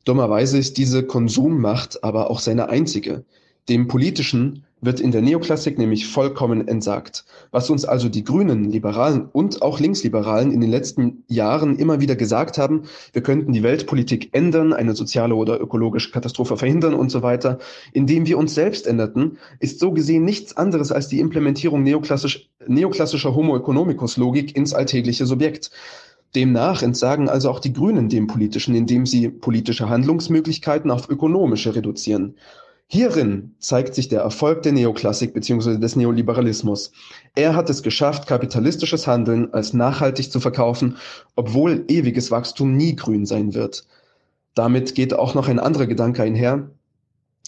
[0.04, 3.24] Dummerweise ist diese Konsummacht aber auch seine einzige.
[3.68, 7.26] Dem Politischen wird in der Neoklassik nämlich vollkommen entsagt.
[7.52, 12.16] Was uns also die Grünen, Liberalen und auch Linksliberalen in den letzten Jahren immer wieder
[12.16, 17.22] gesagt haben, wir könnten die Weltpolitik ändern, eine soziale oder ökologische Katastrophe verhindern und so
[17.22, 17.60] weiter,
[17.92, 23.36] indem wir uns selbst änderten, ist so gesehen nichts anderes als die Implementierung neoklassisch, neoklassischer
[23.36, 25.72] Homo economicus Logik ins alltägliche Subjekt.
[26.36, 32.36] Demnach entsagen also auch die Grünen dem Politischen, indem sie politische Handlungsmöglichkeiten auf ökonomische reduzieren.
[32.92, 35.78] Hierin zeigt sich der Erfolg der Neoklassik bzw.
[35.78, 36.92] des Neoliberalismus.
[37.36, 40.98] Er hat es geschafft, kapitalistisches Handeln als nachhaltig zu verkaufen,
[41.36, 43.86] obwohl ewiges Wachstum nie grün sein wird.
[44.56, 46.72] Damit geht auch noch ein anderer Gedanke einher,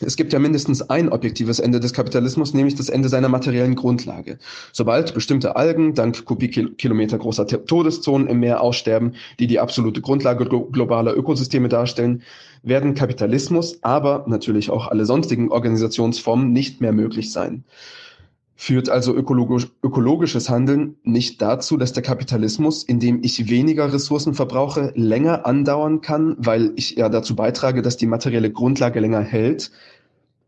[0.03, 4.39] es gibt ja mindestens ein objektives Ende des Kapitalismus, nämlich das Ende seiner materiellen Grundlage.
[4.71, 11.15] Sobald bestimmte Algen dank Kubikkilometer großer Todeszonen im Meer aussterben, die die absolute Grundlage globaler
[11.15, 12.23] Ökosysteme darstellen,
[12.63, 17.63] werden Kapitalismus, aber natürlich auch alle sonstigen Organisationsformen nicht mehr möglich sein.
[18.55, 24.91] Führt also ökologisch, ökologisches Handeln nicht dazu, dass der Kapitalismus, indem ich weniger Ressourcen verbrauche,
[24.95, 29.71] länger andauern kann, weil ich ja dazu beitrage, dass die materielle Grundlage länger hält?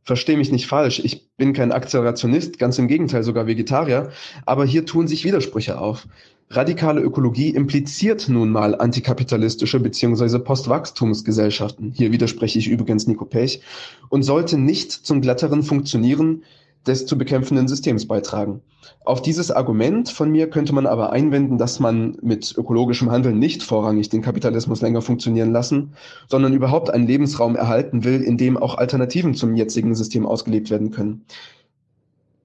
[0.04, 4.12] Verstehe mich nicht falsch, ich bin kein Akzelerationist, ganz im Gegenteil sogar Vegetarier,
[4.46, 6.08] aber hier tun sich Widersprüche auf.
[6.50, 10.40] Radikale Ökologie impliziert nun mal antikapitalistische bzw.
[10.40, 11.92] Postwachstumsgesellschaften.
[11.92, 13.62] Hier widerspreche ich übrigens Nico Pech
[14.10, 16.44] und sollte nicht zum glatteren Funktionieren
[16.86, 18.62] des zu bekämpfenden Systems beitragen.
[19.06, 23.64] Auf dieses Argument von mir könnte man aber einwenden, dass man mit ökologischem Handeln nicht
[23.64, 25.94] vorrangig den Kapitalismus länger funktionieren lassen,
[26.30, 30.92] sondern überhaupt einen Lebensraum erhalten will, in dem auch Alternativen zum jetzigen System ausgelebt werden
[30.92, 31.26] können.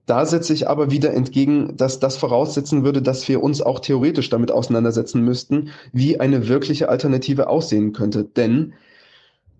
[0.08, 4.30] Da setze ich aber wieder entgegen, dass das voraussetzen würde, dass wir uns auch theoretisch
[4.30, 8.24] damit auseinandersetzen müssten, wie eine wirkliche Alternative aussehen könnte.
[8.24, 8.72] Denn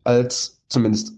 [0.05, 1.13] als zumindest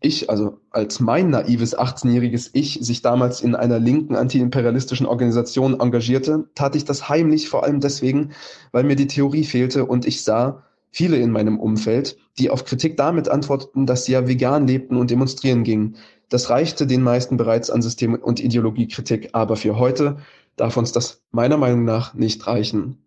[0.00, 6.44] ich, also als mein naives 18-jähriges Ich, sich damals in einer linken antiimperialistischen Organisation engagierte,
[6.54, 8.32] tat ich das heimlich, vor allem deswegen,
[8.72, 12.98] weil mir die Theorie fehlte und ich sah viele in meinem Umfeld, die auf Kritik
[12.98, 15.96] damit antworteten, dass sie ja vegan lebten und demonstrieren gingen.
[16.28, 20.18] Das reichte den meisten bereits an System- und Ideologiekritik, aber für heute
[20.56, 23.05] darf uns das meiner Meinung nach nicht reichen.